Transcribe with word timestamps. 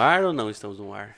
ar 0.00 0.24
ou 0.24 0.32
não 0.32 0.50
estamos 0.50 0.78
no 0.78 0.92
ar? 0.92 1.14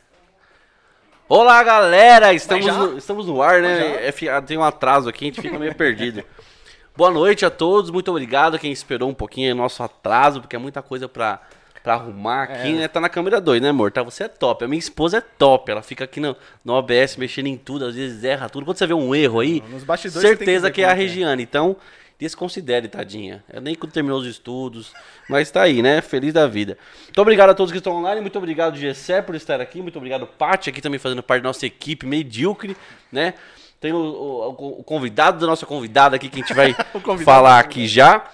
Olá, 1.29 1.63
galera! 1.63 2.35
Estamos, 2.35 2.67
no, 2.67 2.99
estamos 2.99 3.27
no 3.27 3.41
ar, 3.41 3.63
né? 3.63 4.07
É 4.07 4.13
fi- 4.13 4.27
tem 4.47 4.59
um 4.59 4.63
atraso 4.65 5.09
aqui, 5.09 5.25
a 5.25 5.29
gente 5.29 5.41
fica 5.41 5.59
meio 5.59 5.75
perdido. 5.75 6.23
Boa 6.95 7.11
noite 7.11 7.47
a 7.47 7.51
todos, 7.51 7.91
muito 7.91 8.11
obrigado 8.11 8.59
quem 8.59 8.71
esperou 8.71 9.09
um 9.09 9.15
pouquinho 9.15 9.55
o 9.55 9.57
nosso 9.57 9.83
atraso, 9.83 10.43
porque 10.43 10.55
é 10.55 10.59
muita 10.59 10.83
coisa 10.83 11.09
pra, 11.09 11.41
pra 11.83 11.95
arrumar 11.95 12.43
aqui, 12.43 12.69
É. 12.69 12.73
né? 12.81 12.89
Tá 12.89 13.01
na 13.01 13.09
câmera 13.09 13.41
2, 13.41 13.63
né, 13.63 13.71
amor? 13.71 13.91
Tá, 13.91 14.03
você 14.03 14.25
é 14.25 14.29
top. 14.29 14.63
A 14.65 14.69
minha 14.69 14.79
esposa 14.79 15.17
é 15.17 15.21
top, 15.23 15.71
ela 15.71 15.81
fica 15.81 16.05
aqui 16.05 16.21
no, 16.21 16.37
no 16.63 16.75
OBS 16.75 17.17
mexendo 17.17 17.47
em 17.47 17.57
tudo, 17.57 17.87
às 17.87 17.95
vezes 17.95 18.23
erra 18.25 18.51
tudo. 18.51 18.67
Quando 18.67 18.77
você 18.77 18.87
vê 18.87 18.93
um 18.93 19.15
erro 19.15 19.41
aí, 19.41 19.63
que 19.63 20.11
certeza 20.11 20.67
ver 20.67 20.73
que, 20.75 20.83
é 20.83 20.85
a 20.85 20.95
que 20.95 21.01
é. 21.01 21.05
Regiane. 21.07 21.43
Então, 21.43 21.77
desconsidere, 22.23 22.89
tadinha. 22.89 23.45
Eu 23.53 23.61
nem 23.61 23.75
terminou 23.75 24.19
os 24.21 24.27
estudos, 24.27 24.93
mas 25.29 25.51
tá 25.51 25.63
aí, 25.63 25.83
né? 25.83 26.01
Feliz 26.01 26.33
da 26.33 26.47
vida. 26.47 26.79
Muito 27.05 27.21
obrigado 27.21 27.51
a 27.51 27.55
todos 27.55 27.71
que 27.73 27.79
estão 27.79 27.95
online, 27.97 28.21
muito 28.21 28.39
obrigado, 28.39 28.77
Gessé, 28.77 29.21
por 29.21 29.35
estar 29.35 29.61
aqui, 29.61 29.83
muito 29.83 29.97
obrigado, 29.97 30.27
Paty, 30.27 30.71
aqui 30.71 30.81
também 30.81 30.99
fazendo 30.99 31.23
parte 31.23 31.43
da 31.43 31.49
nossa 31.49 31.67
equipe 31.67 32.07
medíocre, 32.07 32.77
né? 33.11 33.35
Tem 33.81 33.93
o, 33.93 33.97
o- 33.99 34.81
o 34.81 34.85
convidado 34.85 35.41
da 35.41 35.47
nossa 35.47 35.67
convidada 35.67 36.15
aqui 36.17 36.29
que 36.29 36.37
a 36.37 36.43
gente 36.43 36.55
vai 36.55 36.75
falar 37.25 37.59
aqui 37.59 37.87
já. 37.87 38.25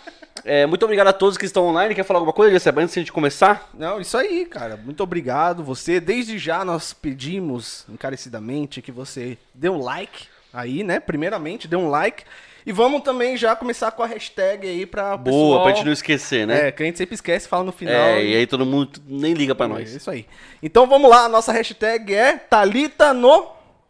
É, 0.44 0.66
muito 0.66 0.84
obrigado 0.84 1.08
a 1.08 1.12
todos 1.12 1.36
que 1.36 1.44
estão 1.46 1.66
online. 1.66 1.94
Quer 1.94 2.04
falar 2.04 2.18
alguma 2.20 2.32
coisa, 2.32 2.52
Gessé, 2.52 2.70
antes 2.70 2.92
de 2.94 3.00
a 3.00 3.02
gente 3.02 3.12
começar? 3.12 3.68
Não, 3.74 4.00
isso 4.00 4.16
aí, 4.16 4.46
cara. 4.46 4.76
Muito 4.76 5.02
obrigado 5.02 5.64
você. 5.64 5.98
Desde 6.00 6.38
já 6.38 6.64
nós 6.64 6.92
pedimos 6.92 7.84
encarecidamente 7.88 8.80
que 8.80 8.92
você 8.92 9.36
dê 9.52 9.68
um 9.68 9.80
like 9.82 10.26
aí, 10.52 10.84
né? 10.84 11.00
Primeiramente, 11.00 11.66
dê 11.66 11.76
um 11.76 11.88
like. 11.88 12.24
E 12.68 12.72
vamos 12.72 13.00
também 13.00 13.34
já 13.34 13.56
começar 13.56 13.90
com 13.92 14.02
a 14.02 14.06
hashtag 14.06 14.68
aí 14.68 14.84
pra 14.84 15.16
Boa, 15.16 15.24
pessoal... 15.24 15.62
pra 15.62 15.72
gente 15.72 15.86
não 15.86 15.92
esquecer, 15.92 16.46
né? 16.46 16.68
É, 16.68 16.70
que 16.70 16.82
a 16.82 16.86
gente 16.86 16.98
sempre 16.98 17.14
esquece, 17.14 17.48
fala 17.48 17.64
no 17.64 17.72
final. 17.72 17.94
É, 17.94 18.22
e 18.22 18.36
aí 18.36 18.46
todo 18.46 18.66
mundo 18.66 19.00
nem 19.08 19.32
liga 19.32 19.54
pra 19.54 19.64
É 19.64 19.68
nós. 19.70 19.94
isso 19.94 20.10
aí. 20.10 20.26
Então 20.62 20.86
vamos 20.86 21.08
lá, 21.08 21.24
a 21.24 21.28
nossa 21.30 21.50
hashtag 21.50 22.14
é 22.14 22.36
Talita 22.36 23.14
no 23.14 23.46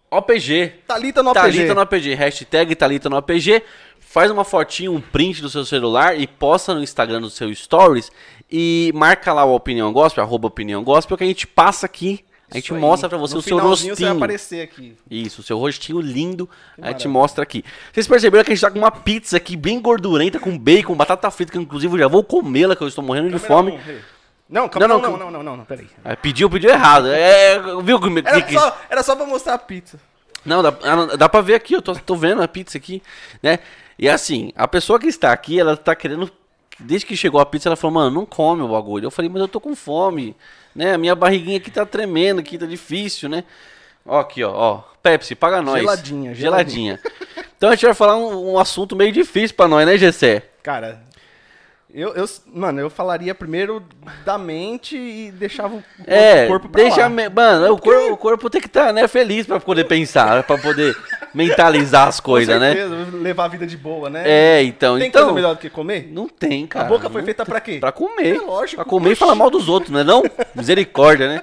OPG. 0.09 0.75
Talita 0.87 1.25
no 1.25 1.31
APG. 1.31 1.43
Thalita 1.57 1.75
no 1.75 1.81
APG, 1.81 2.15
hashtag 2.15 2.77
Thalita 2.77 3.11
no 3.11 3.17
APG. 3.17 3.65
Faz 3.99 4.31
uma 4.31 4.45
fotinho, 4.45 4.93
um 4.93 5.01
print 5.01 5.43
do 5.43 5.51
seu 5.51 5.65
celular 5.65 6.17
e 6.17 6.29
posta 6.29 6.73
no 6.73 6.81
Instagram 6.81 7.21
do 7.21 7.31
seu 7.31 7.53
Stories 7.53 8.13
e 8.49 8.93
marca 8.95 9.33
lá 9.33 9.45
o 9.45 9.57
Opinião 9.57 9.93
Gospel, 9.93 10.23
arroba 10.23 10.47
Opinião 10.47 10.85
Gospel, 10.85 11.17
que 11.19 11.25
a 11.25 11.27
gente 11.27 11.49
passa 11.49 11.85
aqui, 11.85 12.25
a 12.51 12.55
gente 12.57 12.73
aí. 12.73 12.81
mostra 12.81 13.09
pra 13.09 13.19
você 13.19 13.35
No 13.35 13.41
o 13.41 13.43
seu 13.43 13.59
finalzinho 13.59 13.95
Você 13.95 14.03
vai 14.03 14.11
rostinho. 14.11 14.25
aparecer 14.25 14.63
aqui. 14.63 14.97
Isso, 15.11 15.41
o 15.41 15.45
seu 15.45 15.59
rostinho 15.59 16.01
lindo, 16.01 16.49
a 16.81 16.91
gente 16.91 17.07
mostra 17.09 17.43
aqui. 17.43 17.65
Vocês 17.93 18.07
perceberam 18.07 18.45
que 18.45 18.53
a 18.53 18.55
gente 18.55 18.63
tá 18.63 18.71
com 18.71 18.79
uma 18.79 18.91
pizza 18.91 19.37
aqui 19.37 19.57
bem 19.57 19.81
gordurenta, 19.81 20.39
com 20.41 20.57
bacon, 20.59 20.95
batata 20.95 21.31
frita, 21.31 21.53
que 21.53 21.59
inclusive 21.59 21.93
eu 21.95 21.99
já 21.99 22.09
vou 22.09 22.25
comê-la, 22.25 22.75
que 22.75 22.83
eu 22.83 22.89
estou 22.89 23.05
morrendo 23.05 23.31
de 23.31 23.39
fome. 23.39 23.79
Não, 24.49 24.69
calma, 24.69 24.89
Não, 24.89 24.99
não, 25.01 25.17
não, 25.19 25.31
não, 25.31 25.43
não, 25.43 25.57
não, 25.59 25.65
peraí. 25.65 25.87
Ah, 26.05 26.17
Pediu, 26.17 26.49
pediu 26.49 26.71
errado. 26.71 27.09
É, 27.09 27.59
viu 27.83 28.01
que, 28.01 28.09
Era 28.27 28.51
só, 28.51 28.79
era 28.89 29.03
só 29.03 29.15
pra 29.17 29.27
mostrar 29.27 29.55
a 29.55 29.59
pizza. 29.59 30.01
Não, 30.45 30.63
dá, 30.63 30.75
ah, 30.85 31.17
dá 31.17 31.29
pra 31.29 31.43
ver 31.43 31.55
aqui, 31.55 31.75
eu 31.75 31.83
tô, 31.83 31.95
tô 31.95 32.17
vendo 32.17 32.41
a 32.41 32.49
pizza 32.49 32.79
aqui, 32.79 33.03
né? 33.43 33.59
E 33.99 34.09
assim, 34.09 34.53
a 34.57 34.67
pessoa 34.67 34.99
que 34.99 35.09
está 35.09 35.33
aqui, 35.33 35.59
ela 35.61 35.77
tá 35.77 35.95
querendo. 35.95 36.31
Desde 36.79 37.07
que 37.07 37.17
chegou 37.17 37.41
a 37.41 37.47
pizza, 37.47 37.69
ela 37.69 37.77
falou, 37.77 37.95
mano, 37.95 38.11
não 38.11 38.27
come 38.27 38.63
o 38.63 38.69
bagulho. 38.69 39.07
Eu 39.07 39.11
falei, 39.11 39.29
mas 39.29 39.41
eu 39.41 39.49
tô 39.49 39.61
com 39.61 39.75
fome, 39.75 40.37
né? 40.75 40.95
A 40.95 40.99
minha 40.99 41.15
barriguinha 41.15 41.57
aqui 41.57 41.71
tá 41.71 41.85
tremendo, 41.85 42.41
aqui 42.41 42.57
tá 42.57 42.67
difícil, 42.67 43.29
né? 43.29 43.45
Ó, 44.07 44.21
aqui, 44.21 44.45
ó, 44.45 44.53
ó. 44.53 44.83
Pepsi, 45.03 45.35
paga 45.35 45.61
nós. 45.61 45.81
Geladinha, 45.81 46.35
geladinha. 46.35 47.01
então 47.57 47.69
a 47.71 47.75
gente 47.75 47.85
vai 47.85 47.95
falar 47.95 48.17
um, 48.17 48.53
um 48.53 48.59
assunto 48.59 48.95
meio 48.95 49.13
difícil 49.13 49.57
pra 49.57 49.67
nós, 49.69 49.87
né, 49.87 49.99
Gessé? 49.99 50.45
Cara, 50.63 51.03
eu, 51.93 52.15
eu, 52.15 52.25
mano, 52.53 52.81
eu 52.81 52.91
falaria 52.91 53.35
primeiro 53.35 53.83
da 54.25 54.37
mente 54.37 54.97
e 54.97 55.31
deixava 55.33 55.77
o 55.77 55.83
corpo, 55.83 56.05
É, 56.11 56.47
corpo 56.47 56.69
pra 56.69 56.83
deixa. 56.83 57.01
lá. 57.03 57.09
me- 57.09 57.29
Mano, 57.29 57.73
o 57.73 57.79
corpo, 57.81 58.13
o 58.13 58.17
corpo 58.17 58.51
tem 58.51 58.61
que 58.61 58.67
estar, 58.67 58.93
né, 58.93 59.09
feliz 59.09 59.47
pra 59.47 59.59
poder 59.59 59.85
pensar, 59.85 60.43
pra 60.43 60.59
poder 60.59 60.95
mentalizar 61.35 62.07
as 62.09 62.21
coisas, 62.21 62.61
né? 62.61 62.75
levar 63.23 63.47
a 63.47 63.49
vida 63.49 63.67
de 63.67 63.77
boa, 63.77 64.11
né? 64.11 64.23
É, 64.27 64.63
então. 64.63 64.99
Tem 64.99 65.09
então 65.09 65.23
coisa 65.23 65.35
melhor 65.35 65.55
do 65.55 65.61
que 65.61 65.71
comer? 65.71 66.09
Não 66.13 66.29
tem, 66.29 66.67
cara. 66.67 66.85
a 66.87 66.89
boca 66.89 67.09
foi 67.09 67.23
feita 67.23 67.45
pra 67.47 67.61
quê? 67.61 67.79
Pra 67.81 67.91
comer. 67.93 68.37
É 68.37 68.41
lógico, 68.41 68.77
Pra 68.83 68.85
comer 68.85 69.09
e 69.09 69.13
oxi. 69.13 69.21
falar 69.21 69.35
mal 69.35 69.49
dos 69.51 69.69
outros, 69.69 69.91
não 69.91 70.01
é 70.01 70.05
não? 70.05 70.23
Misericórdia, 70.55 71.27
né? 71.29 71.43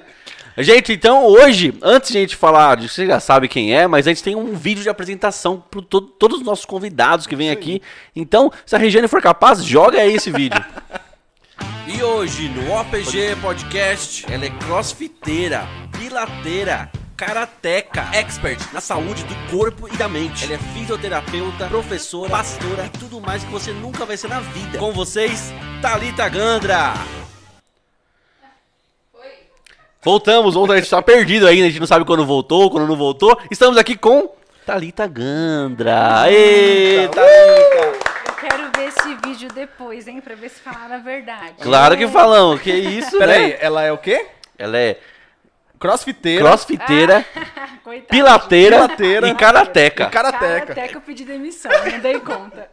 Gente, 0.58 0.92
então 0.92 1.24
hoje, 1.26 1.74
antes 1.82 2.10
de 2.10 2.18
a 2.18 2.20
gente 2.22 2.36
falar, 2.36 2.76
de- 2.76 2.88
você 2.88 3.06
já 3.06 3.20
sabe 3.20 3.46
quem 3.48 3.74
é, 3.76 3.86
mas 3.86 4.06
a 4.06 4.10
gente 4.10 4.22
tem 4.22 4.34
um 4.34 4.54
vídeo 4.54 4.82
de 4.82 4.88
apresentação 4.88 5.62
para 5.70 5.82
todos 5.82 6.38
os 6.38 6.44
nossos 6.44 6.64
convidados 6.64 7.26
que 7.26 7.36
vêm 7.36 7.50
aqui. 7.50 7.82
Então, 8.14 8.50
se 8.64 8.74
a 8.74 8.78
Regiane 8.78 9.06
for 9.08 9.20
capaz, 9.20 9.62
joga 9.64 10.00
aí 10.00 10.14
esse 10.14 10.30
vídeo. 10.30 10.62
E 11.88 12.02
hoje 12.02 12.48
no 12.48 12.72
OPG 12.80 13.36
Podcast, 13.40 14.26
ela 14.30 14.44
é 14.44 14.50
crossfiteira, 14.50 15.66
pilateira, 15.96 16.90
karateca, 17.16 18.08
expert 18.12 18.58
na 18.72 18.80
saúde 18.80 19.22
do 19.24 19.34
corpo 19.56 19.88
e 19.90 19.96
da 19.96 20.08
mente. 20.08 20.44
Ela 20.44 20.54
é 20.54 20.58
fisioterapeuta, 20.74 21.66
professora, 21.68 22.28
pastora 22.28 22.90
e 22.92 22.98
tudo 22.98 23.20
mais 23.20 23.44
que 23.44 23.50
você 23.52 23.70
nunca 23.70 24.04
vai 24.04 24.16
ser 24.16 24.28
na 24.28 24.40
vida. 24.40 24.78
Com 24.78 24.92
vocês, 24.92 25.54
Thalita 25.80 26.28
Gandra. 26.28 26.92
Voltamos, 30.10 30.54
ontem 30.54 30.74
a 30.74 30.76
gente 30.76 30.88
tá 30.88 31.02
perdido 31.02 31.48
ainda, 31.48 31.64
a 31.66 31.68
gente 31.68 31.80
não 31.80 31.86
sabe 31.88 32.04
quando 32.04 32.24
voltou, 32.24 32.70
quando 32.70 32.86
não 32.86 32.94
voltou. 32.94 33.36
Estamos 33.50 33.76
aqui 33.76 33.96
com 33.96 34.30
Thalita 34.64 35.04
Gandra. 35.08 36.20
Aê, 36.20 37.08
Thalita! 37.08 37.20
Eu 38.28 38.34
quero 38.34 38.70
ver 38.76 38.86
esse 38.86 39.14
vídeo 39.16 39.48
depois, 39.52 40.06
hein? 40.06 40.20
Pra 40.20 40.36
ver 40.36 40.48
se 40.50 40.60
falaram 40.60 40.94
a 40.94 40.98
verdade. 40.98 41.54
Claro 41.60 41.96
que 41.96 42.06
falamos, 42.06 42.62
que 42.62 42.70
isso, 42.70 43.18
Peraí, 43.18 43.48
né? 43.48 43.58
ela 43.60 43.82
é 43.82 43.90
o 43.90 43.98
quê? 43.98 44.26
Ela 44.56 44.78
é 44.78 44.96
Crossfiteira. 45.76 46.44
crossfiteira, 46.44 47.26
Coitado. 47.82 48.06
pilateira, 48.08 48.76
Pilateira. 48.76 49.28
e 49.28 49.34
karateca. 49.34 50.04
E 50.04 50.08
karateca. 50.10 50.88
Que 50.88 50.96
eu 50.96 51.00
pedi 51.00 51.24
demissão, 51.24 51.72
não 51.90 51.98
dei 51.98 52.20
conta. 52.20 52.70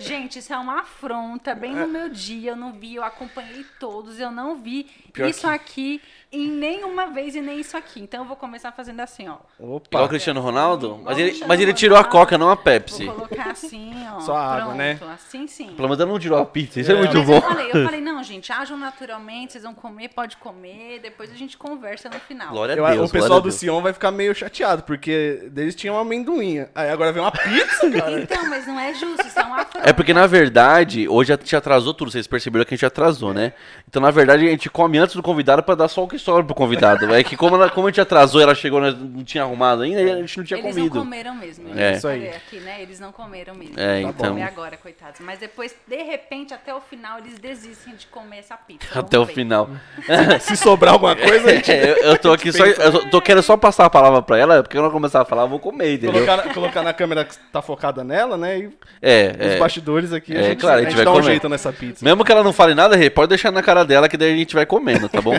Gente, 0.00 0.38
isso 0.38 0.52
é 0.52 0.56
uma 0.56 0.82
afronta. 0.82 1.56
Bem 1.56 1.74
no 1.74 1.88
meu 1.88 2.08
dia, 2.08 2.52
eu 2.52 2.56
não 2.56 2.72
vi, 2.72 2.94
eu 2.94 3.02
acompanhei 3.02 3.66
todos, 3.80 4.20
eu 4.20 4.30
não 4.30 4.54
vi 4.62 4.84
Pior 5.12 5.28
isso 5.28 5.44
aqui 5.48 6.00
em 6.30 6.46
nenhuma 6.48 7.06
vez 7.06 7.34
e 7.34 7.40
nem 7.40 7.58
isso 7.60 7.76
aqui. 7.76 8.00
Então 8.00 8.20
eu 8.20 8.26
vou 8.26 8.36
começar 8.36 8.70
fazendo 8.72 9.00
assim, 9.00 9.28
ó. 9.28 9.36
Igual 9.58 9.72
o 9.72 9.76
Opa. 9.76 10.08
Cristiano 10.08 10.40
Ronaldo? 10.40 10.86
Igual 10.88 11.00
Mas 11.04 11.18
ele, 11.18 11.28
Cristiano 11.28 11.48
mas 11.48 11.60
ele 11.60 11.72
tirou 11.72 11.96
a 11.98 12.04
coca, 12.04 12.36
não 12.36 12.50
a 12.50 12.56
Pepsi. 12.56 13.06
Vou 13.06 13.14
colocar 13.14 13.50
assim, 13.50 13.92
ó. 14.14 14.20
Só 14.20 14.36
a 14.36 14.44
água, 14.46 14.64
pronto, 14.66 14.76
né? 14.76 14.98
Assim 15.14 15.46
sim. 15.46 15.68
Pelo 15.68 15.88
menos 15.88 16.00
ela 16.00 16.10
não 16.12 16.18
tirou 16.18 16.38
a 16.38 16.44
pizza, 16.44 16.80
isso 16.80 16.90
é, 16.92 16.94
É. 16.94 16.98
muito 16.98 17.16
Mas 17.16 17.26
bom. 17.26 17.36
eu 17.36 17.40
falei, 17.42 17.70
eu 17.72 17.72
falei, 17.84 18.00
não, 18.00 18.22
gente, 18.22 18.52
ajam 18.52 18.76
naturalmente, 18.76 19.52
vocês 19.52 19.64
vão 19.64 19.74
comer, 19.74 20.08
pode 20.08 20.36
comer, 20.36 21.00
depois 21.00 21.30
a 21.30 21.34
gente 21.34 21.56
conversa 21.56 22.08
no 22.10 22.20
final. 22.20 22.48
Glória 22.50 22.74
Eu- 22.74 22.84
a 22.84 22.90
Deus, 22.90 23.08
o 23.08 23.12
pessoal 23.12 23.40
do. 23.40 23.50
Sion 23.50 23.80
vai 23.80 23.92
ficar 23.92 24.10
meio 24.10 24.34
chateado, 24.34 24.82
porque 24.82 25.50
eles 25.56 25.74
tinham 25.74 25.94
uma 25.96 26.02
amendoim. 26.02 26.66
Aí 26.74 26.90
agora 26.90 27.10
vem 27.12 27.22
uma 27.22 27.32
pizza, 27.32 27.90
cara. 27.90 28.20
Então, 28.20 28.48
mas 28.50 28.66
não 28.66 28.78
é 28.78 28.92
justo, 28.94 29.26
isso 29.26 29.38
é 29.38 29.42
uma. 29.44 29.66
É 29.82 29.92
porque, 29.92 30.12
na 30.12 30.26
verdade, 30.26 31.08
hoje 31.08 31.32
a 31.32 31.36
gente 31.36 31.56
atrasou 31.56 31.94
tudo. 31.94 32.10
Vocês 32.10 32.26
perceberam 32.26 32.64
que 32.64 32.74
a 32.74 32.76
gente 32.76 32.86
atrasou, 32.86 33.32
né? 33.32 33.52
Então, 33.88 34.00
na 34.02 34.10
verdade, 34.10 34.46
a 34.46 34.50
gente 34.50 34.68
come 34.68 34.98
antes 34.98 35.16
do 35.16 35.22
convidado 35.22 35.62
pra 35.62 35.74
dar 35.74 35.88
só 35.88 36.04
o 36.04 36.08
que 36.08 36.17
sobra 36.18 36.42
pro 36.44 36.54
convidado. 36.54 37.12
É 37.14 37.22
que 37.22 37.36
como, 37.36 37.56
ela- 37.56 37.70
como 37.70 37.86
a 37.86 37.90
gente 37.90 38.00
atrasou, 38.00 38.40
ela 38.40 38.54
chegou, 38.54 38.80
nós 38.80 38.94
não 38.98 39.24
tinha 39.24 39.42
arrumado 39.44 39.82
ainda, 39.82 40.00
a 40.00 40.16
gente 40.20 40.38
não 40.38 40.44
tinha 40.44 40.58
Eles 40.60 40.74
comido. 40.74 40.94
não 40.94 41.02
comeram 41.04 41.34
mesmo. 41.34 41.78
É. 41.78 41.92
Isso 41.92 42.08
aí. 42.08 42.28
aqui, 42.28 42.60
né? 42.60 42.82
Eles 42.82 43.00
não 43.00 43.12
comeram 43.12 43.54
mesmo. 43.54 43.74
É, 43.78 44.02
então. 44.02 44.30
comer 44.30 44.42
agora, 44.42 44.76
coitados. 44.76 45.20
Mas 45.20 45.38
depois, 45.38 45.74
de 45.86 46.02
repente, 46.02 46.52
até 46.54 46.74
o 46.74 46.80
final, 46.80 47.18
eles 47.18 47.38
desistem 47.38 47.94
de 47.94 48.06
comer 48.06 48.38
essa 48.38 48.56
pizza. 48.56 48.86
Até 48.98 49.18
o 49.18 49.26
final. 49.26 49.68
Se 50.40 50.56
sobrar 50.56 50.94
alguma 50.94 51.14
coisa, 51.16 51.50
a 51.50 51.54
gente 51.54 51.70
É, 51.72 51.90
eu, 51.90 51.96
eu 52.12 52.18
tô 52.18 52.32
aqui 52.32 52.52
só. 52.52 52.64
Eu 52.66 53.08
tô, 53.10 53.20
querendo 53.20 53.42
só 53.42 53.56
passar 53.56 53.84
a 53.86 53.90
palavra 53.90 54.20
pra 54.22 54.38
ela, 54.38 54.62
porque 54.62 54.76
quando 54.76 54.86
eu 54.86 54.90
começar 54.92 55.20
a 55.22 55.24
falar, 55.24 55.42
eu 55.42 55.48
vou 55.48 55.58
comer, 55.58 55.94
entendeu? 55.94 56.12
colocar, 56.24 56.54
colocar 56.54 56.82
na 56.82 56.92
câmera 56.92 57.24
que 57.24 57.36
tá 57.52 57.60
focada 57.62 58.02
nela, 58.02 58.36
né? 58.36 58.58
E 58.58 58.70
É, 59.02 59.32
os 59.38 59.52
é. 59.52 59.58
bastidores 59.58 60.12
aqui, 60.12 60.34
É, 60.36 60.40
a 60.40 60.42
gente, 60.42 60.60
claro, 60.60 60.76
a 60.76 60.78
a 60.78 60.82
gente 60.82 60.90
gente 60.90 60.96
vai 60.96 61.04
dá 61.04 61.10
um 61.10 61.14
comer. 61.14 61.26
jeito 61.26 61.48
nessa 61.48 61.72
pizza. 61.72 62.04
Mesmo 62.04 62.24
que 62.24 62.32
ela 62.32 62.42
não 62.42 62.52
fale 62.52 62.74
nada, 62.74 62.96
Rê, 62.96 63.08
pode 63.10 63.28
deixar 63.28 63.50
na 63.50 63.62
cara 63.62 63.84
dela 63.84 64.08
que 64.08 64.16
daí 64.16 64.32
a 64.32 64.36
gente 64.36 64.54
vai 64.54 64.66
comendo, 64.66 65.08
tá 65.08 65.20
bom? 65.20 65.34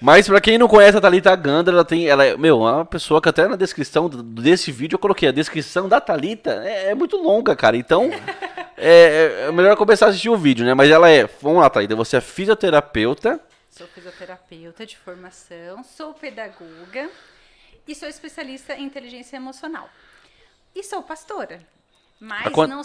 Mas 0.00 0.26
pra 0.26 0.40
quem 0.40 0.56
não 0.56 0.66
conhece 0.68 0.96
a 0.96 1.00
Thalita 1.00 1.34
Gandra, 1.36 1.74
ela 1.74 1.84
tem. 1.84 2.08
Ela 2.08 2.24
é, 2.24 2.36
meu, 2.36 2.66
é 2.66 2.72
uma 2.72 2.84
pessoa 2.86 3.20
que 3.20 3.28
até 3.28 3.46
na 3.46 3.56
descrição 3.56 4.08
desse 4.08 4.72
vídeo 4.72 4.94
eu 4.94 4.98
coloquei. 4.98 5.28
A 5.28 5.32
descrição 5.32 5.88
da 5.88 6.00
Thalita 6.00 6.62
é, 6.64 6.90
é 6.90 6.94
muito 6.94 7.16
longa, 7.16 7.54
cara. 7.54 7.76
Então, 7.76 8.10
é, 8.76 9.46
é 9.48 9.52
melhor 9.52 9.76
começar 9.76 10.06
a 10.06 10.08
assistir 10.08 10.30
o 10.30 10.36
vídeo, 10.36 10.64
né? 10.64 10.72
Mas 10.74 10.90
ela 10.90 11.08
é. 11.10 11.28
Vamos 11.42 11.60
lá, 11.60 11.68
Thalita. 11.68 11.94
Você 11.96 12.16
é 12.16 12.20
fisioterapeuta. 12.20 13.38
Sou 13.68 13.86
fisioterapeuta 13.86 14.84
de 14.86 14.96
formação, 14.96 15.84
sou 15.84 16.12
pedagoga 16.14 17.08
e 17.86 17.94
sou 17.94 18.08
especialista 18.08 18.74
em 18.74 18.84
inteligência 18.84 19.36
emocional. 19.36 19.88
E 20.74 20.82
sou 20.82 21.02
pastora. 21.02 21.60
Mas 22.18 22.52
quant- 22.52 22.68
não. 22.68 22.82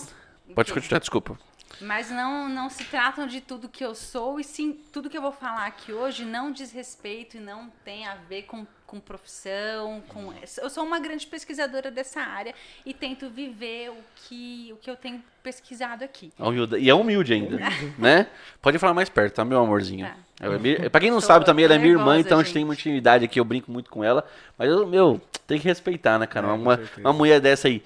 Pode 0.54 0.72
continuar, 0.74 1.00
desculpa. 1.00 1.38
Mas 1.82 2.10
não, 2.10 2.48
não 2.48 2.70
se 2.70 2.84
tratam 2.86 3.28
de 3.28 3.42
tudo 3.42 3.68
que 3.68 3.84
eu 3.84 3.94
sou, 3.94 4.40
e 4.40 4.44
sim, 4.44 4.80
tudo 4.92 5.10
que 5.10 5.18
eu 5.18 5.22
vou 5.22 5.32
falar 5.32 5.66
aqui 5.66 5.92
hoje 5.92 6.24
não 6.24 6.52
diz 6.52 6.72
respeito 6.72 7.38
e 7.38 7.40
não 7.40 7.70
tem 7.84 8.08
a 8.08 8.16
ver 8.16 8.44
com, 8.44 8.66
com 8.88 9.00
profissão. 9.00 10.02
Com... 10.08 10.34
Eu 10.62 10.70
sou 10.70 10.84
uma 10.86 11.00
grande 11.00 11.28
pesquisadora 11.28 11.92
dessa 11.92 12.22
área 12.22 12.54
e 12.86 12.94
tento 12.94 13.30
viver 13.30 13.90
o 13.90 13.98
que, 14.16 14.70
o 14.74 14.78
que 14.78 14.90
eu 14.90 14.96
tenho 14.96 15.22
pesquisado 15.44 16.04
aqui. 16.04 16.32
Humilde. 16.40 16.78
E 16.78 16.90
é 16.90 16.94
humilde 16.94 17.34
ainda, 17.34 17.58
né? 18.00 18.28
Pode 18.62 18.80
falar 18.80 18.94
mais 18.94 19.10
perto, 19.10 19.36
tá, 19.36 19.46
meu 19.46 19.60
amorzinho? 19.60 20.06
Tá. 20.08 20.16
É 20.40 20.58
minha- 20.58 20.90
Pra 20.90 21.00
quem 21.02 21.12
não 21.12 21.20
Tô 21.20 21.26
sabe 21.28 21.46
também, 21.46 21.66
ela 21.66 21.76
é 21.76 21.78
minha 21.78 21.92
irmã, 21.92 22.04
nervosa, 22.06 22.20
então 22.22 22.38
a 22.40 22.42
gente 22.42 22.48
gente. 22.48 22.54
tem 22.56 22.64
uma 22.64 22.74
intimidade 22.74 23.26
aqui, 23.26 23.40
eu 23.40 23.46
brinco 23.46 23.72
muito 23.72 23.90
com 23.90 24.04
ela. 24.04 24.26
Mas, 24.58 24.70
eu, 24.70 24.86
meu, 24.88 25.22
tem 25.48 25.60
que 25.60 25.68
respeitar, 25.68 26.18
né, 26.20 26.26
cara? 26.28 26.48
É, 26.48 26.52
uma, 26.52 26.80
uma 27.00 27.14
mulher 27.14 27.40
dessa 27.40 27.68
aí. 27.68 27.84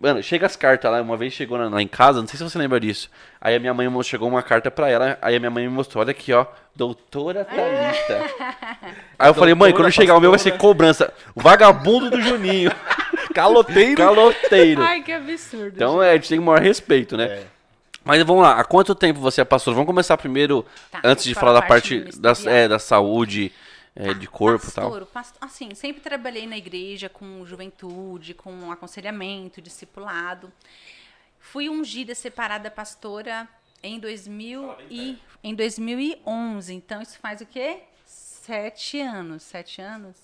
Mano, 0.00 0.22
chega 0.22 0.46
as 0.46 0.54
cartas 0.54 0.90
lá, 0.90 1.02
uma 1.02 1.16
vez 1.16 1.32
chegou 1.32 1.58
lá 1.58 1.82
em 1.82 1.88
casa, 1.88 2.20
não 2.20 2.28
sei 2.28 2.38
se 2.38 2.44
você 2.44 2.56
lembra 2.56 2.78
disso. 2.78 3.10
Aí 3.40 3.56
a 3.56 3.58
minha 3.58 3.74
mãe 3.74 3.88
chegou 4.04 4.28
uma 4.28 4.42
carta 4.44 4.70
pra 4.70 4.88
ela, 4.88 5.18
aí 5.20 5.34
a 5.34 5.40
minha 5.40 5.50
mãe 5.50 5.64
me 5.64 5.74
mostrou, 5.74 6.02
olha 6.02 6.12
aqui, 6.12 6.32
ó, 6.32 6.46
doutora 6.74 7.44
Thalita. 7.44 8.30
aí 9.18 9.28
eu 9.28 9.34
falei, 9.34 9.54
mãe, 9.54 9.72
quando 9.72 9.90
chegar 9.90 10.16
o 10.16 10.20
meu 10.20 10.30
vai 10.30 10.38
ser 10.38 10.52
pastora. 10.52 10.68
cobrança. 10.72 11.14
O 11.34 11.40
vagabundo 11.40 12.10
do 12.10 12.20
Juninho. 12.20 12.70
Caloteiro. 13.34 13.96
Caloteiro. 13.96 14.82
Ai, 14.82 15.02
que 15.02 15.12
absurdo. 15.12 15.72
Então 15.74 16.00
é, 16.00 16.12
a 16.12 16.14
gente 16.14 16.28
tem 16.28 16.38
o 16.38 16.42
maior 16.42 16.62
respeito, 16.62 17.16
né? 17.16 17.24
É. 17.24 17.42
Mas 18.04 18.22
vamos 18.22 18.42
lá, 18.42 18.52
há 18.58 18.64
quanto 18.64 18.94
tempo 18.94 19.18
você 19.20 19.40
é 19.40 19.44
pastor? 19.44 19.74
Vamos 19.74 19.86
começar 19.86 20.16
primeiro, 20.16 20.64
Tá, 20.90 21.00
antes 21.04 21.24
de 21.24 21.34
falar 21.34 21.54
da 21.54 21.62
parte 21.62 22.00
parte 22.00 22.20
da, 22.20 22.32
é, 22.50 22.68
da 22.68 22.78
saúde, 22.78 23.52
é, 23.94 24.14
de 24.14 24.26
corpo 24.26 24.66
e 24.66 24.72
tal. 24.72 24.90
pastor, 24.90 25.06
pastor, 25.06 25.38
assim, 25.40 25.74
sempre 25.74 26.00
trabalhei 26.00 26.46
na 26.46 26.56
igreja 26.56 27.08
com 27.08 27.44
juventude, 27.44 28.34
com 28.34 28.70
aconselhamento, 28.70 29.60
discipulado. 29.60 30.52
Fui 31.38 31.68
ungida 31.68 32.14
separada 32.14 32.70
pastora 32.70 33.48
em 33.82 33.98
2000 33.98 34.74
e 34.90 35.18
em 35.42 35.54
2011. 35.54 36.74
Então 36.74 37.00
isso 37.00 37.18
faz 37.18 37.40
o 37.40 37.46
quê? 37.46 37.82
Sete 38.04 39.00
anos. 39.00 39.42
Sete 39.42 39.80
anos? 39.80 40.16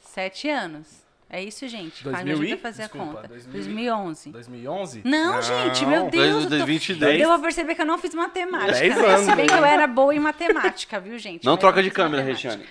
Sete 0.00 0.48
anos. 0.48 1.01
É 1.34 1.42
isso, 1.42 1.66
gente. 1.66 2.04
Faz, 2.04 2.18
me 2.24 2.32
2000 2.34 2.36
e? 2.36 2.46
ajuda 2.46 2.54
a 2.54 2.58
fazer 2.62 2.82
Desculpa, 2.82 3.10
a 3.10 3.14
conta. 3.22 3.28
2000 3.28 3.50
e? 3.50 3.52
2011. 3.64 4.30
2011? 4.32 5.02
Não, 5.04 5.40
gente, 5.42 5.86
meu 5.86 6.10
Deus. 6.10 6.26
eu 6.26 6.42
tô- 6.42 6.48
2022. 6.50 7.18
Deu 7.18 7.28
pra 7.30 7.38
perceber 7.38 7.74
que 7.74 7.80
eu 7.80 7.86
não 7.86 7.96
fiz 7.98 8.14
matemática. 8.14 8.72
Dez 8.78 8.94
né? 8.96 9.06
anos, 9.06 9.24
Se 9.24 9.34
bem 9.34 9.46
que 9.46 9.54
eu 9.54 9.64
era 9.64 9.86
boa 9.86 10.14
em 10.14 10.18
matemática, 10.20 11.00
viu, 11.00 11.18
gente? 11.18 11.44
Não 11.46 11.54
Mas 11.54 11.60
troca 11.60 11.82
de 11.82 11.90
câmera. 11.90 12.22
Regiane. 12.22 12.66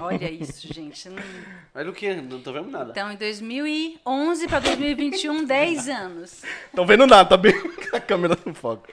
Olha 0.00 0.28
isso, 0.30 0.72
gente. 0.72 1.08
Não- 1.08 1.22
Mas 1.72 1.86
o 1.86 1.92
que? 1.92 2.14
Não 2.16 2.40
tô 2.40 2.52
vendo 2.52 2.68
nada. 2.68 2.90
Então, 2.90 3.12
em 3.12 3.16
2011 3.16 4.48
para 4.48 4.58
2021, 4.58 5.44
10 5.44 5.88
anos. 5.88 6.42
Tô 6.74 6.84
vendo 6.84 7.06
nada, 7.06 7.28
tá 7.28 7.36
bem 7.36 7.54
a 7.94 8.00
câmera 8.00 8.36
no 8.44 8.52
foco. 8.54 8.88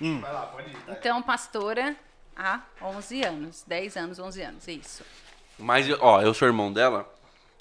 Vai 0.00 0.32
lá, 0.32 0.46
pode 0.46 0.70
ir. 0.70 0.76
tá? 0.86 0.92
Então, 0.92 1.20
pastora 1.22 1.94
há 2.36 2.60
11 2.80 3.22
anos. 3.24 3.64
10 3.66 3.96
anos, 3.96 4.18
11 4.18 4.42
anos, 4.42 4.68
é 4.68 4.72
isso. 4.72 5.04
Mas, 5.58 5.86
ó, 6.00 6.20
eu 6.22 6.34
sou 6.34 6.48
irmão 6.48 6.72
dela, 6.72 7.08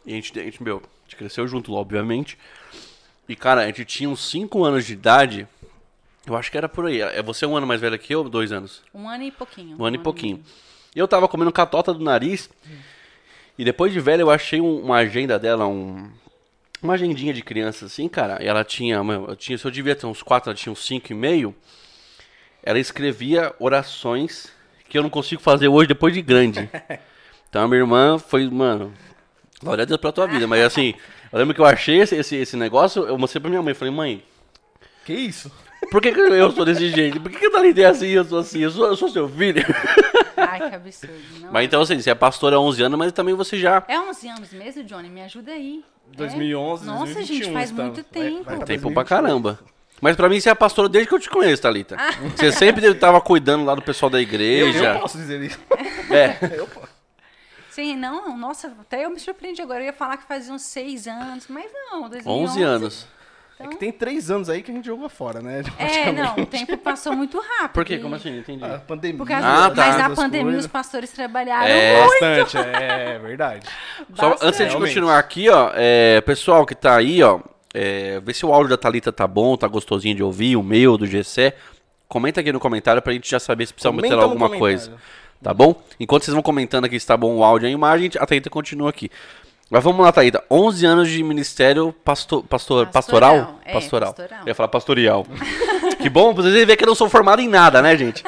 e 0.05 0.11
a 0.13 0.15
gente, 0.15 0.39
a 0.39 0.43
gente, 0.43 0.61
meu, 0.63 0.77
a 0.77 1.03
gente 1.05 1.15
cresceu 1.15 1.47
junto, 1.47 1.73
obviamente. 1.73 2.37
E, 3.29 3.35
cara, 3.35 3.61
a 3.61 3.67
gente 3.67 3.85
tinha 3.85 4.09
uns 4.09 4.27
5 4.29 4.63
anos 4.63 4.85
de 4.85 4.93
idade, 4.93 5.47
eu 6.25 6.35
acho 6.35 6.51
que 6.51 6.57
era 6.57 6.67
por 6.67 6.85
aí. 6.87 7.01
É 7.01 7.21
você 7.21 7.45
um 7.45 7.55
ano 7.55 7.67
mais 7.67 7.79
velha 7.79 7.97
que 7.97 8.13
eu, 8.13 8.27
dois 8.27 8.51
anos? 8.51 8.81
Um 8.93 9.07
ano 9.07 9.23
e 9.23 9.31
pouquinho. 9.31 9.77
Um 9.79 9.85
ano 9.85 9.95
e 9.95 9.99
pouquinho. 9.99 10.43
E 10.95 10.99
eu 10.99 11.07
tava 11.07 11.27
comendo 11.27 11.51
catota 11.51 11.93
do 11.93 12.03
nariz. 12.03 12.49
E 13.57 13.63
depois 13.63 13.93
de 13.93 13.99
velho, 13.99 14.21
eu 14.21 14.31
achei 14.31 14.59
um- 14.59 14.81
uma 14.83 14.97
agenda 14.97 15.37
dela, 15.39 15.67
um, 15.67 16.09
uma 16.81 16.93
agendinha 16.93 17.33
de 17.33 17.41
criança, 17.41 17.85
assim, 17.85 18.07
cara. 18.09 18.41
E 18.43 18.47
ela 18.47 18.63
tinha, 18.63 19.03
meu, 19.03 19.27
eu 19.29 19.35
tinha, 19.35 19.57
se 19.57 19.65
eu 19.65 19.71
devia 19.71 19.95
ter 19.95 20.05
uns 20.07 20.21
quatro, 20.23 20.49
ela 20.49 20.57
tinha 20.57 20.73
uns 20.73 20.85
cinco 20.85 21.11
e 21.11 21.15
meio. 21.15 21.55
Ela 22.63 22.79
escrevia 22.79 23.53
orações 23.59 24.51
que 24.89 24.97
eu 24.97 25.03
não 25.03 25.09
consigo 25.09 25.41
fazer 25.41 25.67
hoje 25.67 25.87
depois 25.87 26.13
de 26.13 26.21
grande. 26.21 26.69
Então 27.51 27.63
a 27.63 27.67
minha 27.67 27.81
irmã 27.81 28.17
foi, 28.17 28.49
mano, 28.49 28.93
glória 29.61 29.81
a 29.81 29.85
Deus 29.85 29.99
pela 29.99 30.13
tua 30.13 30.25
vida. 30.25 30.47
Mas 30.47 30.63
assim, 30.63 30.93
eu 31.33 31.37
lembro 31.37 31.53
que 31.53 31.59
eu 31.59 31.65
achei 31.65 31.99
esse, 31.99 32.15
esse, 32.15 32.35
esse 32.37 32.55
negócio, 32.55 33.03
eu 33.03 33.17
mostrei 33.17 33.41
pra 33.41 33.49
minha 33.49 33.61
mãe. 33.61 33.73
Falei, 33.73 33.93
mãe, 33.93 34.23
Que 35.05 35.11
isso? 35.13 35.51
por 35.91 36.01
que, 36.01 36.13
que 36.13 36.19
eu 36.19 36.51
sou 36.51 36.63
desse 36.63 36.89
jeito? 36.89 37.19
Por 37.19 37.29
que, 37.29 37.37
que 37.39 37.45
a 37.47 37.51
Thalita 37.51 37.81
é 37.81 37.85
assim 37.85 38.07
eu 38.07 38.23
sou 38.23 38.39
assim? 38.39 38.59
Eu 38.59 38.71
sou, 38.71 38.87
eu 38.87 38.95
sou 38.95 39.09
seu 39.09 39.27
filho? 39.27 39.61
Ai, 40.37 40.69
que 40.69 40.75
absurdo. 40.75 41.13
Não 41.41 41.51
Mas 41.51 41.65
então, 41.65 41.81
assim, 41.81 41.99
você 41.99 42.09
é 42.09 42.15
pastor 42.15 42.53
há 42.53 42.59
11 42.59 42.83
anos, 42.83 42.97
mas 42.97 43.11
também 43.11 43.35
você 43.35 43.59
já... 43.59 43.83
É 43.87 43.99
11 43.99 44.27
anos 44.29 44.53
mesmo, 44.53 44.83
Johnny? 44.85 45.09
Me 45.09 45.21
ajuda 45.21 45.51
aí. 45.51 45.83
É? 46.13 46.15
2011, 46.17 46.85
Nossa, 46.85 47.05
2021, 47.13 47.37
gente, 47.45 47.53
faz 47.53 47.71
tá? 47.71 47.83
muito 47.83 47.95
Vai- 47.95 48.03
tempo. 48.03 48.43
vai 48.43 48.55
pra 48.57 48.65
Tempo 48.65 48.91
pra 48.93 49.03
2022. 49.03 49.07
caramba. 49.09 49.59
Mas 50.01 50.15
pra 50.15 50.27
mim 50.29 50.39
você 50.39 50.49
é 50.49 50.55
pastor 50.55 50.89
desde 50.89 51.07
que 51.09 51.15
eu 51.15 51.19
te 51.19 51.29
conheço, 51.29 51.61
Thalita. 51.61 51.95
Você 52.35 52.51
sempre 52.51 52.93
tava 52.95 53.21
cuidando 53.21 53.63
lá 53.65 53.75
do 53.75 53.81
pessoal 53.81 54.09
da 54.09 54.17
Eu, 54.17 54.23
igreja. 54.23 54.93
eu 54.95 54.99
posso 54.99 55.17
dizer 55.17 55.41
isso. 55.41 55.59
É. 56.09 56.37
Eu 56.57 56.65
posso. 56.67 56.90
Sim, 57.81 57.95
não, 57.97 58.37
nossa, 58.37 58.67
até 58.79 59.05
eu 59.05 59.09
me 59.09 59.19
surpreendi 59.19 59.61
agora. 59.61 59.79
Eu 59.81 59.85
ia 59.87 59.93
falar 59.93 60.17
que 60.17 60.23
fazia 60.27 60.53
uns 60.53 60.61
6 60.63 61.07
anos, 61.07 61.45
mas 61.49 61.65
não, 61.73 62.09
2011. 62.09 62.51
11 62.51 62.63
anos. 62.63 63.07
É 63.59 63.67
que 63.67 63.75
tem 63.75 63.91
três 63.91 64.31
anos 64.31 64.49
aí 64.49 64.63
que 64.63 64.71
a 64.71 64.73
gente 64.73 64.85
jogou 64.85 65.07
fora, 65.07 65.39
né? 65.39 65.61
É, 65.77 66.11
não, 66.11 66.35
o 66.35 66.45
tempo 66.47 66.75
passou 66.79 67.15
muito 67.15 67.39
rápido. 67.39 67.73
Por 67.73 67.85
quê? 67.85 67.99
Como 67.99 68.15
assim? 68.15 68.35
Entendi. 68.39 68.63
A 68.63 68.79
pandemia. 68.79 69.17
Por 69.19 69.27
causa 69.27 69.45
Ah, 69.47 69.69
do- 69.69 69.75
tá. 69.75 69.87
Mas 69.87 69.97
na 69.97 70.09
pandemia 70.09 70.45
coisas. 70.45 70.65
os 70.65 70.71
pastores 70.71 71.11
trabalharam 71.11 71.67
É. 71.67 72.01
muito. 72.07 72.11
Bastante, 72.21 72.57
é 72.57 73.19
verdade. 73.19 73.67
Só 74.15 74.29
bastante. 74.31 74.47
antes 74.47 74.57
de 74.57 74.63
Realmente. 74.65 74.89
continuar 74.89 75.19
aqui, 75.19 75.47
ó, 75.49 75.71
é, 75.75 76.21
pessoal 76.21 76.65
que 76.65 76.73
tá 76.73 76.95
aí, 76.95 77.21
ó, 77.21 77.39
é, 77.73 78.19
vê 78.21 78.33
se 78.33 78.43
o 78.45 78.51
áudio 78.51 78.69
da 78.71 78.77
Thalita 78.77 79.11
tá 79.13 79.27
bom, 79.27 79.55
tá 79.55 79.67
gostosinho 79.67 80.15
de 80.15 80.23
ouvir, 80.23 80.55
o 80.55 80.63
meu, 80.63 80.97
do 80.97 81.05
Gessé. 81.05 81.55
Comenta 82.07 82.41
aqui 82.41 82.51
no 82.51 82.59
comentário 82.59 82.99
pra 83.01 83.13
gente 83.13 83.29
já 83.29 83.39
saber 83.39 83.67
se 83.67 83.73
precisa 83.73 83.91
meter 83.93 84.13
alguma 84.13 84.49
comentário. 84.49 84.59
coisa. 84.59 84.93
Tá 85.43 85.53
bom? 85.53 85.75
Enquanto 85.99 86.23
vocês 86.23 86.33
vão 86.33 86.43
comentando 86.43 86.85
aqui 86.85 86.99
se 86.99 87.05
tá 87.07 87.17
bom 87.17 87.35
o 87.37 87.43
áudio 87.43 87.67
e 87.67 87.69
a 87.69 87.71
imagem, 87.73 88.11
a 88.19 88.25
Thalita 88.25 88.49
continua 88.49 88.89
aqui. 88.89 89.09
Mas 89.69 89.83
vamos 89.83 90.01
lá, 90.05 90.11
Thalita. 90.11 90.43
11 90.51 90.85
anos 90.85 91.09
de 91.09 91.23
ministério 91.23 91.93
pasto, 92.03 92.43
pastor, 92.43 92.87
Pastoral, 92.87 93.35
pastoral? 93.35 93.59
é, 93.65 93.73
pastoral. 93.73 94.13
pastoral. 94.13 94.39
Eu 94.41 94.47
ia 94.49 94.55
falar 94.55 94.67
pastorial. 94.67 95.25
que 96.01 96.09
bom, 96.09 96.33
pra 96.33 96.43
vocês 96.43 96.53
verem 96.53 96.75
que 96.77 96.83
eu 96.83 96.87
não 96.87 96.95
sou 96.95 97.09
formado 97.09 97.41
em 97.41 97.47
nada, 97.47 97.81
né, 97.81 97.95
gente? 97.97 98.21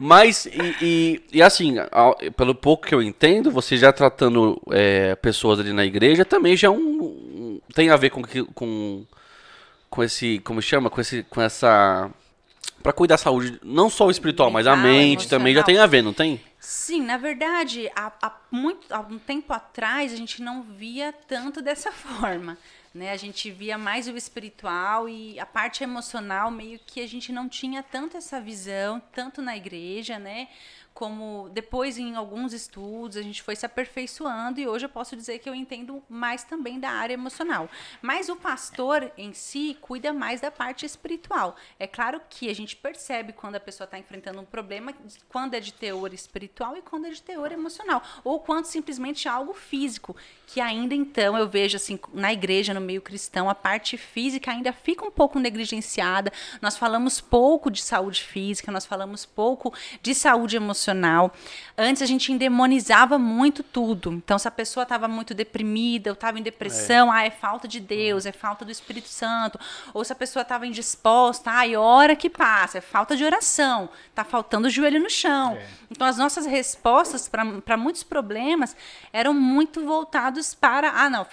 Mas, 0.00 0.46
e, 0.46 0.76
e, 0.80 1.22
e 1.32 1.42
assim, 1.42 1.74
ao- 1.90 2.16
pelo 2.36 2.54
pouco 2.54 2.86
que 2.86 2.94
eu 2.94 3.02
entendo, 3.02 3.50
você 3.50 3.76
já 3.76 3.92
tratando 3.92 4.60
é, 4.70 5.16
pessoas 5.16 5.58
ali 5.58 5.72
na 5.72 5.84
igreja, 5.84 6.24
também 6.24 6.56
já 6.56 6.68
é 6.68 6.70
um, 6.70 7.60
tem 7.74 7.90
a 7.90 7.96
ver 7.96 8.10
com, 8.10 8.22
com, 8.54 9.04
com 9.90 10.02
esse, 10.04 10.38
como 10.44 10.62
chama? 10.62 10.88
Com, 10.88 11.00
esse, 11.00 11.24
com 11.28 11.42
essa... 11.42 12.08
Pra 12.82 12.92
cuidar 12.92 13.14
da 13.14 13.18
saúde, 13.18 13.58
não 13.62 13.90
só 13.90 14.06
o 14.06 14.10
espiritual, 14.10 14.50
mas 14.50 14.66
a 14.66 14.76
Mental, 14.76 14.90
mente 14.92 15.28
também 15.28 15.52
já 15.52 15.60
emocional. 15.60 15.66
tem 15.66 15.78
a 15.78 15.86
ver, 15.86 16.02
não 16.02 16.12
tem? 16.12 16.40
Sim, 16.60 17.02
na 17.02 17.16
verdade, 17.16 17.90
há, 17.94 18.12
há 18.22 18.32
muito, 18.50 18.92
há 18.92 19.00
um 19.00 19.18
tempo 19.18 19.52
atrás 19.52 20.12
a 20.12 20.16
gente 20.16 20.42
não 20.42 20.62
via 20.62 21.12
tanto 21.12 21.60
dessa 21.60 21.90
forma. 21.92 22.56
Né? 22.94 23.12
A 23.12 23.16
gente 23.16 23.50
via 23.50 23.76
mais 23.76 24.08
o 24.08 24.16
espiritual 24.16 25.08
e 25.08 25.38
a 25.38 25.46
parte 25.46 25.84
emocional, 25.84 26.50
meio 26.50 26.80
que 26.86 27.00
a 27.00 27.06
gente 27.06 27.32
não 27.32 27.48
tinha 27.48 27.82
tanto 27.82 28.16
essa 28.16 28.40
visão, 28.40 29.00
tanto 29.12 29.42
na 29.42 29.56
igreja, 29.56 30.18
né? 30.18 30.48
Como 30.98 31.48
depois 31.50 31.96
em 31.96 32.16
alguns 32.16 32.52
estudos 32.52 33.16
a 33.16 33.22
gente 33.22 33.40
foi 33.40 33.54
se 33.54 33.64
aperfeiçoando 33.64 34.58
e 34.58 34.66
hoje 34.66 34.86
eu 34.86 34.88
posso 34.88 35.14
dizer 35.14 35.38
que 35.38 35.48
eu 35.48 35.54
entendo 35.54 36.02
mais 36.08 36.42
também 36.42 36.80
da 36.80 36.90
área 36.90 37.14
emocional. 37.14 37.70
Mas 38.02 38.28
o 38.28 38.34
pastor 38.34 39.12
em 39.16 39.32
si 39.32 39.78
cuida 39.80 40.12
mais 40.12 40.40
da 40.40 40.50
parte 40.50 40.84
espiritual. 40.84 41.54
É 41.78 41.86
claro 41.86 42.20
que 42.28 42.50
a 42.50 42.52
gente 42.52 42.74
percebe 42.74 43.32
quando 43.32 43.54
a 43.54 43.60
pessoa 43.60 43.84
está 43.84 43.96
enfrentando 43.96 44.40
um 44.40 44.44
problema, 44.44 44.92
quando 45.28 45.54
é 45.54 45.60
de 45.60 45.72
teor 45.72 46.12
espiritual 46.12 46.76
e 46.76 46.82
quando 46.82 47.06
é 47.06 47.10
de 47.10 47.22
teor 47.22 47.52
emocional, 47.52 48.02
ou 48.24 48.40
quando 48.40 48.64
simplesmente 48.64 49.28
é 49.28 49.30
algo 49.30 49.54
físico, 49.54 50.16
que 50.48 50.60
ainda 50.60 50.96
então 50.96 51.38
eu 51.38 51.48
vejo 51.48 51.76
assim 51.76 51.96
na 52.12 52.32
igreja, 52.32 52.74
no 52.74 52.80
meio 52.80 53.00
cristão, 53.00 53.48
a 53.48 53.54
parte 53.54 53.96
física 53.96 54.50
ainda 54.50 54.72
fica 54.72 55.04
um 55.04 55.12
pouco 55.12 55.38
negligenciada. 55.38 56.32
Nós 56.60 56.76
falamos 56.76 57.20
pouco 57.20 57.70
de 57.70 57.82
saúde 57.82 58.20
física, 58.20 58.72
nós 58.72 58.84
falamos 58.84 59.24
pouco 59.24 59.72
de 60.02 60.12
saúde 60.12 60.56
emocional. 60.56 60.87
Antes 61.76 62.02
a 62.02 62.06
gente 62.06 62.32
endemonizava 62.32 63.18
muito 63.18 63.62
tudo. 63.62 64.12
Então, 64.12 64.38
se 64.38 64.48
a 64.48 64.50
pessoa 64.50 64.82
estava 64.82 65.06
muito 65.06 65.34
deprimida, 65.34 66.10
ou 66.10 66.14
estava 66.14 66.38
em 66.38 66.42
depressão, 66.42 67.10
ah, 67.10 67.22
é 67.22 67.30
falta 67.30 67.68
de 67.68 67.80
Deus, 67.80 68.26
é 68.26 68.32
falta 68.32 68.64
do 68.64 68.70
Espírito 68.70 69.08
Santo. 69.08 69.58
Ou 69.94 70.04
se 70.04 70.12
a 70.12 70.16
pessoa 70.16 70.42
estava 70.42 70.66
indisposta, 70.66 71.50
ah, 71.50 71.66
e 71.66 71.76
hora 71.76 72.16
que 72.16 72.28
passa, 72.28 72.78
é 72.78 72.80
falta 72.80 73.16
de 73.16 73.24
oração, 73.24 73.88
tá 74.14 74.24
faltando 74.24 74.66
o 74.66 74.70
joelho 74.70 75.00
no 75.00 75.10
chão. 75.10 75.58
Então, 75.90 76.06
as 76.06 76.16
nossas 76.16 76.46
respostas 76.46 77.28
para 77.28 77.76
muitos 77.76 78.02
problemas 78.02 78.76
eram 79.12 79.34
muito 79.34 79.84
voltados 79.84 80.54
para, 80.54 80.90
ah, 80.90 81.08
não, 81.10 81.26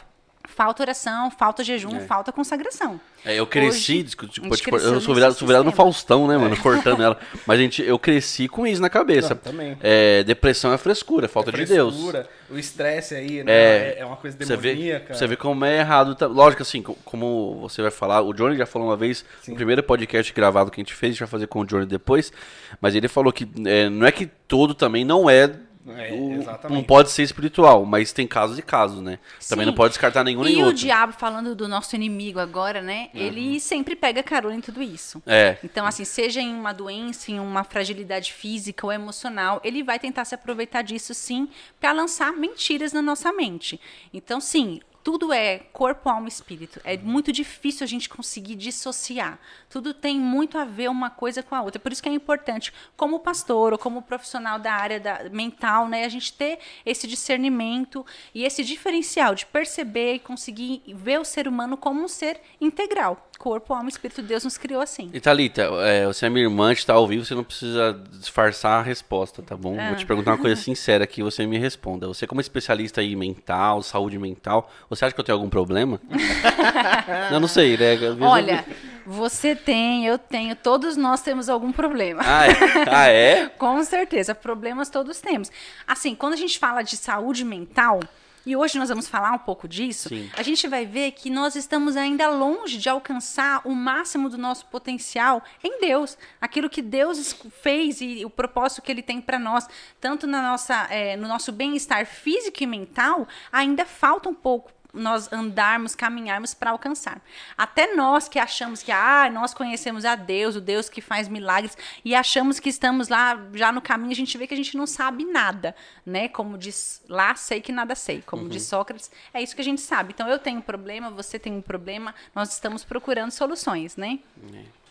falta 0.47 0.83
oração, 0.83 1.29
falta 1.31 1.63
jejum, 1.63 1.99
falta 2.01 2.31
consagração. 2.31 2.99
É, 3.23 3.39
eu 3.39 3.47
cresci, 3.47 3.93
Hoje, 3.93 4.03
desculpa, 4.03 4.33
tipo, 4.55 4.69
cresceu 4.69 4.93
eu 4.93 5.01
sou 5.01 5.15
virado, 5.15 5.33
sou 5.33 5.47
virado 5.47 5.63
no. 5.65 5.71
Faustão, 5.71 6.27
né, 6.27 6.37
mano, 6.37 6.55
cortando 6.57 7.01
ela. 7.01 7.17
Mas 7.47 7.59
a 7.59 7.61
gente, 7.61 7.81
eu 7.81 7.97
cresci 7.97 8.47
com 8.47 8.67
isso 8.67 8.79
na 8.81 8.89
cabeça. 8.89 9.29
Não, 9.29 9.37
também. 9.37 9.75
É, 9.81 10.23
depressão 10.23 10.71
é 10.71 10.77
frescura, 10.77 11.27
falta 11.27 11.51
de 11.51 11.65
Deus. 11.65 11.93
Frescura, 11.95 12.29
O 12.51 12.57
estresse 12.59 13.15
aí, 13.15 13.43
né? 13.43 13.51
É, 13.51 13.95
É, 13.97 13.99
é 14.01 14.05
uma 14.05 14.15
coisa 14.15 14.37
Você 14.39 14.55
vê, 14.55 14.69
demoníaca. 14.75 15.13
você 15.15 15.25
vê 15.27 15.35
como 15.35 15.65
é 15.65 15.79
errado. 15.79 16.13
tá- 16.15 16.27
Lógico, 16.27 16.61
assim, 16.61 16.81
co- 16.83 16.95
como 17.03 17.57
você 17.61 17.81
vai 17.81 17.89
falar, 17.89 18.21
o 18.21 18.31
Johnny 18.31 18.55
já 18.55 18.65
falou 18.67 18.89
uma 18.89 18.95
vez, 18.95 19.25
Sim. 19.41 19.51
no 19.51 19.57
primeiro 19.57 19.81
podcast 19.81 20.31
gravado 20.31 20.69
que 20.69 20.79
a 20.79 20.83
gente 20.83 20.93
fez, 20.93 21.09
a 21.09 21.13
gente 21.13 21.19
vai 21.21 21.27
fazer 21.27 21.47
com 21.47 21.61
o 21.61 21.65
Johnny 21.65 21.87
depois, 21.87 22.31
mas 22.79 22.93
ele 22.93 23.07
falou 23.07 23.33
que 23.33 23.47
é, 23.65 23.89
não 23.89 24.05
é 24.05 24.11
que 24.11 24.27
todo 24.47 24.75
também 24.75 25.03
não 25.03 25.27
é. 25.29 25.51
É, 25.87 26.11
o- 26.13 26.33
exatamente. 26.33 26.77
não 26.77 26.83
pode 26.83 27.11
ser 27.11 27.21
espiritual, 27.23 27.85
mas 27.85 28.11
tem 28.11 28.25
casos 28.25 28.57
e 28.57 28.61
casos, 28.61 29.01
né? 29.01 29.19
Também 29.47 29.65
Sim. 29.65 29.69
não 29.71 29.75
pode 29.75 29.89
descartar 29.91 30.23
nenhum 30.23 30.43
nem 30.43 30.53
E 30.53 30.61
o 30.63 30.65
outro. 30.65 30.77
diabo, 30.77 31.13
falando 31.13 31.53
do 31.55 31.67
nosso 31.67 31.95
inimigo 31.95 32.39
agora, 32.39 32.81
né? 32.81 33.09
Ele 33.13 33.59
sempre 33.59 33.95
pega 33.95 34.23
carona 34.23 34.55
em 34.55 34.61
tudo 34.61 34.81
isso. 34.81 35.21
É, 35.25 35.57
Então, 35.63 35.85
assim, 35.85 36.03
seja 36.03 36.41
em 36.41 36.53
uma 36.53 36.73
doença, 36.73 37.31
em 37.31 37.39
uma 37.39 37.63
fragilidade 37.63 38.33
física 38.33 38.85
ou 38.85 38.91
emocional, 38.91 39.61
ele 39.63 39.83
vai 39.83 39.99
tentar 39.99 40.25
se 40.25 40.33
aproveitar 40.33 40.81
disso, 40.81 41.13
sim, 41.13 41.47
para 41.79 41.91
lançar 41.91 42.31
mentiras 42.33 42.91
na 42.91 43.01
nossa 43.01 43.31
mente. 43.31 43.79
Então, 44.13 44.41
sim, 44.41 44.79
tudo 45.05 45.31
é 45.31 45.59
corpo, 45.71 46.09
alma 46.09 46.27
e 46.27 46.31
espírito. 46.31 46.81
É 46.83 46.97
muito 46.97 47.31
difícil 47.31 47.83
a 47.83 47.87
gente 47.87 48.09
conseguir 48.09 48.55
dissociar. 48.55 49.37
Tudo 49.69 49.93
tem 49.93 50.19
muito 50.19 50.57
a 50.57 50.65
ver 50.65 50.89
uma 50.89 51.11
coisa 51.11 51.43
com 51.43 51.53
a 51.53 51.61
outra. 51.61 51.79
Por 51.79 51.91
isso 51.91 52.01
que 52.01 52.09
é 52.09 52.11
importante, 52.11 52.73
como 52.97 53.19
pastor 53.19 53.71
ou 53.73 53.77
como 53.77 54.01
profissional 54.01 54.57
da 54.57 54.73
área 54.73 54.99
da, 54.99 55.29
mental, 55.29 55.87
né, 55.87 56.05
a 56.05 56.09
gente 56.09 56.33
ter 56.33 56.57
esse 56.83 57.07
discernimento 57.07 58.03
e 58.33 58.43
esse 58.43 58.63
diferencial 58.63 59.35
de 59.35 59.45
perceber 59.45 60.15
e 60.15 60.19
conseguir 60.19 60.81
ver 60.87 61.19
o 61.19 61.23
ser 61.23 61.47
humano 61.47 61.77
como 61.77 62.03
um 62.03 62.07
ser 62.07 62.41
integral. 62.59 63.29
Corpo, 63.37 63.73
alma 63.73 63.89
e 63.89 63.91
espírito. 63.91 64.23
Deus 64.23 64.43
nos 64.43 64.57
criou 64.57 64.81
assim. 64.81 65.11
E 65.13 65.19
Thalita, 65.19 65.69
é, 65.83 66.07
você 66.07 66.25
é 66.25 66.29
minha 66.29 66.45
irmã, 66.45 66.67
a 66.67 66.73
gente 66.73 66.85
tá 66.85 66.93
ao 66.93 67.05
vivo, 67.05 67.23
você 67.23 67.35
não 67.35 67.43
precisa 67.43 67.93
disfarçar 68.13 68.79
a 68.79 68.81
resposta, 68.81 69.43
tá 69.43 69.55
bom? 69.55 69.75
Vou 69.75 69.95
te 69.95 70.05
perguntar 70.05 70.31
uma 70.31 70.37
coisa 70.37 70.55
sincera 70.59 71.03
aqui, 71.03 71.21
você 71.21 71.45
me 71.45 71.59
responda. 71.59 72.07
Você 72.07 72.25
como 72.25 72.41
especialista 72.41 73.03
em 73.03 73.15
mental, 73.15 73.83
saúde 73.83 74.17
mental, 74.17 74.71
você 74.95 75.05
acha 75.05 75.13
que 75.13 75.19
eu 75.19 75.25
tenho 75.25 75.37
algum 75.37 75.49
problema? 75.49 75.99
eu 77.31 77.39
não 77.39 77.47
sei, 77.47 77.77
né? 77.77 77.97
Olha, 78.21 78.65
você 79.05 79.55
tem, 79.55 80.05
eu 80.05 80.17
tenho, 80.17 80.55
todos 80.55 80.97
nós 80.97 81.21
temos 81.21 81.49
algum 81.49 81.71
problema. 81.71 82.23
Ah, 82.25 82.47
é? 82.47 82.53
Ah, 82.89 83.07
é? 83.07 83.49
Com 83.57 83.83
certeza, 83.83 84.33
problemas 84.33 84.89
todos 84.89 85.21
temos. 85.21 85.51
Assim, 85.85 86.15
quando 86.15 86.33
a 86.33 86.37
gente 86.37 86.57
fala 86.57 86.81
de 86.81 86.97
saúde 86.97 87.45
mental, 87.45 87.99
e 88.45 88.55
hoje 88.55 88.77
nós 88.77 88.89
vamos 88.89 89.07
falar 89.07 89.31
um 89.31 89.39
pouco 89.39 89.67
disso, 89.67 90.09
Sim. 90.09 90.29
a 90.37 90.43
gente 90.43 90.67
vai 90.67 90.85
ver 90.85 91.11
que 91.11 91.31
nós 91.31 91.55
estamos 91.55 91.97
ainda 91.97 92.29
longe 92.29 92.77
de 92.77 92.87
alcançar 92.87 93.61
o 93.65 93.73
máximo 93.73 94.29
do 94.29 94.37
nosso 94.37 94.67
potencial 94.67 95.43
em 95.63 95.79
Deus. 95.79 96.15
Aquilo 96.39 96.69
que 96.69 96.81
Deus 96.81 97.35
fez 97.63 98.01
e 98.01 98.23
o 98.23 98.29
propósito 98.29 98.83
que 98.83 98.91
Ele 98.91 99.01
tem 99.01 99.19
para 99.19 99.39
nós, 99.39 99.67
tanto 99.99 100.27
na 100.27 100.43
nossa, 100.43 100.87
eh, 100.91 101.17
no 101.17 101.27
nosso 101.27 101.51
bem-estar 101.51 102.05
físico 102.05 102.61
e 102.61 102.67
mental, 102.67 103.27
ainda 103.51 103.83
falta 103.83 104.29
um 104.29 104.35
pouco 104.35 104.74
nós 104.95 105.31
andarmos, 105.31 105.95
caminharmos 105.95 106.53
para 106.53 106.71
alcançar. 106.71 107.21
Até 107.57 107.93
nós 107.93 108.27
que 108.27 108.39
achamos 108.39 108.81
que 108.81 108.91
ah, 108.91 109.29
nós 109.31 109.53
conhecemos 109.53 110.05
a 110.05 110.15
Deus, 110.15 110.55
o 110.55 110.61
Deus 110.61 110.89
que 110.89 111.01
faz 111.01 111.27
milagres, 111.27 111.77
e 112.03 112.15
achamos 112.15 112.59
que 112.59 112.69
estamos 112.69 113.07
lá 113.07 113.39
já 113.53 113.71
no 113.71 113.81
caminho, 113.81 114.11
a 114.11 114.15
gente 114.15 114.37
vê 114.37 114.47
que 114.47 114.53
a 114.53 114.57
gente 114.57 114.75
não 114.77 114.87
sabe 114.87 115.25
nada, 115.25 115.75
né? 116.05 116.27
Como 116.27 116.57
diz 116.57 117.03
lá, 117.07 117.35
sei 117.35 117.61
que 117.61 117.71
nada 117.71 117.95
sei. 117.95 118.23
Como 118.25 118.49
diz 118.49 118.63
Sócrates, 118.63 119.11
é 119.33 119.41
isso 119.41 119.55
que 119.55 119.61
a 119.61 119.65
gente 119.65 119.81
sabe. 119.81 120.13
Então 120.13 120.27
eu 120.27 120.39
tenho 120.39 120.59
um 120.59 120.61
problema, 120.61 121.09
você 121.09 121.37
tem 121.37 121.53
um 121.53 121.61
problema, 121.61 122.15
nós 122.33 122.53
estamos 122.53 122.83
procurando 122.83 123.31
soluções, 123.31 123.95
né? 123.95 124.19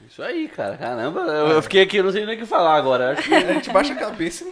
Isso 0.09 0.23
aí, 0.23 0.49
cara. 0.49 0.77
Caramba, 0.77 1.21
eu, 1.21 1.49
eu 1.49 1.63
fiquei 1.63 1.83
aqui, 1.83 1.97
eu 1.97 2.05
não 2.05 2.13
sei 2.13 2.27
nem 2.27 2.35
o 2.37 2.39
que 2.39 2.45
falar 2.47 2.77
agora. 2.77 3.13
Acho 3.13 3.23
que 3.23 3.35
A 3.35 3.53
gente 3.55 3.71
baixa 3.71 3.93
a 3.93 3.97
cabeça. 3.97 4.45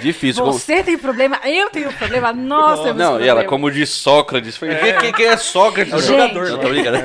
difícil. 0.00 0.42
como- 0.42 0.56
Você 0.58 0.82
tem 0.84 0.96
problema, 0.96 1.40
eu 1.44 1.68
tenho 1.70 1.92
problema, 1.92 2.32
nós 2.32 2.80
temos 2.82 2.96
Não, 2.96 3.20
e 3.20 3.26
ela, 3.26 3.44
como 3.44 3.70
diz 3.70 3.90
Sócrates, 3.90 4.56
foi, 4.56 4.74
quem, 4.74 4.98
quem- 4.98 5.12
quem 5.12 5.26
é 5.26 5.36
Sócrates? 5.36 5.92
É 5.92 5.96
o 5.96 6.00
jogador. 6.00 6.48
Não, 6.48 6.56
né? 6.56 6.62
tô 6.62 6.68
brincando. 6.68 6.98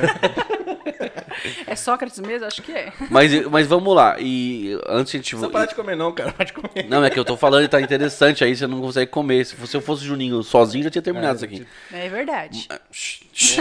É 1.66 1.74
Sócrates 1.74 2.18
mesmo? 2.20 2.46
Acho 2.46 2.62
que 2.62 2.70
é. 2.72 2.92
Mas, 3.08 3.46
mas 3.46 3.66
vamos 3.66 3.94
lá. 3.94 4.16
E 4.18 4.78
antes 4.86 5.14
a 5.14 5.16
gente. 5.16 5.36
Não 5.36 5.50
parar 5.50 5.66
de 5.66 5.74
comer 5.74 5.96
não, 5.96 6.12
cara. 6.12 6.32
Para 6.32 6.44
de 6.44 6.52
comer. 6.52 6.86
Não, 6.88 7.04
é 7.04 7.10
que 7.10 7.18
eu 7.18 7.24
tô 7.24 7.36
falando 7.36 7.64
e 7.64 7.68
tá 7.68 7.80
interessante, 7.80 8.44
aí 8.44 8.54
você 8.54 8.66
não 8.66 8.80
consegue 8.80 9.10
comer. 9.10 9.44
Se 9.46 9.56
eu 9.74 9.80
fosse 9.80 10.02
o 10.04 10.06
Juninho 10.06 10.42
sozinho, 10.42 10.84
já 10.84 10.90
tinha 10.90 11.02
terminado 11.02 11.36
isso 11.36 11.44
aqui. 11.44 11.66
É 11.92 12.08
verdade. 12.08 12.68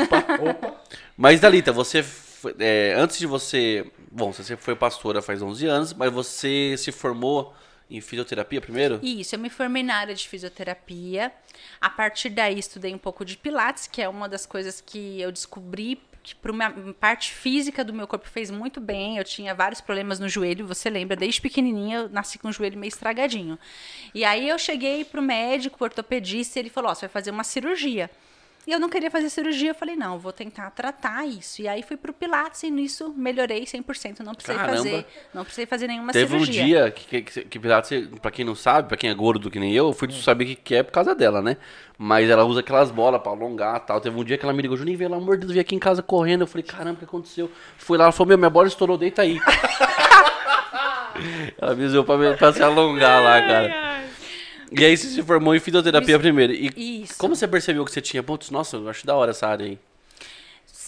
Opa, 0.03 0.25
opa. 0.49 0.73
Mas, 1.15 1.39
Dalita, 1.39 1.71
você. 1.71 2.03
é, 2.59 2.95
antes 2.97 3.17
de 3.17 3.25
você. 3.27 3.85
Bom, 4.11 4.31
você 4.31 4.57
foi 4.57 4.75
pastora 4.75 5.21
faz 5.21 5.41
11 5.41 5.65
anos, 5.67 5.93
mas 5.93 6.11
você 6.11 6.75
se 6.77 6.91
formou 6.91 7.53
em 7.89 8.01
fisioterapia 8.01 8.61
primeiro? 8.61 8.99
Isso, 9.01 9.35
eu 9.35 9.39
me 9.39 9.49
formei 9.49 9.83
na 9.83 9.95
área 9.95 10.13
de 10.13 10.27
fisioterapia. 10.27 11.31
A 11.79 11.89
partir 11.89 12.29
daí 12.29 12.57
estudei 12.57 12.93
um 12.93 12.97
pouco 12.97 13.23
de 13.23 13.37
pilates, 13.37 13.87
que 13.87 14.01
é 14.01 14.09
uma 14.09 14.27
das 14.27 14.45
coisas 14.45 14.81
que 14.81 15.19
eu 15.21 15.31
descobri 15.31 15.99
que 16.21 16.35
para 16.35 16.51
uma 16.51 16.69
parte 16.99 17.31
física 17.31 17.83
do 17.83 17.93
meu 17.93 18.07
corpo 18.07 18.27
fez 18.27 18.51
muito 18.51 18.79
bem. 18.79 19.17
Eu 19.17 19.23
tinha 19.23 19.55
vários 19.55 19.81
problemas 19.81 20.19
no 20.19 20.27
joelho, 20.27 20.67
você 20.67 20.89
lembra? 20.89 21.15
Desde 21.15 21.41
pequenininha 21.41 21.99
eu 21.99 22.09
nasci 22.09 22.37
com 22.37 22.49
o 22.49 22.51
joelho 22.51 22.77
meio 22.77 22.89
estragadinho. 22.89 23.57
E 24.13 24.23
aí 24.25 24.47
eu 24.47 24.57
cheguei 24.59 25.05
pro 25.05 25.21
médico, 25.21 25.83
ortopedista, 25.83 26.59
e 26.59 26.61
ele 26.61 26.69
falou: 26.69 26.91
"Ó, 26.91 26.95
você 26.95 27.01
vai 27.01 27.09
fazer 27.09 27.31
uma 27.31 27.43
cirurgia". 27.43 28.09
E 28.67 28.71
eu 28.71 28.79
não 28.79 28.89
queria 28.89 29.09
fazer 29.09 29.29
cirurgia, 29.29 29.71
eu 29.71 29.75
falei, 29.75 29.95
não, 29.95 30.19
vou 30.19 30.31
tentar 30.31 30.69
tratar 30.71 31.25
isso. 31.25 31.61
E 31.61 31.67
aí 31.67 31.81
fui 31.81 31.97
pro 31.97 32.13
Pilates 32.13 32.61
e 32.63 32.69
nisso 32.69 33.13
melhorei 33.17 33.63
100%, 33.63 34.19
não 34.19 34.35
precisei 34.35 34.57
Caramba. 34.57 34.77
fazer, 34.77 35.05
não 35.33 35.43
precisei 35.43 35.65
fazer 35.65 35.87
nenhuma 35.87 36.11
Teve 36.11 36.35
um 36.35 36.39
cirurgia. 36.39 36.65
dia 36.65 36.91
que, 36.91 37.21
que, 37.21 37.41
que 37.45 37.59
Pilates, 37.59 38.07
pra 38.21 38.29
quem 38.29 38.45
não 38.45 38.53
sabe, 38.53 38.89
pra 38.89 38.97
quem 38.97 39.09
é 39.09 39.13
gordo 39.13 39.49
que 39.49 39.59
nem 39.59 39.73
eu, 39.73 39.87
eu 39.87 39.93
fui 39.93 40.11
saber 40.11 40.45
que, 40.45 40.55
que 40.55 40.75
é 40.75 40.83
por 40.83 40.91
causa 40.91 41.15
dela, 41.15 41.41
né? 41.41 41.57
Mas 41.97 42.29
ela 42.29 42.45
usa 42.45 42.59
aquelas 42.59 42.91
bolas 42.91 43.21
pra 43.21 43.31
alongar 43.31 43.77
e 43.77 43.87
tal. 43.87 43.99
Teve 43.99 44.17
um 44.19 44.23
dia 44.23 44.37
que 44.37 44.45
ela 44.45 44.53
me 44.53 44.61
ligou, 44.61 44.77
Juninho, 44.77 44.97
pelo 44.97 45.15
amor 45.15 45.35
de 45.35 45.41
Deus, 45.41 45.53
vim 45.53 45.59
aqui 45.59 45.75
em 45.75 45.79
casa 45.79 46.03
correndo. 46.03 46.41
Eu 46.41 46.47
falei, 46.47 46.63
caramba, 46.63 46.95
o 46.95 46.97
que 46.97 47.05
aconteceu? 47.05 47.49
Fui 47.77 47.97
lá, 47.97 48.05
ela 48.05 48.11
falou, 48.11 48.27
meu, 48.29 48.37
minha 48.37 48.49
bola 48.49 48.67
estourou, 48.67 48.97
deita 48.97 49.23
aí. 49.23 49.39
ela 51.59 51.75
me 51.75 51.85
usou 51.85 52.03
pra, 52.03 52.17
pra 52.37 52.53
se 52.53 52.61
alongar 52.63 53.21
lá, 53.23 53.41
cara. 53.41 53.99
E 54.71 54.85
aí 54.85 54.95
você 54.95 55.07
se 55.07 55.23
formou 55.23 55.55
em 55.55 55.59
fisioterapia 55.59 56.19
primeiro. 56.19 56.53
E 56.53 57.03
Isso. 57.03 57.15
como 57.17 57.35
você 57.35 57.47
percebeu 57.47 57.83
que 57.85 57.91
você 57.91 58.01
tinha 58.01 58.21
pontos? 58.21 58.51
Nossa, 58.51 58.77
eu 58.77 58.87
acho 58.89 59.05
da 59.05 59.15
hora 59.15 59.31
essa 59.31 59.47
área 59.47 59.65
aí. 59.65 59.79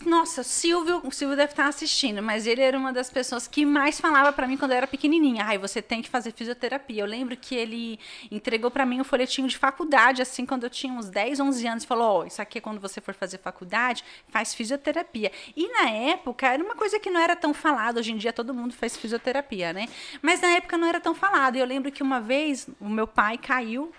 Nossa, 0.05 0.41
Silvio, 0.41 0.99
o 1.03 1.11
Silvio 1.11 1.37
deve 1.37 1.51
estar 1.51 1.67
assistindo, 1.67 2.23
mas 2.23 2.47
ele 2.47 2.61
era 2.61 2.77
uma 2.77 2.91
das 2.91 3.09
pessoas 3.09 3.47
que 3.47 3.65
mais 3.65 3.99
falava 3.99 4.33
pra 4.33 4.47
mim 4.47 4.57
quando 4.57 4.71
eu 4.71 4.77
era 4.77 4.87
pequenininha. 4.87 5.43
Ai, 5.45 5.57
você 5.57 5.81
tem 5.81 6.01
que 6.01 6.09
fazer 6.09 6.31
fisioterapia. 6.31 7.03
Eu 7.03 7.05
lembro 7.05 7.37
que 7.37 7.53
ele 7.53 7.99
entregou 8.31 8.71
pra 8.71 8.85
mim 8.85 8.99
um 8.99 9.03
folhetinho 9.03 9.47
de 9.47 9.57
faculdade, 9.57 10.21
assim, 10.21 10.45
quando 10.45 10.63
eu 10.63 10.69
tinha 10.69 10.91
uns 10.91 11.09
10, 11.09 11.39
11 11.39 11.67
anos, 11.67 11.85
falou: 11.85 12.21
Ó, 12.21 12.25
isso 12.25 12.41
aqui 12.41 12.57
é 12.57 12.61
quando 12.61 12.79
você 12.79 12.99
for 12.99 13.13
fazer 13.13 13.37
faculdade, 13.37 14.03
faz 14.29 14.55
fisioterapia. 14.55 15.31
E 15.55 15.67
na 15.67 15.89
época 15.89 16.47
era 16.47 16.63
uma 16.63 16.75
coisa 16.75 16.99
que 16.99 17.09
não 17.09 17.21
era 17.21 17.35
tão 17.35 17.53
falada. 17.53 17.99
Hoje 17.99 18.11
em 18.11 18.17
dia 18.17 18.33
todo 18.33 18.53
mundo 18.53 18.73
faz 18.73 18.97
fisioterapia, 18.97 19.71
né? 19.71 19.87
Mas 20.21 20.41
na 20.41 20.49
época 20.49 20.77
não 20.77 20.87
era 20.87 20.99
tão 20.99 21.13
falado. 21.13 21.57
E 21.57 21.59
eu 21.59 21.65
lembro 21.65 21.91
que 21.91 22.01
uma 22.01 22.19
vez 22.19 22.67
o 22.79 22.89
meu 22.89 23.05
pai 23.05 23.37
caiu 23.37 23.91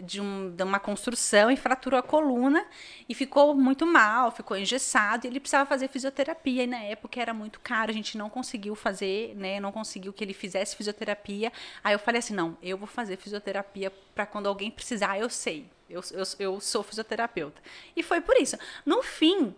de, 0.00 0.20
um- 0.20 0.50
de 0.54 0.62
uma 0.62 0.78
construção 0.80 1.50
e 1.50 1.56
fraturou 1.56 1.98
a 1.98 2.02
coluna 2.02 2.64
e 3.08 3.14
ficou 3.14 3.54
muito 3.54 3.86
mal, 3.86 4.30
ficou 4.30 4.56
engessado 4.56 5.26
e 5.26 5.28
ele 5.28 5.40
precisava 5.40 5.68
fazer 5.68 5.88
fisioterapia. 5.88 6.64
E 6.64 6.66
na 6.66 6.78
época 6.82 7.20
era 7.20 7.34
muito 7.34 7.60
caro, 7.60 7.90
a 7.90 7.94
gente 7.94 8.16
não 8.16 8.28
conseguiu 8.30 8.74
fazer, 8.74 9.34
né? 9.36 9.60
Não 9.60 9.72
conseguiu 9.72 10.12
que 10.12 10.22
ele 10.24 10.34
fizesse 10.34 10.76
fisioterapia. 10.76 11.52
Aí 11.82 11.94
eu 11.94 11.98
falei 11.98 12.18
assim: 12.20 12.34
não, 12.34 12.56
eu 12.62 12.76
vou 12.78 12.86
fazer 12.86 13.16
fisioterapia 13.16 13.90
para 14.14 14.26
quando 14.26 14.46
alguém 14.46 14.70
precisar, 14.70 15.18
eu 15.18 15.28
sei. 15.30 15.66
Eu, 15.88 16.02
eu, 16.12 16.24
eu 16.38 16.60
sou 16.60 16.82
fisioterapeuta. 16.82 17.60
E 17.96 18.02
foi 18.02 18.20
por 18.20 18.36
isso. 18.36 18.56
No 18.84 19.02
fim. 19.02 19.54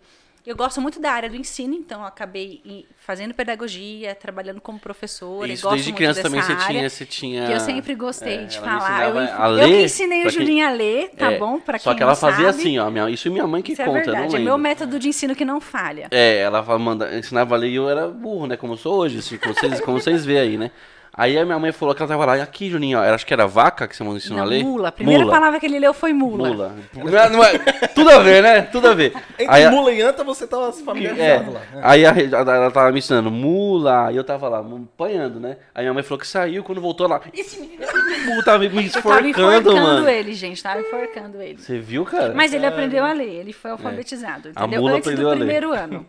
Eu 0.46 0.56
gosto 0.56 0.80
muito 0.80 0.98
da 0.98 1.12
área 1.12 1.28
do 1.28 1.36
ensino, 1.36 1.74
então 1.74 2.00
eu 2.00 2.06
acabei 2.06 2.86
fazendo 2.98 3.34
pedagogia, 3.34 4.14
trabalhando 4.14 4.60
como 4.60 4.78
professora. 4.78 5.52
Isso, 5.52 5.62
gosto 5.62 5.74
desde 5.74 5.92
criança 5.92 6.22
também 6.22 6.40
você 6.40 6.56
tinha, 6.56 6.88
você 6.88 7.04
tinha... 7.04 7.46
Que 7.46 7.52
eu 7.52 7.60
sempre 7.60 7.94
gostei 7.94 8.38
É, 8.38 8.44
de 8.44 8.58
falar. 8.58 9.10
Eu, 9.10 9.18
a 9.18 9.46
eu 9.48 9.50
ler, 9.52 9.66
que 9.66 9.82
ensinei 9.84 10.26
o 10.26 10.30
Julinho 10.30 10.66
a 10.66 10.70
ler, 10.70 11.10
tá 11.10 11.32
É, 11.32 11.38
bom? 11.38 11.60
Pra 11.60 11.78
Só 11.78 11.94
que 11.94 12.02
ela 12.02 12.14
fazia 12.16 12.50
sabe. 12.52 12.58
assim, 12.62 12.78
ó. 12.78 12.90
Minha, 12.90 13.10
isso 13.10 13.30
minha 13.30 13.46
mãe 13.46 13.60
que 13.62 13.72
Isso 13.72 13.84
conta, 13.84 13.98
é 13.98 14.00
eu 14.00 14.06
não 14.06 14.12
verdade. 14.12 14.34
É 14.34 14.38
lembro. 14.38 14.44
meu 14.44 14.58
método 14.58 14.98
de 14.98 15.08
ensino 15.08 15.34
que 15.36 15.44
não 15.44 15.60
falha. 15.60 16.08
É, 16.10 16.38
ela 16.38 16.62
manda, 16.78 17.16
ensinava 17.16 17.54
a 17.54 17.58
ler 17.58 17.68
e 17.68 17.74
eu 17.76 17.88
era 17.88 18.08
burro, 18.08 18.46
né? 18.46 18.56
Como 18.56 18.72
eu 18.72 18.76
sou 18.78 18.94
hoje, 18.98 19.18
assim, 19.18 19.36
como 19.36 19.54
vocês, 19.54 19.80
como 19.80 20.00
vocês 20.00 20.24
veem 20.24 20.38
aí, 20.40 20.56
né? 20.58 20.70
Aí 21.12 21.36
a 21.36 21.44
minha 21.44 21.58
mãe 21.58 21.72
falou 21.72 21.94
que 21.94 22.00
ela 22.00 22.08
tava 22.08 22.24
lá, 22.24 22.38
e 22.38 22.40
aqui, 22.40 22.70
Juninho, 22.70 22.98
ó, 22.98 23.02
acho 23.02 23.26
que 23.26 23.34
era 23.34 23.46
vaca 23.46 23.86
que 23.88 23.96
você 23.96 24.04
ensinou 24.04 24.38
Não, 24.38 24.44
a 24.44 24.48
ler? 24.48 24.62
mula. 24.64 24.88
A 24.88 24.92
primeira 24.92 25.22
Mula. 25.24 25.34
palavra 25.34 25.58
que 25.60 25.66
ele 25.66 25.78
leu 25.78 25.92
foi 25.92 26.12
mula. 26.12 26.48
Mula. 26.48 26.74
Não 26.94 27.18
é- 27.18 27.28
não 27.28 27.44
é- 27.44 27.58
tudo 27.94 28.10
a 28.10 28.18
ver, 28.20 28.42
né? 28.42 28.62
Tudo 28.62 28.88
a 28.88 28.94
ver. 28.94 29.12
Entre 29.38 29.46
Aí, 29.48 29.64
a- 29.64 29.70
mula 29.70 29.90
e 29.92 30.00
anta 30.00 30.22
você 30.22 30.46
tava 30.46 30.70
se 30.72 30.82
é, 30.82 30.84
familiarizado 30.84 31.52
lá. 31.52 31.60
né? 31.72 31.80
aí 31.82 32.06
a, 32.06 32.10
a- 32.12 32.54
ela 32.56 32.70
tava 32.70 32.92
me 32.92 32.98
ensinando 33.00 33.30
mula, 33.30 34.12
e 34.12 34.16
eu 34.16 34.24
tava 34.24 34.48
lá 34.48 34.60
apanhando, 34.60 35.40
né? 35.40 35.56
Aí 35.74 35.82
minha 35.84 35.92
mãe 35.94 36.02
falou 36.02 36.18
que 36.20 36.26
saiu, 36.26 36.62
quando 36.62 36.80
voltou 36.80 37.08
lá, 37.08 37.20
esse 37.34 37.60
menino 37.60 37.82
mula 38.26 38.42
tava 38.44 38.58
me 38.60 38.66
Eu 38.66 38.70
tava 38.70 38.80
esforcando, 38.82 39.28
enforcando 39.28 39.72
mano. 39.74 40.08
ele, 40.08 40.32
gente. 40.32 40.62
Tava 40.62 40.80
enforcando 40.80 41.42
ele. 41.42 41.58
Você 41.58 41.78
viu, 41.78 42.04
cara? 42.04 42.32
Mas 42.34 42.52
ele 42.54 42.64
aprendeu 42.66 43.04
a 43.04 43.12
ler, 43.12 43.28
ele 43.40 43.52
foi 43.52 43.72
alfabetizado, 43.72 44.50
A 44.54 44.62
entendeu? 44.62 44.80
mula 44.80 44.94
Antes 44.94 45.08
aprendeu 45.08 45.24
do 45.26 45.30
a 45.30 45.34
ler. 45.34 45.38
primeiro 45.40 45.72
ano. 45.72 46.06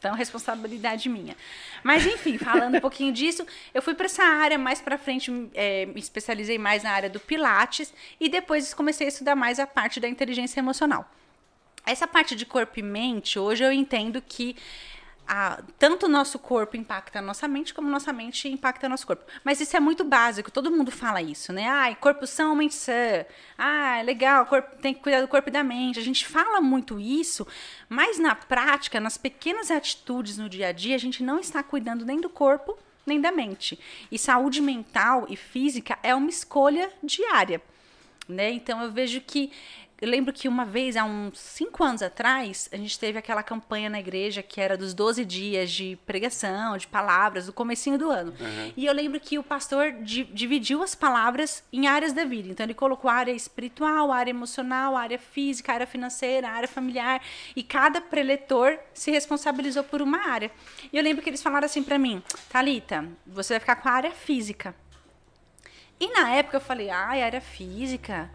Então, 0.00 0.14
responsabilidade 0.14 1.10
minha. 1.10 1.36
Mas, 1.84 2.06
enfim, 2.06 2.38
falando 2.38 2.78
um 2.78 2.80
pouquinho 2.80 3.12
disso, 3.12 3.46
eu 3.74 3.82
fui 3.82 3.94
para 3.94 4.06
essa 4.06 4.24
área, 4.24 4.56
mais 4.56 4.80
para 4.80 4.96
frente 4.96 5.30
é, 5.52 5.84
me 5.84 6.00
especializei 6.00 6.56
mais 6.56 6.82
na 6.82 6.90
área 6.90 7.10
do 7.10 7.20
Pilates 7.20 7.92
e 8.18 8.26
depois 8.26 8.72
comecei 8.72 9.06
a 9.06 9.08
estudar 9.08 9.36
mais 9.36 9.60
a 9.60 9.66
parte 9.66 10.00
da 10.00 10.08
inteligência 10.08 10.58
emocional. 10.58 11.06
Essa 11.84 12.06
parte 12.06 12.34
de 12.34 12.46
corpo 12.46 12.78
e 12.78 12.82
mente, 12.82 13.38
hoje 13.38 13.62
eu 13.62 13.70
entendo 13.70 14.22
que 14.22 14.56
a- 15.32 15.62
tanto 15.78 16.06
o 16.06 16.08
nosso 16.08 16.40
corpo 16.40 16.76
impacta 16.76 17.20
a 17.20 17.22
nossa 17.22 17.46
mente, 17.46 17.72
como 17.72 17.88
nossa 17.88 18.12
mente 18.12 18.48
impacta 18.48 18.88
nosso 18.88 19.06
corpo. 19.06 19.24
Mas 19.44 19.60
isso 19.60 19.76
é 19.76 19.80
muito 19.80 20.02
básico, 20.02 20.50
todo 20.50 20.72
mundo 20.72 20.90
fala 20.90 21.22
isso, 21.22 21.52
né? 21.52 21.68
Ai, 21.68 21.94
corpo 21.94 22.26
são, 22.26 22.56
mente 22.56 22.74
sã. 22.74 23.24
Ah, 23.56 24.02
legal, 24.04 24.44
corpo, 24.46 24.74
tem 24.82 24.92
que 24.92 25.00
cuidar 25.00 25.20
do 25.20 25.28
corpo 25.28 25.48
e 25.48 25.52
da 25.52 25.62
mente. 25.62 26.00
A 26.00 26.02
gente 26.02 26.26
fala 26.26 26.60
muito 26.60 26.98
isso, 26.98 27.46
mas 27.88 28.18
na 28.18 28.34
prática, 28.34 28.98
nas 28.98 29.16
pequenas 29.16 29.70
atitudes 29.70 30.36
no 30.36 30.48
dia 30.48 30.66
a 30.68 30.72
dia, 30.72 30.96
a 30.96 30.98
gente 30.98 31.22
não 31.22 31.38
está 31.38 31.62
cuidando 31.62 32.04
nem 32.04 32.20
do 32.20 32.28
corpo, 32.28 32.76
nem 33.06 33.20
da 33.20 33.30
mente. 33.30 33.78
E 34.10 34.18
saúde 34.18 34.60
mental 34.60 35.26
e 35.28 35.36
física 35.36 35.96
é 36.02 36.12
uma 36.12 36.28
escolha 36.28 36.90
diária 37.04 37.62
né? 38.30 38.50
Então 38.52 38.80
eu 38.80 38.90
vejo 38.90 39.20
que 39.20 39.50
eu 40.00 40.08
lembro 40.08 40.32
que 40.32 40.48
uma 40.48 40.64
vez, 40.64 40.96
há 40.96 41.04
uns 41.04 41.38
cinco 41.38 41.84
anos 41.84 42.00
atrás, 42.02 42.68
a 42.72 42.76
gente 42.76 42.98
teve 42.98 43.18
aquela 43.18 43.42
campanha 43.42 43.90
na 43.90 44.00
igreja 44.00 44.42
que 44.42 44.60
era 44.60 44.76
dos 44.76 44.94
12 44.94 45.24
dias 45.24 45.70
de 45.70 45.98
pregação, 46.06 46.76
de 46.78 46.86
palavras, 46.86 47.46
do 47.46 47.52
comecinho 47.52 47.98
do 47.98 48.10
ano. 48.10 48.32
E 48.76 48.86
eu 48.86 48.92
lembro 48.94 49.20
que 49.20 49.38
o 49.38 49.42
pastor 49.42 49.92
di- 49.92 50.24
dividiu 50.24 50.82
as 50.82 50.94
palavras 50.94 51.62
em 51.72 51.86
áreas 51.86 52.12
da 52.12 52.24
vida. 52.24 52.48
Então 52.48 52.64
ele 52.64 52.72
colocou 52.74 53.10
área 53.10 53.32
espiritual, 53.32 54.10
área 54.10 54.30
emocional, 54.30 54.96
área 54.96 55.18
física, 55.18 55.72
área 55.72 55.86
financeira, 55.86 56.48
área 56.48 56.68
familiar. 56.68 57.20
E 57.54 57.62
cada 57.62 58.00
preletor 58.00 58.78
se 58.94 59.10
responsabilizou 59.10 59.84
por 59.84 60.00
uma 60.00 60.28
área. 60.30 60.50
E 60.92 60.96
eu 60.96 61.02
lembro 61.02 61.22
que 61.22 61.28
eles 61.28 61.42
falaram 61.42 61.66
assim 61.66 61.82
pra 61.82 61.98
mim, 61.98 62.22
Talita, 62.48 63.06
você 63.26 63.54
vai 63.54 63.60
ficar 63.60 63.76
com 63.76 63.88
a 63.88 63.92
área 63.92 64.10
física. 64.12 64.74
E 65.98 66.08
na 66.08 66.30
época 66.30 66.56
eu 66.56 66.60
falei, 66.62 66.88
ai, 66.88 67.22
área 67.22 67.40
física. 67.42 68.30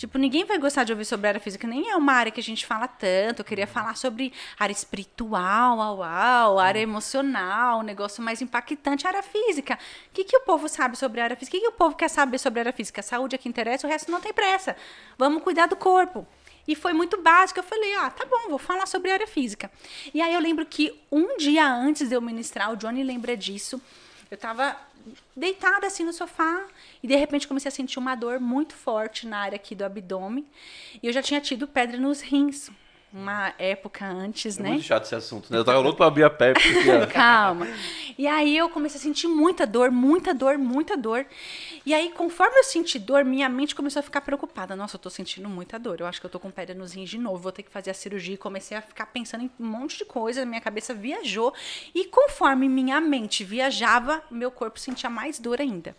Tipo, 0.00 0.16
ninguém 0.16 0.46
vai 0.46 0.56
gostar 0.56 0.84
de 0.84 0.92
ouvir 0.92 1.04
sobre 1.04 1.28
área 1.28 1.38
física, 1.38 1.68
nem 1.68 1.90
é 1.90 1.94
uma 1.94 2.14
área 2.14 2.32
que 2.32 2.40
a 2.40 2.42
gente 2.42 2.64
fala 2.64 2.88
tanto. 2.88 3.40
Eu 3.40 3.44
queria 3.44 3.66
falar 3.66 3.94
sobre 3.98 4.32
área 4.58 4.72
espiritual, 4.72 5.76
uau, 5.76 5.98
uau, 5.98 6.58
área 6.58 6.80
emocional, 6.80 7.80
um 7.80 7.82
negócio 7.82 8.22
mais 8.22 8.40
impactante, 8.40 9.06
área 9.06 9.22
física. 9.22 9.78
O 10.08 10.14
que, 10.14 10.24
que 10.24 10.34
o 10.34 10.40
povo 10.40 10.70
sabe 10.70 10.96
sobre 10.96 11.20
área 11.20 11.36
física? 11.36 11.54
O 11.54 11.60
que, 11.60 11.66
que 11.66 11.70
o 11.70 11.76
povo 11.76 11.94
quer 11.94 12.08
saber 12.08 12.38
sobre 12.38 12.60
área 12.60 12.72
física? 12.72 13.02
A 13.02 13.04
saúde 13.04 13.34
é 13.34 13.38
que 13.38 13.46
interessa, 13.46 13.86
o 13.86 13.90
resto 13.90 14.10
não 14.10 14.22
tem 14.22 14.32
pressa. 14.32 14.74
Vamos 15.18 15.42
cuidar 15.42 15.66
do 15.66 15.76
corpo. 15.76 16.26
E 16.66 16.74
foi 16.74 16.94
muito 16.94 17.20
básico. 17.20 17.60
Eu 17.60 17.64
falei, 17.64 17.94
ah, 17.96 18.08
tá 18.08 18.24
bom, 18.24 18.48
vou 18.48 18.58
falar 18.58 18.86
sobre 18.86 19.12
área 19.12 19.26
física. 19.26 19.70
E 20.14 20.22
aí 20.22 20.32
eu 20.32 20.40
lembro 20.40 20.64
que 20.64 20.98
um 21.12 21.36
dia 21.36 21.70
antes 21.70 22.08
de 22.08 22.14
eu 22.14 22.22
ministrar, 22.22 22.72
o 22.72 22.76
Johnny 22.76 23.04
lembra 23.04 23.36
disso. 23.36 23.78
Eu 24.30 24.38
tava 24.38 24.74
deitada 25.36 25.86
assim 25.86 26.04
no 26.04 26.12
sofá 26.12 26.66
e 27.02 27.06
de 27.06 27.16
repente 27.16 27.48
comecei 27.48 27.68
a 27.68 27.72
sentir 27.72 27.98
uma 27.98 28.14
dor 28.14 28.40
muito 28.40 28.74
forte 28.74 29.26
na 29.26 29.38
área 29.38 29.56
aqui 29.56 29.74
do 29.74 29.84
abdômen. 29.84 30.46
E 31.02 31.06
eu 31.06 31.12
já 31.12 31.22
tinha 31.22 31.40
tido 31.40 31.66
pedra 31.66 31.98
nos 31.98 32.20
rins 32.20 32.70
uma 33.12 33.52
época 33.58 34.06
antes, 34.06 34.58
É 34.58 34.62
né? 34.62 34.68
muito 34.70 34.84
chato 34.84 35.04
esse 35.04 35.14
assunto, 35.14 35.52
né? 35.52 35.58
Eu 35.58 35.64
tava 35.64 35.80
louco 35.80 35.96
pra 35.96 36.06
abrir 36.06 36.22
a 36.24 36.30
Pepsi. 36.30 36.68
Calma. 37.12 37.66
E 38.16 38.26
aí 38.26 38.56
eu 38.56 38.68
comecei 38.68 38.98
a 39.00 39.02
sentir 39.02 39.26
muita 39.26 39.66
dor, 39.66 39.90
muita 39.90 40.32
dor, 40.32 40.56
muita 40.58 40.96
dor. 40.96 41.26
E 41.84 41.92
aí, 41.92 42.12
conforme 42.12 42.58
eu 42.58 42.64
senti 42.64 42.98
dor, 42.98 43.24
minha 43.24 43.48
mente 43.48 43.74
começou 43.74 44.00
a 44.00 44.02
ficar 44.02 44.20
preocupada. 44.20 44.76
Nossa, 44.76 44.96
eu 44.96 45.00
tô 45.00 45.10
sentindo 45.10 45.48
muita 45.48 45.78
dor. 45.78 45.98
Eu 46.00 46.06
acho 46.06 46.20
que 46.20 46.26
eu 46.26 46.30
tô 46.30 46.38
com 46.38 46.50
pedra 46.50 46.74
nos 46.74 46.92
rins 46.92 47.10
de 47.10 47.18
novo. 47.18 47.38
Vou 47.38 47.52
ter 47.52 47.62
que 47.62 47.70
fazer 47.70 47.90
a 47.90 47.94
cirurgia. 47.94 48.34
E 48.34 48.38
comecei 48.38 48.76
a 48.76 48.82
ficar 48.82 49.06
pensando 49.06 49.44
em 49.44 49.50
um 49.58 49.66
monte 49.66 49.98
de 49.98 50.04
coisa. 50.04 50.44
Minha 50.44 50.60
cabeça 50.60 50.94
viajou. 50.94 51.52
E 51.94 52.04
conforme 52.04 52.68
minha 52.68 53.00
mente 53.00 53.42
viajava, 53.42 54.22
meu 54.30 54.50
corpo 54.50 54.78
sentia 54.78 55.10
mais 55.10 55.38
dor 55.38 55.60
ainda. 55.60 55.96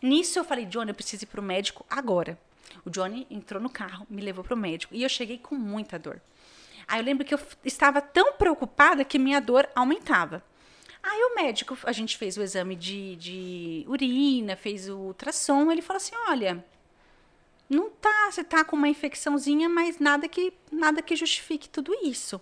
Nisso 0.00 0.38
eu 0.38 0.44
falei, 0.44 0.64
Johnny, 0.66 0.90
eu 0.90 0.94
preciso 0.94 1.24
ir 1.24 1.26
pro 1.26 1.42
médico 1.42 1.84
agora. 1.90 2.38
O 2.84 2.90
Johnny 2.90 3.26
entrou 3.30 3.62
no 3.62 3.70
carro, 3.70 4.06
me 4.08 4.22
levou 4.22 4.44
pro 4.44 4.56
médico. 4.56 4.94
E 4.94 5.02
eu 5.02 5.08
cheguei 5.08 5.38
com 5.38 5.54
muita 5.54 5.98
dor. 5.98 6.20
Aí 6.86 7.00
eu 7.00 7.04
lembro 7.04 7.24
que 7.24 7.34
eu 7.34 7.40
estava 7.64 8.00
tão 8.00 8.32
preocupada 8.32 9.04
que 9.04 9.18
minha 9.18 9.40
dor 9.40 9.68
aumentava. 9.74 10.42
Aí 11.02 11.20
o 11.22 11.34
médico, 11.34 11.76
a 11.84 11.92
gente 11.92 12.16
fez 12.16 12.36
o 12.36 12.42
exame 12.42 12.74
de, 12.74 13.16
de 13.16 13.84
urina, 13.86 14.56
fez 14.56 14.88
o 14.88 14.96
ultrassom, 14.96 15.70
ele 15.70 15.82
falou 15.82 15.98
assim, 15.98 16.14
olha, 16.28 16.64
não 17.68 17.90
tá, 17.90 18.30
você 18.30 18.42
tá 18.42 18.64
com 18.64 18.74
uma 18.74 18.88
infecçãozinha, 18.88 19.68
mas 19.68 19.98
nada 19.98 20.28
que, 20.28 20.52
nada 20.72 21.02
que 21.02 21.14
justifique 21.14 21.68
tudo 21.68 21.94
isso. 22.02 22.40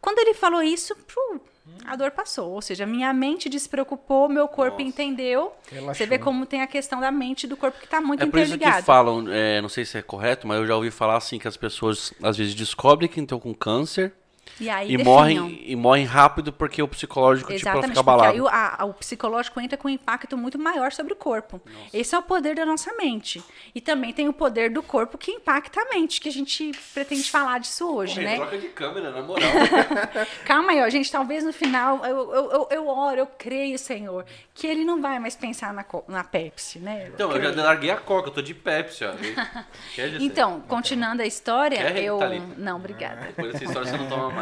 Quando 0.00 0.18
ele 0.20 0.32
falou 0.32 0.62
isso, 0.62 0.96
pô, 0.96 1.40
a 1.86 1.96
dor 1.96 2.10
passou. 2.10 2.50
Ou 2.52 2.62
seja, 2.62 2.86
minha 2.86 3.12
mente 3.12 3.48
despreocupou, 3.48 4.28
meu 4.28 4.46
corpo 4.48 4.80
entendeu. 4.80 5.52
Você 5.68 5.74
Relaxou. 5.76 6.06
vê 6.06 6.18
como 6.18 6.46
tem 6.46 6.62
a 6.62 6.66
questão 6.66 7.00
da 7.00 7.10
mente 7.10 7.44
e 7.44 7.46
do 7.46 7.56
corpo 7.56 7.78
que 7.78 7.84
está 7.84 8.00
muito 8.00 8.22
É 8.22 8.26
por 8.26 8.38
isso 8.38 8.50
que 8.50 8.56
interligado. 8.56 8.84
falam, 8.84 9.24
é, 9.30 9.60
não 9.60 9.68
sei 9.68 9.84
se 9.84 9.98
é 9.98 10.02
correto, 10.02 10.46
mas 10.46 10.58
eu 10.58 10.66
já 10.66 10.76
ouvi 10.76 10.90
falar 10.90 11.16
assim 11.16 11.38
que 11.38 11.48
as 11.48 11.56
pessoas 11.56 12.12
às 12.22 12.36
vezes 12.36 12.54
descobrem 12.54 13.08
que 13.08 13.20
estão 13.20 13.38
com 13.40 13.54
câncer 13.54 14.12
E 14.58 14.68
aí 14.68 14.92
e 14.92 14.98
morrem, 14.98 15.62
e 15.66 15.76
morrem 15.76 16.04
rápido 16.04 16.52
porque 16.52 16.82
o 16.82 16.88
psicológico 16.88 17.48
tipo, 17.52 17.82
fica 17.82 18.00
abalado. 18.00 18.30
aí 18.32 18.40
o, 18.40 18.48
a- 18.48 18.78
o 18.84 18.94
psicológico 18.94 19.60
entra 19.60 19.76
com 19.78 19.88
um 19.88 19.90
impacto 19.90 20.36
muito 20.36 20.58
maior 20.58 20.92
sobre 20.92 21.12
o 21.12 21.16
corpo. 21.16 21.60
Esse 21.92 22.14
é 22.14 22.18
o 22.18 22.22
poder 22.22 22.54
da 22.54 22.64
nossa 22.66 22.92
mente. 22.94 23.42
E 23.74 23.80
também 23.80 24.12
tem 24.12 24.28
o 24.28 24.32
poder 24.32 24.70
do 24.70 24.82
corpo 24.82 25.16
que 25.18 25.30
impacta 25.30 25.80
a 25.80 25.84
mente, 25.94 26.20
que 26.20 26.28
a 26.28 26.32
gente 26.32 26.72
pretende 26.94 27.30
falar 27.30 27.58
disso 27.60 27.88
hoje, 27.94 28.20
né? 28.20 28.36
Troca 28.36 28.58
de 28.58 28.68
câmera, 28.68 29.10
na 29.10 29.22
moral. 29.22 29.50
Calma 30.44 30.72
aí, 30.72 30.82
ó, 30.82 30.88
gente. 30.88 31.10
Talvez 31.10 31.44
no 31.44 31.52
final 31.52 32.04
eu, 32.04 32.34
eu, 32.34 32.50
eu, 32.52 32.68
eu 32.70 32.88
oro, 32.88 33.20
eu 33.20 33.26
creio, 33.26 33.78
Senhor, 33.78 34.24
que 34.54 34.66
ele 34.66 34.84
não 34.84 35.00
vai 35.00 35.18
mais 35.18 35.36
pensar 35.36 35.72
na, 35.72 35.84
na 36.08 36.24
Pepsi, 36.24 36.78
né? 36.78 37.10
então, 37.14 37.30
eu 37.32 37.52
já 37.54 37.62
larguei 37.62 37.90
a 37.90 37.96
coca, 37.96 38.28
eu 38.28 38.32
tô 38.32 38.42
de 38.42 38.54
Pepsi, 38.54 39.04
ó. 39.04 39.12
Então, 40.20 40.60
continuando 40.60 41.22
a 41.22 41.26
história, 41.26 41.78
Quer, 41.78 42.02
eu. 42.02 42.18
Thalita? 42.18 42.46
Não, 42.56 42.76
obrigada. 42.76 43.20
Depois 43.26 43.52
dessa 43.52 43.64
história 43.64 43.88
você 43.90 43.96
não 43.96 44.08
toma 44.08 44.30
mais, 44.30 44.39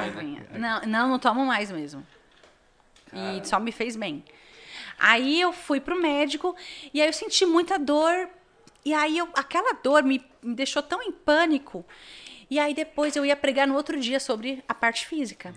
né? 0.51 0.59
Não, 0.59 0.81
não, 0.83 1.09
não 1.11 1.19
tomo 1.19 1.45
mais 1.45 1.71
mesmo. 1.71 2.07
E 3.13 3.47
só 3.47 3.59
me 3.59 3.73
fez 3.73 3.97
bem. 3.97 4.25
Aí 4.99 5.41
eu 5.41 5.53
fui 5.53 5.81
pro 5.81 6.01
médico 6.01 6.57
e 6.93 7.01
aí 7.01 7.09
eu 7.09 7.13
senti 7.13 7.47
muita 7.47 7.79
dor. 7.79 8.29
E 8.85 8.93
aí 8.93 9.19
eu, 9.19 9.29
aquela 9.35 9.73
dor 9.75 10.03
me, 10.03 10.25
me 10.43 10.55
deixou 10.55 10.83
tão 10.83 11.03
em 11.03 11.13
pânico. 11.13 11.85
E 12.51 12.59
aí 12.59 12.75
depois 12.75 13.15
eu 13.17 13.25
ia 13.25 13.37
pregar 13.37 13.67
no 13.67 13.75
outro 13.75 13.99
dia 14.01 14.19
sobre 14.19 14.63
a 14.69 14.75
parte 14.75 15.07
física. 15.07 15.55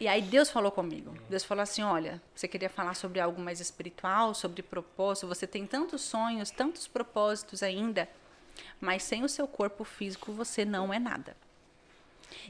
E 0.00 0.06
aí 0.06 0.22
Deus 0.22 0.50
falou 0.50 0.70
comigo. 0.70 1.14
Deus 1.28 1.44
falou 1.44 1.62
assim: 1.62 1.82
olha, 1.82 2.20
você 2.34 2.46
queria 2.46 2.68
falar 2.68 2.94
sobre 2.94 3.20
algo 3.20 3.40
mais 3.40 3.60
espiritual, 3.60 4.34
sobre 4.34 4.62
propósito. 4.62 5.26
Você 5.26 5.46
tem 5.46 5.66
tantos 5.66 6.02
sonhos, 6.02 6.50
tantos 6.50 6.86
propósitos 6.86 7.62
ainda, 7.62 8.08
mas 8.80 9.02
sem 9.02 9.24
o 9.24 9.28
seu 9.28 9.46
corpo 9.46 9.84
físico 9.84 10.32
você 10.32 10.64
não 10.64 10.92
é 10.92 10.98
nada. 10.98 11.36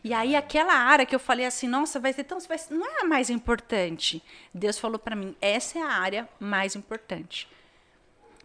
E 0.03 0.13
aí 0.13 0.35
aquela 0.37 0.75
área 0.75 1.05
que 1.07 1.15
eu 1.15 1.19
falei 1.21 1.47
assim, 1.47 1.67
nossa, 1.69 1.99
vai 2.01 2.13
ser 2.13 2.25
tão, 2.25 2.39
vai 2.41 2.59
ser- 2.59 2.75
não 2.75 2.87
é 2.87 3.01
a 3.03 3.05
mais 3.05 3.31
importante. 3.31 4.23
Deus 4.53 4.79
falou 4.79 4.99
para 4.99 5.15
mim, 5.17 5.35
essa 5.41 5.79
é 5.79 5.83
a 5.83 5.89
área 5.89 6.29
mais 6.41 6.75
importante. 6.77 7.49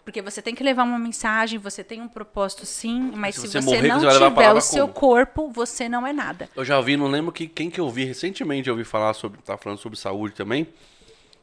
Porque 0.05 0.21
você 0.21 0.41
tem 0.41 0.53
que 0.53 0.63
levar 0.63 0.83
uma 0.83 0.99
mensagem, 0.99 1.57
você 1.57 1.81
tem 1.83 2.01
um 2.01 2.09
propósito 2.09 2.65
sim, 2.65 3.11
mas 3.15 3.35
Se 3.35 3.41
se, 3.41 3.47
você 3.47 3.61
morrer, 3.61 3.87
não 3.87 3.99
você 4.01 4.29
tiver 4.29 4.51
o 4.53 4.59
seu 4.61 4.87
como? 4.87 4.93
corpo, 4.99 5.49
você 5.49 5.87
não 5.87 6.05
é 6.05 6.11
nada. 6.11 6.49
Eu 6.55 6.65
já 6.65 6.77
ouvi, 6.77 6.97
não 6.97 7.07
lembro 7.07 7.31
que, 7.31 7.47
quem 7.47 7.69
que 7.69 7.79
eu 7.79 7.89
vi 7.89 8.03
recentemente, 8.03 8.67
eu 8.67 8.73
ouvi 8.73 8.83
falar 8.83 9.13
sobre, 9.13 9.41
tá 9.41 9.57
falando 9.57 9.79
sobre 9.79 9.97
saúde 9.97 10.33
também. 10.35 10.67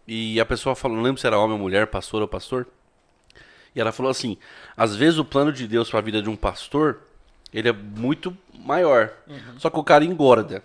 E 0.07 0.39
a 0.39 0.45
pessoa 0.45 0.75
falou, 0.75 0.97
não 0.99 1.03
lembro 1.05 1.19
se 1.21 1.27
era 1.27 1.39
homem 1.39 1.53
ou 1.57 1.59
mulher, 1.59 1.87
pastor 1.87 2.21
ou 2.21 2.29
pastor. 2.29 2.67
E 3.75 3.81
ela 3.81 3.93
falou 3.93 4.11
assim: 4.11 4.37
às 4.77 4.95
vezes 4.95 5.19
o 5.19 5.25
plano 5.25 5.53
de 5.53 5.67
Deus 5.67 5.89
para 5.89 6.01
a 6.01 6.03
vida 6.03 6.21
de 6.21 6.29
um 6.29 6.37
pastor, 6.37 7.01
ele 7.53 7.69
é 7.69 7.73
muito 7.73 8.37
maior. 8.65 9.11
Só 9.59 9.71
que 9.71 9.79
o 9.79 9.85
cara 9.85 10.05
engorda. 10.05 10.63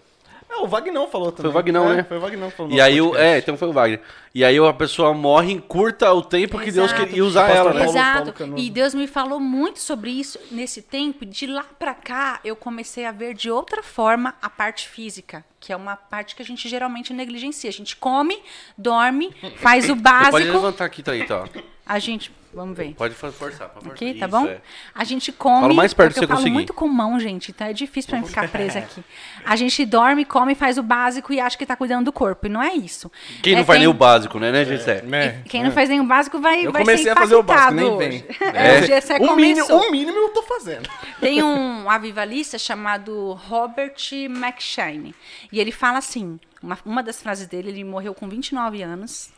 É, 0.49 0.57
o 0.61 0.67
Vagnão 0.67 1.07
falou 1.07 1.31
também. 1.31 1.43
Foi 1.43 1.49
o 1.49 1.53
Vagnão, 1.53 1.91
É, 1.91 1.95
né? 1.97 2.03
Foi 2.03 2.17
o 2.17 2.21
Vagnão 2.21 2.49
que 2.49 2.55
falou 2.57 2.71
E 2.71 2.79
aí, 2.79 3.01
o, 3.01 3.15
é, 3.15 3.37
então 3.39 3.57
foi 3.57 3.67
o 3.67 3.73
Wagner. 3.73 4.01
E 4.33 4.43
aí 4.43 4.57
a 4.57 4.73
pessoa 4.73 5.13
morre, 5.13 5.51
encurta 5.51 6.11
o 6.13 6.21
tempo 6.21 6.59
que 6.59 6.71
Deus 6.71 6.91
Exato. 6.91 7.07
queria 7.07 7.25
usar 7.25 7.49
ela, 7.49 7.73
né? 7.73 7.85
Exato. 7.85 8.33
E 8.55 8.69
Deus 8.69 8.93
me 8.93 9.07
falou 9.07 9.39
muito 9.39 9.79
sobre 9.79 10.11
isso 10.11 10.39
nesse 10.51 10.81
tempo. 10.81 11.25
De 11.25 11.47
lá 11.47 11.65
pra 11.77 11.93
cá, 11.93 12.39
eu 12.43 12.55
comecei 12.55 13.05
a 13.05 13.11
ver 13.11 13.33
de 13.33 13.49
outra 13.49 13.81
forma 13.83 14.33
a 14.41 14.49
parte 14.49 14.87
física, 14.87 15.43
que 15.65 15.73
é 15.73 15.75
uma 15.75 15.95
parte 15.95 16.35
que 16.35 16.43
a 16.43 16.45
gente 16.45 16.69
geralmente 16.69 17.11
negligencia. 17.11 17.67
A 17.71 17.73
gente 17.73 17.95
come, 17.95 18.37
dorme, 18.77 19.33
faz 19.57 19.85
o 19.85 19.95
Você 19.95 20.01
básico. 20.01 20.31
pode 20.31 20.45
levantar 20.51 20.85
aqui, 20.85 21.01
Thalita, 21.01 21.37
ó. 21.37 21.47
A 21.87 21.99
gente, 21.99 22.31
vamos 22.51 22.75
ver. 22.75 22.95
Pode 22.95 23.13
for- 23.13 23.31
forçar, 23.31 23.69
pode 23.69 23.85
forçar. 23.85 24.07
Aqui, 24.09 24.19
tá 24.19 24.25
Isso, 24.27 24.35
bom? 24.39 24.47
é. 24.47 24.57
A 24.93 25.03
gente 25.03 25.31
come. 25.31 25.61
Fala 25.61 25.73
o 25.73 25.75
mais 25.75 25.93
perto 25.93 26.13
porque 26.13 26.19
que 26.19 26.23
eu 26.25 26.27
você 26.27 26.27
falo 26.27 26.39
conseguir. 26.39 26.53
muito 26.53 26.73
com 26.73 26.87
mão, 26.87 27.19
gente, 27.19 27.51
então 27.51 27.67
é 27.67 27.73
difícil 27.73 28.09
pra 28.09 28.19
mim 28.19 28.25
ficar 28.25 28.47
presa 28.49 28.79
aqui. 28.85 29.03
A 29.45 29.55
gente 29.55 29.85
dorme, 29.85 30.25
come, 30.25 30.55
faz 30.55 30.79
o 30.79 30.83
básico 30.83 31.31
e 31.31 31.39
acha 31.39 31.55
que 31.55 31.63
tá 31.65 31.75
cuidando 31.75 32.05
do 32.05 32.11
corpo. 32.11 32.47
E 32.47 32.49
não 32.49 32.59
é 32.61 32.73
isso. 32.73 33.11
Quem 33.43 33.53
É, 33.53 33.57
não 33.57 33.65
faz 33.65 33.77
tem- 33.77 33.85
nem 33.87 33.95
o 33.95 33.97
básico, 33.97 34.39
né, 34.39 34.51
né, 34.51 34.65
Gessé? 34.65 35.03
Né? 35.03 35.43
Quem 35.47 35.63
não 35.63 35.71
faz 35.71 35.89
nem 35.89 35.99
o 35.99 36.05
básico 36.05 36.39
vai, 36.39 36.65
Eu 36.65 36.71
vai 36.71 36.81
comecei 36.81 37.03
ser 37.03 37.09
a 37.11 37.15
fazer 37.15 37.35
o 37.35 37.43
básico, 37.43 37.73
nem 37.75 37.97
vem. 37.97 38.25
É, 38.53 38.79
o 38.79 38.83
Gessé 38.87 39.17
o, 39.17 39.35
mínimo, 39.35 39.67
o 39.67 39.91
mínimo 39.91 40.17
eu 40.17 40.29
tô 40.29 40.41
fazendo. 40.41 40.89
Tem 41.21 41.43
um 41.43 41.87
avivalista 41.87 42.57
chamado 42.57 43.33
Robert 43.47 43.93
McShane. 44.11 45.13
E 45.55 45.59
ele 45.61 45.71
fala 45.71 45.99
assim: 45.99 46.37
uma, 46.61 46.77
uma 46.85 47.01
das 47.01 47.21
frases 47.21 47.47
dele, 47.47 47.69
ele 47.69 47.83
morreu 47.85 48.13
com 48.13 48.27
29 48.27 48.83
anos. 48.83 49.31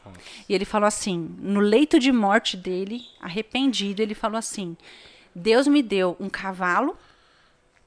E 0.49 0.55
ele 0.55 0.65
falou 0.65 0.87
assim: 0.87 1.35
no 1.37 1.59
leito 1.59 1.99
de 1.99 2.11
morte 2.11 2.57
dele, 2.57 3.05
arrependido, 3.21 4.01
ele 4.01 4.15
falou 4.15 4.39
assim: 4.39 4.75
Deus 5.35 5.67
me 5.67 5.83
deu 5.83 6.17
um 6.19 6.27
cavalo, 6.27 6.97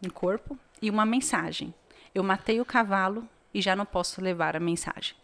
um 0.01 0.09
corpo 0.09 0.57
e 0.81 0.89
uma 0.89 1.05
mensagem. 1.05 1.75
Eu 2.15 2.23
matei 2.23 2.61
o 2.61 2.65
cavalo 2.65 3.29
e 3.53 3.61
já 3.61 3.75
não 3.75 3.85
posso 3.85 4.23
levar 4.23 4.55
a 4.55 4.61
mensagem. 4.61 5.17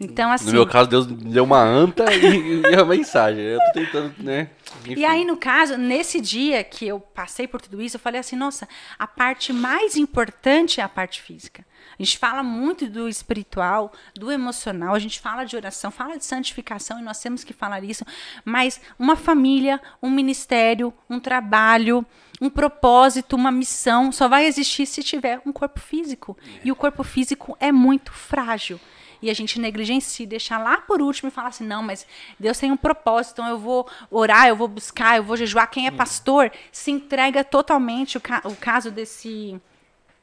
Então, 0.00 0.32
assim. 0.32 0.46
No 0.46 0.52
meu 0.52 0.66
caso, 0.66 0.88
Deus 0.88 1.06
me 1.06 1.16
deu 1.16 1.44
uma 1.44 1.62
anta 1.62 2.10
e, 2.14 2.62
e 2.62 2.74
a 2.74 2.82
mensagem. 2.86 3.44
Eu 3.44 3.58
tô 3.58 3.72
tentando, 3.72 4.14
né? 4.20 4.48
E 4.86 4.92
Enfim. 4.92 5.04
aí, 5.04 5.24
no 5.26 5.36
caso, 5.36 5.76
nesse 5.76 6.18
dia 6.18 6.64
que 6.64 6.86
eu 6.86 6.98
passei 6.98 7.46
por 7.46 7.60
tudo 7.60 7.82
isso, 7.82 7.96
eu 7.96 8.00
falei 8.00 8.20
assim: 8.20 8.36
nossa, 8.36 8.66
a 8.98 9.06
parte 9.06 9.52
mais 9.52 9.96
importante 9.96 10.80
é 10.80 10.82
a 10.82 10.88
parte 10.88 11.20
física. 11.20 11.62
A 12.00 12.02
gente 12.02 12.16
fala 12.16 12.42
muito 12.42 12.88
do 12.88 13.06
espiritual, 13.10 13.92
do 14.14 14.32
emocional, 14.32 14.94
a 14.94 14.98
gente 14.98 15.20
fala 15.20 15.44
de 15.44 15.54
oração, 15.54 15.90
fala 15.90 16.16
de 16.16 16.24
santificação 16.24 16.98
e 16.98 17.02
nós 17.02 17.20
temos 17.20 17.44
que 17.44 17.52
falar 17.52 17.84
isso. 17.84 18.06
Mas 18.42 18.80
uma 18.98 19.16
família, 19.16 19.78
um 20.02 20.08
ministério, 20.08 20.94
um 21.10 21.20
trabalho, 21.20 22.04
um 22.40 22.48
propósito, 22.48 23.36
uma 23.36 23.52
missão 23.52 24.10
só 24.10 24.28
vai 24.28 24.46
existir 24.46 24.86
se 24.86 25.02
tiver 25.02 25.42
um 25.44 25.52
corpo 25.52 25.78
físico. 25.78 26.38
E 26.64 26.72
o 26.72 26.76
corpo 26.76 27.04
físico 27.04 27.54
é 27.60 27.70
muito 27.70 28.12
frágil. 28.12 28.80
E 29.20 29.28
a 29.28 29.34
gente 29.34 29.60
negligencia, 29.60 30.26
deixar 30.26 30.56
lá 30.56 30.78
por 30.78 31.02
último 31.02 31.28
e 31.28 31.30
falar 31.30 31.48
assim: 31.48 31.66
não, 31.66 31.82
mas 31.82 32.06
Deus 32.38 32.56
tem 32.56 32.72
um 32.72 32.78
propósito, 32.78 33.32
então 33.32 33.46
eu 33.46 33.58
vou 33.58 33.86
orar, 34.10 34.48
eu 34.48 34.56
vou 34.56 34.68
buscar, 34.68 35.18
eu 35.18 35.22
vou 35.22 35.36
jejuar. 35.36 35.70
Quem 35.70 35.86
é 35.86 35.90
pastor 35.90 36.50
se 36.72 36.90
entrega 36.90 37.44
totalmente. 37.44 38.16
O, 38.16 38.20
ca 38.22 38.40
o 38.46 38.56
caso 38.56 38.90
desse 38.90 39.60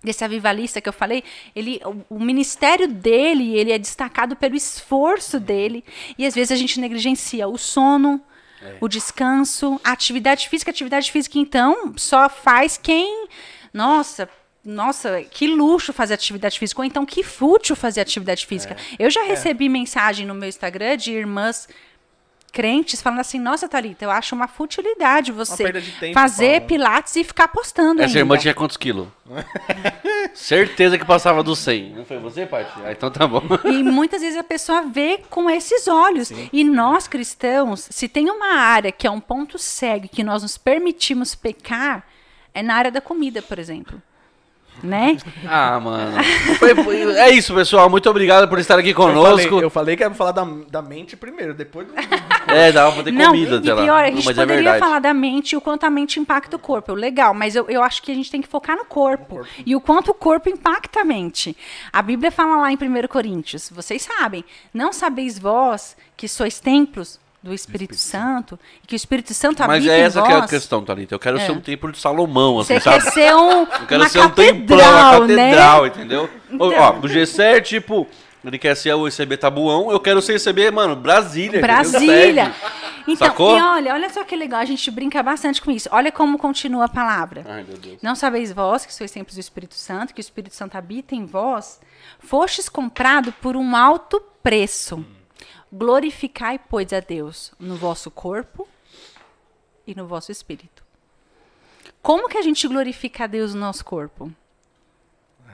desse 0.03 0.23
avivalista 0.23 0.79
que 0.79 0.87
eu 0.87 0.93
falei, 0.93 1.23
ele, 1.55 1.81
o, 1.83 2.15
o 2.15 2.19
ministério 2.19 2.87
dele, 2.87 3.55
ele 3.57 3.71
é 3.71 3.77
destacado 3.77 4.35
pelo 4.35 4.55
esforço 4.55 5.39
dele, 5.39 5.83
e 6.17 6.25
às 6.25 6.35
vezes 6.35 6.51
a 6.51 6.55
gente 6.55 6.79
negligencia 6.79 7.47
o 7.47 7.57
sono, 7.57 8.21
o 8.81 8.87
descanso, 8.87 9.79
a 9.83 9.91
atividade 9.91 10.49
física, 10.49 10.71
a 10.71 10.73
atividade 10.73 11.11
física 11.11 11.37
então 11.37 11.93
só 11.95 12.27
faz 12.27 12.77
quem, 12.77 13.27
nossa, 13.73 14.27
nossa, 14.65 15.21
que 15.23 15.47
luxo 15.47 15.93
fazer 15.93 16.15
atividade 16.15 16.59
física, 16.59 16.81
ou 16.81 16.85
então 16.85 17.05
que 17.05 17.23
fútil 17.23 17.75
fazer 17.75 18.01
atividade 18.01 18.45
física. 18.45 18.75
Eu 18.99 19.09
já 19.09 19.23
recebi 19.23 19.69
mensagem 19.69 20.25
no 20.25 20.33
meu 20.33 20.49
Instagram 20.49 20.97
de 20.97 21.13
irmãs 21.13 21.69
crentes 22.51 23.01
falando 23.01 23.19
assim, 23.19 23.39
nossa, 23.39 23.67
Thalita, 23.67 24.05
eu 24.05 24.11
acho 24.11 24.33
uma 24.35 24.47
futilidade 24.47 25.31
você 25.31 25.71
de 25.71 25.91
tempo, 25.91 26.13
fazer 26.13 26.61
Paulo. 26.61 26.67
pilates 26.67 27.15
e 27.15 27.23
ficar 27.23 27.47
postando 27.49 28.01
Essa 28.01 28.09
ainda. 28.09 28.19
irmã 28.19 28.37
tinha 28.37 28.53
quantos 28.53 28.77
quilos? 28.77 29.07
Certeza 30.33 30.97
que 30.97 31.05
passava 31.05 31.43
dos 31.43 31.59
100. 31.59 31.93
Não 31.95 32.05
foi 32.05 32.17
você, 32.17 32.45
Paty? 32.45 32.71
Ah, 32.83 32.91
então 32.91 33.11
tá 33.11 33.27
bom. 33.27 33.41
E 33.65 33.83
muitas 33.83 34.21
vezes 34.21 34.37
a 34.37 34.43
pessoa 34.43 34.81
vê 34.83 35.19
com 35.29 35.49
esses 35.49 35.87
olhos. 35.87 36.31
E 36.51 36.63
nós 36.63 37.07
cristãos, 37.07 37.87
se 37.91 38.07
tem 38.07 38.29
uma 38.29 38.55
área 38.55 38.91
que 38.91 39.05
é 39.07 39.11
um 39.11 39.19
ponto 39.19 39.57
cego 39.57 40.07
que 40.07 40.23
nós 40.23 40.41
nos 40.43 40.57
permitimos 40.57 41.35
pecar, 41.35 42.05
é 42.53 42.63
na 42.63 42.75
área 42.75 42.91
da 42.91 43.01
comida, 43.01 43.41
por 43.41 43.59
exemplo. 43.59 44.01
Né? 44.83 45.17
Ah, 45.47 45.79
mano. 45.79 46.23
Foi- 46.59 46.75
foi- 46.75 47.01
é 47.17 47.31
isso, 47.31 47.53
pessoal. 47.53 47.89
Muito 47.89 48.09
obrigado 48.09 48.47
por 48.47 48.59
estar 48.59 48.77
aqui 48.77 48.91
Eu 48.91 48.95
falei, 48.95 49.15
conosco. 49.15 49.59
eu 49.59 49.69
falei 49.69 49.95
que 49.97 50.03
ia 50.03 50.11
falar 50.11 50.31
da, 50.31 50.45
da 50.69 50.81
mente 50.81 51.15
primeiro, 51.17 51.53
depois 51.53 51.87
do... 51.87 51.93
É, 52.47 52.71
dava 52.71 52.91
pra 52.93 53.03
ter 53.03 53.11
Não, 53.11 53.27
comida, 53.31 53.55
e 53.57 53.63
sei 53.65 53.75
pior, 53.75 54.03
a 54.03 54.11
gente 54.11 54.25
Mas 54.25 54.37
é 54.37 54.41
poderia 54.41 54.55
verdade. 54.63 54.79
falar 54.79 54.99
da 54.99 55.13
mente 55.13 55.53
e 55.53 55.57
o 55.57 55.61
quanto 55.61 55.85
a 55.85 55.89
mente 55.89 56.19
impacta 56.19 56.55
o 56.55 56.59
corpo. 56.59 56.93
Legal, 56.93 57.33
mas 57.33 57.55
eu, 57.55 57.65
eu 57.69 57.81
acho 57.83 58.01
que 58.03 58.11
a 58.11 58.15
gente 58.15 58.29
tem 58.31 58.41
que 58.41 58.47
focar 58.47 58.77
no 58.77 58.85
corpo. 58.85 59.45
E 59.65 59.75
o 59.75 59.81
quanto 59.81 60.11
o 60.11 60.13
corpo 60.13 60.47
impacta 60.49 61.01
a 61.01 61.05
mente. 61.05 61.57
A 61.91 62.01
Bíblia 62.01 62.31
fala 62.31 62.57
lá 62.57 62.71
em 62.71 62.75
1 62.77 63.07
Coríntios, 63.07 63.69
vocês 63.73 64.03
sabem, 64.03 64.45
não 64.73 64.93
sabeis 64.93 65.37
vós 65.39 65.97
que 66.15 66.27
sois 66.27 66.59
templos 66.59 67.19
do 67.47 67.53
Espírito, 67.53 67.95
Santo, 67.95 68.59
e 68.83 68.87
que 68.87 68.95
o 68.95 68.97
Espírito 68.97 69.33
Santo 69.33 69.59
Mas 69.65 69.77
habita 69.77 69.91
é 69.93 69.99
em 69.99 70.01
essa 70.03 70.21
que 70.21 70.31
é 70.31 70.35
a 70.35 70.39
vós. 70.41 70.49
questão, 70.49 70.83
Thalita. 70.83 71.15
Eu 71.15 71.19
quero 71.19 71.37
É. 71.37 71.45
ser 71.45 71.51
um 71.51 71.61
templo 71.61 71.91
de 71.91 71.97
Salomão, 71.97 72.59
assim, 72.59 72.75
Você 72.75 72.79
sabe? 72.81 73.03
quer 73.03 73.11
ser 73.11 73.35
um, 73.35 73.61
Eu 73.79 73.87
quero 73.87 74.01
uma 74.03 74.09
ser 74.09 74.19
um 74.19 74.29
templão, 74.29 74.77
catedral, 74.79 75.21
uma 75.21 75.27
catedral, 75.27 75.81
né? 75.83 75.87
entendeu? 75.89 76.29
Então. 76.51 76.73
Ó, 76.77 76.99
o 77.03 77.07
Gessé, 77.07 77.59
tipo, 77.61 78.07
ele 78.45 78.57
quer 78.57 78.75
ser 78.75 78.93
o 78.93 79.07
ECB 79.07 79.37
Tabuão, 79.37 79.91
eu 79.91 79.99
quero 79.99 80.21
ser 80.21 80.35
ECB, 80.35 80.71
mano, 80.71 80.95
Brasília. 80.95 81.59
Brasília. 81.59 82.53
Então, 83.07 83.27
Sacou? 83.27 83.57
e 83.57 83.61
olha, 83.61 83.93
olha 83.93 84.09
só 84.09 84.23
que 84.25 84.35
legal, 84.35 84.59
a 84.59 84.65
gente 84.65 84.91
brinca 84.91 85.23
bastante 85.23 85.61
com 85.61 85.71
isso. 85.71 85.87
Olha 85.93 86.11
como 86.11 86.37
continua 86.37 86.85
a 86.85 86.89
palavra. 86.89 87.45
Ai, 87.47 87.63
meu 87.67 87.77
Deus. 87.77 87.97
Não 88.01 88.15
sabeis 88.15 88.51
vós 88.51 88.85
que 88.85 88.93
sois 88.93 89.09
templos 89.11 89.35
do 89.35 89.39
Espírito 89.39 89.75
Santo, 89.75 90.13
que 90.13 90.19
o 90.19 90.21
Espírito 90.21 90.53
Santo 90.53 90.77
habita 90.77 91.15
em 91.15 91.25
vós, 91.25 91.79
fostes 92.19 92.67
comprado 92.67 93.31
por 93.41 93.55
um 93.55 93.75
alto 93.77 94.21
preço. 94.43 95.05
Glorificai, 95.71 96.59
pois, 96.59 96.93
a 96.93 96.99
Deus 96.99 97.51
no 97.59 97.75
vosso 97.75 98.09
corpo 98.09 98.67
e 99.85 99.93
no 99.93 100.07
vosso 100.07 100.31
espírito. 100.31 100.83
Como 102.01 102.29
que 102.29 102.37
a 102.37 102.41
gente 102.41 102.67
glorifica 102.67 103.25
a 103.25 103.27
Deus 103.27 103.53
no 103.53 103.59
nosso 103.61 103.83
corpo? 103.83 104.31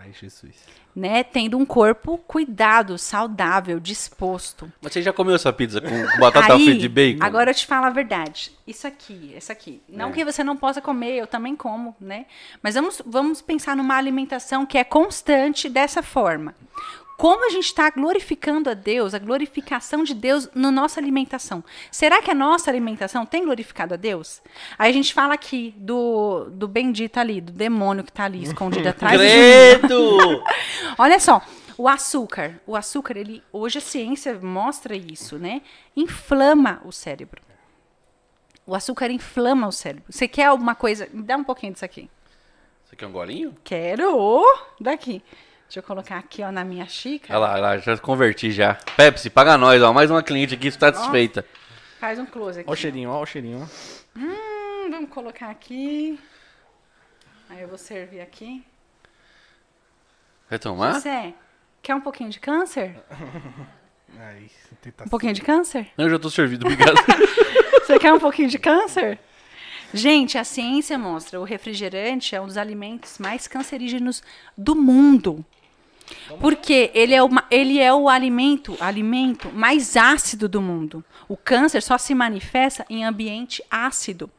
Ai, 0.03 0.11
Jesus. 0.13 0.55
Né? 0.95 1.23
Tendo 1.23 1.57
um 1.57 1.65
corpo 1.65 2.17
cuidado, 2.19 2.97
saudável, 2.97 3.79
disposto. 3.79 4.71
Mas 4.81 4.93
você 4.93 5.01
já 5.01 5.13
comeu 5.13 5.33
essa 5.33 5.51
pizza 5.51 5.81
com 5.81 6.19
batata 6.19 6.53
Aí, 6.53 6.65
frita 6.65 6.79
de 6.79 6.89
bacon? 6.89 7.23
Agora 7.23 7.51
eu 7.51 7.55
te 7.55 7.65
falo 7.65 7.85
a 7.85 7.89
verdade. 7.89 8.51
Isso 8.67 8.85
aqui, 8.85 9.33
isso 9.35 9.51
aqui. 9.51 9.81
Não 9.87 10.09
É. 10.09 10.11
que 10.11 10.25
você 10.25 10.43
não 10.43 10.57
possa 10.57 10.81
comer, 10.81 11.15
eu 11.15 11.25
também 11.25 11.55
como, 11.55 11.95
né? 11.99 12.25
Mas 12.61 12.75
vamos, 12.75 13.01
vamos 13.05 13.41
pensar 13.41 13.75
numa 13.75 13.95
alimentação 13.95 14.65
que 14.65 14.77
é 14.77 14.83
constante 14.83 15.69
dessa 15.69 16.03
forma. 16.03 16.53
Como 17.17 17.45
a 17.45 17.49
gente 17.49 17.65
está 17.65 17.89
glorificando 17.89 18.69
a 18.69 18.73
Deus, 18.73 19.13
a 19.13 19.19
glorificação 19.19 20.03
de 20.03 20.13
Deus 20.13 20.49
na 20.53 20.71
nossa 20.71 20.99
alimentação. 20.99 21.63
Será 21.91 22.21
que 22.21 22.31
a 22.31 22.33
nossa 22.33 22.71
alimentação 22.71 23.25
tem 23.25 23.45
glorificado 23.45 23.93
a 23.93 23.97
Deus? 23.97 24.41
Aí 24.77 24.89
a 24.89 24.93
gente 24.93 25.13
fala 25.13 25.33
aqui 25.33 25.73
do, 25.77 26.49
do 26.51 26.67
bendito 26.67 27.17
ali, 27.19 27.39
do 27.39 27.51
demônio 27.51 28.03
que 28.03 28.09
está 28.09 28.25
ali 28.25 28.43
escondido 28.43 28.87
atrás. 28.89 29.15
Credo! 29.17 30.43
Olha 30.97 31.19
só, 31.19 31.41
o 31.77 31.87
açúcar. 31.87 32.59
O 32.65 32.75
açúcar, 32.75 33.17
ele 33.17 33.43
hoje 33.51 33.77
a 33.77 33.81
ciência 33.81 34.39
mostra 34.39 34.95
isso, 34.95 35.37
né? 35.37 35.61
Inflama 35.95 36.81
o 36.83 36.91
cérebro. 36.91 37.41
O 38.65 38.73
açúcar 38.73 39.11
inflama 39.11 39.67
o 39.67 39.71
cérebro. 39.71 40.05
Você 40.09 40.27
quer 40.27 40.45
alguma 40.45 40.75
coisa? 40.75 41.07
Me 41.11 41.23
dá 41.23 41.35
um 41.35 41.43
pouquinho 41.43 41.73
disso 41.73 41.85
aqui. 41.85 42.09
Você 42.85 42.95
quer 42.95 43.07
um 43.07 43.11
golinho? 43.11 43.55
Quero! 43.63 44.43
Daqui. 44.79 45.21
Deixa 45.73 45.79
eu 45.79 45.87
colocar 45.87 46.19
aqui, 46.19 46.43
ó, 46.43 46.51
na 46.51 46.63
minha 46.63 46.85
xícara. 46.85 47.39
Olha 47.39 47.47
lá, 47.47 47.53
olha 47.53 47.61
lá, 47.61 47.77
já 47.79 47.97
converti 47.97 48.51
já. 48.51 48.75
Pepsi, 48.95 49.27
paga 49.27 49.57
nós, 49.57 49.81
ó. 49.81 49.91
Mais 49.91 50.11
uma 50.11 50.21
cliente 50.21 50.53
aqui 50.53 50.69
satisfeita. 50.69 51.43
Faz 51.99 52.19
um 52.19 52.27
close 52.27 52.59
aqui. 52.59 52.69
Ó 52.69 52.73
o 52.73 52.75
cheirinho, 52.75 53.09
ó 53.09 53.19
o 53.19 53.25
cheirinho. 53.25 53.63
ó. 53.63 54.19
Hum, 54.19 54.91
vamos 54.91 55.09
colocar 55.09 55.49
aqui. 55.49 56.19
Aí 57.49 57.63
eu 57.63 57.67
vou 57.67 57.79
servir 57.79 58.21
aqui. 58.21 58.63
Quer 60.47 60.59
tomar? 60.59 60.93
Você 60.93 61.33
quer 61.81 61.95
um 61.95 62.01
pouquinho 62.01 62.29
de 62.29 62.39
câncer? 62.39 62.95
Tentação. 64.79 65.07
Um 65.07 65.09
pouquinho 65.09 65.33
de 65.33 65.41
câncer? 65.41 65.87
Não, 65.97 66.05
eu 66.05 66.11
já 66.11 66.19
tô 66.19 66.29
servido, 66.29 66.67
obrigado. 66.67 66.97
Você 67.81 67.97
quer 67.97 68.13
um 68.13 68.19
pouquinho 68.19 68.47
de 68.47 68.59
câncer? 68.59 69.17
Gente, 69.91 70.37
a 70.37 70.43
ciência 70.43 70.99
mostra 70.99 71.39
o 71.39 71.43
refrigerante 71.43 72.35
é 72.35 72.41
um 72.41 72.45
dos 72.45 72.57
alimentos 72.57 73.17
mais 73.17 73.47
cancerígenos 73.47 74.21
do 74.55 74.75
mundo. 74.75 75.43
Porque 76.39 76.91
ele 76.93 77.13
é, 77.13 77.19
ele 77.49 77.79
é 77.79 77.93
o 77.93 78.09
alimento, 78.09 78.75
alimento 78.79 79.51
mais 79.53 79.95
ácido 79.95 80.47
do 80.49 80.61
mundo. 80.61 81.03
O 81.27 81.37
câncer 81.37 81.81
só 81.81 81.97
se 81.97 82.13
manifesta 82.13 82.85
em 82.89 83.03
ambiente 83.03 83.63
ácido. 83.69 84.29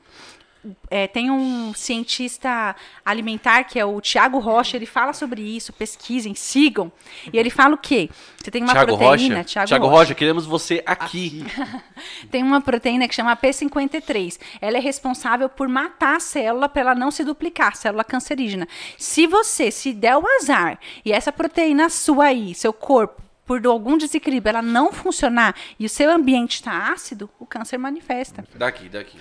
É, 0.90 1.06
tem 1.06 1.30
um 1.30 1.74
cientista 1.74 2.74
alimentar 3.04 3.64
que 3.64 3.78
é 3.78 3.84
o 3.84 4.00
Tiago 4.00 4.38
Rocha, 4.38 4.76
ele 4.76 4.86
fala 4.86 5.12
sobre 5.12 5.42
isso, 5.42 5.72
pesquisem, 5.72 6.34
sigam. 6.34 6.90
E 7.32 7.38
ele 7.38 7.50
fala 7.50 7.74
o 7.74 7.78
quê? 7.78 8.08
Você 8.42 8.50
tem 8.50 8.62
uma 8.62 8.72
Thiago 8.72 8.96
proteína, 8.96 9.36
Rocha. 9.36 9.44
Thiago 9.44 9.68
Thiago 9.68 9.86
Rocha. 9.86 9.98
Rocha, 9.98 10.14
queremos 10.14 10.46
você 10.46 10.82
aqui. 10.86 11.44
Tem 12.30 12.42
uma 12.42 12.60
proteína 12.60 13.08
que 13.08 13.14
chama 13.14 13.36
P53. 13.36 14.38
Ela 14.60 14.76
é 14.76 14.80
responsável 14.80 15.48
por 15.48 15.68
matar 15.68 16.16
a 16.16 16.20
célula 16.20 16.68
para 16.68 16.80
ela 16.82 16.94
não 16.94 17.10
se 17.10 17.24
duplicar, 17.24 17.76
célula 17.76 18.04
cancerígena. 18.04 18.68
Se 18.98 19.26
você 19.26 19.70
se 19.70 19.92
der 19.92 20.16
o 20.16 20.24
azar 20.40 20.78
e 21.04 21.12
essa 21.12 21.32
proteína 21.32 21.88
sua 21.88 22.26
aí, 22.26 22.54
seu 22.54 22.72
corpo, 22.72 23.22
por 23.46 23.64
algum 23.66 23.96
desequilíbrio, 23.96 24.50
ela 24.50 24.62
não 24.62 24.92
funcionar 24.92 25.54
e 25.78 25.86
o 25.86 25.88
seu 25.88 26.10
ambiente 26.10 26.54
está 26.54 26.92
ácido, 26.92 27.28
o 27.38 27.46
câncer 27.46 27.78
manifesta. 27.78 28.44
Daqui, 28.54 28.88
daqui. 28.88 29.18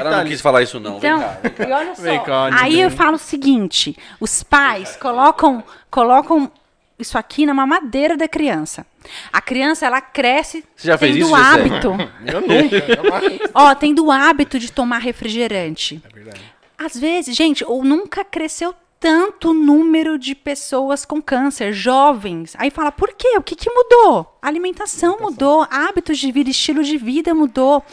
Ela 0.00 0.10
Itália. 0.10 0.24
não 0.24 0.30
quis 0.30 0.40
falar 0.40 0.62
isso, 0.62 0.78
não. 0.80 0.98
Então, 0.98 1.18
Vem 1.18 1.26
cá, 1.28 1.38
vem 1.42 1.52
cá. 1.52 1.64
e 1.68 1.72
olha 1.72 1.94
só, 1.94 2.24
cá, 2.24 2.48
aí 2.62 2.80
eu 2.80 2.90
falo 2.90 3.16
o 3.16 3.18
seguinte: 3.18 3.96
os 4.20 4.42
pais 4.42 4.96
colocam, 4.96 5.62
colocam 5.90 6.50
isso 6.98 7.16
aqui 7.16 7.46
na 7.46 7.54
mamadeira 7.54 8.16
da 8.16 8.26
criança. 8.28 8.84
A 9.32 9.40
criança 9.40 9.86
ela 9.86 10.00
cresce 10.00 10.64
Você 10.76 10.88
já 10.88 10.98
fez 10.98 11.12
tendo 11.14 11.22
isso, 11.24 11.32
o 11.32 11.36
José? 11.36 11.50
hábito. 11.50 11.92
Eu 12.26 12.40
nunca. 12.40 12.94
jamais. 13.02 13.38
Ó, 13.54 13.74
tendo 13.74 14.06
o 14.06 14.10
hábito 14.12 14.58
de 14.58 14.70
tomar 14.72 14.98
refrigerante. 14.98 16.02
É 16.04 16.14
verdade. 16.14 16.40
Às 16.76 16.96
vezes, 16.98 17.36
gente, 17.36 17.64
ou 17.64 17.84
nunca 17.84 18.24
cresceu 18.24 18.74
tanto 19.00 19.54
número 19.54 20.18
de 20.18 20.34
pessoas 20.34 21.04
com 21.04 21.22
câncer, 21.22 21.72
jovens. 21.72 22.54
Aí 22.58 22.70
fala, 22.70 22.90
por 22.90 23.12
quê? 23.12 23.36
O 23.36 23.42
que, 23.42 23.54
que 23.54 23.70
mudou? 23.70 24.38
A 24.42 24.48
alimentação 24.48 25.18
mudou, 25.20 25.66
hábitos 25.70 26.18
de 26.18 26.32
vida, 26.32 26.50
estilo 26.50 26.82
de 26.82 26.96
vida 26.96 27.34
mudou. 27.34 27.84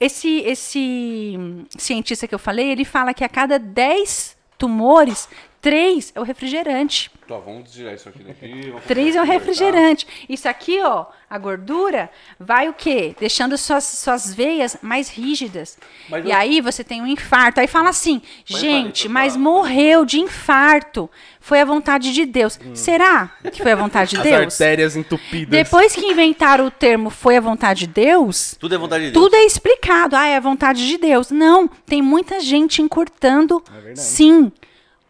Esse, 0.00 0.40
esse 0.40 1.36
hum, 1.38 1.64
cientista 1.76 2.26
que 2.26 2.34
eu 2.34 2.38
falei, 2.38 2.70
ele 2.70 2.84
fala 2.84 3.14
que 3.14 3.24
a 3.24 3.28
cada 3.28 3.58
10 3.58 4.36
tumores, 4.58 5.28
3 5.60 6.12
é 6.14 6.20
o 6.20 6.22
refrigerante. 6.22 7.10
Tá, 7.26 7.36
vamos 7.36 7.70
tirar 7.72 7.92
isso 7.92 8.08
aqui 8.08 8.22
daqui. 8.22 8.72
3 8.86 9.16
é 9.16 9.20
o 9.20 9.24
refrigerante. 9.24 10.06
Isso 10.28 10.48
aqui, 10.48 10.80
ó, 10.80 11.04
a 11.28 11.36
gordura, 11.36 12.08
vai 12.40 12.68
o 12.68 12.72
quê? 12.72 13.14
Deixando 13.20 13.58
suas, 13.58 13.84
suas 13.84 14.32
veias 14.32 14.78
mais 14.80 15.10
rígidas. 15.10 15.76
Mas 16.08 16.24
e 16.24 16.30
eu- 16.30 16.36
aí 16.36 16.60
você 16.60 16.82
tem 16.82 17.02
um 17.02 17.06
infarto. 17.06 17.60
Aí 17.60 17.66
fala 17.66 17.90
assim, 17.90 18.22
Mas 18.48 18.60
gente, 18.60 19.08
mas 19.08 19.36
morreu 19.36 20.04
de 20.06 20.20
infarto. 20.20 21.10
Foi 21.40 21.60
a 21.60 21.64
vontade 21.64 22.12
de 22.12 22.24
Deus. 22.24 22.58
Será 22.74 23.30
que 23.52 23.62
foi 23.62 23.72
a 23.72 23.76
vontade 23.76 24.10
de 24.10 24.16
As 24.18 24.22
Deus? 24.22 24.54
artérias 24.54 24.96
entupidas. 24.96 25.50
Depois 25.50 25.94
que 25.94 26.06
inventaram 26.06 26.66
o 26.66 26.70
termo 26.70 27.10
foi 27.10 27.36
a 27.36 27.40
vontade 27.40 27.80
de 27.80 27.86
Deus, 27.88 28.54
Tudo 28.60 28.74
é 28.74 28.78
vontade 28.78 29.06
de 29.06 29.10
Deus. 29.10 29.24
tudo 29.24 29.34
é 29.34 29.44
explicado. 29.44 30.14
Ah, 30.16 30.26
é 30.26 30.36
a 30.36 30.40
vontade 30.40 30.86
de 30.86 30.96
Deus. 30.98 31.30
Não, 31.30 31.66
tem 31.86 32.00
muita 32.00 32.38
gente 32.40 32.80
encurtando, 32.82 33.62
É 33.68 33.80
verdade. 33.80 34.00
sim, 34.00 34.52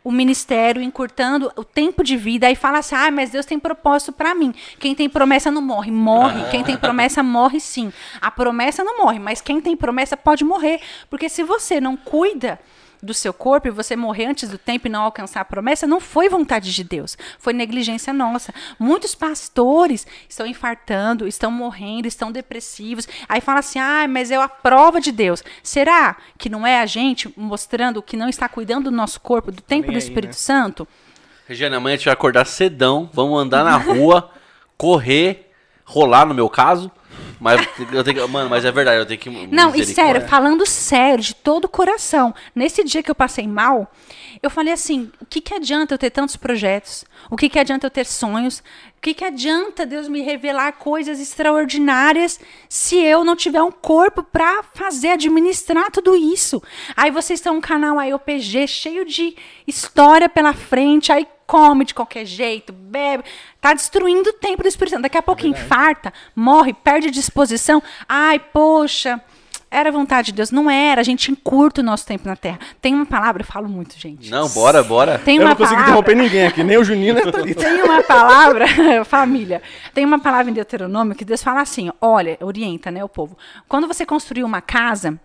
o 0.09 0.11
ministério, 0.11 0.81
encurtando 0.81 1.53
o 1.55 1.63
tempo 1.63 2.03
de 2.03 2.17
vida. 2.17 2.47
Aí 2.47 2.57
fala 2.57 2.79
assim, 2.79 2.95
ah, 2.95 3.11
mas 3.11 3.29
Deus 3.29 3.45
tem 3.45 3.59
propósito 3.59 4.11
pra 4.11 4.35
mim. 4.35 4.55
Quem 4.79 4.95
tem 4.95 5.07
promessa 5.07 5.51
não 5.51 5.61
morre. 5.61 5.91
Morre. 5.91 6.49
Quem 6.51 6.65
tem 6.65 6.79
promessa 6.79 7.23
morre 7.23 7.61
sim. 7.61 7.93
A 8.19 8.31
promessa 8.31 8.83
não 8.83 8.97
morre, 8.97 9.19
mas 9.19 9.43
quem 9.43 9.61
tem 9.61 9.77
promessa 9.77 10.17
pode 10.17 10.45
morrer. 10.45 10.81
Porque 11.11 11.29
se 11.29 11.43
você 11.43 11.79
não 11.79 11.95
cuida 11.95 12.59
do 13.03 13.15
seu 13.15 13.33
corpo 13.33 13.69
e 13.69 13.71
você 13.71 13.97
morrer 13.97 14.27
antes 14.27 14.49
do 14.49 14.59
tempo 14.59 14.87
e 14.87 14.91
não 14.91 15.03
alcançar 15.03 15.41
a 15.41 15.45
promessa, 15.45 15.87
não 15.87 16.01
foi 16.01 16.29
vontade 16.29 16.73
de 16.75 16.85
Deus, 16.85 17.17
foi 17.39 17.53
negligência 17.53 18.13
nossa. 18.13 18.53
Muitos 18.79 19.15
pastores 19.15 20.07
estão 20.29 20.47
infartando, 20.47 21.27
estão 21.27 21.51
morrendo, 21.51 22.07
estão 22.09 22.33
depressivos. 22.33 23.09
Aí 23.29 23.41
fala 23.41 23.61
assim: 23.61 23.79
ah, 23.79 24.07
mas 24.09 24.31
é 24.31 24.37
a 24.37 24.49
prova 24.49 25.01
de 25.01 25.13
Deus. 25.13 25.43
Será 25.63 26.17
que 26.37 26.49
não 26.49 26.67
é 26.67 26.81
a 26.81 26.87
gente 26.87 27.33
mostrando 27.37 28.03
que 28.03 28.17
não 28.17 28.29
está 28.29 28.49
cuidando 28.49 28.85
do 28.85 28.97
nosso 28.97 29.21
corpo, 29.21 29.53
do 29.53 29.63
templo 29.63 29.91
nem 29.91 29.99
do 29.99 30.03
aí, 30.03 30.09
Espírito 30.09 30.31
né? 30.31 30.35
Santo? 30.35 30.89
Regiane, 31.47 31.77
amanhã 31.77 31.95
a 31.95 31.97
gente 31.97 32.05
vai 32.05 32.15
acordar 32.15 32.45
cedão, 32.45 33.09
vamos 33.13 33.41
andar 33.41 33.65
na 33.65 33.77
rua, 33.77 34.31
correr, 34.77 35.51
rolar 35.85 36.27
no 36.27 36.35
meu 36.35 36.49
caso. 36.49 36.91
Mas 37.41 37.67
eu 37.93 38.03
tenho 38.03 38.21
que. 38.21 38.27
Mano, 38.27 38.51
mas 38.51 38.65
é 38.65 38.73
verdade, 38.73 38.99
eu 38.99 39.07
tenho 39.07 39.21
que. 39.21 39.31
Não, 39.49 39.75
e 39.75 39.85
sério, 39.85 40.27
falando 40.27 40.67
sério, 40.67 41.23
de 41.23 41.35
todo 41.35 41.67
o 41.67 41.69
coração. 41.69 42.35
Nesse 42.55 42.83
dia 42.83 43.03
que 43.03 43.11
eu 43.11 43.15
passei 43.15 43.47
mal, 43.47 43.91
eu 44.43 44.51
falei 44.51 44.73
assim: 44.73 45.11
o 45.21 45.27
que, 45.27 45.41
que 45.41 45.55
adianta 45.55 45.95
eu 45.95 45.99
ter 45.99 46.11
tantos 46.11 46.37
projetos? 46.37 47.05
O 47.31 47.37
que, 47.37 47.49
que 47.49 47.59
adianta 47.59 47.87
eu 47.87 47.91
ter 47.91 48.07
sonhos? 48.07 48.61
O 48.97 49.01
que, 49.01 49.15
que 49.15 49.25
adianta 49.25 49.87
Deus 49.87 50.09
me 50.09 50.21
revelar 50.21 50.73
coisas 50.73 51.21
extraordinárias 51.21 52.41
se 52.69 52.97
eu 52.97 53.25
não 53.25 53.37
tiver 53.37 53.63
um 53.63 53.71
corpo 53.71 54.23
para 54.23 54.63
fazer, 54.75 55.11
administrar 55.11 55.91
tudo 55.91 56.17
isso? 56.17 56.63
Aí 56.97 57.11
vocês 57.11 57.41
têm 57.41 57.53
um 57.53 57.61
canal 57.61 57.99
aí, 57.99 58.13
OPG, 58.13 58.67
cheio 58.67 59.05
de 59.05 59.37
história 59.67 60.29
pela 60.29 60.53
frente, 60.53 61.13
aí 61.13 61.27
come 61.47 61.87
de 61.87 61.95
qualquer 61.95 62.27
jeito, 62.27 62.75
bebe, 62.75 63.25
tá 63.59 63.73
destruindo 63.73 64.29
o 64.29 64.35
tempo 64.35 64.63
do 64.63 64.69
Espírito 64.69 64.91
Santo. 64.91 65.03
Daqui 65.03 65.17
a 65.17 65.23
pouco 65.23 65.47
infarta, 65.47 66.13
morre, 66.37 66.75
perde 66.75 67.09
a 67.09 67.11
disposição. 67.11 67.83
Ai, 68.07 68.39
poxa, 68.39 69.19
era 69.71 69.93
vontade 69.93 70.27
de 70.27 70.33
Deus. 70.33 70.51
Não 70.51 70.71
era, 70.71 71.01
a 71.01 71.05
gente 71.05 71.31
encurta 71.31 71.81
o 71.81 71.85
nosso 71.85 72.07
tempo 72.07 72.27
na 72.29 72.37
Terra. 72.37 72.59
Tem 72.81 72.95
uma 72.95 73.07
palavra, 73.07 73.43
eu 73.43 73.47
falo 73.47 73.69
muito, 73.69 73.99
gente. 73.99 74.31
Não, 74.31 74.49
bora, 74.49 74.83
bora. 74.83 75.19
Tem 75.19 75.37
Eu 75.37 75.43
uma 75.43 75.51
não 75.51 75.57
consigo 75.57 75.75
palavra, 75.77 75.91
interromper 75.91 76.17
ninguém 76.17 76.47
aqui, 76.47 76.65
nem 76.65 76.77
o 76.79 76.85
Juninho, 76.85 77.15
nem 77.15 77.25
a 77.25 77.33
Thalita. 77.33 77.63
tem 77.63 77.83
uma 77.83 78.03
palavra, 78.03 78.67
família, 79.05 79.63
tem 79.95 80.05
uma 80.05 80.19
palavra 80.19 80.51
em 80.51 80.55
Deuteronômio 80.55 81.15
que 81.15 81.25
Deus 81.25 81.43
fala 81.43 81.61
assim, 81.61 81.91
olha, 82.01 82.37
orienta, 82.41 82.91
né, 82.91 83.05
o 83.05 83.09
povo. 83.09 83.37
Quando 83.69 83.87
você 83.87 84.07
construir 84.07 84.45
uma 84.45 84.61
casa 84.61 85.19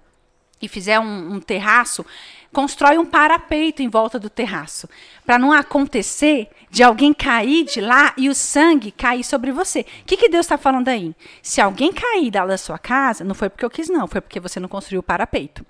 e 0.61 0.67
fizer 0.67 0.99
um, 0.99 1.33
um 1.35 1.39
terraço, 1.39 2.05
constrói 2.53 2.97
um 2.97 3.05
parapeito 3.05 3.81
em 3.81 3.89
volta 3.89 4.17
do 4.19 4.29
terraço, 4.29 4.87
para 5.25 5.39
não 5.39 5.51
acontecer 5.51 6.49
de 6.69 6.81
alguém 6.81 7.13
cair 7.13 7.65
de 7.65 7.81
lá 7.81 8.13
e 8.15 8.29
o 8.29 8.35
sangue 8.35 8.91
cair 8.91 9.23
sobre 9.23 9.51
você. 9.51 9.81
O 9.81 10.05
que, 10.05 10.15
que 10.15 10.29
Deus 10.29 10.45
está 10.45 10.57
falando 10.57 10.87
aí? 10.87 11.13
Se 11.41 11.59
alguém 11.59 11.91
cair 11.91 12.31
da 12.31 12.57
sua 12.57 12.77
casa, 12.77 13.23
não 13.23 13.35
foi 13.35 13.49
porque 13.49 13.65
eu 13.65 13.69
quis, 13.69 13.89
não, 13.89 14.07
foi 14.07 14.21
porque 14.21 14.39
você 14.39 14.59
não 14.59 14.69
construiu 14.69 15.01
o 15.01 15.03
parapeito. 15.03 15.65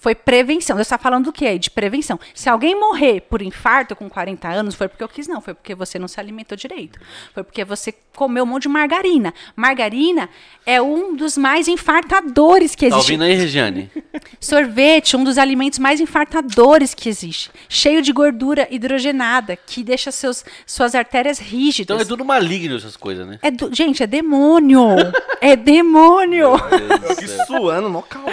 Foi 0.00 0.14
prevenção. 0.14 0.76
Deus 0.76 0.86
está 0.86 0.96
falando 0.96 1.26
do 1.26 1.32
que 1.32 1.46
aí? 1.46 1.58
De 1.58 1.70
prevenção. 1.70 2.18
Se 2.34 2.48
alguém 2.48 2.74
morrer 2.74 3.20
por 3.20 3.42
infarto 3.42 3.94
com 3.94 4.08
40 4.08 4.48
anos, 4.48 4.74
foi 4.74 4.88
porque 4.88 5.04
eu 5.04 5.08
quis, 5.08 5.28
não. 5.28 5.42
Foi 5.42 5.52
porque 5.52 5.74
você 5.74 5.98
não 5.98 6.08
se 6.08 6.18
alimentou 6.18 6.56
direito. 6.56 6.98
Foi 7.34 7.44
porque 7.44 7.62
você 7.66 7.94
comeu 8.16 8.44
um 8.44 8.46
monte 8.46 8.62
de 8.62 8.68
margarina. 8.70 9.34
Margarina 9.54 10.30
é 10.64 10.80
um 10.80 11.14
dos 11.14 11.36
mais 11.36 11.68
infartadores 11.68 12.74
que 12.74 12.88
Tá 12.88 12.96
existe. 12.96 13.12
ouvindo 13.12 13.24
aí, 13.24 13.34
Regiane? 13.34 13.90
Sorvete, 14.40 15.16
um 15.18 15.22
dos 15.24 15.36
alimentos 15.36 15.78
mais 15.78 16.00
infartadores 16.00 16.94
que 16.94 17.08
existe. 17.08 17.50
Cheio 17.68 18.00
de 18.00 18.10
gordura 18.12 18.66
hidrogenada, 18.70 19.54
que 19.54 19.82
deixa 19.84 20.10
seus, 20.10 20.44
suas 20.66 20.94
artérias 20.94 21.38
rígidas. 21.38 21.94
Então 21.94 22.00
é 22.00 22.04
tudo 22.04 22.24
maligno 22.24 22.76
essas 22.76 22.96
coisas, 22.96 23.26
né? 23.26 23.38
É 23.42 23.50
do- 23.50 23.74
gente, 23.74 24.02
é 24.02 24.06
demônio. 24.06 24.80
é 25.42 25.54
demônio. 25.56 26.48
Eu 26.48 26.54
aqui 27.12 27.28
suando, 27.46 27.90
mó 27.90 28.00
calor. 28.00 28.30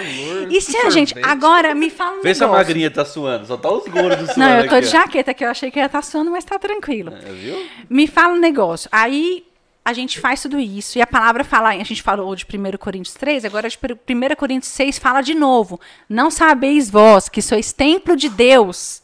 E 0.49 0.61
se 0.61 0.77
a 0.77 0.89
gente. 0.89 1.13
Agora, 1.23 1.56
me 1.75 1.89
fala 1.89 2.19
um 2.19 2.21
Vê 2.21 2.33
se 2.33 2.43
a 2.43 2.47
negócio. 2.47 2.65
magrinha 2.65 2.91
tá 2.91 3.05
suando, 3.05 3.45
só 3.45 3.57
tá 3.57 3.71
os 3.71 3.87
gordos 3.87 4.31
suando 4.33 4.39
Não, 4.39 4.59
eu 4.59 4.69
tô 4.69 4.75
aqui, 4.75 4.85
de 4.85 4.91
jaqueta, 4.91 5.33
que 5.33 5.43
eu 5.43 5.49
achei 5.49 5.71
que 5.71 5.79
ia 5.79 5.85
estar 5.85 6.01
suando, 6.01 6.31
mas 6.31 6.43
tá 6.45 6.57
tranquilo. 6.59 7.13
É, 7.13 7.31
viu? 7.31 7.65
Me 7.89 8.07
fala 8.07 8.33
um 8.33 8.39
negócio. 8.39 8.89
Aí 8.91 9.45
a 9.83 9.93
gente 9.93 10.19
faz 10.19 10.41
tudo 10.41 10.59
isso. 10.59 10.97
E 10.97 11.01
a 11.01 11.07
palavra 11.07 11.45
fala, 11.45 11.69
a 11.69 11.83
gente 11.83 12.03
falou 12.03 12.35
de 12.35 12.45
1 12.45 12.77
Coríntios 12.77 13.15
3, 13.15 13.45
agora 13.45 13.69
de 13.69 13.77
1 13.77 14.35
Coríntios 14.35 14.71
6 14.73 14.99
fala 14.99 15.21
de 15.21 15.33
novo. 15.33 15.79
Não 16.09 16.29
sabeis 16.29 16.89
vós 16.89 17.29
que 17.29 17.41
sois 17.41 17.71
templo 17.71 18.15
de 18.15 18.27
Deus, 18.27 19.01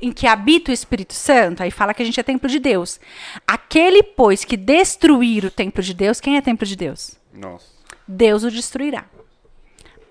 em 0.00 0.12
que 0.12 0.28
habita 0.28 0.70
o 0.70 0.74
Espírito 0.74 1.12
Santo? 1.12 1.62
Aí 1.62 1.72
fala 1.72 1.92
que 1.92 2.02
a 2.02 2.06
gente 2.06 2.20
é 2.20 2.22
templo 2.22 2.48
de 2.48 2.60
Deus. 2.60 3.00
Aquele, 3.46 4.02
pois, 4.02 4.44
que 4.44 4.56
destruir 4.56 5.44
o 5.44 5.50
templo 5.50 5.82
de 5.82 5.92
Deus, 5.92 6.20
quem 6.20 6.36
é 6.36 6.40
templo 6.40 6.64
de 6.64 6.76
Deus? 6.76 7.16
Nossa. 7.34 7.66
Deus 8.06 8.44
o 8.44 8.50
destruirá. 8.50 9.04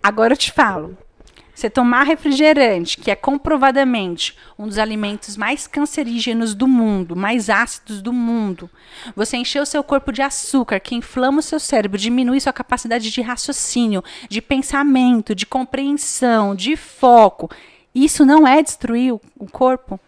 Agora 0.04 0.34
eu 0.34 0.38
te 0.38 0.52
falo. 0.52 0.98
Você 1.60 1.70
tomar 1.70 2.04
refrigerante, 2.04 2.98
que 2.98 3.12
é 3.12 3.16
comprovadamente 3.18 4.34
um 4.58 4.66
dos 4.66 4.78
alimentos 4.78 5.36
mais 5.36 5.68
cancerígenos 5.68 6.56
do 6.56 6.66
mundo, 6.66 7.18
mais 7.18 7.50
ácidos 7.50 8.02
do 8.02 8.14
mundo. 8.14 8.70
Você 9.14 9.36
encher 9.36 9.62
o 9.62 9.66
seu 9.66 9.84
corpo 9.84 10.10
de 10.14 10.22
açúcar, 10.22 10.80
que 10.80 10.96
inflama 10.96 11.40
o 11.40 11.42
seu 11.42 11.60
cérebro, 11.60 11.98
diminui 11.98 12.40
sua 12.40 12.54
capacidade 12.54 13.12
de 13.12 13.22
raciocínio, 13.22 14.02
de 14.30 14.42
pensamento, 14.42 15.36
de 15.36 15.46
compreensão, 15.46 16.56
de 16.56 16.78
foco. 16.78 17.52
Isso 17.94 18.26
não 18.26 18.48
é 18.48 18.64
destruir 18.64 19.12
o, 19.12 19.46
corpo? 19.52 20.00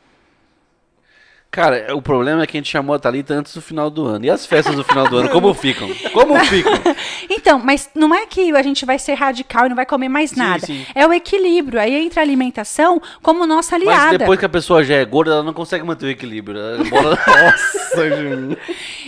Cara, 1.52 1.94
o 1.94 2.02
problema 2.02 2.44
é 2.44 2.48
que 2.48 2.56
a 2.56 2.60
gente 2.62 2.70
chamou 2.72 2.96
a 2.96 3.00
Thalita 3.00 3.34
antes 3.34 3.54
do 3.54 3.62
final 3.62 3.90
do 3.90 4.06
ano. 4.06 4.24
E 4.24 4.30
as 4.30 4.46
festas 4.46 4.74
do 4.74 4.86
final 4.86 5.06
do 5.10 5.18
ano, 5.18 5.30
como 5.30 5.54
ficam? 5.54 5.90
Como 6.14 6.40
ficam? 6.46 6.72
Então, 7.30 7.60
mas 7.60 7.90
não 7.96 8.14
é 8.14 8.26
que 8.26 8.56
a 8.56 8.62
gente 8.62 8.86
vai 8.86 8.98
ser 9.00 9.14
radical 9.16 9.66
e 9.66 9.70
não 9.70 9.76
vai 9.76 9.86
comer 9.86 10.08
mais 10.08 10.34
nada. 10.34 10.66
sim. 10.66 10.86
É 10.94 11.06
o 11.08 11.12
equilíbrio. 11.14 11.80
Aí 11.80 11.94
entra 11.96 12.22
a 12.22 12.24
alimentação 12.24 13.02
como 13.22 13.46
nossa 13.48 13.76
aliada. 13.76 14.10
Mas 14.10 14.18
depois 14.20 14.40
que 14.40 14.46
a 14.46 14.50
pessoa 14.50 14.84
já 14.84 14.96
é 14.96 15.04
gorda, 15.06 15.32
ela 15.32 15.44
não 15.44 15.54
consegue 15.54 15.84
manter 15.84 16.06
o 16.06 16.10
equilíbrio. 16.10 16.60
Ela 16.60 16.84
bola- 16.86 17.18
Nossa, 17.28 18.10
Juninho. 18.10 18.58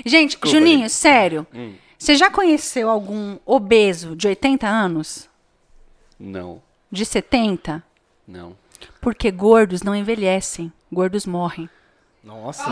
Gente, 0.06 0.32
Desculpa 0.32 0.58
Juninho, 0.58 0.84
aí. 0.84 0.90
sério. 0.90 1.48
Hum. 1.54 1.74
Você 1.98 2.16
já 2.16 2.30
conheceu 2.30 2.90
algum 2.90 3.38
obeso 3.46 4.16
de 4.16 4.28
80 4.28 4.68
anos? 4.68 5.30
Não. 6.20 6.62
de 6.92 7.06
70? 7.06 7.84
Não. 8.28 8.56
Porque 9.00 9.30
gordos 9.32 9.82
não 9.84 9.96
envelhecem, 9.96 10.72
gordos 10.92 11.26
morrem. 11.26 11.70
Nossa. 12.24 12.64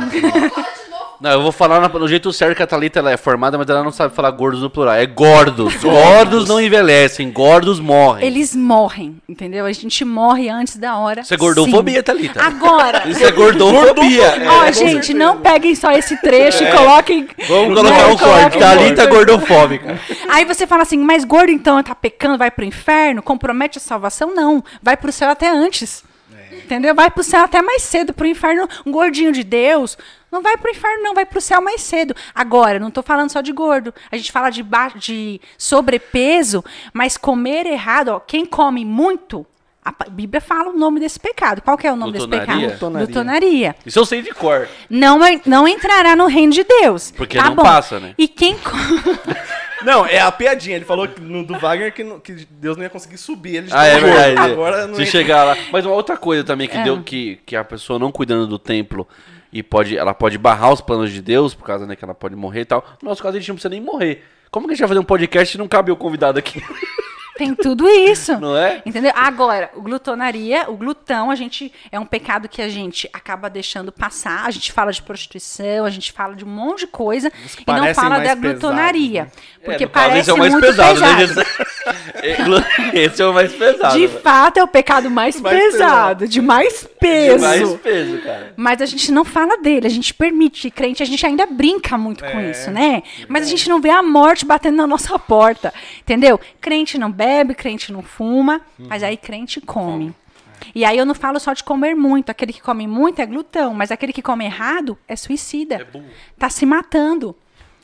Não, 1.19 1.29
eu 1.29 1.41
vou 1.43 1.51
falar 1.51 1.87
no 1.87 2.07
jeito 2.07 2.33
certo 2.33 2.55
que 2.55 2.63
a 2.63 2.67
Thalita 2.67 2.97
ela 2.97 3.11
é 3.11 3.17
formada, 3.17 3.55
mas 3.55 3.69
ela 3.69 3.83
não 3.83 3.91
sabe 3.91 4.15
falar 4.15 4.31
gordos 4.31 4.61
no 4.61 4.71
plural. 4.71 4.95
É 4.95 5.05
gordos. 5.05 5.75
gordos 5.75 6.47
não 6.47 6.59
envelhecem, 6.59 7.29
gordos 7.31 7.79
morrem. 7.79 8.25
Eles 8.25 8.55
morrem, 8.55 9.17
entendeu? 9.29 9.65
A 9.65 9.71
gente 9.71 10.03
morre 10.03 10.49
antes 10.49 10.77
da 10.77 10.97
hora. 10.97 11.21
Isso 11.21 11.33
é 11.33 11.37
gordofobia, 11.37 11.97
sim. 11.97 12.03
Thalita. 12.03 12.41
Agora, 12.41 13.03
Isso 13.11 13.23
é 13.23 13.31
gordofobia. 13.31 14.23
É. 14.23 14.47
ó, 14.47 14.71
gente, 14.71 15.13
não 15.13 15.37
peguem 15.41 15.75
só 15.75 15.91
esse 15.91 16.15
trecho 16.21 16.63
e 16.63 16.71
coloquem. 16.71 17.27
Vamos 17.47 17.77
colocar 17.77 18.05
um 18.05 18.09
Não, 18.09 18.17
corte. 18.17 18.57
Thalita 18.57 19.05
gordofóbica. 19.05 19.99
Aí 20.29 20.43
você 20.45 20.65
fala 20.65 20.83
assim, 20.83 20.97
mas 20.97 21.23
gordo 21.23 21.51
então 21.51 21.83
tá 21.83 21.93
pecando, 21.93 22.37
vai 22.37 22.49
pro 22.49 22.65
inferno, 22.65 23.21
compromete 23.21 23.77
a 23.77 23.81
salvação? 23.81 24.33
Não, 24.33 24.63
vai 24.81 24.97
pro 24.97 25.11
céu 25.11 25.29
até 25.29 25.49
antes. 25.49 26.09
Entendeu? 26.51 26.93
Vai 26.95 27.09
pro 27.09 27.23
céu 27.23 27.43
até 27.43 27.61
mais 27.61 27.81
cedo, 27.83 28.13
pro 28.13 28.27
inferno, 28.27 28.67
um 28.85 28.91
gordinho 28.91 29.31
de 29.31 29.43
Deus. 29.43 29.97
Não 30.31 30.41
vai 30.41 30.55
pro 30.57 30.71
inferno, 30.71 31.03
não, 31.03 31.13
vai 31.13 31.25
pro 31.25 31.41
céu 31.41 31.61
mais 31.61 31.81
cedo. 31.81 32.15
Agora, 32.33 32.79
não 32.79 32.89
tô 32.91 33.01
falando 33.03 33.29
só 33.31 33.41
de 33.41 33.51
gordo. 33.51 33.93
A 34.11 34.15
gente 34.17 34.31
fala 34.31 34.49
de, 34.49 34.63
de 34.97 35.41
sobrepeso, 35.57 36.63
mas 36.93 37.17
comer 37.17 37.65
errado, 37.65 38.09
ó, 38.09 38.19
quem 38.19 38.45
come 38.45 38.85
muito, 38.85 39.45
a 39.83 39.91
Bíblia 40.09 40.39
fala 40.39 40.69
o 40.69 40.77
nome 40.77 40.99
desse 40.99 41.19
pecado. 41.19 41.61
Qual 41.61 41.77
que 41.77 41.87
é 41.87 41.91
o 41.91 41.95
nome 41.95 42.13
desse 42.13 42.27
Glutonaria? 42.27 42.53
pecado? 42.53 42.69
Glutonaria. 42.79 43.05
Glutonaria. 43.07 43.75
Isso 43.85 43.99
eu 43.99 44.05
sei 44.05 44.21
de 44.21 44.31
cor. 44.33 44.67
Não, 44.89 45.19
não 45.45 45.67
entrará 45.67 46.15
no 46.15 46.27
reino 46.27 46.53
de 46.53 46.63
Deus. 46.63 47.11
Porque 47.17 47.37
tá 47.37 47.45
não 47.45 47.55
bom. 47.55 47.63
passa, 47.63 47.99
né? 47.99 48.13
E 48.17 48.27
quem 48.27 48.55
co- 48.57 48.71
Não, 49.85 50.05
é 50.05 50.19
a 50.19 50.31
piadinha. 50.31 50.75
Ele 50.75 50.85
falou 50.85 51.07
que 51.07 51.19
no- 51.21 51.43
do 51.45 51.57
Wagner 51.57 51.93
que, 51.93 52.03
que 52.19 52.45
Deus 52.49 52.77
não 52.77 52.83
ia 52.83 52.89
conseguir 52.89 53.17
subir. 53.17 53.55
Ele 53.57 53.67
Ah, 53.71 53.85
é 53.85 53.99
verdade. 53.99 54.51
Agora 54.51 54.87
não 54.87 54.95
Se 54.95 55.01
entra. 55.01 55.11
chegar 55.11 55.43
lá. 55.43 55.57
Mas 55.71 55.85
uma 55.85 55.95
outra 55.95 56.15
coisa 56.17 56.43
também 56.43 56.67
que 56.67 56.77
É. 56.77 56.83
deu 56.83 57.01
que, 57.01 57.39
que 57.45 57.55
a 57.55 57.63
pessoa 57.63 57.97
não 57.99 58.11
cuidando 58.11 58.45
do 58.47 58.59
templo 58.59 59.07
e 59.51 59.61
pode, 59.63 59.97
ela 59.97 60.13
pode 60.13 60.37
barrar 60.37 60.71
os 60.71 60.81
planos 60.81 61.11
de 61.11 61.21
Deus, 61.21 61.53
por 61.53 61.65
causa 61.65 61.85
né, 61.85 61.95
que 61.95 62.03
ela 62.03 62.13
pode 62.13 62.35
morrer 62.35 62.61
e 62.61 62.65
tal. 62.65 62.85
No 63.01 63.09
nosso 63.09 63.21
caso, 63.21 63.35
a 63.35 63.39
gente 63.39 63.49
não 63.49 63.55
precisa 63.55 63.69
nem 63.69 63.81
morrer. 63.81 64.23
Como 64.49 64.65
que 64.67 64.71
a 64.71 64.75
gente 64.75 64.81
vai 64.81 64.89
fazer 64.89 64.99
um 64.99 65.03
podcast 65.03 65.55
e 65.55 65.57
não 65.57 65.67
cabe 65.67 65.91
o 65.91 65.95
convidado 65.95 66.37
aqui? 66.39 66.61
tem 67.41 67.55
tudo 67.55 67.89
isso. 67.89 68.39
Não 68.39 68.55
é? 68.55 68.83
Entendeu? 68.85 69.11
Agora, 69.15 69.71
o 69.75 69.81
glutonaria, 69.81 70.69
o 70.69 70.77
glutão, 70.77 71.31
a 71.31 71.35
gente 71.35 71.73
é 71.91 71.99
um 71.99 72.05
pecado 72.05 72.47
que 72.47 72.61
a 72.61 72.69
gente 72.69 73.09
acaba 73.11 73.49
deixando 73.49 73.91
passar. 73.91 74.45
A 74.45 74.51
gente 74.51 74.71
fala 74.71 74.91
de 74.91 75.01
prostituição, 75.01 75.85
a 75.85 75.89
gente 75.89 76.11
fala 76.11 76.35
de 76.35 76.45
um 76.45 76.47
monte 76.47 76.81
de 76.81 76.87
coisa 76.87 77.31
e 77.67 77.71
não 77.71 77.93
fala 77.95 78.19
da 78.19 78.35
glutonaria. 78.35 79.31
Porque 79.63 79.83
É, 79.83 79.87
no 79.87 79.91
caso, 79.91 80.07
parece 80.07 80.19
esse 80.19 80.29
é 80.29 80.33
o 80.33 80.37
mais 80.37 80.51
muito 80.51 80.65
pesado, 80.67 80.99
pesado. 80.99 81.41
né? 81.41 82.91
Esse 82.93 83.21
é 83.21 83.25
o 83.25 83.33
mais 83.33 83.53
pesado. 83.53 83.97
De 83.97 84.07
né? 84.07 84.19
fato, 84.19 84.57
é 84.57 84.63
o 84.63 84.67
pecado 84.67 85.09
mais, 85.09 85.39
Mais 85.39 85.57
pesado, 85.57 86.27
de 86.27 86.41
mais 86.41 86.87
peso. 86.99 87.35
De 87.37 87.41
mais 87.41 87.73
peso, 87.77 88.17
cara. 88.19 88.53
Mas 88.55 88.81
a 88.81 88.85
gente 88.85 89.11
não 89.11 89.25
fala 89.25 89.57
dele, 89.57 89.87
a 89.87 89.89
gente 89.89 90.13
permite. 90.13 90.69
Crente, 90.69 91.01
a 91.01 91.05
gente 91.05 91.25
ainda 91.25 91.45
brinca 91.45 91.97
muito 91.97 92.23
com 92.23 92.39
É, 92.39 92.51
isso, 92.51 92.69
né? 92.69 93.01
Mas 93.27 93.43
a 93.43 93.49
gente 93.49 93.67
não 93.67 93.81
vê 93.81 93.89
a 93.89 94.03
morte 94.03 94.45
batendo 94.45 94.77
na 94.77 94.87
nossa 94.87 95.17
porta, 95.17 95.73
entendeu? 96.01 96.39
Crente 96.59 96.97
não 96.97 97.11
bebe, 97.11 97.30
crente 97.55 97.91
não 97.91 98.01
fuma, 98.01 98.61
mas 98.77 99.03
aí 99.03 99.17
crente 99.17 99.59
come. 99.61 100.13
E 100.75 100.85
aí 100.85 100.97
eu 100.97 101.05
não 101.05 101.15
falo 101.15 101.39
só 101.39 101.53
de 101.53 101.63
comer 101.63 101.95
muito. 101.95 102.29
Aquele 102.29 102.53
que 102.53 102.61
come 102.61 102.87
muito 102.87 103.21
é 103.21 103.25
glutão, 103.25 103.73
mas 103.73 103.91
aquele 103.91 104.13
que 104.13 104.21
come 104.21 104.45
errado 104.45 104.97
é 105.07 105.15
suicida. 105.15 105.75
É 105.75 105.83
burro. 105.83 106.05
Tá 106.37 106.49
se 106.49 106.65
matando. 106.65 107.35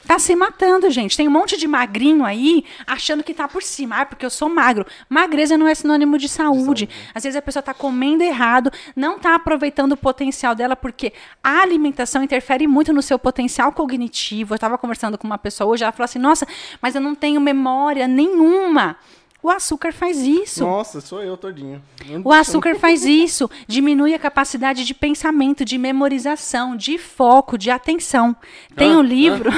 Tá 0.08 0.18
se 0.18 0.34
matando, 0.38 0.90
gente. 0.90 1.18
Tem 1.18 1.28
um 1.28 1.32
monte 1.32 1.58
de 1.58 1.68
magrinho 1.68 2.24
aí 2.24 2.64
achando 2.86 3.24
que 3.24 3.34
tá 3.34 3.46
por 3.46 3.62
cima. 3.62 3.98
Ah, 3.98 4.06
porque 4.06 4.26
eu 4.26 4.30
sou 4.30 4.48
magro. 4.48 4.86
Magreza 5.10 5.58
não 5.58 5.68
é 5.68 5.76
sinônimo 5.76 6.18
de 6.18 6.30
saúde. 6.30 6.88
Às 7.14 7.24
vezes 7.24 7.36
a 7.36 7.42
pessoa 7.42 7.62
tá 7.62 7.74
comendo 7.74 8.24
errado, 8.24 8.72
não 8.96 9.20
tá 9.20 9.36
aproveitando 9.36 9.92
o 9.92 9.98
potencial 9.98 10.56
dela, 10.56 10.78
porque 10.78 11.12
a 11.44 11.62
alimentação 11.62 12.24
interfere 12.24 12.68
muito 12.68 12.94
no 12.94 13.02
seu 13.02 13.20
potencial 13.20 13.74
cognitivo. 13.74 14.54
Eu 14.54 14.60
tava 14.60 14.78
conversando 14.78 15.18
com 15.18 15.28
uma 15.28 15.38
pessoa 15.38 15.70
hoje, 15.70 15.84
ela 15.84 15.92
falou 15.92 16.06
assim: 16.06 16.20
nossa, 16.20 16.48
mas 16.82 16.96
eu 16.96 17.02
não 17.02 17.14
tenho 17.14 17.42
memória 17.42 18.08
nenhuma. 18.08 18.96
O 19.42 19.50
açúcar 19.50 19.94
faz 19.94 20.18
isso. 20.18 20.64
Nossa, 20.66 21.00
sou 21.00 21.22
eu 21.24 21.38
todinho. 21.38 21.82
O 22.24 22.32
açúcar 22.34 22.76
faz 22.76 23.06
isso, 23.06 23.50
diminui 23.68 24.14
a 24.14 24.20
capacidade 24.20 24.84
de 24.84 24.94
pensamento, 24.94 25.64
de 25.64 25.78
memorização, 25.78 26.76
de 26.76 26.98
foco, 26.98 27.58
de 27.58 27.70
atenção. 27.70 28.36
Tem 28.76 28.92
Ah, 28.94 28.98
um 28.98 29.02
livro, 29.02 29.50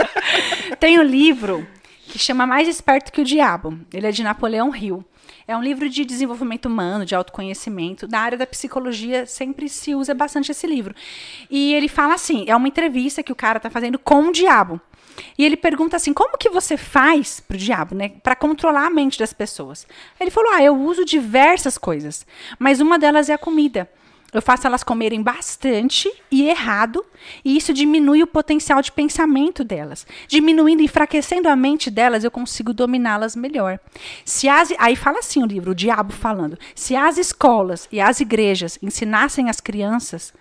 tem 0.78 0.98
um 0.98 1.02
livro 1.02 1.66
que 2.08 2.18
chama 2.18 2.46
Mais 2.46 2.68
Esperto 2.68 3.10
que 3.12 3.20
o 3.20 3.24
Diabo. 3.24 3.78
Ele 3.92 4.06
é 4.06 4.12
de 4.12 4.22
Napoleão 4.22 4.74
Hill. 4.74 5.04
É 5.48 5.56
um 5.56 5.62
livro 5.62 5.88
de 5.88 6.04
desenvolvimento 6.04 6.66
humano, 6.66 7.04
de 7.04 7.14
autoconhecimento. 7.14 8.08
Na 8.08 8.20
área 8.20 8.36
da 8.36 8.46
psicologia 8.46 9.26
sempre 9.26 9.68
se 9.68 9.94
usa 9.94 10.12
bastante 10.12 10.50
esse 10.50 10.66
livro. 10.66 10.94
E 11.50 11.72
ele 11.74 11.88
fala 11.88 12.14
assim, 12.14 12.44
é 12.48 12.54
uma 12.56 12.66
entrevista 12.68 13.22
que 13.22 13.32
o 13.32 13.36
cara 13.36 13.58
está 13.58 13.70
fazendo 13.70 13.98
com 13.98 14.28
o 14.28 14.32
diabo. 14.32 14.80
E 15.36 15.44
ele 15.44 15.56
pergunta 15.56 15.96
assim: 15.96 16.12
como 16.12 16.38
que 16.38 16.50
você 16.50 16.76
faz 16.76 17.40
pro 17.40 17.56
diabo, 17.56 17.94
né? 17.94 18.12
Para 18.22 18.36
controlar 18.36 18.86
a 18.86 18.90
mente 18.90 19.18
das 19.18 19.32
pessoas? 19.32 19.86
Ele 20.20 20.30
falou: 20.30 20.52
ah, 20.52 20.62
eu 20.62 20.76
uso 20.76 21.04
diversas 21.04 21.78
coisas, 21.78 22.26
mas 22.58 22.80
uma 22.80 22.98
delas 22.98 23.28
é 23.28 23.34
a 23.34 23.38
comida. 23.38 23.88
Eu 24.32 24.42
faço 24.42 24.66
elas 24.66 24.82
comerem 24.82 25.22
bastante 25.22 26.12
e 26.30 26.48
errado, 26.48 27.04
e 27.44 27.56
isso 27.56 27.72
diminui 27.72 28.22
o 28.22 28.26
potencial 28.26 28.82
de 28.82 28.92
pensamento 28.92 29.64
delas. 29.64 30.06
Diminuindo, 30.28 30.82
enfraquecendo 30.82 31.48
a 31.48 31.56
mente 31.56 31.90
delas, 31.90 32.24
eu 32.24 32.30
consigo 32.30 32.74
dominá-las 32.74 33.36
melhor. 33.36 33.78
Se 34.24 34.48
as, 34.48 34.74
aí 34.78 34.96
fala 34.96 35.20
assim 35.20 35.42
o 35.42 35.46
livro, 35.46 35.70
o 35.70 35.74
diabo 35.74 36.12
falando: 36.12 36.58
se 36.74 36.94
as 36.94 37.18
escolas 37.18 37.88
e 37.90 38.00
as 38.00 38.20
igrejas 38.20 38.78
ensinassem 38.82 39.48
as 39.48 39.60
crianças 39.60 40.34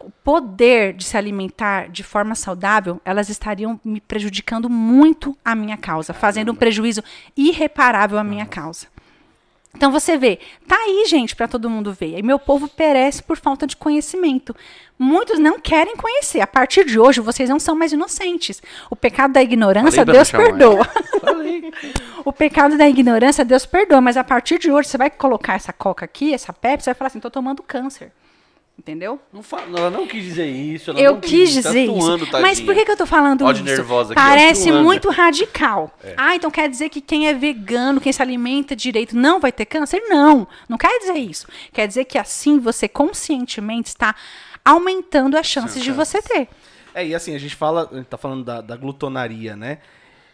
o 0.00 0.10
poder 0.22 0.92
de 0.92 1.04
se 1.04 1.16
alimentar 1.16 1.88
de 1.88 2.02
forma 2.02 2.34
saudável, 2.34 3.00
elas 3.04 3.28
estariam 3.28 3.80
me 3.84 4.00
prejudicando 4.00 4.68
muito 4.68 5.36
a 5.44 5.54
minha 5.54 5.76
causa, 5.76 6.12
fazendo 6.12 6.52
um 6.52 6.54
prejuízo 6.54 7.02
irreparável 7.36 8.18
à 8.18 8.24
minha 8.24 8.46
causa. 8.46 8.86
Então 9.76 9.92
você 9.92 10.16
vê, 10.16 10.38
tá 10.66 10.74
aí, 10.74 11.04
gente, 11.06 11.36
para 11.36 11.46
todo 11.46 11.68
mundo 11.68 11.92
ver. 11.92 12.18
E 12.18 12.22
meu 12.22 12.38
povo 12.38 12.66
perece 12.66 13.22
por 13.22 13.36
falta 13.36 13.66
de 13.66 13.76
conhecimento. 13.76 14.56
Muitos 14.98 15.38
não 15.38 15.60
querem 15.60 15.94
conhecer. 15.96 16.40
A 16.40 16.46
partir 16.46 16.86
de 16.86 16.98
hoje, 16.98 17.20
vocês 17.20 17.50
não 17.50 17.60
são 17.60 17.74
mais 17.74 17.92
inocentes. 17.92 18.62
O 18.88 18.96
pecado 18.96 19.34
da 19.34 19.42
ignorância, 19.42 20.04
Falei 20.04 20.14
Deus 20.14 20.30
perdoa. 20.30 20.84
Falei. 21.20 21.70
O 22.24 22.32
pecado 22.32 22.78
da 22.78 22.88
ignorância, 22.88 23.44
Deus 23.44 23.66
perdoa. 23.66 24.00
Mas 24.00 24.16
a 24.16 24.24
partir 24.24 24.58
de 24.58 24.72
hoje, 24.72 24.88
você 24.88 24.96
vai 24.96 25.10
colocar 25.10 25.56
essa 25.56 25.74
coca 25.74 26.06
aqui, 26.06 26.32
essa 26.32 26.54
Pepsi, 26.54 26.84
você 26.84 26.90
vai 26.90 26.94
falar 26.94 27.08
assim, 27.08 27.20
tô 27.20 27.30
tomando 27.30 27.62
câncer. 27.62 28.12
Entendeu? 28.78 29.18
Não 29.32 29.42
fa- 29.42 29.62
ela 29.62 29.90
não 29.90 30.06
quis 30.06 30.22
dizer 30.22 30.46
isso. 30.46 30.90
Ela 30.90 31.00
Eu 31.00 31.14
não 31.14 31.20
quis 31.20 31.48
tá 31.54 31.60
dizer 31.70 31.88
atuando, 31.90 32.24
isso. 32.24 32.40
Mas 32.40 32.60
por 32.60 32.74
que, 32.74 32.84
que 32.84 32.90
eu 32.90 32.96
tô 32.96 33.06
falando 33.06 33.42
Ó 33.44 33.50
isso? 33.50 33.64
nervosa 33.64 34.12
aqui, 34.12 34.22
Parece 34.22 34.70
muito 34.70 35.08
radical. 35.10 35.90
Ah, 36.16 36.36
então 36.36 36.50
quer 36.50 36.68
dizer 36.68 36.90
que 36.90 37.00
quem 37.00 37.26
é 37.26 37.32
vegano, 37.34 38.00
quem 38.00 38.12
se 38.12 38.20
alimenta 38.20 38.76
direito, 38.76 39.16
não 39.16 39.40
vai 39.40 39.50
ter 39.50 39.64
câncer? 39.64 40.02
Não, 40.08 40.46
não 40.68 40.76
quer 40.76 40.98
dizer 41.00 41.14
isso. 41.18 41.46
Quer 41.72 41.88
dizer 41.88 42.04
que 42.04 42.18
assim 42.18 42.58
você 42.58 42.86
conscientemente 42.86 43.88
está 43.88 44.14
aumentando 44.64 45.36
as 45.38 45.46
chances 45.46 45.82
de 45.82 45.90
você 45.90 46.20
ter. 46.20 46.48
É, 46.94 47.06
e 47.06 47.14
assim, 47.14 47.34
a 47.34 47.38
gente 47.38 47.54
fala, 47.56 47.88
a 47.90 47.96
gente 47.96 48.06
tá 48.06 48.16
falando 48.18 48.44
da, 48.44 48.60
da 48.60 48.76
glutonaria, 48.76 49.56
né? 49.56 49.78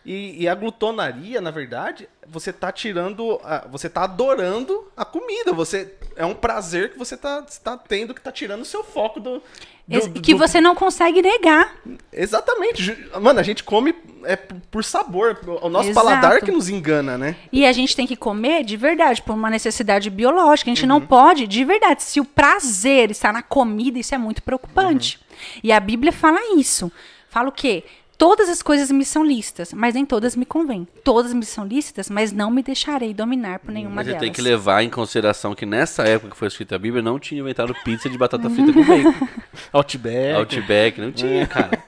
E, 0.05 0.43
e 0.43 0.49
a 0.49 0.55
glutonaria, 0.55 1.41
na 1.41 1.51
verdade, 1.53 2.09
você 2.27 2.53
tá 2.53 2.73
tirando, 2.73 3.41
a- 3.45 3.67
você 3.71 3.89
tá 3.89 4.03
adorando 4.03 4.91
a 4.97 5.05
comida. 5.05 5.53
Você 5.53 5.93
é 6.17 6.27
um 6.27 6.35
prazer 6.35 6.91
que 6.93 6.99
você 6.99 7.17
tá, 7.17 7.43
tá 7.63 7.77
tendo 7.77 8.13
que 8.13 8.21
tá 8.21 8.33
tirando 8.33 8.63
o 8.63 8.65
seu 8.65 8.83
foco 8.83 9.21
do, 9.21 9.41
do- 9.87 10.21
que 10.21 10.33
do- 10.35 10.39
você 10.39 10.61
não 10.61 10.75
consegue 10.75 11.23
negar. 11.23 11.77
Exatamente. 12.13 12.97
Mano, 13.21 13.39
a 13.41 13.43
gente 13.43 13.63
come 13.65 13.95
é 14.25 14.37
por 14.37 14.57
por 14.73 14.85
sabor. 14.85 15.39
O 15.63 15.69
nosso 15.69 15.91
Exato. 15.91 16.07
paladar 16.07 16.41
que 16.41 16.51
nos 16.51 16.69
engana, 16.69 17.17
né? 17.19 17.37
E 17.53 17.67
a 17.67 17.73
gente 17.73 17.95
tem 17.95 18.07
que 18.07 18.17
comer 18.17 18.65
de 18.65 18.77
verdade, 18.77 19.21
por 19.23 19.35
uma 19.35 19.51
necessidade 19.51 20.09
biológica. 20.11 20.71
A 20.71 20.75
gente 20.75 20.83
Uhum. 20.85 20.89
não 20.89 21.01
pode, 21.01 21.47
de 21.47 21.65
verdade. 21.65 22.03
Se 22.03 22.19
o 22.21 22.25
prazer 22.25 23.11
está 23.11 23.33
na 23.33 23.43
comida, 23.43 23.99
isso 23.99 24.15
é 24.15 24.19
muito 24.19 24.43
preocupante. 24.43 25.19
Uhum. 25.21 25.61
E 25.65 25.73
a 25.73 25.79
Bíblia 25.79 26.11
fala 26.13 26.39
isso. 26.57 26.91
Fala 27.29 27.49
o 27.49 27.53
quê? 27.53 27.85
Todas 28.23 28.49
as 28.49 28.63
coisas 28.63 28.89
me 28.93 29.05
são 29.05 29.25
lícitas, 29.25 29.73
mas 29.73 29.95
nem 29.97 30.07
todas 30.07 30.37
me 30.37 30.47
convêm. 30.47 30.87
Todas 31.03 31.33
me 31.33 31.45
são 31.45 31.67
lícitas, 31.67 32.09
mas 32.09 32.31
não 32.31 32.53
me 32.53 32.63
deixarei 32.63 33.13
dominar 33.13 33.59
por 33.59 33.73
nenhuma 33.73 33.97
Mas 33.97 34.05
você 34.07 34.13
delas. 34.13 34.23
tem 34.23 34.33
que 34.33 34.41
levar 34.41 34.81
em 34.85 34.89
consideração 34.89 35.57
que 35.57 35.67
nessa 35.67 36.05
época 36.05 36.31
que 36.31 36.37
foi 36.37 36.47
escrita 36.47 36.77
a 36.77 36.79
Bíblia, 36.79 37.03
não 37.03 37.19
tinha 37.19 37.41
inventado 37.41 37.75
pizza 37.85 38.09
de 38.09 38.17
batata 38.17 38.49
frita 38.49 38.73
com 38.73 38.85
bacon. 38.85 39.27
Outback. 39.75 40.37
Outback, 40.37 41.01
não 41.01 41.09
É. 41.09 41.11
tinha, 41.11 41.47
cara. 41.49 41.83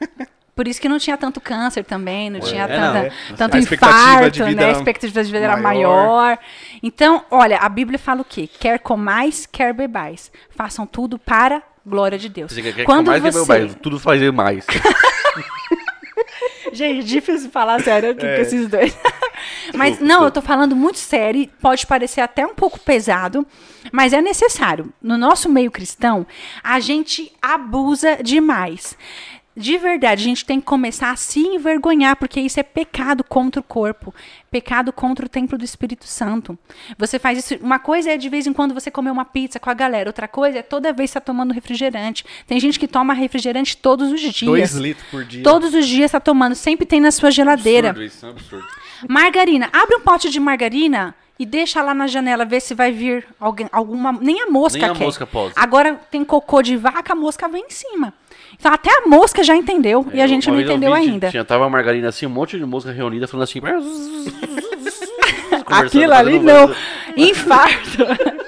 Por 0.57 0.67
isso 0.67 0.81
que 0.81 0.89
não 0.89 0.99
tinha 0.99 1.17
tanto 1.17 1.41
câncer 1.41 1.85
também, 1.85 2.29
não 2.31 2.41
tinha 2.41 2.65
É, 2.65 2.67
tanta, 2.67 3.03
não. 3.31 3.37
tanto 3.37 3.55
A 3.57 3.61
infarto, 3.61 4.45
né? 4.57 4.65
A 4.65 4.71
expectativa 4.73 5.23
de 5.23 5.31
vida 5.31 5.45
era 5.45 5.57
maior. 5.57 6.05
maior. 6.05 6.39
Então, 6.83 7.25
olha, 7.31 7.59
a 7.59 7.69
Bíblia 7.69 7.97
fala 7.97 8.23
o 8.23 8.25
quê? 8.25 8.49
Quer 8.59 8.81
comais, 8.81 9.47
quer 9.47 9.73
bebais. 9.73 10.33
Façam 10.51 10.85
tudo 10.85 11.17
para 11.17 11.63
glória 11.87 12.19
de 12.19 12.29
Deus. 12.29 12.51
Você 12.53 12.61
quer 12.61 12.73
que 12.75 12.83
Quando 12.83 13.07
mais 13.07 13.23
você... 13.23 13.47
bairro, 13.47 13.75
tudo 13.77 14.01
fazer 14.01 14.33
mais. 14.33 14.67
Gente, 16.75 17.05
difícil 17.05 17.51
falar 17.51 17.81
sério 17.83 18.11
aqui 18.11 18.21
com 18.21 18.43
esses 18.43 18.69
dois. 18.69 18.97
Mas 19.75 20.01
não, 20.01 20.25
eu 20.25 20.31
tô 20.31 20.43
falando 20.43 20.75
muito 20.77 20.99
sério, 20.99 21.49
pode 21.61 21.87
parecer 21.87 22.21
até 22.21 22.47
um 22.47 22.55
pouco 22.55 22.79
pesado, 22.79 23.47
mas 23.93 24.13
é 24.13 24.23
necessário. 24.23 24.93
No 25.03 25.19
nosso 25.19 25.49
meio 25.49 25.71
cristão, 25.71 26.27
a 26.63 26.81
gente 26.81 27.33
abusa 27.43 28.19
demais. 28.23 28.97
De 29.57 29.79
verdade, 29.79 30.23
a 30.23 30.25
gente 30.25 30.45
tem 30.45 30.59
que 30.59 30.67
começar 30.67 31.13
a 31.13 31.17
se 31.17 31.39
envergonhar, 31.39 32.17
porque 32.17 32.41
isso 32.41 32.59
é 32.59 32.63
pecado 32.65 33.23
contra 33.23 33.61
o 33.61 33.63
corpo, 33.63 34.13
pecado 34.51 34.93
contra 34.93 35.27
o 35.27 35.29
templo 35.29 35.57
do 35.57 35.65
Espírito 35.65 36.07
Santo. 36.07 36.59
Você 36.99 37.21
faz 37.21 37.39
isso. 37.39 37.63
Uma 37.63 37.79
coisa 37.79 38.11
é 38.11 38.17
de 38.17 38.29
vez 38.29 38.49
em 38.49 38.53
quando 38.53 38.75
você 38.75 38.91
comer 38.91 39.13
uma 39.13 39.25
pizza 39.25 39.61
com 39.61 39.71
a 39.71 39.75
galera, 39.75 40.09
outra 40.09 40.27
coisa 40.27 40.59
é 40.59 40.63
toda 40.63 40.93
vez 40.93 41.11
você 41.11 41.15
tá 41.15 41.21
tomando 41.21 41.55
refrigerante. 41.55 42.25
Tem 42.49 42.59
gente 42.59 42.81
que 42.81 42.89
toma 42.89 43.15
refrigerante 43.15 43.77
todos 43.77 44.11
os 44.11 44.21
dias. 44.21 44.41
Dois 44.41 44.75
litros 44.75 45.07
por 45.09 45.25
dia. 45.25 45.43
Todos 45.45 45.73
os 45.73 45.87
dias 45.87 46.11
tá 46.11 46.19
tomando, 46.19 46.57
sempre 46.57 46.85
tem 46.85 47.01
na 47.01 47.13
sua 47.13 47.31
geladeira. 47.31 47.91
Absurdo 47.91 48.07
isso, 48.07 48.27
é 48.27 48.29
um 48.29 48.33
absurdo. 48.33 48.67
Margarina, 49.09 49.69
abre 49.73 49.97
um 49.97 50.01
pote 50.01 50.31
de 50.31 50.41
margarina 50.41 51.15
e 51.39 51.45
deixa 51.47 51.83
lá 51.83 51.95
na 51.95 52.07
janela 52.07 52.45
ver 52.45 52.61
se 52.61 52.75
vai 52.75 52.91
vir 52.91 53.27
alguém, 53.39 53.69
alguma. 53.71 54.13
Nem 54.13 54.43
a 54.43 54.47
mosca 54.47 54.79
Nem 54.81 54.91
a 54.91 54.95
quer. 54.95 55.05
mosca 55.05 55.27
pode. 55.27 55.53
Agora 55.57 55.95
tem 56.11 56.25
cocô 56.25 56.63
de 56.63 56.77
vaca, 56.77 57.13
a 57.13 57.17
mosca 57.17 57.49
vem 57.49 57.67
em 57.67 57.71
cima. 57.71 58.13
Então 58.59 58.73
até 58.73 58.91
a 58.91 59.07
mosca 59.07 59.43
já 59.43 59.55
entendeu 59.55 60.07
e 60.13 60.21
a 60.21 60.27
gente 60.27 60.49
É, 60.49 60.53
Uma 60.53 60.61
não 60.61 60.67
entendeu 60.67 60.93
vi, 60.95 60.99
ainda. 60.99 61.31
Tinha, 61.31 61.45
tava 61.45 61.67
a 61.67 61.71
margarina 61.71 62.09
assim, 62.09 62.27
um 62.27 62.31
monte 62.31 62.59
de 62.59 62.65
mosca 62.65 62.93
reunida 62.93 63.27
falando 63.27 63.45
assim. 63.45 63.61
Aquilo 65.67 66.13
ali 66.13 66.39
não. 66.39 66.75
Infarto. 67.17 68.05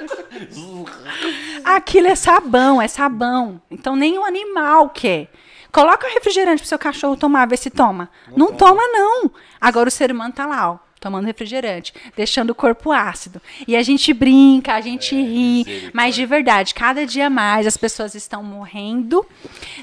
Aquilo 1.64 2.06
é 2.06 2.14
sabão, 2.14 2.80
é 2.80 2.88
sabão. 2.88 3.60
Então 3.70 3.96
nem 3.96 4.18
o 4.18 4.24
animal 4.24 4.90
quer. 4.90 5.28
Coloca 5.72 6.08
refrigerante 6.08 6.60
pro 6.60 6.68
seu 6.68 6.78
cachorro 6.78 7.16
tomar, 7.16 7.46
ver 7.46 7.58
se 7.58 7.70
toma. 7.70 8.08
Não, 8.34 8.52
toma, 8.52 8.80
não. 8.92 9.30
Agora 9.60 9.88
o 9.88 9.92
ser 9.92 10.10
humano 10.10 10.32
tá 10.32 10.46
lá, 10.46 10.70
ó, 10.70 10.78
tomando 11.00 11.26
refrigerante, 11.26 11.92
deixando 12.16 12.50
o 12.50 12.54
corpo 12.54 12.92
ácido. 12.92 13.40
E 13.66 13.76
a 13.76 13.82
gente 13.82 14.12
brinca, 14.12 14.74
a 14.74 14.80
gente 14.80 15.14
ri, 15.14 15.90
mas 15.92 16.14
de 16.14 16.26
verdade, 16.26 16.74
cada 16.74 17.06
dia 17.06 17.28
mais 17.30 17.66
as 17.66 17.76
pessoas 17.76 18.14
estão 18.14 18.42
morrendo, 18.42 19.24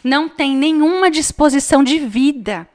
não 0.03 0.27
tem 0.27 0.55
nenhuma 0.55 1.09
disposição 1.09 1.83
de 1.83 1.99
vida. 1.99 2.67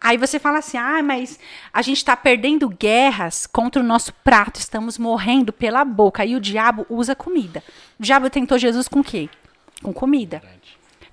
Aí 0.00 0.16
você 0.16 0.38
fala 0.38 0.58
assim: 0.58 0.76
ah, 0.76 1.02
mas 1.02 1.38
a 1.72 1.82
gente 1.82 1.98
está 1.98 2.16
perdendo 2.16 2.68
guerras 2.68 3.46
contra 3.46 3.82
o 3.82 3.86
nosso 3.86 4.12
prato, 4.12 4.60
estamos 4.60 4.98
morrendo 4.98 5.52
pela 5.52 5.84
boca. 5.84 6.24
E 6.24 6.34
o 6.34 6.40
diabo 6.40 6.86
usa 6.88 7.14
comida. 7.14 7.62
O 7.98 8.02
diabo 8.02 8.30
tentou 8.30 8.58
Jesus 8.58 8.88
com 8.88 9.00
o 9.00 9.04
quê? 9.04 9.28
Com 9.82 9.92
comida. 9.92 10.42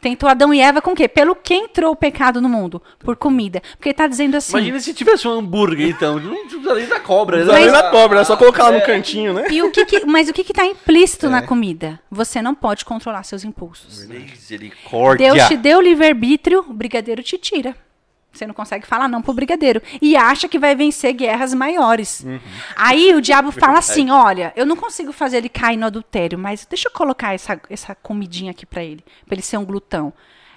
Tentou 0.02 0.28
Adão 0.28 0.52
e 0.54 0.60
Eva 0.60 0.82
com 0.82 0.92
o 0.92 0.96
quê? 0.96 1.08
Pelo 1.08 1.36
que 1.36 1.54
entrou 1.54 1.92
o 1.92 1.96
pecado 1.96 2.42
no 2.42 2.50
mundo? 2.50 2.82
Por 3.00 3.16
comida. 3.16 3.62
Porque 3.78 3.90
ele 3.90 3.94
está 3.94 4.08
dizendo 4.08 4.36
assim. 4.36 4.54
Imagina 4.58 4.80
se 4.80 4.94
tivesse 4.94 5.28
um 5.28 5.32
hambúrguer, 5.32 5.88
então. 5.90 6.20
Não 6.20 6.36
precisa 6.48 6.74
nem 6.74 6.88
da 6.88 7.00
cobra. 7.00 7.46
né? 7.46 7.52
Além 7.52 7.70
Mas- 7.70 7.74
da 7.84 7.90
cobra, 7.92 8.20
é 8.22 8.24
só 8.24 8.36
colocar 8.36 8.64
lá 8.64 8.72
no 8.72 8.82
cantinho, 8.82 9.34
né? 9.34 9.46
E 9.52 9.62
o 9.62 9.70
que 9.72 9.86
que- 9.86 10.06
mas 10.06 10.28
o 10.28 10.34
que 10.34 10.42
está 10.42 10.66
implícito 10.66 11.28
É. 11.28 11.30
na 11.30 11.42
comida? 11.44 12.00
Você 12.10 12.42
não 12.42 12.56
pode 12.56 12.84
controlar 12.84 13.24
seus 13.24 13.44
impulsos. 13.44 14.06
Misericórdia. 14.08 15.34
Deus 15.34 15.48
te 15.48 15.56
deu 15.58 15.80
livre-arbítrio, 15.80 16.66
o 16.68 16.74
brigadeiro 16.74 17.22
te 17.24 17.38
tira. 17.38 17.76
Você 18.32 18.48
não 18.48 18.54
consegue 18.54 18.88
falar 18.88 19.08
não 19.08 19.22
pro 19.22 19.34
brigadeiro. 19.34 19.82
E 20.02 20.16
acha 20.16 20.48
que 20.48 20.58
vai 20.58 20.76
vencer 20.76 21.14
guerras 21.14 21.54
maiores. 21.54 22.22
Uhum. 22.22 22.40
Aí 22.76 23.14
o 23.14 23.22
diabo 23.22 23.52
fala 23.52 23.80
assim: 23.80 24.10
olha, 24.10 24.54
eu 24.56 24.66
não 24.66 24.76
consigo 24.76 25.12
fazer 25.12 25.38
ele 25.38 25.50
cair 25.50 25.78
no 25.78 25.86
adultério, 25.86 26.40
mas 26.40 26.66
deixa 26.66 26.88
eu 26.88 26.94
colocar 26.94 27.34
essa, 27.34 27.60
essa 27.70 27.94
comidinha 27.96 28.52
aqui 28.52 28.66
pra 28.66 28.84
ele, 28.84 29.04
pra 29.26 29.36
ele 29.36 29.42
ser 29.42 29.58
um 29.58 29.66
glutão. 29.66 30.14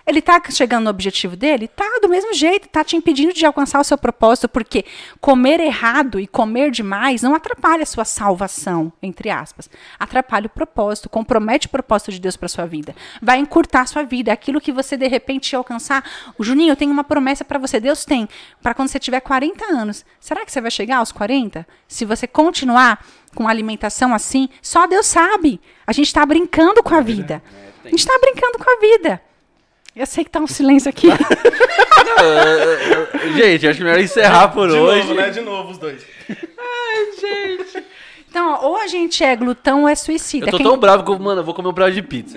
Ele 0.07 0.21
tá 0.21 0.41
chegando 0.51 0.85
no 0.85 0.91
objetivo 0.91 1.35
dele? 1.35 1.67
Tá, 1.67 1.99
do 2.03 2.11
mesmo 2.11 2.35
jeito, 2.35 2.69
tá 2.69 2.85
te 2.85 2.95
impedindo 2.95 3.33
de 3.33 3.47
alcançar 3.47 3.81
o 3.81 3.85
seu 3.85 3.97
propósito, 3.97 4.49
porque 4.49 4.85
comer 5.19 5.61
errado 5.61 6.21
e 6.21 6.27
comer 6.27 6.71
demais 6.71 7.23
não 7.23 7.35
atrapalha 7.35 7.85
a 7.85 7.87
sua 7.87 8.05
salvação, 8.05 8.93
entre 9.03 9.31
aspas. 9.31 9.71
Atrapalha 9.99 10.47
o 10.47 10.51
propósito, 10.51 11.09
compromete 11.09 11.69
o 11.69 11.71
propósito 11.71 12.13
de 12.13 12.21
Deus 12.21 12.37
para 12.37 12.49
sua 12.49 12.67
vida. 12.67 12.95
Vai 13.23 13.39
encurtar 13.39 13.81
a 13.81 13.87
sua 13.87 14.03
vida, 14.03 14.31
aquilo 14.31 14.61
que 14.61 14.73
você 14.73 14.95
de 14.95 15.09
repente 15.09 15.57
alcançar. 15.57 16.05
O 16.37 16.45
Juninho, 16.45 16.73
eu 16.73 16.77
tenho 16.77 16.93
uma 16.93 17.05
promessa 17.05 17.43
para 17.43 17.59
você, 17.59 17.81
Deus 17.81 18.05
tem, 18.05 18.29
para 18.63 18.75
quando 18.75 18.89
você 18.89 18.99
tiver 18.99 19.21
40 19.21 19.65
anos. 19.73 20.05
Será 20.21 20.45
que 20.45 20.53
você 20.53 20.61
vai 20.61 20.71
chegar 20.71 20.99
aos 20.99 21.13
40? 21.13 21.67
Se 21.89 22.05
você 22.05 22.27
continuar 22.27 23.03
com 23.35 23.49
alimentação 23.49 24.13
assim, 24.13 24.51
só 24.61 24.87
Deus 24.87 25.07
sabe. 25.07 25.59
A 25.87 25.93
gente 25.93 26.09
está 26.09 26.27
brincando 26.27 26.83
com 26.83 26.95
a 26.95 27.01
vida. 27.01 27.43
A 27.83 27.89
gente 27.89 28.01
está 28.01 28.19
brincando 28.19 28.59
com 28.59 28.71
a 28.71 28.81
vida. 28.81 29.23
Eu 29.97 30.07
sei 30.07 30.25
que 30.25 30.31
tá 30.31 30.41
um 30.41 30.47
silêncio 30.47 30.89
aqui. 30.89 31.07
Gente, 33.37 33.67
acho 33.69 33.83
melhor 33.83 34.01
encerrar 34.01 34.49
por 34.49 34.69
De 34.69 34.75
hoje. 34.75 35.01
novo, 35.09 35.15
né? 35.15 35.31
De 35.31 35.41
novo 35.41 35.71
os 35.71 35.79
dois. 35.79 36.03
Então, 38.35 38.59
ou 38.65 38.77
a 38.77 38.89
gente 38.89 39.23
é 39.23 39.37
glutão 39.37 39.83
ou 39.83 39.89
é 39.89 39.95
suicida. 39.95 40.47
Eu 40.47 40.51
tô 40.51 40.57
Quem- 40.57 40.67
tão 40.67 40.77
bravo 40.77 41.05
que, 41.05 41.11
eu, 41.13 41.19
mano, 41.21 41.41
eu 41.41 41.45
vou 41.45 41.55
comer 41.55 41.69
um 41.69 41.73
prato 41.73 41.93
de 41.93 42.03
pizza. 42.03 42.37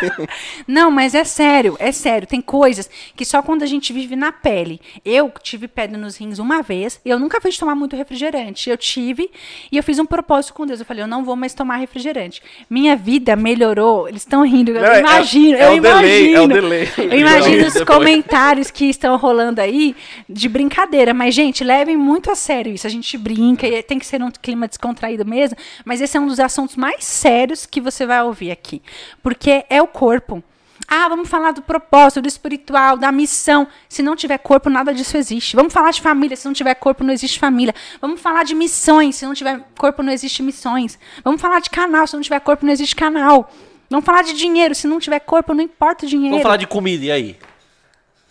Não, 0.66 0.90
mas 0.90 1.14
é 1.14 1.24
sério, 1.24 1.76
é 1.78 1.92
sério. 1.92 2.26
Tem 2.26 2.40
coisas 2.40 2.88
que 3.14 3.22
só 3.22 3.42
quando 3.42 3.62
a 3.62 3.66
gente 3.66 3.92
vive 3.92 4.16
na 4.16 4.32
pele. 4.32 4.80
Eu 5.04 5.30
tive 5.42 5.68
pedra 5.68 5.98
nos 5.98 6.16
rins 6.16 6.38
uma 6.38 6.62
vez, 6.62 6.98
eu 7.04 7.18
nunca 7.18 7.38
fui 7.38 7.50
tomar 7.52 7.74
muito 7.74 7.94
refrigerante. 7.94 8.70
Eu 8.70 8.78
tive 8.78 9.30
e 9.70 9.76
eu 9.76 9.82
fiz 9.82 9.98
um 9.98 10.06
propósito 10.06 10.54
com 10.54 10.64
Deus. 10.64 10.80
Eu 10.80 10.86
falei, 10.86 11.02
eu 11.02 11.06
não 11.06 11.22
vou 11.22 11.36
mais 11.36 11.52
tomar 11.52 11.76
refrigerante. 11.76 12.42
Minha 12.70 12.96
vida 12.96 13.36
melhorou. 13.36 14.08
Eles 14.08 14.22
estão 14.22 14.42
rindo, 14.42 14.70
eu 14.70 14.80
Não, 14.80 14.88
é- 14.88 15.00
imagino, 15.00 15.58
é 15.58 15.66
eu 15.68 15.76
o 15.76 15.80
delay, 15.82 16.30
imagino. 16.30 16.36
é 16.36 16.40
o 16.40 16.48
delay. 16.62 16.88
Eu 16.96 17.20
imagino 17.20 17.66
os 17.66 17.74
Depois. 17.74 17.98
comentários 17.98 18.70
que 18.70 18.86
estão 18.86 19.18
rolando 19.18 19.60
aí 19.60 19.94
de 20.26 20.48
brincadeira. 20.48 21.12
Mas, 21.12 21.34
gente, 21.34 21.62
levem 21.62 21.94
muito 21.96 22.30
a 22.30 22.34
sério 22.34 22.72
isso. 22.72 22.86
A 22.86 22.90
gente 22.90 23.18
brinca 23.18 23.66
e 23.66 23.82
tem 23.82 23.98
que 23.98 24.06
ser 24.06 24.22
um 24.22 24.30
clima 24.30 24.66
descontraído 24.66 25.25
mesmo. 25.26 25.56
Mas 25.84 26.00
esse 26.00 26.16
é 26.16 26.20
um 26.20 26.26
dos 26.26 26.40
assuntos 26.40 26.76
mais 26.76 27.04
sérios 27.04 27.66
que 27.66 27.80
você 27.80 28.06
vai 28.06 28.22
ouvir 28.22 28.50
aqui. 28.50 28.82
Porque 29.22 29.64
é 29.68 29.82
o 29.82 29.86
corpo. 29.86 30.42
Ah, 30.88 31.08
vamos 31.08 31.28
falar 31.28 31.50
do 31.50 31.62
propósito, 31.62 32.22
do 32.22 32.28
espiritual, 32.28 32.96
da 32.96 33.10
missão. 33.10 33.66
Se 33.88 34.02
não 34.02 34.14
tiver 34.14 34.38
corpo, 34.38 34.70
nada 34.70 34.94
disso 34.94 35.16
existe. 35.16 35.56
Vamos 35.56 35.72
falar 35.72 35.90
de 35.90 36.00
família. 36.00 36.36
Se 36.36 36.46
não 36.46 36.52
tiver 36.52 36.74
corpo, 36.74 37.02
não 37.02 37.12
existe 37.12 37.40
família. 37.40 37.74
Vamos 38.00 38.20
falar 38.20 38.44
de 38.44 38.54
missões. 38.54 39.16
Se 39.16 39.26
não 39.26 39.34
tiver 39.34 39.60
corpo, 39.76 40.02
não 40.02 40.12
existe 40.12 40.42
missões. 40.42 40.98
Vamos 41.24 41.40
falar 41.40 41.60
de 41.60 41.70
canal. 41.70 42.06
Se 42.06 42.14
não 42.14 42.22
tiver 42.22 42.38
corpo, 42.40 42.64
não 42.64 42.72
existe 42.72 42.94
canal. 42.94 43.50
Vamos 43.90 44.04
falar 44.04 44.22
de 44.22 44.34
dinheiro. 44.34 44.74
Se 44.74 44.86
não 44.86 45.00
tiver 45.00 45.18
corpo, 45.20 45.54
não 45.54 45.64
importa 45.64 46.06
o 46.06 46.08
dinheiro. 46.08 46.30
Vamos 46.30 46.44
falar 46.44 46.56
de 46.56 46.68
comida, 46.68 47.04
e 47.04 47.10
aí? 47.10 47.36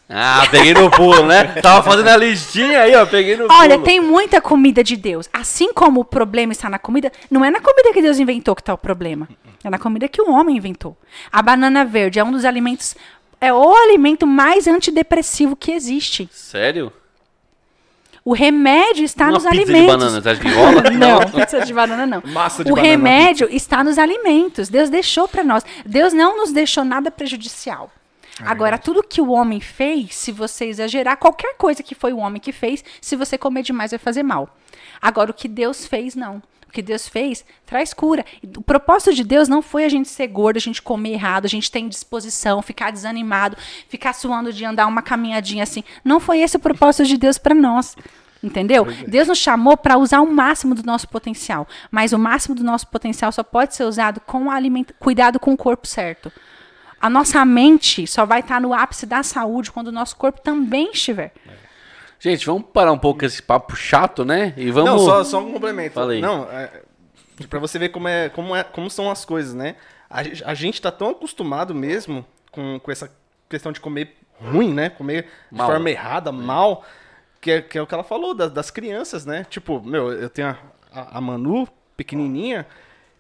Ah, 0.08 0.48
peguei 0.52 0.74
no 0.74 0.90
pulo, 0.92 1.26
né? 1.26 1.46
Tava 1.62 1.82
fazendo 1.82 2.08
a 2.10 2.18
listinha 2.18 2.82
aí, 2.82 2.96
ó, 2.96 3.06
peguei 3.08 3.36
no 3.36 3.48
Olha, 3.52 3.74
pulo. 3.76 3.84
tem 3.86 4.00
muita 4.00 4.40
comida 4.40 4.84
de 4.84 4.96
Deus. 4.96 5.28
Assim 5.34 5.74
como 5.74 6.02
o 6.02 6.06
problema 6.06 6.52
está 6.54 6.70
na 6.70 6.78
comida, 6.78 7.12
não 7.30 7.44
é 7.44 7.50
na 7.50 7.60
comida 7.60 7.92
que 7.92 8.02
Deus 8.02 8.20
inventou 8.20 8.56
que 8.56 8.62
está 8.62 8.74
o 8.74 8.78
problema. 8.78 9.28
É 9.64 9.70
na 9.70 9.80
comida 9.80 10.08
que 10.08 10.22
o 10.22 10.30
homem 10.32 10.58
inventou. 10.58 10.96
A 11.32 11.42
banana 11.42 11.84
verde 11.84 12.20
é 12.20 12.24
um 12.24 12.32
dos 12.32 12.46
alimentos, 12.46 12.96
é 13.42 13.52
o 13.52 13.74
alimento 13.76 14.28
mais 14.28 14.68
antidepressivo 14.68 15.56
que 15.56 15.72
existe. 15.72 16.30
Sério? 16.32 16.94
O 18.24 18.34
remédio 18.34 19.04
está 19.04 19.26
Uma 19.26 19.34
nos 19.34 19.44
pizza 19.44 19.56
alimentos. 19.56 19.82
de 20.14 20.22
banana, 20.22 20.36
que 20.36 20.48
rola? 20.50 20.90
Não, 20.94 21.20
pizza 21.32 21.62
de 21.62 21.74
banana 21.74 22.06
não. 22.08 22.24
Massa 22.32 22.64
de 22.64 22.72
o 22.72 22.76
banana. 22.76 22.92
remédio 22.92 23.48
está 23.52 23.84
nos 23.84 24.00
alimentos. 24.00 24.68
Deus 24.68 24.90
deixou 24.90 25.28
para 25.28 25.44
nós. 25.44 25.64
Deus 25.86 26.12
não 26.14 26.36
nos 26.38 26.52
deixou 26.52 26.84
nada 26.84 27.12
prejudicial. 27.12 27.92
É 28.42 28.44
Agora, 28.46 28.78
tudo 28.78 29.02
que 29.02 29.22
o 29.22 29.32
homem 29.32 29.62
fez, 29.62 30.16
se 30.16 30.32
você 30.32 30.66
exagerar, 30.66 31.18
qualquer 31.18 31.56
coisa 31.56 31.82
que 31.82 31.96
foi 31.96 32.12
o 32.12 32.18
homem 32.18 32.42
que 32.42 32.52
fez, 32.52 32.84
se 33.00 33.16
você 33.16 33.38
comer 33.38 33.64
demais, 33.64 33.92
vai 33.92 34.00
fazer 34.00 34.24
mal. 34.24 34.50
Agora, 35.02 35.32
o 35.32 35.34
que 35.34 35.48
Deus 35.48 35.86
fez, 35.86 36.16
não. 36.16 36.42
O 36.68 36.72
que 36.72 36.82
Deus 36.82 37.08
fez 37.08 37.46
traz 37.66 37.94
cura. 37.94 38.26
O 38.58 38.62
propósito 38.62 39.14
de 39.14 39.24
Deus 39.24 39.48
não 39.48 39.62
foi 39.62 39.86
a 39.86 39.90
gente 39.90 40.10
ser 40.10 40.28
gordo, 40.28 40.58
a 40.58 40.60
gente 40.60 40.82
comer 40.82 41.14
errado, 41.14 41.46
a 41.46 41.50
gente 41.50 41.72
ter 41.72 41.80
indisposição, 41.80 42.62
ficar 42.62 42.92
desanimado, 42.92 43.56
ficar 43.88 44.12
suando 44.12 44.52
de 44.52 44.66
andar 44.66 44.86
uma 44.86 45.02
caminhadinha 45.02 45.64
assim. 45.64 45.84
Não 46.04 46.20
foi 46.20 46.40
esse 46.40 46.58
o 46.58 46.60
propósito 46.60 47.08
de 47.08 47.18
Deus 47.18 47.38
para 47.38 47.56
nós. 47.56 47.96
Entendeu? 48.44 48.86
Deus 49.08 49.28
nos 49.28 49.40
chamou 49.40 49.76
para 49.76 49.98
usar 49.98 50.20
o 50.22 50.32
máximo 50.32 50.76
do 50.76 50.84
nosso 50.84 51.08
potencial. 51.08 51.68
Mas 51.90 52.12
o 52.12 52.20
máximo 52.20 52.54
do 52.54 52.64
nosso 52.64 52.88
potencial 52.88 53.32
só 53.32 53.42
pode 53.44 53.74
ser 53.74 53.86
usado 53.86 54.20
com 54.20 54.52
alimento, 54.52 54.94
cuidado 55.00 55.40
com 55.40 55.54
o 55.54 55.58
corpo 55.58 55.88
certo. 55.88 56.32
A 57.00 57.10
nossa 57.10 57.44
mente 57.46 58.08
só 58.08 58.26
vai 58.26 58.40
estar 58.40 58.60
no 58.60 58.74
ápice 58.74 59.06
da 59.06 59.22
saúde 59.22 59.72
quando 59.72 59.90
o 59.90 59.92
nosso 59.92 60.16
corpo 60.16 60.42
também 60.42 60.92
estiver. 60.92 61.34
Gente, 62.20 62.46
vamos 62.46 62.64
parar 62.74 62.92
um 62.92 62.98
pouco 62.98 63.20
com 63.20 63.26
esse 63.26 63.42
papo 63.42 63.76
chato, 63.76 64.26
né? 64.26 64.54
E 64.58 64.72
vamos... 64.72 64.90
Não, 64.90 65.00
só, 65.00 65.24
só 65.24 65.40
um 65.40 65.52
complemento. 65.52 65.94
Fala 65.94 66.14
aí. 66.14 66.22
Não, 66.22 66.50
é, 66.50 66.82
pra 67.50 67.60
você 67.60 67.78
ver 67.78 67.90
como, 67.90 68.08
é, 68.08 68.30
como, 68.30 68.56
é, 68.56 68.64
como 68.64 68.90
são 68.90 69.12
as 69.12 69.26
coisas, 69.26 69.54
né? 69.54 69.76
A, 70.10 70.22
a 70.46 70.54
gente 70.54 70.82
tá 70.82 70.92
tão 70.92 71.10
acostumado 71.10 71.76
mesmo 71.76 72.26
com, 72.52 72.80
com 72.80 72.92
essa 72.92 73.12
questão 73.50 73.72
de 73.72 73.80
comer 73.80 74.16
ruim, 74.40 74.74
né? 74.74 74.90
Comer 74.90 75.28
Mal. 75.52 75.68
de 75.68 75.74
forma 75.74 75.90
errada, 75.90 76.32
mal, 76.32 76.84
que 77.40 77.52
é, 77.52 77.62
que 77.62 77.78
é 77.78 77.82
o 77.82 77.88
que 77.88 77.94
ela 77.94 78.04
falou 78.04 78.34
das, 78.34 78.52
das 78.52 78.72
crianças, 78.72 79.26
né? 79.26 79.46
Tipo, 79.50 79.82
meu, 79.82 80.12
eu 80.12 80.30
tenho 80.30 80.48
a, 80.48 80.58
a, 80.92 81.18
a 81.18 81.22
Manu, 81.22 81.68
pequenininha, 81.96 82.66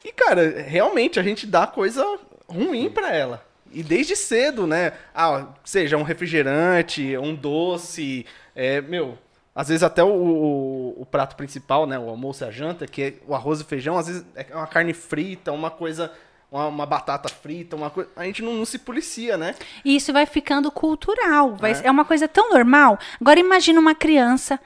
e, 0.03 0.11
cara, 0.11 0.61
realmente 0.61 1.19
a 1.19 1.23
gente 1.23 1.47
dá 1.47 1.65
coisa 1.65 2.03
ruim 2.47 2.89
pra 2.89 3.11
ela. 3.13 3.43
E 3.75 3.83
desde 3.83 4.15
cedo, 4.15 4.65
né? 4.65 4.93
Ah, 5.13 5.47
seja 5.65 5.97
um 5.97 6.03
refrigerante, 6.03 7.17
um 7.17 7.35
doce, 7.35 8.25
é, 8.55 8.79
meu, 8.79 9.17
às 9.53 9.67
vezes 9.67 9.83
até 9.83 10.01
o, 10.01 10.07
o, 10.07 11.01
o 11.01 11.05
prato 11.05 11.35
principal, 11.35 11.85
né? 11.85 11.99
O 11.99 12.09
almoço 12.09 12.45
e 12.45 12.47
a 12.47 12.51
janta, 12.51 12.87
que 12.87 13.01
é 13.01 13.13
o 13.27 13.35
arroz 13.35 13.59
e 13.59 13.65
feijão, 13.65 13.97
às 13.97 14.07
vezes 14.07 14.25
é 14.33 14.55
uma 14.55 14.65
carne 14.65 14.93
frita, 14.93 15.51
uma 15.51 15.69
coisa. 15.69 16.11
Uma, 16.51 16.67
uma 16.67 16.85
batata 16.85 17.27
frita, 17.27 17.75
uma 17.75 17.89
coisa. 17.89 18.09
A 18.15 18.23
gente 18.23 18.41
não, 18.41 18.53
não 18.53 18.65
se 18.65 18.77
policia, 18.77 19.35
né? 19.35 19.55
E 19.83 19.95
isso 19.95 20.13
vai 20.13 20.25
ficando 20.25 20.71
cultural. 20.71 21.55
Vai, 21.55 21.73
é. 21.73 21.87
é 21.87 21.91
uma 21.91 22.05
coisa 22.05 22.27
tão 22.29 22.51
normal. 22.51 22.97
Agora 23.19 23.39
imagina 23.39 23.79
uma 23.79 23.95
criança 23.95 24.57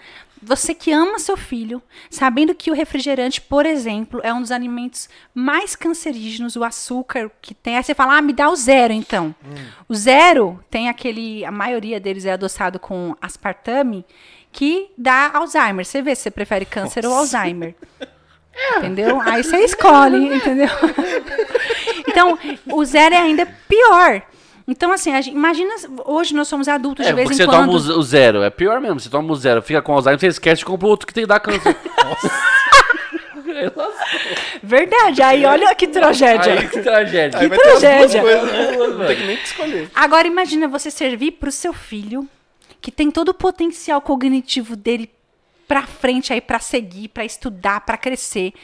você 0.42 0.74
que 0.74 0.92
ama 0.92 1.20
seu 1.20 1.36
filho, 1.36 1.82
sabendo 2.10 2.56
que 2.56 2.72
o 2.72 2.74
refrigerante, 2.74 3.42
por 3.42 3.66
exemplo, 3.66 4.22
é 4.24 4.34
um 4.34 4.42
dos 4.42 4.52
alimentos 4.52 5.10
mais 5.34 5.76
cancerígenos, 5.76 6.56
o 6.56 6.64
açúcar 6.64 7.30
que 7.42 7.54
tem. 7.54 7.78
Aí 7.78 7.84
você 7.84 7.94
fala, 7.94 8.18
ah, 8.18 8.22
me 8.22 8.34
dá 8.34 8.50
o 8.50 8.56
zero, 8.56 8.94
então. 8.94 9.36
Hum. 9.46 9.56
O 9.88 9.96
zero 9.96 10.60
tem 10.70 10.90
aquele. 10.90 11.44
A 11.46 11.52
maioria 11.52 12.00
deles 12.00 12.26
é 12.26 12.32
adoçado 12.32 12.80
com 12.80 13.16
aspartame, 13.22 14.06
que 14.52 14.90
dá 14.98 15.32
Alzheimer. 15.34 15.86
Você 15.86 16.02
vê 16.02 16.16
se 16.16 16.24
você 16.24 16.32
prefere 16.32 16.66
câncer 16.66 17.04
Nossa. 17.04 17.16
ou 17.16 17.20
Alzheimer. 17.22 17.76
Entendeu? 18.78 19.22
Aí 19.22 19.44
você 19.44 19.58
escolhe, 19.58 20.18
entendeu? 20.36 20.70
então, 22.08 22.38
o 22.72 22.84
zero 22.84 23.16
é 23.16 23.18
ainda 23.18 23.46
pior. 23.46 24.22
Então, 24.70 24.92
assim, 24.92 25.12
gente, 25.12 25.32
imagina, 25.32 25.74
hoje 26.06 26.36
nós 26.36 26.48
somos 26.48 26.68
adultos 26.68 27.04
é, 27.04 27.10
de 27.10 27.16
vez 27.16 27.32
em 27.32 27.34
você 27.34 27.46
quando. 27.46 27.72
Você 27.72 27.88
toma 27.88 28.00
o 28.00 28.04
zero, 28.04 28.44
é 28.44 28.52
pior 28.52 28.80
mesmo. 28.80 29.00
Você 29.00 29.10
toma 29.10 29.34
o 29.34 29.36
zero, 29.36 29.64
fica 29.64 29.82
com 29.82 29.94
Alzheimer, 29.94 30.20
você 30.20 30.28
esquece 30.28 30.60
de 30.60 30.66
comprar 30.66 30.88
outro 30.88 31.08
que 31.08 31.14
tem 31.14 31.24
que 31.24 31.28
dar 31.28 31.40
câncer. 31.40 31.76
Nossa. 32.06 32.32
Verdade, 34.62 35.24
aí 35.24 35.44
olha 35.44 35.74
que 35.74 35.88
tragédia. 35.88 36.54
Aí, 36.54 36.68
que 36.68 36.82
tragédia. 36.82 37.40
Que 37.40 37.50
tragédia. 37.50 38.22
Não 38.22 39.08
tem 39.08 39.16
que 39.16 39.26
nem 39.26 39.36
escolher. 39.42 39.90
Agora 39.96 40.28
imagina 40.28 40.68
você 40.68 40.92
servir 40.92 41.32
para 41.32 41.50
o 41.50 41.52
seu 41.52 41.74
filho, 41.74 42.30
que 42.80 42.92
tem 42.92 43.10
todo 43.10 43.30
o 43.30 43.34
potencial 43.34 44.00
cognitivo 44.02 44.76
dele 44.76 45.10
para 45.70 45.86
frente 45.86 46.34
aí 46.34 46.42
para 46.42 46.58
seguir, 46.58 47.10
para 47.10 47.24
estudar, 47.24 47.82
para 47.82 47.96
crescer, 47.96 48.56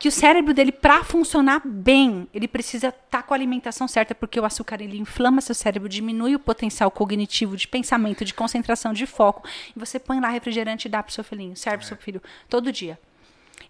que 0.00 0.08
o 0.08 0.10
cérebro 0.10 0.52
dele 0.52 0.72
para 0.72 1.04
funcionar 1.04 1.62
bem, 1.64 2.26
ele 2.34 2.48
precisa 2.48 2.88
estar 2.88 3.04
tá 3.08 3.22
com 3.22 3.32
a 3.32 3.36
alimentação 3.36 3.86
certa, 3.86 4.16
porque 4.16 4.40
o 4.40 4.44
açúcar 4.44 4.82
ele 4.82 4.98
inflama 4.98 5.40
seu 5.40 5.54
cérebro, 5.54 5.88
diminui 5.88 6.34
o 6.34 6.40
potencial 6.40 6.90
cognitivo 6.90 7.56
de 7.56 7.68
pensamento, 7.68 8.24
de 8.24 8.34
concentração, 8.34 8.92
de 8.92 9.06
foco, 9.06 9.48
e 9.76 9.78
você 9.78 10.00
põe 10.00 10.18
lá 10.18 10.28
refrigerante 10.28 10.88
e 10.88 10.90
dá 10.90 11.00
pro 11.04 11.12
seu 11.14 11.22
filhinho, 11.22 11.54
serve 11.54 11.78
pro 11.78 11.86
seu 11.86 11.96
filho 11.96 12.20
todo 12.48 12.72
dia. 12.72 12.98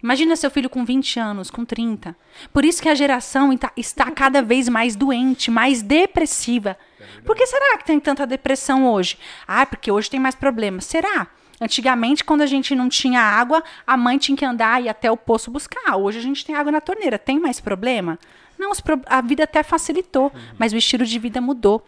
Imagina 0.01 0.35
seu 0.35 0.49
filho 0.49 0.67
com 0.67 0.83
20 0.83 1.19
anos, 1.19 1.51
com 1.51 1.63
30. 1.63 2.15
Por 2.51 2.65
isso 2.65 2.81
que 2.81 2.89
a 2.89 2.95
geração 2.95 3.53
está 3.77 4.09
cada 4.09 4.41
vez 4.41 4.67
mais 4.67 4.95
doente, 4.95 5.51
mais 5.51 5.83
depressiva. 5.83 6.75
Por 7.23 7.35
que 7.35 7.45
será 7.45 7.77
que 7.77 7.85
tem 7.85 7.99
tanta 7.99 8.25
depressão 8.25 8.91
hoje? 8.91 9.19
Ah, 9.47 9.67
porque 9.67 9.91
hoje 9.91 10.09
tem 10.09 10.19
mais 10.19 10.33
problemas. 10.33 10.85
Será? 10.85 11.27
Antigamente, 11.61 12.23
quando 12.23 12.41
a 12.41 12.47
gente 12.47 12.73
não 12.73 12.89
tinha 12.89 13.21
água, 13.21 13.63
a 13.85 13.95
mãe 13.95 14.17
tinha 14.17 14.35
que 14.35 14.43
andar 14.43 14.81
e 14.81 14.85
ir 14.85 14.89
até 14.89 15.11
o 15.11 15.15
poço 15.15 15.51
buscar. 15.51 15.95
Hoje 15.95 16.17
a 16.17 16.21
gente 16.21 16.43
tem 16.43 16.55
água 16.55 16.71
na 16.71 16.81
torneira. 16.81 17.19
Tem 17.19 17.39
mais 17.39 17.59
problema? 17.59 18.17
Não, 18.57 18.71
a 19.05 19.21
vida 19.21 19.43
até 19.43 19.61
facilitou, 19.61 20.31
uhum. 20.33 20.41
mas 20.57 20.73
o 20.73 20.77
estilo 20.77 21.05
de 21.05 21.19
vida 21.19 21.39
mudou. 21.39 21.85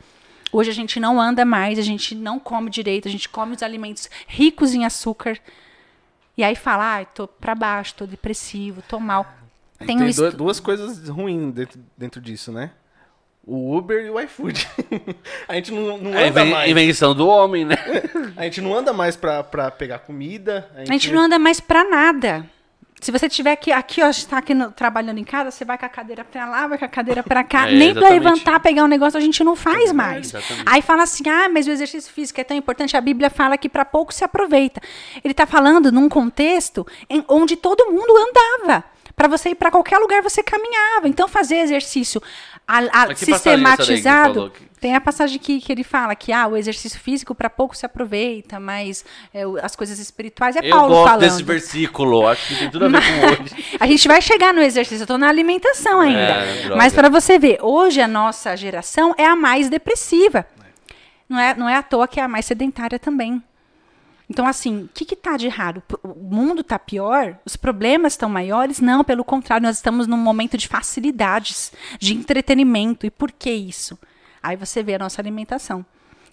Hoje 0.52 0.70
a 0.70 0.74
gente 0.74 1.00
não 1.00 1.20
anda 1.20 1.44
mais, 1.44 1.80
a 1.80 1.82
gente 1.82 2.14
não 2.14 2.40
come 2.40 2.70
direito, 2.70 3.08
a 3.08 3.12
gente 3.12 3.28
come 3.28 3.56
os 3.56 3.64
alimentos 3.64 4.08
ricos 4.28 4.76
em 4.76 4.86
açúcar. 4.86 5.40
E 6.38 6.44
aí 6.44 6.56
fala, 6.56 7.00
ah, 7.00 7.06
tô 7.06 7.28
pra 7.28 7.56
baixo, 7.56 7.96
tô 7.96 8.06
depressivo, 8.06 8.84
tô 8.88 9.00
mal. 9.00 9.26
Tem, 9.80 9.98
Tem 9.98 10.08
um 10.08 10.32
duas 10.38 10.60
coisas 10.60 11.10
ruins 11.10 11.52
dentro, 11.52 11.80
dentro 11.98 12.22
disso, 12.22 12.52
né? 12.52 12.72
O 13.46 13.78
Uber 13.78 14.06
e 14.06 14.10
o 14.10 14.20
iFood. 14.22 14.68
a 15.48 15.56
gente 15.56 15.72
não, 15.72 15.98
não 15.98 16.18
é 16.18 16.30
anda 16.30 16.42
é, 16.42 16.46
mais. 16.46 16.72
Invenção 16.72 17.14
do 17.14 17.28
homem, 17.28 17.66
né? 17.66 17.76
a 18.38 18.44
gente 18.44 18.62
não 18.62 18.74
anda 18.74 18.94
mais 18.94 19.16
pra, 19.16 19.44
pra 19.44 19.70
pegar 19.70 20.00
comida. 20.00 20.70
A 20.74 20.80
gente... 20.80 20.90
a 20.90 20.94
gente 20.94 21.12
não 21.12 21.24
anda 21.24 21.38
mais 21.38 21.60
pra 21.60 21.84
nada. 21.84 22.46
Se 23.02 23.12
você 23.12 23.28
tiver 23.28 23.52
aqui, 23.52 23.70
aqui 23.70 24.02
ó, 24.02 24.08
está 24.10 24.38
aqui 24.38 24.54
no, 24.54 24.72
trabalhando 24.72 25.18
em 25.18 25.26
casa, 25.26 25.52
você 25.52 25.66
vai 25.66 25.78
com 25.78 25.86
a 25.86 25.90
cadeira 25.90 26.24
para 26.24 26.46
lá, 26.46 26.68
vai 26.68 26.78
com 26.78 26.86
a 26.86 26.88
cadeira 26.88 27.22
para 27.22 27.44
cá. 27.44 27.68
É, 27.74 27.76
Nem 27.76 27.94
para 27.94 28.10
levantar, 28.10 28.60
pegar 28.62 28.84
um 28.84 28.88
negócio 28.88 29.18
a 29.18 29.22
gente 29.22 29.44
não 29.44 29.56
faz 29.56 29.90
é, 29.90 29.94
mais. 29.94 30.34
Aí 30.66 30.82
fala 30.82 31.04
assim: 31.04 31.24
"Ah, 31.28 31.50
mas 31.50 31.68
o 31.68 31.72
exercício 31.72 32.12
físico 32.14 32.40
é 32.40 32.44
tão 32.44 32.56
importante". 32.56 32.96
A 32.96 33.02
Bíblia 33.02 33.30
fala 33.30 33.58
que 33.58 33.68
para 33.68 33.84
pouco 33.84 34.14
se 34.14 34.24
aproveita. 34.24 34.82
Ele 35.24 35.32
está 35.32 35.46
falando 35.46 35.92
num 35.92 36.08
contexto 36.08 36.88
em, 37.10 37.24
onde 37.28 37.58
todo 37.58 37.92
mundo 37.92 38.14
andava. 38.16 38.86
Para 39.16 39.28
você 39.28 39.50
ir 39.50 39.56
para 39.56 39.70
qualquer 39.70 39.98
lugar 39.98 40.22
você 40.22 40.42
caminhava. 40.42 41.08
Então 41.08 41.28
fazer 41.28 41.58
exercício 41.58 42.22
a, 42.74 43.04
a 43.04 43.16
sistematizado. 43.16 44.52
Tem 44.80 44.96
a 44.96 45.02
passagem 45.02 45.40
que, 45.40 45.62
que 45.62 45.72
ele 45.72 45.84
fala 45.84 46.14
que 46.14 46.34
ah, 46.34 46.46
o 46.46 46.58
exercício 46.58 47.00
físico 47.00 47.34
para 47.34 47.50
pouco 47.50 47.76
se 47.76 47.86
aproveita, 47.86 48.60
mas 48.60 49.06
é, 49.34 49.44
as 49.62 49.78
coisas 49.78 49.98
espirituais 49.98 50.58
é 50.58 50.60
eu 50.66 50.70
Paulo 50.70 50.90
gosto 50.90 51.08
falando. 51.08 51.22
desse 51.22 51.44
versículo, 51.44 52.28
acho 52.28 52.48
que 52.48 52.56
tem 52.56 52.70
tudo 52.70 52.86
a 52.86 52.90
ver 52.90 53.02
com 53.02 53.44
hoje. 53.44 53.78
a 53.80 53.88
gente 53.88 54.08
vai 54.10 54.22
chegar 54.22 54.54
no 54.54 54.62
exercício, 54.62 55.04
eu 55.04 55.08
tô 55.08 55.18
na 55.18 55.30
alimentação 55.30 56.04
é, 56.04 56.08
ainda. 56.08 56.74
É, 56.74 56.76
mas 56.76 56.92
para 56.92 57.08
você 57.08 57.40
ver, 57.40 57.60
hoje 57.62 58.02
a 58.02 58.08
nossa 58.10 58.58
geração 58.58 59.16
é 59.18 59.26
a 59.26 59.38
mais 59.38 59.70
depressiva. 59.70 60.46
Não 61.30 61.40
é, 61.40 61.56
não 61.56 61.70
é 61.70 61.78
à 61.78 61.84
toa 61.84 62.06
que 62.06 62.20
é 62.20 62.24
a 62.24 62.28
mais 62.28 62.46
sedentária 62.46 63.00
também. 63.00 63.42
Então, 64.30 64.48
assim, 64.48 64.84
o 64.84 64.88
que 64.88 65.14
está 65.14 65.38
de 65.38 65.46
errado? 65.46 65.84
O 66.02 66.34
mundo 66.34 66.62
está 66.62 66.80
pior? 66.80 67.38
Os 67.46 67.56
problemas 67.56 68.14
estão 68.14 68.30
maiores? 68.30 68.80
Não, 68.80 69.04
pelo 69.04 69.24
contrário, 69.24 69.68
nós 69.68 69.76
estamos 69.76 70.08
num 70.08 70.18
momento 70.18 70.58
de 70.58 70.68
facilidades, 70.68 71.72
de 72.00 72.14
entretenimento. 72.14 73.06
E 73.06 73.12
por 73.12 73.32
que 73.32 73.52
isso? 73.52 73.98
Aí 74.42 74.56
você 74.56 74.82
vê 74.82 74.96
a 74.96 75.00
nossa 75.00 75.22
alimentação. 75.22 75.86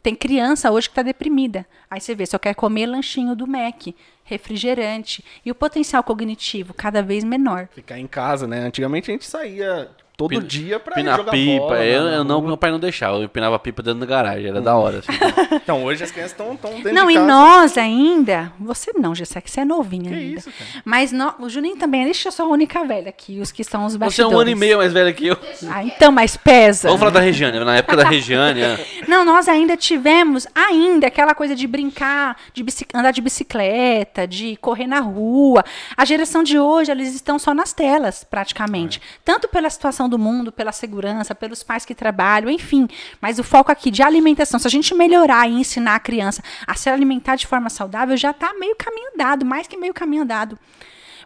Tem 0.03 0.15
criança 0.15 0.71
hoje 0.71 0.89
que 0.89 0.93
está 0.93 1.03
deprimida. 1.03 1.67
Aí 1.91 2.01
você 2.01 2.15
vê, 2.15 2.25
só 2.25 2.39
quer 2.39 2.55
comer 2.55 2.87
lanchinho 2.87 3.37
do 3.37 3.47
Mac, 3.47 3.89
refrigerante. 4.25 5.23
E 5.45 5.51
o 5.51 5.55
potencial 5.55 6.03
cognitivo 6.03 6.73
cada 6.73 7.03
vez 7.03 7.23
menor. 7.23 7.69
Ficar 7.75 7.99
em 7.99 8.07
casa, 8.07 8.47
né? 8.47 8.61
Antigamente 8.61 9.11
a 9.11 9.13
gente 9.13 9.27
saía 9.27 9.91
todo 10.21 10.29
Pina, 10.29 10.43
dia 10.43 10.79
pra 10.79 10.95
pinar 10.95 11.17
jogar 11.17 11.33
pipa. 11.33 11.59
bola. 11.61 11.83
Eu, 11.83 12.03
eu 12.09 12.25
não, 12.25 12.43
meu 12.43 12.57
pai 12.57 12.71
não 12.71 12.79
deixava. 12.79 13.17
Eu 13.17 13.25
empinava 13.25 13.59
pipa 13.59 13.83
dentro 13.83 14.01
da 14.01 14.07
garagem. 14.07 14.49
Era 14.49 14.61
hum. 14.61 14.63
da 14.63 14.77
hora. 14.77 14.99
Assim. 14.99 15.09
então 15.57 15.83
hoje 15.83 16.05
as 16.05 16.11
crianças 16.11 16.33
estão 16.33 16.51
dentro 16.51 16.93
Não, 16.93 17.07
de 17.07 17.15
e 17.15 17.19
nós 17.19 17.79
ainda. 17.79 18.53
Você 18.61 18.93
não, 18.95 19.15
Gessé, 19.15 19.41
que 19.41 19.51
você 19.51 19.61
é 19.61 19.65
novinha 19.65 20.11
que 20.11 20.17
ainda. 20.17 20.39
Isso, 20.41 20.51
cara? 20.51 20.83
Mas 20.85 21.11
no, 21.11 21.35
o 21.39 21.49
Juninho 21.49 21.77
também. 21.77 22.05
Deixa 22.05 22.29
eu 22.29 22.33
sou 22.33 22.47
a 22.47 22.49
única 22.51 22.85
velha 22.85 23.09
aqui. 23.09 23.41
Os 23.41 23.51
que 23.51 23.65
são 23.65 23.87
os 23.87 23.97
bastidores. 23.97 24.17
Você 24.17 24.35
é 24.35 24.37
um 24.37 24.39
ano 24.39 24.51
e 24.51 24.55
meio 24.55 24.77
mais 24.77 24.93
velha 24.93 25.11
que 25.11 25.29
eu. 25.29 25.39
Ah, 25.71 25.83
então, 25.83 26.13
mas 26.13 26.37
pesa. 26.37 26.89
Vamos 26.89 27.01
falar 27.01 27.13
da 27.13 27.21
Regiane. 27.21 27.59
Na 27.61 27.77
época 27.77 27.97
da 27.97 28.05
Regiane. 28.07 28.61
É. 28.61 28.79
Não, 29.09 29.25
nós 29.25 29.49
ainda 29.49 29.75
tivemos, 29.75 30.47
ainda, 30.55 31.07
aquela 31.07 31.35
coisa 31.35 31.57
de 31.57 31.67
brincar, 31.67 32.37
de 32.53 32.65
andar 32.93 33.11
de 33.11 33.23
bicicleta, 33.23 34.27
de 34.27 34.57
correr 34.57 34.87
na 34.87 35.01
rua. 35.01 35.65
A 35.97 36.05
geração 36.05 36.43
de 36.43 36.59
hoje, 36.59 36.91
eles 36.91 37.15
estão 37.15 37.39
só 37.39 37.55
nas 37.55 37.73
telas, 37.73 38.23
praticamente. 38.23 38.99
É. 38.99 39.19
Tanto 39.25 39.49
pela 39.49 39.71
situação 39.71 40.10
do 40.11 40.19
mundo, 40.19 40.53
pela 40.53 40.73
segurança 40.73 41.35
pelos 41.35 41.63
pais 41.63 41.85
que 41.85 41.95
trabalham, 41.95 42.51
enfim. 42.51 42.87
Mas 43.21 43.39
o 43.39 43.45
foco 43.45 43.73
aqui 43.73 43.91
de 43.91 44.03
alimentação, 44.03 44.61
se 44.61 44.67
a 44.67 44.71
gente 44.71 44.95
melhorar 44.95 45.49
e 45.49 45.55
ensinar 45.55 45.95
a 45.95 46.01
criança 46.01 46.43
a 46.67 46.75
se 46.75 46.91
alimentar 46.91 47.37
de 47.37 47.47
forma 47.47 47.71
saudável, 47.71 48.17
já 48.17 48.33
está 48.33 48.53
meio 48.55 48.77
caminho 48.77 49.13
andado, 49.15 49.47
mais 49.47 49.67
que 49.67 49.77
meio 49.77 49.95
caminho 49.95 50.25
andado. 50.25 50.59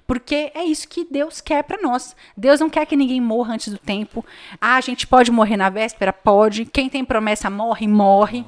Porque 0.07 0.53
é 0.55 0.65
isso 0.65 0.87
que 0.87 1.07
Deus 1.11 1.41
quer 1.41 1.65
para 1.65 1.81
nós. 1.81 2.15
Deus 2.37 2.61
não 2.61 2.69
quer 2.69 2.85
que 2.87 2.95
ninguém 2.95 3.21
morra 3.21 3.55
antes 3.55 3.73
do 3.73 3.79
tempo. 3.79 4.25
Ah, 4.61 4.77
a 4.77 4.81
gente 4.81 5.07
pode 5.07 5.31
morrer 5.31 5.57
na 5.57 5.71
véspera? 5.71 6.13
Pode. 6.13 6.67
Quem 6.67 6.91
tem 6.91 7.05
promessa 7.05 7.49
morre, 7.49 7.89
morre. 7.89 8.45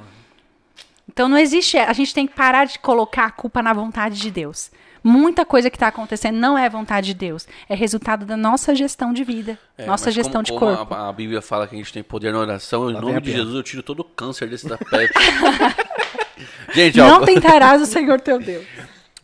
Então 1.09 1.29
não 1.29 1.39
existe. 1.39 1.79
A 1.79 1.95
gente 1.95 2.13
tem 2.13 2.27
que 2.27 2.35
parar 2.35 2.67
de 2.67 2.79
colocar 2.79 3.25
a 3.25 3.31
culpa 3.31 3.63
na 3.63 3.73
vontade 3.73 4.21
de 4.21 4.31
Deus. 4.31 4.71
Muita 5.07 5.45
coisa 5.45 5.71
que 5.71 5.77
está 5.77 5.87
acontecendo 5.87 6.35
não 6.35 6.59
é 6.59 6.69
vontade 6.69 7.07
de 7.07 7.15
Deus, 7.15 7.47
é 7.69 7.77
resultado 7.77 8.27
da 8.27 8.37
nossa 8.37 8.75
gestão 8.75 9.13
de 9.13 9.23
vida, 9.23 9.57
é, 9.79 9.87
nossa 9.87 10.11
gestão 10.11 10.43
como, 10.43 10.45
de 10.45 10.53
como 10.53 10.77
corpo. 10.77 10.95
A, 10.95 11.09
a, 11.09 11.13
Bíblia 11.13 11.41
fala 11.41 11.69
que 11.69 11.77
a 11.77 11.79
gente 11.79 11.93
tem 11.93 12.03
poder 12.03 12.33
na 12.33 12.41
oração, 12.41 12.91
em 12.91 12.95
nome 12.95 13.21
de 13.21 13.31
Jesus 13.31 13.55
eu 13.55 13.63
tiro 13.63 13.85
todo 13.85 14.01
o 14.01 14.05
câncer 14.05 14.49
desse 14.49 14.69
da 14.69 14.77
pele. 14.77 15.09
gente, 16.75 17.01
ó, 17.01 17.07
não 17.07 17.25
tentarás 17.25 17.81
o 17.81 17.87
Senhor 17.87 18.21
teu 18.21 18.41
Deus. 18.41 18.67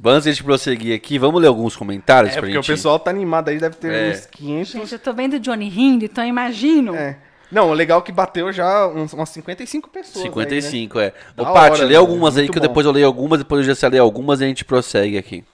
Antes 0.04 0.22
de 0.22 0.28
a 0.28 0.32
gente 0.34 0.44
prosseguir 0.44 0.94
aqui, 0.94 1.18
vamos 1.18 1.42
ler 1.42 1.48
alguns 1.48 1.74
comentários 1.74 2.30
é, 2.30 2.34
pra 2.34 2.42
porque 2.42 2.54
gente... 2.54 2.70
o 2.70 2.74
pessoal 2.74 3.00
tá 3.00 3.10
animado 3.10 3.48
aí, 3.48 3.58
deve 3.58 3.74
ter 3.74 3.92
é. 3.92 4.10
uns 4.12 4.26
500... 4.26 4.72
Gente, 4.72 4.92
eu 4.92 4.98
tô 5.00 5.12
vendo 5.12 5.34
o 5.34 5.40
Johnny 5.40 5.68
rindo, 5.68 6.04
então 6.04 6.22
eu 6.22 6.28
imagino... 6.28 6.94
É. 6.94 7.18
Não, 7.50 7.70
o 7.70 7.74
legal 7.74 7.98
é 7.98 8.02
que 8.02 8.12
bateu 8.12 8.52
já 8.52 8.86
uns, 8.86 9.12
umas 9.12 9.28
55 9.30 9.90
pessoas. 9.90 10.22
55, 10.22 10.98
aí, 11.00 11.06
né? 11.06 11.12
é. 11.36 11.42
Ô, 11.42 11.52
Paty, 11.52 11.82
lê 11.82 11.96
algumas 11.96 12.38
aí, 12.38 12.48
que 12.48 12.54
bom. 12.54 12.60
depois 12.60 12.86
eu 12.86 12.92
leio 12.92 13.06
algumas, 13.06 13.40
depois 13.40 13.60
eu 13.60 13.74
já 13.74 13.78
sei 13.78 13.90
ler 13.90 13.98
algumas 13.98 14.40
e 14.40 14.44
a 14.44 14.46
gente 14.46 14.64
prossegue 14.64 15.18
aqui. 15.18 15.44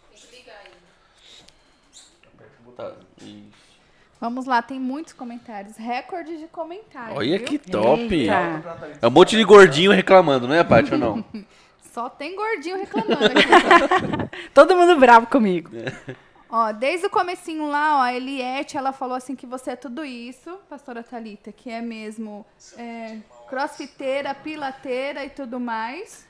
Vamos 4.21 4.47
lá, 4.47 4.61
tem 4.61 4.81
muitos 4.81 5.13
comentários. 5.13 5.77
Recorde 5.77 6.39
de 6.39 6.47
comentários. 6.49 7.17
Olha 7.17 7.39
viu? 7.39 7.47
que 7.47 7.59
top! 7.59 8.15
Eita. 8.15 8.63
É 9.01 9.07
um 9.07 9.11
monte 9.11 9.37
de 9.37 9.45
gordinho 9.45 9.93
reclamando, 9.93 10.49
não 10.49 10.55
é, 10.55 10.65
Paty, 10.65 10.93
ou 10.93 10.99
não? 10.99 11.25
Só 11.93 12.09
tem 12.09 12.37
gordinho 12.37 12.77
reclamando 12.77 13.25
aqui. 13.25 14.49
Todo 14.55 14.77
mundo 14.77 14.97
bravo 14.97 15.27
comigo. 15.27 15.71
É. 15.75 16.15
Ó, 16.51 16.73
desde 16.73 17.07
o 17.07 17.11
comecinho 17.11 17.69
lá, 17.69 17.99
ó, 17.99 18.03
a 18.03 18.15
Eliette, 18.15 18.77
ela 18.77 18.93
falou 18.93 19.17
assim 19.17 19.35
que 19.35 19.47
você 19.47 19.73
é 19.73 19.77
tudo 19.77 20.05
isso, 20.05 20.59
pastora 20.69 21.03
Talita, 21.03 21.51
que 21.53 21.71
é 21.71 21.81
mesmo 21.81 22.47
é, 22.77 23.19
crossfiteira, 23.49 24.35
pilateira 24.35 25.25
e 25.25 25.31
tudo 25.31 25.59
mais. 25.59 26.28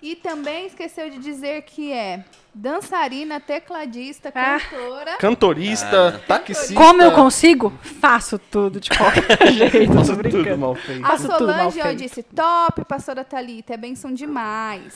E 0.00 0.14
também 0.14 0.66
esqueceu 0.66 1.10
de 1.10 1.18
dizer 1.18 1.62
que 1.62 1.92
é 1.92 2.24
dançarina, 2.54 3.40
tecladista, 3.40 4.30
Ah. 4.34 4.58
cantora. 4.60 5.16
Cantorista, 5.18 6.22
taxista. 6.26 6.74
Como 6.74 7.02
eu 7.02 7.12
consigo? 7.12 7.72
Faço 7.82 8.38
tudo 8.38 8.78
de 8.78 8.90
qualquer 8.90 9.22
jeito. 9.52 9.92
brincando. 10.16 10.44
Tudo 10.44 10.58
mal 10.58 10.74
feito. 10.76 11.04
A 11.04 11.08
Faço 11.10 11.26
Solange 11.26 11.82
feito. 11.82 11.98
disse: 11.98 12.22
top, 12.22 12.84
pastora 12.84 13.24
Thalita, 13.24 13.74
é 13.74 13.76
benção 13.76 14.12
demais. 14.14 14.94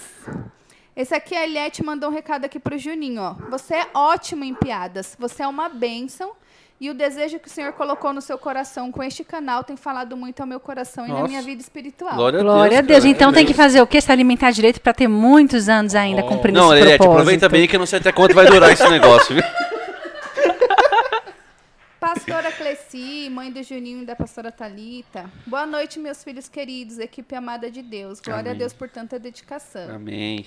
Esse 0.95 1.15
aqui, 1.15 1.35
a 1.35 1.45
Eliette 1.45 1.83
mandou 1.83 2.11
um 2.11 2.13
recado 2.13 2.45
aqui 2.45 2.61
pro 2.61 2.79
Juninho, 2.79 3.23
ó. 3.23 3.33
Você 3.51 3.75
é 3.75 3.87
ótimo 3.95 4.45
em 4.45 4.55
piadas, 4.55 5.17
você 5.19 5.43
é 5.43 5.49
uma 5.49 5.69
bênção. 5.69 6.33
E 6.83 6.91
o 6.91 6.95
desejo 6.95 7.39
que 7.39 7.47
o 7.47 7.51
Senhor 7.51 7.73
colocou 7.75 8.13
no 8.13 8.21
seu 8.21 8.37
coração 8.37 8.91
com 8.91 9.05
este 9.05 9.23
canal 9.23 9.63
tem 9.63 9.77
falado 9.77 10.17
muito 10.17 10.41
ao 10.41 10.47
meu 10.49 10.59
coração 10.59 11.05
e 11.05 11.09
na 11.11 11.15
Nossa. 11.15 11.29
minha 11.29 11.41
vida 11.41 11.63
espiritual. 11.63 12.17
Glória 12.17 12.41
a 12.41 12.43
Deus. 12.43 12.53
Glória 12.55 12.79
a 12.79 12.81
Deus. 12.81 12.99
cara. 13.05 13.09
Então 13.13 13.33
tem 13.33 13.47
que 13.47 13.55
fazer 13.55 13.81
o 13.81 13.87
quê? 13.87 14.01
Se 14.01 14.11
alimentar 14.11 14.51
direito 14.51 14.81
pra 14.81 14.93
ter 14.93 15.07
muitos 15.07 15.69
anos 15.69 15.95
ainda 15.95 16.25
cumprindo 16.25 16.59
Não, 16.59 16.75
esse 16.75 16.83
Eliette, 16.83 16.99
propósito. 16.99 17.21
aproveita 17.21 17.49
bem 17.49 17.69
que 17.69 17.77
eu 17.77 17.79
não 17.79 17.87
sei 17.87 18.01
até 18.01 18.11
quanto 18.11 18.35
vai 18.35 18.47
durar 18.47 18.73
esse 18.73 18.89
negócio, 18.89 19.33
viu? 19.33 19.45
Pastora 22.01 22.51
Cleci, 22.51 23.31
mãe 23.31 23.53
do 23.53 23.63
Juninho 23.63 24.03
e 24.03 24.05
da 24.05 24.17
pastora 24.17 24.51
Talita. 24.51 25.31
Boa 25.47 25.65
noite, 25.65 26.01
meus 26.01 26.25
filhos 26.25 26.49
queridos, 26.49 26.99
equipe 26.99 27.33
amada 27.37 27.71
de 27.71 27.81
Deus. 27.81 28.21
Glória 28.21 28.51
Amém. 28.51 28.55
a 28.55 28.59
Deus 28.59 28.73
por 28.73 28.89
tanta 28.89 29.21
dedicação. 29.21 29.89
Amém. 29.95 30.47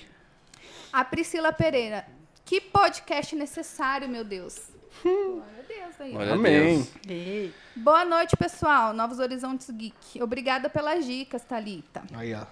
A 0.92 1.02
Priscila 1.02 1.50
Pereira. 1.50 2.04
Que 2.44 2.60
podcast 2.60 3.34
necessário, 3.34 4.06
meu 4.06 4.22
Deus. 4.22 4.75
Glória 5.02 5.42
a 5.58 5.62
Deus 5.68 6.00
aí. 6.00 6.12
Glória 6.12 6.32
Amém. 6.34 6.88
Deus. 7.04 7.50
Boa 7.76 8.04
noite, 8.04 8.36
pessoal. 8.36 8.92
Novos 8.92 9.18
Horizontes 9.18 9.70
Geek. 9.70 10.22
Obrigada 10.22 10.68
pelas 10.68 11.04
dicas, 11.04 11.42
Talita. 11.44 12.02
Aí, 12.14 12.34
ó. 12.34 12.42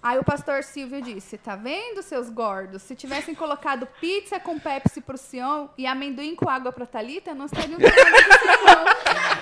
Aí 0.00 0.16
o 0.18 0.24
pastor 0.24 0.62
Silvio 0.62 1.02
disse: 1.02 1.36
Tá 1.36 1.56
vendo, 1.56 2.02
seus 2.02 2.30
gordos? 2.30 2.82
Se 2.82 2.94
tivessem 2.94 3.34
colocado 3.34 3.86
pizza 4.00 4.38
com 4.38 4.58
Pepsi 4.58 5.00
pro 5.00 5.18
Sion 5.18 5.66
e 5.76 5.86
amendoim 5.86 6.36
com 6.36 6.48
água 6.48 6.72
pra 6.72 6.86
Talita, 6.86 7.34
não 7.34 7.46
estariam 7.46 7.78
sermão. 7.78 8.84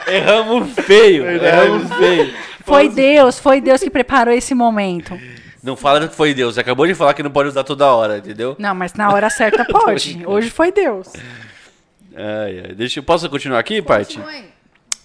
Erramos 0.08 0.72
feio, 0.86 1.26
erramos 1.26 1.92
feio. 1.94 2.34
Foi 2.64 2.88
Deus, 2.88 3.38
foi 3.38 3.60
Deus 3.60 3.82
que 3.82 3.90
preparou 3.90 4.32
esse 4.32 4.54
momento. 4.54 5.18
Não 5.62 5.76
fala 5.76 6.06
que 6.08 6.14
foi 6.14 6.32
Deus, 6.32 6.54
você 6.54 6.60
acabou 6.60 6.86
de 6.86 6.94
falar 6.94 7.12
que 7.12 7.22
não 7.22 7.30
pode 7.30 7.48
usar 7.48 7.64
toda 7.64 7.92
hora, 7.92 8.18
entendeu? 8.18 8.54
Não, 8.58 8.74
mas 8.74 8.94
na 8.94 9.12
hora 9.12 9.28
certa 9.28 9.64
pode. 9.70 10.24
Hoje 10.24 10.48
foi 10.48 10.70
Deus. 10.72 11.12
Ai, 12.16 12.62
ai. 12.68 12.74
Deixa, 12.74 12.98
eu- 13.00 13.04
posso 13.04 13.28
continuar 13.28 13.58
aqui? 13.58 13.80
Continue. 13.82 14.44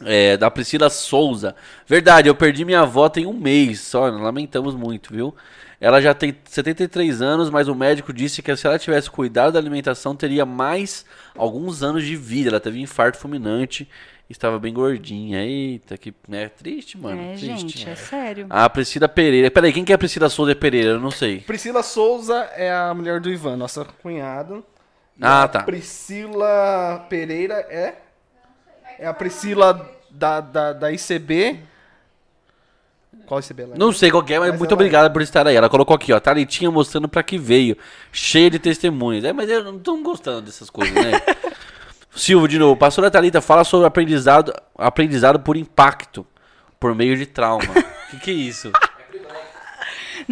É, 0.03 0.36
da 0.38 0.49
Priscila 0.49 0.89
Souza. 0.89 1.55
Verdade, 1.86 2.28
eu 2.28 2.34
perdi 2.34 2.66
minha 2.66 2.82
avó 2.82 3.07
tem 3.07 3.26
um 3.28 3.34
mês 3.34 3.82
só, 3.82 4.07
lamentamos 4.09 4.74
muito, 4.74 5.14
viu? 5.14 5.36
Ela 5.80 5.99
já 6.01 6.14
tem 6.14 6.36
73 6.45 7.22
anos, 7.22 7.49
mas 7.49 7.68
o 7.68 7.76
médico 7.76 8.12
disse 8.14 8.41
que 8.41 8.55
se 8.55 8.66
ela 8.68 8.80
tivesse 8.80 9.09
cuidado 9.09 9.53
da 9.53 9.59
alimentação, 9.59 10.16
teria 10.16 10.45
mais 10.45 11.05
alguns 11.36 11.84
anos 11.84 12.03
de 12.03 12.16
vida. 12.16 12.49
Ela 12.49 12.59
teve 12.59 12.80
um 12.80 12.82
infarto 12.82 13.18
fulminante, 13.18 13.88
estava 14.30 14.57
bem 14.59 14.74
gordinha. 14.74 15.43
Eita, 15.43 15.97
que 15.97 16.14
é 16.32 16.47
triste, 16.49 16.97
mano. 16.99 17.20
É, 17.22 17.34
triste. 17.34 17.45
gente, 17.45 17.89
é 17.89 17.95
sério. 17.95 18.45
A 18.49 18.68
Priscila 18.70 19.07
Pereira. 19.07 19.49
Peraí, 19.51 19.74
quem 19.74 19.84
que 19.84 19.91
é 19.91 19.95
a 19.95 19.99
Priscila 19.99 20.30
Souza 20.30 20.55
Pereira? 20.55 20.89
Eu 20.91 20.99
não 20.99 21.12
sei. 21.12 21.39
Priscila 21.41 21.82
Souza 21.84 22.36
é 22.55 22.72
a 22.72 22.93
mulher 22.93 23.20
do 23.20 23.30
Ivan, 23.32 23.55
nossa 23.55 23.84
cunhada. 24.03 24.62
Ah, 25.22 25.44
a 25.44 25.48
tá. 25.48 25.64
Priscila 25.64 27.06
Pereira 27.10 27.56
é? 27.70 27.96
É 29.00 29.08
a 29.08 29.14
Priscila 29.14 29.90
da, 30.10 30.42
da, 30.42 30.74
da 30.74 30.92
ICB. 30.92 31.60
Qual 33.26 33.40
ICB 33.40 33.64
ela 33.64 33.76
é? 33.76 33.78
Não 33.78 33.92
sei 33.92 34.10
qual 34.12 34.24
que 34.24 34.34
é, 34.34 34.40
mas, 34.40 34.50
Mas 34.50 34.60
muito 34.60 34.72
ela- 34.72 34.76
obrigado 34.76 35.12
por 35.12 35.22
estar 35.22 35.46
aí. 35.48 35.56
Ela 35.56 35.70
colocou 35.70 35.96
aqui, 35.96 36.12
ó, 36.14 36.20
Thalitinha 36.20 36.72
mostrando 36.72 37.08
pra 37.08 37.24
que 37.24 37.38
veio, 37.38 37.78
cheia 38.12 38.50
de 38.50 38.60
testemunhas. 38.60 39.24
É, 39.24 39.32
mas 39.34 39.50
eu 39.50 39.64
não 39.64 39.78
tô 39.80 39.96
gostando 39.98 40.42
dessas 40.42 40.70
coisas, 40.70 40.94
né? 40.96 41.12
Silvio, 42.14 42.48
de 42.48 42.60
novo, 42.60 42.76
pastora 42.76 43.10
Thalita 43.10 43.40
fala 43.40 43.64
sobre 43.64 43.88
aprendizado, 43.88 44.54
aprendizado 44.78 45.40
por 45.40 45.56
impacto, 45.56 46.28
por 46.80 46.94
meio 46.94 47.16
de 47.16 47.26
trauma. 47.26 47.64
O 47.64 48.12
que, 48.12 48.20
que 48.20 48.32
é 48.32 48.34
isso? 48.34 48.72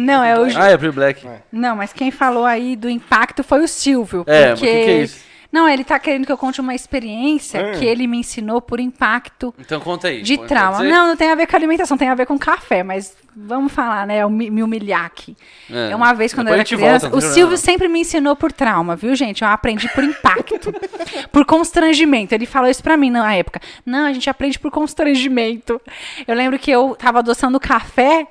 Não, 0.04 0.22
é 0.24 0.38
o. 0.38 0.44
Ah, 0.58 0.70
é 0.70 0.76
Pre 0.76 0.90
Black. 0.90 1.26
Não, 1.52 1.76
mas 1.76 1.92
quem 1.92 2.10
falou 2.10 2.44
aí 2.44 2.76
do 2.76 2.88
impacto 2.88 3.42
foi 3.44 3.62
o 3.62 3.68
Silvio. 3.68 4.24
É, 4.26 4.50
mas 4.50 4.58
porque... 4.60 4.72
o 4.72 4.76
que 4.78 4.84
que 4.84 4.90
é 4.90 5.02
isso? 5.02 5.30
Não, 5.52 5.68
ele 5.68 5.82
tá 5.82 5.98
querendo 5.98 6.24
que 6.26 6.30
eu 6.30 6.38
conte 6.38 6.60
uma 6.60 6.76
experiência 6.76 7.58
É. 7.58 7.70
que 7.72 7.84
ele 7.84 8.06
me 8.06 8.18
ensinou 8.18 8.60
por 8.60 8.78
impacto 8.78 9.52
Então 9.58 9.80
conta 9.80 10.06
aí. 10.06 10.22
de 10.22 10.36
Pode- 10.36 10.48
trauma. 10.48 10.78
ser? 10.78 10.88
Não, 10.88 11.08
não 11.08 11.16
tem 11.16 11.28
a 11.28 11.34
ver 11.34 11.48
com 11.48 11.56
alimentação, 11.56 11.98
tem 11.98 12.08
a 12.08 12.14
ver 12.14 12.24
com 12.24 12.38
café, 12.38 12.84
mas 12.84 13.16
vamos 13.34 13.72
falar, 13.72 14.06
né? 14.06 14.18
Eu 14.22 14.30
me, 14.30 14.48
me 14.48 14.62
humilhar 14.62 15.04
aqui. 15.04 15.36
É. 15.68 15.90
É. 15.90 15.96
Uma 15.96 16.12
vez 16.14 16.32
quando 16.32 16.46
eu 16.46 16.52
Depois 16.54 16.70
era 16.70 16.76
a 16.76 16.78
gente 16.78 16.78
criança, 17.00 17.08
volta, 17.10 17.26
o 17.26 17.32
Silvio 17.34 17.56
sempre 17.58 17.88
me 17.88 17.98
ensinou 17.98 18.36
por 18.36 18.52
trauma, 18.52 18.94
viu, 18.94 19.12
gente? 19.16 19.42
Eu 19.42 19.48
aprendi 19.48 19.88
por 19.88 20.04
impacto, 20.04 20.72
por 21.32 21.44
constrangimento. 21.44 22.32
Ele 22.32 22.46
falou 22.46 22.70
isso 22.70 22.80
pra 22.82 22.96
mim 22.96 23.10
na 23.10 23.34
época. 23.34 23.60
Não, 23.84 24.06
a 24.06 24.12
gente 24.12 24.30
aprende 24.30 24.56
por 24.56 24.70
constrangimento. 24.70 25.80
Eu 26.28 26.36
lembro 26.36 26.60
que 26.60 26.70
eu 26.70 26.94
tava 26.96 27.18
adoçando 27.18 27.58
café. 27.58 28.28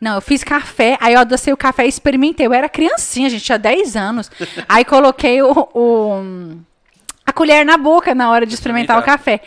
Não, 0.00 0.14
eu 0.14 0.20
fiz 0.22 0.42
café, 0.42 0.96
aí 1.00 1.12
eu 1.14 1.20
adocei 1.20 1.52
o 1.52 1.56
café 1.56 1.84
e 1.84 1.88
experimentei. 1.88 2.46
Eu 2.46 2.54
era 2.54 2.68
criancinha, 2.70 3.26
a 3.26 3.30
gente 3.30 3.44
tinha 3.44 3.58
10 3.58 3.96
anos. 3.96 4.30
Aí 4.68 4.82
coloquei 4.84 5.42
o, 5.42 5.68
o- 5.74 6.56
a 7.26 7.32
colher 7.32 7.66
na 7.66 7.76
boca 7.76 8.14
na 8.14 8.30
hora 8.30 8.46
de 8.46 8.54
experimentar 8.54 8.98
o 8.98 9.02
café. 9.02 9.40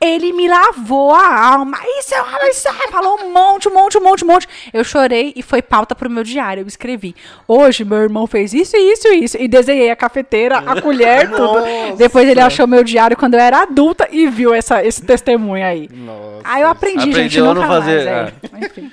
Ele 0.00 0.32
me 0.32 0.48
lavou 0.48 1.12
a 1.12 1.46
alma. 1.54 1.76
Isso 1.98 2.14
é 2.14 2.48
isso 2.50 2.68
é", 2.68 2.88
falou 2.90 3.18
um 3.20 3.32
monte, 3.32 3.68
um 3.68 3.74
monte, 3.74 3.98
um 3.98 4.00
monte, 4.00 4.24
um 4.24 4.28
monte. 4.28 4.48
Eu 4.72 4.82
chorei 4.84 5.32
e 5.36 5.42
foi 5.42 5.60
pauta 5.60 5.94
pro 5.94 6.08
meu 6.08 6.22
diário. 6.24 6.62
Eu 6.62 6.68
escrevi. 6.68 7.14
Hoje 7.48 7.84
meu 7.84 7.98
irmão 7.98 8.26
fez 8.26 8.54
isso, 8.54 8.76
isso, 8.76 9.08
isso. 9.08 9.36
E 9.38 9.46
desenhei 9.48 9.90
a 9.90 9.96
cafeteira, 9.96 10.58
a 10.58 10.78
colher, 10.80 11.28
tudo. 11.30 11.38
Nossa. 11.60 11.96
Depois 11.96 12.28
ele 12.28 12.40
achou 12.40 12.66
meu 12.66 12.82
diário 12.84 13.16
quando 13.16 13.34
eu 13.34 13.40
era 13.40 13.62
adulta 13.62 14.08
e 14.10 14.26
viu 14.28 14.54
essa, 14.54 14.82
esse 14.84 15.02
testemunho 15.02 15.66
aí. 15.66 15.88
Nossa. 15.92 16.40
Aí 16.44 16.62
eu 16.62 16.68
aprendi, 16.68 17.12
gente, 17.12 17.38
Aprendeu 17.40 17.44
a 17.50 17.54
nunca 17.54 17.66
não 17.66 17.74
fazer, 17.74 18.04
mais. 18.04 18.32
É. 18.62 18.66
Enfim. 18.66 18.92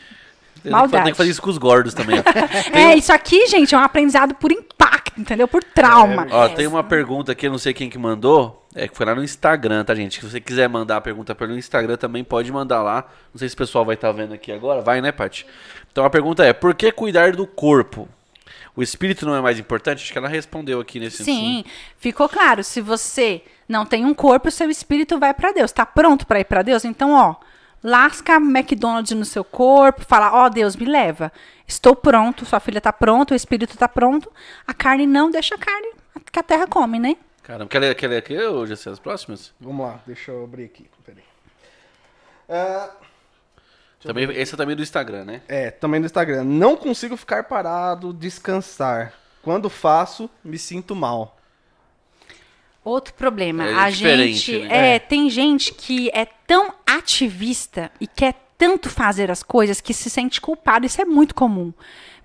Tem 0.65 0.73
que 0.73 0.79
fa- 0.79 0.87
Tem 0.87 0.91
Maldade. 0.91 1.11
que 1.11 1.17
fazer 1.17 1.29
isso 1.29 1.41
com 1.41 1.49
os 1.49 1.57
gordos 1.57 1.93
também. 1.93 2.19
ó. 2.19 2.23
É, 2.77 2.95
isso 2.95 3.13
aqui, 3.13 3.45
gente, 3.47 3.73
é 3.73 3.77
um 3.77 3.81
aprendizado 3.81 4.33
por 4.35 4.51
impacto, 4.51 5.19
entendeu? 5.21 5.47
Por 5.47 5.63
trauma. 5.63 6.27
Ó, 6.31 6.49
tem 6.49 6.67
uma 6.67 6.83
pergunta 6.83 7.31
aqui, 7.31 7.47
eu 7.47 7.51
não 7.51 7.57
sei 7.57 7.73
quem 7.73 7.89
que 7.89 7.97
mandou. 7.97 8.63
É 8.73 8.87
que 8.89 8.97
foi 8.97 9.05
lá 9.05 9.15
no 9.15 9.23
Instagram, 9.23 9.85
tá, 9.85 9.95
gente? 9.95 10.19
Se 10.19 10.29
você 10.29 10.41
quiser 10.41 10.67
mandar 10.67 10.97
a 10.97 11.01
pergunta 11.01 11.33
pelo 11.33 11.57
Instagram, 11.57 11.95
também 11.95 12.23
pode 12.25 12.51
mandar 12.51 12.81
lá. 12.83 13.05
Não 13.33 13.39
sei 13.39 13.47
se 13.47 13.55
o 13.55 13.57
pessoal 13.57 13.85
vai 13.85 13.95
estar 13.95 14.11
vendo 14.11 14.33
aqui 14.33 14.51
agora. 14.51 14.81
Vai, 14.81 14.99
né, 14.99 15.11
Paty? 15.13 15.45
Então 15.91 16.03
a 16.03 16.09
pergunta 16.09 16.43
é: 16.43 16.51
por 16.51 16.73
que 16.75 16.91
cuidar 16.91 17.31
do 17.31 17.47
corpo? 17.47 18.09
O 18.75 18.83
espírito 18.83 19.25
não 19.25 19.33
é 19.33 19.39
mais 19.39 19.57
importante? 19.57 20.03
Acho 20.03 20.11
que 20.11 20.17
ela 20.17 20.27
respondeu 20.27 20.81
aqui 20.81 20.99
nesse 20.99 21.23
Sim, 21.23 21.63
ficou 21.97 22.27
claro. 22.27 22.61
Se 22.65 22.81
você 22.81 23.41
não 23.69 23.85
tem 23.85 24.03
um 24.03 24.13
corpo, 24.13 24.49
o 24.49 24.51
seu 24.51 24.69
espírito 24.69 25.17
vai 25.17 25.33
pra 25.33 25.53
Deus. 25.53 25.71
Tá 25.71 25.85
pronto 25.85 26.27
pra 26.27 26.41
ir 26.41 26.43
pra 26.45 26.61
Deus? 26.61 26.83
Então, 26.83 27.13
ó, 27.13 27.35
lasca 27.85 28.35
McDonald's 28.37 29.15
no 29.15 29.23
seu 29.25 29.43
corpo, 29.43 30.03
fala: 30.03 30.33
"Ó, 30.33 30.49
Deus, 30.49 30.75
me 30.75 30.85
leva. 30.85 31.31
Estou 31.67 31.95
pronto, 31.95 32.45
sua 32.45 32.59
filha 32.59 32.81
tá 32.81 32.91
pronta, 32.91 33.33
o 33.33 33.37
espírito 33.37 33.77
tá 33.77 33.87
pronto. 33.87 34.31
A 34.65 34.73
carne 34.73 35.05
não 35.05 35.29
deixa 35.29 35.55
a 35.55 35.57
carne 35.57 35.91
que 36.31 36.39
a 36.39 36.43
terra 36.43 36.67
come, 36.67 36.97
né?" 36.99 37.15
Caramba, 37.43 37.69
quer 37.69 37.79
ler, 37.79 37.95
quer 37.95 38.07
ler 38.07 38.17
aqui 38.17 38.37
ou 38.39 38.65
já 38.65 38.75
sei 38.75 38.91
as 38.91 38.99
próximas? 38.99 39.53
Vamos 39.61 39.85
lá, 39.85 39.99
deixa 40.07 40.31
eu 40.31 40.43
abrir 40.43 40.65
aqui. 40.65 40.89
Peraí. 41.05 41.23
Ah, 42.49 42.89
Também, 44.01 44.27
também 44.45 44.73
é 44.73 44.75
do 44.75 44.81
Instagram, 44.83 45.25
né? 45.25 45.41
é, 45.47 45.69
também 45.71 45.99
no 45.99 46.05
Instagram. 46.07 46.43
Não 46.43 46.75
consigo 46.75 47.15
ficar 47.15 47.43
parado, 47.43 48.11
descansar. 48.11 49.13
Quando 49.43 49.69
faço, 49.69 50.27
me 50.43 50.57
sinto 50.57 50.95
mal. 50.95 51.34
Outro 52.85 53.13
problema, 53.15 53.65
É 53.67 53.73
a 53.73 53.89
diferente, 53.89 54.33
gente 54.53 54.67
né? 54.67 54.95
é, 54.95 54.99
tem 54.99 55.29
gente 55.29 55.73
que 55.73 56.09
é 56.13 56.23
tão 56.47 56.71
ativista 56.85 57.91
e 57.99 58.07
quer 58.07 58.35
tanto 58.57 58.89
fazer 58.89 59.29
as 59.31 59.43
coisas 59.43 59.81
que 59.81 59.93
se 59.93 60.09
sente 60.09 60.39
culpado, 60.39 60.85
isso 60.85 61.01
é 61.01 61.05
muito 61.05 61.33
comum. 61.35 61.73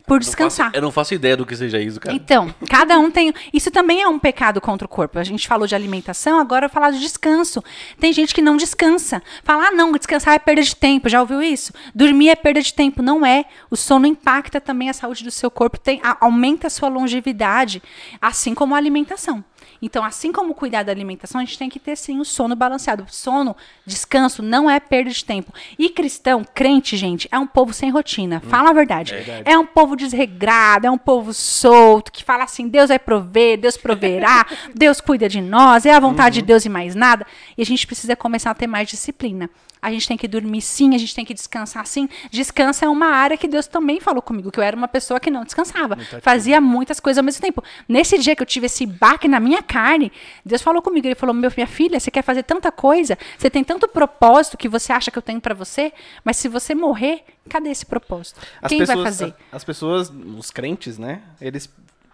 Por 0.07 0.15
Eu 0.17 0.21
descansar. 0.21 0.67
não 0.67 0.71
faço- 0.73 0.77
eu 0.79 0.83
não 0.83 0.91
faço 0.93 1.15
ideia 1.15 1.37
do 1.37 1.47
que 1.47 1.55
seja 1.55 1.79
isso, 1.81 2.01
cara. 2.01 2.15
Então, 2.17 2.53
cada 2.69 2.99
um 2.99 3.13
tem. 3.13 3.33
Isso 3.53 3.71
também 3.71 4.03
é 4.03 4.09
um 4.09 4.19
pecado 4.19 4.61
contra 4.61 4.85
o 4.85 4.89
corpo. 4.89 5.21
A 5.21 5.23
gente 5.25 5.47
falou 5.47 5.69
de 5.69 5.75
alimentação, 5.75 6.41
agora 6.41 6.65
eu 6.65 6.69
vou 6.69 6.75
falar 6.75 6.91
de 6.91 6.99
descanso. 6.99 7.63
Tem 8.01 8.13
gente 8.13 8.35
que 8.35 8.43
não 8.43 8.57
descansa. 8.57 9.23
Fala, 9.45 9.69
ah, 9.69 9.71
não, 9.71 9.93
descansar 9.93 10.35
é 10.35 10.39
perda 10.41 10.63
de 10.63 10.75
tempo. 10.75 11.09
Já 11.09 11.21
ouviu 11.21 11.41
isso? 11.41 11.73
Dormir 11.95 12.31
é 12.31 12.35
perda 12.35 12.61
de 12.61 12.75
tempo. 12.75 13.03
Não 13.05 13.25
é. 13.25 13.45
O 13.71 13.77
sono 13.77 14.05
impacta 14.05 14.61
também 14.61 14.91
a 14.91 14.93
saúde 14.93 15.23
do 15.23 15.31
seu 15.31 15.49
corpo, 15.51 15.79
tem, 15.79 16.01
aumenta 16.21 16.67
a 16.67 16.71
sua 16.71 16.89
longevidade, 16.89 17.81
assim 18.21 18.53
como 18.53 18.75
a 18.75 18.79
alimentação. 18.79 19.45
Então, 19.83 20.05
assim 20.05 20.33
como 20.33 20.55
cuidar 20.55 20.83
da 20.83 20.93
alimentação, 20.93 21.41
a 21.41 21.45
gente 21.45 21.59
tem 21.59 21.69
que 21.69 21.79
ter 21.79 21.97
sim 21.97 22.21
o 22.21 22.25
sono 22.25 22.55
balanceado. 22.55 23.07
Sono, 23.09 23.57
descanso, 23.87 24.43
não 24.43 24.69
é 24.69 24.79
perda 24.79 25.11
de 25.11 25.25
tempo. 25.25 25.53
E 25.79 25.89
cristão, 25.89 26.45
crente, 26.55 26.97
gente, 26.97 27.29
é 27.31 27.39
um 27.39 27.47
povo 27.47 27.73
sem 27.73 27.91
rotina. 27.91 28.41
Fala 28.41 28.71
a 28.71 28.73
verdade. 28.73 29.15
É 29.45 29.57
um 29.57 29.67
povo 29.67 29.97
desregrado, 29.97 30.87
é 30.87 30.91
um 30.91 30.99
povo 30.99 31.33
solto, 31.33 32.13
que 32.13 32.25
fala 32.25 32.45
assim: 32.45 32.69
Deus 32.69 32.89
vai 32.89 32.99
prover, 32.99 33.59
Deus 33.59 33.77
proverá, 33.77 34.47
Deus 34.75 35.01
cuida 35.01 35.29
de 35.29 35.41
nós, 35.41 35.87
é 35.87 35.93
a 35.93 36.01
vontade 36.01 36.37
de 36.37 36.43
Deus 36.43 36.65
e 36.65 36.69
mais 36.69 36.95
nada. 36.95 37.27
E 37.57 37.63
a 37.63 37.67
gente 37.67 37.87
precisa 37.87 38.15
começar 38.15 38.51
a 38.51 38.55
ter 38.55 38.67
mais 38.67 38.89
disciplina. 38.89 39.49
A 39.83 39.91
gente 39.91 40.07
tem 40.07 40.17
que 40.17 40.29
dormir 40.29 40.61
sim, 40.61 40.95
a 40.95 40.99
gente 40.99 41.15
tem 41.15 41.25
que 41.25 41.35
descansar 41.35 41.87
sim. 41.87 42.09
Descansa 42.31 42.87
é 42.87 42.89
uma 42.89 43.07
área 43.07 43.37
que 43.37 43.49
Deus 43.49 43.67
também 43.67 44.01
falou 44.01 44.23
comigo, 44.23 44.51
que 44.51 44.59
eu 44.59 44.65
era 44.65 44.77
uma 44.77 44.89
pessoa 44.89 45.19
que 45.19 45.31
não 45.31 45.45
descansava. 45.45 45.97
Fazia 46.23 46.61
muitas 46.61 47.01
coisas 47.01 47.19
ao 47.19 47.25
mesmo 47.25 47.41
tempo. 47.41 47.63
Nesse 47.89 48.19
dia 48.19 48.37
que 48.37 48.43
eu 48.43 48.47
tive 48.47 48.67
esse 48.67 48.85
baque 48.87 49.27
na 49.27 49.41
minha 49.41 49.63
carne, 49.63 50.13
Deus 50.45 50.63
falou 50.63 50.83
comigo. 50.83 51.07
Ele 51.07 51.15
falou: 51.15 51.35
Meu, 51.35 51.51
minha 51.57 51.67
filha, 51.67 51.99
você 51.99 52.11
quer 52.11 52.23
fazer 52.23 52.43
tanta 52.43 52.71
coisa, 52.71 53.17
você 53.39 53.49
tem 53.49 53.65
tanto 53.65 53.89
propósito 53.89 54.57
que 54.57 54.69
você 54.69 54.93
acha 54.93 55.11
que 55.11 55.19
eu 55.19 55.23
tenho 55.23 55.41
para 55.41 55.55
você, 55.55 55.93
mas 56.25 56.37
se 56.37 56.49
você 56.49 56.75
morrer, 56.75 57.25
cadê 57.49 57.71
esse 57.71 57.87
propósito? 57.87 58.41
As 58.61 58.69
Quem 58.69 58.79
pessoas, 58.79 58.99
vai 58.99 59.05
fazer? 59.07 59.35
As 59.51 59.65
pessoas, 59.65 60.13
os 60.39 60.51
crentes, 60.51 60.99
né? 60.99 61.23
Eles 61.41 61.69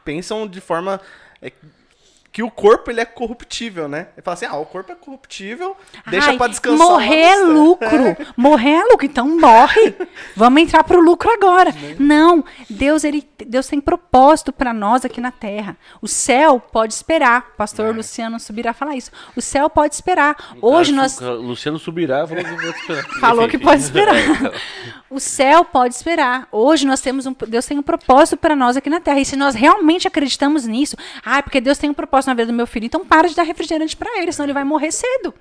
pensam 0.04 0.46
de 0.46 0.60
forma 0.60 1.00
é, 1.42 1.52
que 2.36 2.42
o 2.42 2.50
corpo 2.50 2.90
ele 2.90 3.00
é 3.00 3.04
corruptível, 3.06 3.88
né? 3.88 4.08
Ele 4.14 4.22
fala 4.22 4.34
assim: 4.34 4.44
ah, 4.44 4.58
o 4.58 4.66
corpo 4.66 4.92
é 4.92 4.94
corruptível, 4.94 5.74
deixa 6.06 6.32
Ai, 6.32 6.36
pra 6.36 6.48
descansar. 6.48 6.86
Morrer 6.86 7.22
é 7.22 7.36
lucro. 7.36 8.14
Morrer 8.36 8.72
é 8.72 8.84
lucro, 8.84 9.06
então 9.06 9.26
morre. 9.40 9.94
Vamos 10.36 10.60
entrar 10.60 10.84
pro 10.84 11.00
lucro 11.00 11.30
agora. 11.32 11.74
Não, 11.98 12.44
Deus 12.68 13.04
ele 13.04 13.26
Deus 13.46 13.66
tem 13.66 13.80
propósito 13.80 14.52
para 14.52 14.74
nós 14.74 15.02
aqui 15.02 15.18
na 15.18 15.30
terra. 15.30 15.78
O 16.02 16.06
céu 16.06 16.60
pode 16.60 16.92
esperar. 16.92 17.54
Pastor 17.56 17.86
É. 17.86 17.92
Luciano 17.92 18.38
subirá 18.38 18.74
falar 18.74 18.96
isso. 18.96 19.10
O 19.34 19.40
céu 19.40 19.70
pode 19.70 19.94
esperar. 19.94 20.36
Hoje 20.60 20.92
Cara, 20.92 21.02
nós 21.02 21.18
Luciano 21.18 21.78
subirá, 21.78 22.26
falou 22.28 22.44
que 22.44 22.48
pode 22.52 22.76
esperar. 22.76 23.04
Falou 23.18 23.48
que 23.48 23.58
pode 23.58 23.82
esperar. 23.82 24.14
É. 24.14 24.96
O 25.08 25.20
céu 25.20 25.64
pode 25.64 25.94
esperar. 25.94 26.48
Hoje 26.52 26.86
nós 26.86 27.00
temos 27.00 27.24
um 27.24 27.34
Deus 27.48 27.64
tem 27.64 27.78
um 27.78 27.82
propósito 27.82 28.36
para 28.36 28.54
nós 28.54 28.76
aqui 28.76 28.90
na 28.90 29.00
Terra. 29.00 29.20
E 29.20 29.24
se 29.24 29.36
nós 29.36 29.54
realmente 29.54 30.06
acreditamos 30.06 30.66
nisso, 30.66 30.96
ah, 31.24 31.42
porque 31.42 31.60
Deus 31.60 31.78
tem 31.78 31.88
um 31.88 31.94
propósito 31.94 32.25
na 32.26 32.34
vida 32.34 32.46
do 32.46 32.52
meu 32.52 32.66
filho, 32.66 32.86
então 32.86 33.04
para 33.04 33.28
de 33.28 33.34
dar 33.34 33.42
refrigerante 33.44 33.96
para 33.96 34.20
ele, 34.20 34.32
senão 34.32 34.46
ele 34.46 34.52
vai 34.52 34.64
morrer 34.64 34.90
cedo. 34.92 35.34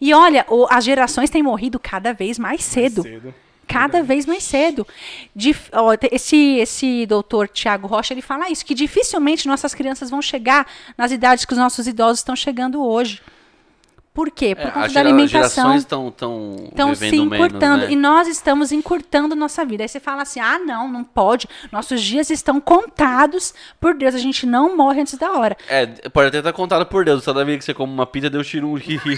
E 0.00 0.14
olha, 0.14 0.46
o- 0.48 0.66
as 0.70 0.84
gerações 0.84 1.30
têm 1.30 1.42
morrido 1.42 1.78
cada 1.78 2.12
vez 2.12 2.38
mais 2.38 2.62
cedo. 2.62 3.02
Cedo. 3.02 3.34
Cada 3.66 4.02
vez 4.02 4.24
mais 4.24 4.44
cedo. 4.44 4.86
Dif- 5.36 5.68
ó, 5.72 5.94
esse, 6.10 6.56
esse 6.56 7.04
doutor 7.06 7.48
Tiago 7.48 7.86
Rocha, 7.86 8.14
ele 8.14 8.22
fala 8.22 8.48
isso, 8.48 8.64
que 8.64 8.72
dificilmente 8.72 9.46
nossas 9.46 9.74
crianças 9.74 10.08
vão 10.08 10.22
chegar 10.22 10.66
nas 10.96 11.12
idades 11.12 11.44
que 11.44 11.52
os 11.52 11.58
nossos 11.58 11.86
idosos 11.86 12.20
estão 12.20 12.34
chegando 12.34 12.82
hoje. 12.82 13.20
Por 14.18 14.32
quê? 14.32 14.52
Por 14.52 14.66
É, 14.66 14.70
conta 14.72 14.86
as 14.86 14.92
da 14.92 14.98
alimentação 14.98 15.48
gerações 15.64 15.82
estão 15.82 16.10
tão 16.10 16.56
estão 16.64 16.92
se 16.92 17.04
vivendo 17.04 17.30
menos, 17.30 17.46
encurtando. 17.46 17.84
né? 17.84 17.92
E 17.92 17.94
nós 17.94 18.26
estamos 18.26 18.72
encurtando 18.72 19.36
nossa 19.36 19.64
vida. 19.64 19.84
Aí 19.84 19.88
você 19.88 20.00
fala 20.00 20.22
assim: 20.22 20.40
ah, 20.40 20.58
não, 20.58 20.88
não 20.88 21.04
pode. 21.04 21.46
Nossos 21.70 22.02
dias 22.02 22.28
estão 22.28 22.60
contados 22.60 23.54
por 23.80 23.94
Deus. 23.94 24.16
A 24.16 24.18
gente 24.18 24.44
não 24.44 24.76
morre 24.76 25.02
antes 25.02 25.16
da 25.16 25.30
hora. 25.34 25.56
É, 25.68 25.86
pode 25.86 26.26
até 26.26 26.38
estar 26.38 26.52
contado 26.52 26.84
por 26.86 27.04
Deus. 27.04 27.24
Toda 27.24 27.44
vez 27.44 27.58
que 27.58 27.64
você 27.66 27.72
come 27.72 27.92
uma 27.92 28.06
pizza, 28.06 28.28
Deus 28.28 28.48
tira 28.48 28.66
um 28.66 28.74
risco, 28.74 29.08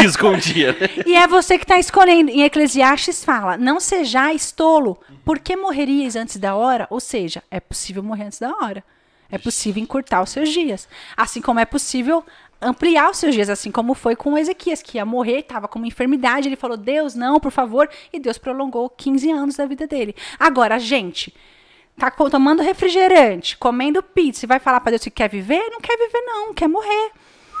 risco 0.00 0.26
um 0.26 0.38
dia? 0.38 0.74
E 1.04 1.14
é 1.14 1.26
você 1.26 1.58
que 1.58 1.64
está 1.64 1.78
escolhendo. 1.78 2.30
Em 2.30 2.40
Eclesiastes 2.40 3.22
fala: 3.22 3.58
não 3.58 3.78
sejais 3.78 4.52
tolo. 4.52 4.98
Por 5.22 5.38
que 5.38 5.54
morrerias 5.54 6.16
antes 6.16 6.38
da 6.38 6.54
hora? 6.54 6.86
Ou 6.88 6.98
seja, 6.98 7.42
é 7.50 7.60
possível 7.60 8.02
morrer 8.02 8.24
antes 8.24 8.38
da 8.38 8.48
hora. 8.62 8.82
É 9.30 9.36
possível 9.36 9.82
encurtar 9.82 10.22
os 10.22 10.30
seus 10.30 10.48
dias. 10.48 10.88
Assim 11.14 11.42
como 11.42 11.60
é 11.60 11.66
possível 11.66 12.24
ampliar 12.60 13.10
os 13.10 13.16
seus 13.18 13.34
dias, 13.34 13.48
assim 13.48 13.70
como 13.70 13.94
foi 13.94 14.14
com 14.14 14.36
Ezequias, 14.36 14.82
que 14.82 14.98
ia 14.98 15.04
morrer, 15.04 15.38
estava 15.38 15.66
com 15.66 15.78
uma 15.78 15.88
enfermidade. 15.88 16.48
Ele 16.48 16.56
falou: 16.56 16.76
Deus, 16.76 17.14
não, 17.14 17.40
por 17.40 17.50
favor. 17.50 17.88
E 18.12 18.18
Deus 18.18 18.38
prolongou 18.38 18.88
15 18.90 19.30
anos 19.30 19.56
da 19.56 19.66
vida 19.66 19.86
dele. 19.86 20.14
Agora, 20.38 20.76
a 20.76 20.78
gente 20.78 21.34
tá 21.96 22.10
tomando 22.10 22.62
refrigerante, 22.62 23.56
comendo 23.56 24.02
pizza 24.02 24.44
e 24.44 24.48
vai 24.48 24.58
falar 24.58 24.80
para 24.80 24.90
Deus 24.90 25.02
que 25.02 25.10
quer 25.10 25.28
viver? 25.28 25.62
Não 25.70 25.80
quer 25.80 25.96
viver, 25.96 26.20
não, 26.22 26.54
quer 26.54 26.68
morrer. 26.68 27.10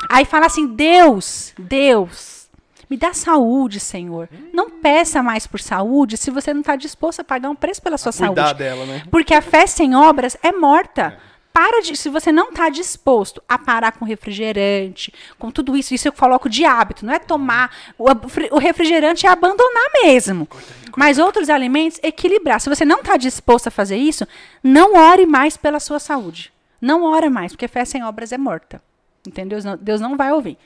Aí 0.08 0.24
fala 0.24 0.46
assim: 0.46 0.66
Deus, 0.66 1.52
Deus, 1.58 2.48
me 2.88 2.96
dá 2.96 3.12
saúde, 3.12 3.78
Senhor. 3.78 4.28
Não 4.52 4.68
peça 4.70 5.22
mais 5.22 5.46
por 5.46 5.60
saúde 5.60 6.16
se 6.16 6.30
você 6.30 6.52
não 6.52 6.60
está 6.60 6.74
disposto 6.76 7.20
a 7.20 7.24
pagar 7.24 7.50
um 7.50 7.54
preço 7.54 7.80
pela 7.82 7.98
sua 7.98 8.12
Cuidar 8.12 8.46
saúde. 8.46 8.58
dela, 8.58 8.86
né? 8.86 9.02
Porque 9.10 9.34
a 9.34 9.40
fé 9.40 9.66
sem 9.66 9.94
obras 9.94 10.36
é 10.42 10.52
morta. 10.52 11.18
Para 11.52 11.82
de, 11.82 11.96
se 11.96 12.08
você 12.08 12.30
não 12.30 12.50
está 12.50 12.68
disposto 12.68 13.42
a 13.48 13.58
parar 13.58 13.92
com 13.92 14.04
refrigerante, 14.04 15.12
com 15.38 15.50
tudo 15.50 15.76
isso, 15.76 15.94
isso 15.94 16.06
eu 16.06 16.12
coloco 16.12 16.48
de 16.48 16.64
hábito, 16.64 17.04
não 17.04 17.12
é 17.12 17.18
tomar. 17.18 17.74
O, 17.98 18.06
o 18.52 18.58
refrigerante 18.58 19.26
é 19.26 19.28
abandonar 19.28 19.90
mesmo. 20.02 20.48
Mas 20.96 21.18
outros 21.18 21.50
alimentos, 21.50 21.98
equilibrar. 22.02 22.60
Se 22.60 22.68
você 22.68 22.84
não 22.84 23.00
está 23.00 23.16
disposto 23.16 23.66
a 23.66 23.70
fazer 23.70 23.96
isso, 23.96 24.26
não 24.62 24.94
ore 24.94 25.26
mais 25.26 25.56
pela 25.56 25.80
sua 25.80 25.98
saúde. 25.98 26.52
Não 26.80 27.04
ora 27.04 27.28
mais, 27.28 27.52
porque 27.52 27.68
fé 27.68 27.84
sem 27.84 28.02
obras 28.02 28.32
é 28.32 28.38
morta. 28.38 28.82
Entendeu? 29.26 29.60
Deus 29.60 29.64
não, 29.64 29.76
Deus 29.76 30.00
não 30.00 30.16
vai 30.16 30.32
ouvir. 30.32 30.56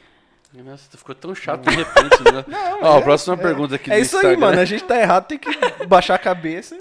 Nossa, 0.62 0.84
ficou 0.96 1.14
tão 1.16 1.34
chato 1.34 1.68
de 1.68 1.74
repente, 1.74 2.22
né? 2.32 2.44
Ó, 2.80 2.98
a 2.98 3.02
próxima 3.02 3.36
pergunta 3.36 3.74
aqui 3.74 3.90
É 3.92 3.96
do 3.96 4.02
isso 4.02 4.16
aí, 4.18 4.36
mano. 4.36 4.60
A 4.60 4.64
gente 4.64 4.84
tá 4.84 4.96
errado, 4.96 5.26
tem 5.26 5.36
que 5.36 5.50
baixar 5.86 6.14
a 6.14 6.18
cabeça. 6.18 6.76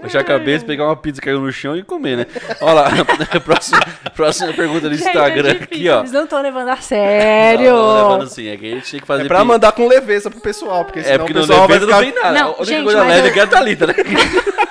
Baixar 0.00 0.20
a 0.20 0.24
cabeça, 0.24 0.64
pegar 0.64 0.84
uma 0.84 0.94
pizza 0.96 1.20
que 1.20 1.26
caiu 1.26 1.40
no 1.40 1.50
chão 1.50 1.76
e 1.76 1.82
comer, 1.82 2.18
né? 2.18 2.26
Olha 2.60 2.72
lá, 2.74 2.90
próxima, 3.44 3.80
próxima 4.14 4.52
pergunta 4.52 4.88
do 4.88 4.94
Instagram 4.94 5.50
Gente, 5.50 5.60
é 5.60 5.64
aqui, 5.64 5.88
ó. 5.88 6.00
Eles 6.00 6.12
não 6.12 6.24
estão 6.24 6.40
levando 6.40 6.68
a 6.68 6.76
sério. 6.76 7.72
Não, 7.72 7.76
não 7.76 8.08
levando 8.12 8.22
assim, 8.28 8.46
é 8.48 8.56
que 8.56 8.66
a 8.66 8.74
gente 8.76 8.90
tem 8.90 9.00
que 9.00 9.06
fazer 9.06 9.24
É 9.24 9.28
pra 9.28 9.44
mandar 9.44 9.72
com 9.72 9.88
leveza 9.88 10.30
pro 10.30 10.40
pessoal, 10.40 10.84
porque 10.84 11.02
senão 11.02 11.14
É 11.14 11.18
porque 11.18 11.32
o 11.32 11.40
pessoal 11.40 11.66
vai 11.66 11.80
ficar... 11.80 11.92
não 11.92 12.00
tem 12.00 12.14
nada. 12.14 12.32
Não, 12.38 12.46
a 12.46 12.56
única 12.58 12.64
gente, 12.66 12.84
coisa 12.84 13.02
leve 13.02 13.26
eu- 13.26 13.30
aqui 13.30 13.40
é 13.40 13.42
a 13.42 13.46
Thalita, 13.46 13.86
né? 13.88 13.94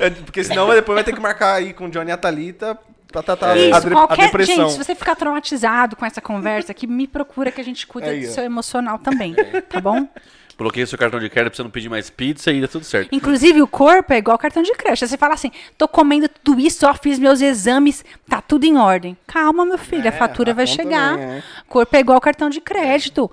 É, 0.00 0.10
Porque 0.10 0.44
senão 0.44 0.68
depois 0.72 0.94
vai 0.94 1.02
ter 1.02 1.12
que 1.12 1.20
marcar 1.20 1.54
aí 1.54 1.72
com 1.72 1.86
o 1.86 1.90
Johnny 1.90 2.10
e 2.10 2.12
a 2.12 2.16
Thalita 2.16 2.78
pra 3.10 3.22
tratar 3.22 3.56
É. 3.56 3.72
a, 3.72 3.78
Isso, 3.78 3.80
de- 3.80 3.86
a 3.88 3.90
qualquer. 3.90 4.26
depressão. 4.26 4.54
Gente, 4.56 4.72
se 4.72 4.78
você 4.84 4.94
ficar 4.94 5.16
traumatizado 5.16 5.96
com 5.96 6.04
essa 6.04 6.20
conversa 6.20 6.72
aqui, 6.72 6.86
me 6.86 7.06
procura 7.06 7.50
que 7.50 7.60
a 7.60 7.64
gente 7.64 7.86
cuida 7.86 8.10
Aí, 8.10 8.20
do 8.26 8.32
seu 8.32 8.44
emocional 8.44 8.98
também. 8.98 9.34
Tá 9.68 9.80
bom? 9.80 10.06
Coloquei 10.56 10.84
seu 10.86 10.98
cartão 10.98 11.20
de 11.20 11.30
crédito 11.30 11.52
pra 11.52 11.56
você 11.56 11.62
não 11.62 11.70
pedir 11.70 11.88
mais 11.88 12.10
pizza 12.10 12.50
e 12.50 12.60
dá 12.60 12.66
tudo 12.66 12.84
certo. 12.84 13.08
Inclusive, 13.14 13.62
o 13.62 13.66
corpo 13.68 14.12
é 14.12 14.18
igual 14.18 14.36
cartão 14.36 14.60
de 14.60 14.72
crédito. 14.72 15.06
Você 15.06 15.16
fala 15.16 15.34
assim, 15.34 15.52
tô 15.76 15.86
comendo 15.86 16.28
tudo 16.42 16.60
isso, 16.60 16.84
ó, 16.84 16.92
fiz 16.94 17.16
meus 17.16 17.40
exames, 17.40 18.04
tá 18.28 18.40
tudo 18.42 18.64
em 18.64 18.76
ordem. 18.76 19.16
Calma, 19.24 19.64
meu 19.64 19.78
filho, 19.78 20.04
É, 20.04 20.08
a 20.08 20.12
fatura 20.12 20.50
a 20.50 20.54
vai 20.54 20.66
chegar. 20.66 21.16
vem, 21.16 21.24
é. 21.24 21.42
Corpo 21.68 21.94
é 21.96 22.00
igual 22.00 22.20
cartão 22.20 22.50
de 22.50 22.60
crédito. 22.60 23.30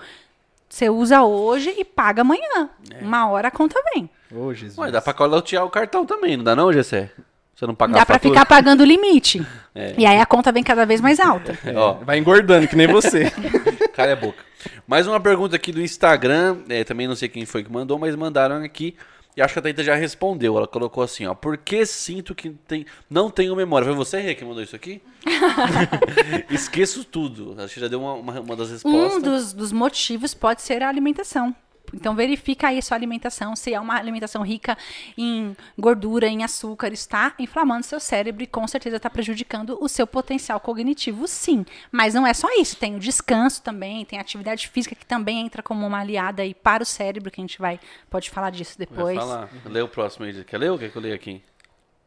Você 0.70 0.88
usa 0.88 1.24
hoje 1.24 1.74
e 1.76 1.84
paga 1.84 2.22
amanhã. 2.22 2.70
Uma 3.02 3.28
hora 3.30 3.48
a 3.48 3.52
conta 3.52 3.82
vem. 3.94 4.08
Ô, 4.32 4.54
Jesus. 4.54 4.78
Ué, 4.78 4.92
dá 4.92 5.02
pra 5.02 5.14
colotear 5.14 5.66
o 5.66 5.70
cartão 5.72 6.06
também, 6.06 6.38
não 6.38 6.44
dá 6.44 6.56
não, 6.56 6.72
Gessé? 6.72 7.10
Você 7.56 7.66
não 7.66 7.74
paga 7.74 7.94
Dá 7.94 8.02
a 8.02 8.06
pra 8.06 8.16
fatura? 8.16 8.34
ficar 8.34 8.46
pagando 8.46 8.82
o 8.82 8.86
limite. 8.86 9.46
É. 9.78 9.94
E 9.98 10.06
aí 10.06 10.22
a 10.22 10.26
conta 10.26 10.54
vem 10.54 10.64
cada 10.64 10.86
vez 10.86 11.02
mais 11.02 11.20
alta. 11.20 11.60
É, 11.66 11.78
Ó. 11.78 11.96
Vai 11.96 12.18
engordando, 12.18 12.66
que 12.66 12.78
nem 12.78 12.88
você. 12.88 13.30
Cala 13.94 14.14
a 14.14 14.16
boca. 14.16 14.42
Mais 14.88 15.06
uma 15.06 15.20
pergunta 15.20 15.58
aqui 15.58 15.70
do 15.74 15.82
Instagram. 15.82 16.60
é, 16.70 16.86
também 16.86 17.10
não 17.10 17.16
sei 17.18 17.28
quem 17.28 17.46
foi 17.46 17.62
que 17.62 17.70
mandou, 17.70 18.00
mas 18.00 18.16
mandaram 18.16 18.64
aqui. 18.64 18.96
E 19.36 19.42
acho 19.42 19.52
que 19.52 19.60
a 19.60 19.62
Thaíta 19.62 19.84
já 19.84 19.94
respondeu. 19.94 20.56
Ela 20.56 20.66
colocou 20.66 21.04
assim, 21.04 21.26
ó. 21.26 21.34
Por 21.36 21.58
que 21.58 21.86
sinto 21.86 22.34
que 22.34 22.52
tem, 22.52 22.86
não 23.10 23.30
tenho 23.30 23.54
memória? 23.54 23.86
Foi 23.86 23.94
você, 23.94 24.22
Rê, 24.22 24.34
que 24.34 24.46
mandou 24.46 24.64
isso 24.64 24.78
aqui? 24.78 25.02
Esqueço 26.50 27.04
tudo. 27.04 27.56
Acho 27.60 27.74
que 27.74 27.80
já 27.82 27.90
deu 27.90 28.00
uma, 28.02 28.14
uma, 28.14 28.40
uma 28.40 28.56
das 28.56 28.72
respostas. 28.72 29.14
Um 29.14 29.20
dos, 29.22 29.52
dos 29.52 29.72
motivos 29.74 30.34
pode 30.34 30.62
ser 30.62 30.82
a 30.84 30.88
alimentação. 30.88 31.54
Então 31.96 32.16
verifica 32.16 32.68
aí 32.68 32.78
a 32.78 32.82
sua 32.82 32.98
alimentação, 32.98 33.56
se 33.56 33.74
é 33.74 33.80
uma 33.80 33.96
alimentação 33.96 34.42
rica 34.44 34.78
em 35.18 35.56
gordura, 35.78 36.28
em 36.28 36.44
açúcar, 36.44 36.92
está 36.92 37.34
inflamando 37.40 37.86
seu 37.86 38.00
cérebro 38.00 38.44
e 38.44 38.48
com 38.48 38.68
certeza 38.68 38.98
está 38.98 39.10
prejudicando 39.10 39.78
o 39.82 39.88
seu 39.88 40.06
potencial 40.06 40.60
cognitivo, 40.60 41.28
sim. 41.28 41.66
Mas 41.92 42.14
não 42.14 42.28
é 42.28 42.34
só 42.34 42.48
isso, 42.60 42.76
tem 42.78 42.96
o 42.96 43.00
descanso 43.00 43.62
também, 43.62 44.06
tem 44.06 44.20
a 44.20 44.22
atividade 44.22 44.68
física 44.68 44.96
que 44.96 45.06
também 45.06 45.40
entra 45.40 45.64
como 45.64 45.86
uma 45.88 46.00
aliada 46.00 46.44
aí 46.44 46.54
para 46.54 46.84
o 46.84 46.86
cérebro, 46.86 47.32
que 47.32 47.40
a 47.40 47.44
gente 47.44 47.58
vai 47.60 47.80
pode 48.10 48.30
falar 48.30 48.50
disso 48.50 48.76
Vai 48.78 48.88
depois. 48.88 49.18
falar. 49.18 49.50
Lê 49.66 49.82
o 49.82 49.88
próximo 49.88 50.26
aí. 50.26 50.44
Quer 50.44 50.58
ler 50.58 50.72
ou 50.72 50.78
quer 50.78 50.92
que 50.92 50.98
eu 50.98 51.02
leia 51.02 51.16
aqui? 51.16 51.42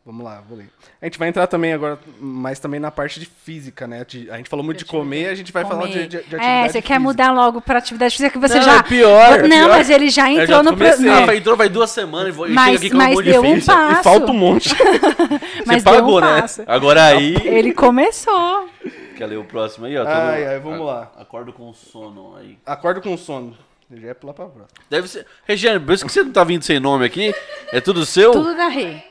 Vamos 0.09 0.25
lá, 0.25 0.43
vou 0.49 0.57
ler. 0.57 0.71
A 1.03 1.05
gente 1.05 1.19
vai 1.19 1.29
entrar 1.29 1.47
também 1.47 1.75
agora, 1.75 1.99
mais 2.19 2.59
também 2.59 2.81
na 2.81 2.91
parte 2.91 3.21
de 3.21 3.27
física, 3.27 3.87
né? 3.87 4.07
De- 4.09 4.31
a 4.31 4.39
gente 4.39 4.49
falou 4.49 4.65
muito 4.65 4.79
de 4.79 4.87
comer, 4.87 5.27
a 5.29 5.35
gente 5.35 5.53
vai 5.53 5.67
falar 5.67 5.87
de, 5.87 5.93
Comer. 5.93 6.03
de, 6.05 6.09
de 6.09 6.17
atividade 6.17 6.45
é, 6.47 6.63
você 6.67 6.73
quer 6.81 6.95
física. 6.95 6.99
mudar 7.01 7.31
logo 7.31 7.61
para 7.61 7.79
atividade 7.79 8.17
física 8.17 8.31
que 8.31 8.39
você 8.39 8.55
Não, 8.57 8.63
já 8.63 8.77
é 8.79 8.83
pior, 8.85 9.33
é 9.41 9.43
Não, 9.43 9.49
pior. 9.67 9.69
mas 9.69 9.91
ele 9.91 10.09
já 10.09 10.31
entrou 10.31 10.47
já 10.47 10.63
no 10.63 10.71
pro- 10.75 10.79
comecei. 10.79 11.05
não, 11.05 11.29
Ah, 11.29 11.37
entrou, 11.37 11.57
vai 11.59 11.69
duas 11.69 11.91
semanas 11.91 12.29
e 12.29 12.31
vou- 12.33 12.49
Mas- 12.49 12.65
chega 12.65 12.77
aqui 12.79 12.89
com 12.91 12.95
um 12.95 12.99
mas 12.99 13.17
de 13.19 13.23
deu 13.25 13.43
um 13.43 13.61
passo. 13.61 14.01
E 14.01 14.03
falta 14.03 14.31
um 14.33 14.35
monte. 14.35 14.75
mas 15.67 15.83
Você 15.83 15.91
deu 15.91 15.95
pagou, 16.01 16.17
um 16.17 16.21
né? 16.23 16.41
passo. 16.41 16.63
Agora 16.67 17.05
aí... 17.05 17.37
Ele 17.45 17.75
começou. 17.75 18.67
Quer 19.15 19.27
ler 19.27 19.37
o 19.37 19.45
próximo 19.45 19.85
aí, 19.85 19.99
ó? 19.99 20.05
Tô 20.07 20.11
Ai, 20.11 20.47
ai, 20.47 20.59
vamos 20.59 20.87
lá. 20.87 21.13
Acordo 21.19 21.53
com 21.53 21.71
sono 21.75 22.35
aí. 22.39 22.57
Acordo 22.65 23.03
com 23.03 23.15
sono. 23.19 23.55
Já 23.91 24.09
ia 24.09 24.15
pular 24.15 24.33
pra 24.33 24.47
próxima. 24.47 24.69
Deve 24.89 25.07
ser. 25.09 25.27
Regiane, 25.47 25.81
por 25.81 25.93
isso 25.95 26.05
que 26.07 26.13
você 26.13 26.23
não 26.23 26.31
tá 26.33 26.45
vindo 26.45 26.63
sem 26.63 26.79
nome 26.81 27.05
aqui? 27.05 27.35
É 27.73 27.81
tudo 27.81 28.05
seu? 28.07 28.33
Tudo 28.33 28.55
da 28.57 28.69
Rei. 28.69 29.03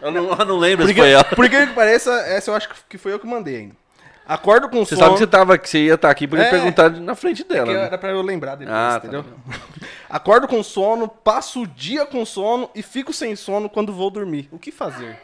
Eu, 0.00 0.10
não, 0.10 0.30
eu 0.30 0.44
não 0.46 0.56
lembro 0.58 0.86
se 0.86 0.92
Porque, 0.94 1.00
foi 1.00 1.10
ela. 1.12 1.24
por 1.24 1.48
que 1.48 1.66
que 1.66 1.72
pareça, 1.74 2.10
essa 2.26 2.50
eu 2.50 2.54
acho 2.54 2.68
que 2.88 2.96
foi 2.98 3.12
eu 3.12 3.18
que 3.18 3.26
mandei 3.26 3.56
ainda. 3.56 3.76
Acordo 4.26 4.68
com 4.68 4.84
Você 4.84 4.94
sono. 4.94 5.00
sabe 5.06 5.12
que 5.14 5.18
você, 5.18 5.26
tava, 5.26 5.58
que 5.58 5.68
você 5.68 5.78
ia 5.86 5.94
estar 5.94 6.08
aqui 6.08 6.26
pra 6.28 6.42
É. 6.44 6.50
perguntar 6.50 6.88
na 6.90 7.14
frente 7.16 7.42
que 7.42 7.48
dela. 7.52 7.72
né? 7.72 7.86
era 7.86 7.98
pra 7.98 8.10
eu 8.10 8.22
lembrar 8.22 8.54
depois, 8.54 8.76
Ah, 8.76 8.90
tá 9.00 9.08
entendeu? 9.08 9.24
Acordo 10.08 10.46
com 10.46 10.62
sono, 10.62 11.08
passo 11.08 11.62
o 11.62 11.66
dia 11.66 12.06
com 12.06 12.24
sono 12.24 12.70
e 12.74 12.82
fico 12.82 13.12
sem 13.12 13.34
sono 13.34 13.68
quando 13.68 13.92
vou 13.92 14.08
dormir. 14.10 14.48
O 14.52 14.58
que 14.58 14.70
fazer? 14.70 15.18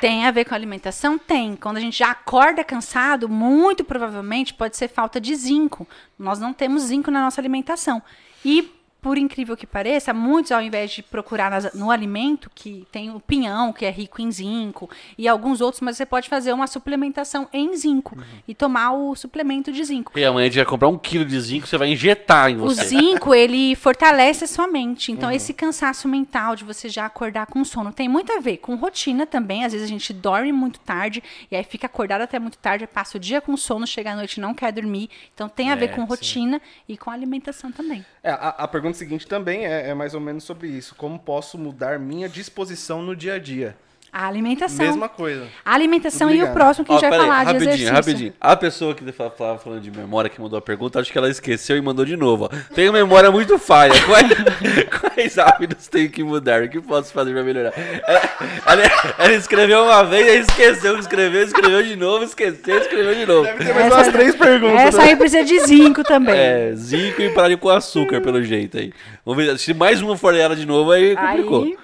Tem 0.00 0.26
a 0.26 0.32
ver 0.32 0.44
com 0.44 0.52
a 0.52 0.56
alimentação? 0.56 1.16
Tem. 1.16 1.54
Quando 1.54 1.76
a 1.76 1.80
gente 1.80 1.96
já 1.96 2.10
acorda 2.10 2.64
cansado, 2.64 3.28
muito 3.28 3.84
provavelmente 3.84 4.52
pode 4.52 4.76
ser 4.76 4.88
falta 4.88 5.20
de 5.20 5.32
zinco. 5.36 5.86
Nós 6.18 6.40
não 6.40 6.52
temos 6.52 6.82
zinco 6.82 7.08
na 7.08 7.20
nossa 7.22 7.40
alimentação. 7.40 8.02
E 8.44 8.68
por 9.02 9.18
incrível 9.18 9.56
que 9.56 9.66
pareça, 9.66 10.14
muitos, 10.14 10.52
ao 10.52 10.62
invés 10.62 10.92
de 10.92 11.02
procurar 11.02 11.50
nas- 11.50 11.74
no 11.74 11.90
alimento, 11.90 12.48
que 12.54 12.86
tem 12.92 13.10
o 13.10 13.18
pinhão, 13.18 13.72
que 13.72 13.84
é 13.84 13.90
rico 13.90 14.22
em 14.22 14.30
zinco, 14.30 14.88
e 15.18 15.26
alguns 15.26 15.60
outros, 15.60 15.80
mas 15.80 15.96
você 15.96 16.06
pode 16.06 16.28
fazer 16.28 16.52
uma 16.52 16.68
suplementação 16.68 17.48
em 17.52 17.74
zinco 17.76 18.16
e 18.46 18.54
tomar 18.54 18.92
o 18.92 19.16
suplemento 19.16 19.72
de 19.72 19.82
zinco. 19.82 20.16
E 20.16 20.24
amanhã 20.24 20.44
a 20.44 20.48
gente 20.48 20.56
vai 20.56 20.64
comprar 20.66 20.86
um 20.88 20.96
quilo 20.96 21.24
de 21.24 21.38
zinco, 21.40 21.66
você 21.66 21.76
vai 21.76 21.88
injetar 21.88 22.48
em 22.50 22.56
O 22.56 22.60
você. 22.60 22.84
zinco, 22.86 23.34
ele 23.34 23.74
fortalece 23.74 24.44
a 24.44 24.46
sua 24.46 24.68
mente. 24.68 25.10
Então, 25.10 25.30
esse 25.32 25.52
cansaço 25.52 26.06
mental 26.06 26.54
de 26.54 26.62
você 26.62 26.88
já 26.88 27.04
acordar 27.04 27.46
com 27.46 27.64
sono 27.64 27.92
tem 27.92 28.08
muito 28.08 28.32
a 28.32 28.38
ver 28.38 28.58
com 28.58 28.76
rotina 28.76 29.26
também. 29.26 29.64
Às 29.64 29.72
vezes 29.72 29.84
a 29.86 29.90
gente 29.90 30.12
dorme 30.12 30.52
muito 30.52 30.78
tarde 30.78 31.20
e 31.50 31.56
aí 31.56 31.64
fica 31.64 31.86
acordado 31.86 32.20
até 32.22 32.38
muito 32.38 32.56
tarde, 32.58 32.86
passa 32.86 33.16
o 33.16 33.20
dia 33.20 33.40
com 33.40 33.56
sono, 33.56 33.84
chega 33.84 34.12
à 34.12 34.16
noite 34.16 34.34
e 34.34 34.40
não 34.40 34.54
quer 34.54 34.70
dormir. 34.72 35.10
Então, 35.34 35.48
tem 35.48 35.70
a 35.72 35.74
ver 35.74 35.86
É, 35.86 35.88
com 35.88 36.02
sim. 36.02 36.06
rotina 36.06 36.62
e 36.88 36.96
com 36.96 37.10
alimentação 37.10 37.72
também. 37.72 38.04
É, 38.22 38.30
a, 38.30 38.48
a 38.58 38.68
pergunta 38.68 38.91
seguinte 38.94 39.26
também 39.26 39.66
é, 39.66 39.88
é 39.88 39.94
mais 39.94 40.14
ou 40.14 40.20
menos 40.20 40.44
sobre 40.44 40.68
isso. 40.68 40.94
Como 40.94 41.18
posso 41.18 41.58
mudar 41.58 41.98
minha 41.98 42.28
disposição 42.28 43.02
no 43.02 43.14
dia 43.14 43.34
a 43.34 43.38
dia? 43.38 43.76
A 44.14 44.26
alimentação. 44.26 44.84
Mesma 44.84 45.08
coisa. 45.08 45.46
A 45.64 45.74
alimentação 45.74 46.28
e 46.28 46.32
o 46.32 46.34
Obrigado. 46.34 46.52
próximo 46.54 46.84
que 46.84 46.92
a 46.92 46.96
Ó, 46.96 46.98
gente 46.98 47.08
vai 47.08 47.18
falar 47.18 47.38
de 47.38 47.44
rapidinho, 47.46 47.70
exercício. 47.70 47.94
rapidinho. 47.94 48.32
A 48.38 48.54
pessoa 48.56 48.94
que 48.94 49.10
falava 49.10 49.58
falando 49.58 49.80
de 49.80 49.90
memória, 49.90 50.28
que 50.28 50.38
mandou 50.38 50.58
a 50.58 50.60
pergunta, 50.60 51.00
acho 51.00 51.10
que 51.10 51.16
ela 51.16 51.30
esqueceu 51.30 51.78
e 51.78 51.80
mandou 51.80 52.04
de 52.04 52.14
novo. 52.14 52.44
Ó. 52.44 52.74
Tenho 52.74 52.92
memória 52.92 53.30
muito 53.30 53.58
falha. 53.58 53.94
Quais, 54.04 55.00
quais 55.00 55.38
hábitos 55.38 55.88
tenho 55.88 56.10
que 56.10 56.22
mudar? 56.22 56.62
O 56.62 56.68
que 56.68 56.78
posso 56.82 57.10
fazer 57.10 57.32
pra 57.32 57.42
melhorar? 57.42 57.72
Ela, 58.06 58.20
ela- 58.66 59.14
ela 59.18 59.32
escreveu 59.32 59.82
uma 59.84 60.02
vez, 60.04 60.28
aí 60.28 60.38
esqueceu 60.40 60.92
que 60.94 61.00
escreveu, 61.00 61.42
escreveu 61.42 61.82
de 61.82 61.96
novo, 61.96 62.22
esqueceu, 62.24 62.78
escreveu 62.78 63.14
de 63.14 63.24
novo. 63.24 63.48
Tem 63.56 63.72
mais 63.72 63.90
umas 63.92 64.08
três 64.08 64.34
perguntas. 64.36 64.80
Essa 64.80 64.98
né? 64.98 65.04
aí 65.04 65.16
precisa 65.16 65.42
de 65.42 65.58
zinco 65.60 66.04
também. 66.04 66.34
É, 66.36 66.72
zinco 66.74 67.22
e 67.22 67.30
parar 67.30 67.56
com 67.56 67.70
açúcar, 67.70 68.20
pelo 68.20 68.42
jeito 68.42 68.76
aí. 68.76 68.92
Vamos 69.24 69.42
ver, 69.42 69.58
se 69.58 69.72
mais 69.72 70.02
uma 70.02 70.18
for 70.18 70.34
ela 70.34 70.54
de 70.54 70.66
novo, 70.66 70.90
aí 70.90 71.16
complicou. 71.16 71.64
Aí, 71.64 71.76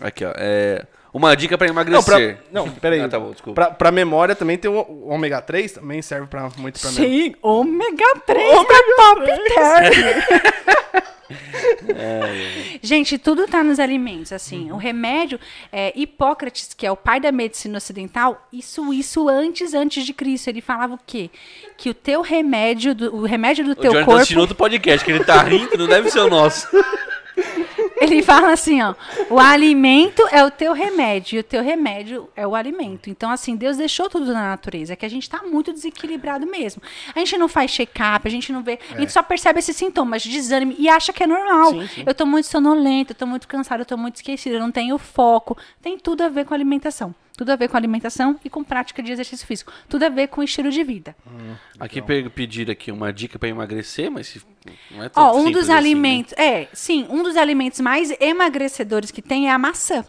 Aqui, 0.00 0.24
ó. 0.24 0.32
É, 0.36 0.84
uma 1.14 1.34
dica 1.36 1.56
pra 1.56 1.66
Não, 1.66 1.74
pra, 2.02 2.18
emagrecer. 2.20 2.38
não, 2.52 2.68
peraí. 2.68 3.00
Ah, 3.00 3.08
tá 3.08 3.18
bom, 3.18 3.30
desculpa. 3.30 3.54
Pra, 3.66 3.70
pra 3.74 3.90
memória 3.92 4.34
também 4.34 4.58
tem 4.58 4.70
o, 4.70 4.74
o 4.74 5.08
ômega 5.08 5.40
3, 5.40 5.72
também 5.72 6.02
serve 6.02 6.26
pra, 6.26 6.50
muito 6.58 6.78
pra 6.80 6.90
memória. 6.90 7.08
sim, 7.18 7.34
ômega 7.40 8.04
3 8.26 8.50
da 8.50 8.82
top 8.96 9.26
term. 9.48 10.44
Gente, 12.82 13.16
tudo 13.18 13.46
tá 13.46 13.62
nos 13.64 13.78
alimentos, 13.80 14.32
assim. 14.32 14.70
O 14.70 14.76
remédio, 14.76 15.38
é, 15.72 15.92
Hipócrates, 15.96 16.74
que 16.76 16.86
é 16.86 16.90
o 16.92 16.96
pai 16.96 17.18
da 17.20 17.32
medicina 17.32 17.78
ocidental, 17.78 18.46
isso, 18.52 18.92
isso 18.92 19.28
antes, 19.28 19.72
antes 19.74 20.04
de 20.04 20.12
Cristo, 20.12 20.48
ele 20.48 20.60
falava 20.60 20.94
o 20.94 21.00
quê? 21.06 21.30
Que 21.76 21.88
o 21.90 21.94
teu 21.94 22.20
remédio, 22.20 22.94
do- 22.94 23.14
o 23.16 23.24
remédio 23.24 23.64
do 23.64 23.72
O 23.72 23.74
teu 23.76 23.92
Johnny 23.92 24.00
tá 24.00 24.04
corpo... 24.04 24.16
assistindo 24.18 24.40
outro 24.40 24.54
podcast, 24.56 25.04
que 25.04 25.10
ele 25.12 25.24
tá 25.24 25.42
rindo, 25.42 25.78
não 25.78 25.86
deve 25.86 26.10
ser 26.10 26.20
o 26.20 26.28
nosso. 26.28 26.68
Ele 27.96 28.22
fala 28.22 28.52
assim, 28.52 28.82
ó, 28.82 28.94
o 29.30 29.38
alimento 29.38 30.26
é 30.30 30.44
o 30.44 30.50
teu 30.50 30.72
remédio, 30.72 31.36
e 31.36 31.40
o 31.40 31.42
teu 31.42 31.62
remédio 31.62 32.28
é 32.34 32.46
o 32.46 32.54
alimento. 32.54 33.08
Então, 33.08 33.30
assim, 33.30 33.56
Deus 33.56 33.76
deixou 33.76 34.08
tudo 34.08 34.26
na 34.32 34.48
natureza, 34.48 34.92
é 34.92 34.96
que 34.96 35.06
a 35.06 35.10
gente 35.10 35.28
tá 35.28 35.42
muito 35.42 35.72
desequilibrado 35.72 36.46
mesmo. 36.46 36.82
A 37.14 37.18
gente 37.20 37.38
não 37.38 37.48
faz 37.48 37.70
check-up, 37.70 38.26
a 38.26 38.30
gente 38.30 38.52
não 38.52 38.62
vê, 38.62 38.78
a 38.94 39.00
gente 39.00 39.12
só 39.12 39.22
percebe 39.22 39.58
esses 39.58 39.76
sintomas 39.76 40.22
de 40.22 40.30
desânimo 40.30 40.74
e 40.78 40.88
acha 40.88 41.12
que 41.12 41.22
é 41.22 41.26
normal. 41.26 41.72
Eu 42.04 42.14
tô 42.14 42.26
muito 42.26 42.46
sonolento, 42.46 43.12
eu 43.12 43.16
tô 43.16 43.26
muito 43.26 43.46
cansado, 43.46 43.80
eu 43.80 43.86
tô 43.86 43.96
muito 43.96 44.16
esquecido, 44.16 44.56
eu 44.56 44.60
não 44.60 44.72
tenho 44.72 44.98
foco. 44.98 45.56
Tem 45.80 45.98
tudo 45.98 46.22
a 46.22 46.28
ver 46.28 46.44
com 46.44 46.54
alimentação. 46.54 47.14
Tudo 47.36 47.50
a 47.50 47.56
ver 47.56 47.68
com 47.68 47.76
alimentação 47.76 48.38
e 48.44 48.48
com 48.50 48.62
prática 48.62 49.02
de 49.02 49.10
exercício 49.10 49.44
físico. 49.46 49.72
Tudo 49.88 50.04
a 50.04 50.08
ver 50.08 50.28
com 50.28 50.40
estilo 50.42 50.70
de 50.70 50.84
vida. 50.84 51.16
Aqui 51.80 52.00
pe- 52.00 52.28
pediram 52.30 52.70
aqui 52.72 52.92
uma 52.92 53.12
dica 53.12 53.38
pra 53.40 53.48
emagrecer, 53.48 54.08
mas 54.10 54.28
se- 54.28 54.42
não 54.90 55.02
é 55.02 55.08
tão 55.08 55.22
Ó, 55.22 55.36
um 55.38 55.50
dos 55.50 55.62
assim, 55.64 55.72
né? 55.72 55.76
alimentos. 55.78 56.32
É, 56.36 56.68
sim, 56.72 57.06
um 57.10 57.24
dos 57.24 57.36
alimentos 57.36 57.80
mais 57.80 58.12
emagrecedores 58.20 59.10
que 59.10 59.20
tem 59.20 59.48
é 59.48 59.52
a 59.52 59.58
maçã. 59.58 60.04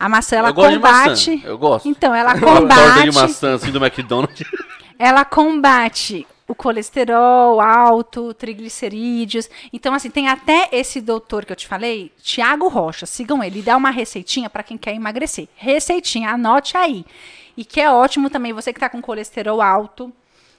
A 0.00 0.08
maçã, 0.08 0.36
ela 0.36 0.48
Eu 0.48 0.54
gosto 0.54 0.70
de 0.70 0.76
combate. 0.76 1.30
maçã, 1.36 1.46
eu 1.46 1.58
gosto. 1.58 1.88
Então, 1.88 2.14
ela 2.14 2.32
combate. 2.40 3.10
de 3.10 3.14
maçã 3.14 3.54
assim 3.54 3.70
do 3.70 3.78
McDonald's. 3.84 4.48
Ela 4.98 5.24
combate 5.26 6.26
o 6.46 6.54
colesterol 6.54 7.60
alto, 7.60 8.34
triglicerídeos. 8.34 9.48
Então, 9.72 9.94
assim, 9.94 10.10
tem 10.10 10.28
até 10.28 10.68
esse 10.72 11.00
doutor 11.00 11.44
que 11.44 11.52
eu 11.52 11.56
te 11.56 11.66
falei, 11.66 12.12
Tiago 12.22 12.68
Rocha. 12.68 13.06
Sigam 13.06 13.42
ele. 13.42 13.54
Ele 13.54 13.62
dá 13.62 13.76
uma 13.76 13.90
receitinha 13.90 14.50
para 14.50 14.62
quem 14.62 14.76
quer 14.76 14.94
emagrecer. 14.94 15.48
Receitinha, 15.56 16.30
anote 16.30 16.76
aí. 16.76 17.04
E 17.56 17.64
que 17.64 17.80
é 17.80 17.90
ótimo 17.90 18.28
também, 18.28 18.52
você 18.52 18.72
que 18.72 18.80
tá 18.80 18.88
com 18.88 19.00
colesterol 19.00 19.62
alto, 19.62 20.12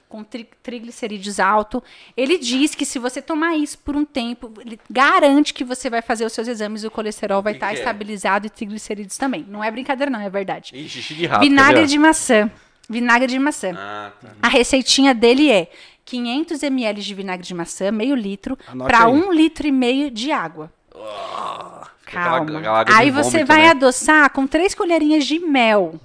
com 0.08 0.24
tri 0.24 0.48
triglicerídeos 0.62 1.38
alto. 1.38 1.82
Ele 2.16 2.38
diz 2.38 2.74
que 2.74 2.86
se 2.86 2.98
você 2.98 3.20
tomar 3.20 3.56
isso 3.56 3.78
por 3.78 3.94
um 3.94 4.04
tempo, 4.04 4.52
ele 4.64 4.80
garante 4.90 5.52
que 5.52 5.62
você 5.62 5.90
vai 5.90 6.00
fazer 6.00 6.24
os 6.24 6.32
seus 6.32 6.48
exames 6.48 6.84
e 6.84 6.86
o 6.86 6.90
colesterol 6.90 7.42
vai 7.42 7.52
estar 7.52 7.68
que 7.68 7.76
é? 7.76 7.78
estabilizado 7.78 8.46
e 8.46 8.50
triglicerídeos 8.50 9.18
também. 9.18 9.44
Não 9.46 9.62
é 9.62 9.70
brincadeira, 9.70 10.10
não, 10.10 10.20
é 10.20 10.30
verdade. 10.30 10.72
Ih, 10.74 10.88
xixi 10.88 11.14
de 11.14 11.26
rato. 11.26 11.42
Vinagre 11.42 11.82
ver, 11.82 11.86
de 11.86 11.98
maçã. 11.98 12.50
Vinagre 12.88 13.26
de 13.28 13.38
maçã. 13.38 13.72
Ah, 13.76 14.12
tá. 14.20 14.28
A 14.42 14.48
receitinha 14.48 15.12
dele 15.14 15.50
é 15.50 15.70
500 16.04 16.62
ml 16.62 17.00
de 17.02 17.14
vinagre 17.14 17.46
de 17.46 17.54
maçã, 17.54 17.90
meio 17.90 18.14
litro, 18.14 18.56
para 18.86 19.08
um 19.08 19.32
litro 19.32 19.66
e 19.66 19.72
meio 19.72 20.10
de 20.10 20.30
água. 20.30 20.72
Aquela- 20.94 22.24
Calma. 22.24 22.58
aquela 22.58 22.80
água 22.80 22.84
de 22.94 23.00
Aí 23.00 23.10
você 23.10 23.30
vômito, 23.38 23.46
vai 23.48 23.62
né? 23.62 23.68
adoçar 23.70 24.30
com 24.30 24.46
três 24.46 24.74
colherinhas 24.74 25.24
de 25.26 25.38
mel. 25.40 25.98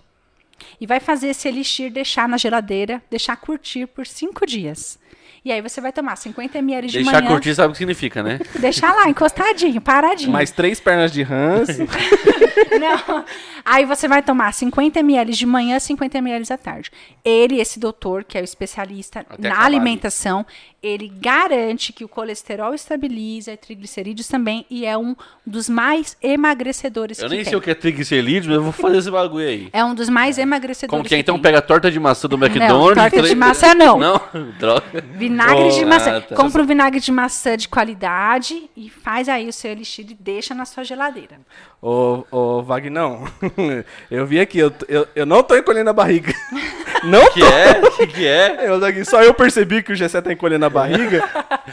E 0.80 0.88
vai 0.88 1.00
fazer 1.00 1.30
esse 1.30 1.48
elixir, 1.48 1.92
deixar 1.92 2.28
na 2.28 2.38
geladeira, 2.38 3.02
deixar 3.10 3.36
curtir 3.38 3.86
por 3.88 4.06
cinco 4.08 4.46
dias. 4.46 4.98
E 5.44 5.52
aí 5.52 5.60
você 5.62 5.82
vai 5.82 5.92
tomar 5.92 6.16
50 6.16 6.60
ml 6.60 6.88
de 6.88 6.94
Deixar 7.00 7.14
manhã. 7.14 7.28
curtir 7.28 7.56
sabe 7.56 7.70
o 7.70 7.72
que 7.72 7.80
significa, 7.80 8.22
né? 8.22 8.40
Deixar 8.60 8.94
lá, 8.94 9.10
encostadinho, 9.10 9.82
paradinho. 9.82 10.32
Mais 10.32 10.52
três 10.52 10.80
pernas 10.80 11.12
de 11.12 11.24
rãs. 11.24 11.68
Não. 12.80 13.26
Aí 13.66 13.86
você 13.86 14.08
vai 14.08 14.22
tomar 14.22 14.52
50 14.54 15.00
ml 15.00 15.32
de 15.34 15.46
manhã, 15.46 15.80
50 15.80 16.18
ml 16.18 16.46
à 16.54 16.58
tarde. 16.58 16.92
Ele, 17.24 17.60
esse 17.60 17.80
doutor, 17.80 18.24
que 18.24 18.38
é 18.38 18.42
o 18.42 18.44
especialista 18.44 19.26
Até 19.30 19.50
na 19.50 19.56
ali. 19.56 19.76
alimentação, 19.78 20.46
ele 20.82 21.08
garante 21.08 21.94
que 21.94 22.04
o 22.04 22.08
colesterol 22.08 22.74
estabiliza, 22.74 23.56
triglicerídeos 23.58 24.28
também, 24.28 24.66
e 24.70 24.86
é 24.86 24.98
um 24.98 25.16
dos 25.46 25.70
mais 25.70 26.18
emagrecedores 26.22 27.20
Eu 27.20 27.26
que 27.30 27.36
nem 27.36 27.44
tem. 27.44 27.50
sei 27.52 27.58
o 27.58 27.62
que 27.62 27.70
é 27.70 27.76
triglicerídeos, 27.76 28.48
mas 28.48 28.56
eu 28.56 28.64
vou 28.64 28.72
fazer 28.72 28.98
esse 28.98 29.12
bagulho 29.12 29.48
aí. 29.48 29.70
É 29.74 29.84
um 29.86 29.94
dos 29.94 30.10
mais 30.10 30.38
emagrecedores 30.40 30.90
Como 30.90 31.04
que 31.04 31.14
é? 31.14 31.18
que 31.18 31.22
Então 31.22 31.36
tem. 31.36 31.44
pega 31.44 31.60
a 31.60 31.62
torta 31.62 31.92
de 31.92 32.00
maçã 32.00 32.28
do 32.28 32.36
McDonald's. 32.36 32.96
torta 32.96 33.22
de 33.22 33.36
maçã 33.36 33.76
não. 33.76 33.98
Não? 34.00 34.22
Droga. 34.60 35.04
Vinagre 35.32 35.70
de 35.72 35.84
Oh, 35.84 35.88
maçã. 35.88 36.18
ah, 36.18 36.22
tá. 36.22 36.36
Compra 36.36 36.62
um 36.62 36.66
vinagre 36.66 37.00
de 37.00 37.12
maçã 37.12 37.56
de 37.58 37.68
qualidade 37.70 38.70
e 38.76 38.90
faz 38.90 39.28
aí 39.30 39.48
o 39.48 39.54
seu 39.54 39.72
elixir 39.72 40.06
e 40.10 40.14
deixa 40.14 40.54
na 40.54 40.66
sua 40.66 40.84
geladeira. 40.84 41.40
Ô, 41.82 42.24
ô, 42.30 42.62
Vagnão, 42.62 43.24
eu 44.12 44.24
vi 44.26 44.40
aqui, 44.40 44.60
eu, 44.60 44.72
eu, 44.88 45.08
eu 45.16 45.26
não 45.26 45.42
tô 45.42 45.56
encolhendo 45.56 45.90
a 45.90 45.94
barriga. 45.94 46.32
Não 47.04 47.32
que 47.32 47.42
é? 47.42 47.82
que 47.98 48.06
que 48.06 48.28
é? 48.28 48.60
Eu, 48.70 49.06
só 49.06 49.24
eu 49.24 49.34
percebi 49.34 49.82
que 49.82 49.92
o 49.92 49.96
Gessé 49.96 50.22
tá 50.22 50.32
encolhendo 50.32 50.68
a 50.68 50.70
barriga 50.70 51.28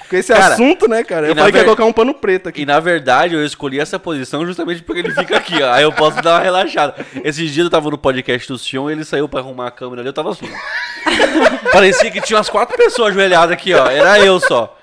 com 0.09 0.16
esse 0.16 0.32
Cara, 0.32 0.54
assunto, 0.54 0.88
né, 0.88 1.04
cara? 1.04 1.26
Eu 1.26 1.36
falei 1.36 1.52
que 1.52 1.59
ia 1.59 1.64
ver- 1.64 1.66
colocar 1.66 1.84
um 1.84 1.92
pano 1.92 2.14
preto 2.14 2.48
aqui. 2.48 2.62
E 2.62 2.64
na 2.64 2.80
verdade 2.80 3.34
eu 3.34 3.44
escolhi 3.44 3.78
essa 3.78 3.98
posição 3.98 4.46
justamente 4.46 4.82
porque 4.82 5.00
ele 5.00 5.11
fica 5.11 5.36
aqui, 5.36 5.62
ó. 5.62 5.70
Aí 5.70 5.82
eu 5.82 5.92
posso 5.92 6.22
dar 6.22 6.36
uma 6.36 6.40
relaxada. 6.40 6.94
Esses 7.22 7.50
dias 7.50 7.66
eu 7.66 7.70
tava 7.70 7.90
no 7.90 7.98
podcast 7.98 8.48
do 8.48 8.56
Sion, 8.56 8.88
ele 8.88 9.04
saiu 9.04 9.28
pra 9.28 9.40
arrumar 9.40 9.66
a 9.66 9.70
câmera 9.70 10.00
ali, 10.00 10.09
eu 10.09 10.14
tava 10.14 10.30
assim. 10.30 10.48
Parecia 11.72 12.11
que 12.11 12.22
tinha 12.22 12.38
umas 12.38 12.48
quatro 12.48 12.74
pessoas 12.78 13.11
ajoelhadas 13.11 13.52
aqui, 13.52 13.74
ó. 13.74 13.86
Era 13.86 14.18
eu 14.20 14.40
só. 14.40 14.78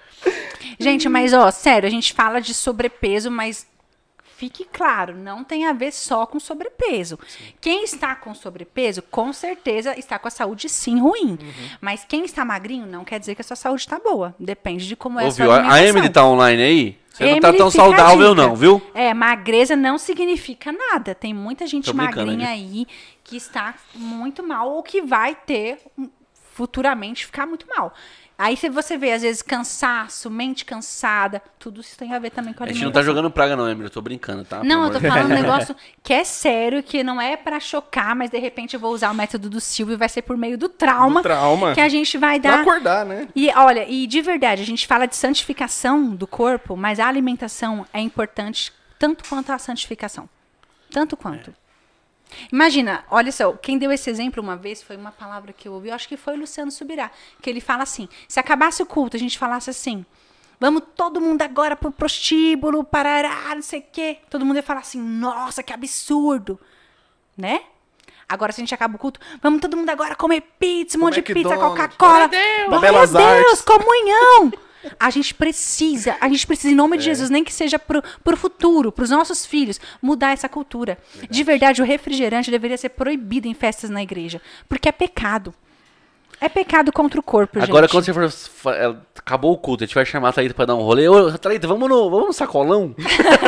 Gente, 0.79 1.09
mas 1.09 1.33
ó, 1.33 1.49
sério, 1.49 1.87
a 1.87 1.91
gente 1.91 2.13
fala 2.13 2.39
de 2.39 2.53
sobrepeso, 2.53 3.31
mas 3.31 3.65
fique 4.37 4.65
claro, 4.65 5.15
não 5.15 5.43
tem 5.43 5.65
a 5.65 5.73
ver 5.73 5.91
só 5.91 6.25
com 6.25 6.39
sobrepeso. 6.39 7.17
Quem 7.61 7.83
está 7.83 8.15
com 8.15 8.33
sobrepeso, 8.33 9.01
com 9.01 9.31
certeza 9.31 9.97
está 9.97 10.19
com 10.19 10.27
a 10.27 10.31
saúde 10.31 10.67
sim 10.67 10.99
ruim. 10.99 11.37
Uhum. 11.41 11.69
Mas 11.79 12.05
quem 12.07 12.25
está 12.25 12.43
magrinho 12.43 12.85
não 12.85 13.05
quer 13.05 13.19
dizer 13.19 13.35
que 13.35 13.41
a 13.41 13.43
sua 13.43 13.55
saúde 13.55 13.81
está 13.81 13.99
boa. 13.99 14.35
Depende 14.39 14.87
de 14.87 14.95
como 14.95 15.19
é 15.19 15.27
a 15.27 15.31
sua 15.31 15.45
A 15.45 15.55
alimentação. 15.57 15.87
Emily 15.87 16.09
tá 16.09 16.25
online 16.25 16.63
aí? 16.63 16.97
Você 17.09 17.23
não 17.23 17.39
tá 17.39 17.47
Emily, 17.47 17.57
tão 17.57 17.71
fica 17.71 17.83
a 17.83 17.85
saudável, 17.85 18.35
não, 18.35 18.55
viu? 18.55 18.81
É, 18.93 19.13
magreza 19.13 19.73
não 19.75 19.97
significa 19.97 20.71
nada. 20.71 21.15
Tem 21.15 21.33
muita 21.33 21.65
gente 21.65 21.93
magrinha 21.93 22.49
aí 22.49 22.85
que 23.23 23.37
está 23.37 23.73
muito 23.93 24.43
mal 24.43 24.69
ou 24.69 24.83
que 24.83 25.01
vai 25.01 25.33
ter 25.33 25.79
futuramente 26.53 27.25
ficar 27.25 27.45
muito 27.45 27.65
mal. 27.67 27.93
Aí 28.37 28.57
se 28.57 28.69
você 28.69 28.97
vê, 28.97 29.13
às 29.13 29.21
vezes, 29.21 29.41
cansaço, 29.41 30.29
mente 30.29 30.65
cansada, 30.65 31.41
tudo 31.57 31.79
isso 31.79 31.97
tem 31.97 32.13
a 32.13 32.19
ver 32.19 32.31
também 32.31 32.53
com 32.53 32.63
a 32.63 32.65
A 32.65 32.67
gente 32.67 32.75
não 32.81 32.87
alimentação. 32.89 33.01
tá 33.01 33.05
jogando 33.05 33.31
praga, 33.31 33.55
não, 33.55 33.69
Emily. 33.69 33.85
Eu 33.85 33.89
tô 33.89 34.01
brincando, 34.01 34.43
tá? 34.43 34.61
Não, 34.63 34.83
eu 34.85 34.91
tô 34.91 34.99
falando 34.99 35.25
um 35.31 35.33
negócio 35.35 35.73
que 36.03 36.13
é 36.13 36.23
sério, 36.25 36.83
que 36.83 37.01
não 37.01 37.21
é 37.21 37.37
pra 37.37 37.59
chocar, 37.61 38.13
mas 38.13 38.29
de 38.29 38.37
repente 38.37 38.73
eu 38.73 38.79
vou 38.79 38.93
usar 38.93 39.09
o 39.11 39.13
método 39.15 39.49
do 39.49 39.61
Silvio 39.61 39.93
e 39.93 39.97
vai 39.97 40.09
ser 40.09 40.21
por 40.21 40.35
meio 40.35 40.57
do 40.57 40.67
trauma, 40.67 41.21
Do 41.21 41.23
trauma. 41.23 41.73
que 41.73 41.79
a 41.81 41.87
gente 41.87 42.17
vai 42.17 42.39
Pra 42.39 42.51
dar. 42.51 42.61
acordar, 42.61 43.05
né? 43.05 43.27
E 43.33 43.49
olha, 43.55 43.85
e 43.89 44.05
de 44.05 44.21
verdade, 44.21 44.61
a 44.61 44.65
gente 44.65 44.85
fala 44.85 45.05
de 45.07 45.15
santificação 45.15 46.09
do 46.13 46.27
corpo, 46.27 46.75
mas 46.75 46.99
a 46.99 47.07
alimentação 47.07 47.85
é 47.93 48.01
importante 48.01 48.73
tanto 48.99 49.23
quanto 49.29 49.51
a 49.51 49.57
santificação. 49.57 50.27
Tanto 50.91 51.15
quanto. 51.15 51.53
Imagina, 52.51 53.05
olha 53.09 53.31
só, 53.31 53.51
quem 53.53 53.77
deu 53.77 53.91
esse 53.91 54.09
exemplo 54.09 54.41
uma 54.41 54.55
vez 54.55 54.81
foi 54.81 54.95
uma 54.95 55.11
palavra 55.11 55.53
que 55.53 55.67
eu 55.67 55.73
ouvi, 55.73 55.89
eu 55.89 55.95
acho 55.95 56.07
que 56.07 56.17
foi 56.17 56.33
o 56.35 56.39
Luciano 56.39 56.71
Subirá, 56.71 57.11
que 57.41 57.49
ele 57.49 57.61
fala 57.61 57.83
assim: 57.83 58.07
se 58.27 58.39
acabasse 58.39 58.81
o 58.81 58.85
culto, 58.85 59.15
a 59.15 59.19
gente 59.19 59.37
falasse 59.37 59.69
assim, 59.69 60.05
Vamos 60.59 60.83
todo 60.95 61.19
mundo 61.19 61.41
agora 61.41 61.75
pro 61.75 61.91
prostíbulo, 61.91 62.83
parará, 62.83 63.53
não 63.53 63.61
sei 63.61 63.79
o 63.79 63.83
quê. 63.91 64.19
Todo 64.29 64.45
mundo 64.45 64.55
ia 64.55 64.63
falar 64.63 64.79
assim, 64.79 64.99
nossa, 64.99 65.61
que 65.61 65.73
absurdo. 65.73 66.59
Né? 67.37 67.61
Agora, 68.27 68.51
se 68.51 68.61
a 68.61 68.63
gente 68.63 68.73
acaba 68.73 68.95
o 68.95 68.99
culto, 68.99 69.19
vamos 69.41 69.61
todo 69.61 69.77
mundo 69.77 69.89
agora 69.89 70.15
comer 70.15 70.41
pizza, 70.57 70.97
um 70.97 71.01
monte 71.01 71.15
de 71.15 71.21
pizza, 71.21 71.49
McDonald's. 71.49 71.97
Coca-Cola. 71.97 72.29
Belas 72.79 73.11
Deus, 73.11 73.61
comunhão. 73.61 74.51
A 74.99 75.09
gente 75.09 75.33
precisa, 75.33 76.17
a 76.19 76.27
gente 76.29 76.45
precisa, 76.45 76.71
em 76.71 76.75
nome 76.75 76.97
de 76.97 77.03
Jesus, 77.03 77.29
nem 77.29 77.43
que 77.43 77.53
seja 77.53 77.79
pro, 77.79 78.03
pro 78.23 78.37
futuro, 78.37 78.91
pros 78.91 79.09
nossos 79.09 79.45
filhos, 79.45 79.79
mudar 80.01 80.31
essa 80.31 80.49
cultura. 80.49 80.97
De 81.29 81.43
verdade, 81.43 81.81
o 81.81 81.85
refrigerante 81.85 82.51
deveria 82.51 82.77
ser 82.77 82.89
proibido 82.89 83.47
em 83.47 83.53
festas 83.53 83.89
na 83.89 84.01
igreja, 84.01 84.41
porque 84.67 84.89
é 84.89 84.91
pecado. 84.91 85.53
É 86.41 86.49
pecado 86.49 86.91
contra 86.91 87.19
o 87.19 87.23
corpo, 87.23 87.59
Agora, 87.61 87.87
gente. 87.87 87.91
quando 87.91 88.05
você 88.29 88.49
for. 88.49 88.73
é, 88.73 88.95
Acabou 89.17 89.53
o 89.53 89.57
culto, 89.57 89.83
a 89.83 89.87
gente 89.87 89.95
vai 89.95 90.05
chamar 90.05 90.29
a 90.29 90.33
Thalita 90.33 90.53
pra 90.53 90.65
dar 90.65 90.75
um 90.75 90.81
rolê. 90.83 91.07
Ô, 91.07 91.35
Thalita, 91.37 91.67
vamos 91.67 91.89
no, 91.89 92.09
vamos 92.11 92.27
no 92.27 92.33
sacolão? 92.33 92.93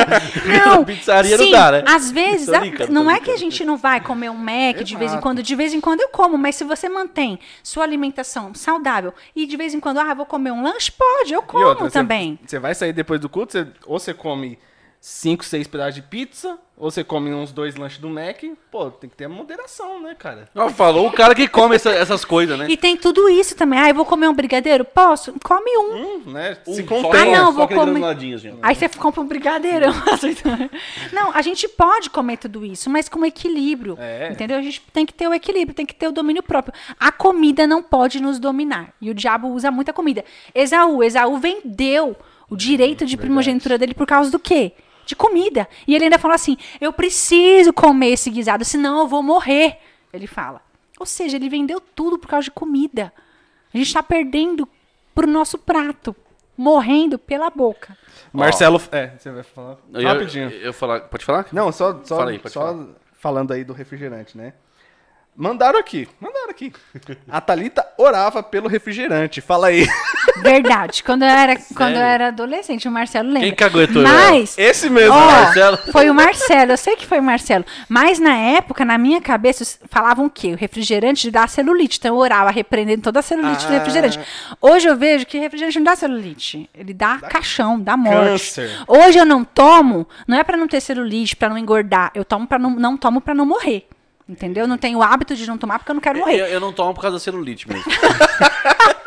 Não, 0.66 0.84
Pizzaria 0.84 1.36
não 1.36 1.44
sim, 1.44 1.50
dá, 1.52 1.70
né? 1.72 1.84
Às 1.86 2.10
vezes, 2.10 2.48
a- 2.48 2.60
brincando, 2.60 2.92
não 2.92 3.10
é 3.10 3.20
que 3.20 3.30
a 3.30 3.36
gente 3.36 3.64
não 3.64 3.76
vai 3.76 4.00
comer 4.00 4.30
um 4.30 4.34
Mac 4.36 4.82
de 4.82 4.96
vez 4.96 5.12
em 5.12 5.20
quando. 5.20 5.42
De 5.42 5.54
vez 5.54 5.72
em 5.74 5.80
quando 5.80 6.00
eu 6.00 6.08
como, 6.08 6.36
mas 6.36 6.56
se 6.56 6.64
você 6.64 6.88
mantém 6.88 7.38
sua 7.62 7.84
alimentação 7.84 8.52
saudável 8.54 9.12
e 9.36 9.46
de 9.46 9.56
vez 9.56 9.74
em 9.74 9.80
quando, 9.80 9.98
ah, 9.98 10.14
vou 10.14 10.26
comer 10.26 10.50
um 10.50 10.62
lanche, 10.62 10.90
pode, 10.90 11.32
eu 11.32 11.42
como 11.42 11.64
outra, 11.64 11.84
você- 11.84 11.92
também. 11.98 12.38
Você 12.44 12.58
vai 12.58 12.74
sair 12.74 12.92
depois 12.92 13.20
do 13.20 13.28
culto, 13.28 13.52
você- 13.52 13.66
ou 13.86 13.98
você 14.00 14.12
come 14.14 14.58
5, 15.00 15.44
6 15.44 15.66
pedaços 15.68 15.94
de 15.94 16.02
pizza, 16.02 16.58
ou 16.76 16.90
você 16.90 17.04
come 17.04 17.32
uns 17.32 17.52
dois 17.52 17.76
lanches 17.76 17.98
do 17.98 18.08
Mac. 18.10 18.42
Pô, 18.70 18.90
tem 18.90 19.08
que 19.08 19.16
ter 19.16 19.28
moderação, 19.28 20.02
né, 20.02 20.14
cara? 20.18 20.48
Ó, 20.54 20.68
falou 20.70 21.06
o 21.06 21.12
cara 21.12 21.34
que 21.34 21.46
come 21.48 21.76
essa- 21.76 21.90
essas 21.92 22.24
coisas, 22.24 22.58
né? 22.58 22.66
E 22.68 22.76
tem 22.76 22.96
tudo 22.96 23.28
isso 23.28 23.54
também. 23.56 23.78
Ah, 23.78 23.88
eu 23.88 23.94
vou 23.94 24.04
comer 24.04 24.28
um 24.28 24.34
brigadeiro? 24.34 24.84
Posso? 24.84 25.32
Come 25.42 25.70
um. 25.78 25.94
Hum, 25.94 26.22
né? 26.32 26.58
Um 26.66 26.74
Se 26.74 26.82
só- 26.82 26.88
contém. 26.88 27.34
Ah, 27.34 27.38
não, 27.38 27.46
só 27.46 27.52
vou 27.52 27.68
comer- 27.68 28.04
assim. 28.04 28.58
Aí 28.60 28.74
você 28.74 28.88
compra 28.90 29.20
um 29.20 29.26
brigadeirão. 29.26 29.92
Não, 31.12 31.32
a 31.32 31.42
gente 31.42 31.68
pode 31.68 32.10
comer 32.10 32.36
tudo 32.36 32.64
isso, 32.64 32.90
mas 32.90 33.08
com 33.08 33.24
equilíbrio. 33.24 33.96
É. 34.00 34.30
Entendeu? 34.32 34.58
A 34.58 34.62
gente 34.62 34.80
tem 34.92 35.06
que 35.06 35.14
ter 35.14 35.28
o 35.28 35.34
equilíbrio, 35.34 35.74
tem 35.74 35.86
que 35.86 35.94
ter 35.94 36.08
o 36.08 36.12
domínio 36.12 36.42
próprio. 36.42 36.74
A 36.98 37.10
comida 37.12 37.66
não 37.66 37.82
pode 37.82 38.20
nos 38.20 38.38
dominar. 38.38 38.92
E 39.00 39.10
o 39.10 39.14
diabo 39.14 39.48
usa 39.48 39.70
muita 39.70 39.92
comida. 39.92 40.24
Esaú, 40.54 41.02
Esaú 41.02 41.38
vendeu 41.38 42.16
o 42.50 42.56
direito 42.56 43.04
de 43.04 43.16
primogenitura 43.16 43.76
dele 43.78 43.94
por 43.94 44.06
causa 44.06 44.30
do 44.30 44.38
quê? 44.38 44.72
De 45.08 45.16
comida. 45.16 45.66
E 45.86 45.94
ele 45.94 46.04
ainda 46.04 46.18
fala 46.18 46.34
assim: 46.34 46.58
eu 46.78 46.92
preciso 46.92 47.72
comer 47.72 48.10
esse 48.10 48.28
guisado, 48.28 48.62
senão 48.62 48.98
eu 48.98 49.08
vou 49.08 49.22
morrer. 49.22 49.78
Ele 50.12 50.26
fala. 50.26 50.60
Ou 51.00 51.06
seja, 51.06 51.36
ele 51.36 51.48
vendeu 51.48 51.80
tudo 51.80 52.18
por 52.18 52.28
causa 52.28 52.44
de 52.44 52.50
comida. 52.50 53.10
A 53.72 53.78
gente 53.78 53.86
está 53.86 54.02
perdendo 54.02 54.68
pro 55.14 55.26
nosso 55.26 55.56
prato, 55.56 56.14
morrendo 56.54 57.18
pela 57.18 57.48
boca. 57.48 57.96
Marcelo. 58.30 58.82
É, 58.92 59.12
você 59.18 59.30
vai 59.30 59.42
falar. 59.42 59.78
Eu, 59.94 60.06
Rapidinho. 60.06 60.50
eu, 60.50 60.74
falar, 60.74 61.00
pode 61.00 61.24
falar? 61.24 61.46
Não, 61.52 61.72
só, 61.72 61.98
só, 62.04 62.18
Fala 62.18 62.30
aí, 62.30 62.38
pode 62.38 62.52
só 62.52 62.60
falar. 62.60 62.86
falando 63.14 63.52
aí 63.54 63.64
do 63.64 63.72
refrigerante, 63.72 64.36
né? 64.36 64.52
Mandaram 65.34 65.78
aqui, 65.78 66.06
mandaram 66.20 66.50
aqui. 66.50 66.70
A 67.28 67.40
Thalita 67.40 67.86
orava 67.96 68.42
pelo 68.42 68.68
refrigerante. 68.68 69.40
Fala 69.40 69.68
aí. 69.68 69.86
Verdade. 70.42 71.02
Quando 71.02 71.22
eu 71.22 71.28
era, 71.28 71.56
quando 71.74 71.94
eu 71.96 72.02
era 72.02 72.28
adolescente, 72.28 72.86
o 72.88 72.90
Marcelo 72.90 73.28
lembra. 73.28 73.40
Quem 73.48 73.54
caguetou 73.54 74.02
Mas, 74.02 74.56
Esse 74.58 74.88
mesmo. 74.90 75.14
ó, 75.14 75.26
Marcelo? 75.26 75.78
foi 75.92 76.10
o 76.10 76.14
Marcelo. 76.14 76.72
Eu 76.72 76.76
sei 76.76 76.96
que 76.96 77.06
foi 77.06 77.18
o 77.18 77.22
Marcelo. 77.22 77.64
Mas 77.88 78.18
na 78.18 78.34
época, 78.34 78.84
na 78.84 78.96
minha 78.98 79.20
cabeça, 79.20 79.78
falavam 79.90 80.26
o 80.26 80.30
quê? 80.30 80.52
O 80.52 80.56
refrigerante 80.56 81.30
dá 81.30 81.46
celulite. 81.46 81.98
Então 81.98 82.14
eu 82.14 82.20
orava 82.20 82.50
repreendendo 82.50 83.02
toda 83.02 83.20
a 83.20 83.22
celulite 83.22 83.66
do 83.66 83.72
Ah. 83.72 83.78
refrigerante. 83.78 84.18
Hoje 84.60 84.88
eu 84.88 84.96
vejo 84.96 85.26
que 85.26 85.38
refrigerante 85.38 85.78
não 85.78 85.84
dá 85.84 85.96
celulite. 85.96 86.68
Ele 86.74 86.94
dá, 86.94 87.18
caixão, 87.18 87.78
dá 87.80 87.96
morte. 87.96 88.18
câncer. 88.18 88.70
Hoje 88.86 89.18
eu 89.18 89.24
não 89.24 89.44
tomo, 89.44 90.06
não 90.26 90.36
é 90.38 90.44
pra 90.44 90.56
não 90.56 90.68
ter 90.68 90.80
celulite, 90.80 91.36
pra 91.36 91.48
não 91.48 91.58
engordar. 91.58 92.10
Eu 92.14 92.24
tomo 92.24 92.46
para 92.46 92.58
não, 92.58 92.70
não 92.70 92.96
tomo 92.96 93.20
para 93.20 93.34
não 93.34 93.44
morrer. 93.46 93.86
Entendeu? 94.28 94.64
Eu 94.64 94.68
não 94.68 94.76
tenho 94.76 94.98
o 94.98 95.02
hábito 95.02 95.34
de 95.34 95.46
não 95.46 95.56
tomar 95.56 95.78
porque 95.78 95.90
eu 95.90 95.94
não 95.94 96.02
quero 96.02 96.18
morrer. 96.18 96.38
Eu, 96.40 96.46
eu 96.46 96.60
não 96.60 96.70
tomo 96.70 96.92
por 96.92 97.00
causa 97.00 97.16
da 97.16 97.20
celulite 97.20 97.66
mesmo. 97.66 97.82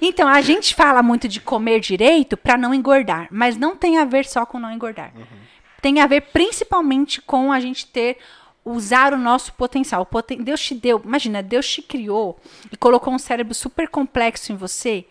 Então, 0.00 0.28
a 0.28 0.40
gente 0.40 0.74
fala 0.74 1.02
muito 1.02 1.28
de 1.28 1.40
comer 1.40 1.80
direito 1.80 2.36
para 2.36 2.56
não 2.56 2.74
engordar, 2.74 3.28
mas 3.30 3.56
não 3.56 3.76
tem 3.76 3.98
a 3.98 4.04
ver 4.04 4.24
só 4.26 4.44
com 4.46 4.58
não 4.58 4.70
engordar. 4.72 5.12
Tem 5.80 6.00
a 6.00 6.06
ver 6.06 6.22
principalmente 6.32 7.20
com 7.20 7.52
a 7.52 7.60
gente 7.60 7.86
ter 7.86 8.16
usar 8.64 9.12
o 9.14 9.18
nosso 9.18 9.52
potencial. 9.52 10.02
O 10.02 10.06
poten- 10.06 10.42
Deus 10.42 10.60
te 10.60 10.74
deu, 10.74 11.00
imagina, 11.04 11.42
Deus 11.42 11.68
te 11.68 11.80
criou 11.82 12.38
e 12.72 12.76
colocou 12.76 13.14
um 13.14 13.18
cérebro 13.18 13.54
super 13.54 13.88
complexo 13.88 14.52
em 14.52 14.56
você 14.56 15.04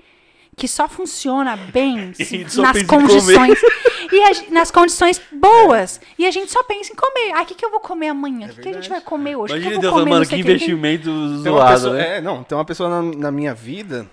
que 0.57 0.67
só 0.69 0.87
funciona 0.87 1.55
bem 1.57 2.13
se- 2.15 2.45
só 2.49 2.61
nas 2.61 2.81
condições 2.83 3.57
e 4.11 4.21
a 4.23 4.51
nas 4.53 4.71
condições 4.71 5.21
boas. 5.31 5.99
E 6.17 6.25
a 6.25 6.31
gente 6.31 6.51
só 6.51 6.63
pensa 6.63 6.91
em 6.91 6.95
comer. 6.95 7.31
Ah, 7.33 7.41
o 7.43 7.45
que, 7.45 7.55
que 7.55 7.65
eu 7.65 7.71
vou 7.71 7.79
comer 7.79 8.07
amanhã? 8.09 8.47
O 8.47 8.55
que, 8.55 8.61
que 8.61 8.69
a 8.69 8.73
gente 8.73 8.89
vai 8.89 8.99
comer 9.01 9.35
hoje? 9.37 9.53
O 9.53 9.55
que 9.57 9.61
Imagina 9.61 9.71
que 9.71 9.77
eu 9.77 9.81
Deus 9.81 9.93
comer? 9.93 10.09
mano, 10.11 10.25
que 10.25 10.35
investimento 10.37 11.03
Tem 11.05 11.13
uma 11.13 11.37
zoado, 11.39 11.73
pessoa, 11.73 11.93
né? 11.93 12.17
é, 12.17 12.21
não, 12.21 12.43
tem 12.43 12.57
uma 12.57 12.65
pessoa 12.65 12.89
na, 12.89 13.01
na 13.17 13.31
minha 13.31 13.53
vida, 13.53 14.09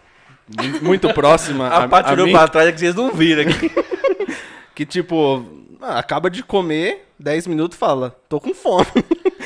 muito 0.83 1.13
próxima 1.13 1.69
A, 1.69 1.89
Paty 1.89 2.13
olhou 2.13 2.27
mim, 2.27 2.33
pra 2.33 2.49
trás 2.49 2.69
é 2.69 2.73
que 2.73 2.81
vocês 2.81 2.95
não 2.95 3.13
viram 3.13 3.43
aqui. 3.43 3.71
que 4.75 4.87
tipo, 4.87 5.45
ah, 5.81 5.99
acaba 5.99 6.31
de 6.31 6.43
comer, 6.43 7.07
10 7.19 7.47
minutos 7.47 7.79
fala, 7.79 8.17
tô 8.29 8.41
com 8.41 8.55
fome. 8.55 8.87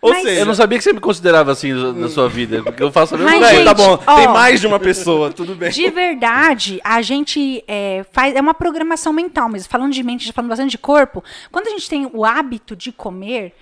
Ou 0.00 0.10
Mas- 0.10 0.22
seja, 0.22 0.40
Eu 0.40 0.46
não 0.46 0.54
sabia 0.54 0.78
que 0.78 0.84
você 0.84 0.92
me 0.92 1.00
considerava 1.00 1.50
assim 1.50 1.72
na 1.72 2.08
sua 2.08 2.28
vida, 2.28 2.62
porque 2.62 2.82
eu 2.82 2.92
faço 2.92 3.16
a 3.16 3.18
mesma 3.18 3.38
coisa. 3.38 3.64
Tá 3.64 3.74
bom, 3.74 3.96
tem 3.96 4.28
ó. 4.28 4.32
mais 4.32 4.60
de 4.60 4.66
uma 4.66 4.78
pessoa, 4.78 5.32
tudo 5.32 5.56
bem. 5.56 5.70
De 5.70 5.90
verdade, 5.90 6.80
a 6.84 7.02
gente 7.02 7.64
é, 7.66 8.04
faz. 8.12 8.34
É 8.34 8.40
uma 8.40 8.54
programação 8.54 9.12
mental 9.12 9.48
mesmo. 9.48 9.68
Falando 9.68 9.92
de 9.92 10.02
mente, 10.04 10.32
falando 10.32 10.50
bastante 10.50 10.70
de 10.70 10.78
corpo. 10.78 11.22
Quando 11.50 11.66
a 11.66 11.70
gente 11.70 11.90
tem 11.90 12.08
o 12.12 12.24
hábito 12.24 12.76
de 12.76 12.92
comer, 12.92 13.54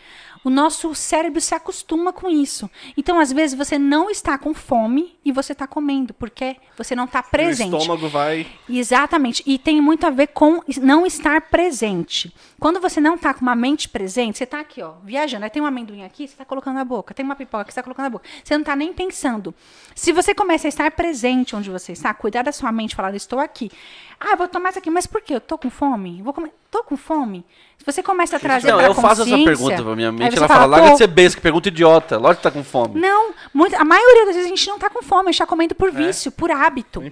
o 0.47 0.51
nosso 0.51 0.94
cérebro 0.94 1.40
se 1.40 1.57
acostuma 1.57 2.12
com 2.12 2.30
isso. 2.30 2.70
Então, 2.97 3.18
às 3.18 3.32
vezes, 3.32 3.59
você 3.59 3.76
não 3.76 4.09
está 4.09 4.38
com 4.38 4.55
fome 4.55 5.16
e 5.24 5.32
você 5.32 5.51
está 5.51 5.66
comendo, 5.66 6.14
porque 6.14 6.55
você 6.78 6.94
não 6.94 7.03
está 7.05 7.18
O 7.18 7.30
presente. 7.32 7.76
estômago 7.76 8.09
vai... 8.09 8.47
Exatamente. 8.68 9.42
E 9.44 9.59
tem 9.59 9.80
muito 9.80 10.07
a 10.07 10.11
ver 10.11 10.28
com 10.28 10.62
não 10.80 11.05
estar 11.05 11.40
presente. 11.51 12.32
Quando 12.59 12.80
você 12.80 13.00
não 13.00 13.16
está 13.16 13.34
com 13.34 13.42
uma 13.42 13.54
mente 13.54 13.88
presente, 13.88 14.38
você 14.38 14.44
está 14.44 14.61
aqui, 14.61 14.82
ó, 14.82 14.94
viajando. 15.04 15.44
Aí 15.44 15.50
tem 15.50 15.62
um 15.62 15.66
amendoim 15.66 16.04
aqui, 16.04 16.26
você 16.26 16.34
está 16.34 16.44
colocando 16.44 16.74
na 16.76 16.84
boca. 16.84 17.12
Tem 17.12 17.24
uma 17.24 17.36
pipoca 17.36 17.64
que 17.64 17.72
você 17.72 17.80
está 17.80 17.82
colocando 17.82 18.04
na 18.04 18.11
boca. 18.11 18.24
Você 18.42 18.54
não 18.54 18.62
está 18.62 18.74
nem 18.74 18.92
pensando. 18.92 19.54
Se 19.94 20.12
você 20.12 20.34
começa 20.34 20.66
a 20.66 20.70
estar 20.70 20.90
presente 20.90 21.54
onde 21.54 21.70
você 21.70 21.92
está, 21.92 22.14
cuidar 22.14 22.42
da 22.42 22.52
sua 22.52 22.72
mente, 22.72 22.96
falar, 22.96 23.14
estou 23.14 23.38
aqui. 23.38 23.70
Ah, 24.18 24.30
eu 24.30 24.36
vou 24.36 24.48
tomar 24.48 24.70
isso 24.70 24.78
aqui, 24.78 24.90
mas 24.90 25.07
por 25.07 25.20
quê? 25.20 25.34
Eu 25.34 25.40
tô 25.40 25.59
com 25.59 25.68
fome? 25.68 26.22
Vou 26.22 26.32
comer. 26.32 26.52
Tô 26.70 26.82
com 26.82 26.96
fome? 26.96 27.44
Se 27.78 27.84
você 27.84 28.02
começa 28.02 28.36
a 28.36 28.40
trazer 28.40 28.72
Não, 28.72 28.80
eu 28.80 28.94
faço 28.94 29.22
essa 29.22 29.36
pergunta 29.36 29.82
pra 29.82 29.94
minha 29.94 30.11
mente, 30.11 30.36
ela 30.36 30.48
fala, 30.48 30.61
fala, 30.61 30.76
larga 30.76 30.92
de 30.92 30.98
ser 30.98 31.07
besta, 31.07 31.36
que 31.36 31.42
pergunta 31.42 31.68
idiota. 31.68 32.18
Lógico 32.18 32.38
que 32.38 32.42
tá 32.42 32.50
com 32.50 32.64
fome. 32.64 32.98
Não, 33.00 33.32
muito, 33.54 33.76
a 33.76 33.84
maioria 33.84 34.26
das 34.26 34.34
vezes 34.34 34.46
a 34.46 34.54
gente 34.54 34.68
não 34.68 34.78
tá 34.78 34.90
com 34.90 35.02
fome, 35.02 35.28
a 35.28 35.32
gente 35.32 35.38
tá 35.38 35.46
comendo 35.46 35.74
por 35.74 35.92
vício, 35.92 36.32
por 36.32 36.50
hábito. 36.50 37.02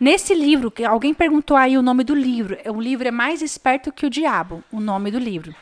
Nesse 0.00 0.34
livro, 0.34 0.70
que 0.70 0.84
alguém 0.84 1.14
perguntou 1.14 1.56
aí 1.56 1.78
o 1.78 1.82
nome 1.82 2.02
do 2.02 2.14
livro. 2.14 2.58
O 2.66 2.80
livro 2.80 3.06
é 3.06 3.10
Mais 3.10 3.42
Esperto 3.42 3.92
que 3.92 4.06
o 4.06 4.10
Diabo, 4.10 4.64
o 4.72 4.80
nome 4.86 5.10
do 5.10 5.18
livro. 5.18 5.54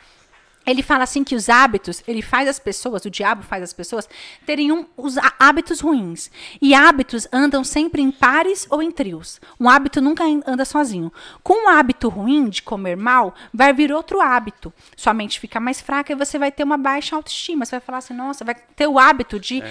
Ele 0.66 0.82
fala 0.82 1.04
assim 1.04 1.22
que 1.22 1.34
os 1.34 1.50
hábitos, 1.50 2.02
ele 2.08 2.22
faz 2.22 2.48
as 2.48 2.58
pessoas, 2.58 3.04
o 3.04 3.10
diabo 3.10 3.42
faz 3.42 3.62
as 3.62 3.74
pessoas 3.74 4.08
terem 4.46 4.72
um, 4.72 4.86
os 4.96 5.18
há- 5.18 5.34
hábitos 5.38 5.78
ruins. 5.80 6.30
E 6.58 6.74
hábitos 6.74 7.28
andam 7.30 7.62
sempre 7.62 8.00
em 8.00 8.10
pares 8.10 8.66
ou 8.70 8.82
em 8.82 8.90
trios. 8.90 9.38
Um 9.60 9.68
hábito 9.68 10.00
nunca 10.00 10.24
an- 10.24 10.40
anda 10.46 10.64
sozinho. 10.64 11.12
Com 11.42 11.66
um 11.66 11.68
hábito 11.68 12.08
ruim 12.08 12.48
de 12.48 12.62
comer 12.62 12.96
mal, 12.96 13.34
vai 13.52 13.74
vir 13.74 13.92
outro 13.92 14.22
hábito. 14.22 14.72
Sua 14.96 15.12
mente 15.12 15.38
fica 15.38 15.60
mais 15.60 15.82
fraca 15.82 16.12
e 16.12 16.16
você 16.16 16.38
vai 16.38 16.50
ter 16.50 16.64
uma 16.64 16.78
baixa 16.78 17.14
autoestima. 17.14 17.66
Você 17.66 17.72
vai 17.72 17.80
falar 17.80 17.98
assim, 17.98 18.14
nossa, 18.14 18.42
vai 18.42 18.54
ter 18.54 18.86
o 18.86 18.98
hábito 18.98 19.38
de 19.38 19.62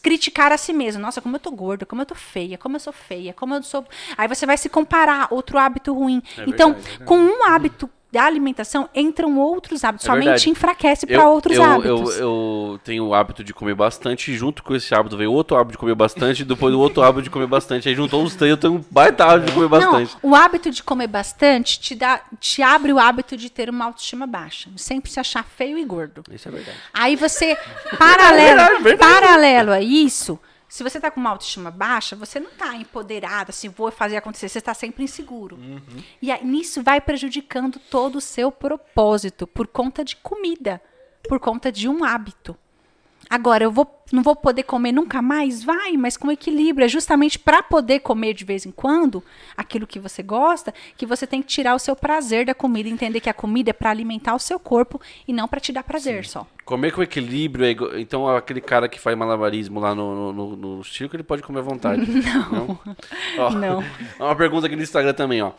criticar 0.00 0.52
a 0.52 0.56
si 0.56 0.72
mesmo. 0.72 1.02
Nossa, 1.02 1.20
como 1.20 1.34
eu 1.34 1.40
tô 1.40 1.50
gorda, 1.50 1.84
como 1.84 2.02
eu 2.02 2.06
tô 2.06 2.14
feia, 2.14 2.56
como 2.56 2.76
eu 2.76 2.80
sou 2.80 2.92
feia, 2.92 3.32
como 3.34 3.52
eu 3.52 3.64
sou. 3.64 3.84
Aí 4.16 4.28
você 4.28 4.46
vai 4.46 4.56
se 4.56 4.68
comparar, 4.68 5.26
outro 5.32 5.58
hábito 5.58 5.92
ruim. 5.92 6.22
então, 6.46 6.72
verdade, 6.74 7.02
é 7.02 7.04
com 7.04 7.18
um 7.18 7.44
hábito 7.46 7.90
da 8.16 8.24
alimentação 8.24 8.88
entram 8.94 9.38
outros 9.38 9.84
hábitos. 9.84 10.06
É 10.06 10.08
Sua 10.08 10.14
verdade. 10.14 10.40
mente 10.40 10.50
enfraquece 10.50 11.06
para 11.06 11.28
outros 11.28 11.54
eu, 11.54 11.62
hábitos. 11.62 12.16
Eu, 12.16 12.20
eu 12.20 12.80
tenho 12.82 13.04
o 13.04 13.14
hábito 13.14 13.44
de 13.44 13.52
comer 13.52 13.74
bastante, 13.74 14.32
e 14.32 14.36
junto 14.36 14.62
com 14.62 14.74
esse 14.74 14.94
hábito 14.94 15.18
veio 15.18 15.30
outro 15.30 15.54
hábito 15.54 15.72
de 15.72 15.78
comer 15.78 15.94
bastante, 15.94 16.40
e 16.40 16.44
depois 16.44 16.74
o 16.74 16.78
outro 16.78 17.02
hábito 17.02 17.22
de 17.24 17.30
comer 17.30 17.46
bastante. 17.46 17.90
Aí 17.90 17.94
juntou 17.94 18.24
os 18.24 18.34
três, 18.34 18.50
eu 18.50 18.56
tenho 18.56 18.74
um 18.74 18.84
baita 18.90 19.26
hábito 19.26 19.48
de 19.48 19.52
comer 19.52 19.68
bastante. 19.68 20.16
Não, 20.22 20.30
o 20.30 20.34
hábito 20.34 20.70
de 20.70 20.82
comer 20.82 21.06
bastante 21.08 21.78
te, 21.78 21.94
dá, 21.94 22.22
te 22.40 22.62
abre 22.62 22.90
o 22.90 22.98
hábito 22.98 23.36
de 23.36 23.50
ter 23.50 23.68
uma 23.68 23.84
autoestima 23.84 24.26
baixa. 24.26 24.70
Sempre 24.76 25.10
se 25.10 25.20
achar 25.20 25.44
feio 25.44 25.78
e 25.78 25.84
gordo. 25.84 26.24
Isso 26.30 26.48
é 26.48 26.50
verdade. 26.50 26.78
Aí 26.94 27.16
você, 27.16 27.54
paralelo, 27.98 28.56
verdade, 28.56 28.82
verdade. 28.82 29.12
paralelo 29.12 29.72
a 29.72 29.80
isso, 29.82 30.40
se 30.68 30.82
você 30.82 31.00
tá 31.00 31.10
com 31.10 31.20
uma 31.20 31.30
autoestima 31.30 31.70
baixa, 31.70 32.16
você 32.16 32.40
não 32.40 32.50
tá 32.50 32.74
empoderada, 32.74 33.50
assim, 33.50 33.68
vou 33.68 33.90
fazer 33.90 34.16
acontecer, 34.16 34.48
você 34.48 34.58
está 34.58 34.74
sempre 34.74 35.04
inseguro. 35.04 35.58
E 36.20 36.30
aí, 36.30 36.44
nisso 36.44 36.82
vai 36.82 37.00
prejudicando 37.00 37.78
todo 37.78 38.16
o 38.16 38.20
seu 38.20 38.50
propósito 38.50 39.46
por 39.46 39.66
conta 39.66 40.04
de 40.04 40.16
comida, 40.16 40.82
por 41.28 41.38
conta 41.38 41.70
de 41.70 41.88
um 41.88 42.04
hábito. 42.04 42.56
Agora, 43.28 43.64
eu 43.64 43.72
vou, 43.72 43.86
não 44.12 44.22
vou 44.22 44.36
poder 44.36 44.62
comer 44.62 44.92
nunca 44.92 45.20
mais? 45.20 45.62
Vai, 45.64 45.96
mas 45.96 46.16
com 46.16 46.30
equilíbrio. 46.30 46.84
É 46.84 46.88
justamente 46.88 47.38
para 47.38 47.62
poder 47.62 48.00
comer 48.00 48.34
de 48.34 48.44
vez 48.44 48.64
em 48.64 48.70
quando 48.70 49.22
aquilo 49.56 49.86
que 49.86 49.98
você 49.98 50.22
gosta, 50.22 50.72
que 50.96 51.04
você 51.04 51.26
tem 51.26 51.42
que 51.42 51.48
tirar 51.48 51.74
o 51.74 51.78
seu 51.78 51.96
prazer 51.96 52.46
da 52.46 52.54
comida, 52.54 52.88
entender 52.88 53.20
que 53.20 53.28
a 53.28 53.34
comida 53.34 53.70
é 53.70 53.72
para 53.72 53.90
alimentar 53.90 54.34
o 54.34 54.38
seu 54.38 54.58
corpo 54.60 55.00
e 55.26 55.32
não 55.32 55.48
para 55.48 55.58
te 55.60 55.72
dar 55.72 55.82
prazer 55.82 56.24
só. 56.24 56.46
Comer 56.64 56.92
com 56.92 57.02
equilíbrio, 57.02 57.64
é 57.64 57.70
igual- 57.70 57.98
então 57.98 58.28
aquele 58.28 58.60
cara 58.60 58.88
que 58.88 58.98
faz 58.98 59.16
malabarismo 59.16 59.78
lá 59.80 59.94
no, 59.94 60.32
no, 60.32 60.56
no, 60.56 60.76
no 60.78 60.84
circo, 60.84 61.14
ele 61.16 61.22
pode 61.22 61.42
comer 61.42 61.60
à 61.60 61.62
vontade. 61.62 62.02
Não. 62.50 62.78
Ó, 63.38 63.50
Não. 63.50 63.84
Uma 64.18 64.34
pergunta 64.36 64.66
aqui 64.66 64.76
no 64.76 64.82
Instagram 64.82 65.14
também, 65.14 65.42
ó. 65.42 65.52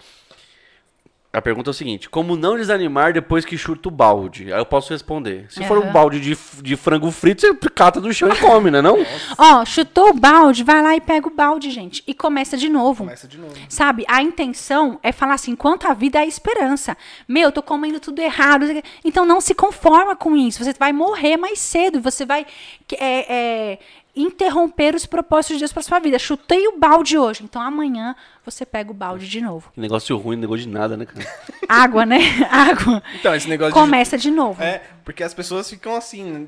A 1.37 1.41
pergunta 1.41 1.69
é 1.69 1.71
o 1.71 1.73
seguinte: 1.73 2.09
como 2.09 2.35
não 2.35 2.55
desanimar 2.55 3.13
depois 3.13 3.45
que 3.45 3.55
chuta 3.55 3.89
o 3.89 3.91
balde? 3.91 4.51
Aí 4.51 4.59
eu 4.59 4.65
posso 4.65 4.91
responder. 4.91 5.45
Se 5.49 5.63
for 5.65 5.77
um 5.77 5.91
balde 5.91 6.19
de, 6.19 6.35
de 6.63 6.75
frango 6.75 7.11
frito, 7.11 7.41
você 7.41 7.53
cata 7.69 8.01
do 8.01 8.11
chão 8.11 8.27
e 8.29 8.35
come, 8.37 8.71
né? 8.71 8.81
Não? 8.81 8.97
Ó, 9.37 9.63
chutou 9.63 10.09
o 10.09 10.13
balde, 10.13 10.63
vai 10.63 10.81
lá 10.81 10.95
e 10.95 11.01
pega 11.01 11.27
o 11.27 11.31
balde, 11.31 11.69
gente, 11.69 12.03
e 12.07 12.13
começa 12.13 12.57
de 12.57 12.67
novo. 12.67 13.03
Começa 13.03 13.27
de 13.27 13.37
novo. 13.37 13.53
Sabe, 13.69 14.03
a 14.07 14.19
intenção 14.23 14.99
é 15.03 15.11
falar 15.11 15.35
assim, 15.35 15.51
enquanto 15.51 15.85
a 15.85 15.93
vida 15.93 16.17
é 16.17 16.23
a 16.23 16.25
esperança. 16.25 16.97
Meu, 17.27 17.43
eu 17.43 17.51
tô 17.51 17.61
comendo 17.61 17.99
tudo 17.99 18.19
errado. 18.19 18.65
Então 19.05 19.23
não 19.23 19.39
se 19.39 19.53
conforma 19.53 20.15
com 20.15 20.35
isso. 20.35 20.63
Você 20.63 20.73
vai 20.73 20.91
morrer 20.91 21.37
mais 21.37 21.59
cedo. 21.59 22.01
Você 22.01 22.25
vai 22.25 22.47
é, 22.95 23.33
é, 23.35 23.79
interromper 24.21 24.95
os 24.95 25.05
propósitos 25.05 25.57
de 25.57 25.61
Deus 25.61 25.73
para 25.73 25.83
sua 25.83 25.99
vida. 25.99 26.17
Chutei 26.19 26.67
o 26.67 26.77
balde 26.77 27.17
hoje. 27.17 27.43
Então 27.43 27.61
amanhã 27.61 28.15
você 28.43 28.65
pega 28.65 28.91
o 28.91 28.93
balde 28.93 29.27
de 29.27 29.41
novo. 29.41 29.71
Que 29.73 29.79
negócio 29.79 30.15
ruim, 30.17 30.35
negócio 30.37 30.65
de 30.65 30.69
nada, 30.69 30.97
né, 30.97 31.05
cara? 31.05 31.25
Água, 31.67 32.05
né? 32.05 32.19
Água. 32.49 33.01
Então, 33.19 33.35
esse 33.35 33.47
negócio 33.47 33.73
de 33.73 33.79
Começa 33.79 34.17
de 34.17 34.31
novo. 34.31 34.61
É, 34.61 34.81
porque 35.03 35.23
as 35.23 35.33
pessoas 35.33 35.69
ficam 35.69 35.95
assim. 35.95 36.47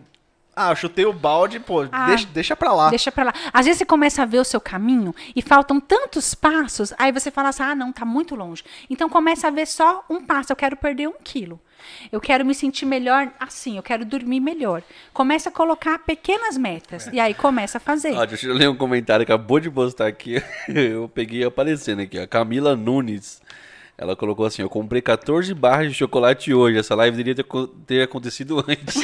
Ah, 0.56 0.72
eu 0.72 0.76
chutei 0.76 1.06
o 1.06 1.14
balde, 1.14 1.58
pô, 1.58 1.88
Ah, 1.90 2.08
deixa, 2.08 2.28
deixa 2.34 2.56
pra 2.56 2.74
lá. 2.74 2.90
Deixa 2.90 3.12
pra 3.12 3.24
lá. 3.26 3.34
Às 3.54 3.66
vezes 3.66 3.80
você 3.80 3.86
começa 3.86 4.24
a 4.24 4.26
ver 4.26 4.40
o 4.40 4.44
seu 4.44 4.60
caminho 4.60 5.16
e 5.34 5.41
faltam 5.41 5.80
tantos 5.80 6.36
passos, 6.36 6.94
aí 6.98 7.14
você 7.14 7.32
fala 7.32 7.50
assim: 7.50 7.64
ah, 7.64 7.76
não, 7.76 7.94
tá 7.94 8.04
muito 8.04 8.36
longe. 8.36 8.64
Então 8.90 9.08
começa 9.08 9.48
a 9.48 9.52
ver 9.52 9.66
só 9.66 10.04
um 10.10 10.22
passo. 10.22 10.52
Eu 10.52 10.58
quero 10.58 10.76
perder 10.76 11.08
um 11.08 11.14
quilo. 11.24 11.62
Eu 12.11 12.19
quero 12.19 12.45
me 12.45 12.53
sentir 12.53 12.85
melhor 12.85 13.31
assim, 13.39 13.77
eu 13.77 13.84
quero 13.84 14.06
dormir 14.06 14.39
melhor. 14.39 14.84
Começa 15.14 15.49
a 15.49 15.51
colocar 15.51 15.99
pequenas 15.99 16.57
metas. 16.57 17.07
E 17.11 17.19
aí 17.19 17.34
começa 17.34 17.77
a 17.77 17.81
fazer. 17.81 18.14
Ó, 18.14 18.26
deixa 18.26 18.47
eu 18.47 18.53
ler 18.53 18.69
um 18.69 18.76
comentário 18.76 19.26
que 19.26 19.31
acabou 19.31 19.60
de 19.60 19.69
postar 19.69 20.07
aqui. 20.07 20.41
Eu 20.68 21.10
peguei 21.10 21.43
aparecendo 21.43 22.01
aqui, 22.01 22.19
ó. 22.19 22.27
Camila 22.27 22.76
Nunes. 22.76 23.41
Ela 24.02 24.16
colocou 24.16 24.46
assim: 24.46 24.62
Eu 24.62 24.70
comprei 24.70 25.02
14 25.02 25.54
barras 25.54 25.90
de 25.90 25.94
chocolate 25.94 26.54
hoje. 26.54 26.78
Essa 26.80 26.96
live 26.96 27.18
deveria 27.18 27.36
ter, 27.36 27.46
ter 27.86 28.02
acontecido 28.04 28.64
antes. 28.66 28.96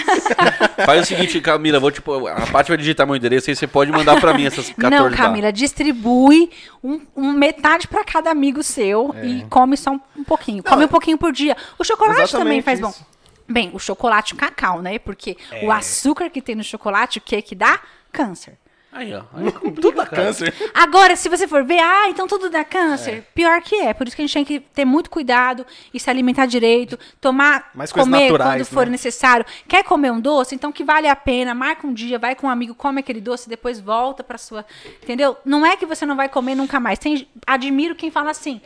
Faz 0.86 1.02
o 1.02 1.06
seguinte, 1.06 1.42
Camila, 1.42 1.80
vou 1.82 1.92
tipo, 1.92 2.28
a 2.28 2.48
Paty 2.48 2.70
vai 2.70 2.78
digitar 2.78 3.06
meu 3.06 3.16
endereço 3.16 3.50
aí 3.50 3.56
você 3.56 3.68
pode 3.68 3.92
mandar 3.92 4.20
pra 4.22 4.34
mim 4.34 4.46
essas 4.46 4.70
14 4.70 4.90
Não, 4.90 5.04
barras. 5.04 5.18
Camila, 5.18 5.52
distribui 5.52 6.50
um, 6.82 7.02
um 7.16 7.32
metade 7.34 7.88
pra 7.90 8.06
cada 8.06 8.32
amigo 8.32 8.64
seu 8.64 9.14
É. 9.18 9.26
e 9.26 9.46
come 9.50 9.76
só 9.76 9.92
um, 9.92 10.00
um 10.18 10.24
pouquinho. 10.24 10.64
Come 10.64 10.86
um 10.86 10.90
pouquinho 10.90 11.18
por 11.18 11.34
dia. 11.34 11.58
O 11.78 11.84
chocolate 11.84 12.32
também 12.32 12.62
faz 12.62 12.80
bom. 12.80 12.90
isso. 12.90 13.06
Bem, 13.48 13.70
o 13.74 13.80
chocolate 13.80 14.34
e 14.34 14.36
o 14.36 14.38
cacau, 14.40 14.82
né? 14.82 14.98
Porque 14.98 15.36
É. 15.52 15.66
o 15.66 15.72
açúcar 15.74 16.30
que 16.30 16.42
tem 16.42 16.56
no 16.56 16.64
chocolate, 16.64 17.20
o 17.20 17.22
que 17.22 17.42
que 17.42 17.54
dá? 17.54 17.80
Câncer. 18.14 18.58
Aí, 18.96 19.14
ó. 19.14 19.24
Aí 19.34 19.52
Tudo 19.76 19.92
dá 19.92 20.06
câncer. 20.06 20.54
Agora, 20.74 21.18
se 21.18 21.28
você 21.28 21.48
for 21.50 21.66
ver, 21.66 21.80
ah, 21.80 22.08
então 22.08 22.28
tudo 22.28 22.50
dá 22.50 22.64
câncer. 22.64 23.26
Pior 23.36 23.62
que 23.62 23.76
é. 23.76 23.94
Por 23.94 24.08
isso 24.08 24.16
que 24.16 24.22
a 24.22 24.26
gente 24.26 24.34
tem 24.34 24.46
que 24.46 24.62
ter 24.62 24.86
muito 24.86 25.10
cuidado 25.10 25.66
e 25.94 26.00
se 26.00 26.10
alimentar 26.10 26.46
direito, 26.46 26.98
tomar, 27.20 27.72
Mais 27.76 27.92
comer 27.92 28.32
naturais, 28.32 28.62
quando 28.62 28.66
for 28.74 28.86
né? 28.86 28.94
necessário. 28.94 29.46
Quer 29.68 29.84
comer 29.84 30.12
um 30.12 30.22
doce? 30.22 30.56
Então 30.56 30.72
que 30.72 30.84
vale 30.84 31.10
a 31.10 31.16
pena. 31.16 31.54
Marca 31.54 31.86
um 31.86 31.94
dia, 31.94 32.18
vai 32.18 32.36
com 32.36 32.48
um 32.48 32.50
amigo, 32.50 32.74
come 32.74 33.02
aquele 33.02 33.20
doce, 33.20 33.50
depois 33.50 33.82
volta 33.82 34.24
pra 34.24 34.38
sua. 34.38 34.66
Entendeu? 35.04 35.36
Não 35.44 35.66
é 35.66 35.76
que 35.76 35.86
você 35.86 36.06
não 36.06 36.16
vai 36.16 36.30
comer 36.30 36.56
nunca 36.56 36.80
mais. 36.80 36.98
Tem, 36.98 37.28
admiro 37.46 37.96
quem 37.96 38.10
fala 38.10 38.32
assim. 38.32 38.62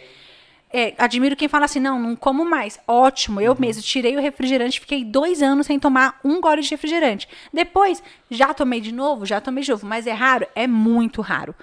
É, 0.72 0.94
admiro 1.00 1.36
quem 1.36 1.48
fala 1.48 1.66
assim, 1.66 1.80
não, 1.80 2.00
não 2.00 2.16
como 2.16 2.46
mais. 2.46 2.80
Ótimo, 2.88 3.40
Uhum. 3.40 3.46
eu 3.46 3.56
mesmo 3.60 3.82
tirei 3.82 4.16
o 4.16 4.22
refrigerante, 4.22 4.80
fiquei 4.80 5.04
dois 5.04 5.42
anos 5.42 5.66
sem 5.66 5.80
tomar 5.80 6.20
um 6.24 6.40
gole 6.40 6.62
de 6.62 6.70
refrigerante. 6.70 7.28
Depois, 7.52 8.04
já 8.30 8.54
tomei 8.54 8.80
de 8.80 8.92
novo, 8.92 9.26
já 9.26 9.42
tomei 9.42 9.64
de 9.64 9.72
novo, 9.72 9.88
mas 9.88 10.06
é 10.06 10.12
raro? 10.14 10.46
É 10.54 10.68
muito 10.68 11.22
raro. 11.22 11.56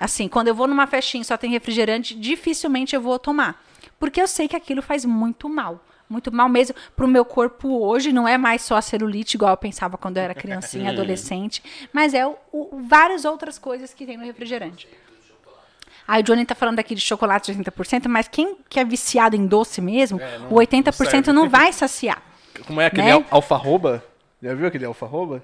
Assim, 0.00 0.26
quando 0.28 0.48
eu 0.48 0.54
vou 0.54 0.66
numa 0.66 0.86
festinha 0.86 1.22
e 1.22 1.24
só 1.24 1.36
tem 1.36 1.50
refrigerante, 1.50 2.14
dificilmente 2.14 2.94
eu 2.96 3.00
vou 3.00 3.18
tomar. 3.18 3.62
Porque 3.98 4.20
eu 4.20 4.26
sei 4.26 4.48
que 4.48 4.56
aquilo 4.56 4.82
faz 4.82 5.04
muito 5.04 5.48
mal. 5.48 5.84
Muito 6.08 6.32
mal 6.32 6.48
mesmo 6.48 6.74
pro 6.96 7.06
meu 7.06 7.24
corpo 7.24 7.68
hoje. 7.86 8.12
Não 8.12 8.26
é 8.26 8.36
mais 8.36 8.62
só 8.62 8.76
a 8.76 8.82
celulite, 8.82 9.36
igual 9.36 9.52
eu 9.52 9.56
pensava 9.56 9.96
quando 9.96 10.16
eu 10.16 10.22
era 10.24 10.34
criancinha, 10.34 10.90
adolescente. 10.90 11.62
Mas 11.92 12.14
é 12.14 12.26
o, 12.26 12.34
o- 12.50 12.80
várias 12.82 13.24
outras 13.24 13.58
coisas 13.58 13.94
que 13.94 14.04
tem 14.06 14.16
no 14.16 14.24
refrigerante. 14.24 14.88
Aí 16.10 16.22
o 16.22 16.24
Johnny 16.24 16.44
tá 16.44 16.56
falando 16.56 16.78
aqui 16.80 16.92
de 16.94 17.00
chocolate 17.00 17.54
de 17.54 17.62
80%, 17.62 18.08
mas 18.08 18.26
quem 18.26 18.56
que 18.68 18.80
é 18.80 18.84
viciado 18.84 19.36
em 19.36 19.46
doce 19.46 19.80
mesmo, 19.80 20.18
o 20.50 20.54
80% 20.56 21.28
não, 21.28 21.48
vai 21.48 21.72
saciar. 21.72 22.20
Como 22.66 22.80
é 22.80 22.86
aquele 22.86 23.04
Né? 23.04 23.12
al- 23.12 23.24
alfarroba? 23.30 24.04
Já 24.42 24.52
viu 24.54 24.66
aquele 24.66 24.84
alfarroba? 24.84 25.40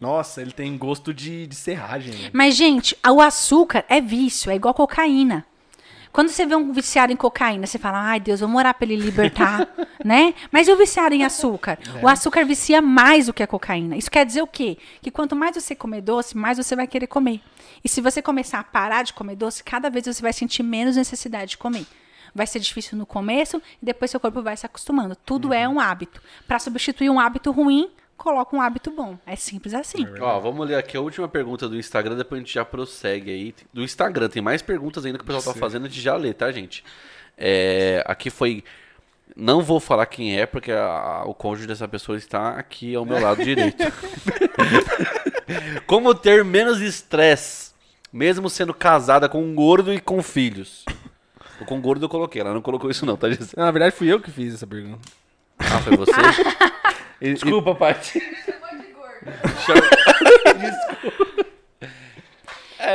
Nossa, 0.00 0.42
ele 0.42 0.50
tem 0.50 0.76
gosto 0.76 1.14
de, 1.14 1.46
de 1.46 1.54
serragem. 1.54 2.12
né? 2.14 2.30
Mas, 2.32 2.56
gente, 2.56 2.96
o 3.08 3.20
açúcar 3.20 3.84
é 3.88 4.00
vício, 4.00 4.50
é 4.50 4.56
igual 4.56 4.74
cocaína. 4.74 5.44
Quando 6.12 6.28
você 6.28 6.44
vê 6.44 6.56
um 6.56 6.72
viciado 6.72 7.12
em 7.12 7.16
cocaína, 7.16 7.66
você 7.66 7.78
fala, 7.78 8.00
ai 8.00 8.18
Deus, 8.18 8.40
vamos 8.40 8.56
orar 8.56 8.74
pra 8.74 8.84
ele 8.84 8.96
libertar, 8.96 9.68
né? 10.04 10.34
Mas 10.50 10.66
e 10.66 10.72
o 10.72 10.76
viciado 10.76 11.14
em 11.14 11.24
açúcar? 11.24 11.78
O 12.02 12.08
açúcar 12.08 12.44
vicia 12.44 12.82
mais 12.82 13.26
do 13.26 13.32
que 13.32 13.42
a 13.42 13.46
cocaína. 13.46 13.96
Isso 13.96 14.10
quer 14.10 14.26
dizer 14.26 14.42
o 14.42 14.46
quê? 14.46 14.76
Que 15.00 15.10
quanto 15.10 15.36
mais 15.36 15.54
você 15.54 15.74
comer 15.74 16.00
doce, 16.00 16.36
mais 16.36 16.58
você 16.58 16.74
vai 16.74 16.86
querer 16.86 17.06
comer. 17.06 17.40
E 17.84 17.88
se 17.88 18.00
você 18.00 18.20
começar 18.20 18.58
a 18.58 18.64
parar 18.64 19.04
de 19.04 19.12
comer 19.12 19.36
doce, 19.36 19.62
cada 19.62 19.88
vez 19.88 20.06
você 20.06 20.20
vai 20.20 20.32
sentir 20.32 20.62
menos 20.62 20.96
necessidade 20.96 21.52
de 21.52 21.58
comer. 21.58 21.86
Vai 22.34 22.46
ser 22.46 22.60
difícil 22.60 22.96
no 22.98 23.06
começo 23.06 23.62
e 23.80 23.84
depois 23.86 24.10
seu 24.10 24.20
corpo 24.20 24.42
vai 24.42 24.56
se 24.56 24.66
acostumando. 24.66 25.16
Tudo 25.16 25.52
é 25.52 25.68
um 25.68 25.80
hábito. 25.80 26.20
Para 26.46 26.58
substituir 26.58 27.10
um 27.10 27.18
hábito 27.18 27.50
ruim, 27.50 27.90
coloca 28.22 28.54
um 28.54 28.60
hábito 28.60 28.90
bom. 28.90 29.18
É 29.26 29.34
simples 29.34 29.72
assim. 29.74 30.06
Ó, 30.20 30.38
vamos 30.40 30.68
ler 30.68 30.76
aqui 30.76 30.96
a 30.96 31.00
última 31.00 31.26
pergunta 31.28 31.68
do 31.68 31.76
Instagram, 31.78 32.16
depois 32.16 32.40
a 32.40 32.44
gente 32.44 32.54
já 32.54 32.64
prossegue 32.64 33.30
aí. 33.30 33.54
Do 33.72 33.82
Instagram, 33.82 34.28
tem 34.28 34.42
mais 34.42 34.60
perguntas 34.62 35.04
ainda 35.06 35.18
que 35.18 35.24
o 35.24 35.26
pessoal 35.26 35.54
tá 35.54 35.58
fazendo, 35.58 35.86
a 35.86 35.88
gente 35.88 36.00
já 36.00 36.14
lê, 36.16 36.32
tá, 36.34 36.50
gente? 36.52 36.84
É, 37.36 38.02
aqui 38.06 38.28
foi. 38.30 38.62
Não 39.36 39.62
vou 39.62 39.80
falar 39.80 40.04
quem 40.06 40.38
é, 40.38 40.44
porque 40.44 40.72
a- 40.72 41.22
o 41.24 41.32
cônjuge 41.32 41.66
dessa 41.66 41.86
pessoa 41.88 42.18
está 42.18 42.50
aqui 42.58 42.94
ao 42.94 43.06
meu 43.06 43.20
lado 43.20 43.42
direito. 43.42 43.82
Como 45.86 46.14
ter 46.14 46.44
menos 46.44 46.80
estresse, 46.80 47.72
mesmo 48.12 48.50
sendo 48.50 48.74
casada 48.74 49.28
com 49.28 49.42
um 49.42 49.54
gordo 49.54 49.92
e 49.94 50.00
com 50.00 50.22
filhos? 50.22 50.84
O 51.60 51.64
com 51.64 51.80
gordo 51.80 52.04
eu 52.04 52.08
coloquei, 52.08 52.40
ela 52.40 52.52
não 52.54 52.62
colocou 52.62 52.90
isso 52.90 53.04
não, 53.06 53.16
tá, 53.16 53.28
gente? 53.30 53.56
Na 53.56 53.70
verdade, 53.70 53.94
fui 53.94 54.12
eu 54.12 54.20
que 54.20 54.30
fiz 54.30 54.54
essa 54.54 54.66
pergunta. 54.66 55.00
Ah, 55.58 55.78
foi 55.80 55.96
você? 55.96 56.12
E- 57.20 57.34
Desculpa, 57.34 57.74
Paty. 57.74 58.20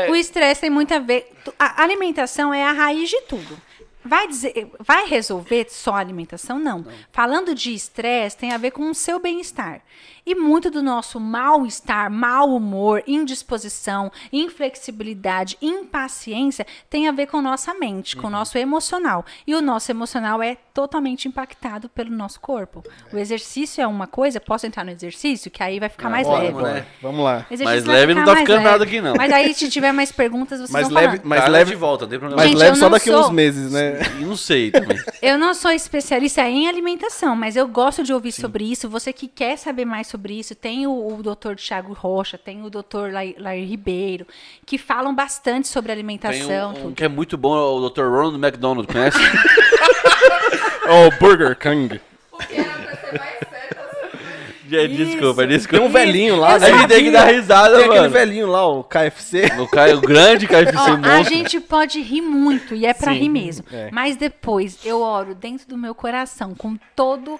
O 0.09 0.15
estresse 0.15 0.61
tem 0.61 0.69
muito 0.69 0.93
a 0.93 0.99
ver. 0.99 1.31
A 1.59 1.83
alimentação 1.83 2.53
é 2.53 2.63
a 2.63 2.71
raiz 2.71 3.09
de 3.09 3.21
tudo. 3.21 3.59
Vai, 4.03 4.27
dizer, 4.27 4.69
vai 4.79 5.07
resolver 5.07 5.65
só 5.69 5.95
a 5.95 5.99
alimentação? 5.99 6.59
Não. 6.59 6.85
Falando 7.11 7.55
de 7.55 7.73
estresse, 7.73 8.37
tem 8.37 8.51
a 8.51 8.57
ver 8.57 8.71
com 8.71 8.89
o 8.89 8.95
seu 8.95 9.19
bem-estar. 9.19 9.81
E 10.27 10.33
muito 10.33 10.71
do 10.71 10.81
nosso 10.81 11.19
mal-estar, 11.19 12.09
mau 12.09 12.55
humor, 12.55 13.03
indisposição, 13.05 14.11
inflexibilidade, 14.31 15.57
impaciência 15.61 16.65
tem 16.89 17.07
a 17.07 17.11
ver 17.11 17.27
com 17.27 17.41
nossa 17.41 17.73
mente, 17.75 18.17
com 18.17 18.27
o 18.27 18.29
nosso 18.29 18.57
emocional. 18.57 19.23
E 19.45 19.53
o 19.53 19.61
nosso 19.61 19.91
emocional 19.91 20.41
é 20.41 20.55
totalmente 20.73 21.27
impactado 21.27 21.87
pelo 21.89 22.09
nosso 22.09 22.39
corpo. 22.39 22.83
O 23.13 23.17
exercício 23.17 23.81
é 23.81 23.87
uma 23.87 24.07
coisa, 24.07 24.39
posso 24.39 24.65
entrar 24.65 24.83
no 24.83 24.91
exercício, 24.91 25.51
que 25.51 25.61
aí 25.61 25.79
vai 25.79 25.89
ficar 25.89 26.09
mais 26.09 26.25
Bora, 26.27 26.43
leve. 26.43 26.61
né? 26.63 26.85
Vamos 27.01 27.23
lá. 27.23 27.45
Mais 27.63 27.85
leve 27.85 28.13
não 28.15 28.25
tá 28.25 28.31
mais 28.31 28.39
ficando 28.41 28.57
leve. 28.57 28.69
nada 28.71 28.83
aqui, 28.83 29.01
não. 29.01 29.13
Mas 29.15 29.31
aí, 29.31 29.53
se 29.53 29.69
tiver 29.69 29.91
mais 29.91 30.11
perguntas, 30.11 30.57
vocês 30.59 30.71
Mais 30.71 30.87
vão 30.87 30.95
leve, 30.95 31.07
falando. 31.17 31.25
mais 31.27 31.47
leve, 31.49 31.71
de 31.71 31.77
volta, 31.77 32.05
não 32.05 32.09
tem 32.09 32.19
problema. 32.19 32.37
mais 32.41 32.49
Gente, 32.49 32.59
leve 32.59 32.71
eu 32.71 32.75
só 32.75 32.85
não 32.85 32.91
daqui 32.91 33.09
sou- 33.11 33.21
uns 33.25 33.29
meses, 33.29 33.71
né? 33.71 33.99
E 34.19 34.25
não 34.25 34.35
sei 34.35 34.71
também. 34.71 34.97
Eu 35.21 35.37
não 35.37 35.53
sou 35.53 35.71
especialista 35.71 36.41
em 36.41 36.67
alimentação, 36.67 37.35
mas 37.35 37.55
eu 37.55 37.67
gosto 37.67 38.03
de 38.03 38.11
ouvir 38.11 38.31
sobre 38.31 38.63
isso. 38.69 38.89
Você 38.89 39.13
que 39.13 39.27
quer 39.27 39.57
saber 39.57 39.85
mais 39.85 40.07
sobre 40.07 40.14
isso, 40.31 40.55
tem 40.55 40.85
o, 40.87 40.91
o 40.91 41.21
Dr. 41.23 41.55
Thiago 41.55 41.93
Rocha, 41.93 42.37
tem 42.37 42.63
o 42.63 42.69
Dr. 42.69 43.11
Lai- 43.11 43.35
Lair 43.37 43.67
Ribeiro, 43.67 44.25
que 44.65 44.77
falam 44.77 45.13
bastante 45.13 45.67
sobre 45.67 45.87
Tem 45.87 45.95
alimentação. 45.95 46.69
um, 46.69 46.71
um 46.71 46.81
tudo. 46.81 46.95
que 46.95 47.03
é 47.03 47.07
muito 47.07 47.37
bom, 47.37 47.55
é 47.55 47.61
o 47.61 47.89
Dr. 47.89 48.03
Ronald 48.03 48.35
McDonald, 48.37 48.87
conhece? 48.91 49.17
Oh, 50.87 51.09
Burger 51.19 51.57
King. 51.57 51.99
Gente, 54.67 54.95
desculpa, 54.97 55.41
Tem 55.41 55.47
desculpa. 55.49 55.85
um 55.85 55.89
velhinho 55.89 56.35
lá, 56.37 56.55
A 56.55 56.59
né? 56.59 56.67
gente 56.71 56.87
tem 56.87 57.03
que 57.05 57.11
dar 57.11 57.25
risada, 57.25 57.75
Tem 57.75 57.85
aquele 57.85 57.99
mano. 58.01 58.09
velhinho 58.13 58.47
lá, 58.47 58.67
o 58.67 58.83
KFC. 58.83 59.45
O, 59.59 59.67
Caio, 59.67 59.97
o 59.97 60.01
grande 60.01 60.47
KFC 60.47 60.75
Ó, 60.75 60.81
a 60.93 60.97
monstro. 60.97 61.23
gente 61.35 61.59
pode 61.59 62.01
rir 62.01 62.21
muito, 62.21 62.73
e 62.73 62.83
é 62.85 62.93
pra 62.93 63.13
Sim, 63.13 63.19
rir 63.19 63.29
mesmo. 63.29 63.63
é. 63.71 63.89
Mas 63.91 64.15
depois 64.15 64.79
eu 64.83 65.01
oro 65.01 65.35
dentro 65.35 65.67
do 65.67 65.77
meu 65.77 65.93
coração, 65.93 66.55
com 66.55 66.75
todo 66.95 67.39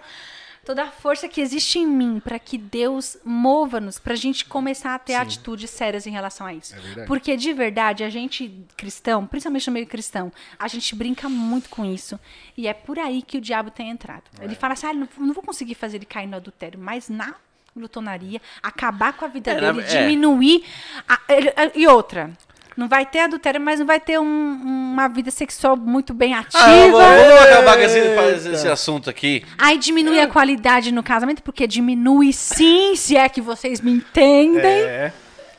toda 0.65 0.83
a 0.83 0.87
força 0.91 1.27
que 1.29 1.39
existe 1.39 1.77
em 1.79 1.85
mim 1.87 2.19
para 2.19 2.39
que 2.39 2.57
Deus 2.57 3.17
mova-nos, 3.23 3.99
para 3.99 4.13
a 4.13 4.17
gente 4.17 4.45
começar 4.45 4.95
a 4.95 4.99
ter 4.99 5.13
atitudes 5.15 5.69
sérias 5.69 6.07
em 6.07 6.11
relação 6.11 6.47
a 6.47 6.53
isso. 6.53 6.73
É. 6.97 7.05
Porque 7.05 7.37
de 7.37 7.53
verdade, 7.53 8.03
a 8.03 8.09
gente 8.09 8.51
cristão, 8.75 9.25
principalmente 9.25 9.67
no 9.67 9.73
meio 9.73 9.87
cristão, 9.87 10.31
a 10.57 10.67
gente 10.67 10.95
brinca 10.95 11.29
muito 11.29 11.69
com 11.69 11.85
isso. 11.85 12.19
E 12.57 12.67
é 12.67 12.73
por 12.73 12.97
aí 12.97 13.21
que 13.21 13.37
o 13.37 13.41
diabo 13.41 13.69
tem 13.69 13.89
entrado. 13.89 14.23
É. 14.39 14.45
Ele 14.45 14.55
fala 14.55 14.73
assim: 14.73 14.87
ah, 14.87 14.93
não, 14.93 15.07
não 15.17 15.33
vou 15.33 15.43
conseguir 15.43 15.75
fazer 15.75 15.97
ele 15.97 16.05
cair 16.05 16.27
no 16.27 16.35
adultério, 16.37 16.79
mas 16.79 17.09
na 17.09 17.35
glutonaria, 17.75 18.41
acabar 18.63 19.13
com 19.13 19.25
a 19.25 19.27
vida 19.27 19.51
É, 19.51 19.59
dele, 19.59 19.81
é. 19.81 19.83
diminuir. 20.01 20.63
a- 21.07 21.19
e 21.75 21.85
outra. 21.87 22.31
Não 22.77 22.89
vai 22.89 23.05
ter 23.05 23.19
adultério, 23.21 23.61
mas 23.61 23.79
não 23.79 23.85
vai 23.85 23.99
ter 24.01 24.19
um- 24.19 24.59
uma 24.93 25.07
vida 25.07 25.31
sexual 25.31 25.77
muito 25.77 26.13
bem 26.13 26.33
ativa. 26.33 26.61
Ah, 26.61 26.87
vamos, 26.91 27.41
acabar 27.45 27.77
com 27.77 27.83
esse, 27.83 27.99
esse 28.49 28.67
assunto 28.67 29.09
aqui. 29.09 29.45
Aí 29.57 29.77
diminui 29.77 30.19
a 30.19 30.27
qualidade 30.27 30.91
no 30.91 31.01
casamento, 31.01 31.41
porque 31.41 31.65
diminui 31.67 32.33
sim, 32.33 32.95
se 32.97 33.15
é 33.15 33.29
que 33.29 33.39
vocês 33.39 33.79
me 33.79 33.91
entendem. 33.91 34.81
É. 34.83 35.13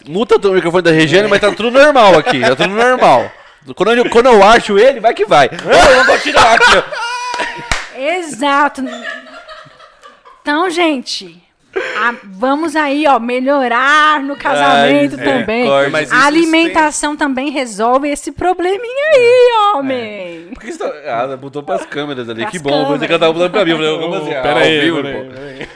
Muta 0.07 0.37
o 0.37 0.53
microfone 0.53 0.83
da 0.83 0.91
Regiane, 0.91 1.27
mas 1.27 1.41
tá 1.41 1.51
tudo 1.53 1.71
normal 1.71 2.19
aqui. 2.19 2.41
Tá 2.41 2.55
tudo 2.55 2.69
normal. 2.69 3.33
Quando 3.75 3.93
eu, 3.95 4.11
quando 4.11 4.27
eu 4.27 4.45
acho 4.45 4.79
ele, 4.79 5.01
vai 5.01 5.13
que 5.15 5.25
vai. 5.25 5.49
Eu 5.51 6.05
vou 6.05 6.19
tirar 6.19 6.55
aqui. 6.55 6.85
Exato. 7.99 8.83
Então, 10.43 10.71
gente, 10.71 11.43
a- 11.99 12.15
vamos 12.25 12.75
aí, 12.77 13.07
ó, 13.07 13.19
melhorar 13.19 14.21
no 14.23 14.37
casamento 14.37 15.17
Ai, 15.19 15.25
também. 15.25 15.71
é, 15.71 15.89
mas 15.89 16.13
a 16.13 16.27
alimentação 16.27 17.17
também 17.17 17.51
resolve 17.51 18.09
esse 18.09 18.33
probleminha 18.33 19.07
aí, 19.15 19.51
homem. 19.75 20.49
Por 20.55 20.61
que 20.63 20.73
você 20.73 20.79
tá... 20.79 20.93
Ah, 21.33 21.37
botou 21.37 21.63
pras 21.63 21.85
câmeras 21.87 22.29
ali. 22.29 22.41
Pras 22.41 22.53
que 22.53 22.59
bom. 22.59 22.85
Você 22.87 23.07
que 23.07 23.09
câmeras. 23.09 23.21
tava 23.21 23.33
falando 23.35 23.51
pra 23.51 23.65
mim. 23.65 23.71
Eu 23.73 23.77
falei, 23.77 23.99
como 23.99 24.15
assim? 24.15 24.35
Ah, 24.35 24.43
Pera 24.43 24.55
ao 24.55 24.59
aí, 24.59 24.81
vivo, 24.81 25.03
pera 25.03 25.19
aí, 25.19 25.29
pera 25.29 25.47
aí. 25.47 25.69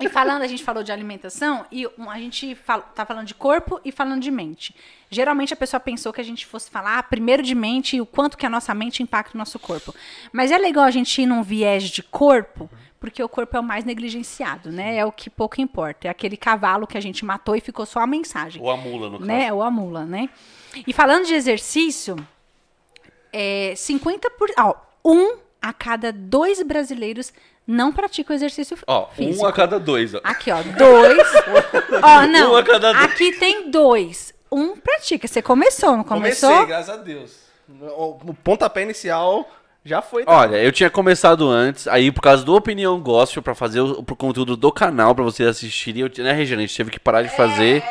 E 0.00 0.08
falando, 0.08 0.42
a 0.42 0.46
gente 0.46 0.62
falou 0.64 0.82
de 0.82 0.90
alimentação 0.92 1.64
e 1.70 1.86
um, 1.98 2.10
a 2.10 2.18
gente 2.18 2.54
fala, 2.54 2.82
tá 2.82 3.04
falando 3.06 3.26
de 3.26 3.34
corpo 3.34 3.80
e 3.84 3.92
falando 3.92 4.20
de 4.20 4.30
mente. 4.30 4.74
Geralmente 5.10 5.52
a 5.52 5.56
pessoa 5.56 5.78
pensou 5.80 6.12
que 6.12 6.20
a 6.20 6.24
gente 6.24 6.46
fosse 6.46 6.70
falar 6.70 7.02
primeiro 7.04 7.42
de 7.42 7.54
mente 7.54 7.96
e 7.96 8.00
o 8.00 8.06
quanto 8.06 8.36
que 8.36 8.46
a 8.46 8.50
nossa 8.50 8.74
mente 8.74 9.02
impacta 9.02 9.34
o 9.34 9.38
nosso 9.38 9.58
corpo. 9.58 9.94
Mas 10.32 10.50
é 10.50 10.58
legal 10.58 10.84
a 10.84 10.90
gente 10.90 11.20
ir 11.22 11.26
num 11.26 11.42
viés 11.42 11.84
de 11.84 12.02
corpo, 12.02 12.68
porque 13.00 13.22
o 13.22 13.28
corpo 13.28 13.56
é 13.56 13.60
o 13.60 13.62
mais 13.62 13.84
negligenciado, 13.84 14.70
né? 14.70 14.96
É 14.98 15.04
o 15.06 15.10
que 15.10 15.30
pouco 15.30 15.60
importa. 15.60 16.06
É 16.06 16.10
aquele 16.10 16.36
cavalo 16.36 16.86
que 16.86 16.98
a 16.98 17.00
gente 17.00 17.24
matou 17.24 17.56
e 17.56 17.60
ficou 17.60 17.86
só 17.86 18.00
a 18.00 18.06
mensagem 18.06 18.62
Ou 18.62 18.70
a 18.70 18.76
mula, 18.76 19.08
no 19.08 19.18
caso. 19.18 19.26
né? 19.26 19.52
Ou 19.52 19.62
a 19.62 19.70
mula, 19.70 20.04
né? 20.04 20.28
E 20.86 20.92
falando 20.92 21.26
de 21.26 21.34
exercício, 21.34 22.14
é 23.32 23.72
50 23.74 24.30
por, 24.30 24.50
ó, 24.58 24.74
um 25.04 25.38
a 25.62 25.72
cada 25.72 26.12
dois 26.12 26.62
brasileiros 26.62 27.32
não 27.66 27.92
pratica 27.92 28.32
o 28.32 28.36
exercício 28.36 28.76
Ó, 28.86 29.06
físico. 29.08 29.44
um 29.44 29.48
a 29.48 29.52
cada 29.52 29.78
dois, 29.78 30.14
ó. 30.14 30.20
Aqui, 30.24 30.50
ó, 30.50 30.60
dois. 30.62 31.28
ó, 32.02 32.26
não. 32.26 32.52
Um 32.52 32.56
a 32.56 32.62
cada 32.64 32.92
dois. 32.92 33.04
Aqui 33.04 33.32
tem 33.32 33.70
dois. 33.70 34.34
Um 34.50 34.76
pratica. 34.76 35.28
Você 35.28 35.40
começou, 35.40 35.96
não 35.96 36.04
começou? 36.04 36.50
Comecei, 36.50 36.66
graças 36.68 36.90
a 36.90 36.96
Deus. 36.96 37.38
O 37.96 38.34
pontapé 38.42 38.82
inicial 38.82 39.48
já 39.84 40.02
foi. 40.02 40.24
Olha, 40.26 40.56
eu 40.56 40.70
tinha 40.72 40.90
começado 40.90 41.48
antes, 41.48 41.88
aí 41.88 42.10
por 42.12 42.20
causa 42.20 42.44
do 42.44 42.54
Opinião 42.54 43.00
Gospel, 43.00 43.42
pra 43.42 43.54
fazer 43.54 43.80
o, 43.80 44.02
pro 44.02 44.14
conteúdo 44.16 44.56
do 44.56 44.70
canal, 44.70 45.14
pra 45.14 45.24
vocês 45.24 45.48
assistirem, 45.48 46.02
eu, 46.02 46.08
tinha- 46.08 46.24
né, 46.26 46.32
Regina? 46.32 46.58
A 46.58 46.66
gente 46.66 46.76
teve 46.76 46.90
que 46.90 47.00
parar 47.00 47.22
de 47.22 47.28
fazer. 47.34 47.82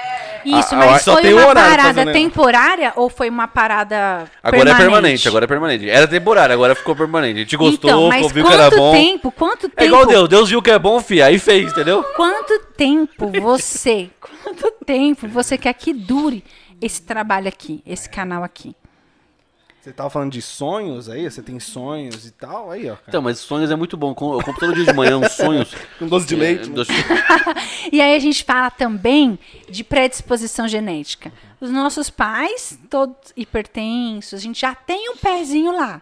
Isso, 0.45 0.74
Ah, 0.74 0.78
mas 0.78 1.02
só 1.02 1.14
foi 1.14 1.22
tem 1.24 1.34
um 1.34 1.38
uma 1.44 1.53
parada 1.53 1.84
fazendo- 1.84 2.14
temporária 2.14 2.94
ou 2.95 3.10
foi 3.10 3.28
uma 3.30 3.45
parada 3.45 4.24
Agora 4.41 4.72
é 4.72 4.76
permanente, 4.76 5.28
agora 5.28 5.44
é 5.44 5.48
permanente. 5.48 5.90
Era 5.90 6.07
temporário, 6.07 6.53
agora 6.53 6.74
ficou 6.76 6.95
permanente. 6.95 7.36
A 7.36 7.40
gente 7.41 7.57
gostou, 7.57 7.90
então, 7.90 8.07
mas 8.07 8.32
viu 8.32 8.44
quanto 8.45 8.56
que 8.56 8.61
era 8.61 8.70
bom. 8.76 8.91
tempo, 8.94 9.32
quanto 9.34 9.61
tempo 9.64 9.74
É 9.76 9.86
igual 9.86 10.06
Deus, 10.06 10.30
Deus 10.30 10.49
viu 10.49 10.61
que 10.61 10.72
é 10.72 10.80
bom, 10.80 11.02
fi, 11.02 11.22
aí 11.22 11.38
fez, 11.40 11.72
entendeu? 11.72 12.03
Quanto 12.16 12.57
tempo 12.78 13.30
você, 13.41 14.10
quanto 14.22 14.72
tempo 14.86 15.28
você 15.28 15.57
quer 15.57 15.74
que 15.74 15.91
dure 15.94 16.41
esse 16.82 17.02
trabalho 17.02 17.49
aqui, 17.49 17.84
esse 17.86 18.10
canal 18.10 18.41
aqui? 18.41 18.74
Você 19.81 19.93
tava 19.93 20.10
falando 20.10 20.31
de 20.31 20.41
sonhos 20.41 21.10
aí? 21.10 21.30
Você 21.30 21.41
tem 21.41 21.57
sonhos 21.60 22.26
e 22.26 22.31
tal? 22.31 22.69
Aí, 22.69 22.89
ó. 22.89 22.95
cara. 22.95 23.03
Então, 23.07 23.22
mas 23.22 23.39
sonhos 23.39 23.72
é 23.72 23.76
muito 23.77 23.95
bom. 23.95 24.10
Eu 24.10 24.15
compro 24.15 24.53
todo 24.60 24.76
dia 24.76 24.84
de 24.85 24.93
manhã 24.93 25.18
uns 25.18 25.31
sonhos. 25.31 25.73
Com 25.97 26.07
doce 26.07 26.27
de 26.27 26.35
leite. 26.35 26.65
É, 26.65 26.68
né? 26.68 26.76
doce- 26.76 26.91
E 27.91 28.01
aí 28.01 28.14
a 28.15 28.19
gente 28.19 28.43
fala 28.43 28.69
também 28.69 29.39
de 29.69 29.84
predisposição 29.84 30.68
genética. 30.68 31.31
Os 31.61 31.72
nossos 31.72 32.10
pais, 32.10 32.77
todos 32.89 33.15
hipertensos, 33.38 34.34
a 34.39 34.41
gente 34.41 34.60
já 34.60 34.76
tem 34.76 35.10
um 35.11 35.15
pezinho 35.18 35.72
lá. 35.72 36.01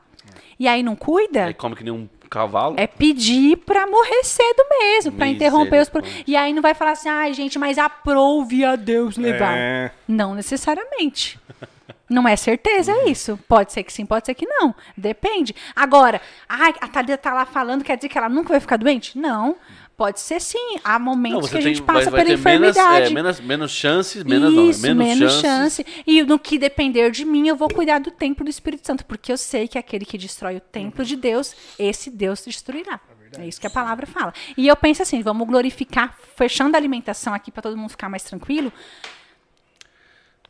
E 0.60 0.68
aí 0.68 0.82
não 0.82 0.96
cuida? 0.96 1.46
Aí 1.46 1.54
come 1.54 1.76
que 1.76 1.84
nem 1.84 1.94
um 1.94 2.10
cavalo. 2.30 2.76
É 2.80 2.88
pedir 2.88 3.58
pra 3.58 3.86
morrer 3.88 4.24
cedo 4.24 4.64
mesmo, 4.80 5.12
pra 5.14 5.28
interromper 5.28 5.82
os. 5.82 5.92
E 6.26 6.36
aí 6.36 6.52
não 6.52 6.62
vai 6.64 6.74
falar 6.74 6.92
assim, 6.92 7.10
ai 7.10 7.32
gente, 7.34 7.60
mas 7.60 7.78
aprove 7.78 8.66
a 8.66 8.76
Deus 8.76 9.18
levar. 9.18 9.56
É. 9.56 9.92
Não 10.08 10.34
necessariamente. 10.34 11.40
Não 12.10 12.28
é 12.28 12.36
certeza 12.36 12.94
isso. 13.10 13.38
Pode 13.48 13.74
ser 13.74 13.84
que 13.84 13.92
sim, 13.92 14.06
pode 14.06 14.26
ser 14.26 14.34
que 14.34 14.46
não. 14.46 14.74
Depende. 14.96 15.54
Agora, 15.76 16.22
ai, 16.48 16.74
a 16.80 16.88
Thalita 16.88 17.18
tá 17.18 17.34
lá 17.34 17.46
falando, 17.46 17.84
quer 17.84 17.98
dizer 17.98 18.10
que 18.10 18.18
ela 18.18 18.30
nunca 18.30 18.50
vai 18.50 18.60
ficar 18.60 18.78
doente? 18.78 19.18
Não. 19.18 19.58
Pode 19.98 20.20
ser 20.20 20.40
sim. 20.40 20.78
Há 20.84 21.00
momentos 21.00 21.50
que 21.50 21.58
a 21.58 21.62
gente 21.62 21.82
passa 21.82 22.12
vai, 22.12 22.24
vai 22.24 22.26
pela 22.26 22.38
ter 22.38 22.44
menos, 22.44 22.78
enfermidade. 22.78 23.06
é, 23.08 23.10
menos, 23.10 23.40
menos 23.42 23.72
chances, 23.72 24.24
menos, 24.24 24.54
não, 24.54 24.68
é 24.68 24.70
Isso, 24.70 24.82
menos, 24.84 25.06
menos, 25.06 25.34
chances. 25.42 25.86
chance. 25.86 26.04
E 26.06 26.22
no 26.22 26.38
que 26.38 26.60
depender 26.60 27.10
de 27.10 27.26
mim, 27.26 27.48
eu 27.48 27.56
vou 27.56 27.68
cuidar 27.68 28.00
do 28.00 28.12
templo 28.12 28.46
do 28.46 28.50
Espírito 28.50 28.86
Santo, 28.86 29.04
porque 29.06 29.32
eu 29.32 29.38
sei 29.38 29.68
que 29.68 29.76
aquele 29.78 30.06
que 30.06 30.16
destrói 30.18 30.58
o 30.58 30.62
templo 30.62 31.04
de 31.04 31.16
Deus, 31.16 31.56
esse 31.80 32.12
Deus 32.12 32.46
destruirá. 32.46 33.00
É 33.40 33.48
isso 33.48 33.60
que 33.60 33.68
a 33.68 33.72
palavra 33.72 34.06
fala. 34.06 34.34
E 34.56 34.68
eu 34.68 34.76
penso 34.76 35.02
assim, 35.02 35.22
vamos 35.22 35.48
glorificar, 35.48 36.16
fechando 36.36 36.76
a 36.76 36.80
alimentação 36.80 37.34
aqui 37.34 37.52
para 37.52 37.64
todo 37.64 37.76
mundo 37.76 37.90
ficar 37.90 38.08
mais 38.08 38.24
tranquilo. 38.24 38.72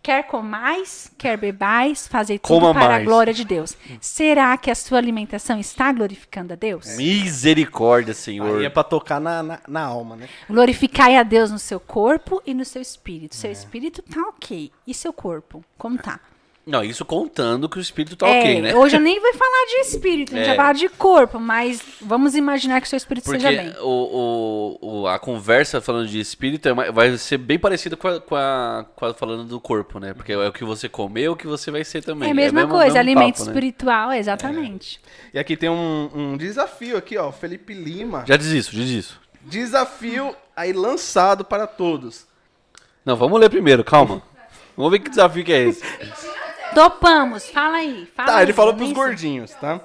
Quer 0.02 0.24
comais, 0.24 1.11
quer 1.18 1.38
bebais, 1.38 2.07
fazer 2.07 2.40
tudo 2.40 2.61
Coma 2.61 2.74
para 2.74 2.86
a 2.86 2.90
mais. 2.90 3.06
glória 3.06 3.34
de 3.34 3.44
Deus. 3.44 3.76
Será 3.99 4.56
que 4.57 4.72
a 4.72 4.76
sua 4.76 4.98
alimentação 4.98 5.60
está 5.60 5.91
glorificando 5.91 6.53
a 6.53 6.56
Deus? 6.56 6.95
Misericórdia, 6.95 8.14
Senhor. 8.14 8.60
Aí 8.60 8.65
é 8.65 8.69
pra 8.69 8.84
tocar 8.86 9.19
na, 9.19 9.44
na, 9.44 9.60
na 9.68 9.82
alma, 9.82 10.15
né? 10.15 10.30
Glorificai 10.49 11.18
a 11.18 11.24
Deus 11.24 11.52
no 11.52 11.60
seu 11.60 11.80
corpo 11.80 12.41
e 12.45 12.53
no 12.53 12.64
seu 12.64 12.82
espírito. 12.82 13.36
Seu 13.36 13.52
espírito 13.52 14.02
tá 14.02 14.22
ok. 14.30 14.72
E 14.86 14.94
seu 14.94 15.11
corpo? 15.11 15.61
Como 15.78 15.98
tá? 15.98 16.22
Não, 16.68 16.84
isso 16.84 17.06
contando 17.06 17.69
que 17.69 17.77
o 17.77 17.81
espírito 17.81 18.18
tá 18.18 18.27
É, 18.27 18.39
ok, 18.39 18.61
né? 18.61 18.76
Hoje 18.76 18.98
eu 18.98 18.99
nem 18.99 19.19
vou 19.22 19.34
falar 19.34 19.65
de 19.69 19.88
espírito, 19.88 20.34
a 20.34 20.38
gente 20.38 20.44
É. 20.44 20.48
vai 20.49 20.56
falar 20.57 20.73
de 20.73 20.89
corpo, 20.89 21.39
mas 21.39 21.81
vamos 22.02 22.35
imaginar 22.35 22.81
que 22.81 22.89
seu 22.89 22.98
espírito 22.98 23.23
Porque 23.23 23.39
seja 23.39 23.61
bem. 23.64 23.73
o, 23.80 24.77
o, 24.81 25.02
o- 25.02 25.07
a 25.07 25.18
conversa 25.18 25.80
falando 25.80 26.07
de 26.10 26.19
espírito 26.19 26.68
é 26.68 26.73
vai 26.91 27.18
ser 27.18 27.38
bem 27.38 27.57
parecida 27.57 27.95
com 27.95 28.10
a, 28.10 28.19
com, 28.19 28.35
a, 28.35 28.85
com 28.95 29.06
a 29.06 29.14
falando 29.14 29.45
do 29.45 29.61
corpo, 29.61 29.98
né? 29.98 30.14
Porque 30.14 30.34
é 30.34 30.48
o 30.48 30.52
que 30.52 30.65
você 30.65 30.89
comer, 30.89 31.30
o 31.30 31.38
que 31.38 31.48
você 31.48 31.72
vai 31.72 31.85
ser 31.85 32.03
também. 32.03 32.27
É 32.27 32.31
a 32.31 32.35
mesma 32.35 32.60
mesmo- 32.60 32.73
coisa, 32.76 32.95
mesmo 32.95 32.99
alimento 32.99 33.35
papo, 33.38 33.45
né? 33.45 33.52
espiritual, 33.52 34.11
exatamente. 34.11 34.99
E 35.34 35.39
aqui 35.39 35.56
tem 35.56 35.69
um, 35.69 36.10
um 36.14 36.35
desafio 36.38 36.98
aqui, 36.98 37.18
ó. 37.18 37.31
Felipe 37.31 37.73
Lima. 37.73 38.26
Já 38.27 38.35
diz 38.35 38.48
isso, 38.48 38.72
diz 38.76 38.89
isso. 38.89 39.22
Desafio 39.41 40.35
aí 40.53 40.73
lançado 40.73 41.45
para 41.45 41.65
todos. 41.65 42.27
Não, 43.06 43.15
vamos 43.15 43.39
ler 43.39 43.49
primeiro, 43.49 43.85
calma. 43.85 44.22
Vamos 44.76 44.91
ver 44.91 44.99
que 44.99 45.10
desafio 45.10 45.45
que 45.45 45.53
é 45.53 45.64
esse. 45.64 45.81
Topamos, 46.78 47.49
fala 47.49 47.78
aí. 47.78 48.08
Fala 48.16 48.28
Tá, 48.30 48.38
aí, 48.38 48.45
ele 48.45 48.54
falou 48.54 48.72
eu 48.72 48.78
pros 48.78 48.91
gordinhos, 48.91 49.52
tá? 49.54 49.82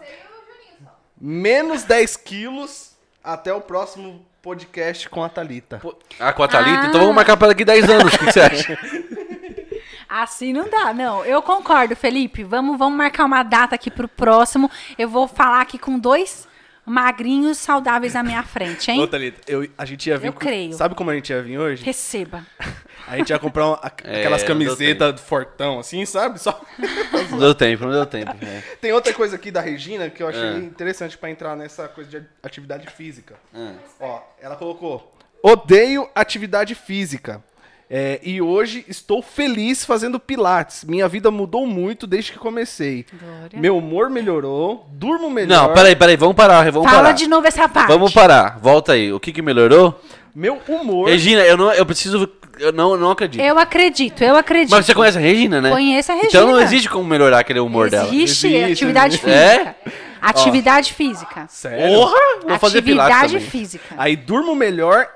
Menos 1.19 1.85
10 1.85 2.19
quilos 2.19 2.93
até 3.24 3.51
o 3.55 3.62
próximo 3.62 4.27
podcast 4.43 5.09
com 5.09 5.24
a 5.24 5.28
Thalita. 5.31 5.78
Pô, 5.78 5.97
Ah, 6.20 6.35
com 6.35 6.43
a 6.43 6.48
Thalita? 6.48 6.82
Ah. 6.82 6.86
Então 6.89 7.01
vamos 7.01 7.14
marcar 7.16 7.39
pra 7.39 7.48
daqui 7.48 7.64
10 7.64 7.89
anos, 7.89 8.12
o 8.12 8.19
que 8.19 8.27
que 8.27 8.32
você 8.32 8.40
acha? 8.40 8.78
Assim 10.06 10.52
não 10.52 10.69
dá, 10.69 10.93
não. 10.93 11.24
Eu 11.24 11.40
concordo, 11.40 11.97
Felipe. 11.97 12.44
Vamos, 12.44 12.77
vamos 12.78 12.98
marcar 12.98 13.24
uma 13.24 13.43
data 13.43 13.74
aqui 13.74 13.90
pro 13.90 14.06
próximo. 14.06 14.70
Eu 14.98 15.09
vou 15.09 15.27
falar 15.27 15.62
aqui 15.62 15.78
com 15.78 15.98
dois 15.98 16.47
magrinhos 16.84 17.59
saudáveis 17.59 18.14
na 18.14 18.22
minha 18.22 18.42
frente, 18.42 18.90
hein? 18.90 19.00
Ô, 19.00 19.06
Thalita, 19.06 19.40
eu, 19.46 19.68
a 19.78 19.84
gente 19.84 20.09
ia 20.09 20.18
vir. 20.18 20.26
Eu 20.28 20.32
com- 20.32 20.40
creio. 20.40 20.72
Sabe 20.74 20.94
como 20.94 21.10
a 21.10 21.14
gente 21.14 21.30
ia 21.30 21.42
vir 21.42 21.59
hoje? 21.59 21.84
Receba. 21.84 22.44
A 23.04 23.16
gente 23.16 23.30
ia 23.30 23.38
comprar 23.38 23.66
uma- 23.66 23.80
É, 24.04 24.20
aquelas 24.20 24.42
deu 24.42 24.48
camisetas 24.48 25.20
fortão, 25.20 25.80
assim, 25.80 26.06
sabe? 26.06 26.38
Só... 26.40 26.59
Não 27.30 27.38
deu 27.40 27.52
tempo, 27.52 27.84
não 27.84 27.90
deu 27.90 28.06
tempo. 28.06 28.32
é. 28.40 28.60
Tem 28.80 28.92
outra 28.92 29.12
coisa 29.12 29.34
aqui 29.34 29.50
da 29.50 29.60
Regina 29.60 30.09
que 30.09 30.22
eu 30.22 30.28
achei 30.28 30.40
Ah. 30.40 30.59
interessante 30.59 31.18
pra 31.18 31.28
entrar 31.28 31.56
nessa 31.56 31.88
coisa 31.88 32.09
de 32.09 32.24
atividade 32.42 32.88
física. 32.90 33.34
Ah. 33.52 33.72
Ó, 33.98 34.20
ela 34.40 34.54
colocou: 34.54 35.12
Odeio 35.42 36.09
atividade 36.14 36.76
física. 36.76 37.42
É, 37.94 38.19
e 38.23 38.40
hoje 38.40 38.86
estou 38.89 39.20
feliz 39.20 39.85
fazendo 39.85 40.19
pilates. 40.19 40.82
Minha 40.82 41.06
vida 41.06 41.31
mudou 41.31 41.66
muito 41.66 42.06
desde 42.06 42.32
que 42.32 42.39
comecei. 42.39 43.05
Glória. 43.12 43.60
Meu 43.60 43.77
humor 43.77 44.09
melhorou, 44.09 44.86
durmo 44.93 45.28
melhor. 45.28 45.69
Não, 45.69 45.74
peraí, 45.74 45.94
peraí, 45.94 46.16
vamos 46.16 46.35
parar, 46.35 46.73
vamos 46.73 46.89
Fala 46.90 47.02
parar. 47.02 47.12
de 47.12 47.27
novo 47.28 47.47
essa 47.47 47.69
parte. 47.69 47.89
Vamos 47.89 48.10
parar, 48.10 48.59
volta 48.62 48.93
aí. 48.93 49.12
O 49.12 49.20
que 49.20 49.31
que 49.31 49.43
melhorou? 49.43 50.01
Meu 50.35 50.59
humor. 50.66 51.06
Regina, 51.10 51.43
eu, 51.43 51.55
não, 51.59 51.70
eu 51.70 51.85
preciso. 51.85 52.27
Eu 52.59 52.73
não, 52.73 52.97
não 52.97 53.10
acredito. 53.10 53.43
Eu 53.43 53.59
acredito, 53.59 54.24
eu 54.24 54.36
acredito. 54.36 54.70
Mas 54.70 54.86
você 54.86 54.94
conhece 54.94 55.19
a 55.19 55.20
Regina, 55.20 55.60
né? 55.60 55.70
Conheço 55.70 56.12
a 56.12 56.16
Então 56.16 56.47
não 56.47 56.52
Regina. 56.55 56.64
existe 56.64 56.89
como 56.89 57.05
melhorar 57.05 57.40
aquele 57.40 57.60
humor 57.60 57.90
dela. 57.90 58.09
Existe, 58.09 58.47
Existe, 58.47 58.73
atividade 58.73 59.16
existe. 59.16 59.27
física. 59.31 59.77
Atividade 60.23 60.93
física. 60.94 61.47
Sério? 61.51 61.94
Porra! 61.94 62.16
Vou 62.48 62.59
fazer 62.59 62.81
pilates 62.81 63.16
Atividade 63.16 63.32
também. 63.44 63.51
física. 63.51 63.94
Aí 63.98 64.16
durmo 64.16 64.55
melhor 64.55 65.06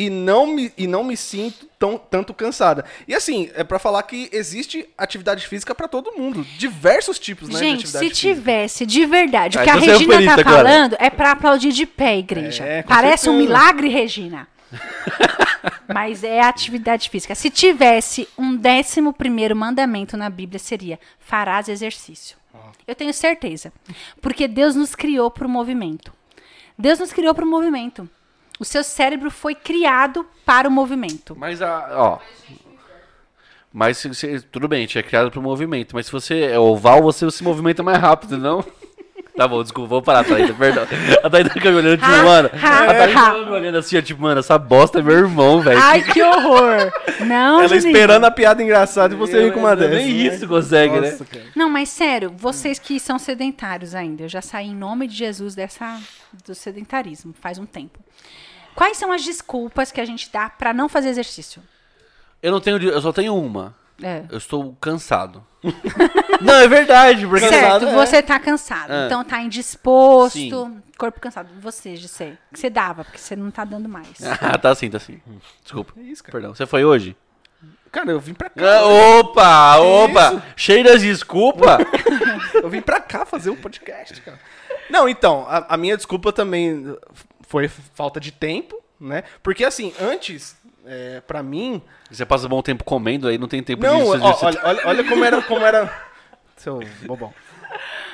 e 0.00 0.08
não 0.08 0.46
me, 0.46 0.72
e 0.78 0.86
não 0.86 1.04
me 1.04 1.14
sinto 1.14 1.66
tão, 1.78 1.98
tanto 1.98 2.32
cansada. 2.32 2.86
E 3.06 3.14
assim, 3.14 3.50
é 3.54 3.62
pra 3.62 3.78
falar 3.78 4.02
que 4.04 4.30
existe 4.32 4.88
atividade 4.96 5.46
física 5.46 5.74
pra 5.74 5.86
todo 5.86 6.12
mundo. 6.16 6.42
Diversos 6.56 7.18
tipos, 7.18 7.50
né, 7.50 7.58
de 7.58 7.60
Gente, 7.60 7.86
se 7.86 7.98
física. 7.98 8.14
tivesse 8.14 8.86
de 8.86 9.04
verdade 9.04 9.58
o 9.58 9.62
que 9.62 9.68
a 9.68 9.74
é 9.74 9.76
um 9.76 9.80
Regina 9.80 9.98
tá 10.14 10.18
perito 10.18 10.40
agora. 10.40 10.56
falando, 10.56 10.96
é 10.98 11.10
pra 11.10 11.32
aplaudir 11.32 11.70
de 11.72 11.84
pé, 11.84 12.16
igreja. 12.16 12.64
É, 12.64 12.82
Parece 12.82 13.28
um 13.28 13.34
certeza. 13.34 13.46
milagre, 13.58 13.88
Regina. 13.88 14.48
Mas 15.92 16.24
é 16.24 16.40
atividade 16.40 17.10
física. 17.10 17.34
Se 17.34 17.50
tivesse 17.50 18.26
um 18.38 18.56
décimo 18.56 19.12
primeiro 19.12 19.54
mandamento 19.54 20.16
na 20.16 20.30
Bíblia, 20.30 20.58
seria 20.58 20.98
farás 21.18 21.68
exercício. 21.68 22.38
Eu 22.88 22.94
tenho 22.94 23.12
certeza. 23.12 23.70
Porque 24.22 24.48
Deus 24.48 24.74
nos 24.74 24.94
criou 24.94 25.30
para 25.30 25.46
o 25.46 25.50
movimento. 25.50 26.10
Deus 26.78 26.98
nos 26.98 27.12
criou 27.12 27.34
para 27.34 27.44
o 27.44 27.48
movimento. 27.48 28.08
O 28.60 28.64
seu 28.64 28.84
cérebro 28.84 29.30
foi 29.30 29.54
criado 29.56 30.24
para 30.44 30.68
o 30.68 30.70
movimento. 30.70 31.34
Mas 31.36 31.60
a. 31.62 31.88
Ó. 31.92 32.18
Mas 33.72 33.98
se, 33.98 34.14
se- 34.14 34.40
tudo 34.42 34.66
bem, 34.68 34.78
a 34.78 34.80
gente 34.82 34.98
é 34.98 35.02
criado 35.02 35.30
pro 35.30 35.40
movimento, 35.40 35.94
mas 35.94 36.06
se 36.06 36.12
você 36.12 36.40
é 36.42 36.58
oval, 36.58 37.02
você 37.02 37.28
se 37.30 37.42
movimenta 37.44 37.82
mais 37.82 37.98
rápido, 37.98 38.36
não? 38.36 38.64
Tá 39.36 39.46
bom, 39.48 39.62
desculpa, 39.62 39.88
vou 39.88 40.02
parar, 40.02 40.22
Thaíta, 40.24 40.52
perdão. 40.52 40.86
A 41.22 41.30
Thaíta 41.30 41.48
fica 41.50 41.70
me 41.70 41.76
olhando, 41.78 41.96
tipo, 41.98 42.10
Ha, 42.10 42.22
mano. 42.24 42.50
ha, 42.52 42.84
A 42.90 43.08
fica 43.08 43.32
me 43.46 43.50
olhando 43.52 43.78
assim, 43.78 43.96
ó, 43.96 44.02
tipo, 44.02 44.20
mano, 44.20 44.40
essa 44.40 44.58
bosta 44.58 44.98
é 44.98 45.02
meu 45.02 45.16
irmão, 45.16 45.62
velho. 45.62 45.80
Ai, 45.80 46.02
que 46.02 46.20
horror! 46.20 46.92
Não, 47.20 47.60
Ela 47.60 47.68
Juninho. 47.68 47.86
esperando 47.86 48.24
a 48.24 48.30
piada 48.30 48.62
engraçada 48.62 49.14
e 49.14 49.16
você 49.16 49.40
vem 49.40 49.52
com 49.52 49.60
uma 49.60 49.74
dessa. 49.74 49.94
Nem 49.94 50.04
né? 50.28 50.34
isso 50.34 50.46
consegue, 50.46 51.00
Nossa, 51.00 51.20
né? 51.24 51.26
cara. 51.32 51.44
Não, 51.56 51.70
mas 51.70 51.88
sério, 51.88 52.34
vocês 52.36 52.78
que 52.78 53.00
são 53.00 53.18
sedentários 53.18 53.94
ainda, 53.94 54.24
eu 54.24 54.28
já 54.28 54.42
saí 54.42 54.66
em 54.66 54.74
nome 54.76 55.06
de 55.06 55.14
Jesus 55.16 55.54
dessa 55.54 55.98
do 56.44 56.54
sedentarismo 56.54 57.32
faz 57.40 57.56
um 57.56 57.64
tempo. 57.64 57.98
Quais 58.74 58.96
são 58.96 59.12
as 59.12 59.22
desculpas 59.22 59.92
que 59.92 60.00
a 60.00 60.04
gente 60.04 60.30
dá 60.32 60.48
pra 60.48 60.72
não 60.72 60.88
fazer 60.88 61.08
exercício? 61.08 61.62
Eu 62.42 62.52
não 62.52 62.60
tenho. 62.60 62.82
Eu 62.82 63.00
só 63.00 63.12
tenho 63.12 63.34
uma. 63.36 63.74
É. 64.02 64.24
Eu 64.30 64.38
estou 64.38 64.74
cansado. 64.80 65.44
não, 66.40 66.54
é 66.54 66.66
verdade, 66.68 67.26
porque. 67.26 67.48
Certo, 67.48 67.86
é. 67.86 67.94
você 67.94 68.22
tá 68.22 68.38
cansado, 68.38 68.90
É. 68.92 69.06
então 69.06 69.22
tá 69.22 69.40
indisposto, 69.42 70.38
Sim. 70.38 70.82
corpo 70.96 71.20
cansado. 71.20 71.50
Você, 71.60 71.96
Gisele, 71.96 72.38
que 72.50 72.58
você 72.58 72.70
dava, 72.70 73.04
porque 73.04 73.18
você 73.18 73.36
não 73.36 73.50
tá 73.50 73.64
dando 73.64 73.88
mais. 73.88 74.08
Ah, 74.40 74.56
tá 74.56 74.74
sim, 74.74 74.88
tá 74.90 74.98
sim. 74.98 75.20
Desculpa. 75.62 75.92
É 75.98 76.02
isso, 76.02 76.22
cara. 76.24 76.32
Perdão. 76.32 76.54
Você 76.54 76.64
foi 76.64 76.84
hoje? 76.84 77.14
Cara, 77.92 78.10
eu 78.10 78.20
vim 78.20 78.32
pra 78.32 78.48
cá. 78.48 78.78
Ah, 78.78 78.86
opa, 78.86 79.76
opa! 79.78 80.42
Cheio 80.56 80.84
das 80.84 81.02
desculpa! 81.02 81.78
Eu 82.54 82.68
vim 82.70 82.80
pra 82.80 83.00
cá 83.00 83.24
fazer 83.24 83.50
um 83.50 83.56
podcast, 83.56 84.20
cara. 84.20 84.38
Não, 84.88 85.08
então, 85.08 85.44
a, 85.48 85.74
a 85.74 85.76
minha 85.76 85.96
desculpa 85.96 86.32
também 86.32 86.96
foi 87.50 87.66
falta 87.66 88.20
de 88.20 88.30
tempo, 88.30 88.80
né? 88.98 89.24
Porque 89.42 89.64
assim, 89.64 89.92
antes, 90.00 90.56
é, 90.86 91.20
pra 91.26 91.42
mim. 91.42 91.82
Você 92.08 92.24
passa 92.24 92.46
um 92.46 92.48
bom 92.48 92.62
tempo 92.62 92.84
comendo, 92.84 93.26
aí 93.26 93.36
não 93.36 93.48
tem 93.48 93.60
tempo 93.60 93.82
Não, 93.82 94.06
ó, 94.06 94.14
exercitar. 94.14 94.44
olha, 94.44 94.60
olha, 94.62 94.80
olha 94.86 95.04
como 95.04 95.24
era. 95.24 95.42
Como 95.42 95.66
era 95.66 95.92
seu 96.56 96.80
bobão. 97.04 97.34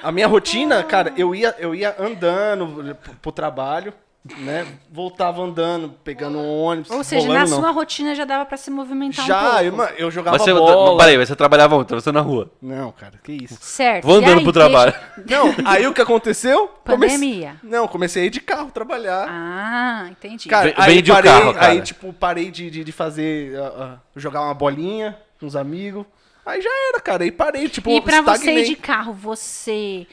A 0.02 0.10
minha 0.10 0.26
rotina, 0.26 0.82
cara, 0.82 1.12
eu 1.18 1.34
ia, 1.34 1.54
eu 1.58 1.74
ia 1.74 1.94
andando 1.98 2.94
pro, 2.94 3.14
pro 3.16 3.32
trabalho, 3.32 3.92
né? 4.38 4.66
Voltava 4.90 5.42
andando, 5.42 5.90
pegando 6.04 6.38
um 6.38 6.62
ônibus. 6.62 6.90
Ou 6.90 7.04
seja, 7.04 7.26
rolando, 7.26 7.44
na 7.44 7.50
não. 7.56 7.60
sua 7.62 7.70
rotina 7.70 8.14
já 8.14 8.24
dava 8.24 8.44
pra 8.44 8.56
se 8.56 8.70
movimentar 8.70 9.24
um 9.24 9.28
Já, 9.28 9.40
pouco. 9.50 9.64
eu, 9.64 9.72
mano, 9.72 9.92
eu 9.98 10.10
jogava 10.10 10.36
Mas 10.36 10.42
você, 10.44 10.52
bola. 10.54 10.98
peraí, 10.98 11.16
mas 11.18 11.28
você 11.28 11.36
trabalhava 11.36 11.76
onde? 11.76 11.94
Você 11.94 12.10
na 12.12 12.20
rua. 12.20 12.50
Não, 12.60 12.90
cara, 12.92 13.18
que 13.22 13.32
isso. 13.32 13.56
Certo. 13.60 14.04
Vou 14.04 14.16
andando 14.16 14.38
aí, 14.38 14.42
pro 14.44 14.52
deixa- 14.52 14.68
trabalho. 14.68 14.94
Não, 15.28 15.54
aí 15.64 15.86
o 15.86 15.92
que 15.94 16.00
aconteceu? 16.00 16.68
Pandemia. 16.84 17.56
Não, 17.62 17.86
comecei 17.88 18.24
a 18.24 18.26
ir 18.26 18.30
de 18.30 18.40
carro 18.40 18.70
trabalhar. 18.70 19.26
Ah, 19.28 20.06
entendi. 20.10 20.48
Cara, 20.48 20.68
Ve- 20.68 20.74
aí 20.76 21.02
parei, 21.02 21.30
carro, 21.30 21.54
cara. 21.54 21.66
Aí, 21.68 21.80
tipo, 21.82 22.12
parei 22.12 22.50
de, 22.50 22.70
de, 22.70 22.84
de 22.84 22.92
fazer. 22.92 23.56
ah, 23.58 23.72
ah, 23.78 23.98
jogar 24.16 24.42
uma 24.42 24.54
bolinha 24.54 25.16
com 25.38 25.46
os 25.46 25.56
amigos. 25.56 26.04
Aí 26.44 26.62
já 26.62 26.70
era, 26.90 27.00
cara. 27.00 27.24
Aí 27.24 27.32
parei, 27.32 27.68
tipo, 27.68 27.90
e 27.90 28.00
pra 28.00 28.22
você 28.22 28.32
estagnei. 28.34 28.62
ir 28.62 28.66
de 28.68 28.76
carro, 28.76 29.12
você 29.12 30.06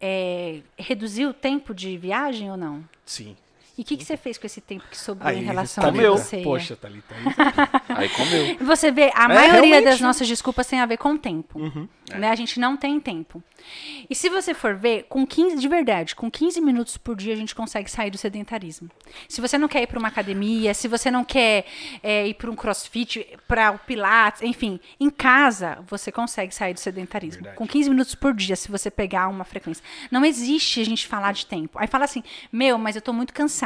é, 0.00 0.58
reduziu 0.76 1.30
o 1.30 1.32
tempo 1.32 1.72
de 1.72 1.96
viagem 1.96 2.50
ou 2.50 2.56
não? 2.56 2.82
Sim. 3.04 3.36
E 3.78 3.82
o 3.82 3.84
que, 3.84 3.96
que 3.96 4.04
você 4.04 4.16
fez 4.16 4.38
com 4.38 4.46
esse 4.46 4.60
tempo 4.60 4.84
que 4.90 4.96
sobrou 4.96 5.28
Aí, 5.28 5.38
em 5.38 5.42
relação 5.44 5.84
Thalita, 5.84 6.08
a 6.08 6.10
você? 6.12 6.38
Poxa, 6.42 6.76
Thalita. 6.76 7.14
aí- 7.14 7.26
Aí 7.96 8.08
comeu. 8.08 8.56
Você 8.66 8.90
vê, 8.90 9.10
a 9.14 9.24
É, 9.24 9.28
maioria 9.28 9.50
realmente. 9.60 9.84
das 9.84 10.00
nossas 10.00 10.26
desculpas 10.26 10.66
tem 10.66 10.80
a 10.80 10.86
ver 10.86 10.96
com 10.96 11.16
tempo. 11.16 11.58
Uhum. 11.58 11.86
Né? 12.14 12.30
A 12.30 12.34
gente 12.34 12.58
não 12.60 12.76
tem 12.76 12.98
tempo. 13.00 13.42
E 14.08 14.14
se 14.14 14.28
você 14.28 14.54
for 14.54 14.76
ver, 14.76 15.04
com 15.08 15.26
15, 15.26 15.56
de 15.58 15.68
verdade, 15.68 16.14
com 16.14 16.30
15 16.30 16.60
minutos 16.60 16.96
por 16.96 17.16
dia 17.16 17.32
a 17.34 17.36
gente 17.36 17.54
consegue 17.54 17.90
sair 17.90 18.10
do 18.10 18.16
sedentarismo. 18.16 18.88
Se 19.28 19.40
você 19.40 19.58
não 19.58 19.66
quer 19.68 19.82
ir 19.82 19.86
para 19.88 19.98
uma 19.98 20.08
academia, 20.08 20.72
se 20.72 20.86
você 20.86 21.10
não 21.10 21.24
quer 21.24 21.66
é, 22.02 22.26
ir 22.28 22.34
para 22.34 22.50
um 22.50 22.54
crossfit, 22.54 23.26
para 23.48 23.72
o 23.72 23.78
pilates, 23.80 24.40
enfim, 24.42 24.78
em 25.00 25.10
casa 25.10 25.78
você 25.88 26.12
consegue 26.12 26.54
sair 26.54 26.72
do 26.74 26.80
sedentarismo. 26.80 27.38
Verdade. 27.42 27.56
Com 27.56 27.66
15 27.66 27.90
minutos 27.90 28.14
por 28.14 28.32
dia, 28.32 28.54
se 28.54 28.70
você 28.70 28.90
pegar 28.90 29.26
uma 29.28 29.44
frequência. 29.44 29.82
Não 30.10 30.24
existe 30.24 30.80
a 30.80 30.84
gente 30.84 31.06
falar 31.06 31.32
de 31.32 31.44
tempo. 31.44 31.76
Aí 31.78 31.88
fala 31.88 32.04
assim, 32.04 32.22
meu, 32.52 32.78
mas 32.78 32.94
eu 32.94 33.02
tô 33.02 33.12
muito 33.12 33.34
cansado. 33.34 33.65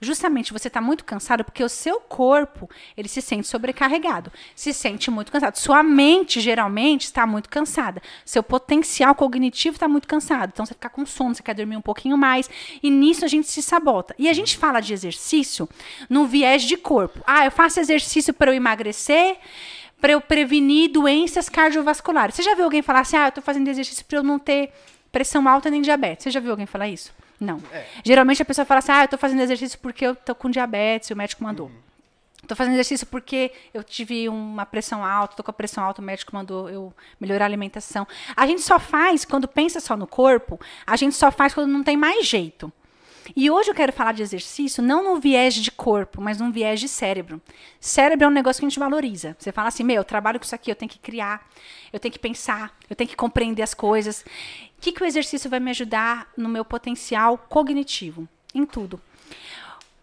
Justamente 0.00 0.52
você 0.52 0.68
está 0.68 0.80
muito 0.80 1.04
cansado 1.04 1.44
porque 1.44 1.64
o 1.64 1.68
seu 1.68 2.00
corpo 2.00 2.68
ele 2.96 3.08
se 3.08 3.22
sente 3.22 3.46
sobrecarregado, 3.46 4.30
se 4.54 4.72
sente 4.72 5.10
muito 5.10 5.32
cansado. 5.32 5.56
Sua 5.56 5.82
mente 5.82 6.40
geralmente 6.40 7.04
está 7.04 7.26
muito 7.26 7.48
cansada, 7.48 8.02
seu 8.24 8.42
potencial 8.42 9.14
cognitivo 9.14 9.76
está 9.76 9.88
muito 9.88 10.06
cansado. 10.06 10.50
Então 10.52 10.66
você 10.66 10.74
fica 10.74 10.90
com 10.90 11.06
sono, 11.06 11.34
você 11.34 11.42
quer 11.42 11.54
dormir 11.54 11.76
um 11.76 11.82
pouquinho 11.82 12.16
mais 12.16 12.50
e 12.82 12.90
nisso 12.90 13.24
a 13.24 13.28
gente 13.28 13.48
se 13.48 13.62
sabota. 13.62 14.14
E 14.18 14.28
a 14.28 14.32
gente 14.32 14.56
fala 14.56 14.80
de 14.80 14.92
exercício 14.92 15.68
no 16.10 16.26
viés 16.26 16.62
de 16.62 16.76
corpo. 16.76 17.20
Ah, 17.26 17.44
eu 17.44 17.50
faço 17.50 17.80
exercício 17.80 18.34
para 18.34 18.50
eu 18.50 18.54
emagrecer, 18.54 19.38
para 20.00 20.12
eu 20.12 20.20
prevenir 20.20 20.90
doenças 20.90 21.48
cardiovasculares. 21.48 22.34
Você 22.34 22.42
já 22.42 22.54
viu 22.54 22.64
alguém 22.64 22.82
falar 22.82 23.00
assim: 23.00 23.16
"Ah, 23.16 23.24
eu 23.24 23.28
estou 23.30 23.42
fazendo 23.42 23.68
exercício 23.68 24.04
para 24.04 24.18
eu 24.18 24.22
não 24.22 24.38
ter 24.38 24.72
pressão 25.10 25.48
alta 25.48 25.70
nem 25.70 25.80
diabetes"? 25.80 26.24
Você 26.24 26.30
já 26.30 26.40
viu 26.40 26.50
alguém 26.50 26.66
falar 26.66 26.88
isso? 26.88 27.12
Não. 27.38 27.62
Geralmente 28.04 28.42
a 28.42 28.44
pessoa 28.44 28.64
fala 28.64 28.78
assim: 28.78 28.92
ah, 28.92 29.04
eu 29.04 29.08
tô 29.08 29.18
fazendo 29.18 29.42
exercício 29.42 29.78
porque 29.78 30.06
eu 30.06 30.14
tô 30.14 30.34
com 30.34 30.50
diabetes, 30.50 31.10
o 31.10 31.16
médico 31.16 31.44
mandou. 31.44 31.70
Tô 32.46 32.54
fazendo 32.54 32.74
exercício 32.74 33.06
porque 33.06 33.52
eu 33.74 33.82
tive 33.82 34.28
uma 34.28 34.64
pressão 34.64 35.04
alta, 35.04 35.36
tô 35.36 35.42
com 35.42 35.50
a 35.50 35.54
pressão 35.54 35.82
alta, 35.82 36.00
o 36.00 36.04
médico 36.04 36.34
mandou 36.34 36.70
eu 36.70 36.92
melhorar 37.20 37.44
a 37.44 37.48
alimentação. 37.48 38.06
A 38.36 38.46
gente 38.46 38.62
só 38.62 38.78
faz, 38.78 39.24
quando 39.24 39.48
pensa 39.48 39.80
só 39.80 39.96
no 39.96 40.06
corpo, 40.06 40.60
a 40.86 40.96
gente 40.96 41.16
só 41.16 41.32
faz 41.32 41.52
quando 41.52 41.70
não 41.70 41.82
tem 41.82 41.96
mais 41.96 42.26
jeito. 42.26 42.72
E 43.34 43.50
hoje 43.50 43.70
eu 43.70 43.74
quero 43.74 43.92
falar 43.92 44.12
de 44.12 44.22
exercício 44.22 44.82
não 44.82 45.02
no 45.02 45.20
viés 45.20 45.54
de 45.54 45.70
corpo, 45.70 46.20
mas 46.20 46.38
num 46.38 46.52
viés 46.52 46.78
de 46.78 46.88
cérebro. 46.88 47.40
Cérebro 47.80 48.26
é 48.26 48.28
um 48.28 48.32
negócio 48.32 48.60
que 48.60 48.66
a 48.66 48.68
gente 48.68 48.78
valoriza. 48.78 49.36
Você 49.38 49.50
fala 49.50 49.68
assim, 49.68 49.82
meu, 49.82 49.96
eu 49.96 50.04
trabalho 50.04 50.38
com 50.38 50.44
isso 50.44 50.54
aqui, 50.54 50.70
eu 50.70 50.76
tenho 50.76 50.90
que 50.90 50.98
criar, 50.98 51.48
eu 51.92 51.98
tenho 51.98 52.12
que 52.12 52.18
pensar, 52.18 52.76
eu 52.88 52.94
tenho 52.94 53.08
que 53.08 53.16
compreender 53.16 53.62
as 53.62 53.74
coisas. 53.74 54.20
O 54.78 54.80
que, 54.80 54.92
que 54.92 55.02
o 55.02 55.06
exercício 55.06 55.50
vai 55.50 55.58
me 55.58 55.70
ajudar 55.70 56.28
no 56.36 56.48
meu 56.48 56.64
potencial 56.64 57.38
cognitivo? 57.48 58.28
Em 58.54 58.64
tudo. 58.64 59.00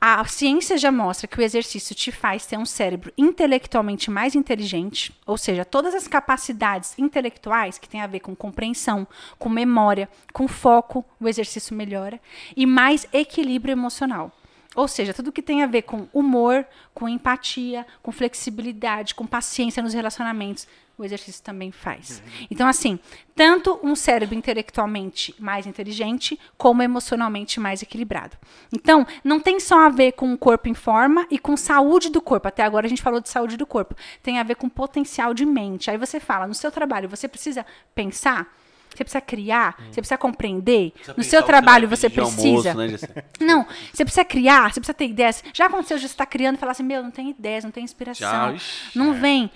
A 0.05 0.25
ciência 0.25 0.77
já 0.77 0.91
mostra 0.91 1.29
que 1.29 1.39
o 1.39 1.41
exercício 1.41 1.95
te 1.95 2.11
faz 2.11 2.45
ter 2.45 2.57
um 2.57 2.65
cérebro 2.65 3.13
intelectualmente 3.17 4.11
mais 4.11 4.35
inteligente, 4.35 5.17
ou 5.25 5.37
seja, 5.37 5.63
todas 5.63 5.95
as 5.95 6.09
capacidades 6.09 6.93
intelectuais 6.99 7.77
que 7.77 7.87
têm 7.87 8.01
a 8.01 8.07
ver 8.07 8.19
com 8.19 8.35
compreensão, 8.35 9.07
com 9.39 9.47
memória, 9.47 10.09
com 10.33 10.45
foco, 10.45 11.05
o 11.21 11.25
exercício 11.29 11.73
melhora, 11.73 12.19
e 12.53 12.65
mais 12.65 13.07
equilíbrio 13.13 13.71
emocional. 13.71 14.29
Ou 14.75 14.89
seja, 14.89 15.13
tudo 15.13 15.31
que 15.31 15.41
tem 15.41 15.63
a 15.63 15.67
ver 15.67 15.83
com 15.83 16.05
humor, 16.11 16.65
com 16.93 17.07
empatia, 17.07 17.87
com 18.01 18.11
flexibilidade, 18.11 19.15
com 19.15 19.25
paciência 19.25 19.81
nos 19.81 19.93
relacionamentos, 19.93 20.67
o 20.97 21.03
exercício 21.03 21.43
também 21.43 21.71
faz. 21.71 22.21
Então, 22.51 22.67
assim, 22.67 22.99
tanto 23.35 23.79
um 23.83 23.95
cérebro 23.95 24.35
intelectualmente 24.35 25.33
mais 25.39 25.65
inteligente, 25.65 26.39
como 26.57 26.83
emocionalmente 26.83 27.59
mais 27.59 27.81
equilibrado. 27.81 28.37
Então, 28.71 29.05
não 29.23 29.39
tem 29.39 29.59
só 29.59 29.87
a 29.87 29.89
ver 29.89 30.11
com 30.11 30.31
o 30.31 30.37
corpo 30.37 30.69
em 30.69 30.73
forma 30.73 31.25
e 31.31 31.39
com 31.39 31.57
saúde 31.57 32.09
do 32.09 32.21
corpo. 32.21 32.47
Até 32.47 32.63
agora 32.63 32.85
a 32.85 32.89
gente 32.89 33.01
falou 33.01 33.19
de 33.19 33.29
saúde 33.29 33.57
do 33.57 33.65
corpo. 33.65 33.95
Tem 34.21 34.39
a 34.39 34.43
ver 34.43 34.55
com 34.55 34.69
potencial 34.69 35.33
de 35.33 35.45
mente. 35.45 35.89
Aí 35.89 35.97
você 35.97 36.19
fala, 36.19 36.45
no 36.45 36.53
seu 36.53 36.71
trabalho, 36.71 37.09
você 37.09 37.27
precisa 37.27 37.65
pensar, 37.95 38.47
você 38.95 39.03
precisa 39.03 39.21
criar, 39.21 39.75
você 39.89 39.99
precisa 39.99 40.17
compreender. 40.17 40.93
no 41.17 41.23
seu 41.23 41.41
trabalho 41.41 41.87
você 41.87 42.09
precisa. 42.09 42.71
Almoço, 42.71 43.07
né, 43.07 43.23
Não, 43.39 43.65
você 43.91 44.05
precisa 44.05 44.23
criar, 44.23 44.71
você 44.71 44.79
precisa 44.79 44.93
ter 44.93 45.07
ideias. 45.07 45.43
Já 45.53 45.65
aconteceu 45.65 45.97
de 45.97 46.03
você 46.03 46.13
estar 46.13 46.25
criando 46.27 46.57
e 46.57 46.59
falar 46.59 46.73
assim, 46.73 46.83
meu, 46.83 47.01
não 47.01 47.11
tem 47.11 47.31
ideias, 47.31 47.63
não 47.63 47.71
tem 47.71 47.83
inspiração. 47.83 48.55
Já, 48.57 48.63
não 48.93 49.13
vem. 49.13 49.49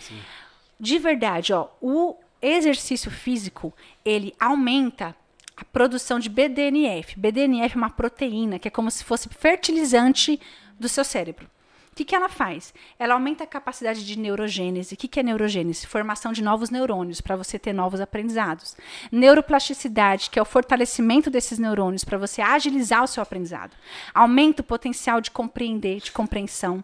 De 0.79 0.99
verdade, 0.99 1.53
ó, 1.53 1.69
o 1.81 2.15
exercício 2.41 3.09
físico, 3.09 3.73
ele 4.05 4.33
aumenta 4.39 5.15
a 5.55 5.65
produção 5.65 6.19
de 6.19 6.29
BDNF. 6.29 7.19
BDNF 7.19 7.75
é 7.75 7.77
uma 7.77 7.89
proteína 7.89 8.59
que 8.59 8.67
é 8.67 8.71
como 8.71 8.91
se 8.91 9.03
fosse 9.03 9.27
fertilizante 9.29 10.39
do 10.79 10.87
seu 10.87 11.03
cérebro. 11.03 11.49
que, 11.95 12.05
que 12.05 12.15
ela 12.15 12.29
faz? 12.29 12.75
Ela 12.99 13.15
aumenta 13.15 13.43
a 13.43 13.47
capacidade 13.47 14.05
de 14.05 14.19
neurogênese. 14.19 14.93
O 14.93 14.97
que, 14.97 15.07
que 15.07 15.19
é 15.19 15.23
neurogênese? 15.23 15.87
Formação 15.87 16.31
de 16.31 16.43
novos 16.43 16.69
neurônios 16.69 17.21
para 17.21 17.35
você 17.35 17.57
ter 17.57 17.73
novos 17.73 17.99
aprendizados. 17.99 18.77
Neuroplasticidade, 19.11 20.29
que 20.29 20.37
é 20.37 20.41
o 20.41 20.45
fortalecimento 20.45 21.31
desses 21.31 21.57
neurônios 21.57 22.03
para 22.03 22.19
você 22.19 22.39
agilizar 22.39 23.03
o 23.03 23.07
seu 23.07 23.23
aprendizado. 23.23 23.75
Aumenta 24.13 24.61
o 24.61 24.65
potencial 24.65 25.19
de 25.19 25.31
compreender, 25.31 25.99
de 25.99 26.11
compreensão. 26.11 26.83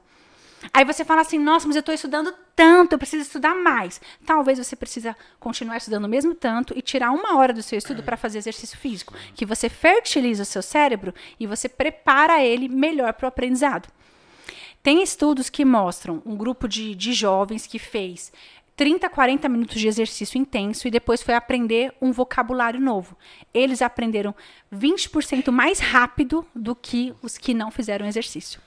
Aí 0.72 0.86
você 0.86 1.04
fala 1.04 1.22
assim, 1.22 1.40
nossa, 1.40 1.68
mas 1.68 1.76
eu 1.76 1.82
estou 1.82 1.94
estudando 1.94 2.34
tanto, 2.56 2.94
eu 2.94 3.00
preciso 3.00 3.24
estudar 3.24 3.56
mais. 3.56 4.00
Talvez 4.26 4.58
você 4.58 4.76
precisa 4.76 5.16
continuar 5.40 5.78
estudando 5.78 6.06
o 6.06 6.10
mesmo 6.10 6.34
tanto 6.36 6.78
e 6.78 6.82
tirar 6.82 7.12
uma 7.12 7.38
hora 7.38 7.52
do 7.52 7.64
seu 7.64 7.78
estudo 7.78 8.04
para 8.04 8.16
fazer 8.16 8.38
exercício 8.38 8.78
físico, 8.78 9.14
que 9.36 9.46
você 9.46 9.68
fertiliza 9.68 10.44
o 10.44 10.46
seu 10.46 10.62
cérebro 10.62 11.14
e 11.40 11.48
você 11.48 11.68
prepara 11.68 12.42
ele 12.44 12.70
melhor 12.70 13.14
para 13.14 13.26
o 13.26 13.28
aprendizado. 13.28 13.90
Tem 14.82 15.02
estudos 15.02 15.50
que 15.50 15.66
mostram 15.66 16.22
um 16.26 16.36
grupo 16.36 16.68
de, 16.68 16.94
de 16.94 17.14
jovens 17.14 17.66
que 17.66 17.80
fez 17.80 18.32
30, 18.76 19.10
40 19.10 19.48
minutos 19.48 19.80
de 19.80 19.88
exercício 19.88 20.38
intenso 20.38 20.88
e 20.88 20.92
depois 20.92 21.22
foi 21.22 21.36
aprender 21.36 21.94
um 22.02 22.12
vocabulário 22.12 22.80
novo. 22.80 23.18
Eles 23.54 23.82
aprenderam 23.82 24.34
20% 24.74 25.52
mais 25.52 25.80
rápido 25.80 26.46
do 26.56 26.76
que 26.76 27.14
os 27.22 27.38
que 27.38 27.54
não 27.54 27.70
fizeram 27.70 28.06
exercício. 28.06 28.60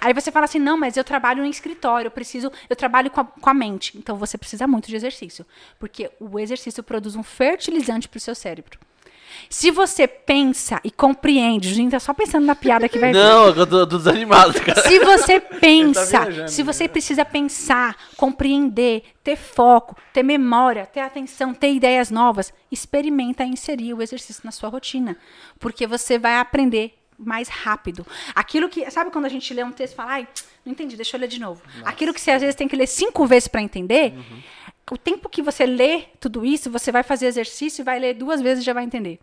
Aí 0.00 0.12
você 0.12 0.30
fala 0.30 0.44
assim: 0.44 0.58
não, 0.58 0.76
mas 0.76 0.96
eu 0.96 1.04
trabalho 1.04 1.42
no 1.42 1.48
escritório, 1.48 2.08
eu 2.08 2.12
preciso, 2.12 2.50
eu 2.68 2.76
trabalho 2.76 3.10
com 3.10 3.20
a, 3.20 3.24
com 3.24 3.50
a 3.50 3.54
mente. 3.54 3.96
Então 3.96 4.16
você 4.16 4.36
precisa 4.36 4.66
muito 4.66 4.88
de 4.88 4.96
exercício. 4.96 5.46
Porque 5.78 6.10
o 6.20 6.38
exercício 6.38 6.82
produz 6.82 7.16
um 7.16 7.22
fertilizante 7.22 8.08
para 8.08 8.18
o 8.18 8.20
seu 8.20 8.34
cérebro. 8.34 8.78
Se 9.48 9.70
você 9.70 10.06
pensa 10.06 10.80
e 10.84 10.90
compreende, 10.90 11.68
a 11.68 11.74
gente 11.74 11.90
tá 11.90 12.00
só 12.00 12.12
pensando 12.14 12.46
na 12.46 12.54
piada 12.54 12.88
que 12.88 12.98
vai 12.98 13.12
vir. 13.12 13.18
Não, 13.18 13.46
eu 13.46 13.66
tô, 13.66 13.86
tô 13.86 13.98
desanimado, 13.98 14.60
cara. 14.60 14.80
Se 14.82 14.98
você 15.00 15.40
pensa, 15.60 16.20
viajando, 16.24 16.50
se 16.50 16.62
você 16.62 16.88
precisa 16.88 17.24
pensar, 17.24 17.96
compreender, 18.16 19.02
ter 19.22 19.36
foco, 19.36 19.96
ter 20.12 20.22
memória, 20.22 20.86
ter 20.86 21.00
atenção, 21.00 21.52
ter 21.52 21.72
ideias 21.72 22.10
novas, 22.10 22.52
experimenta 22.70 23.44
inserir 23.44 23.94
o 23.94 24.02
exercício 24.02 24.42
na 24.44 24.50
sua 24.50 24.68
rotina, 24.68 25.16
porque 25.58 25.86
você 25.86 26.18
vai 26.18 26.38
aprender 26.38 26.94
mais 27.24 27.48
rápido. 27.48 28.06
Aquilo 28.34 28.68
que, 28.68 28.90
sabe 28.90 29.10
quando 29.10 29.26
a 29.26 29.28
gente 29.28 29.52
lê 29.52 29.62
um 29.62 29.72
texto 29.72 29.94
e 29.94 29.96
fala, 29.96 30.12
ai, 30.12 30.28
não 30.64 30.72
entendi, 30.72 30.96
deixa 30.96 31.16
eu 31.16 31.20
ler 31.20 31.28
de 31.28 31.40
novo. 31.40 31.62
Aquilo 31.84 32.12
que 32.12 32.20
você 32.20 32.30
às 32.30 32.40
vezes 32.40 32.54
tem 32.54 32.68
que 32.68 32.76
ler 32.76 32.86
cinco 32.86 33.26
vezes 33.26 33.48
para 33.48 33.62
entender, 33.62 34.14
o 34.90 34.98
tempo 34.98 35.28
que 35.28 35.42
você 35.42 35.64
lê 35.64 36.04
tudo 36.20 36.44
isso, 36.44 36.70
você 36.70 36.92
vai 36.92 37.02
fazer 37.02 37.26
exercício 37.26 37.82
e 37.82 37.84
vai 37.84 37.98
ler 37.98 38.14
duas 38.14 38.40
vezes 38.40 38.62
e 38.62 38.66
já 38.66 38.72
vai 38.72 38.84
entender. 38.84 39.18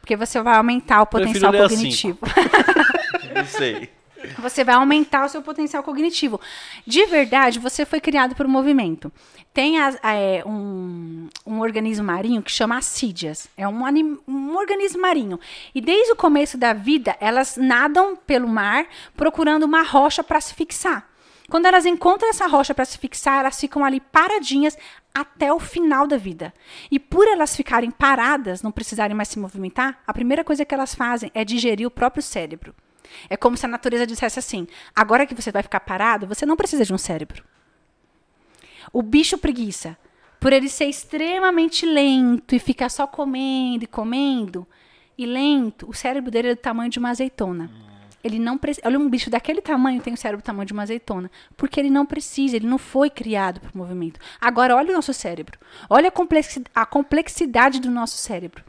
Porque 0.00 0.16
você 0.16 0.40
vai 0.40 0.56
aumentar 0.56 1.02
o 1.02 1.06
potencial 1.06 1.52
cognitivo. 1.52 2.18
Não 3.34 3.44
sei. 3.44 3.90
Você 4.38 4.64
vai 4.64 4.74
aumentar 4.74 5.24
o 5.24 5.28
seu 5.28 5.42
potencial 5.42 5.82
cognitivo. 5.82 6.40
De 6.86 7.04
verdade, 7.06 7.58
você 7.58 7.84
foi 7.86 8.00
criado 8.00 8.34
por 8.34 8.46
um 8.46 8.50
movimento. 8.50 9.10
Tem 9.52 9.78
as- 9.80 9.98
é, 10.02 10.42
um, 10.46 11.28
um 11.46 11.60
organismo 11.60 12.04
marinho 12.04 12.42
que 12.42 12.50
chama 12.52 12.76
assídias. 12.78 13.48
É 13.56 13.66
um, 13.66 14.18
um 14.26 14.56
organismo 14.56 15.00
marinho. 15.02 15.38
E 15.74 15.80
desde 15.80 16.12
o 16.12 16.16
começo 16.16 16.56
da 16.56 16.72
vida, 16.72 17.16
elas 17.20 17.56
nadam 17.56 18.16
pelo 18.16 18.48
mar 18.48 18.86
procurando 19.16 19.64
uma 19.64 19.82
rocha 19.82 20.22
para 20.22 20.40
se 20.40 20.54
fixar. 20.54 21.08
Quando 21.50 21.64
elas 21.64 21.86
encontram 21.86 22.28
essa 22.28 22.46
rocha 22.46 22.74
para 22.74 22.84
se 22.84 22.98
fixar, 22.98 23.40
elas 23.40 23.58
ficam 23.58 23.82
ali 23.82 24.00
paradinhas 24.00 24.76
até 25.14 25.50
o 25.50 25.58
final 25.58 26.06
da 26.06 26.18
vida. 26.18 26.52
E 26.90 26.98
por 26.98 27.26
elas 27.26 27.56
ficarem 27.56 27.90
paradas, 27.90 28.62
não 28.62 28.70
precisarem 28.70 29.16
mais 29.16 29.28
se 29.28 29.38
movimentar, 29.38 29.98
a 30.06 30.12
primeira 30.12 30.44
coisa 30.44 30.64
que 30.64 30.74
elas 30.74 30.94
fazem 30.94 31.30
é 31.34 31.44
digerir 31.46 31.86
o 31.86 31.90
próprio 31.90 32.22
cérebro. 32.22 32.74
É 33.28 33.36
como 33.36 33.56
se 33.56 33.66
a 33.66 33.68
natureza 33.68 34.06
dissesse 34.06 34.38
assim: 34.38 34.66
agora 34.94 35.26
que 35.26 35.34
você 35.34 35.50
vai 35.50 35.62
ficar 35.62 35.80
parado, 35.80 36.26
você 36.26 36.44
não 36.46 36.56
precisa 36.56 36.84
de 36.84 36.92
um 36.92 36.98
cérebro. 36.98 37.44
O 38.92 39.02
bicho 39.02 39.36
preguiça, 39.38 39.96
por 40.40 40.52
ele 40.52 40.68
ser 40.68 40.86
extremamente 40.86 41.84
lento 41.84 42.54
e 42.54 42.58
ficar 42.58 42.88
só 42.88 43.06
comendo 43.06 43.84
e 43.84 43.86
comendo, 43.86 44.66
e 45.16 45.26
lento, 45.26 45.88
o 45.88 45.94
cérebro 45.94 46.30
dele 46.30 46.48
é 46.48 46.54
do 46.54 46.60
tamanho 46.60 46.90
de 46.90 46.98
uma 46.98 47.10
azeitona. 47.10 47.70
Ele 48.22 48.38
não 48.38 48.58
precisa. 48.58 48.86
Olha, 48.86 48.98
um 48.98 49.08
bicho 49.08 49.30
daquele 49.30 49.60
tamanho 49.60 50.00
tem 50.00 50.12
o 50.12 50.16
cérebro 50.16 50.42
do 50.42 50.46
tamanho 50.46 50.66
de 50.66 50.72
uma 50.72 50.82
azeitona. 50.82 51.30
Porque 51.56 51.78
ele 51.78 51.90
não 51.90 52.04
precisa, 52.04 52.56
ele 52.56 52.66
não 52.66 52.78
foi 52.78 53.08
criado 53.10 53.60
para 53.60 53.70
o 53.72 53.78
movimento. 53.78 54.18
Agora, 54.40 54.74
olha 54.74 54.90
o 54.90 54.94
nosso 54.94 55.12
cérebro. 55.14 55.58
Olha 55.88 56.08
a 56.08 56.10
complexi- 56.10 56.64
a 56.74 56.84
complexidade 56.84 57.80
do 57.80 57.90
nosso 57.90 58.16
cérebro. 58.16 58.64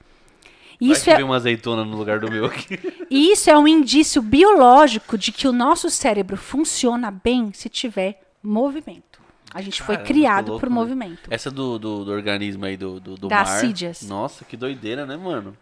Isso 0.79 1.05
Vai 1.05 1.21
é, 1.21 1.23
uma 1.23 1.35
azeitona 1.35 1.83
no 1.83 1.97
lugar 1.97 2.19
do 2.19 2.31
meu 2.31 2.45
aqui. 2.45 2.79
e 3.11 3.33
isso 3.33 3.49
é 3.49 3.57
um 3.57 3.67
indício 3.67 4.21
biológico 4.21 5.17
de 5.17 5.31
que 5.31 5.47
o 5.47 5.51
nosso 5.51 5.89
cérebro 5.89 6.37
funciona 6.37 7.11
bem 7.11 7.51
se 7.53 7.67
tiver 7.67 8.21
movimento. 8.41 9.19
A 9.53 9.61
gente 9.61 9.81
foi 9.81 9.95
Caramba, 9.95 10.07
que 10.07 10.13
criado 10.13 10.47
louco, 10.49 10.59
por 10.59 10.69
né? 10.69 10.75
movimento. 10.75 11.27
Essa 11.29 11.51
do, 11.51 11.77
do, 11.77 12.05
do 12.05 12.11
organismo 12.11 12.65
aí 12.65 12.77
do, 12.77 12.99
do, 12.99 13.15
do 13.15 13.27
Da 13.27 13.43
mar. 13.43 13.61
Nossa, 14.07 14.45
que 14.45 14.55
doideira, 14.55 15.05
né, 15.05 15.17
mano? 15.17 15.57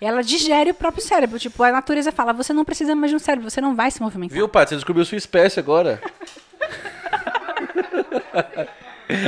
Ela 0.00 0.22
digere 0.22 0.70
o 0.70 0.74
próprio 0.74 1.02
cérebro. 1.02 1.38
Tipo, 1.38 1.62
a 1.62 1.70
natureza 1.70 2.10
fala: 2.10 2.32
você 2.32 2.52
não 2.52 2.64
precisa 2.64 2.94
mais 2.94 3.10
de 3.10 3.16
um 3.16 3.18
cérebro, 3.18 3.50
você 3.50 3.60
não 3.60 3.76
vai 3.76 3.90
se 3.90 4.00
movimentar. 4.00 4.34
Viu, 4.34 4.48
pai? 4.48 4.66
Você 4.66 4.74
descobriu 4.74 5.04
sua 5.04 5.18
espécie 5.18 5.60
agora. 5.60 6.00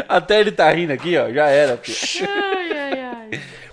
Até 0.09 0.41
ele 0.41 0.51
tá 0.51 0.69
rindo 0.71 0.93
aqui, 0.93 1.17
ó. 1.17 1.31
Já 1.31 1.47
era. 1.47 1.77
filho. 1.77 2.29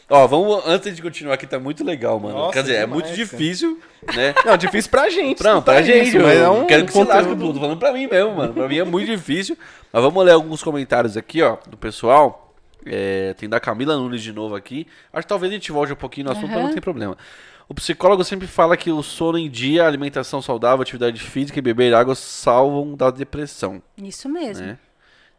Ó, 0.08 0.28
vamos, 0.28 0.62
antes 0.68 0.96
de 0.96 1.02
continuar 1.02 1.34
aqui, 1.34 1.48
tá 1.48 1.60
muito 1.60 1.84
legal, 1.84 2.20
mano. 2.20 2.36
Nossa, 2.38 2.54
Quer 2.54 2.62
dizer, 2.62 2.74
é 2.76 2.80
demais, 2.82 2.94
muito 2.94 3.06
cara. 3.06 3.16
difícil, 3.18 3.80
né? 4.16 4.36
Não, 4.46 4.56
difícil 4.56 4.92
pra 4.92 5.10
gente. 5.10 5.44
Não, 5.44 5.58
escutar 5.58 5.62
pra 5.74 5.82
gente, 5.82 6.10
isso, 6.10 6.20
mas 6.20 6.38
é 6.38 6.48
um 6.50 6.66
quero 6.68 6.86
que 6.86 6.92
se 6.92 7.00
lasque 7.00 7.14
conteúdo- 7.24 7.40
tudo. 7.42 7.54
Tô 7.56 7.60
falando 7.62 7.80
pra 7.80 7.92
mim 7.92 8.06
mesmo, 8.08 8.36
mano. 8.36 8.54
Pra 8.54 8.68
mim 8.68 8.78
é 8.78 8.84
muito 8.84 9.08
difícil. 9.08 9.58
Mas 9.92 10.04
vamos 10.04 10.24
ler 10.24 10.34
alguns 10.34 10.62
comentários 10.62 11.18
aqui, 11.18 11.42
ó, 11.42 11.58
do 11.68 11.76
pessoal. 11.76 12.54
É, 12.86 13.34
tem 13.34 13.50
da 13.50 13.60
Camila 13.60 13.96
Nunes 13.98 14.22
de 14.22 14.32
novo 14.32 14.56
aqui. 14.56 14.86
Acho 15.12 15.24
que 15.24 15.30
talvez 15.30 15.52
a 15.52 15.56
gente 15.56 15.72
volte 15.72 15.92
um 15.92 15.96
pouquinho 15.96 16.26
no 16.28 16.34
assunto, 16.34 16.50
mas 16.52 16.64
não 16.66 16.72
tem 16.72 16.82
problema. 16.82 17.18
O 17.68 17.74
psicólogo 17.74 18.24
sempre 18.24 18.46
fala 18.46 18.78
que 18.78 18.92
o 18.92 19.02
sono 19.02 19.40
em 19.40 19.50
dia, 19.50 19.88
alimentação 19.88 20.40
saudável, 20.40 20.84
atividade 20.84 21.20
física 21.20 21.58
e 21.58 21.62
beber 21.64 21.96
água 21.96 22.14
salvam 22.14 22.94
da 22.96 23.10
depressão, 23.10 23.82
Isso 23.98 24.30
mesmo. 24.30 24.64
né? 24.68 24.78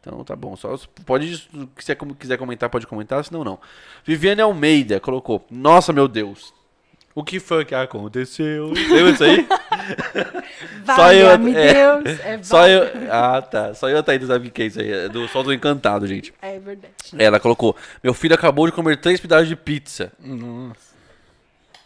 Então 0.06 0.22
tá 0.22 0.36
bom. 0.36 0.54
Só 0.54 0.78
pode, 1.04 1.36
se 1.36 1.48
você 1.76 1.94
como 1.96 2.14
quiser 2.14 2.36
comentar, 2.38 2.70
pode 2.70 2.86
comentar, 2.86 3.24
senão 3.24 3.42
não. 3.42 3.58
Viviane 4.04 4.40
Almeida 4.40 5.00
colocou: 5.00 5.44
Nossa, 5.50 5.92
meu 5.92 6.06
Deus. 6.06 6.54
O 7.14 7.24
que 7.24 7.40
foi 7.40 7.64
que 7.64 7.74
aconteceu? 7.74 8.66
Lembra 8.68 9.12
disso 9.12 9.24
aí? 9.24 9.46
Só 10.84 11.12
eu- 11.12 11.26
Valha-me 11.26 11.54
é. 11.54 11.72
Deus. 11.72 12.20
É, 12.20 12.38
Só 12.44 12.68
eu. 12.68 12.82
Ah, 13.10 13.40
tá. 13.40 13.72
Só 13.74 13.88
eu, 13.88 14.02
Thaís, 14.02 14.26
sabe 14.26 14.48
o 14.48 14.50
que 14.50 14.62
é 14.62 14.66
isso 14.66 14.78
aí? 14.80 14.92
É 14.92 15.08
do 15.08 15.26
Sol 15.28 15.42
do 15.42 15.52
Encantado, 15.52 16.06
gente. 16.06 16.32
é 16.42 16.58
verdade. 16.58 16.92
Ela 17.18 17.40
colocou: 17.40 17.74
Meu 18.04 18.12
filho 18.14 18.34
acabou 18.34 18.66
de 18.66 18.72
comer 18.72 18.98
três 19.00 19.18
pedaços 19.18 19.48
de 19.48 19.56
pizza. 19.56 20.12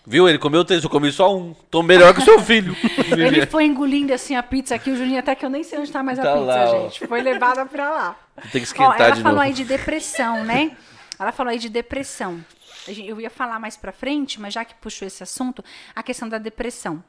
Viu? 0.07 0.29
Ele 0.29 0.39
comeu 0.39 0.65
três, 0.65 0.83
eu 0.83 0.91
comi 0.91 1.13
só 1.13 1.37
um. 1.37 1.55
Tô 1.71 1.83
melhor 1.83 2.13
que 2.15 2.21
o 2.21 2.25
seu 2.25 2.41
filho. 2.43 2.75
Ele 3.17 3.47
foi 3.47 3.65
engolindo 3.65 4.13
assim 4.13 4.35
a 4.35 4.43
pizza 4.43 4.75
aqui, 4.75 4.91
o 4.91 4.97
Juninho, 4.97 5.19
até 5.21 5.35
que 5.35 5.45
eu 5.45 5.51
nem 5.51 5.63
sei 5.63 5.79
onde 5.79 5.93
tá 5.93 6.03
mais 6.03 6.19
a 6.19 6.23
Tá 6.23 6.33
pizza, 6.33 6.45
lá, 6.47 6.65
ó. 6.71 6.83
gente. 6.89 7.07
Foi 7.07 7.21
levada 7.21 7.67
pra 7.67 7.91
lá. 7.91 8.19
Tem 8.45 8.51
que 8.53 8.59
Ó, 8.59 8.63
esquentar 8.63 9.01
ela 9.01 9.11
de 9.17 9.23
falou 9.23 9.37
novo. 9.37 9.47
aí 9.47 9.53
de 9.53 9.65
depressão, 9.65 10.43
né? 10.45 10.77
Ela 11.19 11.33
falou 11.33 11.51
aí 11.53 11.59
de 11.59 11.69
depressão. 11.69 12.45
A 12.89 12.91
Eu 12.93 13.21
ia 13.21 13.29
falar 13.31 13.61
mais 13.61 13.77
pra 13.77 13.93
frente, 13.93 14.41
mas 14.41 14.55
já 14.55 14.65
que 14.65 14.75
puxou 14.77 15.07
esse 15.07 15.23
assunto, 15.23 15.63
a 15.95 16.03
questão 16.03 16.29
da 16.29 16.39
depressão. 16.39 17.03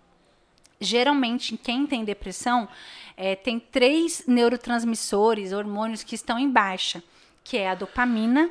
Geralmente, 0.79 1.55
quem 1.57 1.85
tem 1.85 2.03
depressão 2.03 2.67
é, 3.15 3.35
tem 3.35 3.59
três 3.59 4.23
neurotransmissores, 4.27 5.53
hormônios 5.53 6.03
que 6.03 6.15
estão 6.15 6.39
em 6.39 6.49
baixa, 6.49 7.03
que 7.43 7.55
é 7.57 7.69
a 7.69 7.75
dopamina, 7.75 8.49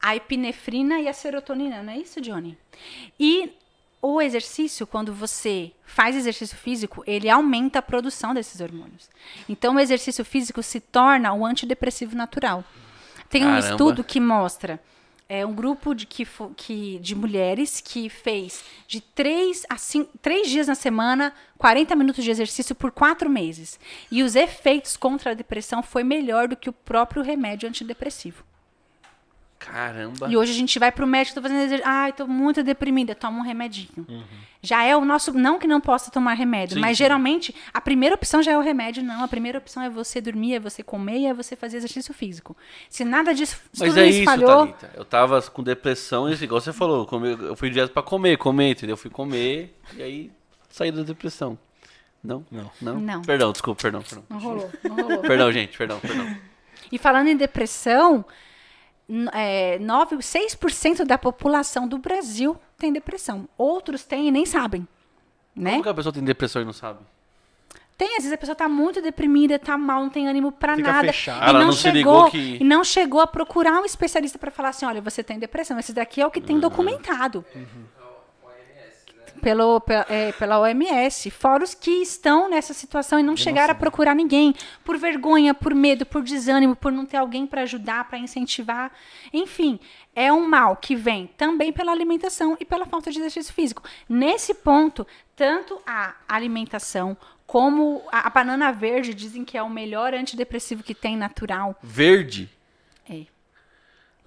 a 0.00 0.14
epinefrina 0.16 1.00
e 1.00 1.08
a 1.08 1.12
serotonina, 1.12 1.82
não 1.82 1.92
é 1.92 1.98
isso, 1.98 2.20
Johnny? 2.20 2.56
E 3.18 3.52
o 4.00 4.20
exercício, 4.22 4.86
quando 4.86 5.12
você 5.12 5.72
faz 5.84 6.14
exercício 6.14 6.56
físico, 6.56 7.02
ele 7.06 7.28
aumenta 7.28 7.80
a 7.80 7.82
produção 7.82 8.32
desses 8.32 8.60
hormônios. 8.60 9.10
Então, 9.48 9.74
o 9.74 9.80
exercício 9.80 10.24
físico 10.24 10.62
se 10.62 10.78
torna 10.80 11.32
um 11.32 11.44
antidepressivo 11.44 12.14
natural. 12.16 12.64
Tem 13.28 13.42
um 13.42 13.48
Caramba. 13.48 13.68
estudo 13.70 14.04
que 14.04 14.20
mostra 14.20 14.80
é, 15.28 15.44
um 15.44 15.52
grupo 15.52 15.92
de, 15.94 16.06
que, 16.06 16.26
que- 16.56 16.98
de 17.00 17.14
mulheres 17.14 17.80
que 17.84 18.08
fez 18.08 18.64
de 18.86 19.00
três 19.00 19.66
a 19.68 19.76
cinco, 19.76 20.16
três 20.22 20.48
dias 20.48 20.68
na 20.68 20.74
semana 20.74 21.34
40 21.58 21.94
minutos 21.96 22.24
de 22.24 22.30
exercício 22.30 22.74
por 22.74 22.90
quatro 22.92 23.28
meses. 23.28 23.78
E 24.10 24.22
os 24.22 24.34
efeitos 24.36 24.96
contra 24.96 25.32
a 25.32 25.34
depressão 25.34 25.82
foi 25.82 26.02
melhor 26.04 26.48
do 26.48 26.56
que 26.56 26.70
o 26.70 26.72
próprio 26.72 27.20
remédio 27.22 27.68
antidepressivo. 27.68 28.42
Caramba. 29.58 30.28
E 30.30 30.36
hoje 30.36 30.52
a 30.52 30.54
gente 30.54 30.78
vai 30.78 30.92
pro 30.92 31.06
médico, 31.06 31.34
tô 31.34 31.42
fazendo 31.42 31.62
exercício. 31.62 31.90
Ai, 31.90 32.12
tô 32.12 32.26
muito 32.26 32.62
deprimida, 32.62 33.14
toma 33.14 33.38
um 33.38 33.42
remedinho. 33.42 34.06
Já 34.62 34.84
é 34.84 34.96
o 34.96 35.04
nosso. 35.04 35.32
Não 35.32 35.58
que 35.58 35.66
não 35.66 35.80
possa 35.80 36.10
tomar 36.10 36.34
remédio, 36.34 36.74
Sim, 36.74 36.80
mas 36.80 36.96
sim. 36.96 37.04
geralmente 37.04 37.54
a 37.72 37.80
primeira 37.80 38.14
opção 38.14 38.42
já 38.42 38.52
é 38.52 38.58
o 38.58 38.60
remédio, 38.60 39.02
não. 39.02 39.22
A 39.24 39.28
primeira 39.28 39.58
opção 39.58 39.82
é 39.82 39.90
você 39.90 40.20
dormir, 40.20 40.54
é 40.54 40.60
você 40.60 40.82
comer 40.82 41.18
e 41.18 41.26
é 41.26 41.34
você 41.34 41.56
fazer 41.56 41.78
exercício 41.78 42.14
físico. 42.14 42.56
Se 42.88 43.04
nada 43.04 43.34
disso, 43.34 43.56
se 43.72 43.80
Mas 43.80 43.88
tudo 43.90 44.00
é 44.00 44.06
isso 44.06 44.24
falhou. 44.24 44.66
Thalita. 44.68 44.90
Eu 44.94 45.04
tava 45.04 45.42
com 45.42 45.62
depressão 45.62 46.28
e, 46.28 46.34
igual 46.34 46.60
você 46.60 46.72
falou, 46.72 47.08
eu 47.42 47.56
fui 47.56 47.70
direto 47.70 47.92
pra 47.92 48.02
comer, 48.02 48.36
comer, 48.38 48.70
entendeu? 48.70 48.94
Eu 48.94 48.98
fui 48.98 49.10
comer 49.10 49.76
e 49.96 50.02
aí 50.02 50.32
saí 50.70 50.92
da 50.92 51.02
depressão. 51.02 51.58
Não? 52.22 52.44
Não. 52.50 52.70
Não? 52.80 53.00
Não. 53.00 53.22
Perdão, 53.22 53.52
desculpa, 53.52 53.82
perdão, 53.82 54.02
perdão. 54.02 54.24
Não 54.28 54.38
rolou, 54.38 54.70
não 54.84 54.96
rolou. 54.96 55.18
Perdão, 55.18 55.52
gente, 55.52 55.76
perdão, 55.76 56.00
perdão. 56.00 56.36
E 56.90 56.98
falando 56.98 57.28
em 57.28 57.36
depressão, 57.36 58.24
é, 59.32 59.78
9, 59.78 60.16
6% 60.16 61.04
da 61.04 61.16
população 61.18 61.88
do 61.88 61.98
Brasil 61.98 62.56
tem 62.76 62.92
depressão. 62.92 63.48
Outros 63.56 64.04
têm 64.04 64.28
e 64.28 64.30
nem 64.30 64.44
sabem. 64.46 64.86
Né? 65.56 65.70
Como 65.72 65.82
que 65.82 65.88
a 65.88 65.94
pessoa 65.94 66.12
tem 66.12 66.22
depressão 66.22 66.62
e 66.62 66.64
não 66.64 66.72
sabe? 66.72 67.00
Tem, 67.96 68.10
às 68.10 68.18
vezes 68.22 68.32
a 68.32 68.36
pessoa 68.38 68.54
tá 68.54 68.68
muito 68.68 69.02
deprimida, 69.02 69.58
tá 69.58 69.76
mal, 69.76 70.02
não 70.02 70.08
tem 70.10 70.28
ânimo 70.28 70.52
pra 70.52 70.76
Fica 70.76 70.92
nada. 70.92 71.08
fechada. 71.08 71.44
E 71.44 71.48
Ela 71.48 71.58
não, 71.58 71.66
não 71.66 71.72
se 71.72 71.80
chegou, 71.82 71.96
ligou 71.96 72.30
que- 72.30 72.58
e 72.60 72.64
não 72.64 72.84
chegou 72.84 73.20
a 73.20 73.26
procurar 73.26 73.80
um 73.80 73.84
especialista 73.84 74.38
pra 74.38 74.52
falar 74.52 74.68
assim, 74.68 74.86
olha, 74.86 75.00
você 75.00 75.20
tem 75.24 75.36
depressão. 75.36 75.76
Esse 75.80 75.92
daqui 75.92 76.20
é 76.20 76.26
o 76.26 76.30
que 76.30 76.38
Uhum. 76.38 76.46
tem 76.46 76.60
documentado. 76.60 77.44
Pelo, 79.38 79.80
pe- 79.80 80.04
é, 80.08 80.32
pela 80.32 80.58
OMS. 80.60 81.30
Fora 81.30 81.64
os 81.64 81.74
que 81.74 81.90
estão 82.02 82.48
nessa 82.50 82.74
situação 82.74 83.18
e 83.18 83.22
não 83.22 83.36
chegaram 83.36 83.72
a 83.72 83.74
procurar 83.74 84.14
ninguém. 84.14 84.54
Por 84.84 84.98
vergonha, 84.98 85.54
por 85.54 85.74
medo, 85.74 86.04
por 86.04 86.22
desânimo, 86.22 86.74
por 86.76 86.92
não 86.92 87.06
ter 87.06 87.16
alguém 87.16 87.46
pra 87.46 87.62
ajudar, 87.62 88.08
pra 88.08 88.18
incentivar. 88.18 88.92
Enfim, 89.32 89.78
é 90.14 90.32
um 90.32 90.46
mal 90.48 90.76
que 90.76 90.94
vem 90.96 91.26
também 91.36 91.72
pela 91.72 91.92
alimentação 91.92 92.56
e 92.60 92.64
pela 92.64 92.84
falta 92.86 93.10
de 93.10 93.18
exercício 93.18 93.54
físico. 93.54 93.82
Nesse 94.08 94.52
ponto, 94.54 95.06
tanto 95.36 95.80
a 95.86 96.14
alimentação 96.28 97.16
como 97.46 98.02
a, 98.12 98.26
a 98.26 98.30
banana 98.30 98.70
verde 98.72 99.14
dizem 99.14 99.44
que 99.44 99.56
é 99.56 99.62
o 99.62 99.70
melhor 99.70 100.12
antidepressivo 100.12 100.82
que 100.82 100.94
tem 100.94 101.16
natural. 101.16 101.74
Verde. 101.82 102.50
É. 103.08 103.22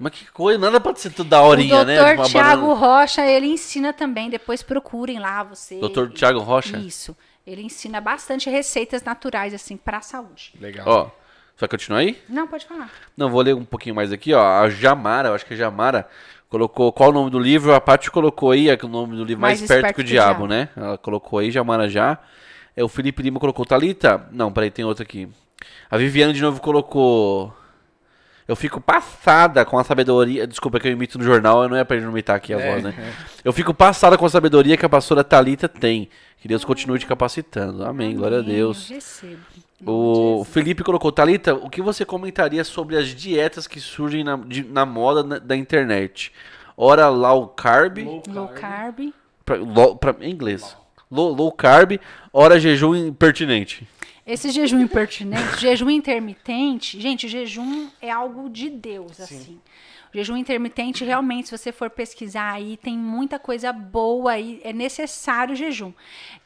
Mas 0.01 0.13
que 0.13 0.31
coisa, 0.31 0.57
nada 0.57 0.79
pode 0.79 0.99
ser 0.99 1.11
tudo 1.11 1.29
da 1.29 1.41
horinha, 1.43 1.81
o 1.81 1.85
né? 1.85 1.95
doutor 2.03 2.25
Tiago 2.27 2.61
banana- 2.67 2.73
Rocha, 2.79 3.25
ele 3.25 3.45
ensina 3.45 3.93
também, 3.93 4.31
depois 4.31 4.63
procurem 4.63 5.19
lá 5.19 5.43
você. 5.43 5.79
Doutor 5.79 6.09
Tiago 6.11 6.39
Rocha? 6.39 6.77
Isso. 6.77 7.15
Ele 7.45 7.61
ensina 7.61 8.01
bastante 8.01 8.49
receitas 8.49 9.03
naturais, 9.03 9.53
assim, 9.53 9.77
pra 9.77 10.01
saúde. 10.01 10.53
Legal. 10.59 10.87
Ó, 10.87 11.09
só 11.55 11.67
continuar 11.67 11.99
aí? 11.99 12.17
Não, 12.27 12.47
pode 12.47 12.65
falar. 12.65 12.89
Não, 13.15 13.29
vou 13.29 13.41
ler 13.41 13.53
um 13.55 13.63
pouquinho 13.63 13.93
mais 13.93 14.11
aqui, 14.11 14.33
ó. 14.33 14.41
A 14.63 14.69
Jamara, 14.69 15.29
eu 15.29 15.35
acho 15.35 15.45
que 15.45 15.53
é 15.53 15.57
Jamara, 15.57 16.07
colocou 16.49 16.91
qual 16.91 17.09
o 17.11 17.13
nome 17.13 17.29
do 17.29 17.37
livro. 17.39 17.71
A 17.73 17.79
Paty 17.79 18.09
colocou 18.09 18.49
aí 18.51 18.69
é 18.69 18.77
o 18.81 18.87
nome 18.87 19.15
do 19.15 19.23
livro 19.23 19.41
mais, 19.41 19.59
Mais 19.59 19.61
esperto 19.61 19.85
Esperto 19.85 19.95
que 19.97 20.01
o 20.01 20.03
que 20.05 20.09
o 20.09 20.13
diabo, 20.13 20.47
Diabo. 20.47 20.47
né? 20.47 20.69
Ela 20.75 20.97
colocou 20.97 21.37
aí, 21.39 21.51
Jamara 21.51 21.87
já. 21.87 22.17
É, 22.75 22.83
o 22.83 22.87
Felipe 22.87 23.21
Lima 23.21 23.39
colocou 23.39 23.65
Talita. 23.65 24.27
Não, 24.31 24.51
peraí, 24.51 24.71
tem 24.71 24.83
outro 24.83 25.03
aqui. 25.03 25.29
A 25.91 25.97
Viviane 25.97 26.33
de 26.33 26.41
novo 26.41 26.59
colocou. 26.59 27.53
Eu 28.47 28.55
fico 28.55 28.81
passada 28.81 29.63
com 29.65 29.77
a 29.77 29.83
sabedoria. 29.83 30.45
Desculpa 30.47 30.79
que 30.79 30.87
eu 30.87 30.91
imito 30.91 31.17
no 31.17 31.23
jornal, 31.23 31.63
eu 31.63 31.69
não 31.69 31.77
ia 31.77 31.85
pra 31.85 31.95
ele 31.95 32.05
não 32.05 32.11
imitar 32.11 32.35
aqui 32.35 32.53
a 32.53 32.59
É, 32.59 32.71
voz, 32.71 32.83
né? 32.83 32.93
Eu 33.45 33.51
fico 33.53 33.73
passada 33.73 34.17
com 34.17 34.25
a 34.25 34.29
sabedoria 34.29 34.75
que 34.77 34.85
a 34.85 34.89
pastora 34.89 35.23
Talita 35.23 35.67
tem. 35.69 36.09
Que 36.39 36.47
Deus 36.47 36.63
continue 36.65 36.99
te 36.99 37.05
capacitando. 37.05 37.83
Amém, 37.85 38.15
glória 38.15 38.37
a 38.37 38.41
Amém, 38.41 38.53
Deus. 38.55 38.89
Eu 38.89 38.95
recebo. 38.95 39.39
O. 39.85 40.43
Felipe 40.43 40.83
colocou, 40.83 41.11
Thalita, 41.11 41.55
o 41.55 41.69
que 41.69 41.81
você 41.81 42.05
comentaria 42.05 42.63
sobre 42.63 42.97
as 42.97 43.07
dietas 43.07 43.65
que 43.67 43.79
surgem 43.79 44.23
na, 44.23 44.35
de- 44.35 44.63
na 44.63 44.85
moda 44.85 45.23
na- 45.23 45.39
da 45.39 45.55
internet? 45.55 46.31
Ora 46.77 47.07
low 47.09 47.47
carb, 47.47 47.97
Low 48.27 48.47
carb. 48.49 49.11
pra, 49.43 49.55
low- 49.57 49.95
pra- 49.95 50.15
em 50.21 50.31
inglês, 50.31 50.75
low, 51.09 51.33
low 51.33 51.51
carb, 51.51 51.99
ora 52.31 52.59
jejum 52.59 52.95
impertinente. 52.95 53.87
Esse 54.25 54.51
jejum 54.51 54.79
impertinente, 54.79 55.59
jejum 55.59 55.89
intermitente, 55.89 56.99
gente, 56.99 57.27
jejum 57.27 57.89
é 58.01 58.11
algo 58.11 58.49
de 58.49 58.69
Deus, 58.69 59.19
assim. 59.19 59.59
O 60.13 60.17
jejum 60.17 60.35
intermitente, 60.35 61.05
realmente, 61.05 61.47
se 61.47 61.57
você 61.57 61.71
for 61.71 61.89
pesquisar 61.89 62.51
aí, 62.51 62.77
tem 62.77 62.97
muita 62.97 63.39
coisa 63.39 63.71
boa 63.71 64.33
aí, 64.33 64.59
é 64.63 64.73
necessário 64.73 65.53
o 65.53 65.55
jejum. 65.55 65.93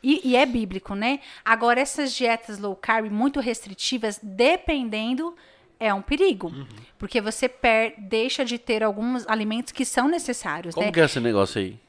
E, 0.04 0.22
e 0.24 0.36
é 0.36 0.46
bíblico, 0.46 0.94
né? 0.94 1.20
Agora, 1.44 1.82
essas 1.82 2.14
dietas 2.14 2.60
low 2.60 2.76
carb, 2.76 3.10
muito 3.12 3.40
restritivas, 3.40 4.20
dependendo, 4.22 5.36
é 5.80 5.94
um 5.94 6.02
perigo. 6.02 6.52
Porque 6.98 7.20
você 7.20 7.50
per 7.50 7.96
deixa 7.98 8.46
de 8.46 8.58
ter 8.58 8.84
alguns 8.84 9.28
alimentos 9.28 9.74
que 9.74 9.84
são 9.84 10.08
necessários, 10.08 10.76
Como 10.76 10.86
né? 10.86 10.92
que 10.92 11.00
é 11.00 11.06
esse 11.06 11.20
negócio 11.20 11.60
aí? 11.60 11.85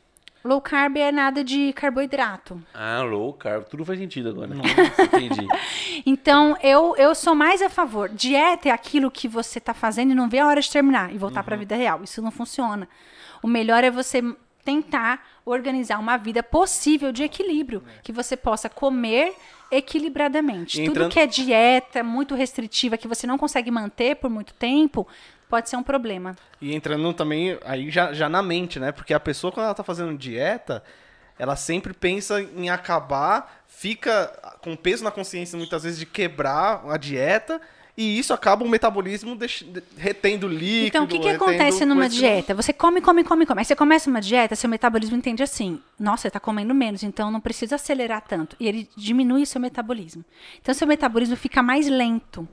Low 0.46 0.60
carb 0.60 0.96
é 0.96 1.10
nada 1.10 1.42
de 1.42 1.72
carboidrato. 1.72 2.62
Ah, 2.72 3.02
low 3.02 3.32
carb, 3.32 3.64
tudo 3.64 3.84
faz 3.84 3.98
sentido 3.98 4.28
agora. 4.30 4.50
Entendi. 5.12 5.46
Então, 6.04 6.56
eu, 6.62 6.94
eu 6.96 7.14
sou 7.14 7.34
mais 7.34 7.60
a 7.62 7.68
favor. 7.70 8.08
Dieta 8.10 8.68
é 8.68 8.72
aquilo 8.72 9.10
que 9.10 9.26
você 9.26 9.58
está 9.58 9.74
fazendo 9.74 10.12
e 10.12 10.14
não 10.14 10.28
vê 10.28 10.38
a 10.38 10.46
hora 10.46 10.60
de 10.60 10.70
terminar 10.70 11.12
e 11.12 11.18
voltar 11.18 11.42
para 11.42 11.56
a 11.56 11.58
vida 11.58 11.74
real. 11.74 12.04
Isso 12.04 12.20
não 12.22 12.30
funciona. 12.30 12.86
O 13.42 13.48
melhor 13.48 13.82
é 13.82 13.90
você 13.90 14.22
tentar 14.64 15.24
organizar 15.44 15.98
uma 15.98 16.16
vida 16.16 16.42
possível 16.42 17.10
de 17.12 17.22
equilíbrio, 17.24 17.82
que 18.02 18.12
você 18.12 18.36
possa 18.36 18.68
comer 18.68 19.32
equilibradamente. 19.70 20.80
E 20.80 20.84
Tudo 20.84 20.96
entrando- 20.96 21.12
que 21.12 21.20
é 21.20 21.26
dieta 21.26 22.02
muito 22.02 22.34
restritiva, 22.34 22.96
que 22.96 23.08
você 23.08 23.26
não 23.26 23.38
consegue 23.38 23.70
manter 23.70 24.16
por 24.16 24.28
muito 24.30 24.52
tempo, 24.54 25.06
pode 25.48 25.68
ser 25.68 25.76
um 25.76 25.82
problema. 25.82 26.36
E 26.60 26.74
entrando 26.74 27.12
também 27.12 27.58
aí 27.64 27.90
já, 27.90 28.12
já 28.12 28.28
na 28.28 28.42
mente, 28.42 28.78
né? 28.80 28.92
Porque 28.92 29.14
a 29.14 29.20
pessoa, 29.20 29.52
quando 29.52 29.64
ela 29.66 29.74
tá 29.74 29.84
fazendo 29.84 30.16
dieta, 30.16 30.82
ela 31.38 31.56
sempre 31.56 31.92
pensa 31.92 32.40
em 32.40 32.70
acabar, 32.70 33.62
fica 33.66 34.56
com 34.62 34.74
peso 34.76 35.04
na 35.04 35.10
consciência 35.10 35.56
muitas 35.58 35.82
vezes 35.82 35.98
de 35.98 36.06
quebrar 36.06 36.82
a 36.88 36.96
dieta. 36.96 37.60
E 37.98 38.18
isso 38.18 38.34
acaba 38.34 38.62
o 38.62 38.68
metabolismo 38.68 39.34
de- 39.34 39.82
retendo 39.96 40.46
líquido. 40.46 40.86
Então, 40.88 41.04
o 41.04 41.06
que, 41.08 41.18
que 41.18 41.28
acontece 41.30 41.82
numa 41.86 42.10
dieta? 42.10 42.54
Você 42.54 42.70
come, 42.70 43.00
come, 43.00 43.24
come, 43.24 43.46
come. 43.46 43.60
Aí 43.60 43.64
você 43.64 43.74
começa 43.74 44.10
uma 44.10 44.20
dieta, 44.20 44.54
seu 44.54 44.68
metabolismo 44.68 45.16
entende 45.16 45.42
assim: 45.42 45.80
nossa, 45.98 46.22
você 46.22 46.28
está 46.28 46.38
comendo 46.38 46.74
menos, 46.74 47.02
então 47.02 47.30
não 47.30 47.40
precisa 47.40 47.76
acelerar 47.76 48.20
tanto. 48.28 48.54
E 48.60 48.68
ele 48.68 48.86
diminui 48.94 49.44
o 49.44 49.46
seu 49.46 49.58
metabolismo. 49.58 50.22
Então, 50.60 50.74
seu 50.74 50.86
metabolismo 50.86 51.36
fica 51.36 51.62
mais 51.62 51.88
lento. 51.88 52.46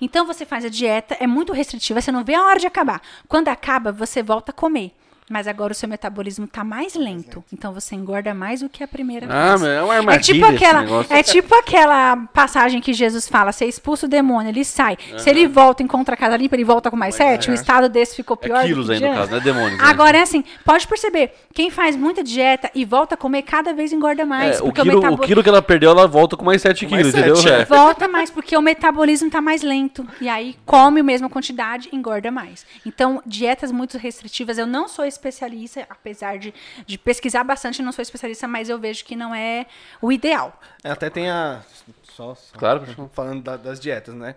Então, 0.00 0.26
você 0.26 0.44
faz 0.44 0.64
a 0.64 0.68
dieta, 0.68 1.16
é 1.20 1.26
muito 1.26 1.52
restritiva, 1.52 2.00
você 2.00 2.12
não 2.12 2.24
vê 2.24 2.34
a 2.34 2.44
hora 2.44 2.58
de 2.58 2.66
acabar. 2.66 3.00
Quando 3.28 3.48
acaba, 3.48 3.92
você 3.92 4.22
volta 4.22 4.50
a 4.50 4.54
comer. 4.54 4.92
Mas 5.28 5.48
agora 5.48 5.72
o 5.72 5.74
seu 5.74 5.88
metabolismo 5.88 6.44
está 6.44 6.62
mais 6.62 6.94
lento. 6.94 7.42
Então, 7.52 7.72
você 7.72 7.96
engorda 7.96 8.32
mais 8.32 8.60
do 8.60 8.68
que 8.68 8.84
a 8.84 8.86
primeira 8.88 9.26
Ah, 9.28 9.48
vez. 9.56 9.60
mas 9.62 9.70
é 9.70 9.82
uma 9.82 9.94
É 9.94 9.98
armadilha 9.98 10.20
tipo, 10.34 10.46
esse 10.46 10.64
aquela, 10.64 11.04
é 11.10 11.22
tipo 11.22 11.54
aquela 11.56 12.16
passagem 12.32 12.80
que 12.80 12.92
Jesus 12.92 13.28
fala: 13.28 13.50
você 13.50 13.64
expulsa 13.66 14.06
o 14.06 14.08
demônio, 14.08 14.50
ele 14.50 14.64
sai. 14.64 14.96
Se 15.18 15.28
ele 15.28 15.48
volta 15.48 15.82
e 15.82 15.84
encontra 15.84 16.14
a 16.14 16.16
casa 16.16 16.36
limpa, 16.36 16.54
ele 16.54 16.64
volta 16.64 16.90
com 16.90 16.96
mais 16.96 17.14
sete. 17.16 17.50
O 17.50 17.54
estado 17.54 17.88
desse 17.88 18.14
ficou 18.14 18.36
pior. 18.36 18.62
É 18.64 18.66
quilos 18.68 18.88
aí 18.88 19.00
no 19.00 19.12
caso, 19.14 19.30
não 19.32 19.38
é 19.38 19.40
demônios. 19.40 19.78
né? 19.78 19.84
Agora 19.84 20.16
é 20.18 20.22
assim, 20.22 20.44
pode 20.64 20.86
perceber, 20.86 21.32
quem 21.52 21.70
faz 21.70 21.96
muita 21.96 22.22
dieta 22.22 22.70
e 22.74 22.84
volta 22.84 23.14
a 23.14 23.18
comer, 23.18 23.42
cada 23.42 23.72
vez 23.72 23.92
engorda 23.92 24.24
mais. 24.24 24.58
É, 24.58 24.60
o, 24.60 24.66
porque 24.66 24.82
quilo, 24.82 24.98
o 24.98 25.02
metabo- 25.02 25.22
quilo 25.22 25.42
que 25.42 25.48
ela 25.48 25.60
perdeu, 25.62 25.90
ela 25.90 26.06
volta 26.06 26.36
com 26.36 26.44
mais 26.44 26.62
7 26.62 26.86
Com 26.86 26.92
mais 26.92 27.02
quilos, 27.06 27.18
entendeu? 27.18 27.36
sete, 27.36 27.50
É. 27.62 27.64
Volta 27.64 28.06
mais, 28.06 28.30
porque 28.30 28.56
o 28.56 28.62
metabolismo 28.62 29.26
está 29.26 29.40
mais 29.40 29.62
lento. 29.62 30.06
E 30.20 30.28
aí 30.28 30.54
come 30.64 31.00
a 31.00 31.04
mesma 31.04 31.28
quantidade, 31.28 31.88
engorda 31.92 32.30
mais. 32.30 32.64
Então, 32.86 33.20
dietas 33.26 33.72
muito 33.72 33.98
restritivas, 33.98 34.56
eu 34.58 34.66
não 34.66 34.86
sou 34.86 35.04
especialista, 35.16 35.86
apesar 35.88 36.38
de, 36.38 36.52
de 36.86 36.96
pesquisar 36.98 37.42
bastante, 37.44 37.82
não 37.82 37.92
sou 37.92 38.02
especialista, 38.02 38.46
mas 38.46 38.68
eu 38.68 38.78
vejo 38.78 39.04
que 39.04 39.16
não 39.16 39.34
é 39.34 39.66
o 40.00 40.12
ideal. 40.12 40.58
É, 40.84 40.90
Até 40.90 41.10
tem 41.10 41.28
a. 41.30 41.62
Só, 42.04 42.34
só 42.34 42.56
Claro, 42.58 42.84
falando 43.12 43.42
da- 43.42 43.56
das 43.56 43.78
dietas, 43.80 44.14
né? 44.14 44.34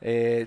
É, 0.00 0.46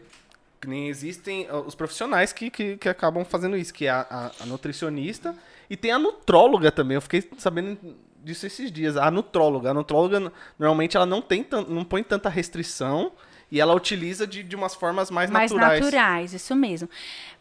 que 0.62 0.68
nem 0.68 0.88
existem 0.88 1.48
os 1.52 1.76
profissionais 1.76 2.34
que, 2.34 2.49
que, 2.49 2.78
que 2.78 2.90
acabam 2.90 3.24
fazendo 3.24 3.56
isso, 3.57 3.74
que 3.74 3.86
é 3.86 3.90
a, 3.90 4.02
a- 4.10 4.32
a 4.41 4.45
nutricionista 4.45 5.36
e 5.70 5.76
tem 5.78 5.91
a 5.91 5.99
nutróloga 5.99 6.72
também. 6.72 6.95
Eu 6.95 7.02
fiquei 7.02 7.28
sabendo 7.38 7.78
disso 8.24 8.45
esses 8.45 8.72
dias. 8.72 8.98
A 8.98 9.10
nutróloga. 9.12 9.72
A 9.72 9.74
nutróloga, 9.74 10.32
normalmente, 10.60 10.95
ela 10.98 11.06
não, 11.06 11.22
tem 11.22 11.45
não 11.68 11.84
põe 11.84 12.03
tanta 12.03 12.30
restrição 12.30 13.12
e 13.56 13.61
ela 13.61 13.73
utiliza 13.73 14.27
de, 14.27 14.44
de 14.44 14.53
umas 14.53 14.76
formas 14.76 15.10
mais, 15.10 15.30
mais 15.30 15.49
naturais. 15.49 15.80
naturais, 15.80 16.34
isso 16.34 16.53
mesmo. 16.53 16.90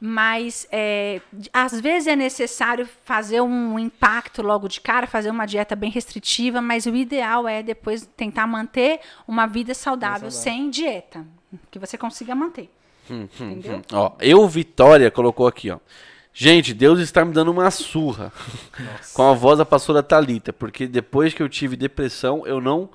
Mas 0.01 0.65
é, 0.71 1.21
às 1.53 1.81
vezes 1.81 2.07
é 2.07 2.15
necessário 2.15 2.89
fazer 3.05 3.41
um 3.41 3.77
impacto 3.77 4.41
logo 4.41 4.69
de 4.69 4.81
cara, 4.81 5.09
fazer 5.09 5.31
uma 5.31 5.45
dieta 5.45 5.75
bem 5.75 5.91
restritiva, 5.91 6.63
mas 6.63 6.87
o 6.87 6.95
ideal 6.95 7.49
é 7.49 7.65
depois 7.65 8.09
tentar 8.17 8.47
manter 8.47 9.01
uma 9.27 9.49
vida 9.49 9.75
saudável, 9.75 10.31
sem 10.31 10.71
dieta, 10.71 11.27
que 11.69 11.81
você 11.81 11.99
consiga 11.99 12.33
manter. 12.33 12.71
Entendeu? 13.11 13.83
Ó, 13.93 14.13
eu, 14.21 14.47
Vitória, 14.47 15.11
colocou 15.11 15.49
aqui, 15.49 15.69
ó. 15.69 15.81
Gente, 16.33 16.73
Deus 16.73 17.01
está 17.01 17.25
me 17.25 17.33
dando 17.33 17.51
uma 17.51 17.73
surra 17.73 18.33
com 19.15 19.23
a 19.29 19.35
voz 19.35 19.59
da 19.59 19.65
pastora 19.65 20.01
Talita, 20.01 20.53
porque 20.53 20.87
depois 20.87 21.35
que 21.35 21.43
eu 21.43 21.49
tive 21.49 21.75
depressão, 21.75 22.47
eu 22.47 22.61
não 22.61 22.89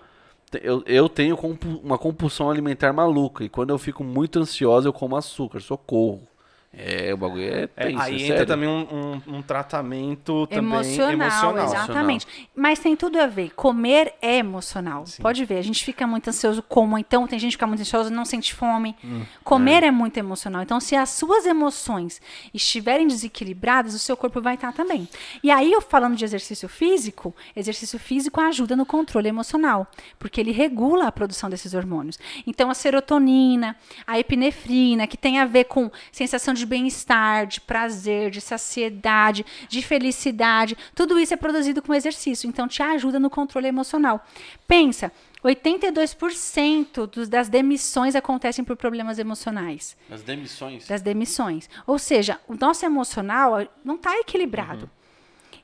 eu, 0.61 0.83
eu 0.85 1.09
tenho 1.09 1.37
uma 1.83 1.97
compulsão 1.97 2.49
alimentar 2.49 2.93
maluca 2.93 3.43
e 3.43 3.49
quando 3.49 3.69
eu 3.69 3.77
fico 3.77 4.03
muito 4.03 4.39
ansiosa 4.39 4.87
eu 4.87 4.93
como 4.93 5.15
açúcar, 5.15 5.59
socorro. 5.59 6.28
É, 6.71 7.11
o 7.13 7.17
bagulho 7.17 7.43
é 7.43 7.63
É, 7.63 7.67
tenso, 7.87 7.99
aí 8.01 8.13
é 8.13 8.15
entra 8.25 8.27
sério. 8.37 8.45
também 8.45 8.69
um, 8.69 9.21
um- 9.27 9.37
um 9.37 9.41
tratamento 9.41 10.45
também 10.47 10.63
emocional, 10.65 11.13
emocional. 11.57 11.65
exatamente. 11.65 12.27
Mas 12.55 12.77
tem 12.77 12.95
tudo 12.95 13.19
a 13.19 13.25
ver. 13.25 13.51
Comer 13.55 14.13
é 14.21 14.37
emocional. 14.37 15.03
Pode 15.19 15.43
ver, 15.45 15.57
a 15.57 15.61
gente 15.63 15.83
fica 15.83 16.05
muito 16.05 16.29
ansioso 16.29 16.61
como, 16.61 16.95
então 16.97 17.25
tem 17.27 17.39
gente 17.39 17.51
que 17.51 17.55
fica 17.57 17.65
muito 17.67 17.81
ansiosa, 17.81 18.11
não 18.11 18.23
sente 18.23 18.53
fome. 18.53 18.95
Hum, 19.03 19.23
Comer 19.43 19.83
é. 19.83 19.89
muito 19.91 20.17
emocional. 20.17 20.61
Então, 20.61 20.79
se 20.79 20.95
as 20.95 21.09
suas 21.09 21.45
emoções 21.45 22.21
estiverem 22.53 23.07
desequilibradas, 23.07 23.95
o 23.95 23.99
seu 23.99 24.15
corpo 24.15 24.39
vai 24.39 24.53
estar 24.53 24.71
também. 24.71 25.09
E 25.43 25.49
aí, 25.49 25.71
eu 25.73 25.81
falando 25.81 26.15
de 26.15 26.23
exercício 26.23 26.69
físico, 26.69 27.35
exercício 27.55 27.97
físico 27.97 28.39
ajuda 28.41 28.75
no 28.75 28.85
controle 28.85 29.27
emocional, 29.27 29.87
porque 30.19 30.39
ele 30.39 30.51
regula 30.51 31.07
a 31.07 31.11
produção 31.11 31.49
desses 31.49 31.73
hormônios. 31.73 32.19
Então, 32.45 32.69
a 32.69 32.73
serotonina, 32.75 33.75
a 34.05 34.19
epinefrina, 34.19 35.07
que 35.07 35.17
tem 35.17 35.39
a 35.39 35.45
ver 35.45 35.63
com 35.65 35.89
sensação 36.11 36.53
de 36.53 36.58
bem-estar, 36.65 37.47
de 37.47 37.61
prazer, 37.61 38.31
de 38.31 38.41
saciedade, 38.41 39.45
de 39.67 39.81
felicidade, 39.81 40.77
tudo 40.95 41.19
isso 41.19 41.33
é 41.33 41.37
produzido 41.37 41.81
com 41.81 41.93
exercício. 41.93 42.47
Então, 42.47 42.67
te 42.67 42.81
ajuda 42.81 43.19
no 43.19 43.29
controle 43.29 43.67
emocional. 43.67 44.25
Pensa, 44.67 45.11
82% 45.43 47.07
dos, 47.07 47.29
das 47.29 47.49
demissões 47.49 48.15
acontecem 48.15 48.63
por 48.63 48.75
problemas 48.75 49.19
emocionais 49.19 49.95
As 50.09 50.21
demissões. 50.21 50.87
das 50.87 51.01
demissões. 51.01 51.69
Ou 51.87 51.97
seja, 51.97 52.39
o 52.47 52.55
nosso 52.55 52.85
emocional 52.85 53.67
não 53.83 53.95
está 53.95 54.17
equilibrado. 54.19 54.89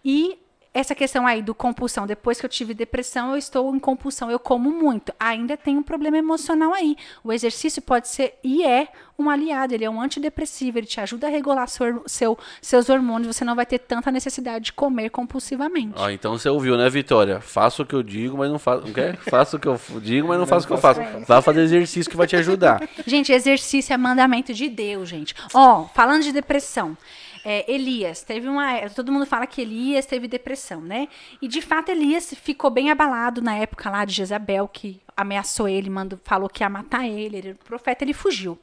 E 0.03 0.37
essa 0.75 0.93
questão 0.93 1.25
aí 1.25 1.41
do 1.41 1.55
compulsão, 1.55 2.05
depois 2.05 2.39
que 2.39 2.45
eu 2.45 2.49
tive 2.49 2.73
depressão, 2.73 3.31
eu 3.31 3.37
estou 3.37 3.73
em 3.73 3.79
compulsão, 3.79 4.29
eu 4.29 4.37
como 4.37 4.69
muito. 4.69 5.13
Ainda 5.19 5.55
tem 5.55 5.77
um 5.77 5.81
problema 5.81 6.17
emocional 6.17 6.73
aí. 6.73 6.97
O 7.23 7.31
exercício 7.31 7.81
pode 7.81 8.09
ser 8.09 8.33
e 8.43 8.63
é 8.65 8.89
um 9.17 9.29
aliado, 9.29 9.73
ele 9.73 9.85
é 9.85 9.89
um 9.89 10.01
antidepressivo, 10.01 10.77
ele 10.77 10.85
te 10.85 10.99
ajuda 10.99 11.27
a 11.27 11.29
regular 11.29 11.69
seu, 11.69 12.03
seu- 12.05 12.37
seus 12.61 12.89
hormônios, 12.89 13.33
você 13.35 13.45
não 13.45 13.55
vai 13.55 13.65
ter 13.65 13.79
tanta 13.79 14.11
necessidade 14.11 14.65
de 14.65 14.73
comer 14.73 15.09
compulsivamente. 15.09 15.93
Ó, 15.95 16.09
então 16.09 16.37
você 16.37 16.49
ouviu, 16.49 16.75
né, 16.77 16.89
Vitória? 16.89 17.39
Faça 17.39 17.81
o 17.81 17.85
que 17.85 17.95
eu 17.95 18.03
digo, 18.03 18.37
mas 18.37 18.51
não 18.51 18.59
faço. 18.59 18.85
Não 18.85 18.91
quer? 18.93 19.15
Faça 19.17 19.55
o 19.55 19.59
que 19.59 19.67
eu 19.69 19.79
digo, 20.01 20.27
mas 20.27 20.37
não 20.37 20.45
faça 20.45 20.65
o 20.65 20.67
que 20.67 20.73
eu 20.73 20.77
faço. 20.77 20.99
Vá 21.25 21.41
fazer 21.41 21.61
exercício 21.61 22.11
que 22.11 22.17
vai 22.17 22.27
te 22.27 22.35
ajudar. 22.35 22.81
Gente, 23.07 23.31
exercício 23.31 23.93
é 23.93 23.97
mandamento 23.97 24.53
de 24.53 24.67
Deus, 24.67 25.07
gente. 25.07 25.33
Ó, 25.53 25.85
falando 25.93 26.23
de 26.23 26.33
depressão. 26.33 26.97
É, 27.47 27.71
Elias, 27.71 28.23
teve 28.23 28.47
uma. 28.49 28.89
Todo 28.89 29.11
mundo 29.11 29.23
fala 29.23 29.45
que 29.45 29.61
Elias 29.61 30.07
teve 30.07 30.27
depressão, 30.27 30.81
né? 30.81 31.07
E 31.39 31.47
de 31.47 31.61
fato, 31.61 31.91
Elias 31.91 32.33
ficou 32.33 32.71
bem 32.71 32.89
abalado 32.89 33.39
na 33.39 33.55
época 33.55 33.87
lá 33.87 34.03
de 34.03 34.13
Jezabel, 34.13 34.67
que 34.67 34.99
ameaçou 35.15 35.69
ele, 35.69 35.87
mandou, 35.87 36.19
falou 36.23 36.49
que 36.49 36.63
ia 36.63 36.69
matar 36.69 37.07
ele. 37.07 37.37
Ele 37.37 37.49
era 37.49 37.55
o 37.55 37.63
profeta, 37.63 38.03
ele 38.03 38.15
fugiu. 38.15 38.57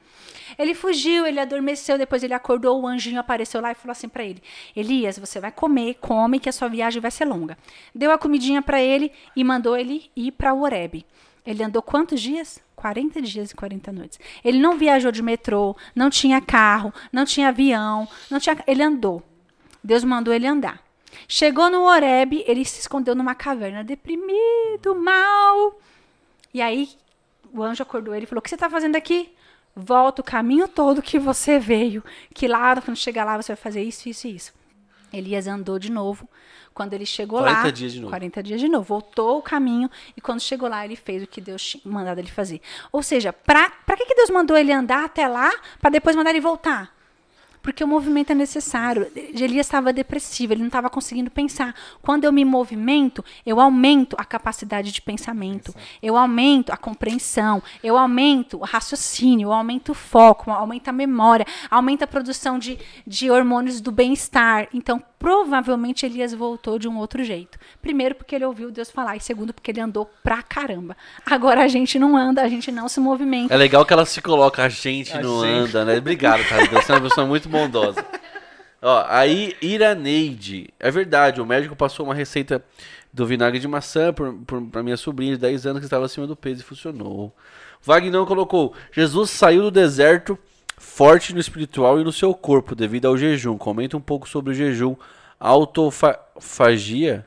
Ele 0.58 0.74
fugiu, 0.74 1.24
ele 1.24 1.38
adormeceu, 1.38 1.96
depois 1.96 2.24
ele 2.24 2.34
acordou, 2.34 2.82
o 2.82 2.86
anjinho 2.88 3.20
apareceu 3.20 3.60
lá 3.60 3.70
e 3.70 3.76
falou 3.76 3.92
assim 3.92 4.08
pra 4.08 4.24
ele: 4.24 4.42
Elias, 4.74 5.16
você 5.16 5.38
vai 5.38 5.52
comer, 5.52 5.94
come, 6.00 6.40
que 6.40 6.48
a 6.48 6.52
sua 6.52 6.66
viagem 6.66 7.00
vai 7.00 7.12
ser 7.12 7.24
longa. 7.24 7.56
Deu 7.94 8.10
a 8.10 8.18
comidinha 8.18 8.60
pra 8.60 8.82
ele 8.82 9.12
e 9.36 9.44
mandou 9.44 9.76
ele 9.76 10.10
ir 10.16 10.32
pra 10.32 10.52
Oreb. 10.52 11.06
Ele 11.44 11.62
andou 11.62 11.82
quantos 11.82 12.20
dias? 12.20 12.60
40 12.76 13.22
dias 13.22 13.50
e 13.50 13.54
40 13.54 13.92
noites. 13.92 14.18
Ele 14.44 14.58
não 14.58 14.76
viajou 14.76 15.12
de 15.12 15.22
metrô, 15.22 15.76
não 15.94 16.10
tinha 16.10 16.40
carro, 16.40 16.92
não 17.12 17.24
tinha 17.24 17.48
avião, 17.48 18.08
não 18.30 18.38
tinha, 18.38 18.56
ele 18.66 18.82
andou. 18.82 19.22
Deus 19.82 20.04
mandou 20.04 20.32
ele 20.32 20.46
andar. 20.46 20.82
Chegou 21.28 21.70
no 21.70 21.82
Oreb, 21.82 22.44
ele 22.46 22.64
se 22.64 22.80
escondeu 22.80 23.14
numa 23.14 23.34
caverna, 23.34 23.84
deprimido, 23.84 24.94
mal. 24.94 25.78
E 26.54 26.60
aí 26.60 26.90
o 27.52 27.62
anjo 27.62 27.82
acordou 27.82 28.14
ele 28.14 28.24
e 28.24 28.26
falou: 28.26 28.40
"O 28.40 28.42
que 28.42 28.48
você 28.48 28.54
está 28.54 28.70
fazendo 28.70 28.96
aqui? 28.96 29.32
Volta 29.74 30.20
o 30.20 30.24
caminho 30.24 30.68
todo 30.68 31.02
que 31.02 31.18
você 31.18 31.58
veio, 31.58 32.04
que 32.34 32.46
lá 32.46 32.80
quando 32.80 32.96
chegar 32.96 33.24
lá 33.24 33.40
você 33.40 33.54
vai 33.54 33.62
fazer 33.62 33.82
isso, 33.82 34.08
isso 34.08 34.26
e 34.26 34.36
isso." 34.36 34.52
Elias 35.12 35.46
andou 35.46 35.78
de 35.78 35.90
novo. 35.90 36.28
Quando 36.74 36.94
ele 36.94 37.06
chegou 37.06 37.40
40 37.40 37.62
lá, 37.62 37.70
dias 37.70 37.92
de 37.92 38.00
novo. 38.00 38.10
40 38.10 38.42
dias 38.42 38.60
de 38.60 38.68
novo, 38.68 38.84
voltou 38.84 39.38
o 39.38 39.42
caminho 39.42 39.90
e 40.16 40.20
quando 40.20 40.40
chegou 40.40 40.68
lá 40.68 40.84
ele 40.84 40.96
fez 40.96 41.22
o 41.22 41.26
que 41.26 41.40
Deus 41.40 41.62
tinha 41.62 41.82
mandado 41.84 42.18
ele 42.18 42.30
fazer. 42.30 42.60
Ou 42.90 43.02
seja, 43.02 43.32
para 43.32 43.70
que 43.96 44.06
que 44.06 44.14
Deus 44.14 44.30
mandou 44.30 44.56
ele 44.56 44.72
andar 44.72 45.04
até 45.04 45.28
lá 45.28 45.50
para 45.80 45.90
depois 45.90 46.16
mandar 46.16 46.30
ele 46.30 46.40
voltar? 46.40 46.92
Porque 47.62 47.84
o 47.84 47.86
movimento 47.86 48.32
é 48.32 48.34
necessário. 48.34 49.10
Elias 49.14 49.66
estava 49.66 49.92
depressivo, 49.92 50.52
ele 50.52 50.60
não 50.60 50.66
estava 50.66 50.90
conseguindo 50.90 51.30
pensar. 51.30 51.74
Quando 52.02 52.24
eu 52.24 52.32
me 52.32 52.44
movimento, 52.44 53.24
eu 53.46 53.60
aumento 53.60 54.16
a 54.18 54.24
capacidade 54.24 54.90
de 54.90 55.00
pensamento, 55.00 55.72
eu 56.02 56.16
aumento 56.16 56.72
a 56.72 56.76
compreensão, 56.76 57.62
eu 57.82 57.96
aumento 57.96 58.58
o 58.58 58.64
raciocínio, 58.64 59.46
eu 59.46 59.52
aumento 59.52 59.92
o 59.92 59.94
foco, 59.94 60.50
eu 60.50 60.54
aumento 60.54 60.88
a 60.88 60.92
memória, 60.92 61.46
aumenta 61.70 62.04
a 62.04 62.08
produção 62.08 62.58
de, 62.58 62.78
de 63.06 63.30
hormônios 63.30 63.80
do 63.80 63.92
bem-estar. 63.92 64.68
Então, 64.74 65.00
provavelmente 65.22 66.04
Elias 66.04 66.34
voltou 66.34 66.80
de 66.80 66.88
um 66.88 66.98
outro 66.98 67.22
jeito. 67.22 67.56
Primeiro, 67.80 68.16
porque 68.16 68.34
ele 68.34 68.44
ouviu 68.44 68.72
Deus 68.72 68.90
falar, 68.90 69.16
e 69.16 69.20
segundo, 69.20 69.54
porque 69.54 69.70
ele 69.70 69.80
andou 69.80 70.10
pra 70.22 70.42
caramba. 70.42 70.96
Agora 71.24 71.62
a 71.62 71.68
gente 71.68 71.96
não 71.96 72.16
anda, 72.16 72.42
a 72.42 72.48
gente 72.48 72.72
não 72.72 72.88
se 72.88 72.98
movimenta. 72.98 73.54
É 73.54 73.56
legal 73.56 73.86
que 73.86 73.92
ela 73.92 74.04
se 74.04 74.20
coloca, 74.20 74.64
a 74.64 74.68
gente 74.68 75.16
A 75.16 75.22
não 75.22 75.40
gente. 75.40 75.48
anda, 75.48 75.84
né? 75.84 75.96
Obrigado, 75.96 76.44
cara. 76.44 76.66
Você 76.66 76.90
é 76.90 76.94
uma 76.96 77.08
pessoa 77.08 77.24
muito 77.24 77.48
bondosa. 77.48 78.04
Ó, 78.82 79.04
aí, 79.08 79.54
Iraneide. 79.62 80.70
É 80.80 80.90
verdade, 80.90 81.40
o 81.40 81.46
médico 81.46 81.76
passou 81.76 82.04
uma 82.04 82.14
receita 82.14 82.62
do 83.12 83.24
vinagre 83.24 83.60
de 83.60 83.68
maçã 83.68 84.12
pra 84.72 84.82
minha 84.82 84.96
sobrinha 84.96 85.34
de 85.34 85.40
10 85.40 85.66
anos 85.66 85.78
que 85.80 85.86
estava 85.86 86.04
acima 86.04 86.26
do 86.26 86.34
peso 86.34 86.62
e 86.62 86.64
funcionou. 86.64 87.32
Wagner 87.80 88.24
colocou: 88.24 88.74
Jesus 88.90 89.30
saiu 89.30 89.62
do 89.62 89.70
deserto 89.70 90.36
forte 90.82 91.32
no 91.32 91.38
espiritual 91.38 92.00
e 92.00 92.04
no 92.04 92.12
seu 92.12 92.34
corpo 92.34 92.74
devido 92.74 93.06
ao 93.06 93.16
jejum. 93.16 93.56
Comenta 93.56 93.96
um 93.96 94.00
pouco 94.00 94.28
sobre 94.28 94.50
o 94.50 94.54
jejum. 94.54 94.96
Autofagia. 95.38 97.24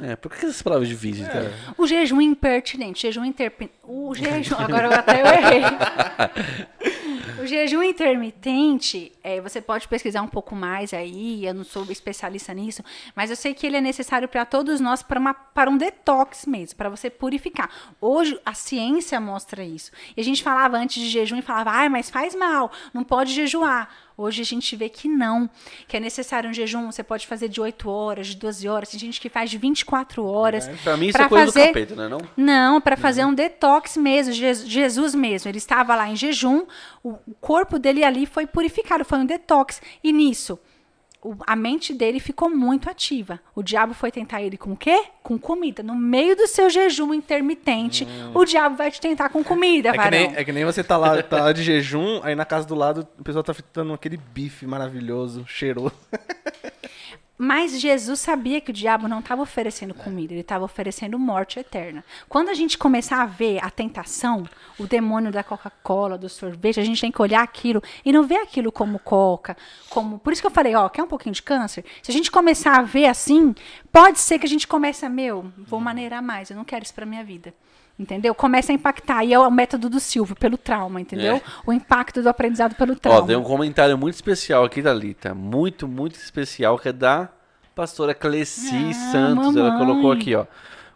É, 0.00 0.14
por 0.14 0.30
que 0.30 0.46
essas 0.46 0.62
palavras 0.62 0.88
difíceis, 0.88 1.26
cara? 1.26 1.52
O 1.76 1.84
jejum 1.84 2.20
impertinente, 2.20 3.02
jejum 3.02 3.24
interpi... 3.24 3.68
O 3.82 4.14
jejum, 4.14 4.54
agora 4.56 4.86
eu 4.86 4.92
até 4.92 5.22
eu 5.22 5.26
errei. 5.26 5.62
O 7.40 7.46
jejum 7.46 7.82
intermitente, 7.82 9.12
é, 9.22 9.40
você 9.40 9.60
pode 9.60 9.86
pesquisar 9.86 10.22
um 10.22 10.28
pouco 10.28 10.56
mais 10.56 10.92
aí, 10.92 11.46
eu 11.46 11.54
não 11.54 11.64
sou 11.64 11.84
especialista 11.90 12.52
nisso, 12.52 12.82
mas 13.14 13.30
eu 13.30 13.36
sei 13.36 13.54
que 13.54 13.66
ele 13.66 13.76
é 13.76 13.80
necessário 13.80 14.28
para 14.28 14.44
todos 14.44 14.80
nós 14.80 15.02
para, 15.02 15.70
um 15.70 15.76
detox 15.76 16.46
mesmo, 16.46 16.76
para 16.76 16.88
você 16.88 17.08
purificar. 17.08 17.70
Hoje 18.00 18.38
a 18.44 18.54
ciência 18.54 19.20
mostra 19.20 19.62
isso. 19.62 19.92
E 20.16 20.20
a 20.20 20.24
gente 20.24 20.42
falava 20.42 20.76
antes 20.76 21.02
de 21.02 21.08
jejum 21.08 21.36
e 21.36 21.42
falava, 21.42 21.70
ai, 21.70 21.88
mas 21.88 22.10
faz 22.10 22.34
mal, 22.34 22.72
não 22.92 23.04
pode 23.04 23.32
jejuar. 23.32 23.88
Hoje 24.18 24.42
a 24.42 24.44
gente 24.44 24.74
vê 24.74 24.88
que 24.88 25.08
não, 25.08 25.48
que 25.86 25.96
é 25.96 26.00
necessário 26.00 26.50
um 26.50 26.52
jejum, 26.52 26.90
você 26.90 27.04
pode 27.04 27.24
fazer 27.24 27.48
de 27.48 27.60
8 27.60 27.88
horas, 27.88 28.26
de 28.26 28.36
12 28.36 28.68
horas, 28.68 28.88
tem 28.90 28.98
gente 28.98 29.20
que 29.20 29.28
faz 29.28 29.48
de 29.48 29.56
24 29.56 30.24
horas. 30.26 30.68
Pra 30.82 30.96
mim 30.96 31.06
isso 31.06 31.16
pra 31.16 31.26
é 31.26 31.28
coisa 31.28 31.46
fazer- 31.52 31.60
do 31.60 31.66
capeta, 31.68 31.94
né? 31.94 32.08
Não? 32.08 32.18
não, 32.36 32.80
para 32.80 32.96
fazer 32.96 33.24
um 33.24 33.32
detox 33.32 33.96
mesmo, 33.96 34.32
Je- 34.32 34.66
Jesus 34.66 35.14
mesmo. 35.14 35.48
Ele 35.48 35.58
estava 35.58 35.94
lá 35.94 36.08
em 36.10 36.16
jejum, 36.16 36.66
o 37.04 37.14
corpo 37.40 37.78
dele 37.78 38.02
ali 38.02 38.26
foi 38.26 38.44
purificado, 38.44 39.04
foi 39.04 39.18
um 39.18 39.24
detox. 39.24 39.80
E 40.02 40.12
nisso, 40.12 40.58
o- 41.22 41.34
a 41.46 41.56
mente 41.56 41.92
dele 41.92 42.20
ficou 42.20 42.48
muito 42.48 42.88
ativa. 42.88 43.40
O 43.54 43.62
diabo 43.62 43.92
foi 43.94 44.10
tentar 44.10 44.40
ele 44.42 44.56
com 44.56 44.72
o 44.72 44.76
quê? 44.76 45.04
Com 45.22 45.38
comida. 45.38 45.82
No 45.82 45.94
meio 45.94 46.36
do 46.36 46.46
seu 46.46 46.70
jejum 46.70 47.12
intermitente, 47.14 48.06
o 48.34 48.44
diabo 48.44 48.76
vai 48.76 48.90
te 48.90 49.00
tentar 49.00 49.28
com 49.28 49.42
comida, 49.42 49.90
É 49.90 49.92
que, 49.98 50.10
nem, 50.10 50.36
é 50.36 50.44
que 50.44 50.52
nem 50.52 50.64
você 50.64 50.82
tá 50.84 50.96
lá, 50.96 51.22
tá 51.22 51.44
lá 51.44 51.52
de 51.52 51.62
jejum, 51.62 52.20
aí 52.22 52.34
na 52.34 52.44
casa 52.44 52.66
do 52.66 52.74
lado 52.74 53.06
o 53.18 53.24
pessoal 53.24 53.42
tá 53.42 53.52
fritando 53.52 53.92
aquele 53.92 54.16
bife 54.16 54.66
maravilhoso, 54.66 55.44
cheiroso. 55.46 55.92
Mas 57.40 57.80
Jesus 57.80 58.18
sabia 58.18 58.60
que 58.60 58.72
o 58.72 58.74
diabo 58.74 59.06
não 59.06 59.20
estava 59.20 59.40
oferecendo 59.40 59.94
comida, 59.94 60.32
ele 60.32 60.40
estava 60.40 60.64
oferecendo 60.64 61.16
morte 61.16 61.60
eterna. 61.60 62.04
Quando 62.28 62.48
a 62.48 62.54
gente 62.54 62.76
começar 62.76 63.22
a 63.22 63.26
ver 63.26 63.64
a 63.64 63.70
tentação, 63.70 64.44
o 64.76 64.88
demônio 64.88 65.30
da 65.30 65.44
Coca-Cola, 65.44 66.18
do 66.18 66.28
sorvete, 66.28 66.80
a 66.80 66.84
gente 66.84 67.00
tem 67.00 67.12
que 67.12 67.22
olhar 67.22 67.40
aquilo 67.40 67.80
e 68.04 68.12
não 68.12 68.24
ver 68.24 68.38
aquilo 68.38 68.72
como 68.72 68.98
coca, 68.98 69.56
como. 69.88 70.18
Por 70.18 70.32
isso 70.32 70.42
que 70.42 70.48
eu 70.48 70.50
falei, 70.50 70.74
ó, 70.74 70.88
quer 70.88 71.04
um 71.04 71.06
pouquinho 71.06 71.32
de 71.32 71.42
câncer? 71.42 71.84
Se 72.02 72.10
a 72.10 72.14
gente 72.14 72.28
começar 72.28 72.76
a 72.76 72.82
ver 72.82 73.06
assim, 73.06 73.54
pode 73.92 74.18
ser 74.18 74.40
que 74.40 74.46
a 74.46 74.48
gente 74.48 74.66
comece 74.66 75.06
a, 75.06 75.08
meu, 75.08 75.52
vou 75.58 75.78
maneirar 75.78 76.20
mais, 76.20 76.50
eu 76.50 76.56
não 76.56 76.64
quero 76.64 76.82
isso 76.82 76.94
pra 76.94 77.06
minha 77.06 77.22
vida. 77.22 77.54
Entendeu? 77.98 78.32
Começa 78.34 78.70
a 78.70 78.74
impactar. 78.74 79.24
E 79.24 79.32
é 79.32 79.38
o 79.38 79.50
método 79.50 79.90
do 79.90 79.98
Silvio, 79.98 80.36
pelo 80.36 80.56
trauma, 80.56 81.00
entendeu? 81.00 81.36
É. 81.36 81.42
O 81.66 81.72
impacto 81.72 82.22
do 82.22 82.28
aprendizado 82.28 82.74
pelo 82.76 82.92
Ó, 82.92 82.96
trauma. 82.96 83.26
tem 83.26 83.36
um 83.36 83.42
comentário 83.42 83.98
muito 83.98 84.14
especial 84.14 84.64
aqui, 84.64 84.80
Thalita. 84.82 85.34
Muito, 85.34 85.88
muito 85.88 86.14
especial, 86.14 86.78
que 86.78 86.88
é 86.90 86.92
da 86.92 87.28
pastora 87.74 88.14
Cleci 88.14 88.90
Ah, 88.90 88.94
Santos. 89.12 89.56
Ela 89.56 89.70
mamãe. 89.70 89.86
colocou 89.86 90.12
aqui, 90.12 90.34
ó. 90.34 90.44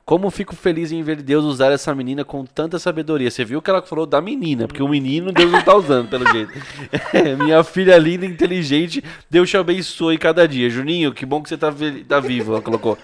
Como 0.05 0.29
fico 0.31 0.55
feliz 0.57 0.91
em 0.91 1.01
ver 1.03 1.23
Deus 1.23 1.45
usar 1.45 1.71
essa 1.71 1.95
menina 1.95 2.25
com 2.25 2.45
tanta 2.45 2.77
sabedoria. 2.79 3.31
Você 3.31 3.45
viu 3.45 3.63
que 3.63 3.71
ela 3.71 3.81
falou 3.83 4.05
da 4.05 4.21
menina, 4.21 4.67
porque 4.67 4.83
o 4.83 4.89
menino 4.89 5.31
Deus 5.33 5.51
não 5.51 5.63
tá 5.63 5.77
usando, 5.77 6.09
pelo 6.09 6.27
jeito. 6.31 6.53
É, 7.15 7.37
minha 7.37 7.63
filha 7.63 7.97
linda, 7.99 8.27
inteligente, 8.27 9.03
Deus 9.31 9.49
te 9.49 9.57
abençoe 9.57 10.19
cada 10.19 10.47
dia. 10.49 10.69
Juninho, 10.71 11.13
que 11.13 11.25
bom 11.27 11.41
que 11.43 11.49
você 11.49 11.57
tá, 11.57 11.73
tá 12.09 12.19
vivo, 12.21 12.53
ela 12.53 12.63
colocou. 12.63 12.99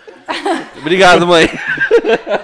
Obrigado, 0.81 1.27
mãe. 1.27 1.49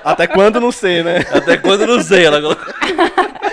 Até 0.04 0.26
quando 0.26 0.60
não 0.60 0.72
sei, 0.72 1.02
né? 1.02 1.24
Até 1.30 1.56
quando 1.56 1.86
não 1.86 2.02
sei, 2.02 2.24
ela 2.24 2.40
colocou. 2.40 2.74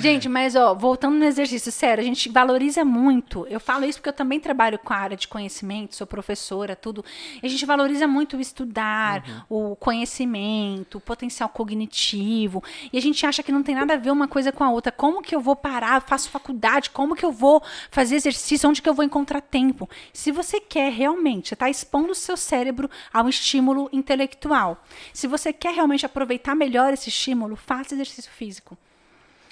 Gente, 0.00 0.28
mas 0.28 0.54
ó, 0.54 0.74
voltando 0.74 1.16
no 1.16 1.24
exercício, 1.24 1.70
sério, 1.70 2.02
a 2.02 2.04
gente 2.04 2.28
valoriza 2.28 2.84
muito. 2.84 3.46
Eu 3.48 3.60
falo 3.60 3.84
isso 3.84 3.98
porque 3.98 4.08
eu 4.08 4.14
também 4.14 4.40
trabalho 4.40 4.78
com 4.78 4.92
a 4.92 4.96
área 4.96 5.16
de 5.16 5.28
conhecimento, 5.28 5.96
sou 5.96 6.06
professora, 6.06 6.76
tudo. 6.76 7.04
E 7.42 7.46
a 7.46 7.48
gente 7.48 7.64
valoriza 7.64 8.06
muito 8.06 8.36
o 8.36 8.40
estudar, 8.40 9.44
o 9.48 9.76
conhecimento, 9.76 10.98
o 10.98 11.00
potencial 11.00 11.48
cognitivo. 11.48 12.62
E 12.92 12.98
a 12.98 13.02
gente 13.02 13.24
acha 13.24 13.42
que 13.42 13.52
não 13.52 13.62
tem 13.62 13.74
nada 13.74 13.94
a 13.94 13.96
ver 13.96 14.10
uma 14.10 14.28
coisa 14.28 14.52
com 14.52 14.64
a 14.64 14.70
outra. 14.70 14.92
Como 14.92 15.22
que 15.22 15.34
eu 15.34 15.40
vou 15.40 15.56
parar? 15.56 15.96
Eu 15.96 16.00
faço 16.00 16.30
faculdade, 16.30 16.90
como 16.90 17.14
que 17.14 17.24
eu 17.24 17.32
vou 17.32 17.62
fazer 17.90 18.16
exercício? 18.16 18.68
Onde 18.68 18.82
que 18.82 18.88
eu 18.88 18.94
vou 18.94 19.04
encontrar 19.04 19.40
tempo? 19.40 19.88
Se 20.12 20.30
você 20.30 20.60
quer 20.60 20.92
realmente, 20.92 21.54
está 21.54 21.68
expondo 21.68 22.12
o 22.12 22.14
seu 22.14 22.36
cérebro 22.36 22.90
ao 23.12 23.28
estímulo 23.28 23.88
intelectual. 23.92 24.82
Se 25.12 25.26
você 25.26 25.52
quer 25.52 25.74
realmente 25.74 26.06
aproveitar 26.06 26.54
melhor 26.54 26.92
esse 26.92 27.08
estímulo, 27.08 27.56
faça 27.56 27.94
exercício 27.94 28.30
físico. 28.30 28.76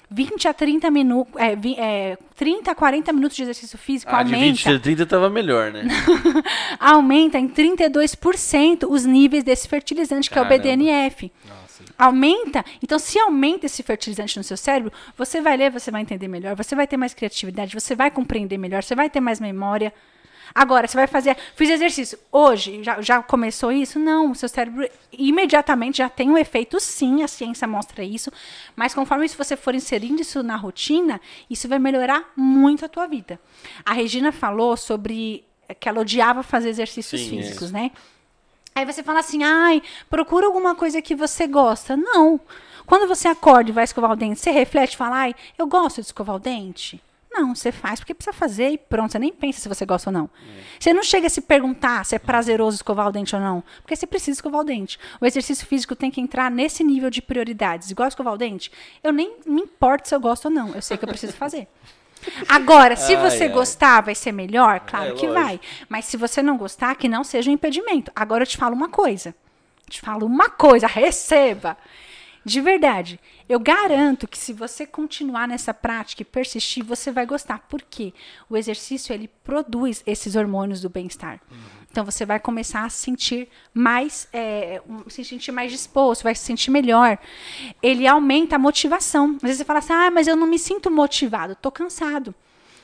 20 0.09 0.47
a 0.47 0.53
30 0.53 0.89
minutos, 0.89 1.33
é, 1.37 1.57
é, 1.77 2.17
30 2.35 2.71
a 2.71 2.75
40 2.75 3.11
minutos 3.11 3.35
de 3.35 3.43
exercício 3.43 3.77
físico 3.77 4.11
Ah, 4.13 4.23
de 4.23 4.33
aumenta, 4.33 4.51
20 4.51 4.69
a 4.69 4.79
30 4.79 5.05
tava 5.05 5.29
melhor, 5.29 5.71
né? 5.71 5.85
aumenta 6.79 7.37
em 7.37 7.47
32% 7.49 8.87
os 8.89 9.05
níveis 9.05 9.43
desse 9.43 9.67
fertilizante, 9.67 10.29
que 10.29 10.37
é 10.37 10.41
o 10.41 10.45
Caramba. 10.45 10.63
BDNF. 10.63 11.31
Aumenta. 11.97 12.63
Então, 12.81 12.97
se 12.97 13.19
aumenta 13.19 13.65
esse 13.65 13.83
fertilizante 13.83 14.37
no 14.37 14.43
seu 14.43 14.55
cérebro, 14.55 14.91
você 15.17 15.41
vai 15.41 15.57
ler, 15.57 15.71
você 15.71 15.91
vai 15.91 16.01
entender 16.01 16.27
melhor, 16.27 16.55
você 16.55 16.75
vai 16.75 16.87
ter 16.87 16.95
mais 16.97 17.13
criatividade, 17.13 17.73
você 17.73 17.95
vai 17.95 18.09
compreender 18.11 18.57
melhor, 18.57 18.83
você 18.83 18.95
vai 18.95 19.09
ter 19.09 19.19
mais 19.19 19.39
memória. 19.39 19.93
Agora, 20.57 20.87
você 20.87 20.97
vai 20.97 21.05
fazer. 21.05 21.37
Fiz 21.55 21.69
exercício. 21.69 22.17
Hoje, 22.31 22.81
já, 22.83 22.99
já 22.99 23.21
começou 23.21 23.71
isso? 23.71 23.99
Não. 23.99 24.31
O 24.31 24.35
seu 24.35 24.49
cérebro 24.49 24.89
imediatamente 25.11 25.99
já 25.99 26.09
tem 26.09 26.31
um 26.31 26.37
efeito, 26.37 26.79
sim, 26.79 27.21
a 27.21 27.27
ciência 27.27 27.67
mostra 27.67 28.03
isso. 28.03 28.31
Mas 28.75 28.91
conforme 28.91 29.29
se 29.29 29.37
você 29.37 29.55
for 29.55 29.75
inserindo 29.75 30.19
isso 30.19 30.41
na 30.41 30.55
rotina, 30.55 31.21
isso 31.47 31.69
vai 31.69 31.77
melhorar 31.77 32.31
muito 32.35 32.83
a 32.83 32.89
tua 32.89 33.05
vida. 33.05 33.39
A 33.85 33.93
Regina 33.93 34.31
falou 34.31 34.75
sobre 34.75 35.45
que 35.79 35.87
ela 35.87 36.01
odiava 36.01 36.41
fazer 36.41 36.69
exercícios 36.69 37.21
Sim, 37.21 37.37
é 37.37 37.43
físicos, 37.43 37.71
né? 37.71 37.91
Aí 38.73 38.83
você 38.83 39.03
fala 39.03 39.19
assim, 39.19 39.43
ai, 39.43 39.83
procura 40.09 40.47
alguma 40.47 40.73
coisa 40.73 41.03
que 41.03 41.13
você 41.13 41.45
gosta. 41.45 41.95
Não. 41.95 42.41
Quando 42.87 43.07
você 43.07 43.27
acorda 43.27 43.69
e 43.69 43.73
vai 43.73 43.83
escovar 43.83 44.11
o 44.11 44.15
dente, 44.15 44.39
você 44.39 44.49
reflete 44.49 44.95
e 44.95 44.97
fala, 44.97 45.17
ai, 45.17 45.35
eu 45.55 45.67
gosto 45.67 46.01
de 46.01 46.07
escovar 46.07 46.35
o 46.35 46.39
dente. 46.39 46.99
Não, 47.39 47.53
você 47.55 47.71
faz 47.71 47.99
porque 47.99 48.13
precisa 48.13 48.33
fazer 48.35 48.69
e 48.69 48.77
pronto. 48.77 49.11
Você 49.11 49.19
nem 49.19 49.31
pensa 49.31 49.59
se 49.61 49.69
você 49.69 49.85
gosta 49.85 50.09
ou 50.09 50.13
não. 50.13 50.29
Você 50.79 50.91
não 50.93 51.03
chega 51.03 51.27
a 51.27 51.29
se 51.29 51.41
perguntar 51.41 52.03
se 52.05 52.15
é 52.15 52.19
prazeroso 52.19 52.75
escovar 52.77 53.07
o 53.07 53.11
dente 53.11 53.35
ou 53.35 53.41
não. 53.41 53.63
Porque 53.81 53.95
você 53.95 54.07
precisa 54.07 54.37
escovar 54.37 54.61
o 54.61 54.63
dente. 54.63 54.97
O 55.21 55.25
exercício 55.25 55.65
físico 55.67 55.95
tem 55.95 56.09
que 56.09 56.19
entrar 56.21 56.49
nesse 56.49 56.83
nível 56.83 57.09
de 57.09 57.21
prioridades. 57.21 57.91
Igual 57.91 58.07
escovar 58.07 58.33
o 58.33 58.37
dente, 58.37 58.71
eu 59.03 59.11
nem 59.13 59.35
me 59.45 59.61
importo 59.61 60.07
se 60.07 60.15
eu 60.15 60.19
gosto 60.19 60.45
ou 60.45 60.51
não. 60.51 60.73
Eu 60.73 60.81
sei 60.81 60.97
que 60.97 61.05
eu 61.05 61.09
preciso 61.09 61.33
fazer. 61.33 61.67
Agora, 62.49 62.95
se 62.95 63.15
Ai, 63.15 63.29
você 63.29 63.43
ai. 63.43 63.49
gostar, 63.49 64.01
vai 64.01 64.15
ser 64.15 64.31
melhor? 64.31 64.79
Claro 64.81 65.11
É, 65.11 65.13
que 65.13 65.27
lógico. 65.27 65.33
vai. 65.33 65.59
Mas 65.87 66.05
se 66.05 66.17
você 66.17 66.41
não 66.41 66.57
gostar, 66.57 66.95
que 66.95 67.07
não 67.07 67.23
seja 67.23 67.49
um 67.49 67.53
impedimento. 67.53 68.11
Agora 68.15 68.43
eu 68.43 68.47
te 68.47 68.57
falo 68.57 68.75
uma 68.75 68.89
coisa. 68.89 69.35
Te 69.89 70.01
falo 70.01 70.25
uma 70.25 70.49
coisa, 70.49 70.87
receba. 70.87 71.77
De 72.47 72.61
verdade, 72.61 73.19
eu 73.49 73.59
garanto 73.59 74.25
que 74.25 74.37
se 74.37 74.53
você 74.53 74.85
continuar 74.85 75.49
nessa 75.49 75.73
prática 75.73 76.21
e 76.21 76.25
persistir, 76.25 76.81
você 76.81 77.11
vai 77.11 77.25
gostar. 77.25 77.59
Por 77.67 77.81
quê? 77.81 78.13
O 78.49 78.55
exercício 78.55 79.11
ele 79.13 79.27
produz 79.43 80.01
esses 80.07 80.33
hormônios 80.33 80.79
do 80.79 80.89
bem-estar. 80.89 81.41
Então 81.91 82.05
você 82.05 82.25
vai 82.25 82.39
começar 82.39 82.85
a 82.85 82.89
se 82.89 82.99
sentir 82.99 83.49
mais, 83.73 84.29
é, 84.31 84.81
um- 84.87 85.09
se 85.09 85.25
sentir 85.25 85.51
mais 85.51 85.73
disposto, 85.73 86.23
vai 86.23 86.33
se 86.35 86.45
sentir 86.45 86.71
melhor. 86.71 87.17
Ele 87.83 88.07
aumenta 88.07 88.55
a 88.55 88.59
motivação. 88.59 89.35
Às 89.35 89.41
vezes 89.41 89.57
você 89.57 89.65
fala 89.65 89.79
assim, 89.79 89.91
ah, 89.91 90.09
mas 90.09 90.25
eu 90.25 90.37
não 90.37 90.47
me 90.47 90.57
sinto 90.57 90.89
motivado, 90.89 91.51
estou 91.51 91.69
cansado. 91.71 92.33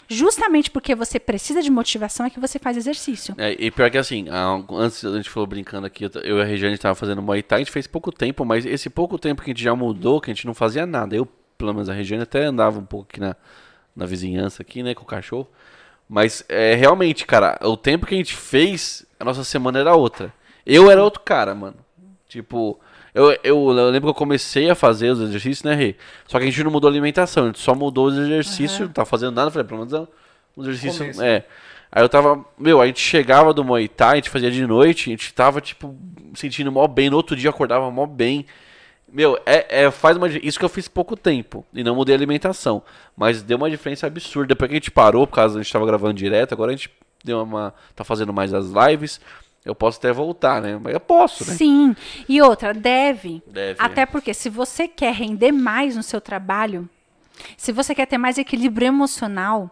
Justamente 0.07 0.69
porque 0.69 0.93
você 0.93 1.19
precisa 1.19 1.61
de 1.61 1.69
motivação 1.69 2.25
é 2.25 2.29
que 2.29 2.39
você 2.39 2.59
faz 2.59 2.77
exercício. 2.77 3.33
É, 3.37 3.55
e 3.57 3.71
pior 3.71 3.89
que 3.89 3.97
assim, 3.97 4.27
antes 4.71 5.03
a 5.05 5.15
gente 5.15 5.29
falou 5.29 5.47
brincando 5.47 5.87
aqui, 5.87 6.09
eu 6.23 6.37
e 6.37 6.41
a 6.41 6.45
Regiane 6.45 6.77
tava 6.77 6.95
fazendo 6.95 7.21
Muay 7.21 7.41
Thai, 7.41 7.57
a 7.57 7.59
gente 7.63 7.71
fez 7.71 7.87
pouco 7.87 8.11
tempo, 8.11 8.45
mas 8.45 8.65
esse 8.65 8.89
pouco 8.89 9.17
tempo 9.17 9.41
que 9.41 9.51
a 9.51 9.53
gente 9.53 9.63
já 9.63 9.75
mudou, 9.75 10.19
que 10.19 10.29
a 10.29 10.33
gente 10.33 10.45
não 10.45 10.53
fazia 10.53 10.85
nada. 10.85 11.15
Eu, 11.15 11.25
pelo 11.57 11.73
menos 11.73 11.89
a 11.89 11.93
Regiane, 11.93 12.23
até 12.23 12.43
andava 12.43 12.79
um 12.79 12.85
pouco 12.85 13.07
aqui 13.09 13.19
na, 13.19 13.35
na 13.95 14.05
vizinhança 14.05 14.61
aqui, 14.61 14.83
né, 14.83 14.93
com 14.93 15.03
o 15.03 15.07
cachorro. 15.07 15.47
Mas 16.07 16.43
é 16.49 16.75
realmente, 16.75 17.25
cara, 17.25 17.57
o 17.61 17.77
tempo 17.77 18.05
que 18.05 18.13
a 18.13 18.17
gente 18.17 18.35
fez, 18.35 19.05
a 19.19 19.25
nossa 19.25 19.43
semana 19.43 19.79
era 19.79 19.95
outra. 19.95 20.33
Eu 20.65 20.91
era 20.91 21.03
outro 21.03 21.21
cara, 21.21 21.55
mano. 21.55 21.77
Tipo, 22.27 22.79
eu, 23.13 23.31
eu, 23.43 23.77
eu 23.77 23.89
lembro 23.89 24.07
que 24.07 24.09
eu 24.11 24.13
comecei 24.13 24.69
a 24.69 24.75
fazer 24.75 25.11
os 25.11 25.21
exercícios, 25.21 25.63
né, 25.63 25.75
Rê? 25.75 25.95
Só 26.27 26.39
que 26.39 26.45
a 26.45 26.47
gente 26.49 26.63
não 26.63 26.71
mudou 26.71 26.87
a 26.87 26.91
alimentação, 26.91 27.43
a 27.43 27.47
gente 27.47 27.59
só 27.59 27.75
mudou 27.75 28.07
os 28.07 28.17
exercícios, 28.17 28.79
não 28.79 28.89
tava 28.89 29.05
fazendo 29.05 29.35
nada, 29.35 29.51
falei, 29.51 29.67
pelo 29.67 29.79
menos 29.79 29.93
é 29.93 30.07
um 30.57 30.63
exercício. 30.63 30.99
Começo. 30.99 31.21
É. 31.21 31.45
Aí 31.91 32.03
eu 32.03 32.09
tava, 32.09 32.43
meu, 32.57 32.81
a 32.81 32.87
gente 32.87 32.99
chegava 32.99 33.53
do 33.53 33.63
Muay 33.63 33.87
Thai, 33.87 34.13
a 34.13 34.15
gente 34.15 34.31
fazia 34.31 34.49
de 34.49 34.65
noite, 34.65 35.09
a 35.09 35.11
gente 35.11 35.31
tava, 35.31 35.61
tipo, 35.61 35.95
sentindo 36.33 36.71
mó 36.71 36.87
bem, 36.87 37.09
no 37.09 37.15
outro 37.17 37.35
dia 37.35 37.51
acordava 37.51 37.89
mó 37.91 38.07
bem. 38.07 38.47
Meu, 39.07 39.39
é, 39.45 39.83
é, 39.83 39.91
faz 39.91 40.17
uma. 40.17 40.27
Isso 40.27 40.57
que 40.57 40.65
eu 40.65 40.69
fiz 40.69 40.87
pouco 40.87 41.15
tempo. 41.15 41.63
E 41.71 41.83
não 41.83 41.95
mudei 41.95 42.15
a 42.15 42.17
alimentação. 42.17 42.81
Mas 43.15 43.43
deu 43.43 43.57
uma 43.57 43.69
diferença 43.69 44.07
absurda. 44.07 44.47
Depois 44.47 44.67
que 44.67 44.73
a 44.73 44.77
gente 44.77 44.89
parou, 44.89 45.27
por 45.27 45.35
causa 45.35 45.59
a 45.59 45.61
gente 45.61 45.71
tava 45.71 45.85
gravando 45.85 46.15
direto, 46.15 46.51
agora 46.51 46.71
a 46.71 46.75
gente 46.75 46.89
deu 47.23 47.43
uma. 47.43 47.75
tá 47.95 48.03
fazendo 48.03 48.33
mais 48.33 48.55
as 48.55 48.65
lives. 48.65 49.21
Eu 49.65 49.73
posso 49.73 49.97
até 49.97 50.11
voltar, 50.11 50.61
né? 50.61 50.77
Mas 50.81 50.93
eu 50.93 50.99
posso, 50.99 51.49
né? 51.49 51.55
Sim. 51.55 51.95
E 52.27 52.41
outra, 52.41 52.73
deve. 52.73 53.41
Deve, 53.47 53.79
Até 53.79 54.01
é. 54.01 54.05
porque 54.05 54.33
se 54.33 54.49
você 54.49 54.87
quer 54.87 55.13
render 55.13 55.51
mais 55.51 55.95
no 55.95 56.03
seu 56.03 56.19
trabalho, 56.19 56.89
se 57.55 57.71
você 57.71 57.95
quer 57.95 58.05
ter 58.05 58.17
mais 58.17 58.37
equilíbrio 58.37 58.87
emocional, 58.87 59.71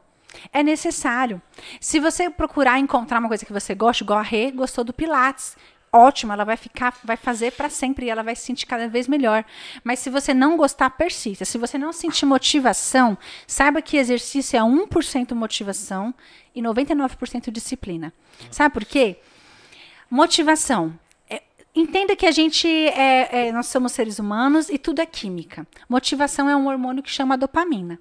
é 0.53 0.63
necessário. 0.63 1.41
Se 1.79 1.99
você 1.99 2.29
procurar 2.29 2.79
encontrar 2.79 3.19
uma 3.19 3.27
coisa 3.27 3.45
que 3.45 3.51
você 3.51 3.75
gosta, 3.75 4.03
igual 4.03 4.19
a 4.19 4.23
Rê 4.23 4.49
gostou 4.51 4.85
do 4.85 4.93
Pilates, 4.93 5.57
ótimo, 5.91 6.31
ela 6.31 6.45
vai 6.45 6.55
ficar, 6.55 6.97
vai 7.03 7.17
fazer 7.17 7.51
para 7.51 7.69
sempre 7.69 8.05
e 8.05 8.09
ela 8.09 8.23
vai 8.23 8.35
se 8.35 8.43
sentir 8.43 8.65
cada 8.65 8.87
vez 8.87 9.09
melhor. 9.09 9.43
Mas 9.83 9.99
se 9.99 10.09
você 10.09 10.33
não 10.33 10.55
gostar, 10.55 10.89
persista. 10.91 11.43
Se 11.43 11.57
você 11.57 11.77
não 11.77 11.91
sentir 11.91 12.25
motivação, 12.25 13.17
saiba 13.45 13.81
que 13.81 13.97
exercício 13.97 14.57
é 14.57 14.61
1% 14.61 15.35
motivação 15.35 16.13
e 16.55 16.61
99% 16.61 17.51
disciplina. 17.51 18.13
Sabe 18.49 18.73
por 18.73 18.85
quê? 18.85 19.17
Motivação. 20.11 20.93
É, 21.29 21.41
entenda 21.73 22.17
que 22.17 22.25
a 22.25 22.31
gente 22.31 22.67
é, 22.67 23.47
é- 23.47 23.51
nós 23.53 23.67
somos 23.67 23.93
seres 23.93 24.19
humanos 24.19 24.67
e 24.69 24.77
tudo 24.77 24.99
é 24.99 25.05
química. 25.05 25.65
Motivação 25.87 26.49
é 26.49 26.55
um 26.55 26.67
hormônio 26.67 27.01
que 27.01 27.09
chama 27.09 27.37
dopamina. 27.37 27.97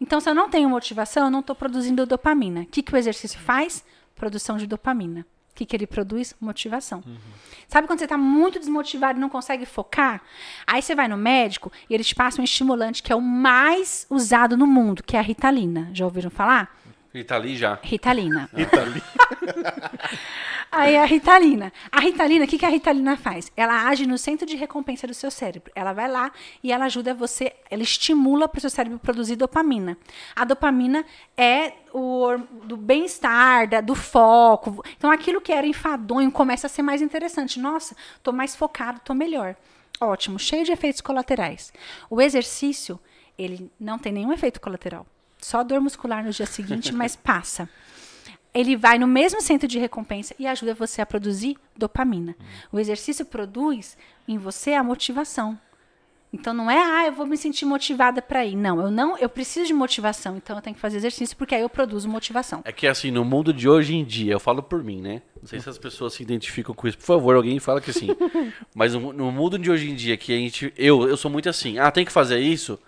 Então, 0.00 0.20
se 0.20 0.28
eu 0.28 0.34
não 0.34 0.50
tenho 0.50 0.68
motivação, 0.68 1.26
eu 1.26 1.30
não 1.30 1.38
estou 1.38 1.54
produzindo 1.54 2.04
dopamina. 2.04 2.62
O 2.62 2.66
que, 2.66 2.82
que 2.82 2.92
o 2.92 2.96
exercício 2.96 3.38
faz? 3.38 3.84
Produção 4.16 4.56
de 4.56 4.66
dopamina. 4.66 5.20
O 5.52 5.54
que, 5.54 5.64
que 5.64 5.76
ele 5.76 5.86
produz? 5.86 6.34
Motivação. 6.40 7.04
Sabe 7.68 7.86
quando 7.86 8.00
você 8.00 8.04
está 8.04 8.18
muito 8.18 8.58
desmotivado 8.58 9.16
e 9.16 9.20
não 9.20 9.28
consegue 9.28 9.64
focar? 9.64 10.20
Aí 10.66 10.82
você 10.82 10.92
vai 10.94 11.06
no 11.06 11.16
médico 11.16 11.70
e 11.88 11.94
eles 11.94 12.06
te 12.08 12.16
passam 12.16 12.42
um 12.42 12.44
estimulante 12.44 13.00
que 13.02 13.12
é 13.12 13.16
o 13.16 13.20
mais 13.20 14.06
usado 14.10 14.56
no 14.56 14.66
mundo, 14.66 15.04
que 15.04 15.16
é 15.16 15.20
a 15.20 15.22
Ritalina. 15.22 15.88
Já 15.92 16.04
ouviram 16.04 16.30
falar? 16.30 16.76
Ele 17.12 17.26
ali 17.30 17.56
já. 17.56 17.78
Ritalina. 17.82 18.48
Itali. 18.56 19.02
Aí 20.70 20.96
a 20.96 21.04
Ritalina. 21.04 21.72
A 21.90 22.00
Ritalina, 22.00 22.44
o 22.44 22.48
que, 22.48 22.58
que 22.58 22.66
a 22.66 22.68
Ritalina 22.68 23.16
faz? 23.16 23.50
Ela 23.56 23.88
age 23.88 24.06
no 24.06 24.18
centro 24.18 24.46
de 24.46 24.54
recompensa 24.54 25.06
do 25.06 25.14
seu 25.14 25.30
cérebro. 25.30 25.72
Ela 25.74 25.92
vai 25.92 26.10
lá 26.10 26.30
e 26.62 26.70
ela 26.70 26.84
ajuda 26.84 27.14
você, 27.14 27.54
ela 27.70 27.82
estimula 27.82 28.46
para 28.46 28.58
o 28.58 28.60
seu 28.60 28.70
cérebro 28.70 28.98
produzir 28.98 29.36
dopamina. 29.36 29.96
A 30.36 30.44
dopamina 30.44 31.04
é 31.36 31.72
o 31.92 32.36
do 32.64 32.76
bem-estar, 32.76 33.82
do 33.82 33.94
foco. 33.94 34.84
Então 34.96 35.10
aquilo 35.10 35.40
que 35.40 35.52
era 35.52 35.66
enfadonho 35.66 36.30
começa 36.30 36.66
a 36.66 36.70
ser 36.70 36.82
mais 36.82 37.00
interessante. 37.00 37.58
Nossa, 37.58 37.96
tô 38.22 38.30
mais 38.30 38.54
focado, 38.54 39.00
tô 39.02 39.14
melhor. 39.14 39.56
Ótimo, 40.00 40.38
cheio 40.38 40.64
de 40.64 40.72
efeitos 40.72 41.00
colaterais. 41.00 41.72
O 42.10 42.20
exercício, 42.20 43.00
ele 43.38 43.70
não 43.80 43.98
tem 43.98 44.12
nenhum 44.12 44.32
efeito 44.32 44.60
colateral. 44.60 45.06
Só 45.40 45.64
dor 45.64 45.80
muscular 45.80 46.22
no 46.22 46.30
dia 46.30 46.46
seguinte, 46.46 46.92
mas 46.94 47.16
passa 47.16 47.68
ele 48.52 48.76
vai 48.76 48.98
no 48.98 49.06
mesmo 49.06 49.40
centro 49.40 49.68
de 49.68 49.78
recompensa 49.78 50.34
e 50.38 50.46
ajuda 50.46 50.74
você 50.74 51.00
a 51.00 51.06
produzir 51.06 51.56
dopamina. 51.76 52.34
O 52.72 52.78
exercício 52.78 53.24
produz 53.24 53.96
em 54.26 54.38
você 54.38 54.72
a 54.72 54.82
motivação. 54.82 55.58
Então 56.30 56.52
não 56.52 56.70
é, 56.70 56.78
ah, 56.78 57.06
eu 57.06 57.12
vou 57.12 57.26
me 57.26 57.38
sentir 57.38 57.64
motivada 57.64 58.20
para 58.20 58.44
ir. 58.44 58.54
Não, 58.54 58.80
eu 58.80 58.90
não, 58.90 59.16
eu 59.16 59.30
preciso 59.30 59.66
de 59.66 59.72
motivação, 59.72 60.36
então 60.36 60.56
eu 60.56 60.62
tenho 60.62 60.74
que 60.74 60.80
fazer 60.80 60.98
exercício 60.98 61.34
porque 61.36 61.54
aí 61.54 61.62
eu 61.62 61.70
produzo 61.70 62.06
motivação. 62.06 62.60
É 62.64 62.72
que 62.72 62.86
assim, 62.86 63.10
no 63.10 63.24
mundo 63.24 63.52
de 63.52 63.66
hoje 63.66 63.94
em 63.94 64.04
dia, 64.04 64.32
eu 64.32 64.40
falo 64.40 64.62
por 64.62 64.84
mim, 64.84 65.00
né? 65.00 65.22
Não 65.40 65.48
sei 65.48 65.58
se 65.60 65.68
as 65.70 65.78
pessoas 65.78 66.12
se 66.12 66.22
identificam 66.22 66.74
com 66.74 66.86
isso. 66.86 66.98
Por 66.98 67.06
favor, 67.06 67.34
alguém 67.34 67.58
fala 67.58 67.80
que 67.80 67.92
sim. 67.92 68.08
Mas 68.74 68.92
no, 68.92 69.12
no 69.12 69.32
mundo 69.32 69.58
de 69.58 69.70
hoje 69.70 69.88
em 69.88 69.94
dia, 69.94 70.16
que 70.18 70.32
a 70.32 70.36
gente. 70.36 70.72
Eu, 70.76 71.08
eu 71.08 71.16
sou 71.16 71.30
muito 71.30 71.48
assim, 71.48 71.78
ah, 71.78 71.90
tem 71.90 72.04
que 72.04 72.12
fazer 72.12 72.38
isso. 72.38 72.78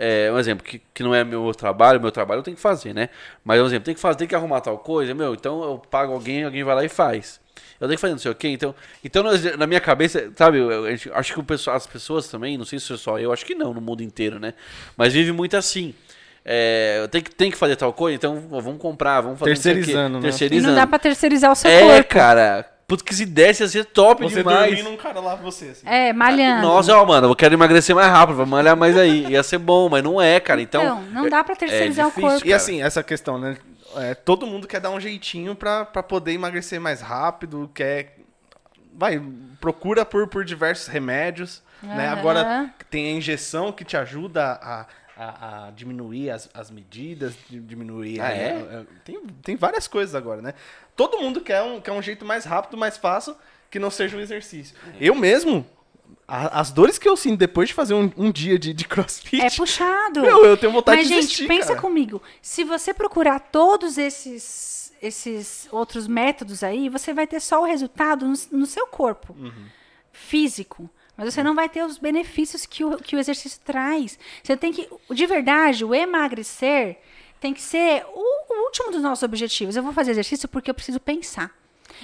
É, 0.00 0.30
um 0.32 0.38
exemplo, 0.38 0.64
que, 0.64 0.80
que 0.94 1.02
não 1.02 1.12
é 1.14 1.24
meu 1.24 1.52
trabalho, 1.52 2.00
meu 2.00 2.12
trabalho 2.12 2.38
eu 2.38 2.42
tenho 2.44 2.56
que 2.56 2.62
fazer, 2.62 2.94
né? 2.94 3.08
Mas 3.44 3.60
um 3.60 3.66
exemplo, 3.66 3.84
tem 3.86 3.94
que 3.94 4.00
fazer, 4.00 4.16
tem 4.18 4.28
que 4.28 4.34
arrumar 4.34 4.60
tal 4.60 4.78
coisa, 4.78 5.12
meu, 5.12 5.34
então 5.34 5.60
eu 5.64 5.78
pago 5.90 6.12
alguém, 6.12 6.44
alguém 6.44 6.62
vai 6.62 6.74
lá 6.76 6.84
e 6.84 6.88
faz. 6.88 7.40
eu 7.80 7.88
tenho 7.88 7.96
que 7.96 8.00
fazer 8.00 8.12
não 8.12 8.18
sei 8.20 8.30
o 8.30 8.34
quê. 8.34 8.48
Então, 8.48 8.72
então 9.02 9.24
na- 9.56 9.66
minha 9.66 9.80
cabeça, 9.80 10.30
sabe, 10.36 10.58
eu, 10.58 10.86
eu 10.86 10.96
acho 11.14 11.32
que 11.34 11.40
o 11.40 11.42
pessoal, 11.44 11.76
as 11.76 11.86
pessoas 11.86 12.28
também, 12.28 12.56
não 12.56 12.64
sei 12.64 12.78
se 12.78 12.92
é 12.92 12.96
só 12.96 13.18
eu, 13.18 13.32
acho 13.32 13.44
que 13.44 13.54
não, 13.56 13.74
no 13.74 13.80
mundo 13.80 14.02
inteiro, 14.02 14.38
né? 14.38 14.54
Mas 14.96 15.12
vive 15.12 15.32
muito 15.32 15.56
assim. 15.56 15.92
É, 16.44 16.98
eu 17.02 17.08
tenho 17.08 17.24
que, 17.24 17.30
tenho 17.34 17.50
que 17.52 17.58
fazer 17.58 17.74
tal 17.76 17.92
coisa, 17.92 18.14
então 18.16 18.40
vamos 18.48 18.80
comprar, 18.80 19.20
vamos 19.20 19.38
fazer 19.38 19.50
não 19.50 19.56
sei 19.60 19.72
o 19.72 19.74
quê. 19.74 19.80
Terceirizando, 19.80 20.14
né? 20.14 20.18
E 20.20 20.22
Terceirizando. 20.30 20.68
não 20.74 20.80
dá 20.80 20.86
pra 20.86 20.98
terceirizar 20.98 21.52
o 21.52 21.56
seu 21.56 21.70
É, 21.70 21.80
corpo. 21.82 22.08
cara. 22.08 22.70
Putz, 22.88 23.02
que 23.02 23.14
se 23.14 23.26
desse 23.26 23.62
ia 23.62 23.68
ser 23.68 23.84
top 23.84 24.22
Você 24.22 24.36
demais. 24.36 24.74
dormindo, 24.74 24.88
um 24.88 24.96
cara 24.96 25.20
lá 25.20 25.34
você, 25.34 25.66
assim. 25.66 25.86
É, 25.86 26.10
malhando. 26.10 26.62
Nossa, 26.62 26.96
ó, 26.96 27.04
mano, 27.04 27.28
eu 27.28 27.36
quero 27.36 27.52
emagrecer 27.52 27.94
mais 27.94 28.10
rápido, 28.10 28.36
vou 28.36 28.46
malhar 28.46 28.74
mais 28.74 28.96
aí. 28.96 29.26
Ia 29.26 29.42
ser 29.42 29.58
bom, 29.58 29.90
mas 29.90 30.02
não 30.02 30.18
é, 30.18 30.40
cara. 30.40 30.62
Então, 30.62 30.82
Então, 30.82 31.02
não 31.02 31.28
dá 31.28 31.44
pra 31.44 31.54
terceirizar 31.54 32.06
o 32.06 32.08
difícil, 32.08 32.30
corpo. 32.30 32.46
E 32.46 32.52
assim, 32.54 32.82
essa 32.82 33.02
questão, 33.02 33.38
né? 33.38 33.58
É, 33.96 34.14
todo 34.14 34.46
mundo 34.46 34.66
quer 34.66 34.80
dar 34.80 34.88
um 34.88 34.98
jeitinho 34.98 35.54
pra, 35.54 35.84
pra 35.84 36.02
poder 36.02 36.32
emagrecer 36.32 36.80
mais 36.80 37.02
rápido, 37.02 37.70
quer. 37.74 38.16
Vai, 38.96 39.22
procura 39.60 40.06
por, 40.06 40.26
por 40.26 40.42
diversos 40.42 40.86
remédios. 40.88 41.62
Né? 41.82 42.08
Aham. 42.08 42.18
Agora 42.18 42.70
tem 42.88 43.08
a 43.08 43.12
injeção 43.18 43.70
que 43.70 43.84
te 43.84 43.98
ajuda 43.98 44.58
a, 44.62 44.86
a, 45.18 45.66
a 45.66 45.70
diminuir 45.72 46.30
as, 46.30 46.48
as 46.54 46.70
medidas, 46.70 47.34
di- 47.48 47.60
diminuir. 47.60 48.20
Ah, 48.20 48.26
a- 48.28 48.32
é? 48.32 48.52
a- 48.80 48.84
tem, 49.04 49.20
tem 49.42 49.56
várias 49.56 49.88
coisas 49.88 50.14
agora, 50.14 50.40
né? 50.40 50.54
Todo 50.96 51.18
mundo 51.18 51.40
quer 51.40 51.62
um, 51.62 51.80
quer 51.80 51.92
um 51.92 52.00
jeito 52.02 52.24
mais 52.24 52.44
rápido, 52.44 52.76
mais 52.76 52.96
fácil, 52.96 53.36
que 53.70 53.78
não 53.78 53.90
seja 53.90 54.16
o 54.16 54.20
exercício. 54.20 54.76
Eu 55.00 55.14
mesmo, 55.14 55.66
as 56.26 56.70
dores 56.70 56.98
que 56.98 57.08
eu 57.08 57.16
sinto 57.16 57.38
depois 57.38 57.68
de 57.68 57.74
fazer 57.74 57.94
um, 57.94 58.10
um 58.16 58.30
dia 58.30 58.58
de, 58.58 58.72
de 58.72 58.84
crossfit. 58.86 59.40
É 59.40 59.50
puxado. 59.50 60.22
Meu, 60.22 60.44
eu 60.44 60.56
tenho 60.56 60.72
vontade 60.72 60.98
Mas, 60.98 61.08
de 61.08 61.14
gente, 61.14 61.22
desistir, 61.22 61.46
pensa 61.48 61.68
cara. 61.68 61.80
comigo. 61.80 62.22
Se 62.40 62.64
você 62.64 62.94
procurar 62.94 63.38
todos 63.40 63.98
esses, 63.98 64.92
esses 65.02 65.68
outros 65.70 66.06
métodos 66.06 66.62
aí, 66.62 66.88
você 66.88 67.12
vai 67.12 67.26
ter 67.26 67.40
só 67.40 67.60
o 67.60 67.64
resultado 67.64 68.26
no, 68.26 68.34
no 68.58 68.66
seu 68.66 68.86
corpo 68.86 69.34
Uhum. 69.38 69.66
físico. 70.12 70.88
Mas 71.18 71.34
você 71.34 71.42
não 71.42 71.52
vai 71.52 71.68
ter 71.68 71.84
os 71.84 71.98
benefícios 71.98 72.64
que 72.64 72.84
o, 72.84 72.96
que 72.96 73.16
o 73.16 73.18
exercício 73.18 73.60
traz. 73.64 74.16
Você 74.40 74.56
tem 74.56 74.72
que. 74.72 74.88
De 75.10 75.26
verdade, 75.26 75.84
o 75.84 75.92
emagrecer 75.92 76.96
tem 77.40 77.52
que 77.52 77.60
ser 77.60 78.04
o, 78.14 78.54
o 78.54 78.64
último 78.66 78.92
dos 78.92 79.02
nossos 79.02 79.24
objetivos. 79.24 79.74
Eu 79.74 79.82
vou 79.82 79.92
fazer 79.92 80.12
exercício 80.12 80.48
porque 80.48 80.70
eu 80.70 80.74
preciso 80.74 81.00
pensar. 81.00 81.50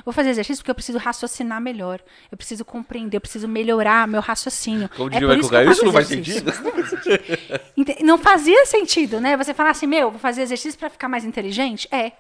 Vou 0.05 0.13
fazer 0.13 0.31
exercício 0.31 0.61
porque 0.61 0.71
eu 0.73 0.75
preciso 0.75 0.99
raciocinar 0.99 1.61
melhor. 1.61 2.01
Eu 2.29 2.37
preciso 2.37 2.65
compreender, 2.65 3.17
eu 3.17 3.21
preciso 3.21 3.47
melhorar 3.47 4.09
meu 4.09 4.21
raciocínio. 4.21 4.89
como 4.89 5.09
É 5.15 5.21
por 5.21 5.39
isso 5.39 5.49
que 5.49 5.55
eu 5.57 5.85
não 5.85 5.93
faz 5.93 6.09
sentido. 6.09 6.53
Não 8.03 8.19
fazia 8.19 8.67
sentido, 8.67 9.21
né? 9.21 9.37
Você 9.37 9.55
falar 9.55 9.71
assim, 9.71 9.87
meu, 9.87 10.11
vou 10.11 10.19
fazer 10.19 10.43
exercício 10.43 10.77
pra 10.77 10.91
ficar 10.91 11.09
mais 11.09 11.25
inteligente? 11.25 11.87
É. 11.93 12.13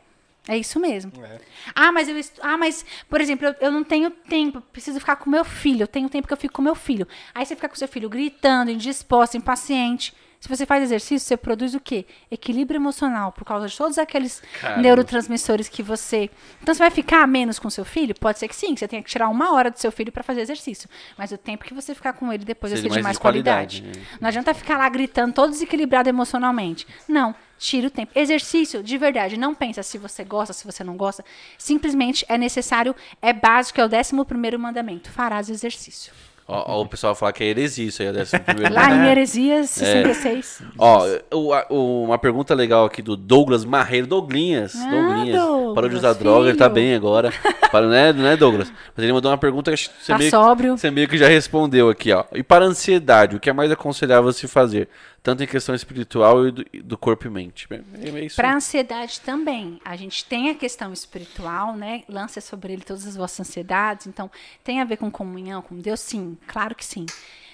É 0.46 0.56
isso 0.58 0.78
mesmo. 0.78 1.10
É. 1.24 1.40
Ah, 1.74 1.90
mas 1.90 2.08
eu 2.08 2.18
estu... 2.18 2.40
Ah, 2.42 2.56
mas, 2.58 2.84
por 3.08 3.20
exemplo, 3.20 3.46
eu, 3.46 3.54
eu 3.60 3.72
não 3.72 3.82
tenho 3.82 4.10
tempo, 4.10 4.60
preciso 4.60 5.00
ficar 5.00 5.16
com 5.16 5.30
meu 5.30 5.44
filho. 5.44 5.84
Eu 5.84 5.88
tenho 5.88 6.08
tempo 6.08 6.26
que 6.26 6.32
eu 6.32 6.38
fico 6.38 6.54
com 6.54 6.62
meu 6.62 6.74
filho. 6.74 7.08
Aí 7.34 7.46
você 7.46 7.54
fica 7.54 7.68
com 7.68 7.74
seu 7.76 7.88
filho 7.88 8.08
gritando, 8.08 8.70
indisposto, 8.70 9.36
impaciente. 9.36 10.12
Se 10.44 10.48
você 10.48 10.66
faz 10.66 10.82
exercício, 10.82 11.26
você 11.26 11.38
produz 11.38 11.74
o 11.74 11.80
quê? 11.80 12.04
Equilíbrio 12.30 12.76
emocional, 12.76 13.32
por 13.32 13.46
causa 13.46 13.66
de 13.66 13.74
todos 13.74 13.96
aqueles 13.96 14.42
Caramba. 14.60 14.82
neurotransmissores 14.82 15.70
que 15.70 15.82
você. 15.82 16.28
Então 16.62 16.74
você 16.74 16.80
vai 16.80 16.90
ficar 16.90 17.26
menos 17.26 17.58
com 17.58 17.70
seu 17.70 17.82
filho? 17.82 18.14
Pode 18.14 18.38
ser 18.38 18.46
que 18.48 18.54
sim, 18.54 18.74
que 18.74 18.80
você 18.80 18.86
tenha 18.86 19.02
que 19.02 19.08
tirar 19.08 19.30
uma 19.30 19.54
hora 19.54 19.70
do 19.70 19.78
seu 19.78 19.90
filho 19.90 20.12
pra 20.12 20.22
fazer 20.22 20.42
exercício. 20.42 20.86
Mas 21.16 21.32
o 21.32 21.38
tempo 21.38 21.64
que 21.64 21.72
você 21.72 21.94
ficar 21.94 22.12
com 22.12 22.30
ele 22.30 22.44
depois 22.44 22.72
vai 22.74 22.82
ser 22.82 22.88
de 22.88 22.92
mais 22.92 23.02
mais 23.02 23.16
de 23.16 23.20
qualidade, 23.22 23.80
qualidade. 23.80 24.06
né? 24.10 24.18
Não 24.20 24.28
adianta 24.28 24.52
ficar 24.52 24.76
lá 24.76 24.86
gritando, 24.90 25.32
todo 25.32 25.48
desequilibrado 25.48 26.10
emocionalmente. 26.10 26.86
Não, 27.08 27.34
tira 27.64 27.86
o 27.86 27.90
tempo. 27.90 28.12
Exercício, 28.14 28.82
de 28.82 28.98
verdade, 28.98 29.36
não 29.38 29.54
pensa 29.54 29.82
se 29.82 29.96
você 29.96 30.22
gosta, 30.22 30.52
se 30.52 30.64
você 30.66 30.84
não 30.84 30.96
gosta. 30.96 31.24
Simplesmente 31.56 32.24
é 32.28 32.36
necessário, 32.36 32.94
é 33.22 33.32
básico, 33.32 33.80
é 33.80 33.84
o 33.84 33.88
décimo 33.88 34.24
primeiro 34.24 34.58
mandamento. 34.58 35.10
Farás 35.10 35.48
exercício. 35.48 36.12
Ó, 36.46 36.74
ó, 36.76 36.82
o 36.82 36.86
pessoal 36.86 37.14
fala 37.14 37.32
que 37.32 37.42
é 37.42 37.46
heresia 37.46 37.86
isso 37.86 38.02
aí, 38.02 38.08
é 38.08 38.12
décimo 38.12 38.40
primeiro 38.42 38.68
Lá 38.74 38.90
em. 38.94 39.08
Heresias 39.08 39.70
66. 39.70 40.62
Ó, 40.76 41.06
o- 41.32 41.52
o- 41.74 42.04
uma 42.04 42.18
pergunta 42.18 42.54
legal 42.54 42.84
aqui 42.84 43.00
do 43.00 43.16
Douglas 43.16 43.64
Marreiro. 43.64 44.06
Douglinhas. 44.06 44.74
Ah, 44.76 44.90
Douglinhas. 44.90 45.40
Parou 45.40 45.56
de 45.64 45.72
Douglas, 45.72 45.94
usar 45.94 46.12
droga, 46.12 46.48
ele 46.50 46.58
tá 46.58 46.64
filho. 46.66 46.74
bem 46.74 46.94
agora. 46.94 47.32
Para, 47.72 47.88
né, 47.88 48.12
né, 48.12 48.36
Douglas? 48.36 48.70
Mas 48.94 49.02
ele 49.04 49.14
mandou 49.14 49.30
uma 49.30 49.38
pergunta 49.38 49.70
que 49.70 49.78
você, 49.78 49.90
Tá 50.12 50.18
meio, 50.18 50.30
sóbrio. 50.30 50.76
você 50.76 50.90
meio 50.90 51.08
que 51.08 51.16
já 51.16 51.28
respondeu 51.28 51.88
aqui, 51.88 52.12
ó. 52.12 52.24
E 52.34 52.42
para 52.42 52.66
a 52.66 52.68
ansiedade, 52.68 53.36
o 53.36 53.40
que 53.40 53.48
é 53.48 53.52
mais 53.54 53.72
aconselhável 53.72 54.30
se 54.30 54.46
fazer? 54.46 54.86
Tanto 55.24 55.42
em 55.42 55.46
questão 55.46 55.74
espiritual 55.74 56.46
e 56.46 56.51
do, 56.51 56.64
do 56.84 56.98
corpo 56.98 57.26
e 57.26 57.30
mente. 57.30 57.66
É, 57.70 58.09
é 58.10 58.24
isso. 58.26 58.36
Para 58.36 58.55
ansiedade 58.55 59.22
também. 59.22 59.80
A 59.82 59.96
gente 59.96 60.22
tem 60.26 60.51
a 60.51 60.55
questão 60.55 60.92
espiritual, 60.92 61.74
né? 61.74 62.05
Lança 62.06 62.42
sobre 62.42 62.74
ele 62.74 62.82
todas 62.82 63.06
as 63.06 63.16
vossas 63.16 63.40
ansiedades. 63.40 64.06
Então, 64.06 64.30
tem 64.62 64.82
a 64.82 64.84
ver 64.84 64.98
com 64.98 65.10
comunhão 65.10 65.62
com 65.62 65.76
Deus? 65.76 66.01
Sim, 66.01 66.36
claro 66.46 66.74
que 66.74 66.84
sim. 66.84 67.06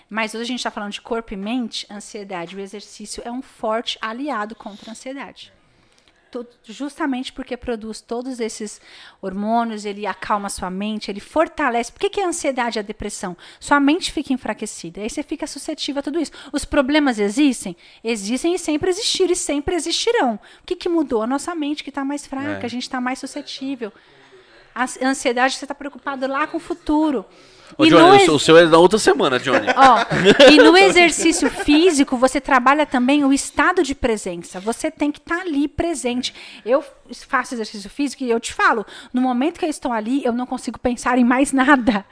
Mas 0.09 0.35
hoje 0.35 0.43
a 0.43 0.47
gente 0.47 0.59
está 0.59 0.71
falando 0.73 0.91
de 0.91 1.01
corpo 1.01 1.33
e 1.33 1.37
mente, 1.37 1.87
ansiedade. 1.89 2.57
O 2.57 2.61
exercício 2.61 3.23
é 3.25 3.31
um 3.31 3.41
forte 3.41 3.97
aliado 4.03 4.57
contra 4.57 4.91
a 4.91 4.93
ansiedade. 4.93 5.53
Justamente 6.65 7.33
porque 7.33 7.57
produz 7.57 8.01
todos 8.01 8.41
esses 8.41 8.81
hormônios, 9.21 9.85
ele 9.85 10.07
acalma 10.07 10.49
sua 10.49 10.71
mente, 10.71 11.11
ele 11.11 11.21
fortalece. 11.21 11.91
Por 11.93 12.01
que, 12.01 12.11
que 12.11 12.21
a 12.21 12.27
ansiedade 12.29 12.79
e 12.79 12.81
a 12.81 12.83
depressão? 12.83 13.37
Sua 13.59 13.81
mente 13.81 14.13
fica 14.13 14.33
enfraquecida, 14.33 15.01
aí 15.01 15.11
você 15.11 15.23
fica 15.23 15.47
suscetível 15.47 16.01
a 16.01 16.03
tudo 16.03 16.21
isso. 16.21 16.33
Os 16.53 16.65
problemas 16.65 17.19
existem? 17.19 17.77
Existem 18.05 18.55
e 18.55 18.59
sempre 18.59 18.91
existiram 18.91 19.33
e 19.33 19.37
sempre 19.37 19.75
existirão. 19.75 20.39
O 20.63 20.67
que, 20.67 20.77
que 20.77 20.89
mudou? 20.89 21.23
A 21.23 21.27
nossa 21.27 21.55
mente 21.55 21.83
que 21.83 21.91
está 21.91 22.05
mais 22.05 22.27
fraca, 22.27 22.63
É. 22.63 22.67
a 22.67 22.69
gente 22.69 22.83
está 22.83 23.01
mais 23.01 23.19
suscetível. 23.19 23.93
A 24.75 24.85
a 24.85 25.09
ansiedade, 25.09 25.57
você 25.57 25.65
está 25.65 25.75
preocupado 25.75 26.27
lá 26.27 26.47
com 26.47 26.57
o 26.57 26.61
futuro. 26.61 27.25
Ô, 27.77 27.85
E 27.85 27.91
Johnny, 27.91 28.17
ex- 28.17 28.25
seu- 28.25 28.35
o 28.35 28.39
seu 28.39 28.57
é 28.59 28.67
na 28.67 28.79
outra 28.79 28.99
semana, 28.99 29.39
Johnny. 29.39 29.67
Ó, 29.77 30.51
e 30.51 30.57
no 30.59 30.77
exercício 30.77 31.49
físico, 31.51 32.17
você 32.17 32.41
trabalha 32.41 32.85
também 32.87 33.25
o 33.25 33.33
estado 33.33 33.83
de 33.83 33.95
presença. 33.95 34.61
Você 34.61 34.91
tem 34.91 35.11
que 35.13 35.19
estar 35.19 35.41
ali 35.41 35.69
presente. 35.69 36.35
Eu 36.65 36.85
faço 37.29 37.55
exercício 37.55 37.91
físico 37.91 38.23
e 38.23 38.31
eu 38.31 38.39
te 38.39 38.53
falo, 38.53 38.87
no 39.13 39.21
momento 39.21 39.59
que 39.59 39.65
eu 39.65 39.71
estou 39.71 39.93
ali, 39.93 40.25
eu 40.25 40.33
não 40.33 40.47
consigo 40.47 40.79
pensar 40.79 41.19
em 41.19 41.25
mais 41.25 41.53
nada. 41.53 42.05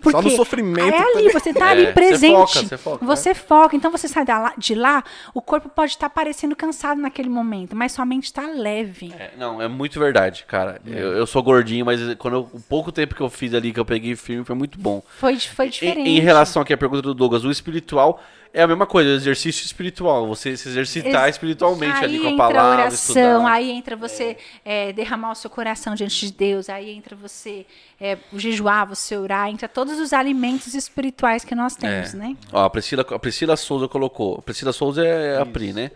Porque 0.00 0.20
no 0.22 0.30
sofrimento 0.30 0.94
É 0.94 0.98
ali, 0.98 1.30
você 1.30 1.50
está 1.50 1.68
É, 1.68 1.72
ali 1.72 1.86
você 1.86 1.92
presente. 1.92 2.34
foca, 2.36 2.62
você 2.66 2.76
foca, 2.78 3.04
né? 3.04 3.06
Você 3.16 3.34
foca. 3.34 3.76
Então 3.76 3.90
você 3.90 4.08
sai 4.08 4.24
da 4.24 4.38
lá- 4.38 4.54
de 4.56 4.74
lá, 4.74 5.02
o 5.34 5.42
corpo 5.42 5.68
pode 5.68 5.92
estar 5.92 6.08
parecendo 6.10 6.54
cansado 6.56 7.00
naquele 7.00 7.28
momento, 7.28 7.74
mas 7.76 7.92
sua 7.92 8.04
mente 8.06 8.24
está 8.24 8.42
leve. 8.46 9.12
É, 9.18 9.32
não, 9.36 9.60
é 9.60 9.68
muito 9.68 9.98
verdade, 9.98 10.44
cara. 10.46 10.80
Eu, 10.86 11.12
eu 11.12 11.26
sou 11.26 11.42
gordinho, 11.42 11.84
mas 11.84 12.00
quando 12.16 12.34
eu- 12.34 12.50
o 12.52 12.60
pouco 12.60 12.90
tempo 12.92 13.14
que 13.14 13.20
eu 13.20 13.28
fiz 13.30 13.52
ali, 13.54 13.72
que 13.72 13.80
eu 13.80 13.84
peguei 13.84 14.16
firme, 14.16 14.44
foi 14.44 14.54
muito 14.56 14.78
bom. 14.78 15.02
Foi, 15.08 15.38
foi 15.38 15.66
Em, 15.66 15.70
diferente. 15.70 16.08
em 16.10 16.20
relação 16.20 16.62
aqui 16.62 16.72
à 16.72 16.76
pergunta 16.76 17.02
do 17.02 17.14
Douglas, 17.14 17.44
o 17.44 17.50
espiritual 17.50 18.20
é 18.52 18.62
a 18.62 18.66
mesma 18.66 18.86
coisa, 18.86 19.10
o 19.10 19.14
exercício 19.14 19.64
espiritual, 19.66 20.26
você 20.26 20.56
se 20.56 20.68
exercitar 20.68 21.24
Ex- 21.26 21.36
espiritualmente 21.36 22.02
ali 22.04 22.14
aí 22.16 22.20
com 22.22 22.26
a 22.28 22.30
entra 22.30 22.46
palavra, 22.46 22.60
a 22.82 22.86
oração, 22.86 23.32
estudar. 23.36 23.52
aí 23.52 23.70
entra 23.70 23.96
você 23.96 24.36
é, 24.64 24.92
derramar 24.94 25.32
o 25.32 25.34
seu 25.34 25.50
coração 25.50 25.94
diante 25.94 26.26
de 26.26 26.32
Deus, 26.32 26.70
aí 26.70 26.90
entra 26.90 27.14
você 27.14 27.66
é, 28.00 28.16
jejuar, 28.34 28.86
você 28.86 29.14
orar, 29.16 29.48
entra 29.50 29.68
todos 29.68 29.98
os 30.00 30.12
alimentos 30.14 30.74
espirituais 30.74 31.44
que 31.44 31.54
nós 31.54 31.76
temos, 31.76 32.14
É. 32.14 32.16
né? 32.16 32.36
Ó, 32.50 32.64
a 32.64 32.70
Priscila, 32.70 33.04
a 33.10 33.18
Priscila 33.18 33.56
Souza 33.56 33.88
colocou. 33.88 34.36
A 34.38 34.42
Priscila 34.42 34.72
Souza 34.72 35.04
é 35.04 35.38
a 35.40 35.44
Pri, 35.44 35.72
né? 35.74 35.90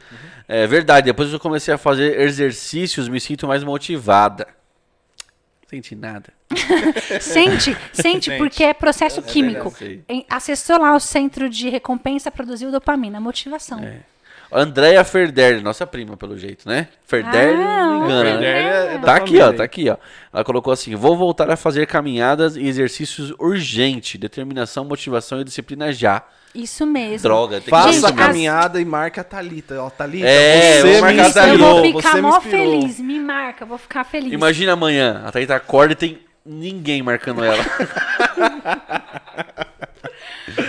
É 0.47 0.67
verdade, 0.67 1.07
depois 1.07 1.29
que 1.31 1.35
eu 1.35 1.41
comecei 1.41 1.73
a 1.73 1.79
fazer 1.79 2.21
exercícios, 2.21 3.09
me 3.09 3.21
sinto 3.21 3.47
mais 3.47 3.65
motivada. 3.65 4.47
Não 5.71 5.83
senti 5.83 5.95
nada. 5.95 6.33
Sente, 7.21 7.77
sente, 7.93 8.37
porque 8.39 8.65
é 8.65 8.75
processo 8.75 9.23
químico. 9.23 9.71
sei. 9.71 10.03
Em- 10.09 10.27
Acessou 10.29 10.81
lá 10.81 10.95
o 10.97 10.99
centro 11.01 11.49
de 11.49 11.69
recompensa, 11.69 12.29
produziu 12.31 12.73
dopamina, 12.73 13.21
motivação. 13.21 13.79
É. 13.79 14.01
Andréia 14.53 15.05
Ferder, 15.05 15.63
nossa 15.63 15.87
prima, 15.87 16.17
pelo 16.17 16.37
jeito, 16.37 16.69
né? 16.69 16.89
Ferder, 17.07 17.55
Ah, 17.57 17.87
não 17.87 18.01
me 18.01 18.05
engana, 18.07 18.25
Ferder 18.31 18.41
né? 18.41 18.63
é- 18.63 18.95
é 18.95 18.99
da 18.99 19.07
Tá 19.07 19.15
aqui, 19.17 19.41
ó, 19.41 19.51
aí. 19.51 19.57
tá 19.57 19.63
aqui, 19.65 19.89
ó. 19.91 19.97
Ela 20.33 20.45
colocou 20.45 20.73
assim: 20.73 20.95
vou 20.97 21.17
voltar 21.17 21.49
a 21.51 21.57
fazer 21.57 21.87
caminhadas 21.87 22.57
e 22.57 22.67
exercícios 22.67 23.33
urgente. 23.39 24.19
Determinação, 24.19 24.85
motivação 24.85 25.41
e 25.41 25.45
disciplina 25.45 25.93
já. 25.93 26.23
Isso 26.53 26.85
mesmo. 26.85 27.23
Droga, 27.23 27.57
tem 27.57 27.65
que 27.67 27.71
Faça 27.71 27.93
Gente, 27.93 28.07
a 28.07 28.09
as- 28.09 28.15
caminhada 28.17 28.81
e 28.81 28.85
marca 28.85 29.21
a 29.21 29.25
Thalita. 29.25 29.81
Ó, 29.83 29.89
Thalita, 29.89 30.27
É, 30.27 30.81
você 30.81 30.83
vou 30.83 30.93
me 30.95 31.01
marcar 31.01 31.23
a 31.23 31.27
Eu 31.29 31.33
Thalita. 31.33 31.55
inspirou, 31.55 31.93
vou 31.93 32.03
ficar 32.03 32.23
mó 32.23 32.37
inspirou. 32.39 32.81
feliz, 32.81 32.99
me 33.01 33.21
marca, 33.21 33.65
vou 33.65 33.79
ficar 33.79 34.05
feliz. 34.05 34.33
Imagina 34.33 34.73
amanhã, 34.73 35.23
a 35.25 35.31
Thaíta 35.31 35.55
acorda 35.55 35.93
e 35.93 35.97
tem 35.97 36.19
ninguém 36.45 37.03
marcando 37.03 37.45
ela. 37.45 37.63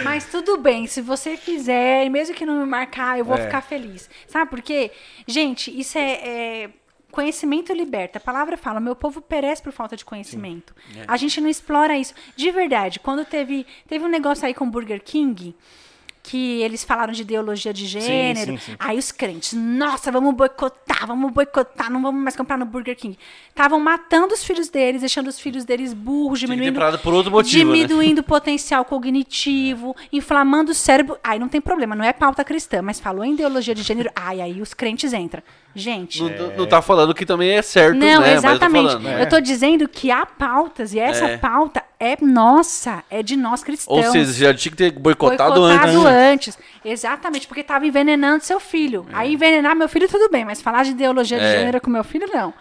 Mas 0.03 0.26
tudo 0.26 0.57
bem, 0.57 0.88
se 0.88 1.01
você 1.01 1.35
fizer, 1.38 2.09
mesmo 2.09 2.35
que 2.35 2.45
não 2.45 2.59
me 2.59 2.65
marcar, 2.65 3.18
eu 3.19 3.26
vou 3.26 3.35
É. 3.38 3.43
ficar 3.45 3.61
feliz. 3.61 4.09
Sabe 4.27 4.49
por 4.49 4.61
quê? 4.61 4.91
Gente, 5.27 5.77
isso 5.77 5.97
é, 5.97 6.11
é- 6.13 6.69
Conhecimento 7.11 7.73
liberta. 7.73 8.19
A 8.19 8.22
palavra 8.22 8.55
fala, 8.55 8.80
meu 8.80 8.95
povo 8.95 9.19
perece 9.19 9.61
por 9.61 9.73
falta 9.73 9.97
de 9.97 10.05
conhecimento. 10.05 10.73
A 11.05 11.18
gente 11.18 11.41
não 11.41 11.49
explora 11.49 11.97
isso. 11.97 12.13
De 12.38 12.49
verdade, 12.51 13.01
quando 13.01 13.26
teve, 13.26 13.68
teve 13.85 14.05
um 14.05 14.07
negócio 14.07 14.45
aí 14.47 14.53
com 14.53 14.63
o 14.63 14.69
Burger 14.72 15.03
King, 15.03 15.53
que 16.23 16.61
eles 16.61 16.84
falaram 16.84 17.11
de 17.11 17.23
ideologia 17.23 17.73
de 17.73 17.85
gênero. 17.88 18.52
sim, 18.53 18.57
sim. 18.57 18.76
Aí 18.80 18.98
os 18.98 19.11
crentes, 19.11 19.53
nossa, 19.53 20.11
vamos 20.11 20.34
boicotar, 20.35 21.07
vamos 21.07 21.31
boicotar, 21.31 21.91
não 21.91 22.02
vamos 22.02 22.22
mais 22.22 22.35
comprar 22.35 22.57
no 22.57 22.65
Burger 22.65 22.95
King. 22.95 23.18
Estavam 23.49 23.80
matando 23.80 24.34
os 24.34 24.43
filhos 24.43 24.69
deles, 24.69 25.02
deixando 25.02 25.27
os 25.27 25.39
filhos 25.39 25.65
deles 25.65 25.93
burros, 25.93 26.39
diminuindo, 26.39 26.80
por 26.99 27.14
outro 27.14 27.31
motivo, 27.31 27.72
né? 27.72 27.77
diminuindo 27.80 28.19
o 28.19 28.23
potencial 28.23 28.85
cognitivo, 28.85 29.95
inflamando 30.11 30.72
o 30.72 30.76
cérebro. 30.76 31.18
Aí 31.23 31.39
não 31.39 31.48
tem 31.48 31.60
problema, 31.61 31.95
não 31.95 32.06
é 32.06 32.14
pauta 32.14 32.43
cristã, 32.43 32.81
mas 32.81 32.99
falou 32.99 33.23
em 33.26 33.34
ideologia 33.34 33.73
de 33.73 33.81
gênero, 33.81 34.11
ai, 34.15 34.41
aí 34.41 34.61
os 34.61 34.73
crentes 34.73 35.14
entram. 35.14 35.41
Gente, 35.73 36.22
Não, 36.22 36.30
não- 36.30 36.57
não 36.57 36.68
tá 36.68 36.81
falando 36.81 37.14
que 37.14 37.26
também 37.26 37.52
é 37.52 37.61
certo, 37.61 37.95
não, 37.98 38.22
né? 38.22 38.34
exatamente. 38.34 38.84
Mas 38.84 38.93
eu 38.93 38.99
tô 38.99 39.03
falando. 39.06 39.19
Eu 39.22 39.30
tô 39.30 39.39
dizendo 39.39 39.88
que 39.88 40.11
há 40.11 40.26
pautas, 40.26 40.93
e 40.93 40.99
essa 40.99 41.26
É. 41.26 41.38
pauta 41.38 41.81
é 42.02 42.18
nossa, 42.19 43.03
é 43.11 43.22
de 43.22 43.38
nós 43.38 43.64
cristãos. 43.64 44.07
Ou 44.07 44.11
seja, 44.11 44.34
você 44.34 44.40
já 44.45 44.53
tinha 44.56 44.72
que 44.72 44.78
ter 44.78 44.91
boicotado, 44.91 45.64
antes. 45.64 45.82
Boicotado 45.82 46.03
né? 46.03 46.32
antes. 46.32 46.57
Exatamente, 46.84 47.45
porque 47.48 47.64
tava 47.64 47.86
envenenando 47.86 48.44
seu 48.44 48.60
filho. 48.60 49.06
Aí 49.14 49.36
envenenar 49.36 49.76
meu 49.76 49.88
filho, 49.88 50.10
tudo 50.10 50.28
bem, 50.28 50.44
mas 50.44 50.60
falar 50.60 50.84
de 50.84 50.91
ideologia 50.91 51.38
de 51.38 51.45
É. 51.45 51.60
gênero 51.60 51.80
com 51.80 51.91
meu 51.91 52.03
filho, 52.03 52.28
não. 52.34 52.52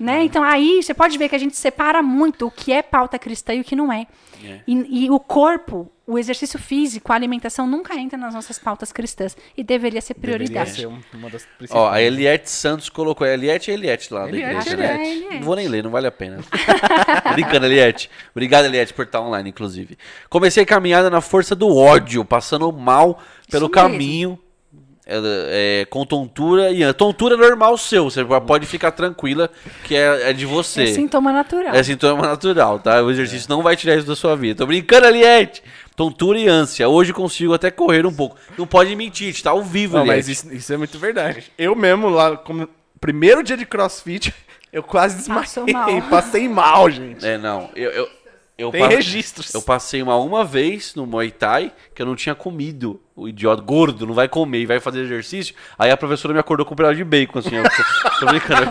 Né? 0.00 0.24
Então 0.24 0.42
aí 0.42 0.82
você 0.82 0.92
pode 0.92 1.16
ver 1.16 1.28
que 1.28 1.36
a 1.36 1.38
gente 1.38 1.56
separa 1.56 2.02
muito 2.02 2.48
o 2.48 2.50
que 2.50 2.72
é 2.72 2.82
pauta 2.82 3.20
cristã 3.20 3.54
e 3.54 3.60
o 3.60 3.64
que 3.64 3.76
não 3.76 3.92
é. 3.92 4.08
É. 4.44 4.58
E, 4.66 5.04
e 5.04 5.10
o 5.10 5.20
corpo, 5.20 5.88
o 6.12 6.18
exercício 6.18 6.58
físico, 6.58 7.12
a 7.12 7.16
alimentação 7.16 7.66
nunca 7.66 7.94
entra 7.94 8.18
nas 8.18 8.34
nossas 8.34 8.58
pautas 8.58 8.92
cristãs. 8.92 9.36
E 9.56 9.62
deveria 9.64 10.00
ser 10.00 10.14
Deveria 10.14 10.36
prioridade. 10.46 10.80
ser 10.80 10.86
um- 10.86 11.00
uma 11.14 11.30
das 11.30 11.44
principais. 11.58 11.70
Ó, 11.84 11.90
a 11.90 12.00
Eliette 12.02 12.50
Santos 12.50 12.88
colocou. 12.88 13.26
É 13.26 13.34
Eliette 13.34 13.70
e 13.70 13.74
Eliette 13.74 14.12
lá 14.12 14.22
da 14.22 14.28
Eliette, 14.28 14.68
igreja, 14.70 14.76
né? 14.76 14.94
Eliette. 14.94 15.10
Eliette. 15.16 15.34
Não 15.36 15.42
vou 15.42 15.56
nem 15.56 15.68
ler, 15.68 15.82
não 15.82 15.90
vale 15.90 16.06
a 16.06 16.12
pena. 16.12 16.38
Brincando, 17.32 17.66
Eliette. 17.66 18.10
Obrigado, 18.34 18.64
Eliette, 18.66 18.92
por 18.94 19.04
estar 19.04 19.20
online, 19.20 19.48
inclusive. 19.50 19.96
Comecei 20.28 20.62
a 20.62 20.66
caminhada 20.66 21.08
na 21.10 21.20
força 21.20 21.54
do 21.54 21.74
ódio, 21.76 22.24
passando 22.24 22.70
mal 22.72 23.20
pelo 23.50 23.66
Isso 23.66 23.74
mesmo. 23.74 23.90
caminho. 23.90 24.38
é, 25.04 25.80
é, 25.82 25.84
com 25.86 26.06
tontura 26.06 26.70
e 26.70 26.90
tontura 26.94 27.36
normal 27.36 27.76
seu, 27.76 28.04
você 28.08 28.24
pode 28.24 28.66
ficar 28.66 28.92
tranquila 28.92 29.50
que 29.82 29.96
é, 29.96 30.30
é 30.30 30.32
de 30.32 30.46
você. 30.46 30.84
É 30.84 30.86
sintoma 30.86 31.32
natural. 31.32 31.74
É 31.74 31.82
sintoma 31.82 32.22
natural, 32.22 32.78
tá? 32.78 33.02
O 33.02 33.10
exercício 33.10 33.48
não 33.50 33.62
vai 33.62 33.74
tirar 33.76 33.96
isso 33.96 34.06
da 34.06 34.14
sua 34.14 34.36
vida. 34.36 34.58
Tô 34.58 34.66
brincando, 34.66 35.06
Eliette. 35.08 35.60
Tontura 35.96 36.38
e 36.38 36.48
ânsia. 36.48 36.88
Hoje 36.88 37.12
consigo 37.12 37.52
até 37.54 37.70
correr 37.70 38.06
um 38.06 38.12
pouco. 38.14 38.36
Não 38.56 38.66
pode 38.66 38.94
mentir, 38.96 39.28
a 39.28 39.30
gente 39.30 39.42
tá 39.42 39.50
ao 39.50 39.62
vivo, 39.62 39.98
Não, 39.98 40.06
mas 40.06 40.28
isso, 40.28 40.52
isso 40.52 40.72
é 40.72 40.76
muito 40.76 40.98
verdade. 40.98 41.52
Eu 41.58 41.74
mesmo, 41.76 42.08
lá, 42.08 42.36
como 42.36 42.68
primeiro 43.00 43.42
dia 43.42 43.56
de 43.56 43.66
crossfit, 43.66 44.34
eu 44.72 44.82
quase 44.82 45.16
desmaiei. 45.16 45.72
Mal. 45.72 46.02
Passei 46.08 46.48
mal, 46.48 46.90
gente. 46.90 47.26
É, 47.26 47.36
não. 47.36 47.70
Eu, 47.76 47.90
eu, 47.90 48.08
eu 48.58 48.70
Tem 48.70 48.80
pa- 48.80 48.88
registros. 48.88 49.52
Eu 49.52 49.60
passei 49.62 50.02
uma 50.02 50.16
uma 50.16 50.44
vez 50.44 50.94
no 50.94 51.06
Muay 51.06 51.30
Thai 51.30 51.72
que 51.94 52.00
eu 52.00 52.06
não 52.06 52.16
tinha 52.16 52.34
comido. 52.34 53.00
O 53.14 53.28
idiota 53.28 53.60
gordo 53.62 54.06
não 54.06 54.14
vai 54.14 54.28
comer 54.28 54.60
e 54.60 54.66
vai 54.66 54.80
fazer 54.80 55.00
exercício. 55.02 55.54
Aí 55.78 55.90
a 55.90 55.96
professora 55.96 56.32
me 56.32 56.40
acordou 56.40 56.64
com 56.64 56.72
um 56.72 56.76
pedaço 56.76 56.96
de 56.96 57.04
bacon, 57.04 57.38
assim. 57.40 57.54
Eu 57.56 57.64
tô, 57.68 58.20
tô 58.20 58.26
brincando. 58.26 58.70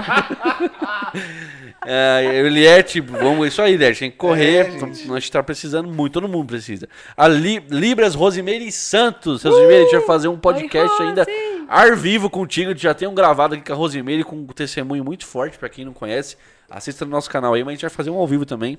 É, 1.85 2.41
Eliette, 2.45 2.99
vamos, 3.01 3.47
isso 3.47 3.61
aí, 3.61 3.73
Eliette, 3.73 4.01
tem 4.01 4.11
que 4.11 4.17
correr. 4.17 4.67
É, 4.67 4.71
gente. 4.79 5.11
a 5.11 5.13
gente 5.19 5.31
tá 5.31 5.41
precisando 5.41 5.89
muito, 5.91 6.13
todo 6.13 6.27
mundo 6.27 6.45
precisa. 6.45 6.87
A 7.17 7.27
Li- 7.27 7.63
Libras 7.69 8.13
Rosimeire 8.13 8.71
Santos. 8.71 9.43
Rosimeire, 9.43 9.81
a 9.81 9.83
gente 9.85 9.97
vai 9.97 10.05
fazer 10.05 10.27
um 10.27 10.37
podcast 10.37 11.01
Oi, 11.01 11.07
ainda 11.07 11.25
ar 11.67 11.95
vivo 11.95 12.29
contigo. 12.29 12.69
A 12.69 12.73
gente 12.73 12.83
já 12.83 12.93
tem 12.93 13.07
um 13.07 13.15
gravado 13.15 13.55
aqui 13.55 13.63
com 13.65 13.73
a 13.73 13.75
Rosimeire 13.75 14.23
com 14.23 14.35
um 14.35 14.45
testemunho 14.45 15.03
muito 15.03 15.25
forte, 15.25 15.57
pra 15.57 15.69
quem 15.69 15.83
não 15.83 15.93
conhece. 15.93 16.37
Assista 16.69 17.03
no 17.03 17.11
nosso 17.11 17.29
canal 17.29 17.53
aí, 17.53 17.63
mas 17.63 17.69
a 17.69 17.73
gente 17.73 17.81
vai 17.81 17.89
fazer 17.89 18.11
um 18.11 18.15
ao 18.17 18.27
vivo 18.27 18.45
também. 18.45 18.77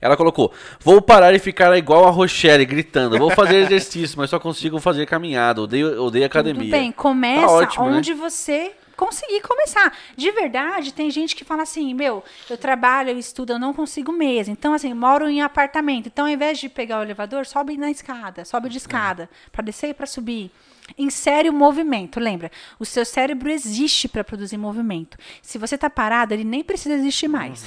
Ela 0.00 0.16
colocou: 0.18 0.52
Vou 0.80 1.00
parar 1.00 1.34
e 1.34 1.38
ficar 1.38 1.76
igual 1.78 2.04
a 2.06 2.10
Rochelle, 2.10 2.64
gritando. 2.66 3.18
Vou 3.18 3.30
fazer 3.30 3.56
exercício, 3.56 4.18
mas 4.18 4.28
só 4.28 4.38
consigo 4.38 4.78
fazer 4.78 5.06
caminhada. 5.06 5.62
Odeio, 5.62 6.02
odeio 6.02 6.26
academia. 6.26 6.62
Tudo 6.64 6.70
bem, 6.70 6.92
começa 6.92 7.46
Tá 7.46 7.52
ótimo, 7.52 7.90
né? 7.90 7.96
onde 7.96 8.12
você 8.12 8.72
conseguir 8.96 9.40
começar. 9.42 9.96
De 10.16 10.30
verdade, 10.30 10.92
tem 10.92 11.10
gente 11.10 11.36
que 11.36 11.44
fala 11.44 11.62
assim, 11.62 11.94
meu, 11.94 12.24
eu 12.48 12.56
trabalho, 12.56 13.10
eu 13.10 13.18
estudo, 13.18 13.52
eu 13.52 13.58
não 13.58 13.72
consigo 13.72 14.12
mesmo. 14.12 14.52
Então, 14.52 14.72
assim, 14.72 14.92
moro 14.94 15.28
em 15.28 15.42
apartamento. 15.42 16.06
Então, 16.06 16.24
ao 16.24 16.30
invés 16.30 16.58
de 16.58 16.68
pegar 16.68 17.00
o 17.00 17.02
elevador, 17.02 17.46
sobe 17.46 17.76
na 17.76 17.90
escada, 17.90 18.44
sobe 18.44 18.68
de 18.68 18.78
escada, 18.78 19.28
para 19.52 19.62
descer 19.62 19.90
e 19.90 19.94
para 19.94 20.06
subir. 20.06 20.50
Insere 20.96 21.48
o 21.48 21.52
movimento, 21.52 22.20
lembra? 22.20 22.50
O 22.78 22.84
seu 22.84 23.04
cérebro 23.04 23.50
existe 23.50 24.06
para 24.06 24.22
produzir 24.22 24.56
movimento. 24.56 25.18
Se 25.42 25.58
você 25.58 25.76
tá 25.76 25.90
parado, 25.90 26.32
ele 26.32 26.44
nem 26.44 26.62
precisa 26.62 26.94
existir 26.94 27.26
mais. 27.26 27.64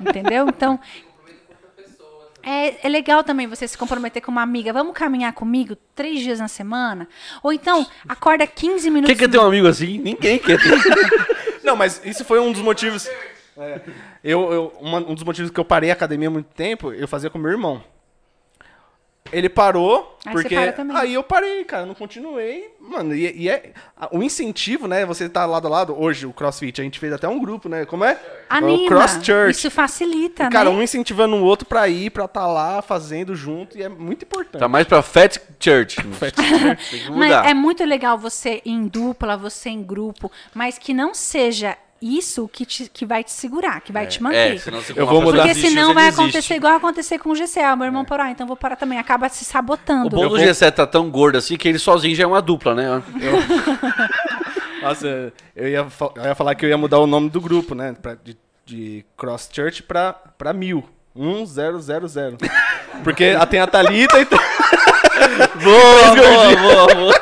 Entendeu? 0.00 0.48
Então, 0.48 0.80
é, 2.48 2.86
é 2.86 2.88
legal 2.88 3.22
também 3.22 3.46
você 3.46 3.66
se 3.68 3.76
comprometer 3.76 4.22
com 4.22 4.30
uma 4.30 4.42
amiga. 4.42 4.72
Vamos 4.72 4.94
caminhar 4.94 5.32
comigo 5.32 5.76
três 5.94 6.20
dias 6.20 6.38
na 6.38 6.48
semana? 6.48 7.06
Ou 7.42 7.52
então, 7.52 7.86
acorda 8.08 8.46
15 8.46 8.90
minutos. 8.90 9.08
Quem 9.10 9.16
quer 9.16 9.30
ter 9.30 9.38
um 9.38 9.46
amigo 9.46 9.66
assim? 9.66 9.98
Ninguém 9.98 10.38
quer 10.38 10.58
ter. 10.58 10.68
Não, 11.62 11.76
mas 11.76 12.00
isso 12.04 12.24
foi 12.24 12.40
um 12.40 12.50
dos 12.52 12.62
motivos. 12.62 13.06
É, 13.56 13.80
eu, 14.24 14.52
eu- 14.52 14.72
uma- 14.80 14.98
um 15.00 15.14
dos 15.14 15.24
motivos 15.24 15.50
que 15.50 15.58
eu 15.60 15.64
parei 15.64 15.90
a 15.90 15.92
academia 15.92 16.28
há 16.28 16.30
muito 16.30 16.46
tempo, 16.54 16.92
eu 16.92 17.06
fazia 17.08 17.28
com 17.28 17.38
meu 17.38 17.50
irmão. 17.50 17.82
Ele 19.32 19.48
parou, 19.48 20.18
Aí 20.24 20.32
você 20.32 20.42
porque. 20.42 20.56
Aí 20.94 21.14
eu 21.14 21.22
parei, 21.22 21.64
cara, 21.64 21.86
não 21.86 21.94
continuei. 21.94 22.74
Mano, 22.80 23.14
e, 23.14 23.42
e 23.42 23.48
é. 23.48 23.72
O 24.10 24.22
incentivo, 24.22 24.86
né? 24.86 25.04
Você 25.06 25.28
tá 25.28 25.44
lado 25.44 25.66
a 25.66 25.70
lado. 25.70 25.98
Hoje, 26.00 26.26
o 26.26 26.32
CrossFit, 26.32 26.80
a 26.80 26.84
gente 26.84 26.98
fez 26.98 27.12
até 27.12 27.28
um 27.28 27.38
grupo, 27.38 27.68
né? 27.68 27.84
Como 27.84 28.04
é? 28.04 28.18
Anima. 28.48 28.84
O 28.84 28.86
Cross 28.86 29.20
Church. 29.22 29.50
Isso 29.50 29.70
facilita, 29.70 30.44
E, 30.44 30.50
cara, 30.50 30.70
né? 30.70 30.76
um 30.76 30.82
incentivando 30.82 31.36
o 31.36 31.42
outro 31.44 31.66
pra 31.66 31.88
ir, 31.88 32.10
pra 32.10 32.24
estar 32.24 32.46
lá 32.46 32.80
fazendo 32.80 33.34
junto, 33.34 33.76
e 33.76 33.82
é 33.82 33.88
muito 33.88 34.24
importante. 34.24 34.60
Tá 34.60 34.68
mais 34.68 34.86
pra 34.86 35.02
Fat 35.02 35.38
Church. 35.60 35.96
Tem 35.96 37.00
que 37.00 37.10
Mas 37.10 37.30
mudar. 37.30 37.46
é 37.48 37.54
muito 37.54 37.84
legal 37.84 38.16
você 38.18 38.62
em 38.64 38.86
dupla, 38.86 39.36
você 39.36 39.68
em 39.70 39.82
grupo, 39.82 40.30
mas 40.54 40.78
que 40.78 40.94
não 40.94 41.14
seja 41.14 41.76
isso 42.00 42.48
que, 42.48 42.64
te- 42.64 42.88
que 42.92 43.04
vai 43.04 43.24
te 43.24 43.32
segurar, 43.32 43.80
que 43.80 43.92
vai 43.92 44.06
te 44.06 44.22
manter. 44.22 44.54
É, 44.54 44.58
senão 44.58 44.80
você 44.80 44.92
Eu 44.94 45.06
vou 45.06 45.20
mudar. 45.20 45.38
Porque 45.42 45.48
desiste, 45.54 45.68
senão 45.70 45.92
vai 45.94 46.04
desiste. 46.04 46.20
acontecer 46.22 46.54
igual 46.54 46.74
acontecer 46.76 47.18
com 47.18 47.30
o 47.30 47.34
GC. 47.34 47.60
Ah, 47.60 47.74
meu 47.76 47.86
irmão 47.86 48.04
parou, 48.04 48.26
ah, 48.26 48.30
então 48.30 48.46
vou 48.46 48.56
parar 48.56 48.76
também. 48.76 48.98
Acaba 48.98 49.28
se 49.28 49.42
O 49.42 49.46
sabotando. 49.46 50.10
bom 50.10 50.28
do 50.28 50.36
G7 50.36 50.70
tá 50.72 50.86
tão 50.86 51.10
gordo 51.10 51.36
assim 51.38 51.56
que 51.56 51.68
ele 51.68 51.78
sozinho 51.78 52.14
já 52.14 52.24
é 52.24 52.26
uma 52.26 52.40
dupla, 52.42 52.74
né? 52.74 53.02
Nossa, 54.82 55.32
eu 55.56 55.68
ia, 55.68 55.86
eu 56.16 56.24
ia 56.24 56.34
falar 56.34 56.54
que 56.54 56.64
eu 56.64 56.68
ia 56.70 56.78
mudar 56.78 56.98
o 56.98 57.06
nome 57.06 57.28
do 57.28 57.40
grupo, 57.40 57.74
né? 57.74 57.94
Pra, 58.00 58.14
de, 58.14 58.36
de 58.64 59.04
Cross 59.16 59.50
Church 59.52 59.82
pra, 59.82 60.12
pra 60.12 60.52
mil. 60.52 60.84
Um, 61.16 61.44
zero, 61.44 61.80
zero, 61.80 62.06
zero. 62.06 62.36
Porque 63.02 63.36
a- 63.38 63.44
tem 63.44 63.58
a 63.60 63.66
Thalita 63.66 64.20
e. 64.20 64.24
Boa, 65.62 66.14
boa, 66.14 66.56
boa, 66.56 66.94
boa. 66.94 67.14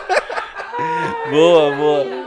Boa, 1.31 1.77
boa. 1.77 2.26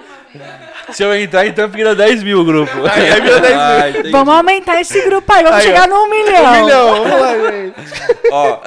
Se 0.93 1.03
eu 1.03 1.13
entrar, 1.15 1.45
então 1.45 1.67
vira 1.67 1.95
10 1.95 2.23
mil 2.23 2.41
o 2.41 2.45
grupo. 2.45 2.71
Aí, 2.87 3.09
aí 3.11 3.21
vira 3.21 3.39
10 3.39 3.53
mil. 3.53 3.61
Ah, 3.61 3.89
entendi. 3.89 4.11
Vamos 4.11 4.33
aumentar 4.33 4.79
esse 4.81 5.01
grupo 5.05 5.31
aí, 5.33 5.43
vamos 5.43 5.59
Aí, 5.59 5.65
ó. 5.65 5.67
chegar 5.67 5.87
no 5.87 6.09
milhão. 6.09 6.45
Um 6.45 6.63
milhão, 6.63 6.95
vamos 7.03 7.21
lá, 7.21 7.33
gente. 7.51 7.75
Ó, 8.31 8.61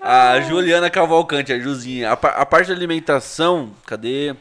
a 0.00 0.40
Juliana 0.40 0.88
Cavalcante, 0.90 1.52
a 1.52 1.58
Juzinha. 1.58 2.10
A, 2.10 2.12
a 2.12 2.46
parte 2.46 2.68
da 2.68 2.74
alimentação, 2.74 3.70
cadê? 3.86 4.34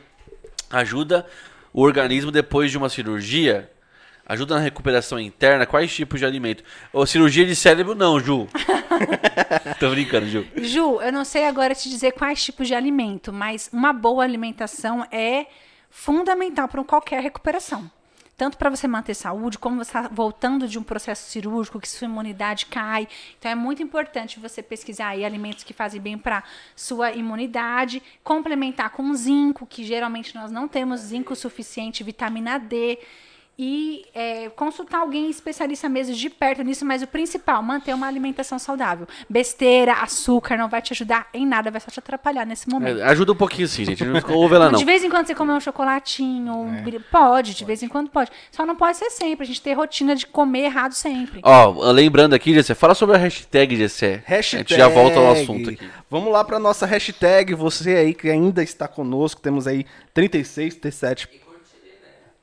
Ajuda 0.72 1.26
o 1.74 1.82
organismo 1.82 2.32
depois 2.32 2.72
de 2.72 2.78
uma 2.78 2.90
cirurgia? 2.90 3.70
Ajuda 4.26 4.56
na 4.56 4.62
recuperação 4.62 5.20
interna? 5.20 5.66
Quais 5.66 5.92
tipos 5.92 6.20
de 6.20 6.26
alimento? 6.26 6.64
Ô, 6.94 7.04
cirurgia 7.06 7.46
de 7.48 7.56
cérebro 7.56 7.96
não, 7.96 8.20
Ju. 8.20 8.48
Tô 9.80 9.90
brincando, 9.90 10.28
Ju. 10.28 10.46
Ju, 10.58 11.02
eu 11.02 11.12
não 11.12 11.26
sei 11.26 11.46
agora 11.46 11.74
te 11.74 11.90
dizer 11.90 12.12
quais 12.12 12.44
tipos 12.44 12.68
de 12.68 12.76
alimento, 12.76 13.34
mas 13.34 13.70
uma 13.74 13.92
boa 13.92 14.24
alimentação 14.24 15.04
é 15.12 15.48
fundamental 15.90 16.68
para 16.68 16.84
qualquer 16.84 17.22
recuperação. 17.22 17.90
Tanto 18.40 18.58
para 18.58 18.70
você 18.70 18.88
manter 18.88 19.14
saúde, 19.16 19.58
como 19.58 19.84
você 19.84 19.90
está 19.90 20.08
voltando 20.08 20.66
de 20.66 20.80
um 20.80 20.84
processo 20.84 21.30
cirúrgico, 21.30 21.78
que 21.78 21.90
sua 21.90 22.06
imunidade 22.06 22.68
cai. 22.68 23.06
Então 23.38 23.52
é 23.52 23.56
muito 23.56 23.84
importante 23.84 24.40
você 24.40 24.64
pesquisar 24.64 25.10
aí 25.10 25.26
alimentos 25.26 25.66
que 25.66 25.74
fazem 25.74 26.00
bem 26.00 26.18
para 26.18 26.42
sua 26.74 27.12
imunidade, 27.12 28.02
complementar 28.24 28.92
com 28.92 29.14
zinco, 29.14 29.66
que 29.66 29.84
geralmente 29.84 30.34
nós 30.36 30.52
não 30.52 30.70
temos 30.70 31.02
zinco 31.02 31.36
suficiente, 31.36 32.02
vitamina 32.02 32.58
D 32.58 32.98
e 33.62 34.06
é, 34.16 34.48
consultar 34.56 35.00
alguém 35.02 35.30
especialista 35.30 35.90
mesmo 35.90 36.16
de 36.16 36.30
perto 36.30 36.64
nisso, 36.64 36.86
mas 36.86 37.02
o 37.04 37.08
principal, 37.08 37.62
manter 37.62 37.94
uma 37.94 38.08
alimentação 38.08 38.58
saudável. 38.58 39.06
Besteira, 39.30 39.96
açúcar 39.96 40.56
não 40.56 40.70
vai 40.70 40.82
te 40.82 40.94
ajudar 40.94 41.28
em 41.34 41.46
nada, 41.46 41.70
vai 41.70 41.82
só 41.82 41.92
te 41.92 42.00
atrapalhar 42.00 42.46
nesse 42.46 42.70
momento. 42.70 43.02
É, 43.02 43.04
ajuda 43.04 43.34
um 43.34 43.36
pouquinho 43.36 43.68
sim, 43.68 43.84
gente. 43.84 44.06
Não 44.06 44.22
ouve 44.34 44.56
ela 44.56 44.72
não. 44.72 44.80
De 44.80 44.86
vez 44.86 45.04
em 45.04 45.10
quando 45.10 45.28
você 45.28 45.36
comer 45.36 45.52
um 45.52 45.60
chocolatinho, 45.60 46.54
um 46.54 46.84
bri- 46.84 47.00
pode, 47.12 47.54
de 47.54 47.66
vez 47.66 47.84
em 47.84 47.90
quando 47.90 48.10
pode. 48.10 48.32
Só 48.50 48.66
não 48.66 48.78
pode 48.78 48.96
ser 48.96 49.10
sempre, 49.10 49.44
a 49.44 49.48
gente 49.48 49.62
ter 49.62 49.74
rotina 49.74 50.16
de 50.16 50.26
comer 50.26 50.62
errado 50.62 50.94
sempre. 50.94 51.42
Ó, 51.44 51.92
lembrando 51.92 52.34
aqui, 52.36 52.54
Gessé, 52.54 52.74
fala 52.74 52.96
sobre 52.96 53.18
a 53.18 53.20
hashtag, 53.20 53.76
Gessé. 53.76 54.24
Hashtag. 54.26 54.56
A 54.56 54.68
gente 54.70 54.78
já 54.78 54.88
volta 54.88 55.20
ao 55.20 55.32
assunto 55.34 55.70
aqui. 55.72 55.86
Vamos 56.10 56.32
lá 56.32 56.46
pra 56.46 56.60
nossa 56.60 56.86
hashtag. 56.86 57.54
Você 57.56 57.94
aí 57.94 58.14
que 58.14 58.30
ainda 58.30 58.64
está 58.64 58.88
conosco, 58.88 59.42
temos 59.42 59.68
aí 59.68 59.86
36, 60.14 60.76
37. 60.76 61.49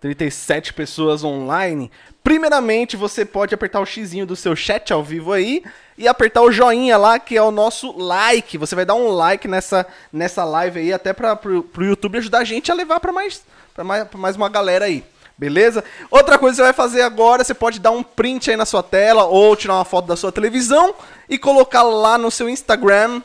37 0.00 0.72
pessoas 0.72 1.24
online. 1.24 1.90
Primeiramente, 2.22 2.96
você 2.96 3.24
pode 3.24 3.54
apertar 3.54 3.80
o 3.80 3.86
xizinho 3.86 4.26
do 4.26 4.36
seu 4.36 4.54
chat 4.54 4.92
ao 4.92 5.02
vivo 5.02 5.32
aí 5.32 5.62
e 5.96 6.06
apertar 6.06 6.42
o 6.42 6.52
joinha 6.52 6.96
lá, 6.96 7.18
que 7.18 7.36
é 7.36 7.42
o 7.42 7.50
nosso 7.50 7.96
like. 7.96 8.58
Você 8.58 8.74
vai 8.74 8.84
dar 8.84 8.94
um 8.94 9.08
like 9.08 9.48
nessa, 9.48 9.86
nessa 10.12 10.44
live 10.44 10.80
aí, 10.80 10.92
até 10.92 11.12
para 11.12 11.34
pro, 11.36 11.64
YouTube 11.78 12.18
ajudar 12.18 12.38
a 12.38 12.44
gente 12.44 12.70
a 12.70 12.74
levar 12.74 13.00
para 13.00 13.12
mais, 13.12 13.42
pra 13.74 13.84
mais, 13.84 14.06
mais 14.14 14.36
uma 14.36 14.48
galera 14.48 14.84
aí. 14.84 15.04
Beleza? 15.38 15.84
Outra 16.10 16.38
coisa 16.38 16.54
que 16.54 16.56
você 16.56 16.62
vai 16.62 16.72
fazer 16.72 17.02
agora, 17.02 17.44
você 17.44 17.52
pode 17.52 17.78
dar 17.78 17.90
um 17.90 18.02
print 18.02 18.50
aí 18.50 18.56
na 18.56 18.64
sua 18.64 18.82
tela 18.82 19.24
ou 19.24 19.54
tirar 19.54 19.74
uma 19.74 19.84
foto 19.84 20.06
da 20.06 20.16
sua 20.16 20.32
televisão 20.32 20.94
e 21.28 21.38
colocar 21.38 21.82
lá 21.82 22.16
no 22.16 22.30
seu 22.30 22.48
Instagram 22.48 23.22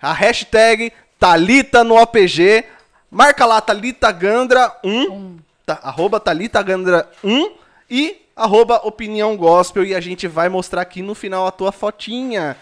a 0.00 0.12
hashtag 0.12 0.92
Talita 1.18 1.84
no 1.84 1.96
APG. 1.96 2.64
Marca 3.10 3.46
lá 3.46 3.60
Talita 3.60 4.10
Gandra 4.10 4.76
1, 4.84 5.38
tá, 5.64 5.80
arroba 5.82 6.20
Talita 6.20 6.62
Gandra 6.62 7.08
1 7.22 7.52
e 7.90 8.22
arroba 8.34 8.80
Opinião 8.84 9.36
Gospel 9.36 9.84
e 9.84 9.94
a 9.94 10.00
gente 10.00 10.26
vai 10.26 10.48
mostrar 10.48 10.82
aqui 10.82 11.02
no 11.02 11.14
final 11.14 11.46
a 11.46 11.52
tua 11.52 11.72
fotinha, 11.72 12.56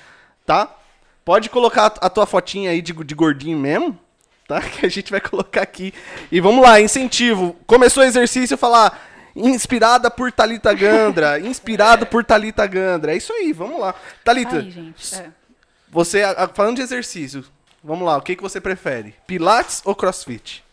tá? 0.44 0.77
Pode 1.24 1.48
colocar 1.48 1.94
a 2.01 2.10
tua 2.10 2.27
fotinha 2.27 2.70
aí 2.70 2.82
de, 2.82 2.93
de 2.93 3.14
gordinho 3.14 3.59
mesmo, 3.59 3.98
tá? 4.47 4.60
Que 4.68 4.86
a 4.86 4.89
gente 4.89 5.10
vai 5.10 5.20
colocar 5.20 5.62
aqui. 5.62 5.94
E 6.31 6.40
vamos 6.40 6.62
lá, 6.62 6.81
incentivo. 6.81 7.56
Começou 7.66 8.02
o 8.02 8.06
exercício, 8.06 8.59
falar 8.59 9.09
inspirada 9.35 10.10
por 10.10 10.32
Talita 10.32 10.74
Gandra, 10.74 11.39
inspirado 11.40 12.06
por 12.06 12.24
Talita 12.24 12.66
Gandra. 12.66 13.12
É 13.12 13.16
isso 13.16 13.32
aí, 13.32 13.52
vamos 13.52 13.81
lá. 13.81 13.94
Talita, 14.24 14.60
gente. 14.60 15.14
é. 15.14 15.31
você 15.89 16.22
falando 16.55 16.77
de 16.77 16.82
exercício, 16.82 17.44
vamos 17.82 18.05
lá, 18.05 18.16
o 18.16 18.22
que 18.22 18.35
que 18.35 18.43
você 18.43 18.60
prefere? 18.60 19.14
Pilates 19.27 19.82
ou 19.85 19.94
CrossFit? 19.94 20.64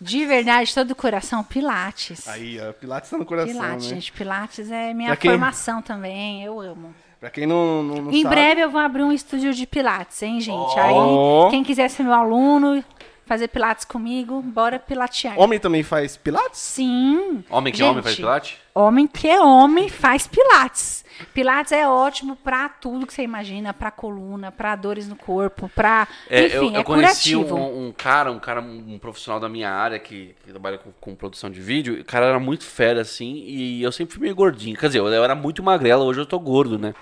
De 0.00 0.24
verdade, 0.24 0.72
todo 0.74 0.92
o 0.92 0.94
coração, 0.96 1.42
Pilates. 1.42 2.26
Aí, 2.28 2.58
ó, 2.60 2.72
Pilates 2.72 3.10
tá 3.10 3.18
no 3.18 3.24
coração, 3.24 3.52
Pilates, 3.52 3.88
né? 3.88 3.94
gente. 3.96 4.12
Pilates 4.12 4.70
é 4.70 4.94
minha 4.94 5.16
quem- 5.16 5.30
formação 5.32 5.82
também. 5.82 6.42
Eu 6.44 6.60
amo. 6.60 6.94
Pra 7.20 7.30
quem 7.30 7.46
não, 7.46 7.82
não, 7.82 8.02
não 8.02 8.12
em 8.12 8.22
sabe, 8.22 8.34
breve 8.34 8.60
eu 8.60 8.70
vou 8.70 8.80
abrir 8.80 9.02
um 9.02 9.10
estúdio 9.10 9.52
de 9.52 9.66
Pilates, 9.66 10.22
hein, 10.22 10.40
gente? 10.40 10.56
Ó. 10.56 11.44
Aí, 11.46 11.50
quem 11.50 11.64
quiser 11.64 11.88
ser 11.90 12.04
meu 12.04 12.14
aluno, 12.14 12.82
fazer 13.28 13.48
Pilates 13.48 13.84
comigo, 13.84 14.40
bora 14.42 14.78
pilatear. 14.78 15.38
homem 15.38 15.58
também 15.60 15.82
faz 15.82 16.16
Pilates? 16.16 16.58
Sim. 16.58 17.44
Homem 17.50 17.72
que 17.72 17.78
Gente, 17.78 17.88
homem 17.90 18.02
faz 18.02 18.16
pilates? 18.16 18.56
Homem 18.74 19.06
que 19.06 19.28
é 19.28 19.40
homem 19.40 19.88
faz 19.88 20.26
Pilates. 20.26 21.04
Pilates 21.34 21.72
é 21.72 21.86
ótimo 21.88 22.36
pra 22.36 22.68
tudo 22.68 23.06
que 23.06 23.12
você 23.12 23.22
imagina, 23.22 23.74
pra 23.74 23.90
coluna, 23.90 24.52
pra 24.52 24.76
dores 24.76 25.08
no 25.08 25.16
corpo, 25.16 25.68
pra. 25.74 26.06
É, 26.30 26.46
Enfim, 26.46 26.56
eu, 26.56 26.72
eu 26.74 26.80
é 26.80 26.84
conheci 26.84 27.34
curativo. 27.34 27.56
um, 27.56 27.88
um 27.88 27.92
cara, 27.92 28.30
um 28.30 28.38
cara, 28.38 28.60
um 28.60 28.98
profissional 29.00 29.40
da 29.40 29.48
minha 29.48 29.68
área 29.70 29.98
que, 29.98 30.34
que 30.44 30.50
trabalha 30.50 30.78
com, 30.78 30.92
com 31.00 31.14
produção 31.16 31.50
de 31.50 31.60
vídeo. 31.60 31.96
e 31.96 32.00
O 32.02 32.04
cara 32.04 32.26
era 32.26 32.38
muito 32.38 32.64
fera, 32.64 33.00
assim, 33.00 33.34
e 33.46 33.82
eu 33.82 33.90
sempre 33.90 34.14
fui 34.14 34.22
meio 34.22 34.34
gordinho. 34.34 34.76
Quer 34.76 34.86
dizer, 34.86 35.00
eu, 35.00 35.08
eu 35.08 35.24
era 35.24 35.34
muito 35.34 35.60
magrelo, 35.62 36.04
hoje 36.04 36.20
eu 36.20 36.26
tô 36.26 36.38
gordo, 36.38 36.78
né? 36.78 36.94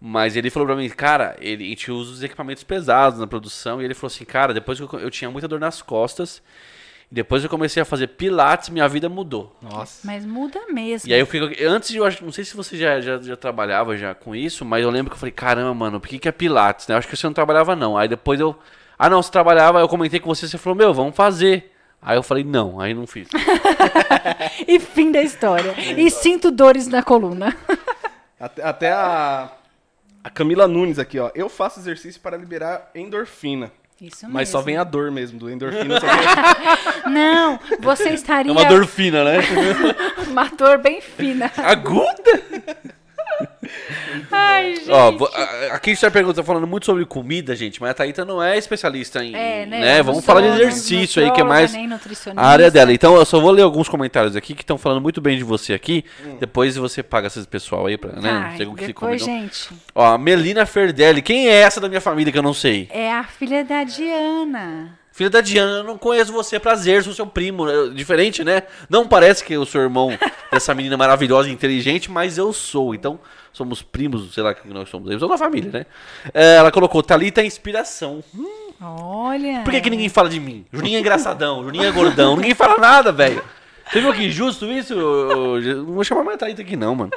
Mas 0.00 0.36
ele 0.36 0.50
falou 0.50 0.66
pra 0.66 0.76
mim, 0.76 0.88
cara, 0.90 1.36
ele, 1.40 1.64
a 1.64 1.68
gente 1.68 1.90
usa 1.90 2.12
os 2.12 2.22
equipamentos 2.22 2.62
pesados 2.62 3.18
na 3.18 3.26
produção, 3.26 3.80
e 3.80 3.84
ele 3.84 3.94
falou 3.94 4.12
assim, 4.12 4.24
cara, 4.24 4.52
depois 4.52 4.78
que 4.78 4.84
eu, 4.84 5.00
eu 5.00 5.10
tinha 5.10 5.30
muita 5.30 5.48
dor 5.48 5.58
nas 5.58 5.80
costas, 5.80 6.42
e 7.10 7.14
depois 7.14 7.42
eu 7.42 7.50
comecei 7.50 7.82
a 7.82 7.86
fazer 7.86 8.08
pilates, 8.08 8.68
minha 8.68 8.88
vida 8.88 9.08
mudou. 9.08 9.56
Nossa. 9.62 10.06
Mas 10.06 10.24
muda 10.24 10.60
mesmo. 10.68 11.08
E 11.08 11.14
aí 11.14 11.20
eu 11.20 11.26
fico. 11.26 11.46
Antes 11.66 11.90
de 11.90 11.96
eu 11.96 12.04
acho, 12.04 12.24
não 12.24 12.32
sei 12.32 12.44
se 12.44 12.56
você 12.56 12.76
já, 12.76 13.00
já, 13.00 13.18
já 13.18 13.36
trabalhava 13.36 13.96
já 13.96 14.14
com 14.14 14.34
isso, 14.34 14.64
mas 14.64 14.82
eu 14.82 14.90
lembro 14.90 15.10
que 15.10 15.16
eu 15.16 15.20
falei, 15.20 15.32
caramba, 15.32 15.74
mano, 15.74 16.00
por 16.00 16.08
que, 16.08 16.18
que 16.18 16.28
é 16.28 16.32
Pilates, 16.32 16.86
né? 16.86 16.94
Eu 16.94 16.98
acho 16.98 17.08
que 17.08 17.16
você 17.16 17.26
não 17.26 17.34
trabalhava, 17.34 17.76
não. 17.76 17.96
Aí 17.96 18.08
depois 18.08 18.40
eu. 18.40 18.56
Ah, 18.98 19.10
não, 19.10 19.22
você 19.22 19.30
trabalhava, 19.30 19.80
eu 19.80 19.88
comentei 19.88 20.20
com 20.20 20.32
você, 20.32 20.46
você 20.46 20.56
falou, 20.56 20.76
meu, 20.76 20.94
vamos 20.94 21.16
fazer. 21.16 21.72
Aí 22.00 22.16
eu 22.16 22.22
falei, 22.22 22.44
não, 22.44 22.80
aí 22.80 22.92
não 22.92 23.06
fiz. 23.06 23.28
E 24.68 24.78
fim 24.78 25.10
da 25.10 25.22
história. 25.22 25.74
E 25.96 26.10
sinto 26.10 26.50
dores 26.50 26.86
na 26.86 27.02
coluna. 27.02 27.56
Até, 28.38 28.62
até 28.62 28.92
a, 28.92 29.50
a 30.24 30.30
Camila 30.30 30.66
Nunes 30.66 30.98
aqui, 30.98 31.18
ó. 31.18 31.30
Eu 31.34 31.50
faço 31.50 31.78
exercício 31.78 32.18
para 32.18 32.34
liberar 32.34 32.90
endorfina. 32.94 33.70
Isso 34.00 34.26
Mas 34.28 34.48
só 34.48 34.58
mesmo. 34.58 34.66
vem 34.66 34.76
a 34.78 34.84
dor 34.84 35.10
mesmo, 35.10 35.38
do 35.38 35.50
endorfina. 35.50 36.00
Só 36.00 36.06
vem... 36.06 37.12
Não, 37.12 37.60
você 37.78 38.08
estaria. 38.08 38.50
É 38.50 38.52
uma 38.52 38.64
dor 38.64 38.86
fina, 38.86 39.22
né? 39.22 39.38
uma 40.26 40.48
dor 40.48 40.78
bem 40.78 41.00
fina. 41.02 41.52
Aguda? 41.58 42.42
Ai, 44.30 44.76
gente. 44.76 44.90
Ó, 44.90 45.08
aqui 45.72 45.90
a 45.90 45.94
gente 45.94 46.00
tá 46.00 46.10
perguntando, 46.10 46.36
tá 46.36 46.44
falando 46.44 46.66
muito 46.66 46.86
sobre 46.86 47.04
comida, 47.04 47.54
gente, 47.54 47.80
mas 47.80 47.90
a 47.90 47.94
Thaíta 47.94 48.24
não 48.24 48.42
é 48.42 48.56
especialista 48.56 49.24
em. 49.24 49.34
É, 49.34 49.66
né? 49.66 49.80
né? 49.80 50.02
Vamos 50.02 50.24
falar 50.24 50.40
de 50.42 50.48
exercício 50.48 51.22
aí, 51.22 51.30
que 51.32 51.40
é 51.40 51.44
mais. 51.44 51.74
A 52.36 52.46
área 52.46 52.70
dela. 52.70 52.92
Então 52.92 53.16
eu 53.16 53.24
só 53.24 53.40
vou 53.40 53.50
ler 53.50 53.62
alguns 53.62 53.88
comentários 53.88 54.36
aqui 54.36 54.54
que 54.54 54.62
estão 54.62 54.78
falando 54.78 55.00
muito 55.00 55.20
bem 55.20 55.36
de 55.36 55.44
você 55.44 55.74
aqui. 55.74 56.04
Hum. 56.24 56.36
Depois 56.38 56.76
você 56.76 57.02
paga 57.02 57.26
esse 57.26 57.46
pessoal 57.46 57.86
aí, 57.86 57.96
pra, 57.96 58.12
né? 58.12 58.30
Ai, 58.30 58.58
que 58.58 58.86
depois, 58.86 59.22
gente, 59.22 59.70
Ó, 59.94 60.14
a 60.14 60.18
Melina 60.18 60.66
Ferdelli. 60.66 61.22
Quem 61.22 61.48
é 61.48 61.60
essa 61.60 61.80
da 61.80 61.88
minha 61.88 62.00
família 62.00 62.32
que 62.32 62.38
eu 62.38 62.42
não 62.42 62.54
sei? 62.54 62.88
é 62.90 63.12
a 63.12 63.24
filha 63.24 63.64
da 63.64 63.84
Diana. 63.84 65.03
Filha 65.14 65.30
da 65.30 65.40
Diana, 65.40 65.78
eu 65.78 65.84
não 65.84 65.96
conheço 65.96 66.32
você. 66.32 66.58
Prazer, 66.58 67.04
sou 67.04 67.12
seu 67.12 67.24
primo. 67.24 67.68
É 67.68 67.88
Diferente, 67.90 68.42
né? 68.42 68.64
Não 68.90 69.06
parece 69.06 69.44
que 69.44 69.52
eu 69.52 69.64
sou 69.64 69.80
irmão 69.80 70.10
dessa 70.50 70.74
menina 70.74 70.96
maravilhosa 70.96 71.48
e 71.48 71.52
inteligente, 71.52 72.10
mas 72.10 72.36
eu 72.36 72.52
sou. 72.52 72.96
Então, 72.96 73.20
somos 73.52 73.80
primos, 73.80 74.34
sei 74.34 74.42
lá 74.42 74.52
que 74.52 74.66
nós 74.66 74.88
somos. 74.88 75.16
Sou 75.20 75.28
da 75.28 75.38
família, 75.38 75.70
né? 75.70 75.86
É, 76.34 76.56
ela 76.56 76.72
colocou, 76.72 77.00
Thalita 77.00 77.42
é 77.42 77.46
inspiração. 77.46 78.24
Olha. 78.82 79.60
Por 79.62 79.72
que, 79.72 79.82
que 79.82 79.90
ninguém 79.90 80.08
fala 80.08 80.28
de 80.28 80.40
mim? 80.40 80.66
Juninho 80.72 80.96
é 80.96 81.00
engraçadão, 81.00 81.62
Juninho 81.62 81.84
é 81.84 81.92
gordão. 81.92 82.34
Ninguém 82.34 82.54
fala 82.56 82.76
nada, 82.76 83.12
velho. 83.12 83.40
Você 83.88 84.00
viu 84.00 84.12
que 84.12 84.24
injusto 84.24 84.66
isso? 84.66 84.94
Eu 84.94 85.60
Não 85.84 85.94
vou 85.94 86.02
chamar 86.02 86.24
mais 86.24 86.34
a 86.34 86.38
Thalita 86.40 86.62
aqui, 86.62 86.74
não, 86.74 86.92
mano. 86.92 87.12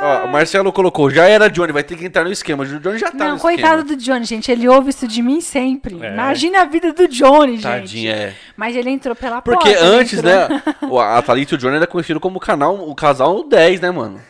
Ó, 0.00 0.26
o 0.26 0.28
Marcelo 0.32 0.72
colocou, 0.72 1.10
já 1.10 1.26
era 1.26 1.48
Johnny, 1.50 1.72
vai 1.72 1.82
ter 1.82 1.96
que 1.96 2.04
entrar 2.06 2.24
no 2.24 2.32
esquema. 2.32 2.64
O 2.64 2.66
Johnny 2.66 2.98
já 2.98 3.10
tá 3.10 3.24
Não, 3.24 3.34
no 3.34 3.40
coitado 3.40 3.80
esquema. 3.82 3.96
do 3.96 3.96
Johnny, 3.96 4.24
gente. 4.24 4.50
Ele 4.50 4.68
ouve 4.68 4.90
isso 4.90 5.06
de 5.08 5.22
mim 5.22 5.40
sempre. 5.40 5.98
É. 6.02 6.12
Imagina 6.12 6.62
a 6.62 6.64
vida 6.64 6.92
do 6.92 7.06
Johnny, 7.08 7.52
gente. 7.54 7.62
Tadinha, 7.62 8.12
é. 8.14 8.34
Mas 8.56 8.74
ele 8.76 8.90
entrou 8.90 9.14
pela 9.14 9.40
Porque 9.42 9.70
porta. 9.70 9.84
ele 9.84 9.96
antes, 9.96 10.18
entrou- 10.18 10.32
né, 10.48 10.62
o- 10.88 11.00
a 11.00 11.20
Thalita 11.22 11.54
e 11.54 11.56
o 11.56 11.58
Johnny 11.58 11.76
era 11.76 11.86
conhecido 11.86 12.18
como 12.20 12.36
o 12.36 12.40
canal, 12.40 12.74
o 12.88 12.94
casal 12.94 13.44
10, 13.48 13.80
né, 13.80 13.90
mano? 13.90 14.20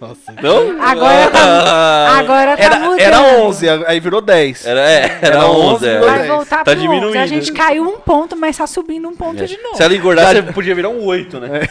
Nossa. 0.00 0.32
Não? 0.42 0.82
Agora 0.82 1.30
tá, 1.30 2.18
agora 2.18 2.56
tá 2.56 2.62
Era, 2.64 2.78
mudando. 2.80 2.98
era 3.00 3.20
11, 3.38 3.68
aí 3.86 4.00
virou 4.00 4.20
10. 4.20 4.66
Era, 4.66 4.80
é, 4.80 5.18
era, 5.22 5.36
Era 5.36 5.46
11, 5.46 5.74
11, 5.74 5.88
é. 5.88 5.98
Vai 6.00 6.18
10. 6.18 6.28
voltar 6.28 6.56
Tá 6.56 6.64
pro 6.64 6.72
11. 6.74 6.80
diminuindo. 6.82 7.18
A 7.18 7.26
gente 7.26 7.52
caiu 7.52 7.84
um 7.84 8.00
ponto, 8.00 8.36
mas 8.36 8.56
tá 8.56 8.66
subindo 8.66 9.08
um 9.08 9.14
ponto 9.14 9.46
de 9.46 9.56
novo. 9.62 9.76
Se 9.76 9.82
ela 9.84 9.94
engordar, 9.94 10.34
você 10.34 10.42
podia 10.42 10.74
virar 10.74 10.88
um 10.88 11.04
8, 11.04 11.38
né? 11.38 11.68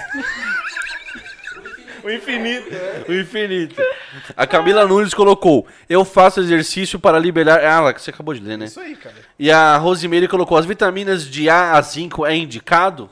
O 2.04 2.10
infinito. 2.10 2.70
O 3.08 3.14
infinito. 3.14 3.82
A 4.36 4.48
Camila 4.48 4.86
Nunes 4.88 5.14
colocou: 5.14 5.68
Eu 5.90 6.04
faço 6.04 6.40
exercício 6.40 7.00
para 7.00 7.20
liberar. 7.20 7.64
Ah, 7.64 7.94
que 7.94 8.02
você 8.02 8.10
acabou 8.10 8.34
de 8.34 8.42
ler, 8.42 8.58
né? 8.58 8.66
Isso 8.66 8.80
aí, 8.80 8.96
cara. 8.96 9.16
E 9.38 9.52
a 9.52 9.78
Rosimeire 9.78 10.28
colocou: 10.28 10.58
As 10.58 10.66
vitaminas 10.66 11.26
de 11.26 11.50
A 11.50 11.74
a 11.74 11.84
5 11.84 12.26
é 12.26 12.36
indicado? 12.36 13.10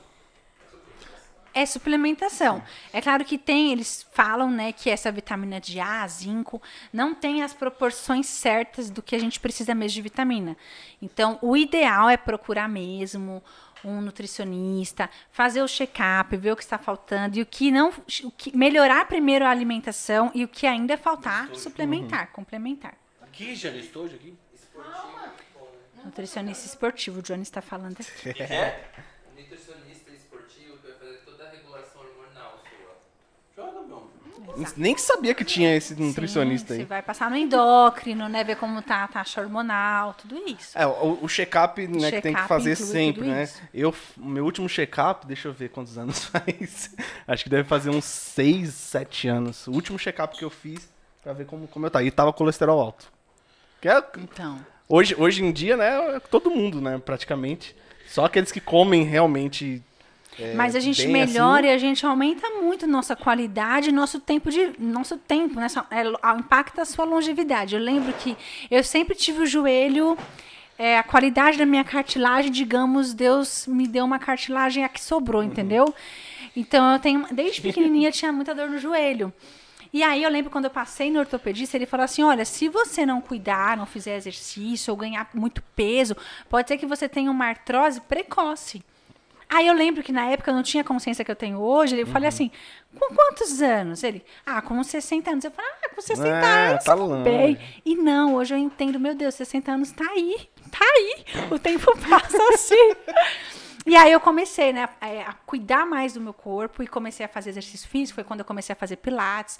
É 1.54 1.66
suplementação. 1.66 2.64
É 2.94 3.02
claro 3.02 3.26
que 3.26 3.38
tem, 3.38 3.72
eles 3.72 4.06
falam, 4.14 4.52
né, 4.52 4.72
que 4.72 4.90
essa 4.90 5.12
vitamina 5.12 5.60
de 5.60 5.80
A, 5.80 6.08
zinco, 6.08 6.62
não 6.94 7.16
tem 7.16 7.42
as 7.42 7.54
proporções 7.54 8.28
certas 8.28 8.90
do 8.90 9.02
que 9.02 9.16
a 9.16 9.20
gente 9.20 9.40
precisa 9.40 9.74
mesmo 9.74 9.96
de 9.96 10.02
vitamina. 10.04 10.56
Então, 11.02 11.40
o 11.42 11.58
ideal 11.58 12.08
é 12.08 12.16
procurar 12.16 12.70
mesmo 12.70 13.44
um 13.84 14.02
nutricionista, 14.02 15.10
fazer 15.32 15.62
o 15.62 15.68
check-up, 15.68 16.36
ver 16.38 16.52
o 16.52 16.56
que 16.56 16.64
está 16.64 16.78
faltando 16.78 17.38
e 17.38 17.42
o 17.42 17.46
que 17.46 17.72
não, 17.72 17.94
o 18.24 18.32
que 18.32 18.56
melhorar 18.56 19.06
primeiro 19.08 19.46
a 19.46 19.50
alimentação 19.50 20.32
e 20.34 20.44
o 20.44 20.48
que 20.48 20.66
ainda 20.68 20.98
faltar, 20.98 21.54
suplementar, 21.56 22.32
complementar. 22.32 22.98
Aqui, 23.22 23.56
Jane, 23.56 23.80
estou 23.80 24.06
aqui. 24.06 24.38
Nutricionista 26.04 26.66
esportivo, 26.66 27.20
o 27.20 27.22
Johnny 27.22 27.44
está 27.44 27.62
falando 27.62 27.98
aqui. 28.00 28.30
nutricionista 29.38 30.12
esportivo 30.12 30.78
que 30.78 30.88
vai 30.88 30.98
fazer 30.98 31.18
toda 31.26 31.46
a 31.46 31.52
regulação 31.52 32.02
hormonal 32.02 32.64
sua. 32.70 32.98
Joga, 33.56 33.82
meu 33.88 33.98
amor. 33.98 34.12
Nem 34.76 34.98
sabia 34.98 35.34
que 35.34 35.44
tinha 35.44 35.76
esse 35.76 35.96
nutricionista 35.96 36.74
Sim, 36.74 36.80
aí. 36.80 36.86
Você 36.86 36.90
vai 36.90 37.02
passar 37.02 37.30
no 37.30 37.36
endócrino, 37.36 38.28
né? 38.28 38.44
Ver 38.44 38.56
como 38.56 38.82
tá 38.82 39.04
a 39.04 39.08
taxa 39.08 39.42
hormonal, 39.42 40.14
tudo 40.14 40.38
isso. 40.48 40.78
É, 40.78 40.86
o, 40.86 41.20
o 41.22 41.28
check-up, 41.28 41.88
né, 41.88 42.12
que 42.12 42.22
tem 42.22 42.34
que 42.34 42.48
fazer 42.48 42.76
sempre, 42.76 43.28
né? 43.28 43.44
isso. 43.44 43.62
Eu, 43.74 43.94
o 44.18 44.26
meu 44.26 44.46
último 44.46 44.68
check-up, 44.68 45.26
deixa 45.26 45.48
eu 45.48 45.54
ver 45.54 45.70
quantos 45.70 45.98
anos 45.98 46.26
faz. 46.30 46.96
Acho 47.28 47.44
que 47.44 47.50
deve 47.50 47.68
fazer 47.68 47.90
uns 47.90 48.06
6, 48.06 48.74
7 48.74 49.28
anos. 49.28 49.68
O 49.68 49.72
último 49.72 49.98
check-up 49.98 50.38
que 50.38 50.44
eu 50.44 50.50
fiz 50.50 50.90
pra 51.24 51.34
ver 51.34 51.46
como, 51.46 51.68
como 51.68 51.86
eu 51.86 51.92
tava. 51.92 52.06
E 52.06 52.12
tava 52.12 52.34
colesterol 52.34 52.80
alto. 52.80 53.12
Que 53.82 53.88
é, 53.88 54.04
Então, 54.18 54.60
hoje, 54.88 55.16
hoje 55.18 55.44
em 55.44 55.52
dia, 55.52 55.78
né, 55.78 56.16
é 56.16 56.20
todo 56.20 56.52
mundo, 56.52 56.82
né, 56.82 56.98
praticamente. 56.98 57.76
Só 58.08 58.26
aqueles 58.26 58.52
que 58.52 58.60
comem 58.60 59.04
realmente. 59.04 59.84
É, 60.40 60.54
mas 60.54 60.76
a 60.76 60.80
gente 60.80 61.08
melhora 61.08 61.62
assim. 61.62 61.68
e 61.68 61.72
a 61.72 61.78
gente 61.78 62.06
aumenta 62.06 62.50
muito 62.62 62.88
nossa 62.88 63.16
qualidade, 63.16 63.92
nosso 63.92 64.20
tempo 64.20 64.50
de, 64.50 64.72
nosso 64.80 65.18
tempo, 65.18 65.60
né? 65.60 65.68
É, 65.92 66.38
impacta 66.38 66.82
a 66.82 66.86
sua 66.86 67.06
longevidade. 67.06 67.76
Eu 67.76 67.82
lembro 67.82 68.14
que 68.14 68.38
eu 68.70 68.84
sempre 68.84 69.16
tive 69.16 69.44
o 69.44 69.46
joelho 69.46 70.18
é, 70.80 70.98
a 70.98 71.04
qualidade 71.04 71.58
da 71.58 71.66
minha 71.66 71.84
cartilagem, 71.84 72.50
digamos, 72.50 73.14
Deus 73.14 73.68
me 73.68 73.86
deu 73.86 74.06
uma 74.06 74.18
cartilagem 74.18 74.86
a 74.86 74.88
que 74.88 75.02
sobrou, 75.02 75.44
entendeu? 75.44 75.94
Então 76.56 76.94
eu 76.94 77.00
tenho, 77.00 77.28
desde 77.32 77.62
pequenininha 77.62 78.08
eu 78.08 78.14
tinha 78.14 78.32
muita 78.32 78.56
dor 78.56 78.70
no 78.70 78.78
joelho. 78.78 79.34
E 79.92 80.02
aí 80.04 80.24
eu 80.24 80.30
lembro 80.30 80.50
quando 80.50 80.66
eu 80.66 80.72
passei 80.72 81.12
no 81.12 81.20
ortopedista, 81.20 81.76
ele 81.76 81.86
falou 81.86 82.06
assim: 82.06 82.24
olha, 82.24 82.46
se 82.46 82.70
você 82.70 83.06
não 83.06 83.20
cuidar, 83.20 83.76
não 83.76 83.86
fizer 83.86 84.16
exercício 84.16 84.92
ou 84.92 84.98
ganhar 84.98 85.30
muito 85.34 85.62
peso, 85.76 86.16
pode 86.48 86.70
ser 86.70 86.78
que 86.78 86.86
você 86.86 87.10
tenha 87.10 87.30
uma 87.30 87.48
artrose 87.48 88.00
precoce. 88.00 88.82
Aí 89.52 89.66
eu 89.66 89.74
lembro 89.74 90.04
que 90.04 90.12
na 90.12 90.26
época 90.28 90.52
eu 90.52 90.56
não 90.56 90.62
tinha 90.62 90.82
a 90.82 90.86
consciência 90.86 91.26
que 91.26 91.32
eu 91.32 91.36
tenho 91.36 91.58
hoje. 91.60 92.00
Eu 92.00 92.06
falei 92.06 92.30
assim: 92.30 92.52
com 92.98 93.16
quantos 93.16 93.62
anos? 93.62 94.04
Ele, 94.04 94.24
ah, 94.46 94.62
com 94.62 94.76
uns 94.76 94.88
60 94.88 95.32
anos. 95.32 95.44
Eu 95.44 95.52
falei, 95.52 95.72
ah, 95.84 95.90
com 95.90 96.02
60 96.02 96.28
É, 96.30 96.68
anos. 96.72 96.84
tá 96.84 96.96
bem. 97.24 97.58
E 97.84 97.96
não, 97.96 98.36
hoje 98.36 98.54
eu 98.54 98.58
entendo, 98.60 99.00
meu 99.00 99.16
Deus, 99.16 99.34
60 99.36 99.72
anos 99.72 99.92
tá 99.92 100.06
aí. 100.12 100.38
Tá 100.72 100.86
aí. 100.86 101.24
O 101.52 101.58
tempo 101.58 101.92
passa 102.08 102.38
assim. 102.54 102.94
E 103.90 103.96
aí 103.96 104.12
eu 104.12 104.20
comecei, 104.20 104.72
né, 104.72 104.88
a, 105.02 105.08
a 105.32 105.34
cuidar 105.46 105.84
mais 105.86 106.14
do 106.14 106.22
meu 106.22 106.34
corpo 106.34 106.84
e 106.84 106.88
comecei 106.88 107.26
a 107.26 107.30
fazer 107.30 107.50
exercício 107.50 107.90
físico. 107.90 108.16
Foi 108.16 108.24
quando 108.24 108.42
eu 108.42 108.46
comecei 108.46 108.72
a 108.74 108.76
fazer 108.76 108.98
pilates. 108.98 109.60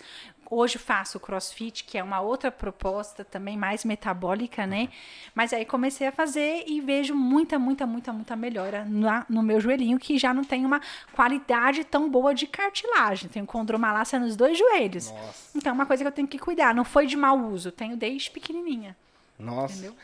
Hoje 0.52 0.78
faço 0.78 1.20
crossfit, 1.20 1.84
que 1.84 1.98
é 1.98 2.04
uma 2.04 2.22
outra 2.22 2.52
proposta 2.52 3.26
também 3.26 3.58
mais 3.58 3.84
metabólica, 3.84 4.68
né? 4.68 4.90
Mas 5.34 5.52
aí 5.52 5.66
comecei 5.66 6.06
a 6.08 6.12
fazer 6.12 6.64
e 6.68 6.80
vejo 6.82 7.16
muita, 7.16 7.58
muita, 7.58 7.86
muita, 7.88 8.14
muita 8.14 8.36
melhora 8.36 8.86
na- 8.86 9.26
no 9.30 9.42
meu 9.42 9.60
joelhinho, 9.60 9.98
que 10.00 10.18
já 10.18 10.32
não 10.34 10.44
tem 10.44 10.66
uma 10.66 10.80
qualidade 11.14 11.84
tão 11.84 12.08
boa 12.10 12.34
de 12.34 12.46
cartilagem. 12.46 13.30
Tenho 13.30 13.46
condromalácia 13.48 14.20
nos 14.20 14.36
dois 14.36 14.58
joelhos. 14.58 15.12
Então 15.56 15.72
é 15.72 15.74
uma 15.74 15.86
coisa 15.88 16.04
que 16.04 16.08
eu 16.08 16.12
tenho 16.12 16.28
que 16.28 16.38
cuidar. 16.40 16.74
Não 16.76 16.84
foi 16.86 17.08
de 17.08 17.16
mau 17.18 17.38
uso, 17.40 17.72
tenho 17.72 17.98
desde 17.98 18.30
pequenininha. 18.32 18.96
Nossa. 19.38 19.74
Entendeu? 19.74 19.96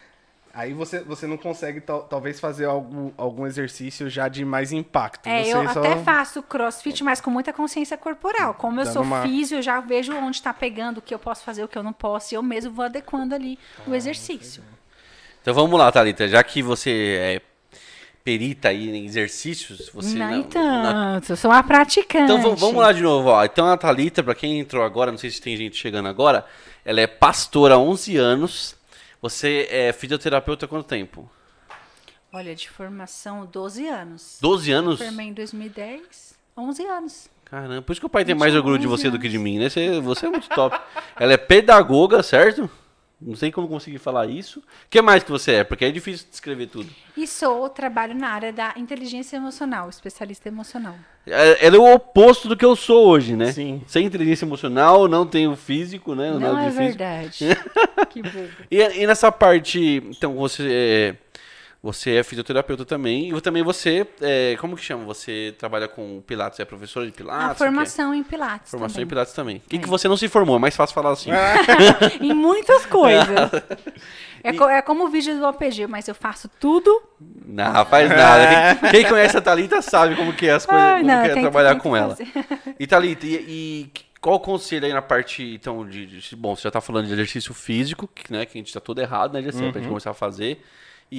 Aí 0.58 0.72
você, 0.74 1.02
você 1.02 1.28
não 1.28 1.36
consegue 1.36 1.82
tal- 1.82 2.04
talvez 2.04 2.40
fazer 2.40 2.64
algum, 2.64 3.12
algum 3.18 3.46
exercício 3.46 4.10
já 4.10 4.30
de 4.30 4.46
mais 4.46 4.72
impacto. 4.72 5.28
É, 5.28 5.44
você 5.44 5.54
eu 5.54 5.64
só... 5.74 5.80
até 5.82 5.98
faço 5.98 6.42
crossfit, 6.42 7.04
mas 7.04 7.20
com 7.20 7.30
muita 7.30 7.52
consciência 7.52 7.98
corporal. 7.98 8.54
Como 8.54 8.80
eu 8.80 8.86
Dando 8.86 8.94
sou 8.94 9.02
uma- 9.04 9.22
físio, 9.24 9.58
eu 9.58 9.62
já 9.62 9.82
vejo 9.82 10.16
onde 10.16 10.38
está 10.38 10.54
pegando, 10.54 11.00
o 11.00 11.02
que 11.02 11.14
eu 11.14 11.20
posso 11.20 11.44
fazer, 11.44 11.62
o 11.64 11.68
que 11.68 11.78
eu 11.78 11.84
não 11.84 11.92
posso, 11.92 12.34
e 12.34 12.36
eu 12.38 12.42
mesmo 12.42 12.72
vou 12.72 12.86
adequando 12.86 13.36
ali 13.36 13.60
o 13.86 13.92
Ah, 13.92 13.98
exercício. 13.98 14.64
Então 15.42 15.54
vamos 15.54 15.78
lá, 15.78 15.92
Thalita. 15.92 16.26
Já 16.28 16.42
que 16.42 16.64
você 16.64 17.18
é 17.20 17.42
perita 18.24 18.70
aí 18.70 18.90
em 18.90 19.06
exercícios, 19.06 19.90
você 19.94 20.16
não, 20.18 20.32
não- 20.32 20.40
então, 20.40 20.64
na- 20.64 21.22
eu 21.30 21.36
sou 21.36 21.52
uma 21.52 21.62
praticante. 21.64 22.24
Então 22.32 22.56
vamos, 22.56 22.82
lá 22.82 22.92
de 22.92 23.02
novo, 23.04 23.30
ó. 23.30 23.44
Então 23.44 23.68
a 23.68 23.78
Thalita, 23.78 24.24
pra 24.24 24.34
quem 24.34 24.60
entrou 24.60 24.84
agora, 24.84 25.12
não 25.12 25.18
sei 25.18 25.30
se 25.30 25.42
tem 25.42 25.56
gente 25.58 25.76
chegando 25.76 26.08
agora, 26.08 26.46
ela 26.86 27.02
é 27.02 27.08
pastora 27.08 27.76
há 27.76 27.78
11 27.78 28.16
anos. 28.18 28.75
Você 29.26 29.68
é 29.72 29.92
fisioterapeuta 29.92 30.68
há 30.68 30.70
quanto 30.70 30.86
tempo? 30.86 31.28
Olha, 32.32 32.54
de 32.56 32.70
formação, 32.70 33.44
12 33.48 33.88
anos. 33.88 34.38
12 34.40 34.72
anos? 34.72 35.00
Formei 35.00 35.26
em 35.26 35.34
2010, 35.34 36.38
11 36.56 36.86
anos. 36.86 37.30
Caramba, 37.44 37.82
por 37.82 37.92
isso 37.92 38.00
que 38.00 38.06
o 38.06 38.10
pai 38.10 38.24
tem 38.24 38.36
mais 38.36 38.54
orgulho 38.54 38.78
de 38.78 38.86
11 38.86 38.92
você 38.96 39.10
do 39.10 39.18
que 39.18 39.28
de 39.28 39.38
anos. 39.38 39.44
mim, 39.44 39.58
né? 39.58 39.68
Você, 39.68 40.00
você 40.00 40.28
é 40.28 40.30
muito 40.30 40.48
top. 40.50 40.80
ela 41.20 41.34
é 41.34 41.38
pedagoga, 41.38 42.22
certo? 42.22 42.70
Não 43.26 43.36
sei 43.36 43.52
como 43.52 43.68
conseguir 43.68 43.98
falar 43.98 44.28
isso. 44.28 44.60
O 44.60 44.64
que 44.88 45.02
mais 45.02 45.24
que 45.24 45.32
você 45.32 45.54
é? 45.54 45.64
Porque 45.64 45.84
é 45.84 45.92
difícil 45.92 46.28
descrever 46.30 46.68
tudo. 46.68 46.88
E 47.18 47.26
sou, 47.26 47.68
trabalho 47.70 48.14
na 48.14 48.30
área 48.30 48.54
da 48.54 48.74
inteligência 48.78 49.36
emocional, 49.36 49.90
especialista 49.90 50.48
emocional. 50.48 50.94
É- 51.26 51.66
Ela 51.66 51.76
é 51.76 51.80
o 51.80 51.92
oposto 51.96 52.48
do 52.48 52.56
que 52.56 52.64
eu 52.64 52.76
sou 52.76 53.08
hoje, 53.08 53.36
né? 53.36 53.52
Sim. 53.52 53.82
Sem 53.88 54.06
inteligência 54.06 54.46
emocional, 54.46 55.08
não 55.08 55.26
tenho 55.26 55.56
físico, 55.56 56.14
né? 56.14 56.30
Não 56.32 56.40
nada 56.40 56.66
é 56.68 56.70
verdade. 56.70 57.46
que 58.12 58.22
bobo. 58.22 58.48
E, 58.70 58.78
e 58.80 59.08
nessa 59.08 59.32
parte, 59.32 60.04
então 60.08 60.36
você 60.36 60.68
é, 60.72 61.16
você 61.86 62.16
é 62.16 62.24
fisioterapeuta 62.24 62.84
também 62.84 63.30
e 63.32 63.42
também 63.42 63.62
você, 63.62 64.08
é, 64.20 64.58
como 64.60 64.76
que 64.76 64.84
chama? 64.84 65.04
Você 65.06 65.54
trabalha 65.56 65.88
com 65.88 66.20
Pilates, 66.26 66.60
é 66.60 66.66
professora 66.66 67.06
de 67.06 67.12
Pilates? 67.12 67.46
A 67.46 67.50
quê? 67.50 67.56
formação 67.60 68.12
em 68.12 68.24
Pilates 68.24 68.72
Formação 68.72 68.94
em 68.96 69.06
também. 69.06 69.08
Pilates 69.08 69.34
também. 69.34 69.58
O 69.58 69.70
que, 69.70 69.78
que 69.78 69.86
É. 69.86 69.88
você 69.88 70.08
não 70.08 70.18
se 70.18 70.28
formou? 70.28 70.56
É 70.56 70.60
mais 70.60 70.76
fácil 70.76 70.96
falar 70.96 71.12
assim. 71.12 71.30
em 72.20 72.34
muitas 72.34 72.88
coisas. 72.88 73.28
É, 74.48 74.54
co- 74.54 74.70
é 74.70 74.80
como 74.80 75.06
o 75.06 75.10
vídeo 75.10 75.40
do 75.40 75.48
OPG, 75.48 75.88
mas 75.88 76.08
eu 76.08 76.14
faço 76.14 76.48
tudo. 76.60 77.02
Não, 77.20 77.84
faz 77.86 78.08
nada. 78.10 78.76
Quem, 78.76 78.90
quem 79.02 79.10
conhece 79.10 79.36
a 79.36 79.42
Thalita 79.42 79.82
sabe 79.82 80.16
como 80.16 80.32
que 80.34 80.46
é 80.48 80.52
as 80.52 80.68
coisas, 80.68 80.84
Ai, 80.86 81.02
como 81.02 81.08
não, 81.16 81.24
que 81.24 81.32
é 81.32 81.34
trabalhar 81.42 81.74
que 81.76 81.82
com 81.82 81.98
ela. 81.98 82.16
E 82.80 82.86
Thalita, 82.86 83.26
e, 83.26 83.34
e 83.48 83.92
qual 84.22 84.36
o 84.36 84.40
conselho 84.40 84.86
aí 84.86 84.94
na 84.94 85.02
parte, 85.02 85.42
então, 85.56 85.84
de, 85.90 86.06
de- 86.06 86.36
Bom, 86.36 86.56
você 86.56 86.62
já 86.62 86.70
tá 86.70 86.80
falando 86.80 87.08
de 87.08 87.14
exercício 87.14 87.56
físico, 87.56 88.08
que, 88.14 88.32
né, 88.32 88.46
que 88.46 88.56
a 88.56 88.62
gente 88.62 88.72
tá 88.72 88.80
todo 88.80 89.02
errado, 89.02 89.34
né, 89.34 89.42
Jessé, 89.42 89.72
pra 89.72 89.82
gente 89.82 89.90
começar 89.90 90.12
a 90.12 90.14
fazer. 90.14 90.64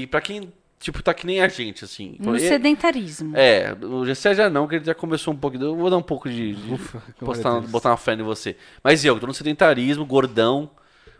E 0.03 0.07
pra 0.07 0.21
quem, 0.21 0.53
tipo, 0.79 1.03
tá 1.03 1.15
que 1.15 1.27
nem 1.27 1.41
a 1.41 1.49
gente, 1.49 1.85
assim. 1.85 2.17
No 2.21 2.37
e- 2.37 2.41
sedentarismo. 2.41 3.35
É, 3.35 3.75
o 3.81 4.05
Gessé 4.05 4.35
já 4.35 4.51
não, 4.51 4.69
que 4.69 4.75
ele 4.75 4.85
já 4.85 4.95
começou 4.95 5.33
um 5.33 5.37
pouco. 5.37 5.57
Eu 5.57 5.75
vou 5.75 5.89
dar 5.89 5.97
um 5.97 6.03
pouco 6.03 6.29
de. 6.29 6.55
de 6.55 6.79
postar, 7.19 7.43
glória 7.45 7.49
a 7.49 7.61
Deus. 7.61 7.71
botar 7.71 7.91
uma 7.91 7.97
fé 7.97 8.13
em 8.13 8.23
você. 8.23 8.57
Mas 8.85 9.05
eu, 9.05 9.15
que 9.15 9.21
tô 9.21 9.27
no 9.27 9.33
sedentarismo, 9.35 10.05
gordão. 10.05 10.71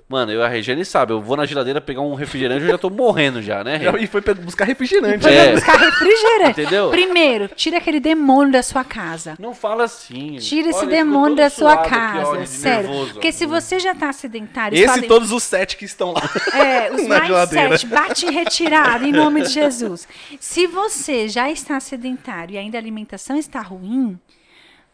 Mano, 0.09 0.31
eu 0.31 0.41
a 0.41 0.47
Regiane 0.47 0.85
sabe, 0.85 1.13
eu 1.13 1.21
vou 1.21 1.37
na 1.37 1.45
geladeira 1.47 1.81
pegar 1.81 2.01
um 2.01 2.15
refrigerante 2.15 2.63
e 2.63 2.67
eu 2.67 2.71
já 2.71 2.79
tô 2.79 2.89
morrendo 2.89 3.43
já, 3.43 3.65
né, 3.65 3.77
Rê? 3.77 3.87
E 4.05 4.07
foi 4.07 4.21
buscar 4.21 4.65
refrigerante. 4.65 5.21
Foi 5.21 5.33
É. 5.35 5.53
buscar 5.55 5.77
refrigerante. 5.79 6.61
Entendeu? 6.61 6.91
Primeiro, 6.91 7.49
tira 7.49 7.79
aquele 7.79 7.99
demônio 7.99 8.53
da 8.53 8.63
sua 8.63 8.85
casa. 8.85 9.35
Não 9.37 9.53
fala 9.53 9.83
assim. 9.85 10.37
Tira 10.37 10.69
esse 10.71 10.79
Olha, 10.79 10.89
demônio 10.89 11.35
da 11.37 11.51
sua 11.51 11.73
aqui, 11.75 11.91
casa. 11.91 12.29
olha, 12.29 12.43
de 12.43 12.49
sério. 12.49 12.89
nervoso, 12.89 13.11
ó. 13.11 13.13
Porque 13.15 13.33
se 13.33 13.47
você 13.47 13.81
já 13.81 13.97
tá 13.97 14.13
sedentário, 14.13 14.79
Esse 14.79 15.01
e 15.01 15.09
todos 15.09 15.33
os 15.33 15.43
sete 15.43 15.77
que 15.77 15.85
estão 15.85 16.13
lá. 16.13 16.23
É, 16.55 16.93
os 16.93 17.03
na 17.09 17.09
mais 17.09 17.27
geladeira. 17.27 17.77
sete, 17.79 17.87
bate 17.89 18.27
em 18.27 18.31
retirada, 18.31 19.05
em 19.05 19.11
nome 19.11 19.43
de 19.43 19.49
Jesus. 19.51 20.07
Se 20.39 20.69
você 20.69 21.27
já 21.29 21.51
está 21.51 21.81
sedentário 21.81 22.55
e 22.55 22.59
ainda 22.59 22.79
a 22.79 22.81
alimentação 22.81 23.37
está 23.37 23.61
ruim, 23.61 24.17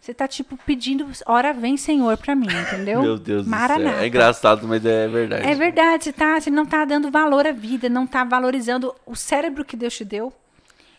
você 0.03 0.13
tá, 0.13 0.27
tipo, 0.27 0.59
pedindo, 0.67 1.07
ora 1.27 1.53
vem, 1.53 1.77
Senhor, 1.77 2.17
pra 2.17 2.35
mim, 2.35 2.49
entendeu? 2.49 3.01
Meu 3.01 3.17
Deus 3.17 3.45
do 3.45 3.49
Maranata. 3.49 3.95
céu. 3.95 4.03
É 4.03 4.07
engraçado, 4.09 4.67
mas 4.67 4.85
é 4.85 5.07
verdade. 5.07 5.47
É 5.47 5.55
verdade, 5.55 6.03
você, 6.03 6.13
tá, 6.13 6.41
você 6.41 6.51
não 6.51 6.67
tá 6.67 6.85
dando 6.85 7.09
valor 7.09 7.47
à 7.47 7.53
vida, 7.53 7.89
não 7.89 8.05
tá 8.05 8.25
valorizando 8.25 8.93
o 9.07 9.15
cérebro 9.15 9.65
que 9.65 9.77
Deus 9.77 9.97
te 9.97 10.05
deu, 10.05 10.33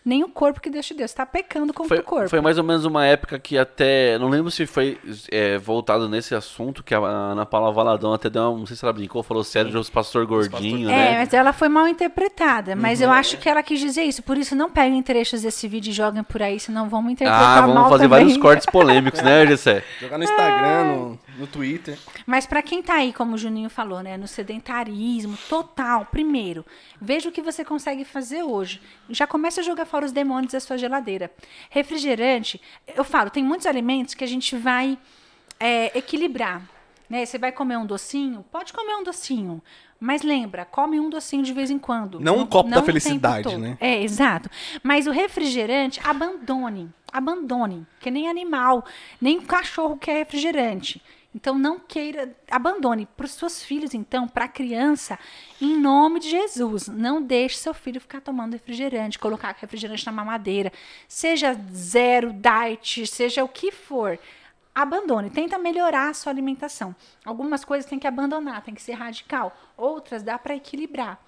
nem 0.06 0.24
o 0.24 0.28
corpo 0.30 0.60
que 0.62 0.70
Deus 0.70 0.86
te 0.86 0.94
deu. 0.94 1.08
Você 1.08 1.16
tá 1.16 1.26
pecando 1.26 1.74
contra 1.74 1.90
Foi, 1.96 2.00
o 2.00 2.04
corpo. 2.04 2.30
foi 2.30 2.42
mais 2.42 2.58
ou 2.58 2.64
menos 2.64 2.86
uma 2.86 3.06
época 3.06 3.38
que 3.40 3.58
até. 3.58 4.18
Não 4.20 4.30
lembro 4.30 4.52
se 4.52 4.66
foi 4.66 4.98
é, 5.32 5.58
voltado 5.58 6.10
nesse 6.10 6.36
assunto, 6.36 6.84
que 6.84 6.94
a 6.94 7.00
Ana 7.00 7.46
Paula 7.46 7.72
Valadão 7.72 8.14
até 8.14 8.30
deu 8.30 8.42
uma. 8.50 8.60
Não 8.60 8.66
sei 8.66 8.76
se 8.76 8.84
ela 8.84 8.94
brincou, 8.94 9.24
falou 9.24 9.44
Sérgio 9.44 9.80
os 9.80 9.90
pastor 9.90 10.26
gordinho, 10.26 10.90
É, 10.90 10.94
né? 11.12 11.18
mas 11.20 11.34
ela 11.34 11.54
foi 11.54 11.70
mal 11.70 11.88
interpretada. 11.88 12.76
Mas 12.76 13.02
eu 13.02 13.12
acho 13.12 13.38
que 13.38 13.48
ela 13.50 13.64
quis 13.64 13.80
dizer 13.80 14.04
isso. 14.04 14.22
Por 14.24 14.38
isso, 14.38 14.56
não 14.56 14.70
peguem 14.70 15.02
trechos 15.02 15.42
desse 15.42 15.68
vídeo 15.68 15.92
e 15.92 15.94
joguem 15.94 16.24
por 16.24 16.42
aí, 16.42 16.60
senão 16.60 16.90
vamos 16.90 17.12
interpretar 17.12 17.58
Ah, 17.58 17.62
vamos 17.62 17.76
mal 17.76 17.90
fazer 17.90 18.04
também. 18.04 18.20
vários 18.26 18.38
cortes 18.38 18.66
polêmicos, 18.66 19.22
né, 19.22 19.46
Gessé? 19.48 19.84
Jogar 20.02 20.18
no 20.18 20.24
Instagram, 20.24 20.84
no, 20.86 21.20
no 21.38 21.48
Twitter. 21.48 21.98
Mas 22.26 22.46
para 22.46 22.62
quem 22.62 22.82
tá 22.82 22.96
aí, 22.96 23.14
como 23.14 23.36
o 23.36 23.38
Juninho 23.38 23.70
falou, 23.70 24.02
né, 24.02 24.18
no 24.18 24.28
sedentarismo 24.28 25.38
total, 25.50 26.06
primeiro, 26.06 26.66
veja 27.02 27.30
o 27.30 27.32
que 27.32 27.42
você 27.42 27.64
consegue 27.66 28.06
fazer 28.06 28.44
hoje. 28.44 28.82
Já 29.10 29.26
começa 29.26 29.62
a 29.62 29.64
jogar 29.64 29.86
fora 29.86 30.06
os 30.06 30.12
demônios 30.12 30.54
da 30.54 30.60
sua 30.60 30.78
geladeira. 30.78 31.32
Refrigerante, 31.70 32.62
eu 32.96 33.04
falo, 33.04 33.30
tem 33.30 33.44
muitos 33.44 33.68
alimentos 33.68 34.14
que 34.14 34.24
a 34.24 34.28
gente 34.28 34.56
vai 34.56 34.98
é, 35.60 35.98
equilibrar. 35.98 36.62
Né? 37.10 37.26
Você 37.26 37.38
vai 37.38 37.52
comer 37.52 37.78
um 37.78 37.86
docinho? 37.86 38.44
Pode 38.52 38.74
comer 38.74 38.96
um 38.96 39.04
docinho. 39.04 39.62
Mas 40.00 40.22
lembra, 40.22 40.66
come 40.66 41.00
um 41.00 41.10
docinho 41.10 41.44
de 41.44 41.54
vez 41.54 41.72
em 41.72 41.80
quando. 41.80 42.20
Não 42.20 42.40
um 42.40 42.46
copo 42.46 42.70
da 42.70 42.78
o 42.78 42.82
tempo 42.82 42.86
felicidade, 42.88 43.56
né? 43.56 43.78
É, 43.80 44.04
exato. 44.04 44.50
Mas 44.84 45.08
o 45.08 45.12
refrigerante, 45.12 46.02
abandone. 46.04 46.90
Abandone. 47.12 47.88
Que 48.02 48.12
nem 48.12 48.28
animal, 48.28 48.84
nem 49.22 49.40
cachorro 49.40 49.96
quer 49.96 50.18
refrigerante. 50.18 51.02
Então 51.36 51.58
não 51.58 51.80
queira, 51.80 52.36
abandone 52.50 53.08
para 53.18 53.26
os 53.26 53.32
seus 53.32 53.64
filhos, 53.64 53.94
então, 53.94 54.28
para 54.28 54.46
a 54.46 54.48
criança, 54.48 55.18
em 55.60 55.80
nome 55.80 56.20
de 56.20 56.30
Jesus. 56.30 56.88
Não 56.88 57.22
deixe 57.22 57.58
seu 57.58 57.74
filho 57.74 58.00
ficar 58.00 58.22
tomando 58.22 58.54
refrigerante, 58.54 59.18
colocar 59.18 59.56
refrigerante 59.60 60.06
na 60.06 60.12
mamadeira, 60.12 60.72
seja 61.08 61.54
zero, 61.74 62.32
diet, 62.34 63.08
seja 63.08 63.44
o 63.44 63.50
que 63.50 63.72
for. 63.72 64.20
Abandone, 64.76 65.30
tenta 65.30 65.58
melhorar 65.58 66.10
a 66.10 66.14
sua 66.14 66.32
alimentação. 66.32 66.96
Algumas 67.24 67.64
coisas 67.64 67.90
tem 67.90 68.00
que 68.00 68.08
abandonar, 68.08 68.64
tem 68.64 68.74
que 68.74 68.82
ser 68.82 68.94
radical. 68.94 69.56
Outras 69.78 70.24
dá 70.24 70.38
para 70.40 70.56
equilibrar. 70.56 71.20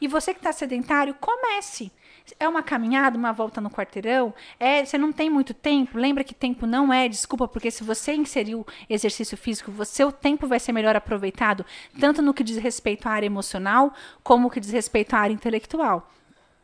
E 0.00 0.08
você 0.08 0.32
que 0.32 0.40
está 0.40 0.52
sedentário, 0.52 1.14
comece. 1.14 1.92
É 2.38 2.48
uma 2.48 2.62
caminhada, 2.62 3.16
uma 3.16 3.32
volta 3.32 3.60
no 3.60 3.70
quarteirão. 3.70 4.34
É, 4.58 4.84
você 4.84 4.96
não 4.96 5.12
tem 5.12 5.28
muito 5.30 5.54
tempo. 5.54 5.98
Lembra 5.98 6.24
que 6.24 6.34
tempo 6.34 6.66
não 6.66 6.92
é 6.92 7.08
desculpa, 7.08 7.48
porque 7.48 7.70
se 7.70 7.82
você 7.82 8.14
inseriu 8.14 8.66
exercício 8.88 9.36
físico, 9.36 9.72
o 9.76 9.84
seu 9.84 10.12
tempo 10.12 10.46
vai 10.46 10.60
ser 10.60 10.72
melhor 10.72 10.96
aproveitado, 10.96 11.64
tanto 11.98 12.22
no 12.22 12.34
que 12.34 12.44
diz 12.44 12.56
respeito 12.56 13.06
à 13.06 13.12
área 13.12 13.26
emocional, 13.26 13.92
como 14.22 14.44
no 14.44 14.50
que 14.50 14.60
diz 14.60 14.70
respeito 14.70 15.14
à 15.14 15.20
área 15.20 15.34
intelectual. 15.34 16.08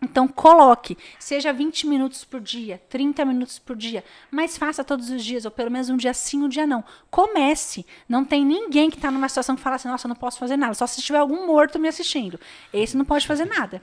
Então 0.01 0.29
coloque, 0.29 0.97
seja 1.19 1.53
20 1.55 1.87
minutos 1.87 2.23
por 2.23 2.39
dia, 2.39 2.83
30 2.91 3.25
minutos 3.25 3.59
por 3.59 3.75
dia, 3.75 4.05
mas 4.31 4.59
faça 4.59 4.85
todos 4.85 5.09
os 5.09 5.25
dias, 5.25 5.47
ou 5.47 5.51
pelo 5.51 5.71
menos 5.71 5.89
um 5.89 5.97
dia 5.97 6.13
sim, 6.13 6.43
um 6.43 6.49
dia 6.49 6.67
não. 6.67 6.85
Comece. 7.11 7.87
Não 8.07 8.23
tem 8.23 8.45
ninguém 8.45 8.91
que 8.91 8.97
está 8.97 9.11
numa 9.11 9.29
situação 9.29 9.57
que 9.57 9.63
fala 9.63 9.77
assim, 9.77 9.89
nossa, 9.89 10.07
eu 10.07 10.11
não 10.11 10.17
posso 10.17 10.39
fazer 10.39 10.57
nada, 10.57 10.75
só 10.75 10.87
se 10.87 11.01
tiver 11.01 11.19
algum 11.19 11.47
morto 11.47 11.79
me 11.79 11.89
assistindo. 11.89 12.39
Esse 12.73 12.97
não 12.97 13.07
pode 13.07 13.27
fazer 13.27 13.47
nada. 13.47 13.83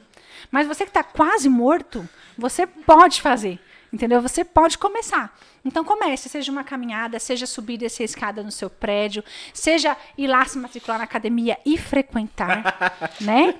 Mas 0.51 0.67
você 0.67 0.83
que 0.83 0.91
está 0.91 1.03
quase 1.03 1.49
morto, 1.49 2.07
você 2.37 2.67
pode 2.67 3.19
fazer. 3.19 3.59
Entendeu? 3.91 4.21
Você 4.21 4.43
pode 4.43 4.77
começar. 4.77 5.35
Então 5.65 5.83
comece, 5.83 6.27
seja 6.27 6.51
uma 6.51 6.63
caminhada, 6.63 7.17
seja 7.19 7.45
subir 7.45 7.75
e 7.75 7.77
descer 7.77 8.03
a 8.03 8.05
escada 8.05 8.43
no 8.43 8.51
seu 8.51 8.69
prédio, 8.69 9.23
seja 9.53 9.95
ir 10.17 10.27
lá 10.27 10.43
se 10.45 10.57
matricular 10.57 10.97
na 10.97 11.05
academia 11.05 11.57
e 11.65 11.77
frequentar, 11.77 12.91
né? 13.21 13.55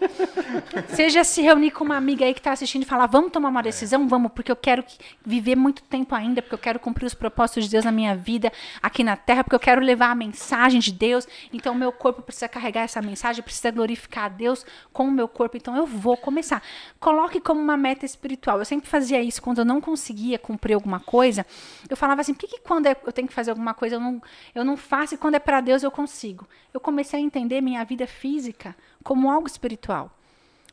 Seja 0.90 1.24
se 1.24 1.42
reunir 1.42 1.72
com 1.72 1.84
uma 1.84 1.96
amiga 1.96 2.26
aí 2.26 2.34
que 2.34 2.40
está 2.40 2.52
assistindo 2.52 2.84
e 2.84 2.86
falar, 2.86 3.08
vamos 3.08 3.32
tomar 3.32 3.50
uma 3.50 3.64
decisão? 3.64 4.08
Vamos, 4.08 4.32
porque 4.34 4.52
eu 4.52 4.56
quero 4.56 4.84
que- 4.84 4.98
viver 5.26 5.56
muito 5.56 5.82
tempo 5.84 6.14
ainda, 6.14 6.42
porque 6.42 6.56
eu 6.56 6.60
quero 6.60 6.80
cumprir 6.80 7.06
os 7.06 7.14
propósitos 7.14 7.66
de 7.66 7.70
Deus 7.72 7.86
na 7.86 7.92
minha 7.92 8.16
vida 8.16 8.52
aqui 8.82 9.04
na 9.04 9.16
Terra, 9.16 9.44
porque 9.44 9.56
eu 9.56 9.60
quero 9.60 9.82
levar 9.82 10.10
a 10.12 10.16
mensagem 10.16 10.80
de 10.82 10.92
Deus. 10.92 11.28
Então 11.54 11.74
o 11.74 11.78
meu 11.78 11.92
corpo 11.92 12.22
precisa 12.22 12.48
carregar 12.50 12.82
essa 12.82 13.02
mensagem, 13.02 13.42
precisa 13.42 13.72
glorificar 13.72 14.26
a 14.26 14.30
Deus 14.30 14.66
com 14.92 15.08
o 15.08 15.12
meu 15.12 15.28
corpo. 15.28 15.56
Então 15.56 15.76
eu 15.78 15.86
vou 15.86 16.18
começar. 16.18 16.62
Coloque 17.00 17.40
como 17.40 17.62
uma 17.62 17.78
meta 17.78 18.06
espiritual. 18.06 18.60
Eu 18.60 18.66
sempre 18.66 18.90
fazia 18.90 19.22
isso 19.22 19.42
quando 19.42 19.60
eu 19.60 19.66
não 19.66 19.80
conseguia 19.80 20.38
cumprir 20.38 20.74
alguma 20.74 21.00
coisa. 21.00 21.46
Eu 21.94 21.98
falava 21.98 22.22
assim, 22.22 22.34
por 22.34 22.40
que, 22.40 22.48
que 22.48 22.60
quando 22.60 22.88
é- 22.88 22.98
eu 23.06 23.14
tenho 23.14 23.28
que 23.28 23.34
fazer 23.36 23.52
alguma 23.52 23.76
coisa 23.76 23.98
eu 23.98 24.00
não, 24.00 24.20
eu 24.56 24.66
não 24.66 24.76
faço 24.76 25.14
e 25.14 25.18
quando 25.18 25.36
é 25.36 25.40
para 25.40 25.62
Deus 25.62 25.84
eu 25.84 25.92
consigo? 25.92 26.48
Eu 26.74 26.80
comecei 26.80 27.20
a 27.20 27.22
entender 27.22 27.62
minha 27.62 27.84
vida 27.86 28.08
física 28.08 28.76
como 29.04 29.30
algo 29.30 29.46
espiritual. 29.46 30.12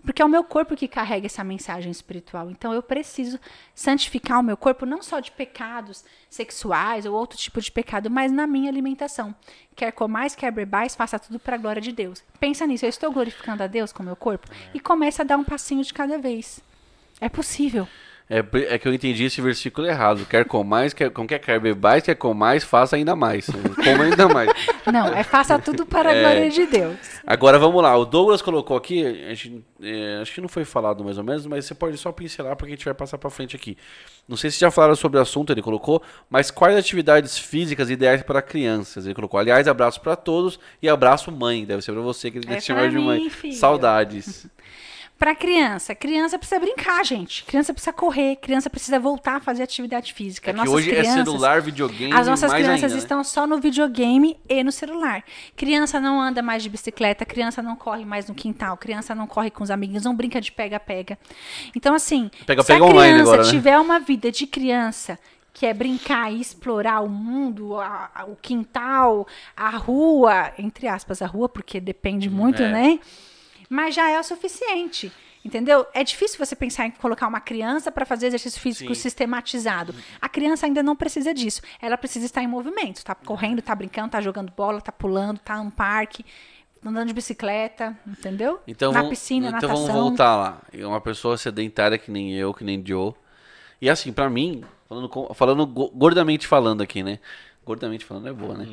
Porque 0.02 0.22
é 0.22 0.24
o 0.24 0.28
meu 0.30 0.42
corpo 0.42 0.74
que 0.74 0.88
carrega 0.88 1.26
essa 1.26 1.44
mensagem 1.44 1.92
espiritual. 1.92 2.50
Então 2.50 2.72
eu 2.72 2.82
preciso 2.82 3.38
santificar 3.74 4.40
o 4.40 4.42
meu 4.42 4.56
corpo 4.56 4.86
não 4.86 5.02
só 5.02 5.20
de 5.20 5.30
pecados 5.30 6.02
sexuais 6.30 7.04
ou 7.04 7.14
outro 7.14 7.36
tipo 7.36 7.60
de 7.60 7.70
pecado, 7.70 8.08
mas 8.08 8.32
na 8.32 8.46
minha 8.46 8.70
alimentação. 8.70 9.34
Quer 9.76 9.92
comais, 9.92 10.34
quer 10.34 10.50
bebais, 10.50 10.94
faça 10.96 11.18
tudo 11.18 11.38
para 11.38 11.56
a 11.56 11.58
glória 11.58 11.82
de 11.82 11.92
Deus. 11.92 12.24
Pensa 12.38 12.66
nisso, 12.66 12.86
eu 12.86 12.88
estou 12.88 13.12
glorificando 13.12 13.62
a 13.62 13.66
Deus 13.66 13.92
com 13.92 14.02
o 14.02 14.06
meu 14.06 14.16
corpo? 14.16 14.48
E 14.72 14.80
comece 14.80 15.20
a 15.20 15.24
dar 15.24 15.36
um 15.36 15.44
passinho 15.44 15.84
de 15.84 15.92
cada 15.92 16.16
vez. 16.16 16.60
É 17.20 17.28
possível. 17.28 17.86
É, 18.32 18.44
é 18.74 18.78
que 18.78 18.86
eu 18.86 18.94
entendi 18.94 19.24
esse 19.24 19.40
versículo 19.40 19.88
errado. 19.88 20.24
Quer 20.24 20.44
com 20.44 20.62
mais, 20.62 20.94
quer, 20.94 21.10
como 21.10 21.26
que 21.26 21.34
é? 21.34 21.38
Quer 21.40 21.58
bebais, 21.58 22.04
quer 22.04 22.14
com 22.14 22.32
mais, 22.32 22.62
faça 22.62 22.94
ainda 22.94 23.16
mais. 23.16 23.46
Coma 23.46 24.04
ainda 24.04 24.28
mais. 24.28 24.48
Não, 24.86 25.08
é 25.08 25.24
faça 25.24 25.58
tudo 25.58 25.84
para 25.84 26.10
a 26.10 26.14
É. 26.14 26.20
glória 26.22 26.48
de 26.50 26.64
Deus. 26.66 26.96
Agora 27.26 27.58
vamos 27.58 27.82
lá. 27.82 27.96
O 27.96 28.04
Douglas 28.04 28.40
colocou 28.40 28.76
aqui, 28.76 29.04
a 29.04 29.34
gente, 29.34 29.64
é, 29.82 30.20
acho 30.22 30.32
que 30.32 30.40
não 30.40 30.48
foi 30.48 30.64
falado 30.64 31.02
mais 31.04 31.18
ou 31.18 31.24
menos, 31.24 31.44
mas 31.46 31.64
você 31.64 31.74
pode 31.74 31.98
só 31.98 32.12
pincelar 32.12 32.54
porque 32.54 32.72
a 32.72 32.76
gente 32.76 32.84
vai 32.84 32.94
passar 32.94 33.18
pra 33.18 33.30
frente 33.30 33.56
aqui. 33.56 33.76
Não 34.28 34.36
sei 34.36 34.48
se 34.50 34.60
já 34.60 34.70
falaram 34.70 34.94
sobre 34.94 35.18
o 35.18 35.20
assunto, 35.22 35.52
ele 35.52 35.60
colocou, 35.62 36.00
mas 36.30 36.52
quais 36.52 36.76
atividades 36.76 37.36
físicas 37.36 37.90
ideais 37.90 38.22
para 38.22 38.40
crianças? 38.40 39.06
Ele 39.06 39.14
colocou, 39.14 39.40
aliás, 39.40 39.66
abraço 39.66 40.00
pra 40.00 40.14
todos 40.14 40.58
e 40.80 40.88
abraço 40.88 41.32
mãe. 41.32 41.64
Deve 41.64 41.82
ser 41.82 41.92
pra 41.92 42.00
você 42.00 42.30
que 42.30 42.38
ele 42.38 42.52
É 42.54 42.60
chamar 42.60 42.88
de 42.90 42.98
mãe. 42.98 43.28
filho. 43.28 43.54
Saudades. 43.54 44.46
Para 45.20 45.34
criança, 45.34 45.94
criança 45.94 46.38
precisa 46.38 46.58
brincar, 46.58 47.04
gente. 47.04 47.44
Criança 47.44 47.74
precisa 47.74 47.92
correr, 47.92 48.36
criança 48.36 48.70
precisa 48.70 48.98
voltar 48.98 49.36
a 49.36 49.40
fazer 49.40 49.62
atividade 49.62 50.14
física. 50.14 50.48
É 50.50 50.54
Nossas 50.54 50.72
hoje 50.72 50.90
é 50.90 50.94
crianças, 50.96 51.24
celular, 51.24 51.60
videogame, 51.60 52.10
As 52.14 52.26
nossas 52.26 52.50
crianças 52.50 52.84
ainda, 52.84 52.94
né? 52.94 52.98
estão 52.98 53.22
só 53.22 53.46
no 53.46 53.60
videogame 53.60 54.40
e 54.48 54.64
no 54.64 54.72
celular. 54.72 55.22
Criança 55.54 56.00
não 56.00 56.18
anda 56.18 56.40
mais 56.40 56.62
de 56.62 56.70
bicicleta, 56.70 57.26
criança 57.26 57.62
não 57.62 57.76
corre 57.76 58.06
mais 58.06 58.28
no 58.30 58.34
quintal, 58.34 58.78
criança 58.78 59.14
não 59.14 59.26
corre 59.26 59.50
com 59.50 59.62
os 59.62 59.70
amiguinhos, 59.70 60.04
não 60.04 60.14
brinca 60.16 60.40
de 60.40 60.50
pega-pega. 60.50 61.18
Então, 61.76 61.94
assim, 61.94 62.30
Pega, 62.46 62.62
se 62.62 62.68
pega 62.68 62.82
a 62.82 62.88
criança 62.88 63.20
agora, 63.20 63.44
né? 63.44 63.50
tiver 63.50 63.78
uma 63.78 64.00
vida 64.00 64.32
de 64.32 64.46
criança 64.46 65.18
que 65.52 65.66
é 65.66 65.74
brincar 65.74 66.32
e 66.32 66.40
explorar 66.40 67.00
o 67.00 67.08
mundo, 67.10 67.76
a- 67.78 68.10
a- 68.14 68.24
o 68.24 68.36
quintal, 68.36 69.26
a 69.54 69.68
rua, 69.68 70.50
entre 70.56 70.88
aspas, 70.88 71.20
a 71.20 71.26
rua, 71.26 71.46
porque 71.46 71.78
depende 71.78 72.30
muito, 72.30 72.62
é. 72.62 72.72
né? 72.72 72.98
Mas 73.70 73.94
já 73.94 74.10
é 74.10 74.18
o 74.20 74.24
suficiente. 74.24 75.10
Entendeu? 75.42 75.86
É 75.94 76.04
difícil 76.04 76.36
você 76.38 76.54
pensar 76.54 76.84
em 76.86 76.90
colocar 76.90 77.26
uma 77.26 77.40
criança 77.40 77.90
para 77.90 78.04
fazer 78.04 78.26
exercício 78.26 78.60
físico 78.60 78.94
Sim. 78.94 79.00
sistematizado. 79.00 79.94
A 80.20 80.28
criança 80.28 80.66
ainda 80.66 80.82
não 80.82 80.94
precisa 80.94 81.32
disso. 81.32 81.62
Ela 81.80 81.96
precisa 81.96 82.26
estar 82.26 82.42
em 82.42 82.46
movimento. 82.46 83.02
Tá 83.02 83.14
correndo, 83.14 83.62
tá 83.62 83.74
brincando, 83.74 84.10
tá 84.10 84.20
jogando 84.20 84.52
bola, 84.54 84.82
tá 84.82 84.92
pulando, 84.92 85.38
tá 85.38 85.62
no 85.64 85.70
parque, 85.70 86.22
andando 86.84 87.08
de 87.08 87.14
bicicleta, 87.14 87.96
entendeu? 88.06 88.60
Então, 88.66 88.92
Na 88.92 89.04
piscina, 89.08 89.48
então 89.48 89.68
natação. 89.70 89.86
vamos 89.86 90.02
voltar 90.10 90.36
lá. 90.36 90.60
É 90.74 90.84
Uma 90.86 91.00
pessoa 91.00 91.38
sedentária 91.38 91.96
que 91.96 92.10
nem 92.10 92.34
eu, 92.34 92.52
que 92.52 92.62
nem 92.64 92.84
Joe. 92.86 93.14
E 93.80 93.88
assim, 93.88 94.12
pra 94.12 94.28
mim, 94.28 94.62
falando, 94.86 95.10
falando 95.34 95.66
go- 95.66 95.90
gordamente 95.94 96.46
falando 96.46 96.82
aqui, 96.82 97.02
né? 97.02 97.18
Gordamente 97.64 98.04
falando 98.04 98.28
é 98.28 98.32
boa, 98.32 98.56
né? 98.56 98.66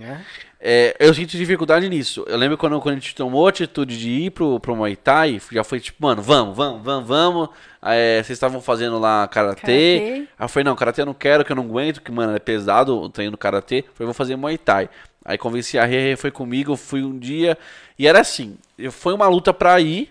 É, 0.59 0.95
eu 0.99 1.14
sinto 1.14 1.31
dificuldade 1.31 1.88
nisso. 1.89 2.23
Eu 2.26 2.38
lembro 2.38 2.57
quando, 2.57 2.80
quando 2.80 2.93
a 2.93 2.99
gente 2.99 3.14
tomou 3.14 3.45
a 3.45 3.49
atitude 3.49 3.97
de 3.97 4.09
ir 4.09 4.31
pro, 4.31 4.59
pro 4.59 4.76
Muay 4.76 4.95
Thai, 4.95 5.41
já 5.51 5.64
foi 5.64 5.80
tipo, 5.80 6.01
mano, 6.01 6.22
vamos, 6.22 6.55
vamos, 6.55 6.81
vamos, 6.81 7.07
vamos. 7.07 7.49
É, 7.81 8.23
vocês 8.23 8.35
estavam 8.35 8.61
fazendo 8.61 8.97
lá 8.97 9.27
karatê. 9.27 9.61
Karatê. 9.61 10.27
Aí 10.39 10.45
eu 10.45 10.47
falei, 10.47 10.64
não, 10.64 10.76
karatê 10.76 11.01
eu 11.01 11.05
não 11.05 11.14
quero, 11.14 11.45
que 11.45 11.51
eu 11.51 11.55
não 11.55 11.64
aguento, 11.64 12.01
que, 12.01 12.11
mano, 12.11 12.35
é 12.35 12.39
pesado 12.39 12.97
o 12.97 13.09
treino 13.09 13.31
do 13.31 13.38
karatê. 13.38 13.80
Eu 13.80 13.93
falei, 13.93 14.05
vou 14.05 14.14
fazer 14.14 14.35
Muay 14.35 14.57
Thai. 14.57 14.89
Aí 15.23 15.38
convenci 15.38 15.77
a 15.77 15.85
Rê, 15.85 16.15
foi 16.15 16.31
comigo, 16.31 16.77
fui 16.77 17.03
um 17.03 17.19
dia. 17.19 17.57
E 17.99 18.07
era 18.07 18.22
assim, 18.22 18.57
foi 18.91 19.14
uma 19.14 19.27
luta 19.27 19.53
pra 19.53 19.80
ir. 19.81 20.09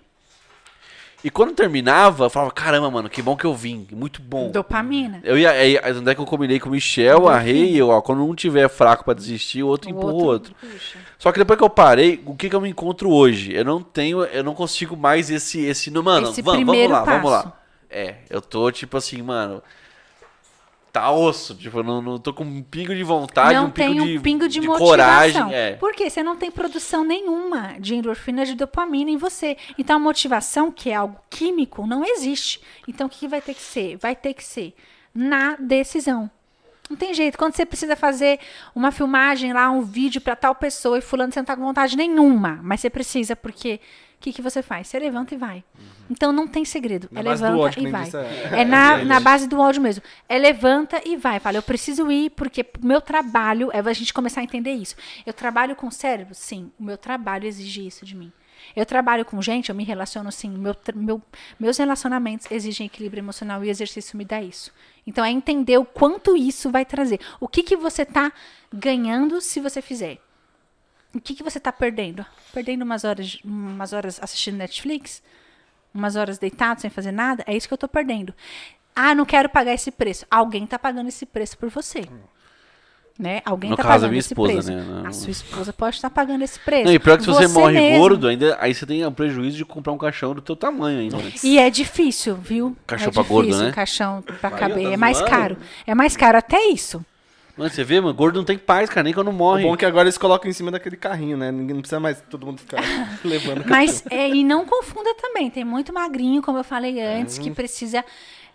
E 1.25 1.31
quando 1.31 1.53
terminava, 1.55 2.27
eu 2.27 2.31
falava, 2.31 2.53
caramba, 2.53 2.91
mano, 2.91 3.09
que 3.11 3.21
bom 3.21 3.37
que 3.37 3.45
eu 3.45 3.55
vim, 3.55 3.87
muito 3.91 4.23
bom. 4.23 4.51
Dopamina. 4.51 5.21
Eu 5.25 5.37
ia, 5.37 5.51
aí, 5.51 5.79
onde 5.97 6.11
é 6.11 6.15
que 6.15 6.21
eu 6.21 6.27
combinei 6.27 6.61
com 6.61 6.69
o 6.69 6.73
Michel, 6.73 7.27
a 7.29 7.39
Rei, 7.39 7.75
eu, 7.75 7.89
ó, 7.89 8.01
quando 8.01 8.25
um 8.25 8.35
tiver 8.35 8.69
fraco 8.69 9.05
pra 9.05 9.15
desistir, 9.15 9.63
o 9.63 9.67
outro 9.67 9.89
O 9.89 9.93
empurra 9.93 10.13
o 10.13 10.25
outro. 10.25 10.55
puxa. 10.61 10.99
Só 11.19 11.33
que 11.33 11.39
depois 11.39 11.59
que 11.59 11.65
eu 11.65 11.71
parei, 11.71 12.23
o 12.27 12.35
que 12.37 12.49
que 12.49 12.55
eu 12.55 12.61
me 12.61 12.69
encontro 12.69 13.11
hoje? 13.11 13.53
Eu 13.55 13.65
não 13.65 13.83
tenho, 13.83 14.23
eu 14.25 14.45
não 14.45 14.55
consigo 14.55 14.97
mais 14.97 15.31
esse, 15.31 15.65
esse, 15.65 15.91
no, 15.91 16.03
mano, 16.03 16.29
Esse 16.29 16.43
vamos, 16.43 16.65
vamos 16.65 16.91
lá, 16.91 17.03
vamos 17.03 17.31
passo. 17.31 17.47
lá. 17.49 17.61
É, 17.91 18.17
eu 18.29 18.41
tô 18.41 18.71
tipo 18.71 18.97
assim, 18.97 19.21
mano, 19.23 19.63
tá 20.97 21.11
osso, 21.11 21.55
tipo, 21.55 21.79
eu 21.79 21.85
não, 21.85 22.01
não 22.01 22.19
tô 22.19 22.33
com 22.33 22.43
um 22.43 22.63
pingo 22.63 22.95
de 22.95 23.05
vontade, 23.05 23.55
não 23.55 23.67
um 23.67 23.71
pingo 23.71 23.93
tem 23.93 24.01
um 24.01 24.07
de, 24.07 24.21
pingo 24.21 24.49
de, 24.49 24.61
motivação. 24.63 24.87
coragem, 24.87 25.55
é. 25.55 25.73
Por 25.75 25.93
quê? 25.93 26.09
Você 26.09 26.23
não 26.23 26.37
tem 26.37 26.51
produção 26.51 27.05
nenhuma 27.05 27.77
de 27.79 27.95
endorfina 27.95 28.47
de 28.47 28.55
dopamina 28.55 29.11
em 29.11 29.19
você. 29.19 29.59
Então 29.77 29.97
a 29.97 29.99
motivação, 29.99 30.73
que 30.73 30.89
é 30.89 30.95
algo 30.95 31.19
químico, 31.29 31.87
não 31.87 32.03
existe. 32.03 32.63
Então 32.89 33.07
o 33.07 33.11
que 33.11 33.19
que 33.19 33.29
vai 33.29 33.43
ter 33.43 33.53
que 33.53 33.61
ser? 33.61 33.99
Vai 33.99 34.17
ter 34.17 34.33
que 34.33 34.43
ser 34.43 34.75
na 35.15 35.57
decisão. 35.57 36.31
Não 36.89 36.97
tem 36.97 37.13
jeito. 37.13 37.37
Quando 37.37 37.55
você 37.55 37.67
precisa 37.67 37.95
fazer 37.95 38.39
uma 38.75 38.91
filmagem 38.91 39.53
lá, 39.53 39.71
um 39.71 39.83
vídeo 39.83 40.21
pra 40.21 40.35
tal 40.35 40.55
pessoa 40.55 40.97
e 40.99 41.03
fulano 41.03 41.31
você 41.31 41.41
não 41.41 41.45
tá 41.45 41.57
com 41.57 41.63
vontade 41.63 41.95
nenhuma, 41.95 42.59
mas 42.63 42.81
você 42.81 42.89
precisa 42.89 43.37
porque 43.37 43.81
o 44.19 44.23
que, 44.27 44.33
que 44.33 44.43
você 44.43 44.63
faz? 44.63 44.89
Você 44.89 44.99
levanta 44.99 45.35
e 45.35 45.39
vai. 45.39 45.63
Então 46.11 46.33
não 46.33 46.49
tem 46.49 46.65
segredo. 46.65 47.09
Na 47.13 47.21
é 47.21 47.23
levanta 47.23 47.57
ódio, 47.57 47.87
e 47.87 47.91
vai. 47.91 48.09
é. 48.53 48.63
É 48.63 48.65
na, 48.65 49.05
na 49.05 49.21
base 49.21 49.47
do 49.47 49.61
ódio 49.61 49.81
mesmo. 49.81 50.03
É 50.29 50.39
levanta 50.39 51.01
e 51.05 51.17
vai. 51.17 51.39
Fala, 51.39 51.59
eu 51.59 51.63
preciso 51.63 52.11
ir 52.11 52.31
porque 52.31 52.63
o 52.83 52.87
meu 52.87 53.01
trabalho 53.01 53.71
é 53.73 53.79
a 53.79 53.93
gente 53.93 54.15
começar 54.15 54.41
a 54.41 54.45
entender 54.45 54.73
isso. 54.73 54.97
Eu 55.25 55.33
trabalho 55.33 55.77
com 55.77 55.87
o 55.87 55.93
cérebro? 55.93 56.35
Sim. 56.35 56.73
O 56.81 56.83
meu 56.83 56.97
trabalho 56.97 57.47
exige 57.47 57.87
isso 57.87 58.05
de 58.05 58.17
mim. 58.17 58.33
Eu 58.75 58.87
trabalho 58.87 59.25
com 59.25 59.41
gente, 59.41 59.69
eu 59.69 59.75
me 59.75 59.85
relaciono 59.85 60.33
sim. 60.33 60.51
Meu, 60.51 60.75
meu, 60.95 61.23
meus 61.61 61.77
relacionamentos 61.77 62.51
exigem 62.51 62.87
equilíbrio 62.87 63.21
emocional 63.21 63.63
e 63.63 63.69
o 63.69 63.71
exercício 63.71 64.17
me 64.17 64.25
dá 64.25 64.43
isso. 64.43 64.73
Então 65.07 65.25
é 65.25 65.31
entender 65.31 65.79
o 65.79 65.85
quanto 65.85 66.37
isso 66.37 66.71
vai 66.71 66.85
trazer. 66.85 67.21
O 67.39 67.47
que, 67.47 67.63
que 67.63 67.77
você 67.77 68.03
está 68.03 68.33
ganhando 68.73 69.41
se 69.41 69.61
você 69.61 69.81
fizer. 69.81 70.19
O 71.17 71.21
que, 71.21 71.35
que 71.35 71.43
você 71.43 71.59
está 71.59 71.73
perdendo? 71.73 72.25
Perdendo 72.53 72.83
umas 72.83 73.05
horas, 73.05 73.39
umas 73.45 73.93
horas 73.93 74.19
assistindo 74.23 74.57
Netflix? 74.57 75.23
Umas 75.95 76.15
horas 76.15 76.37
deitado 76.39 76.81
sem 76.81 76.91
fazer 76.91 77.11
nada? 77.13 77.43
É 77.47 77.57
isso 77.57 77.67
que 77.67 77.73
eu 77.73 77.77
estou 77.77 77.89
perdendo. 77.89 78.35
Ah, 78.95 79.15
não 79.15 79.25
quero 79.25 79.49
pagar 79.49 79.73
esse 79.73 79.91
preço. 79.91 80.27
Alguém 80.31 80.65
está 80.65 80.79
pagando 80.79 81.09
esse 81.09 81.25
preço 81.25 81.57
por 81.57 81.71
você. 81.71 82.05
Né? 83.19 83.41
Alguém 83.47 83.71
No 83.71 83.75
está 83.77 83.83
caso, 83.83 83.93
a 83.93 83.97
pagando 84.01 84.11
minha 84.11 84.19
esse 84.21 84.35
esposa, 84.35 84.53
preço. 84.53 84.71
né? 84.71 84.85
Não- 84.85 85.07
A 85.07 85.13
sua 85.13 85.31
esposa 85.31 85.73
pode 85.73 85.97
estar 85.97 86.11
pagando 86.11 86.45
esse 86.45 86.59
preço. 86.61 86.85
Não, 86.85 86.93
e 86.93 86.99
pior 86.99 87.17
que 87.17 87.25
se 87.25 87.31
você, 87.31 87.47
morre 87.49 87.73
mesmo. 87.81 87.99
gordo, 87.99 88.29
ainda, 88.29 88.59
aí 88.61 88.75
você 88.75 88.85
tem 88.85 89.07
o 89.07 89.11
prejuízo 89.11 89.57
de 89.57 89.65
comprar 89.65 89.93
um 89.95 89.99
caixão 89.99 90.35
do 90.35 90.43
teu 90.43 90.55
tamanho 90.55 91.01
ainda. 91.01 91.17
né? 91.17 91.33
E 91.43 91.59
é 91.59 91.71
difícil, 91.71 92.37
viu? 92.37 92.77
Caixão 92.87 93.09
é 93.09 93.13
pra 93.13 93.23
gordo, 93.23 93.47
difícil, 93.47 93.67
né? 93.69 93.73
caixão 93.73 94.21
pra 94.21 94.51
caber. 94.51 94.85
tá 94.85 94.93
é 94.93 94.97
mais 94.99 95.23
caro. 95.23 95.57
É 95.87 95.95
mais 95.95 96.15
caro 96.15 96.37
até 96.37 96.67
isso. 96.69 97.03
Mano, 97.57 97.71
você 97.71 97.83
vê, 97.83 98.01
mano, 98.01 98.13
gordo 98.13 98.37
não 98.37 98.45
tem 98.45 98.59
paz, 98.59 98.91
cara, 98.91 99.05
nem 99.05 99.15
quando 99.15 99.29
O 99.29 99.33
morre. 99.33 99.63
bom 99.63 99.75
é 99.75 99.77
que 99.79 99.85
agora 99.87 100.05
eles 100.05 100.19
colocam 100.19 100.51
em 100.51 100.53
cima 100.53 100.71
daquele 100.71 100.97
carrinho, 100.97 101.37
né? 101.37 101.51
Ninguém 101.51 101.75
não 101.75 101.81
precisa 101.81 101.99
mais 101.99 102.23
todo 102.29 102.45
mundo 102.45 102.59
ficar 102.59 102.83
levando. 103.25 103.65
Mas, 103.67 104.05
é, 104.11 104.29
e 104.29 104.45
não 104.45 104.67
confunda 104.67 105.15
também, 105.15 105.51
tem 105.51 105.65
muito 105.65 105.93
magrinho, 105.93 106.43
como 106.43 106.59
eu 106.59 106.65
falei 106.65 107.01
antes, 107.01 107.39
que 107.39 107.51
precisa 107.51 108.05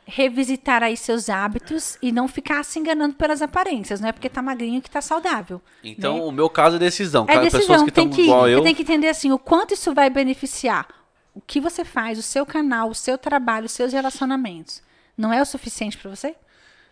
revisitar 0.06 0.84
aí 0.84 0.98
seus 0.98 1.30
hábitos 1.30 1.98
e 2.02 2.12
não 2.12 2.28
ficar 2.28 2.64
se 2.64 2.78
enganando 2.80 3.16
pelas 3.16 3.42
aparências, 3.42 4.02
não 4.02 4.10
é 4.10 4.12
porque 4.12 4.30
tá 4.30 4.42
magrinho 4.42 4.82
que 4.82 4.90
tá 4.90 5.02
saudável. 5.02 5.62
Então, 5.84 6.18
né? 6.18 6.24
o 6.24 6.32
meu 6.32 6.50
caso 6.50 6.76
é 6.76 6.80
decisão. 6.80 7.24
é 7.24 7.34
cara, 7.34 7.42
pessoas 7.42 7.68
decisão, 7.68 7.86
que 7.86 7.92
tem 7.92 8.06
estão 8.06 8.16
que, 8.16 8.24
igual 8.24 8.50
eu. 8.50 8.60
você 8.60 8.66
tem 8.66 8.76
que 8.76 8.82
entender 8.82 9.08
assim, 9.08 9.32
o 9.32 9.40
quanto 9.40 9.74
isso 9.74 9.94
vai 9.94 10.10
beneficiar 10.10 10.88
o 11.34 11.42
que 11.42 11.60
você 11.62 11.86
faz, 11.86 12.20
o 12.20 12.22
seu 12.22 12.46
canal, 12.46 12.90
o 12.90 12.96
seu 12.96 13.18
trabalho, 13.18 13.66
os 13.66 13.72
seus 13.72 13.94
relacionamentos, 13.94 14.82
não 15.18 15.32
é 15.32 15.42
o 15.42 15.46
suficiente 15.46 15.98
pra 15.98 16.10
você? 16.10 16.36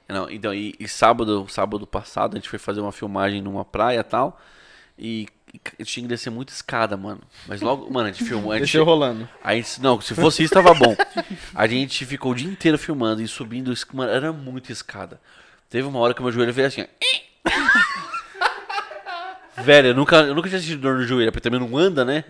Não, 0.09 0.29
então, 0.29 0.53
e, 0.53 0.75
e 0.79 0.87
sábado, 0.87 1.45
sábado 1.49 1.85
passado, 1.85 2.33
a 2.33 2.39
gente 2.39 2.49
foi 2.49 2.57
fazer 2.59 2.81
uma 2.81 2.91
filmagem 2.91 3.41
numa 3.41 3.63
praia 3.63 3.99
e 3.99 4.03
tal. 4.03 4.41
E, 4.97 5.27
e 5.77 5.85
tinha 5.85 6.03
que 6.03 6.09
descer 6.09 6.29
muita 6.29 6.51
escada, 6.51 6.97
mano. 6.97 7.21
Mas 7.47 7.61
logo, 7.61 7.89
mano, 7.91 8.09
a 8.09 8.11
gente 8.11 8.25
filmou. 8.25 8.51
A 8.51 8.55
gente, 8.55 8.63
Deixa 8.63 8.79
eu 8.79 8.83
rolando. 8.83 9.29
a 9.43 9.55
gente- 9.55 9.81
não, 9.81 10.01
se 10.01 10.13
fosse 10.15 10.43
isso, 10.43 10.53
tava 10.53 10.73
bom. 10.73 10.95
A 11.55 11.67
gente 11.67 12.05
ficou 12.05 12.31
o 12.31 12.35
dia 12.35 12.49
inteiro 12.49 12.77
filmando 12.77 13.21
e 13.21 13.27
subindo. 13.27 13.71
Mano, 13.93 14.11
era 14.11 14.33
muita 14.33 14.71
escada. 14.71 15.21
Teve 15.69 15.87
uma 15.87 15.99
hora 15.99 16.13
que 16.13 16.21
meu 16.21 16.31
joelho 16.31 16.53
fez 16.53 16.67
assim. 16.67 16.85
Velho, 19.61 19.89
eu 19.89 19.95
nunca, 19.95 20.17
eu 20.21 20.33
nunca 20.33 20.47
tinha 20.47 20.59
sentido 20.61 20.79
dor 20.81 20.95
no 20.97 21.03
joelho, 21.03 21.31
porque 21.33 21.49
também 21.49 21.59
não 21.59 21.77
anda, 21.77 22.05
né? 22.05 22.23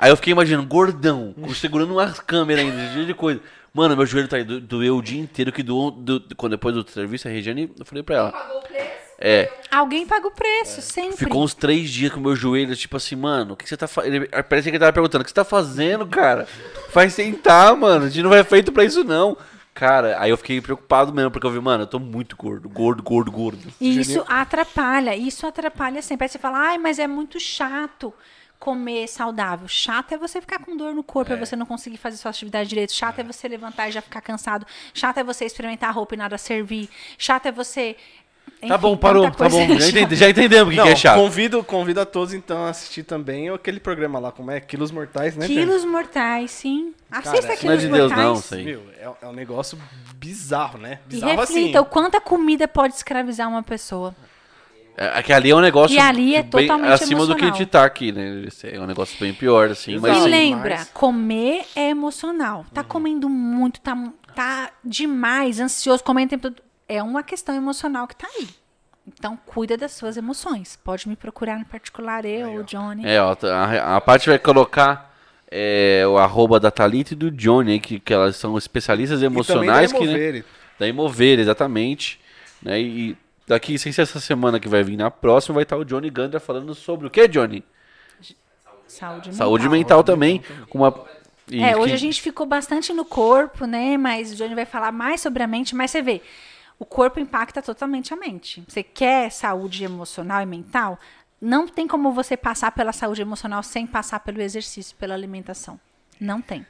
Aí 0.00 0.10
eu 0.10 0.16
fiquei 0.16 0.32
imaginando, 0.32 0.66
gordão, 0.66 1.32
segurando 1.54 1.92
uma 1.92 2.10
câmera 2.12 2.60
ainda, 2.60 2.76
jeito 2.92 3.06
de 3.06 3.14
coisa. 3.14 3.40
Mano, 3.74 3.96
meu 3.96 4.04
joelho 4.04 4.28
tá 4.28 4.36
aí, 4.36 4.44
do- 4.44 4.60
doeu 4.60 4.96
o 4.96 5.02
dia 5.02 5.20
inteiro, 5.20 5.50
que 5.50 5.62
doou, 5.62 5.90
do, 5.90 6.20
quando 6.36 6.52
depois 6.52 6.74
do 6.74 6.88
serviço, 6.90 7.26
a 7.26 7.30
Regiane, 7.30 7.70
eu 7.78 7.84
falei 7.86 8.02
pra 8.02 8.16
ela. 8.16 8.32
Pagou 8.32 8.58
o 8.58 8.62
preço? 8.62 9.02
É, 9.24 9.48
Alguém 9.70 10.04
paga 10.06 10.26
o 10.26 10.32
preço, 10.32 10.82
sempre. 10.82 11.16
ficou 11.16 11.44
uns 11.44 11.54
três 11.54 11.88
dias 11.90 12.12
com 12.12 12.18
o 12.18 12.22
meu 12.22 12.34
joelho, 12.34 12.74
tipo 12.74 12.96
assim, 12.96 13.14
mano, 13.14 13.54
o 13.54 13.56
que, 13.56 13.68
você 13.68 13.76
tá 13.76 13.86
fazendo? 13.86 14.26
Parece 14.48 14.64
que 14.64 14.70
ele 14.70 14.78
tava 14.80 14.92
perguntando, 14.92 15.22
o 15.22 15.24
que 15.24 15.30
você 15.30 15.34
tá 15.34 15.44
fazendo, 15.44 16.04
cara? 16.06 16.46
Faz 16.90 17.14
sentar, 17.14 17.74
mano, 17.76 18.06
a 18.06 18.08
gente 18.08 18.22
não 18.22 18.34
é 18.34 18.42
feito 18.42 18.72
pra 18.72 18.84
isso, 18.84 19.04
não. 19.04 19.36
Cara, 19.72 20.16
aí 20.20 20.28
eu 20.30 20.36
fiquei 20.36 20.60
preocupado 20.60 21.14
mesmo, 21.14 21.30
porque 21.30 21.46
eu 21.46 21.50
vi, 21.50 21.60
mano, 21.60 21.84
eu 21.84 21.86
tô 21.86 21.98
muito 21.98 22.36
gordo, 22.36 22.68
gordo, 22.68 23.02
gordo, 23.02 23.30
gordo. 23.30 23.58
E 23.80 24.00
isso 24.00 24.22
atrapalha, 24.28 25.16
isso 25.16 25.46
atrapalha 25.46 26.02
sempre. 26.02 26.24
Aí 26.24 26.28
você 26.28 26.38
fala, 26.38 26.58
ai, 26.58 26.78
mas 26.78 26.98
é 26.98 27.06
muito 27.06 27.38
chato 27.40 28.12
comer 28.62 29.08
saudável. 29.08 29.66
Chato 29.66 30.12
é 30.12 30.16
você 30.16 30.40
ficar 30.40 30.60
com 30.60 30.76
dor 30.76 30.94
no 30.94 31.02
corpo, 31.02 31.32
é, 31.32 31.36
você 31.36 31.56
não 31.56 31.66
conseguir 31.66 31.96
fazer 31.96 32.16
sua 32.16 32.30
atividade 32.30 32.68
direito. 32.68 32.92
Chato 32.92 33.18
é. 33.18 33.24
você 33.24 33.48
levantar 33.48 33.88
e 33.88 33.92
já 33.92 34.00
ficar 34.00 34.20
cansado. 34.20 34.64
Chato 34.94 35.18
é 35.18 35.24
você 35.24 35.44
experimentar 35.44 35.90
a 35.90 35.92
roupa 35.92 36.14
e 36.14 36.16
nada 36.16 36.38
servir. 36.38 36.88
Chato 37.18 37.46
é 37.46 37.52
você. 37.52 37.96
Tá 38.60 38.68
Enfim, 38.68 38.78
bom, 38.78 38.96
parou, 38.96 39.28
tá 39.32 39.48
bom, 39.48 39.78
já, 39.78 39.88
entendi, 39.88 40.14
já 40.14 40.30
entendemos 40.30 40.72
o 40.72 40.76
que, 40.76 40.82
que 40.82 40.88
é 40.88 40.94
chato. 40.94 41.16
Convido, 41.16 41.64
convido 41.64 42.00
a 42.00 42.06
todos 42.06 42.32
então 42.32 42.64
a 42.64 42.70
assistir 42.70 43.02
também 43.02 43.50
aquele 43.50 43.80
programa 43.80 44.20
lá, 44.20 44.30
como 44.30 44.52
é? 44.52 44.60
Quilos 44.60 44.92
Mortais, 44.92 45.34
né? 45.34 45.48
Pedro? 45.48 45.64
Quilos 45.64 45.84
mortais, 45.84 46.50
sim. 46.52 46.94
Assista 47.10 47.38
Isso 47.38 47.46
não 47.46 47.52
é 47.52 47.56
quilos 47.56 47.80
de 47.80 47.88
Deus, 47.88 48.12
mortais. 48.12 48.50
não, 48.50 48.58
aí. 48.58 48.64
Meu, 48.64 48.82
é, 48.96 49.10
é 49.22 49.26
um 49.26 49.32
negócio 49.32 49.76
bizarro, 50.14 50.78
né? 50.78 51.00
E 51.06 51.14
Bizarro 51.14 51.40
reflita 51.40 51.78
assim. 51.80 51.88
o 51.88 51.90
quanto 51.90 52.16
a 52.16 52.20
comida 52.20 52.68
pode 52.68 52.94
escravizar 52.94 53.48
uma 53.48 53.64
pessoa. 53.64 54.14
É, 54.96 55.18
é 55.18 55.22
que 55.22 55.32
ali 55.32 55.50
é 55.50 55.56
um 55.56 55.60
negócio 55.60 55.94
E 55.96 55.98
ali 55.98 56.34
é 56.36 56.42
bem 56.42 56.66
totalmente 56.66 56.92
acima 56.92 57.26
do 57.26 57.34
que 57.34 57.42
a 57.42 57.46
gente 57.46 57.62
emocional. 57.62 57.70
tá 57.70 57.84
aqui, 57.84 58.12
né? 58.12 58.44
É 58.64 58.78
um 58.80 58.86
negócio 58.86 59.18
bem 59.18 59.32
pior, 59.32 59.70
assim. 59.70 59.98
Mas 59.98 60.16
e 60.16 60.20
assim, 60.20 60.28
lembra, 60.30 60.76
Mas- 60.78 60.90
comer 60.90 61.64
é 61.74 61.88
emocional. 61.90 62.66
Tá 62.74 62.84
comendo 62.84 63.28
muito, 63.28 63.80
tá, 63.80 63.96
tá 64.34 64.70
demais, 64.84 65.60
ansioso, 65.60 66.04
comendo 66.04 66.26
o 66.26 66.30
tempo 66.30 66.42
todo. 66.50 66.62
É 66.88 67.02
uma 67.02 67.22
questão 67.22 67.54
emocional 67.54 68.06
que 68.06 68.16
tá 68.16 68.26
aí. 68.38 68.48
Então, 69.06 69.36
cuida 69.46 69.76
das 69.76 69.92
suas 69.92 70.16
emoções. 70.16 70.78
Pode 70.84 71.08
me 71.08 71.16
procurar 71.16 71.58
no 71.58 71.64
particular, 71.64 72.24
eu, 72.24 72.56
o 72.60 72.62
Johnny. 72.64 73.04
É, 73.06 73.20
ó, 73.20 73.34
tá- 73.34 73.48
a, 73.64 73.96
a 73.96 74.00
parte 74.00 74.28
vai 74.28 74.38
colocar 74.38 75.10
é, 75.50 76.04
o 76.06 76.18
arroba 76.18 76.60
da 76.60 76.70
Thalita 76.70 77.14
e 77.14 77.16
do 77.16 77.30
Johnny, 77.30 77.72
aí, 77.72 77.80
que, 77.80 77.98
que 77.98 78.12
elas 78.12 78.36
são 78.36 78.56
especialistas 78.58 79.20
E 79.20 79.22
também 79.24 79.34
emocionais. 79.36 79.90
da 79.92 79.98
que, 79.98 80.06
né, 80.06 80.44
da 80.78 80.86
Imover, 80.86 81.38
exatamente. 81.40 82.20
Né, 82.62 82.80
e 82.80 83.16
daqui, 83.46 83.78
sem 83.78 83.92
ser 83.92 84.02
essa 84.02 84.20
semana 84.20 84.58
que 84.60 84.68
vai 84.68 84.82
vir 84.82 84.96
na 84.96 85.10
próxima, 85.10 85.54
vai 85.56 85.62
estar 85.64 85.76
o 85.76 85.84
Johnny 85.84 86.10
Gandra 86.10 86.38
falando 86.40 86.74
sobre 86.74 87.06
o 87.06 87.10
que, 87.10 87.26
Johnny? 87.28 87.64
Saúde 88.86 89.28
mental. 89.30 89.32
Saúde 89.32 89.68
mental 89.68 90.04
também. 90.04 90.42
Com 90.68 90.78
uma, 90.78 91.04
É, 91.50 91.76
hoje 91.76 91.88
que- 91.88 91.94
a 91.94 91.98
gente 91.98 92.20
ficou 92.20 92.46
bastante 92.46 92.92
no 92.92 93.04
corpo, 93.04 93.64
né? 93.66 93.96
Mas 93.96 94.32
o 94.32 94.36
Johnny 94.36 94.54
vai 94.54 94.66
falar 94.66 94.92
mais 94.92 95.20
sobre 95.20 95.42
a 95.42 95.46
mente, 95.46 95.74
mas 95.74 95.90
você 95.90 96.02
vê, 96.02 96.20
o 96.78 96.84
corpo 96.84 97.18
impacta 97.18 97.62
totalmente 97.62 98.12
a 98.12 98.16
mente. 98.16 98.62
Você 98.68 98.82
quer 98.82 99.30
saúde 99.30 99.84
emocional 99.84 100.42
e 100.42 100.46
mental? 100.46 100.98
Não 101.40 101.66
tem 101.66 101.88
como 101.88 102.12
você 102.12 102.36
passar 102.36 102.70
pela 102.72 102.92
saúde 102.92 103.20
emocional 103.22 103.62
sem 103.62 103.86
passar 103.86 104.20
pelo 104.20 104.40
exercício, 104.40 104.96
pela 104.96 105.14
alimentação. 105.14 105.80
Não 106.20 106.40
tem. 106.40 106.64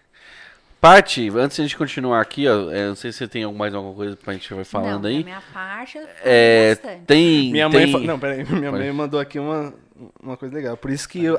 Parte, 0.83 1.31
antes 1.37 1.55
de 1.55 1.63
a 1.63 1.65
gente 1.65 1.77
continuar 1.77 2.21
aqui, 2.21 2.49
ó, 2.49 2.69
é, 2.73 2.89
não 2.89 2.97
sei 2.97 3.13
se 3.13 3.19
você 3.19 3.29
tem 3.29 3.47
mais 3.53 3.73
alguma 3.73 3.95
coisa 3.95 4.17
pra 4.17 4.33
gente 4.33 4.53
vai 4.53 4.65
falando 4.65 5.05
não, 5.05 5.11
aí. 5.11 5.23
Minha 5.23 5.41
parte, 5.55 5.97
É, 6.25 6.75
bastante. 6.75 7.03
tem. 7.07 7.53
Minha 7.53 7.71
tem... 7.71 7.81
mãe, 7.87 7.93
fa- 7.93 7.99
não, 8.01 8.19
peraí, 8.19 8.43
minha 8.51 8.73
mãe 8.73 8.91
mandou 8.93 9.21
aqui 9.21 9.39
uma, 9.39 9.73
uma 10.21 10.37
coisa 10.37 10.53
legal. 10.53 10.77
Por 10.77 10.91
isso 10.91 11.09
que 11.09 11.23
eu, 11.25 11.39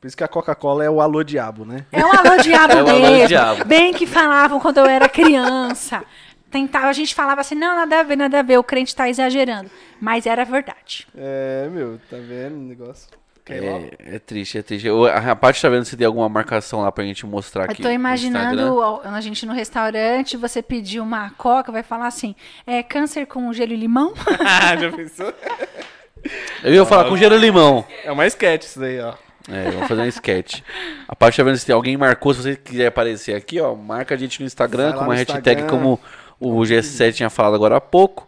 por 0.00 0.06
isso 0.06 0.16
que 0.16 0.22
a 0.22 0.28
Coca-Cola 0.28 0.84
é 0.84 0.88
o 0.88 1.00
alô 1.00 1.24
diabo, 1.24 1.64
né? 1.64 1.84
É 1.90 2.06
um 2.06 2.12
alô 2.12 2.40
diabo 2.40 2.70
É 2.78 2.82
um 2.84 2.88
alô 2.88 3.00
mesmo. 3.10 3.26
diabo. 3.26 3.64
Bem 3.64 3.92
que 3.92 4.06
falavam 4.06 4.60
quando 4.60 4.78
eu 4.78 4.86
era 4.86 5.08
criança. 5.08 6.04
Tentava, 6.48 6.86
a 6.86 6.92
gente 6.92 7.16
falava 7.16 7.40
assim, 7.40 7.56
não, 7.56 7.74
nada 7.74 7.98
a 7.98 8.02
ver, 8.04 8.14
nada 8.14 8.38
a 8.38 8.42
ver, 8.42 8.58
o 8.58 8.62
crente 8.62 8.94
tá 8.94 9.08
exagerando. 9.08 9.68
Mas 10.00 10.24
era 10.24 10.44
verdade. 10.44 11.04
É, 11.16 11.68
meu, 11.68 11.98
tá 12.08 12.16
vendo 12.16 12.54
o 12.54 12.60
negócio? 12.62 13.08
É, 13.46 14.14
é 14.16 14.18
triste, 14.18 14.56
é 14.58 14.62
triste. 14.62 14.86
Eu- 14.86 15.04
a 15.06 15.36
parte 15.36 15.60
tá 15.60 15.68
vendo 15.68 15.84
se 15.84 15.96
tem 15.96 16.06
alguma 16.06 16.28
marcação 16.28 16.80
lá 16.80 16.90
pra 16.90 17.04
gente 17.04 17.26
mostrar 17.26 17.64
Eu 17.64 17.70
aqui. 17.72 17.82
tô 17.82 17.88
no 17.88 17.94
imaginando 17.94 18.80
a 19.04 19.20
gente 19.20 19.44
no 19.44 19.52
restaurante, 19.52 20.36
você 20.36 20.62
pedir 20.62 21.00
uma 21.00 21.30
coca, 21.30 21.70
vai 21.70 21.82
falar 21.82 22.06
assim, 22.06 22.34
é 22.66 22.82
câncer 22.82 23.26
com 23.26 23.52
gelo 23.52 23.72
e 23.72 23.76
limão? 23.76 24.14
Ah, 24.40 24.76
já 24.76 24.90
pensou? 24.90 25.32
Eu 26.62 26.72
ia 26.72 26.84
falar 26.86 27.08
com 27.08 27.16
gelo 27.16 27.34
e 27.34 27.38
limão. 27.38 27.84
É 28.02 28.10
uma 28.10 28.26
sketch 28.26 28.62
isso 28.64 28.80
daí, 28.80 28.98
ó. 29.00 29.12
É, 29.46 29.70
vamos 29.70 29.88
fazer 29.88 30.00
um 30.00 30.06
sketch. 30.06 30.60
A 31.06 31.14
parte 31.14 31.36
tá 31.36 31.42
vendo 31.42 31.56
se 31.58 31.66
tem 31.66 31.74
alguém 31.74 31.96
marcou, 31.98 32.32
se 32.32 32.42
você 32.42 32.56
quiser 32.56 32.86
aparecer 32.86 33.34
aqui, 33.34 33.60
ó, 33.60 33.74
marca 33.74 34.14
a 34.14 34.18
gente 34.18 34.40
no 34.40 34.46
Instagram 34.46 34.94
com 34.94 35.04
uma 35.04 35.14
hashtag 35.14 35.60
Instagram. 35.60 35.66
como 35.66 36.00
o 36.40 36.60
G7 36.62 37.12
tinha 37.12 37.28
falado 37.28 37.54
agora 37.54 37.76
há 37.76 37.80
pouco. 37.80 38.26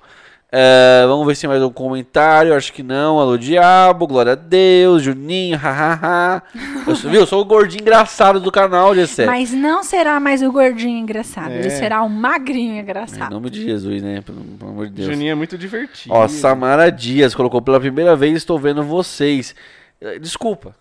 É, 0.58 1.04
vamos 1.06 1.26
ver 1.26 1.34
se 1.34 1.42
tem 1.42 1.50
mais 1.50 1.62
um 1.62 1.68
comentário. 1.70 2.54
Acho 2.54 2.72
que 2.72 2.82
não. 2.82 3.18
Alô, 3.18 3.36
diabo. 3.36 4.06
Glória 4.06 4.32
a 4.32 4.34
Deus. 4.34 5.02
Juninho. 5.02 5.58
Hahaha. 5.58 6.42
Eu 6.86 6.96
sou, 6.96 7.10
viu? 7.10 7.20
Eu 7.20 7.26
sou 7.26 7.42
o 7.42 7.44
gordinho 7.44 7.82
engraçado 7.82 8.40
do 8.40 8.50
canal, 8.50 8.92
G7. 8.94 9.26
Mas 9.26 9.52
não 9.52 9.84
será 9.84 10.18
mais 10.18 10.40
o 10.42 10.50
gordinho 10.50 10.98
engraçado, 10.98 11.50
ele 11.52 11.66
É. 11.66 11.70
será 11.70 12.02
o 12.02 12.08
magrinho 12.08 12.76
Em 12.76 12.78
engraçado. 12.78 13.30
nome 13.32 13.50
de 13.50 13.62
Jesus, 13.64 14.02
né? 14.02 14.22
Pelo, 14.24 14.40
pelo 14.40 14.70
amor 14.70 14.86
de 14.86 14.92
Deus. 14.94 15.08
Juninho 15.08 15.32
é 15.32 15.34
muito 15.34 15.58
divertido. 15.58 16.14
Ó, 16.14 16.26
Samara 16.26 16.90
Dias 16.90 17.34
colocou 17.34 17.60
pela 17.60 17.78
primeira 17.78 18.16
vez, 18.16 18.36
estou 18.38 18.58
vendo 18.58 18.82
vocês. 18.82 19.54
Eh, 20.00 20.18
Desculpa. 20.18 20.74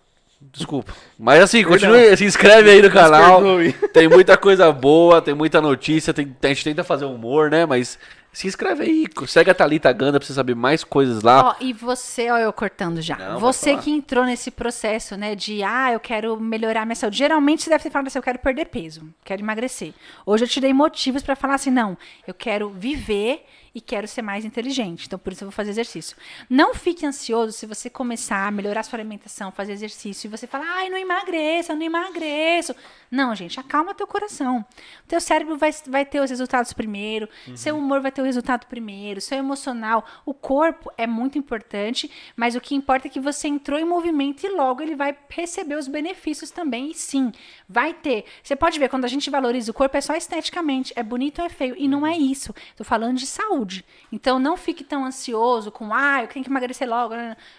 Desculpa. 0.52 0.92
Mas 1.18 1.42
assim, 1.42 1.62
continue, 1.64 2.16
se 2.16 2.24
inscreve 2.24 2.70
aí 2.70 2.80
no 2.80 2.90
canal. 2.90 3.42
Tem 3.92 4.08
muita 4.08 4.36
coisa 4.38 4.70
boa, 4.72 5.20
tem 5.20 5.34
muita 5.34 5.60
notícia, 5.60 6.14
tem, 6.14 6.34
a 6.42 6.46
gente 6.48 6.64
tenta 6.64 6.84
fazer 6.84 7.04
humor, 7.04 7.50
né? 7.50 7.66
Mas 7.66 7.98
se 8.36 8.46
inscreve 8.46 8.82
aí, 8.82 9.06
segue 9.26 9.50
a 9.50 9.54
Thalita 9.54 9.90
Ganda 9.94 10.20
pra 10.20 10.26
você 10.26 10.34
saber 10.34 10.54
mais 10.54 10.84
coisas 10.84 11.22
lá. 11.22 11.42
Ó, 11.42 11.54
e 11.58 11.72
você, 11.72 12.30
ó, 12.30 12.36
eu 12.36 12.52
cortando 12.52 13.00
já. 13.00 13.16
Não, 13.16 13.40
você 13.40 13.78
que 13.78 13.90
entrou 13.90 14.26
nesse 14.26 14.50
processo, 14.50 15.16
né, 15.16 15.34
de 15.34 15.62
ah, 15.62 15.90
eu 15.90 15.98
quero 15.98 16.38
melhorar 16.38 16.84
minha 16.84 16.94
saúde. 16.94 17.16
Geralmente 17.16 17.62
você 17.62 17.70
deve 17.70 17.84
ter 17.84 17.88
falado 17.88 18.08
assim, 18.08 18.18
eu 18.18 18.22
quero 18.22 18.38
perder 18.38 18.66
peso, 18.66 19.08
quero 19.24 19.40
emagrecer. 19.40 19.94
Hoje 20.26 20.44
eu 20.44 20.48
te 20.48 20.60
dei 20.60 20.74
motivos 20.74 21.22
pra 21.22 21.34
falar 21.34 21.54
assim, 21.54 21.70
não, 21.70 21.96
eu 22.26 22.34
quero 22.34 22.68
viver 22.68 23.42
e 23.76 23.80
quero 23.82 24.08
ser 24.08 24.22
mais 24.22 24.42
inteligente. 24.42 25.04
Então 25.06 25.18
por 25.18 25.34
isso 25.34 25.44
eu 25.44 25.48
vou 25.48 25.52
fazer 25.52 25.68
exercício. 25.68 26.16
Não 26.48 26.74
fique 26.74 27.04
ansioso 27.04 27.52
se 27.52 27.66
você 27.66 27.90
começar 27.90 28.48
a 28.48 28.50
melhorar 28.50 28.82
sua 28.82 28.98
alimentação, 28.98 29.52
fazer 29.52 29.74
exercício 29.74 30.26
e 30.26 30.30
você 30.30 30.46
falar, 30.46 30.64
ai, 30.66 30.88
não 30.88 30.96
emagreço, 30.96 31.72
eu 31.72 31.76
não 31.76 31.84
emagreço. 31.84 32.74
Não, 33.10 33.34
gente, 33.34 33.60
acalma 33.60 33.94
teu 33.94 34.06
coração. 34.06 34.64
O 35.04 35.06
teu 35.06 35.20
cérebro 35.20 35.58
vai, 35.58 35.70
vai 35.86 36.06
ter 36.06 36.20
os 36.20 36.30
resultados 36.30 36.72
primeiro, 36.72 37.28
seu 37.54 37.76
humor 37.76 38.00
vai 38.00 38.10
ter 38.10 38.22
o 38.22 38.24
resultado 38.24 38.66
primeiro, 38.66 39.20
seu 39.20 39.36
emocional, 39.36 40.04
o 40.24 40.32
corpo 40.32 40.90
é 40.96 41.06
muito 41.06 41.36
importante, 41.36 42.10
mas 42.34 42.56
o 42.56 42.60
que 42.62 42.74
importa 42.74 43.08
é 43.08 43.10
que 43.10 43.20
você 43.20 43.46
entrou 43.46 43.78
em 43.78 43.84
movimento 43.84 44.46
e 44.46 44.48
logo 44.48 44.82
ele 44.82 44.96
vai 44.96 45.14
receber 45.28 45.76
os 45.76 45.86
benefícios 45.86 46.50
também. 46.50 46.92
E 46.92 46.94
sim, 46.94 47.30
vai 47.68 47.92
ter. 47.92 48.24
Você 48.42 48.56
pode 48.56 48.78
ver, 48.78 48.88
quando 48.88 49.04
a 49.04 49.08
gente 49.08 49.28
valoriza 49.28 49.70
o 49.70 49.74
corpo, 49.74 49.98
é 49.98 50.00
só 50.00 50.14
esteticamente, 50.14 50.94
é 50.96 51.02
bonito 51.02 51.40
ou 51.40 51.44
é 51.44 51.50
feio. 51.50 51.74
E 51.76 51.86
não 51.86 52.06
é 52.06 52.16
isso. 52.16 52.54
Tô 52.74 52.82
falando 52.82 53.18
de 53.18 53.26
saúde. 53.26 53.65
Então 54.10 54.38
não 54.38 54.56
fique 54.56 54.84
tão 54.84 55.04
ansioso 55.04 55.70
com, 55.70 55.92
ah, 55.92 56.22
eu 56.22 56.28
tenho 56.28 56.44
que 56.44 56.50
emagrecer 56.50 56.88
logo. 56.88 57.14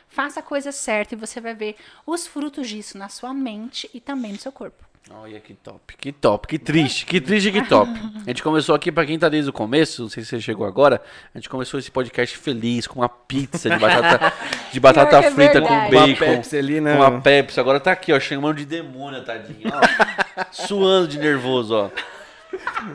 Faça 0.07 0.39
a 0.39 0.43
coisa 0.43 0.71
certa 0.71 1.15
e 1.15 1.17
você 1.17 1.39
vai 1.39 1.53
ver 1.53 1.75
os 2.05 2.27
frutos 2.27 2.67
disso 2.67 2.97
na 2.97 3.09
sua 3.09 3.33
mente 3.33 3.89
e 3.93 3.99
também 3.99 4.31
no 4.31 4.39
seu 4.39 4.51
corpo. 4.51 4.87
Olha 5.09 5.39
que 5.39 5.53
top, 5.53 5.95
que 5.97 6.11
top, 6.11 6.47
que 6.47 6.59
triste, 6.59 7.05
que 7.05 7.21
triste, 7.21 7.49
que 7.49 7.61
top. 7.63 7.89
A 8.25 8.29
gente 8.29 8.43
começou 8.43 8.75
aqui, 8.75 8.91
pra 8.91 9.05
quem 9.05 9.17
tá 9.17 9.29
desde 9.29 9.49
o 9.49 9.53
começo, 9.53 10.01
não 10.01 10.09
sei 10.09 10.21
se 10.21 10.31
você 10.31 10.41
chegou 10.41 10.67
agora, 10.67 11.01
a 11.33 11.37
gente 11.37 11.47
começou 11.47 11.79
esse 11.79 11.89
podcast 11.89 12.37
feliz, 12.37 12.85
com 12.87 12.99
uma 12.99 13.07
pizza 13.07 13.69
de 13.69 13.79
batata, 13.79 14.33
de 14.69 14.79
batata 14.81 15.17
é 15.19 15.31
frita 15.31 15.61
com 15.61 15.89
bacon. 15.89 15.97
Uma 15.97 16.15
Pepsi 16.17 16.57
ali, 16.57 16.81
né? 16.81 16.97
Com 16.97 17.03
uma 17.03 17.21
Pepsi, 17.21 17.57
agora 17.57 17.79
tá 17.79 17.93
aqui, 17.93 18.11
ó, 18.11 18.19
chamando 18.19 18.57
de 18.57 18.65
demônio, 18.65 19.23
tadinho, 19.23 19.71
ó. 19.73 20.43
suando 20.51 21.07
de 21.07 21.17
nervoso, 21.17 21.73
ó. 21.73 21.89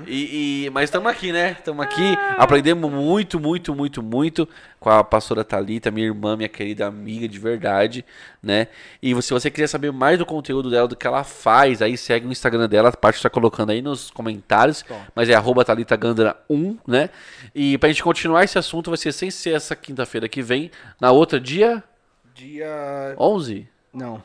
E, 0.06 0.64
e- 0.66 0.70
mas 0.70 0.84
estamos 0.84 1.10
aqui, 1.10 1.32
né? 1.32 1.52
Estamos 1.58 1.84
aqui. 1.84 2.16
Aprendemos 2.36 2.90
muito, 2.90 3.38
muito, 3.40 3.74
muito, 3.74 4.02
muito 4.02 4.48
com 4.80 4.90
a 4.90 5.02
pastora 5.04 5.44
Thalita, 5.44 5.90
minha 5.90 6.06
irmã, 6.06 6.36
minha 6.36 6.48
querida 6.48 6.86
amiga 6.86 7.28
de 7.28 7.38
verdade, 7.38 8.04
né? 8.42 8.66
E 9.02 9.10
se 9.22 9.32
você 9.32 9.50
quiser 9.50 9.66
saber 9.68 9.92
mais 9.92 10.18
do 10.18 10.26
conteúdo 10.26 10.70
dela, 10.70 10.88
do 10.88 10.96
que 10.96 11.06
ela 11.06 11.22
faz, 11.24 11.80
aí 11.82 11.96
segue 11.96 12.26
o 12.26 12.32
Instagram 12.32 12.68
dela, 12.68 12.88
a 12.88 12.96
parte 12.96 13.16
está 13.16 13.30
colocando 13.30 13.70
aí 13.70 13.80
nos 13.82 14.10
comentários, 14.10 14.84
mas 15.14 15.28
é 15.28 15.34
arroba 15.34 15.64
Thalita 15.64 15.96
Gandra 15.96 16.36
1, 16.50 16.78
né? 16.86 17.10
E 17.54 17.78
pra 17.78 17.88
gente 17.88 18.02
continuar 18.02 18.44
esse 18.44 18.58
assunto, 18.58 18.90
vai 18.90 18.96
ser 18.98 19.12
sem 19.12 19.30
ser 19.30 19.50
essa 19.54 19.76
quinta-feira 19.76 20.28
que 20.28 20.42
vem, 20.42 20.70
na 21.00 21.10
outra 21.12 21.38
dia 21.38 21.82
Dia. 22.34 23.14
11? 23.18 23.68
Não. 23.92 24.22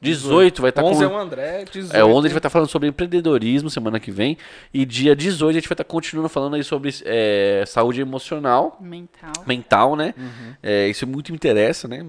18 0.00 0.62
vai 0.62 0.70
estar 0.70 0.82
11 0.82 0.98
com... 0.98 1.04
é 1.04 1.06
o 1.06 1.18
André, 1.18 1.64
18. 1.70 1.94
É, 1.94 2.02
onde 2.02 2.18
a 2.18 2.22
gente 2.22 2.32
vai 2.32 2.38
estar 2.38 2.50
falando 2.50 2.68
sobre 2.68 2.88
empreendedorismo 2.88 3.68
semana 3.68 4.00
que 4.00 4.10
vem. 4.10 4.38
E 4.72 4.86
dia 4.86 5.14
18 5.14 5.50
a 5.50 5.52
gente 5.60 5.68
vai 5.68 5.74
estar 5.74 5.84
continuando 5.84 6.28
falando 6.28 6.56
aí 6.56 6.64
sobre 6.64 6.90
é, 7.04 7.64
saúde 7.66 8.00
emocional, 8.00 8.78
Mental. 8.80 9.32
mental, 9.46 9.96
né? 9.96 10.14
É, 10.62 10.88
isso 10.88 11.06
muito 11.06 11.32
me 11.32 11.36
interessa, 11.36 11.86
né? 11.86 12.04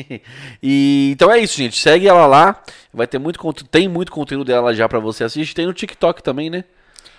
e 0.62 1.10
então 1.12 1.30
é 1.30 1.38
isso, 1.38 1.56
gente. 1.56 1.76
Segue 1.76 2.06
ela 2.06 2.26
lá. 2.26 2.62
Vai 2.92 3.06
ter 3.06 3.18
muito 3.18 3.38
conteúdo. 3.38 3.68
Tem 3.68 3.88
muito 3.88 4.12
conteúdo 4.12 4.44
dela 4.44 4.74
já 4.74 4.86
pra 4.86 4.98
você 4.98 5.24
assistir. 5.24 5.54
Tem 5.54 5.66
no 5.66 5.72
TikTok 5.72 6.22
também, 6.22 6.50
né? 6.50 6.64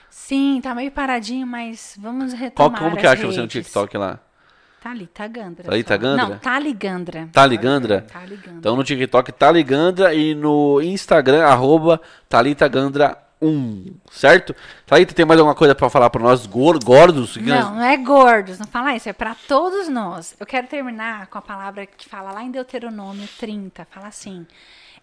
Sim, 0.10 0.62
tá 0.62 0.76
meio 0.76 0.92
paradinho, 0.92 1.48
mas 1.48 1.98
vamos 2.00 2.34
Qual, 2.34 2.40
retomar 2.70 2.80
como 2.80 2.98
que 2.98 3.08
acha 3.08 3.26
você 3.26 3.42
no. 3.42 3.48
TikTok 3.48 3.98
lá? 3.98 4.20
Thalita 4.84 5.26
Gandra. 5.28 5.64
Thalita 5.64 5.94
só. 5.94 5.98
Gandra? 6.02 6.28
Não, 6.28 6.38
Taligandra. 6.40 7.30
Tá 7.32 7.46
ligandra? 7.46 8.02
Taligandra. 8.02 8.52
Então 8.60 8.76
no 8.76 8.84
TikTok 8.84 9.32
tá 9.32 9.50
ligandra 9.50 10.14
e 10.14 10.36
no 10.36 10.82
Instagram, 10.82 11.46
arroba 11.46 12.02
Talitagandra1, 12.30 13.94
certo? 14.12 14.56
Thalita, 14.86 15.14
tem 15.14 15.26
mais 15.26 15.40
alguma 15.40 15.56
coisa 15.56 15.74
pra 15.74 15.90
falar 15.90 16.10
pra 16.10 16.22
nós 16.22 16.46
gor- 16.46 16.84
gordos? 16.84 17.34
Que 17.38 17.44
Não, 17.44 17.76
não 17.76 17.84
é 17.84 17.96
gordos, 17.98 18.60
não 18.60 18.68
fala 18.68 18.96
isso, 18.96 19.08
é 19.10 19.14
pra 19.14 19.36
todos 19.48 19.88
nós. 19.88 20.36
Eu 20.40 20.46
quero 20.46 20.68
terminar 20.68 21.28
com 21.28 21.38
a 21.38 21.42
palavra 21.42 21.86
que 21.86 22.08
fala 22.10 22.32
lá 22.32 22.44
em 22.44 22.52
Deuteronômio 22.52 23.28
30, 23.40 23.86
fala 23.90 24.08
assim: 24.08 24.46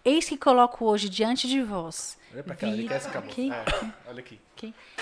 Eis 0.03 0.27
que 0.29 0.37
coloco 0.37 0.85
hoje 0.85 1.09
diante 1.09 1.47
de 1.47 1.61
vós. 1.61 2.17
Olha 2.33 2.43
pra 2.43 2.55
cá, 2.55 2.67
ele 2.67 2.77
vida- 2.83 2.89
quer 2.89 2.97
esse 2.97 3.09
cabelo. 3.09 3.31
Aqui, 3.31 3.51
É, 3.51 4.09
olha 4.09 4.19
aqui. 4.19 4.39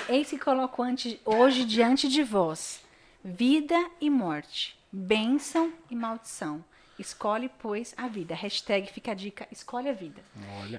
Eis 0.07 0.29
que 0.29 0.37
coloco 0.39 0.81
ante- 0.81 1.19
hoje 1.25 1.65
diante 1.65 2.07
de 2.07 2.23
vós 2.23 2.79
vida 3.23 3.75
e 3.99 4.09
morte, 4.09 4.77
bênção 4.91 5.71
e 5.89 5.95
maldição. 5.95 6.63
Escolhe, 6.97 7.49
pois, 7.59 7.93
a 7.97 8.07
vida. 8.07 8.35
Hashtag 8.35 8.91
fica 8.91 9.11
a 9.11 9.15
dica, 9.15 9.47
escolhe 9.51 9.87
a 9.89 9.93
vida. 9.93 10.21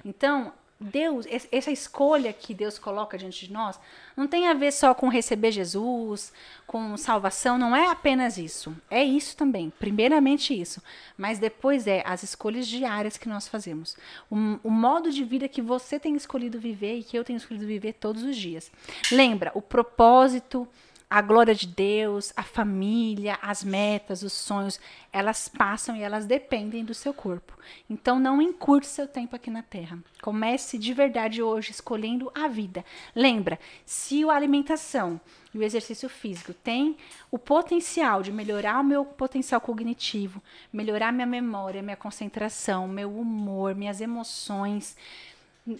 Então, 0.05 0.53
Deus, 0.79 1.25
es- 1.29 1.47
essa 1.51 1.71
escolha 1.71 2.31
que 2.33 2.53
Deus 2.55 2.77
coloca 2.79 3.15
diante 3.17 3.47
de 3.47 3.53
nós, 3.53 3.79
não 4.17 4.27
tem 4.27 4.47
a 4.47 4.53
ver 4.53 4.71
só 4.71 4.93
com 4.95 5.07
receber 5.09 5.51
Jesus, 5.51 6.31
com 6.67 6.95
salvação, 6.97 7.57
não 7.57 7.75
é 7.75 7.87
apenas 7.87 8.37
isso. 8.37 8.75
É 8.89 9.03
isso 9.03 9.35
também, 9.37 9.71
primeiramente 9.79 10.59
isso. 10.59 10.81
Mas 11.17 11.37
depois 11.39 11.85
é 11.87 12.03
as 12.05 12.21
escolhas 12.23 12.67
diárias 12.67 13.17
que 13.17 13.29
nós 13.29 13.47
fazemos. 13.47 13.95
O, 14.29 14.35
o 14.63 14.69
modo 14.71 15.11
de 15.11 15.23
vida 15.23 15.47
que 15.47 15.61
você 15.61 15.99
tem 15.99 16.15
escolhido 16.15 16.59
viver 16.59 16.97
e 16.97 17.03
que 17.03 17.17
eu 17.17 17.23
tenho 17.23 17.37
escolhido 17.37 17.65
viver 17.65 17.93
todos 17.93 18.21
os 18.23 18.35
dias. 18.35 18.71
Lembra, 19.11 19.51
o 19.55 19.61
propósito, 19.61 20.67
a 21.11 21.21
glória 21.21 21.53
de 21.53 21.67
Deus, 21.67 22.31
a 22.37 22.41
família, 22.41 23.37
as 23.41 23.65
metas, 23.65 24.23
os 24.23 24.31
sonhos, 24.31 24.79
elas 25.11 25.49
passam 25.49 25.93
e 25.93 26.01
elas 26.01 26.25
dependem 26.25 26.85
do 26.85 26.93
seu 26.93 27.13
corpo. 27.13 27.59
Então 27.89 28.17
não 28.17 28.41
encurte 28.41 28.87
seu 28.87 29.05
tempo 29.05 29.35
aqui 29.35 29.51
na 29.51 29.61
Terra. 29.61 29.99
Comece 30.21 30.77
de 30.77 30.93
verdade 30.93 31.43
hoje 31.43 31.71
escolhendo 31.71 32.31
a 32.33 32.47
vida. 32.47 32.85
Lembra, 33.13 33.59
se 33.85 34.23
a 34.23 34.33
alimentação 34.33 35.19
e 35.53 35.57
o 35.57 35.63
exercício 35.63 36.07
físico 36.07 36.53
têm 36.53 36.95
o 37.29 37.37
potencial 37.37 38.23
de 38.23 38.31
melhorar 38.31 38.79
o 38.79 38.83
meu 38.85 39.03
potencial 39.03 39.59
cognitivo, 39.59 40.41
melhorar 40.71 41.11
minha 41.11 41.27
memória, 41.27 41.81
minha 41.81 41.97
concentração, 41.97 42.87
meu 42.87 43.13
humor, 43.19 43.75
minhas 43.75 43.99
emoções, 43.99 44.95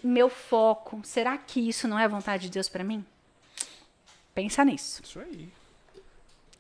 meu 0.04 0.28
foco, 0.28 1.00
será 1.06 1.38
que 1.38 1.70
isso 1.70 1.88
não 1.88 1.98
é 1.98 2.06
vontade 2.06 2.44
de 2.44 2.52
Deus 2.52 2.68
para 2.68 2.84
mim? 2.84 3.06
Pensa 4.34 4.64
nisso. 4.66 5.02
Isso 5.04 5.20
aí. 5.20 5.50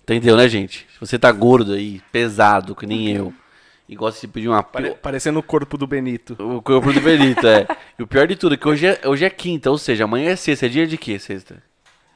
Entendeu, 0.03 0.35
né, 0.35 0.47
gente? 0.47 0.87
Se 0.93 0.99
você 0.99 1.17
tá 1.17 1.31
gordo 1.31 1.73
aí, 1.73 2.01
pesado, 2.11 2.75
que 2.75 2.85
nem 2.85 3.09
eu, 3.15 3.33
e 3.87 3.95
gosta 3.95 4.19
de 4.19 4.27
pedir 4.27 4.47
uma 4.49 4.63
Pare- 4.63 4.91
parecendo 4.95 5.39
o 5.39 5.43
corpo 5.43 5.77
do 5.77 5.85
Benito. 5.87 6.35
O 6.39 6.61
corpo 6.61 6.91
do 6.91 6.99
Benito, 6.99 7.45
é. 7.47 7.67
E 7.97 8.03
o 8.03 8.07
pior 8.07 8.27
de 8.27 8.35
tudo 8.35 8.55
é 8.55 8.57
que 8.57 8.67
hoje 8.67 8.87
é, 8.87 8.99
hoje 9.05 9.23
é 9.23 9.29
quinta, 9.29 9.69
ou 9.71 9.77
seja, 9.77 10.03
amanhã 10.03 10.31
é 10.31 10.35
sexta. 10.35 10.65
É 10.65 10.69
dia 10.69 10.87
de 10.87 10.97
quê, 10.97 11.17
sexta? 11.19 11.61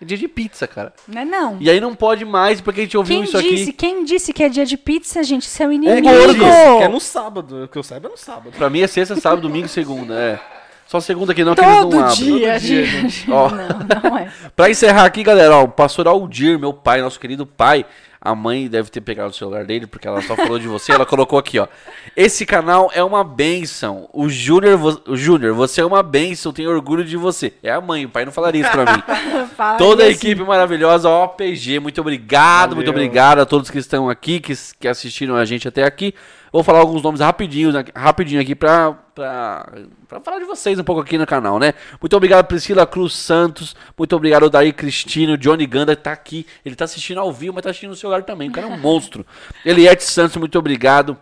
É 0.01 0.03
dia 0.03 0.17
de 0.17 0.27
pizza, 0.27 0.67
cara. 0.67 0.93
Não 1.07 1.21
é 1.21 1.25
não. 1.25 1.57
E 1.61 1.69
aí 1.69 1.79
não 1.79 1.95
pode 1.95 2.25
mais, 2.25 2.59
porque 2.59 2.81
a 2.81 2.83
gente 2.83 2.97
ouviu 2.97 3.15
Quem 3.17 3.23
isso 3.23 3.41
disse, 3.41 3.63
aqui. 3.69 3.73
quem 3.73 4.03
disse 4.03 4.33
que 4.33 4.43
é 4.43 4.49
dia 4.49 4.65
de 4.65 4.75
pizza, 4.75 5.23
gente? 5.23 5.45
Seu 5.45 5.69
É 5.71 5.73
inimigo. 5.73 6.01
gordo. 6.09 6.39
Que 6.77 6.83
é 6.83 6.87
no 6.89 6.99
sábado. 6.99 7.63
O 7.63 7.67
que 7.69 7.77
eu 7.77 7.83
saiba 7.83 8.09
é 8.09 8.11
no 8.11 8.17
sábado. 8.17 8.51
Pra 8.57 8.69
mim 8.69 8.81
é 8.81 8.87
sexta, 8.87 9.15
sábado, 9.15 9.43
domingo 9.43 9.67
e 9.67 9.69
segunda, 9.69 10.13
é. 10.15 10.39
Só 10.87 10.99
segunda 10.99 11.33
que 11.33 11.43
não, 11.43 11.55
que 11.55 11.61
eles 11.61 11.73
não 11.75 11.89
Todo 11.89 11.99
abrem. 11.99 12.15
dia, 12.15 12.51
Todo 12.53 12.59
dia, 12.61 12.85
gente. 12.85 13.31
Ó. 13.31 13.49
Não, 13.49 14.09
não 14.11 14.17
é. 14.17 14.29
Pra 14.55 14.69
encerrar 14.69 15.05
aqui, 15.05 15.23
galera, 15.23 15.55
ó, 15.57 15.63
o 15.63 15.67
pastor 15.67 16.07
Aldir, 16.07 16.59
meu 16.59 16.71
pai, 16.73 17.01
nosso 17.01 17.19
querido 17.19 17.45
pai, 17.45 17.85
a 18.21 18.33
mãe 18.35 18.67
deve 18.67 18.89
ter 18.89 19.01
pegado 19.01 19.29
o 19.29 19.33
celular 19.33 19.65
dele, 19.65 19.85
porque 19.87 20.07
ela 20.07 20.21
só 20.21 20.35
falou 20.35 20.57
de 20.59 20.67
você, 20.67 20.91
ela 20.91 21.05
colocou 21.05 21.37
aqui, 21.39 21.57
ó. 21.59 21.67
Esse 22.15 22.45
canal 22.45 22.89
é 22.93 23.03
uma 23.03 23.23
benção. 23.23 24.07
O 24.13 24.29
Júnior, 24.29 24.77
vo- 24.77 25.01
o 25.07 25.15
Júnior, 25.17 25.53
você 25.53 25.81
é 25.81 25.85
uma 25.85 26.01
benção, 26.03 26.53
tenho 26.53 26.69
orgulho 26.71 27.03
de 27.03 27.17
você. 27.17 27.53
É 27.63 27.71
a 27.71 27.81
mãe, 27.81 28.05
o 28.05 28.09
pai 28.09 28.23
não 28.25 28.31
falaria 28.31 28.61
isso 28.61 28.71
pra 28.71 28.93
mim. 28.93 29.03
Toda 29.77 30.03
a 30.03 30.07
assim. 30.07 30.15
equipe 30.15 30.43
maravilhosa, 30.43 31.09
OPG, 31.09 31.79
muito 31.79 31.99
obrigado, 32.01 32.69
Valeu. 32.69 32.75
muito 32.77 32.89
obrigado 32.89 33.39
a 33.39 33.45
todos 33.45 33.69
que 33.69 33.77
estão 33.79 34.07
aqui, 34.09 34.39
que, 34.39 34.53
que 34.79 34.87
assistiram 34.87 35.35
a 35.35 35.45
gente 35.45 35.67
até 35.67 35.83
aqui. 35.83 36.13
Vou 36.55 36.63
falar 36.63 36.79
alguns 36.79 37.03
nomes 37.03 37.19
rapidinho, 37.19 37.69
rapidinho 37.93 38.39
aqui 38.39 38.55
pra, 38.55 38.93
pra, 39.13 39.73
pra 40.07 40.21
falar 40.21 40.39
de 40.39 40.45
vocês 40.45 40.79
um 40.79 40.85
pouco 40.85 41.01
aqui 41.01 41.17
no 41.17 41.25
canal, 41.27 41.59
né? 41.59 41.73
Muito 41.99 42.15
obrigado, 42.15 42.45
Priscila 42.45 42.87
Cruz 42.87 43.13
Santos. 43.13 43.75
Muito 43.97 44.15
obrigado, 44.15 44.49
Daí 44.49 44.71
Cristino. 44.71 45.37
Johnny 45.37 45.65
Ganda 45.65 45.97
tá 45.97 46.13
aqui. 46.13 46.47
Ele 46.65 46.73
tá 46.73 46.85
assistindo 46.85 47.19
ao 47.19 47.29
vivo, 47.33 47.55
mas 47.55 47.63
tá 47.65 47.71
assistindo 47.71 47.89
no 47.89 47.95
celular 47.97 48.23
também. 48.23 48.47
O 48.47 48.53
cara 48.53 48.67
é 48.67 48.69
um 48.69 48.77
monstro. 48.77 49.25
Eliette 49.65 50.05
Santos, 50.05 50.37
muito 50.37 50.57
obrigado. 50.57 51.17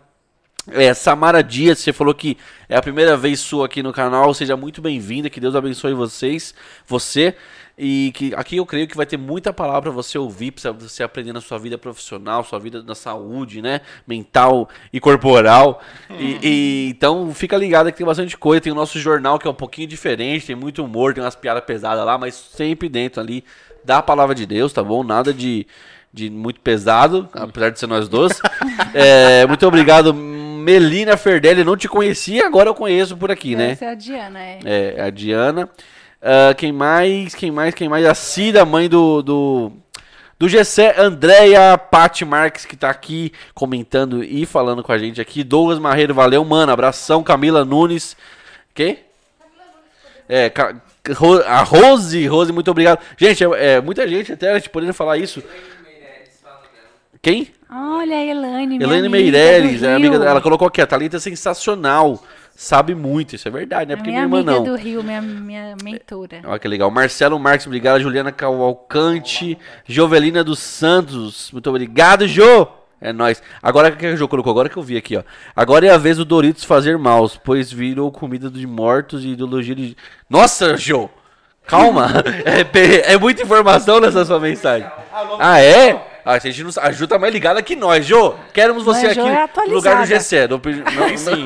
É, 0.67 0.93
Samara 0.93 1.41
Dias, 1.41 1.79
você 1.79 1.91
falou 1.91 2.13
que 2.13 2.37
é 2.69 2.77
a 2.77 2.81
primeira 2.83 3.17
vez 3.17 3.39
sua 3.39 3.65
aqui 3.65 3.81
no 3.81 3.91
canal, 3.91 4.35
seja 4.35 4.55
muito 4.55 4.83
bem-vinda, 4.83 5.31
que 5.31 5.39
Deus 5.39 5.55
abençoe 5.55 5.95
vocês, 5.95 6.53
você, 6.87 7.35
e 7.77 8.11
que 8.13 8.33
aqui 8.35 8.57
eu 8.57 8.65
creio 8.65 8.87
que 8.87 8.95
vai 8.95 9.05
ter 9.05 9.17
muita 9.17 9.51
palavra 9.51 9.81
para 9.83 9.91
você 9.91 10.17
ouvir, 10.17 10.51
para 10.51 10.71
você 10.71 11.01
aprender 11.03 11.33
na 11.33 11.41
sua 11.41 11.57
vida 11.57 11.77
profissional, 11.77 12.43
sua 12.43 12.59
vida 12.59 12.83
na 12.83 12.93
saúde, 12.95 13.61
né, 13.61 13.81
mental 14.07 14.69
e 14.91 14.99
corporal, 14.99 15.81
e, 16.19 16.37
e- 16.43 16.89
então 16.89 17.33
fica 17.33 17.57
ligado 17.57 17.91
que 17.91 17.97
tem 17.97 18.05
bastante 18.05 18.37
coisa, 18.37 18.61
tem 18.61 18.71
o 18.71 18.75
nosso 18.75 18.99
jornal 18.99 19.39
que 19.39 19.47
é 19.47 19.51
um 19.51 19.55
pouquinho 19.55 19.87
diferente, 19.87 20.45
tem 20.47 20.55
muito 20.55 20.83
humor, 20.83 21.13
tem 21.13 21.23
umas 21.23 21.35
piadas 21.35 21.63
pesadas 21.65 22.05
lá, 22.05 22.17
mas 22.17 22.35
sempre 22.35 22.87
dentro 22.89 23.19
ali 23.21 23.43
da 23.83 24.01
palavra 24.01 24.35
de 24.35 24.45
Deus, 24.45 24.71
tá 24.71 24.83
bom? 24.83 25.03
Nada 25.03 25.33
de 25.33 25.65
de 26.15 26.29
muito 26.29 26.59
pesado, 26.61 27.27
apesar 27.33 27.71
de 27.71 27.79
ser 27.79 27.87
nós 27.87 28.07
dois. 28.07 28.39
É, 28.93 29.47
muito 29.47 29.65
obrigado, 29.65 30.13
Melina 30.13 31.17
Ferdelli. 31.17 31.63
Não 31.63 31.75
te 31.75 31.87
conhecia, 31.87 32.45
agora 32.45 32.69
eu 32.69 32.75
conheço 32.75 33.17
por 33.17 33.31
aqui, 33.31 33.55
né? 33.55 33.71
Essa 33.71 33.85
é 33.85 33.89
a 33.89 33.95
Diana, 33.95 34.39
é. 34.39 34.59
É, 34.63 35.01
a 35.01 35.09
Diana. 35.09 35.67
Ah, 36.23 36.53
quem 36.53 36.71
mais? 36.71 37.35
Quem 37.35 37.51
mais? 37.51 37.75
Quem 37.75 37.89
mais? 37.89 38.05
A 38.05 38.15
Cida, 38.15 38.65
mãe 38.65 38.87
do. 38.87 39.21
do... 39.21 39.71
Do 40.39 40.49
Gessé, 40.49 40.99
Andréia, 40.99 41.77
Pati 41.77 42.25
Marques, 42.25 42.65
que 42.65 42.75
tá 42.75 42.89
aqui 42.89 43.31
comentando 43.53 44.23
e 44.23 44.45
falando 44.45 44.83
com 44.83 44.91
a 44.91 44.97
gente 44.97 45.21
aqui. 45.21 45.41
Douglas 45.41 45.79
Marreiro, 45.79 46.13
valeu, 46.13 46.43
mano. 46.43 46.71
Abração, 46.71 47.23
Camila 47.23 47.63
Nunes. 47.63 48.17
Quem? 48.73 48.99
É, 50.27 50.51
a 51.45 51.63
Rose, 51.63 52.27
Rose, 52.27 52.51
muito 52.51 52.69
obrigado. 52.71 52.99
Gente, 53.15 53.41
é, 53.41 53.75
é, 53.75 53.81
muita 53.81 54.05
gente 54.05 54.33
até 54.33 54.51
a 54.51 54.55
gente 54.55 54.69
poderia 54.69 54.93
falar 54.93 55.17
isso. 55.17 55.41
Quem? 57.21 57.47
Olha 57.71 58.17
a 58.17 58.25
Elaine, 58.25 58.83
Elaine 58.83 59.07
amiga 59.07 59.09
Meirelles, 59.09 59.81
é 59.81 59.93
amiga, 59.93 60.17
ela 60.17 60.41
colocou 60.41 60.67
aqui, 60.67 60.81
a 60.81 60.85
Thalita 60.85 61.17
é 61.17 61.19
sensacional, 61.19 62.21
sabe 62.63 62.95
muito, 62.95 63.35
isso 63.35 63.47
é 63.47 63.51
verdade, 63.51 63.87
não 63.87 63.93
é 63.93 63.95
porque 63.97 64.09
minha 64.09 64.27
minha, 64.27 64.39
irmã 64.39 64.51
amiga 64.51 64.65
não. 64.65 64.75
do 64.75 64.81
Rio, 64.81 65.03
minha, 65.03 65.21
minha 65.21 65.75
mentora. 65.83 66.41
Olha 66.45 66.59
que 66.59 66.67
legal. 66.67 66.89
Marcelo 66.89 67.37
Marques, 67.37 67.67
obrigado. 67.67 68.01
Juliana 68.01 68.31
Cavalcante. 68.31 69.57
Jovelina 69.85 70.43
dos 70.43 70.59
Santos, 70.59 71.51
muito 71.51 71.69
obrigado, 71.69 72.27
Jô. 72.27 72.67
É 73.01 73.11
nóis. 73.11 73.43
Agora 73.61 73.89
o 73.89 73.97
que 73.97 74.05
a 74.05 74.15
Jô 74.15 74.29
colocou? 74.29 74.51
Agora 74.51 74.69
que 74.69 74.77
eu 74.77 74.83
vi 74.83 74.95
aqui, 74.95 75.17
ó. 75.17 75.23
Agora 75.53 75.85
é 75.85 75.89
a 75.89 75.97
vez 75.97 76.15
do 76.17 76.23
Doritos 76.23 76.63
fazer 76.63 76.97
maus, 76.97 77.37
pois 77.43 77.69
virou 77.71 78.09
comida 78.11 78.49
de 78.49 78.65
mortos 78.65 79.25
e 79.25 79.29
ideologia 79.29 79.75
de. 79.75 79.97
Nossa, 80.29 80.77
Jô! 80.77 81.09
Calma! 81.67 82.09
é, 82.45 83.13
é 83.13 83.17
muita 83.17 83.43
informação 83.43 83.99
nessa 83.99 84.23
sua 84.23 84.39
mensagem. 84.39 84.89
Ah, 85.37 85.59
é? 85.59 86.13
Ah, 86.25 86.33
a 86.33 86.39
gente 86.39 86.63
não, 86.63 86.71
a 86.81 86.91
Ju 86.91 87.05
tá 87.05 87.19
mais 87.19 87.33
ligada 87.33 87.61
que 87.61 87.75
nós, 87.75 88.05
Jô. 88.05 88.35
Queremos 88.53 88.83
você 88.83 89.07
Mas 89.07 89.17
aqui 89.17 89.27
é 89.27 89.67
no 89.67 89.73
lugar 89.73 89.97
do. 89.97 90.05
GC. 90.05 90.47
Não, 90.47 90.57
não, 90.57 91.17
sim. 91.17 91.45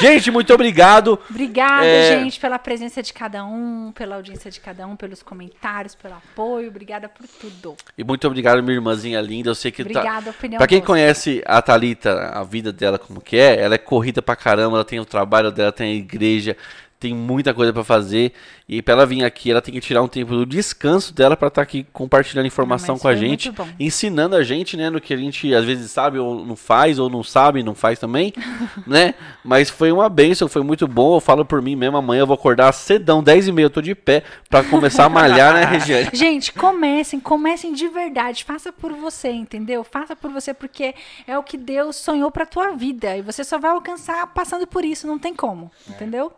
Gente, 0.00 0.30
muito 0.30 0.52
obrigado. 0.52 1.18
Obrigada, 1.30 1.86
É. 1.86 2.18
gente, 2.18 2.38
pela 2.40 2.58
presença 2.58 3.02
de 3.02 3.12
cada 3.12 3.44
um, 3.44 3.92
pela 3.92 4.16
audiência 4.16 4.50
de 4.50 4.60
cada 4.60 4.86
um, 4.86 4.96
pelos 4.96 5.22
comentários, 5.22 5.94
pelo 5.94 6.14
apoio. 6.14 6.68
Obrigada 6.68 7.08
por 7.08 7.26
tudo. 7.26 7.76
E 7.96 8.04
muito 8.04 8.26
obrigado, 8.26 8.62
minha 8.62 8.74
irmãzinha 8.74 9.20
linda. 9.20 9.50
Eu 9.50 9.54
sei 9.54 9.70
que 9.70 9.84
tá. 9.84 10.00
Obrigada, 10.00 10.30
opinião. 10.30 10.58
Pra 10.58 10.66
quem 10.66 10.80
conhece 10.80 11.42
a 11.46 11.60
Thalita, 11.60 12.30
a 12.34 12.42
vida 12.42 12.72
dela 12.72 12.98
como 12.98 13.20
que 13.20 13.36
é, 13.36 13.60
ela 13.60 13.74
é 13.74 13.78
corrida 13.78 14.20
pra 14.22 14.36
caramba, 14.36 14.76
ela 14.76 14.84
tem 14.84 15.00
o 15.00 15.04
trabalho 15.04 15.50
dela, 15.50 15.72
tem 15.72 15.92
a 15.92 15.94
igreja, 15.94 16.56
tem 16.98 17.14
muita 17.14 17.52
coisa 17.52 17.72
pra 17.72 17.84
fazer. 17.84 18.32
E 18.66 18.80
pra 18.80 18.94
ela 18.94 19.04
vir 19.04 19.22
aqui, 19.22 19.50
ela 19.50 19.60
tem 19.60 19.74
que 19.74 19.80
tirar 19.80 20.02
um 20.02 20.08
tempo 20.08 20.32
do 20.32 20.46
descanso 20.46 21.12
dela 21.12 21.36
pra 21.36 21.48
estar 21.48 21.60
aqui 21.60 21.86
compartilhando 21.92 22.46
informação 22.46 22.98
com 22.98 23.06
a 23.06 23.14
gente, 23.14 23.52
ensinando 23.78 24.34
a 24.34 24.42
gente, 24.42 24.74
né, 24.74 24.88
no 24.88 25.00
que 25.00 25.12
a 25.12 25.16
gente 25.18 25.54
às 25.54 25.66
vezes 25.66 25.90
sabe 25.90 26.18
ou 26.18 26.42
não 26.44 26.56
faz, 26.56 26.98
ou 26.98 27.10
não 27.10 27.22
sabe, 27.22 27.62
não 27.62 27.74
faz 27.74 27.98
também, 27.98 28.32
né? 28.86 29.14
Mas 29.44 29.68
foi 29.68 29.92
uma 29.92 30.08
benção, 30.08 30.48
foi 30.48 30.62
muito 30.62 30.88
bom. 30.88 31.16
Eu 31.16 31.20
falo 31.20 31.44
por 31.44 31.60
mim 31.60 31.76
mesmo, 31.76 31.98
amanhã 31.98 32.20
eu 32.20 32.26
vou 32.26 32.34
acordar 32.34 32.72
cedão, 32.72 33.22
10 33.22 33.48
e 33.48 33.52
meia, 33.52 33.66
eu 33.66 33.70
tô 33.70 33.82
de 33.82 33.94
pé 33.94 34.22
pra 34.48 34.64
começar 34.64 35.04
a 35.04 35.08
malhar, 35.10 35.52
né, 35.52 35.64
Regiane? 35.68 36.08
Gente, 36.14 36.52
comecem, 36.54 37.20
comecem 37.20 37.74
de 37.74 37.86
verdade. 37.88 38.44
Faça 38.44 38.72
por 38.72 38.92
você, 38.92 39.30
entendeu? 39.30 39.84
Faça 39.84 40.16
por 40.16 40.30
você 40.30 40.54
porque 40.54 40.94
é 41.26 41.36
o 41.36 41.42
que 41.42 41.58
Deus 41.58 41.96
sonhou 41.96 42.30
pra 42.30 42.46
tua 42.46 42.70
vida 42.70 43.14
e 43.14 43.20
você 43.20 43.44
só 43.44 43.58
vai 43.58 43.72
alcançar 43.72 44.26
passando 44.28 44.66
por 44.66 44.86
isso, 44.86 45.06
não 45.06 45.18
tem 45.18 45.34
como, 45.34 45.70
entendeu? 45.86 46.32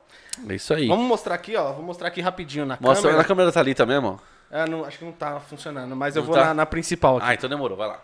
É 0.48 0.54
isso 0.54 0.74
aí. 0.74 0.86
Vamos 0.88 1.06
mostrar 1.06 1.34
aqui, 1.34 1.56
ó. 1.56 1.72
Vou 1.72 1.82
mostrar 1.82 2.08
aqui 2.08 2.20
rapidinho 2.20 2.66
na 2.66 2.76
Mostra 2.80 3.02
câmera. 3.02 3.18
na 3.18 3.24
câmera 3.24 3.46
da 3.48 3.52
Thalita 3.52 3.86
mesmo, 3.86 4.20
ó. 4.20 4.36
É, 4.54 4.68
não- 4.68 4.84
acho 4.84 4.98
que 4.98 5.04
não 5.04 5.12
tá 5.12 5.40
funcionando, 5.40 5.94
mas 5.96 6.14
eu 6.16 6.22
Não 6.22 6.26
vou 6.26 6.36
tá? 6.36 6.46
na, 6.46 6.54
na 6.54 6.66
principal 6.66 7.16
aqui. 7.18 7.26
Ah, 7.26 7.34
então 7.34 7.48
demorou, 7.50 7.76
vai 7.76 7.88
lá. 7.88 8.00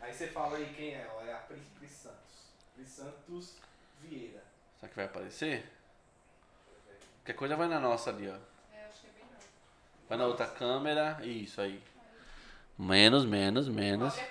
Aí 0.00 0.12
você 0.12 0.28
fala 0.28 0.56
aí 0.56 0.72
quem 0.76 0.94
é, 0.94 1.06
ó. 1.14 1.22
É 1.26 1.32
a 1.32 1.36
Pris, 1.36 1.60
Pris 1.78 1.90
Santos. 1.90 2.16
Pris 2.74 2.88
Santos 2.88 3.56
Vieira. 4.02 4.42
Será 4.80 4.88
que 4.90 4.96
vai 4.96 5.04
aparecer? 5.04 5.64
Qualquer 7.20 7.34
coisa 7.34 7.56
vai 7.56 7.68
na 7.68 7.78
nossa 7.78 8.10
ali, 8.10 8.28
ó. 8.30 8.34
Vai 10.08 10.16
na 10.16 10.24
outra 10.24 10.46
câmera. 10.46 11.18
Isso 11.22 11.60
aí. 11.60 11.82
Menos, 12.78 13.26
menos, 13.26 13.68
menos. 13.68 14.16
Aí. 14.18 14.24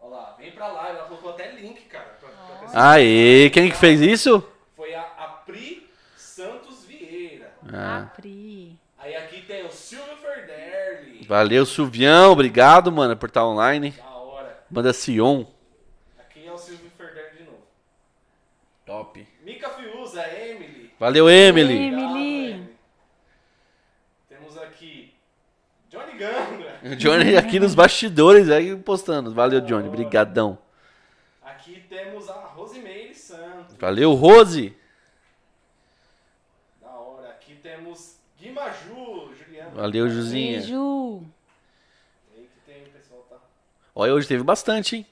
Ó 0.00 0.08
lá, 0.08 0.34
vem 0.38 0.50
pra 0.52 0.68
lá. 0.68 0.88
Ela 0.88 1.04
colocou 1.04 1.30
até 1.32 1.50
link, 1.52 1.82
cara. 1.82 2.16
pra- 2.20 2.28
pra 2.30 2.56
pessoa. 2.66 2.92
Aê, 2.92 3.50
quem 3.50 3.70
que 3.70 3.76
fez 3.76 4.00
isso? 4.00 4.46
Foi 4.76 4.94
a, 4.94 5.02
a 5.02 5.26
Pri 5.46 5.88
Santos 6.16 6.84
Vieira. 6.84 7.52
Ah, 7.72 8.02
Apri. 8.04 8.78
Aí 8.98 9.14
aqui 9.16 9.42
tem 9.42 9.64
o 9.66 9.70
Silvio 9.70 10.16
Ferderli. 10.16 11.24
valeu, 11.26 11.64
Silvião. 11.66 12.32
Obrigado, 12.32 12.90
mano, 12.92 13.16
por 13.16 13.28
estar 13.28 13.46
online. 13.46 13.90
Da 13.92 14.08
hora. 14.10 14.64
Banda 14.68 14.92
Sion. 14.92 15.44
Aqui 16.18 16.46
é 16.46 16.52
o 16.52 16.58
Silvio 16.58 16.90
Ferderli 16.96 17.38
de 17.38 17.44
novo. 17.44 17.62
Top. 18.86 19.26
Mica 19.42 19.68
Fiuza, 19.70 20.22
Emily. 20.28 20.92
Valeu, 20.98 21.28
Emily. 21.30 21.86
Emily. 21.88 22.68
Temos 24.28 24.56
aqui 24.58 25.14
Johnny 25.88 26.12
Gandra. 26.18 26.78
O 26.90 26.96
Johnny 26.96 27.36
aqui 27.36 27.60
nos 27.60 27.74
bastidores 27.74 28.50
aí 28.50 28.76
postando. 28.76 29.32
Valeu, 29.32 29.60
Johnny. 29.60 29.88
Brigadão. 29.88 30.58
Aqui 31.42 31.84
temos 31.88 32.28
a 32.28 32.32
Rosimeire 32.32 33.14
Santos. 33.14 33.76
Valeu, 33.76 34.14
Rose. 34.14 34.76
Da 36.82 36.90
hora. 36.90 37.28
Aqui 37.30 37.54
temos 37.56 38.16
Guimaju, 38.38 39.30
Juliana. 39.34 39.70
Valeu, 39.70 40.08
Juzinha. 40.08 40.58
Beijo. 40.58 41.22
E 42.34 42.38
aí 42.40 42.48
que 42.48 42.60
tem 42.72 42.84
pessoal 42.92 43.26
tá. 43.30 43.36
Olha, 43.94 44.14
hoje 44.14 44.26
teve 44.26 44.42
bastante, 44.42 44.96
hein? 44.96 45.06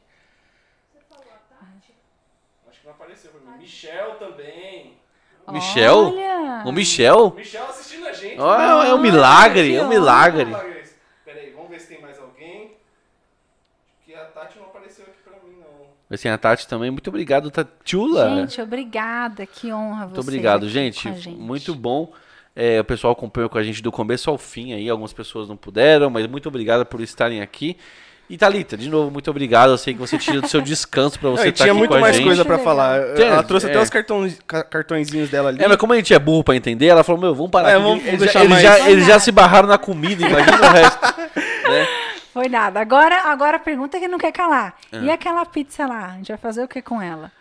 Acho 2.69 2.81
que 2.81 2.87
não 2.87 2.93
apareceu 2.93 3.31
pra 3.31 3.53
mim. 3.53 3.59
Michel 3.59 4.17
também. 4.17 4.99
Michel? 5.51 6.13
Olha. 6.15 6.63
O 6.67 6.73
Michel? 6.73 7.33
Michel 7.35 7.67
assistindo 7.67 8.07
a 8.07 8.13
gente. 8.13 8.39
Ó, 8.41 8.85
é 8.85 8.95
um 8.95 8.99
milagre, 8.99 9.75
é 9.75 9.83
um 9.83 9.89
milagre. 9.89 10.47
Peraí, 11.25 11.51
vamos 11.51 11.71
ver 11.71 11.81
se 11.81 11.89
tem 11.89 12.01
mais 12.01 12.19
alguém. 12.19 12.77
Acho 13.97 14.05
que 14.05 14.15
a 14.15 14.25
Tati 14.27 14.59
não 14.59 14.67
apareceu 14.67 15.05
aqui 15.07 15.23
pra 15.25 15.39
mim, 15.41 15.57
não. 15.59 15.89
Assim, 16.11 16.29
a 16.29 16.39
Tati 16.39 16.67
também. 16.67 16.91
Muito 16.91 17.09
obrigado, 17.09 17.51
Tatiula. 17.51 18.31
Gente, 18.37 18.61
obrigada. 18.63 19.45
Que 19.47 19.73
honra 19.73 20.07
você. 20.07 20.15
Muito 20.15 20.21
obrigado, 20.21 20.63
aqui 20.65 20.69
gente. 20.73 21.03
com 21.03 21.09
a 21.09 21.13
gente. 21.19 21.37
Muito 21.37 21.75
bom. 21.75 22.13
É, 22.57 22.81
o 22.81 22.85
pessoal 22.85 23.13
acompanhou 23.13 23.49
com 23.51 23.59
a 23.59 23.63
gente 23.63 23.83
do 23.83 23.93
começo 23.93 24.29
ao 24.31 24.39
fim 24.39 24.73
aí. 24.73 24.89
Algumas 24.89 25.13
pessoas 25.13 25.49
não 25.49 25.57
puderam, 25.57 26.09
mas 26.11 26.27
muito 26.27 26.49
obrigado 26.49 26.85
por 26.87 27.01
estarem 27.01 27.41
aqui. 27.43 27.77
E 28.31 28.37
Thalita, 28.37 28.77
de 28.77 28.91
novo, 28.91 29.11
muito 29.11 29.31
obrigado. 29.31 29.71
Eu 29.71 29.79
sei 29.79 29.95
que 29.95 30.01
você 30.01 30.19
tira 30.19 30.41
do 30.43 30.49
seu 30.49 30.61
descanso 30.61 31.19
pra 31.19 31.31
Não, 31.31 31.37
você 31.37 31.49
estar 31.49 31.65
tinha 31.65 31.73
aqui 31.73 31.79
muito 31.79 31.91
com 31.93 31.97
a 31.97 32.01
mais 32.01 32.17
gente. 32.17 32.25
coisa 32.27 32.45
pra 32.45 32.57
Legal. 32.57 32.65
falar. 32.65 33.01
Tem, 33.15 33.27
Ela 33.27 33.43
trouxe 33.43 33.67
é. 33.67 33.71
até 33.71 33.81
os 33.81 33.89
cartões, 33.89 34.39
ca- 34.47 34.65
cartõezinhos 34.65 35.31
dela 35.31 35.49
ali. 35.49 35.63
É, 35.63 35.69
mas 35.69 35.77
como 35.79 35.95
a 35.95 35.97
gente 35.97 36.13
é 36.13 36.19
burro 36.19 36.45
pra 36.45 36.55
entender, 36.57 36.87
ela 36.87 37.03
falou, 37.05 37.21
meu, 37.21 37.35
vamos 37.35 37.51
parar 37.51 37.71
É, 37.71 37.75
aqui. 37.77 37.83
vamos 37.83 38.05
eles, 38.07 38.21
deixar 38.21 38.41
já, 38.41 38.45
eles, 38.45 38.51
mais- 38.51 38.63
já, 38.63 38.91
eles 38.91 39.07
já 39.07 39.19
se 39.21 39.33
barraram 39.33 39.69
na 39.69 39.79
comida, 39.79 40.27
imagina 40.27 40.59
o 40.59 40.73
resto. 40.73 40.99
Foi 42.39 42.49
nada. 42.49 42.81
Agora, 42.81 43.23
agora 43.23 43.57
a 43.57 43.61
pergunta 43.61 43.97
é 43.97 44.01
que 44.01 44.07
não 44.07 44.17
quer 44.17 44.31
calar. 44.31 44.77
É. 44.93 45.01
E 45.01 45.11
aquela 45.11 45.45
pizza 45.45 45.85
lá? 45.89 46.07
A 46.07 46.17
gente 46.19 46.29
vai 46.29 46.39
fazer 46.39 46.63
o 46.63 46.69
que 46.69 46.81
com 46.81 47.03
ela? 47.03 47.33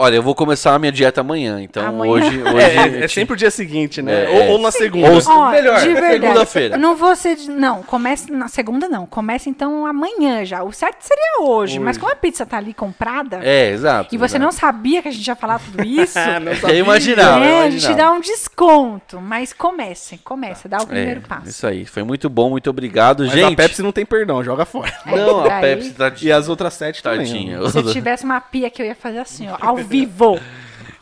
Olha, 0.00 0.14
eu 0.14 0.22
vou 0.22 0.32
começar 0.32 0.76
a 0.76 0.78
minha 0.78 0.92
dieta 0.92 1.22
amanhã, 1.22 1.60
então 1.60 1.84
Amanhã? 1.84 2.12
hoje... 2.12 2.38
hoje 2.40 2.56
É, 3.00 3.04
é 3.04 3.08
sempre 3.08 3.34
o 3.34 3.36
dia 3.36 3.50
seguinte, 3.50 4.00
né? 4.00 4.26
É, 4.26 4.28
ou, 4.28 4.40
é. 4.42 4.48
ou 4.50 4.58
na 4.60 4.70
segunda. 4.70 5.10
Ou- 5.10 5.20
Ó, 5.26 5.50
melhor, 5.50 5.80
de 5.80 5.88
verdade. 5.88 6.12
segunda-feira. 6.20 6.76
Não 6.76 6.94
vou 6.94 7.16
ser. 7.16 7.34
de- 7.34 7.50
Não, 7.50 7.82
comece 7.82 8.30
na 8.30 8.46
segunda, 8.46 8.88
não. 8.88 9.06
Comece 9.06 9.50
então 9.50 9.84
amanhã 9.84 10.44
já. 10.44 10.62
O 10.62 10.70
certo 10.72 10.98
seria 11.02 11.40
hoje. 11.40 11.80
Mas 11.80 11.98
como 11.98 12.12
a 12.12 12.14
pizza 12.14 12.46
tá 12.46 12.58
ali 12.58 12.72
comprada 12.72 13.40
É, 13.42 13.70
exato. 13.72 14.14
e 14.14 14.18
você 14.18 14.38
não 14.38 14.50
exato. 14.50 14.60
sabia 14.66 15.02
que 15.02 15.08
a 15.08 15.10
gente 15.10 15.26
ia 15.26 15.34
falar 15.34 15.58
tudo 15.58 15.84
isso. 15.84 16.16
não 16.62 16.70
imaginava, 16.76 17.44
é, 17.44 17.50
eu 17.50 17.58
a 17.66 17.70
gente 17.70 17.92
dá 17.94 18.12
um 18.12 18.20
desconto. 18.20 19.20
Mas 19.20 19.52
comecem, 19.52 20.20
comece, 20.22 20.68
dá 20.68 20.78
o 20.78 20.86
primeiro 20.86 21.22
É, 21.24 21.26
passo. 21.28 21.48
isso 21.48 21.66
aí, 21.66 21.84
foi 21.84 22.04
muito 22.04 22.28
bom, 22.30 22.50
muito 22.50 22.70
obrigado, 22.70 23.24
Mas 23.24 23.32
gente. 23.32 23.52
a 23.52 23.56
Pepsi 23.56 23.82
não 23.82 23.90
tem 23.90 24.06
perdão, 24.06 24.44
joga 24.44 24.64
fora. 24.64 24.92
Não, 25.04 25.44
a 25.44 25.58
Pepsi 25.60 25.90
tá 25.90 26.12
E 26.22 26.30
as 26.30 26.48
outras 26.48 26.74
sete 26.74 27.02
também. 27.02 27.18
tadinha. 27.26 27.60
ó. 27.62 27.68
Se 27.68 27.82
tivesse 27.92 28.22
uma 28.24 28.40
pia 28.40 28.70
que 28.70 28.80
eu 28.80 28.86
ia 28.86 28.94
fazer 28.94 29.18
assim, 29.18 29.48
ó, 29.48 29.56
ao 29.60 29.76
vivo. 29.88 30.38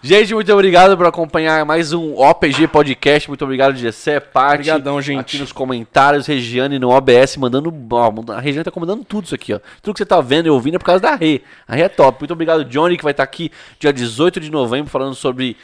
Gente, 0.01 0.33
muito 0.33 0.53
obrigado 0.53 0.97
por 0.97 1.05
acompanhar 1.05 1.65
mais 1.65 1.93
um 1.93 2.15
OPG 2.15 2.69
Podcast. 2.69 3.29
Muito 3.29 3.43
obrigado, 3.43 3.77
Gessé, 3.77 4.21
Paty. 4.21 4.55
Obrigadão, 4.55 5.03
gente. 5.03 5.19
Aqui 5.19 5.39
nos 5.39 5.51
comentários, 5.51 6.29
Regiane 6.29 6.79
no 6.79 6.91
OBS, 6.91 7.37
mandando. 7.37 7.75
ó, 7.91 8.13
a 8.33 8.39
Regiane 8.39 8.63
tá 8.65 8.71
comandando 8.71 9.05
tudo 9.05 9.25
isso 9.25 9.35
aqui, 9.35 9.53
ó. 9.53 9.59
Tudo 9.83 9.95
que 9.95 9.99
você 9.99 10.07
tá 10.07 10.21
vendo 10.21 10.47
e 10.47 10.51
ouvindo 10.51 10.77
é 10.77 10.79
por 10.79 10.85
causa 10.85 11.01
da 11.01 11.17
Rê. 11.17 11.43
A 11.67 11.75
Rê 11.75 11.83
é 11.83 11.89
top. 11.89 12.21
Muito 12.21 12.33
obrigado, 12.33 12.65
Johnny, 12.65 12.97
que 12.97 13.03
vai 13.03 13.11
estar 13.11 13.25
aqui 13.25 13.51
dia 13.81 13.93
18 13.93 14.39
de 14.39 14.49
novembro 14.49 14.89
falando 14.89 15.15
sobre. 15.17 15.57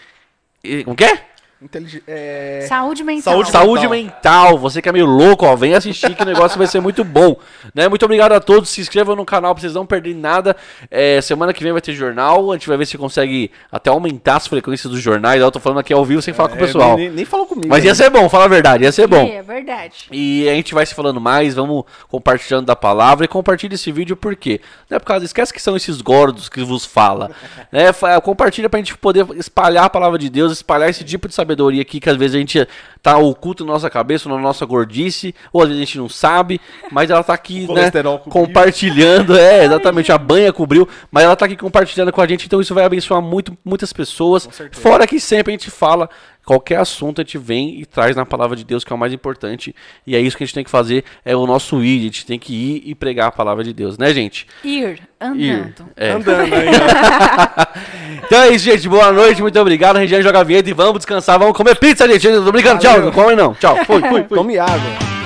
Como 0.84 0.96
que 0.96 1.04
é? 1.04 1.31
Intelig- 1.62 2.02
é... 2.08 2.66
Saúde 2.68 3.04
mental. 3.04 3.32
Saúde 3.34 3.50
Saúde 3.50 3.88
mental. 3.88 4.14
mental. 4.50 4.58
Você 4.58 4.82
que 4.82 4.88
é 4.88 4.92
meio 4.92 5.06
louco, 5.06 5.46
ó, 5.46 5.54
vem 5.54 5.74
assistir 5.74 6.14
que 6.14 6.22
o 6.22 6.26
negócio 6.26 6.58
vai 6.58 6.66
ser 6.66 6.80
muito 6.80 7.04
bom. 7.04 7.36
Né? 7.74 7.88
Muito 7.88 8.04
obrigado 8.04 8.32
a 8.32 8.40
todos. 8.40 8.68
Se 8.70 8.80
inscrevam 8.80 9.14
no 9.14 9.24
canal 9.24 9.54
pra 9.54 9.60
vocês 9.60 9.74
não 9.74 9.86
perderem 9.86 10.18
nada. 10.18 10.56
É, 10.90 11.20
semana 11.20 11.52
que 11.52 11.62
vem 11.62 11.72
vai 11.72 11.80
ter 11.80 11.92
jornal. 11.92 12.50
A 12.50 12.54
gente 12.54 12.68
vai 12.68 12.76
ver 12.76 12.86
se 12.86 12.98
consegue 12.98 13.50
até 13.70 13.90
aumentar 13.90 14.36
as 14.36 14.46
frequências 14.46 14.90
dos 14.90 15.00
jornais. 15.00 15.40
Eu 15.40 15.50
tô 15.50 15.60
falando 15.60 15.78
aqui 15.78 15.92
ao 15.92 16.04
vivo 16.04 16.20
sem 16.20 16.34
falar 16.34 16.48
com 16.48 16.56
o 16.56 16.58
É, 16.58 16.60
pessoal. 16.66 16.96
Nem, 16.96 17.10
nem 17.10 17.24
falou 17.24 17.46
comigo. 17.46 17.68
Mas 17.68 17.84
né? 17.84 17.90
ia 17.90 17.94
ser 17.94 18.10
bom, 18.10 18.28
fala 18.28 18.46
a 18.46 18.48
verdade, 18.48 18.84
ia 18.84 18.92
ser 18.92 19.06
bom. 19.06 19.24
É 19.26 19.42
verdade. 19.42 20.08
E 20.10 20.48
a 20.48 20.54
gente 20.54 20.74
vai 20.74 20.84
se 20.84 20.94
falando 20.94 21.20
mais, 21.20 21.54
vamos 21.54 21.84
compartilhando 22.08 22.66
da 22.66 22.74
palavra 22.76 23.24
e 23.24 23.28
compartilha 23.28 23.74
esse 23.74 23.92
vídeo 23.92 24.16
por 24.16 24.34
quê? 24.34 24.60
Não 24.90 24.96
é 24.96 24.98
por 24.98 25.06
causa, 25.06 25.24
esquece 25.24 25.52
que 25.52 25.62
são 25.62 25.76
esses 25.76 26.00
gordos 26.00 26.48
que 26.48 26.62
vos 26.64 26.84
fala. 26.84 27.30
né? 27.70 27.86
Compartilha 28.22 28.68
pra 28.68 28.78
gente 28.78 28.96
poder 28.96 29.26
espalhar 29.36 29.84
a 29.84 29.90
palavra 29.90 30.18
de 30.18 30.28
Deus, 30.28 30.52
espalhar 30.52 30.88
esse 30.90 31.04
tipo 31.04 31.28
de 31.28 31.34
sabedoria 31.52 31.82
aqui 31.82 32.00
que 32.00 32.08
às 32.08 32.16
vezes 32.16 32.34
a 32.34 32.38
gente 32.38 32.66
tá 33.02 33.18
oculto 33.18 33.64
na 33.64 33.72
nossa 33.72 33.90
cabeça, 33.90 34.28
na 34.28 34.38
nossa 34.38 34.64
gordice, 34.64 35.34
ou 35.52 35.62
às 35.62 35.68
vezes 35.68 35.82
a 35.82 35.84
gente 35.84 35.98
não 35.98 36.08
sabe, 36.08 36.60
mas 36.90 37.10
ela 37.10 37.22
tá 37.22 37.34
aqui, 37.34 37.66
né, 37.72 37.90
compartilhando, 38.28 39.36
é, 39.36 39.64
exatamente, 39.64 40.10
a 40.12 40.18
banha 40.18 40.52
cobriu, 40.52 40.88
mas 41.10 41.24
ela 41.24 41.36
tá 41.36 41.46
aqui 41.46 41.56
compartilhando 41.56 42.12
com 42.12 42.20
a 42.20 42.26
gente, 42.26 42.46
então 42.46 42.60
isso 42.60 42.74
vai 42.74 42.84
abençoar 42.84 43.20
muito, 43.20 43.56
muitas 43.64 43.92
pessoas. 43.92 44.48
Fora 44.72 45.06
que 45.06 45.20
sempre 45.20 45.52
a 45.52 45.56
gente 45.56 45.70
fala 45.70 46.08
qualquer 46.44 46.78
assunto 46.78 47.20
a 47.20 47.24
gente 47.24 47.38
vem 47.38 47.80
e 47.80 47.86
traz 47.86 48.16
na 48.16 48.26
palavra 48.26 48.56
de 48.56 48.64
Deus, 48.64 48.84
que 48.84 48.92
é 48.92 48.96
o 48.96 48.98
mais 48.98 49.12
importante. 49.12 49.74
E 50.06 50.16
é 50.16 50.20
isso 50.20 50.36
que 50.36 50.42
a 50.42 50.46
gente 50.46 50.54
tem 50.54 50.64
que 50.64 50.70
fazer, 50.70 51.04
é 51.24 51.36
o 51.36 51.46
nosso 51.46 51.82
ir, 51.82 52.00
a 52.00 52.02
gente 52.04 52.26
tem 52.26 52.38
que 52.38 52.52
ir 52.52 52.82
e 52.86 52.94
pregar 52.94 53.28
a 53.28 53.32
palavra 53.32 53.62
de 53.62 53.72
Deus, 53.72 53.98
né, 53.98 54.12
gente? 54.12 54.46
Ir, 54.64 55.00
andando. 55.20 55.40
Ir. 55.40 55.74
É. 55.96 56.10
Andando 56.10 56.54
aí, 56.54 56.68
ó. 56.68 58.26
Então 58.26 58.42
é 58.42 58.48
isso, 58.50 58.64
gente. 58.64 58.88
Boa 58.88 59.12
noite, 59.12 59.40
muito 59.42 59.58
obrigado. 59.58 59.96
Regiane 59.96 60.22
joga 60.22 60.40
a 60.40 60.44
vinheta 60.44 60.68
e 60.68 60.72
vamos 60.72 60.98
descansar, 60.98 61.38
vamos 61.38 61.56
comer 61.56 61.76
pizza, 61.76 62.08
gente. 62.08 62.28
Tô 62.28 62.52
brincando, 62.52 62.80
tchau. 62.80 62.92
Valeu. 62.92 63.06
Não 63.06 63.12
come 63.12 63.36
não. 63.36 63.54
Tchau. 63.54 63.76
Fui, 63.84 64.00
fui, 64.00 64.24
fui. 64.24 64.36
Tome 64.38 64.58
água. 64.58 65.21